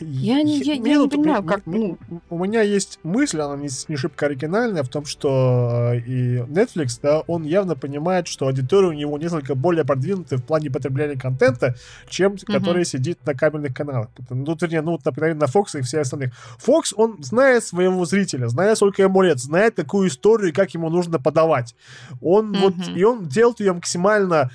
Я 0.00 0.42
не- 0.42 0.60
я- 0.60 0.74
я 0.74 0.80
мне 0.80 0.90
не 0.92 0.98
вот- 0.98 1.10
понимаю, 1.10 1.42
как, 1.42 1.66
мне- 1.66 1.96
У 2.30 2.38
меня 2.38 2.62
есть 2.62 2.98
мысль, 3.02 3.40
она 3.40 3.56
не, 3.56 3.68
не 3.88 3.96
шибко 3.96 4.26
оригинальная, 4.26 4.82
в 4.84 4.88
том, 4.88 5.04
что 5.04 5.90
э, 5.92 5.98
и 5.98 6.38
Netflix, 6.38 6.98
да, 7.02 7.20
он 7.26 7.42
явно 7.42 7.74
понимает, 7.74 8.28
что 8.28 8.46
аудитория 8.46 8.88
у 8.88 8.92
него 8.92 9.18
несколько 9.18 9.54
более 9.54 9.84
продвинутая 9.84 10.38
в 10.38 10.44
плане 10.44 10.70
потребления 10.70 11.18
контента, 11.18 11.74
чем 12.08 12.36
который 12.38 12.84
сидит 12.84 13.18
на 13.26 13.34
кабельных 13.34 13.74
каналах. 13.74 14.08
Ну, 14.30 14.56
вернее, 14.60 14.82
ну, 14.82 14.92
вот, 14.92 15.04
например, 15.04 15.34
на 15.34 15.44
Fox 15.44 15.78
и 15.78 15.82
все 15.82 16.00
остальных. 16.00 16.32
Fox, 16.64 16.94
он 16.96 17.22
знает 17.22 17.64
своего 17.64 18.04
зрителя, 18.04 18.46
знает, 18.48 18.76
сколько 18.76 19.02
ему 19.02 19.20
лет, 19.22 19.40
знает, 19.40 19.74
какую 19.74 20.08
историю 20.08 20.50
и 20.50 20.52
как 20.52 20.72
ему 20.74 20.88
нужно 20.90 21.18
подавать. 21.18 21.74
Он 22.22 22.52
вот, 22.52 22.76
Мгм. 22.76 22.96
и 22.96 23.02
он 23.02 23.26
делает 23.28 23.60
ее 23.60 23.72
максимально 23.72 24.50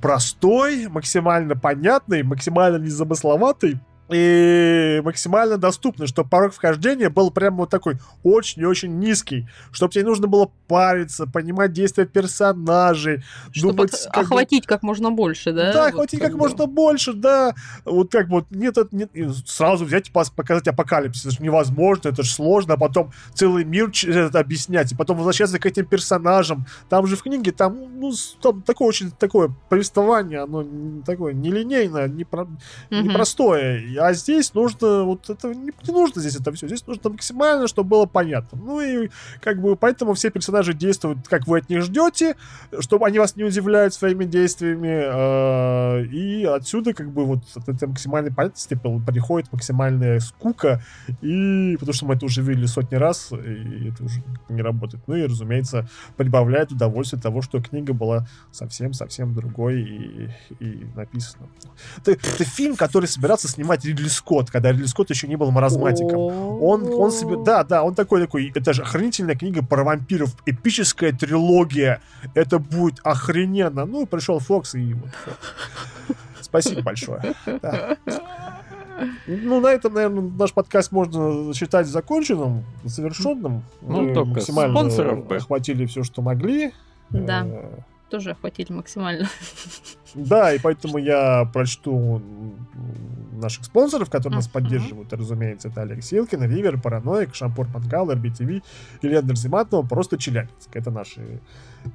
простой, 0.00 0.88
максимально 0.88 1.56
понятный, 1.56 2.22
максимально 2.22 2.76
незамысловатый 2.76 3.78
и 4.12 5.00
максимально 5.04 5.56
доступный, 5.56 6.06
чтобы 6.06 6.28
порог 6.28 6.52
вхождения 6.52 7.10
был 7.10 7.30
прям 7.30 7.56
вот 7.56 7.70
такой 7.70 7.96
очень 8.22 8.62
и 8.62 8.64
очень 8.64 8.98
низкий, 8.98 9.48
чтобы 9.72 9.92
тебе 9.92 10.04
нужно 10.04 10.26
было 10.26 10.50
париться, 10.68 11.26
понимать 11.26 11.72
действия 11.72 12.06
персонажей, 12.06 13.22
Чтобы 13.52 13.74
думать, 13.74 13.90
как 14.04 14.14
бы- 14.14 14.20
охватить 14.20 14.66
как 14.66 14.82
можно 14.82 15.10
больше, 15.10 15.52
да? 15.52 15.72
да, 15.72 15.84
Вот 15.86 15.94
хватить 15.94 16.20
как 16.20 16.28
как 16.30 16.38
бы. 16.38 16.48
можно 16.48 16.66
больше, 16.66 17.12
да. 17.12 17.54
Вот 17.84 18.10
как 18.10 18.28
бы 18.28 18.36
вот 18.36 18.46
нет, 18.50 18.76
нет, 18.92 19.10
сразу 19.46 19.84
взять 19.84 20.08
и 20.08 20.12
показать 20.12 20.66
апокалипсис. 20.68 21.26
Это 21.26 21.34
же 21.36 21.42
невозможно, 21.42 22.08
это 22.08 22.22
же 22.22 22.30
сложно, 22.30 22.74
а 22.74 22.76
потом 22.76 23.12
целый 23.34 23.64
мир 23.64 23.90
это 24.06 24.38
объяснять, 24.40 24.92
и 24.92 24.96
потом 24.96 25.16
возвращаться 25.18 25.58
к 25.58 25.66
этим 25.66 25.86
персонажам. 25.86 26.66
Там 26.88 27.06
же 27.06 27.16
в 27.16 27.22
книге 27.22 27.52
там, 27.52 27.76
ну, 28.00 28.12
там 28.40 28.62
такое 28.62 28.88
очень 28.88 29.10
такое 29.10 29.52
повествование, 29.68 30.40
оно 30.42 30.64
такое 31.04 31.32
нелинейное, 31.32 32.08
непро- 32.08 32.48
Мгм. 32.90 33.04
непростое. 33.04 33.92
А 34.00 34.14
здесь 34.14 34.54
нужно, 34.54 35.04
вот 35.04 35.28
это 35.28 35.48
не, 35.54 35.72
не 35.86 35.92
нужно 35.92 36.20
здесь 36.20 36.36
это 36.36 36.52
все. 36.52 36.66
Здесь 36.66 36.86
нужно 36.86 37.10
максимально, 37.10 37.68
чтобы 37.68 37.90
было 37.90 38.06
понятно. 38.06 38.58
Ну 38.58 38.80
и 38.80 39.10
как 39.40 39.60
бы 39.60 39.76
поэтому 39.76 40.14
все 40.14 40.30
персонажи 40.30 40.72
действуют, 40.72 41.28
как 41.28 41.46
вы 41.46 41.58
от 41.58 41.68
них 41.68 41.82
ждете, 41.82 42.36
чтобы 42.80 43.06
они 43.06 43.18
вас 43.18 43.36
не 43.36 43.44
удивляют 43.44 43.92
своими 43.94 44.24
действиями. 44.24 45.02
э, 45.04 46.04
и 46.06 46.44
отсюда 46.44 46.94
как 46.94 47.10
бы 47.12 47.24
вот 47.24 47.40
от 47.54 47.68
этой 47.68 47.88
максимальной 47.88 48.32
понятности 48.32 48.78
приходит 49.06 49.52
максимальная 49.52 50.20
скука. 50.20 50.82
И 51.20 51.76
потому 51.78 51.92
что 51.92 52.06
мы 52.06 52.14
это 52.14 52.24
уже 52.24 52.42
видели 52.42 52.66
сотни 52.66 52.96
раз, 52.96 53.32
и 53.32 53.88
это 53.88 54.04
уже 54.04 54.22
не 54.48 54.62
работает. 54.62 55.02
Ну 55.06 55.14
и, 55.14 55.24
разумеется, 55.24 55.88
прибавляет 56.16 56.72
удовольствие 56.72 57.20
того, 57.20 57.42
что 57.42 57.60
книга 57.60 57.92
была 57.92 58.26
совсем-совсем 58.50 59.34
другой 59.34 59.82
и, 59.82 60.30
и 60.60 60.86
написана. 60.94 61.48
Это, 61.98 62.12
это 62.12 62.44
фильм, 62.44 62.76
который 62.76 63.06
собирался 63.06 63.48
снимать 63.48 63.84
Ридли 63.90 64.08
Скотт, 64.08 64.50
когда 64.50 64.72
Ридли 64.72 64.86
Скотт 64.86 65.10
еще 65.10 65.28
не 65.28 65.36
был 65.36 65.50
маразматиком. 65.50 66.18
Он, 66.18 66.86
он 66.92 67.12
себе, 67.12 67.36
да, 67.44 67.64
да, 67.64 67.82
он 67.82 67.94
такой 67.94 68.20
такой, 68.20 68.50
это 68.54 68.72
же 68.72 68.82
охренительная 68.82 69.34
книга 69.36 69.62
про 69.62 69.84
вампиров, 69.84 70.34
эпическая 70.46 71.12
трилогия, 71.12 72.00
это 72.34 72.58
будет 72.58 73.00
охрененно. 73.04 73.84
Ну, 73.84 74.06
пришел 74.06 74.38
Фокс 74.38 74.74
и 74.74 74.94
вот. 74.94 75.10
Спасибо 76.40 76.82
большое. 76.82 77.34
Да. 77.62 77.96
Ну, 79.26 79.60
на 79.60 79.68
этом, 79.68 79.94
наверное, 79.94 80.30
наш 80.38 80.52
подкаст 80.52 80.92
можно 80.92 81.54
считать 81.54 81.86
законченным, 81.86 82.64
завершенным. 82.84 83.62
Ну, 83.80 84.02
Мы 84.02 84.14
только 84.14 84.28
максимально 84.30 84.74
спонсоров 84.74 85.26
бы. 85.26 85.36
охватили 85.36 85.86
все, 85.86 86.02
что 86.02 86.20
могли. 86.22 86.72
Да. 87.08 87.46
Э, 87.46 87.78
Тоже 88.10 88.32
охватили 88.32 88.72
максимально. 88.72 89.28
Да, 90.14 90.52
и 90.52 90.58
поэтому 90.58 90.98
я 90.98 91.48
прочту 91.52 92.22
наших 93.40 93.64
спонсоров, 93.64 94.10
которые 94.10 94.36
нас 94.36 94.48
поддерживают. 94.48 95.12
Разумеется, 95.12 95.68
это 95.68 95.82
Олег 95.82 96.02
Силкин, 96.02 96.42
Ривер, 96.44 96.80
Параноик, 96.80 97.34
Шампур 97.34 97.66
Мангал, 97.68 98.12
РБТВ, 98.12 98.62
Илья 99.02 99.22
Нерзиматова, 99.22 99.82
просто 99.82 100.18
Челябинск. 100.18 100.74
Это 100.74 100.90
наши 100.90 101.40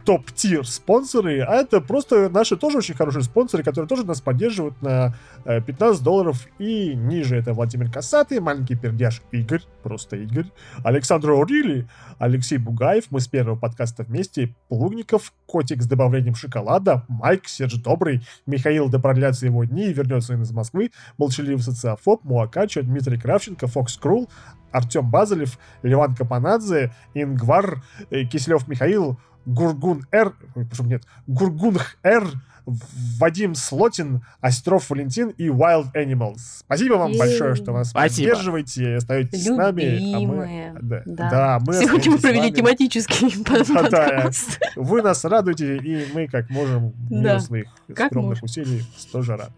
топ-тир 0.03 0.65
спонсоры, 0.65 1.41
а 1.41 1.55
это 1.55 1.79
просто 1.79 2.29
наши 2.29 2.57
тоже 2.57 2.79
очень 2.79 2.95
хорошие 2.95 3.23
спонсоры, 3.23 3.63
которые 3.63 3.87
тоже 3.87 4.03
нас 4.03 4.19
поддерживают 4.19 4.81
на 4.81 5.13
э, 5.45 5.61
15 5.61 6.03
долларов 6.03 6.47
и 6.57 6.95
ниже. 6.95 7.35
Это 7.35 7.53
Владимир 7.53 7.91
Касатый, 7.91 8.39
маленький 8.39 8.75
пердяж 8.75 9.21
Игорь, 9.31 9.61
просто 9.83 10.15
Игорь, 10.15 10.47
Александр 10.83 11.31
Орили, 11.31 11.87
Алексей 12.17 12.57
Бугаев, 12.57 13.05
мы 13.09 13.19
с 13.19 13.27
первого 13.27 13.55
подкаста 13.55 14.03
вместе, 14.03 14.55
Плугников, 14.69 15.33
Котик 15.45 15.81
с 15.81 15.87
добавлением 15.87 16.35
шоколада, 16.35 17.03
Майк, 17.07 17.47
Серж 17.47 17.75
Добрый, 17.75 18.21
Михаил 18.45 18.89
да 18.89 18.99
продлятся 18.99 19.45
его 19.45 19.63
дни 19.63 19.87
и 19.87 19.93
вернется 19.93 20.33
он 20.33 20.41
из 20.41 20.51
Москвы, 20.51 20.91
Молчаливый 21.17 21.61
социофоб, 21.61 22.23
Муакачо, 22.23 22.81
Дмитрий 22.83 23.19
Кравченко, 23.19 23.67
Фокс 23.67 23.97
Крул, 23.97 24.29
Артем 24.71 25.09
Базалев, 25.09 25.59
Леван 25.83 26.15
Капанадзе, 26.15 26.93
Ингвар, 27.13 27.83
э, 28.09 28.23
Киселев 28.25 28.67
Михаил, 28.67 29.19
Гургун 29.45 30.05
Р, 30.11 30.33
прошу, 30.53 30.83
нет, 30.83 31.03
Гургунх 31.27 31.97
Р, 32.03 32.27
Вадим 32.65 33.55
Слотин, 33.55 34.25
Остров 34.41 34.89
Валентин 34.89 35.29
и 35.29 35.47
Wild 35.47 35.93
Animals. 35.95 36.39
Спасибо 36.59 36.93
вам 36.95 37.17
большое, 37.17 37.55
что 37.55 37.71
вас 37.73 37.89
Спасибо. 37.91 38.29
поддерживаете 38.29 38.83
и 38.83 38.93
остаетесь 38.93 39.43
с 39.45 39.47
нами. 39.49 39.81
Любимые. 39.83 40.69
А 40.71 40.73
мы, 40.73 40.81
да, 40.81 41.01
Да. 41.05 41.29
да, 41.29 41.59
мы 41.65 41.73
Сегодня 41.73 42.11
мы 42.11 42.17
провели 42.19 42.51
тематический 42.51 43.43
подкаст. 43.73 44.59
Вы 44.75 45.01
нас 45.01 45.23
радуете, 45.25 45.77
и 45.77 46.07
мы 46.13 46.27
как 46.27 46.49
можем 46.49 46.93
Да. 47.09 47.39
своих 47.39 47.67
Как 47.95 48.07
скромных 48.07 48.41
можем. 48.41 48.45
усилий 48.45 48.83
тоже 49.11 49.37
рад. 49.37 49.51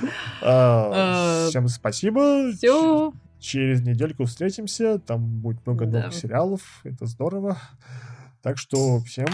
А, 0.42 1.44
А, 1.46 1.48
Всем 1.48 1.68
спасибо. 1.68 2.52
Все. 2.52 3.12
Через 3.38 3.82
недельку 3.82 4.24
встретимся. 4.24 4.98
Там 4.98 5.20
будет 5.40 5.64
много 5.66 5.84
Да. 5.86 5.98
новых 6.00 6.14
сериалов. 6.14 6.60
Это 6.84 7.06
здорово. 7.06 7.58
Так 8.42 8.58
что 8.58 9.00
всем 9.00 9.26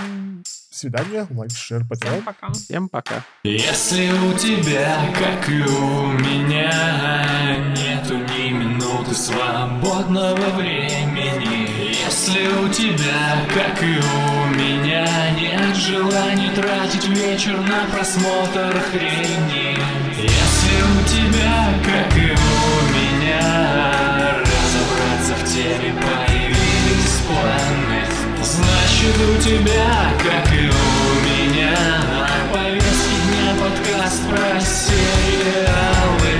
свидания, 0.74 1.26
лайк, 1.30 1.50
шер, 1.52 1.84
ПТ. 1.84 2.06
Пока. 2.24 2.52
Всем 2.52 2.88
пока. 2.88 3.24
Если 3.44 4.10
у 4.10 4.32
тебя, 4.38 4.98
как 5.14 5.48
и 5.48 5.62
у 5.62 6.06
меня, 6.12 7.56
нету 7.76 8.16
ни 8.16 8.50
минуты 8.50 9.14
свободного 9.14 10.50
времени, 10.56 11.68
если 12.06 12.46
у 12.48 12.68
тебя, 12.68 13.44
как 13.54 13.82
и 13.82 13.98
у 13.98 14.46
меня, 14.56 15.06
нет 15.38 15.76
желания 15.76 16.50
тратить 16.52 17.08
вечер 17.08 17.58
на 17.60 17.86
просмотр 17.92 18.80
хрени, 18.90 19.76
если 20.16 20.76
у 20.82 21.04
тебя, 21.06 21.74
как 21.84 22.16
и 22.16 22.30
у 22.30 22.80
меня, 22.94 24.40
разобраться 24.40 25.34
в 25.34 25.44
теме 25.52 25.92
планы, 26.00 26.31
значит 28.52 29.16
у 29.16 29.40
тебя, 29.40 30.12
как 30.18 30.52
и 30.52 30.68
у 30.68 31.12
меня, 31.24 31.74
на 32.10 32.28
повестке 32.52 33.16
дня 33.26 33.54
подкаст 33.58 34.22
про 34.28 34.60
сериалы. 34.60 36.34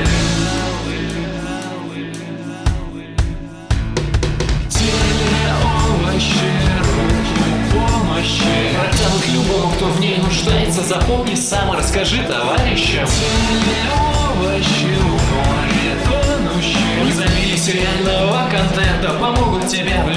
Телеовощи, 4.69 6.51
руку 6.79 7.45
помощи. 7.73 8.53
Протянут 8.79 9.25
любому, 9.29 9.69
кто 9.75 9.87
в 9.87 10.01
ней 10.01 10.19
нуждается 10.19 10.83
Запомни 10.83 11.35
сам 11.35 11.73
расскажи 11.73 12.23
товарищам. 12.25 13.07
Телеовощи 13.07 14.93
море 15.33 15.97
тонущие. 16.05 17.05
Независимо 17.05 17.43
сериального 17.57 18.49
контента 18.51 19.11
Помогут 19.21 19.69
тебе 19.69 20.03
в 20.05 20.09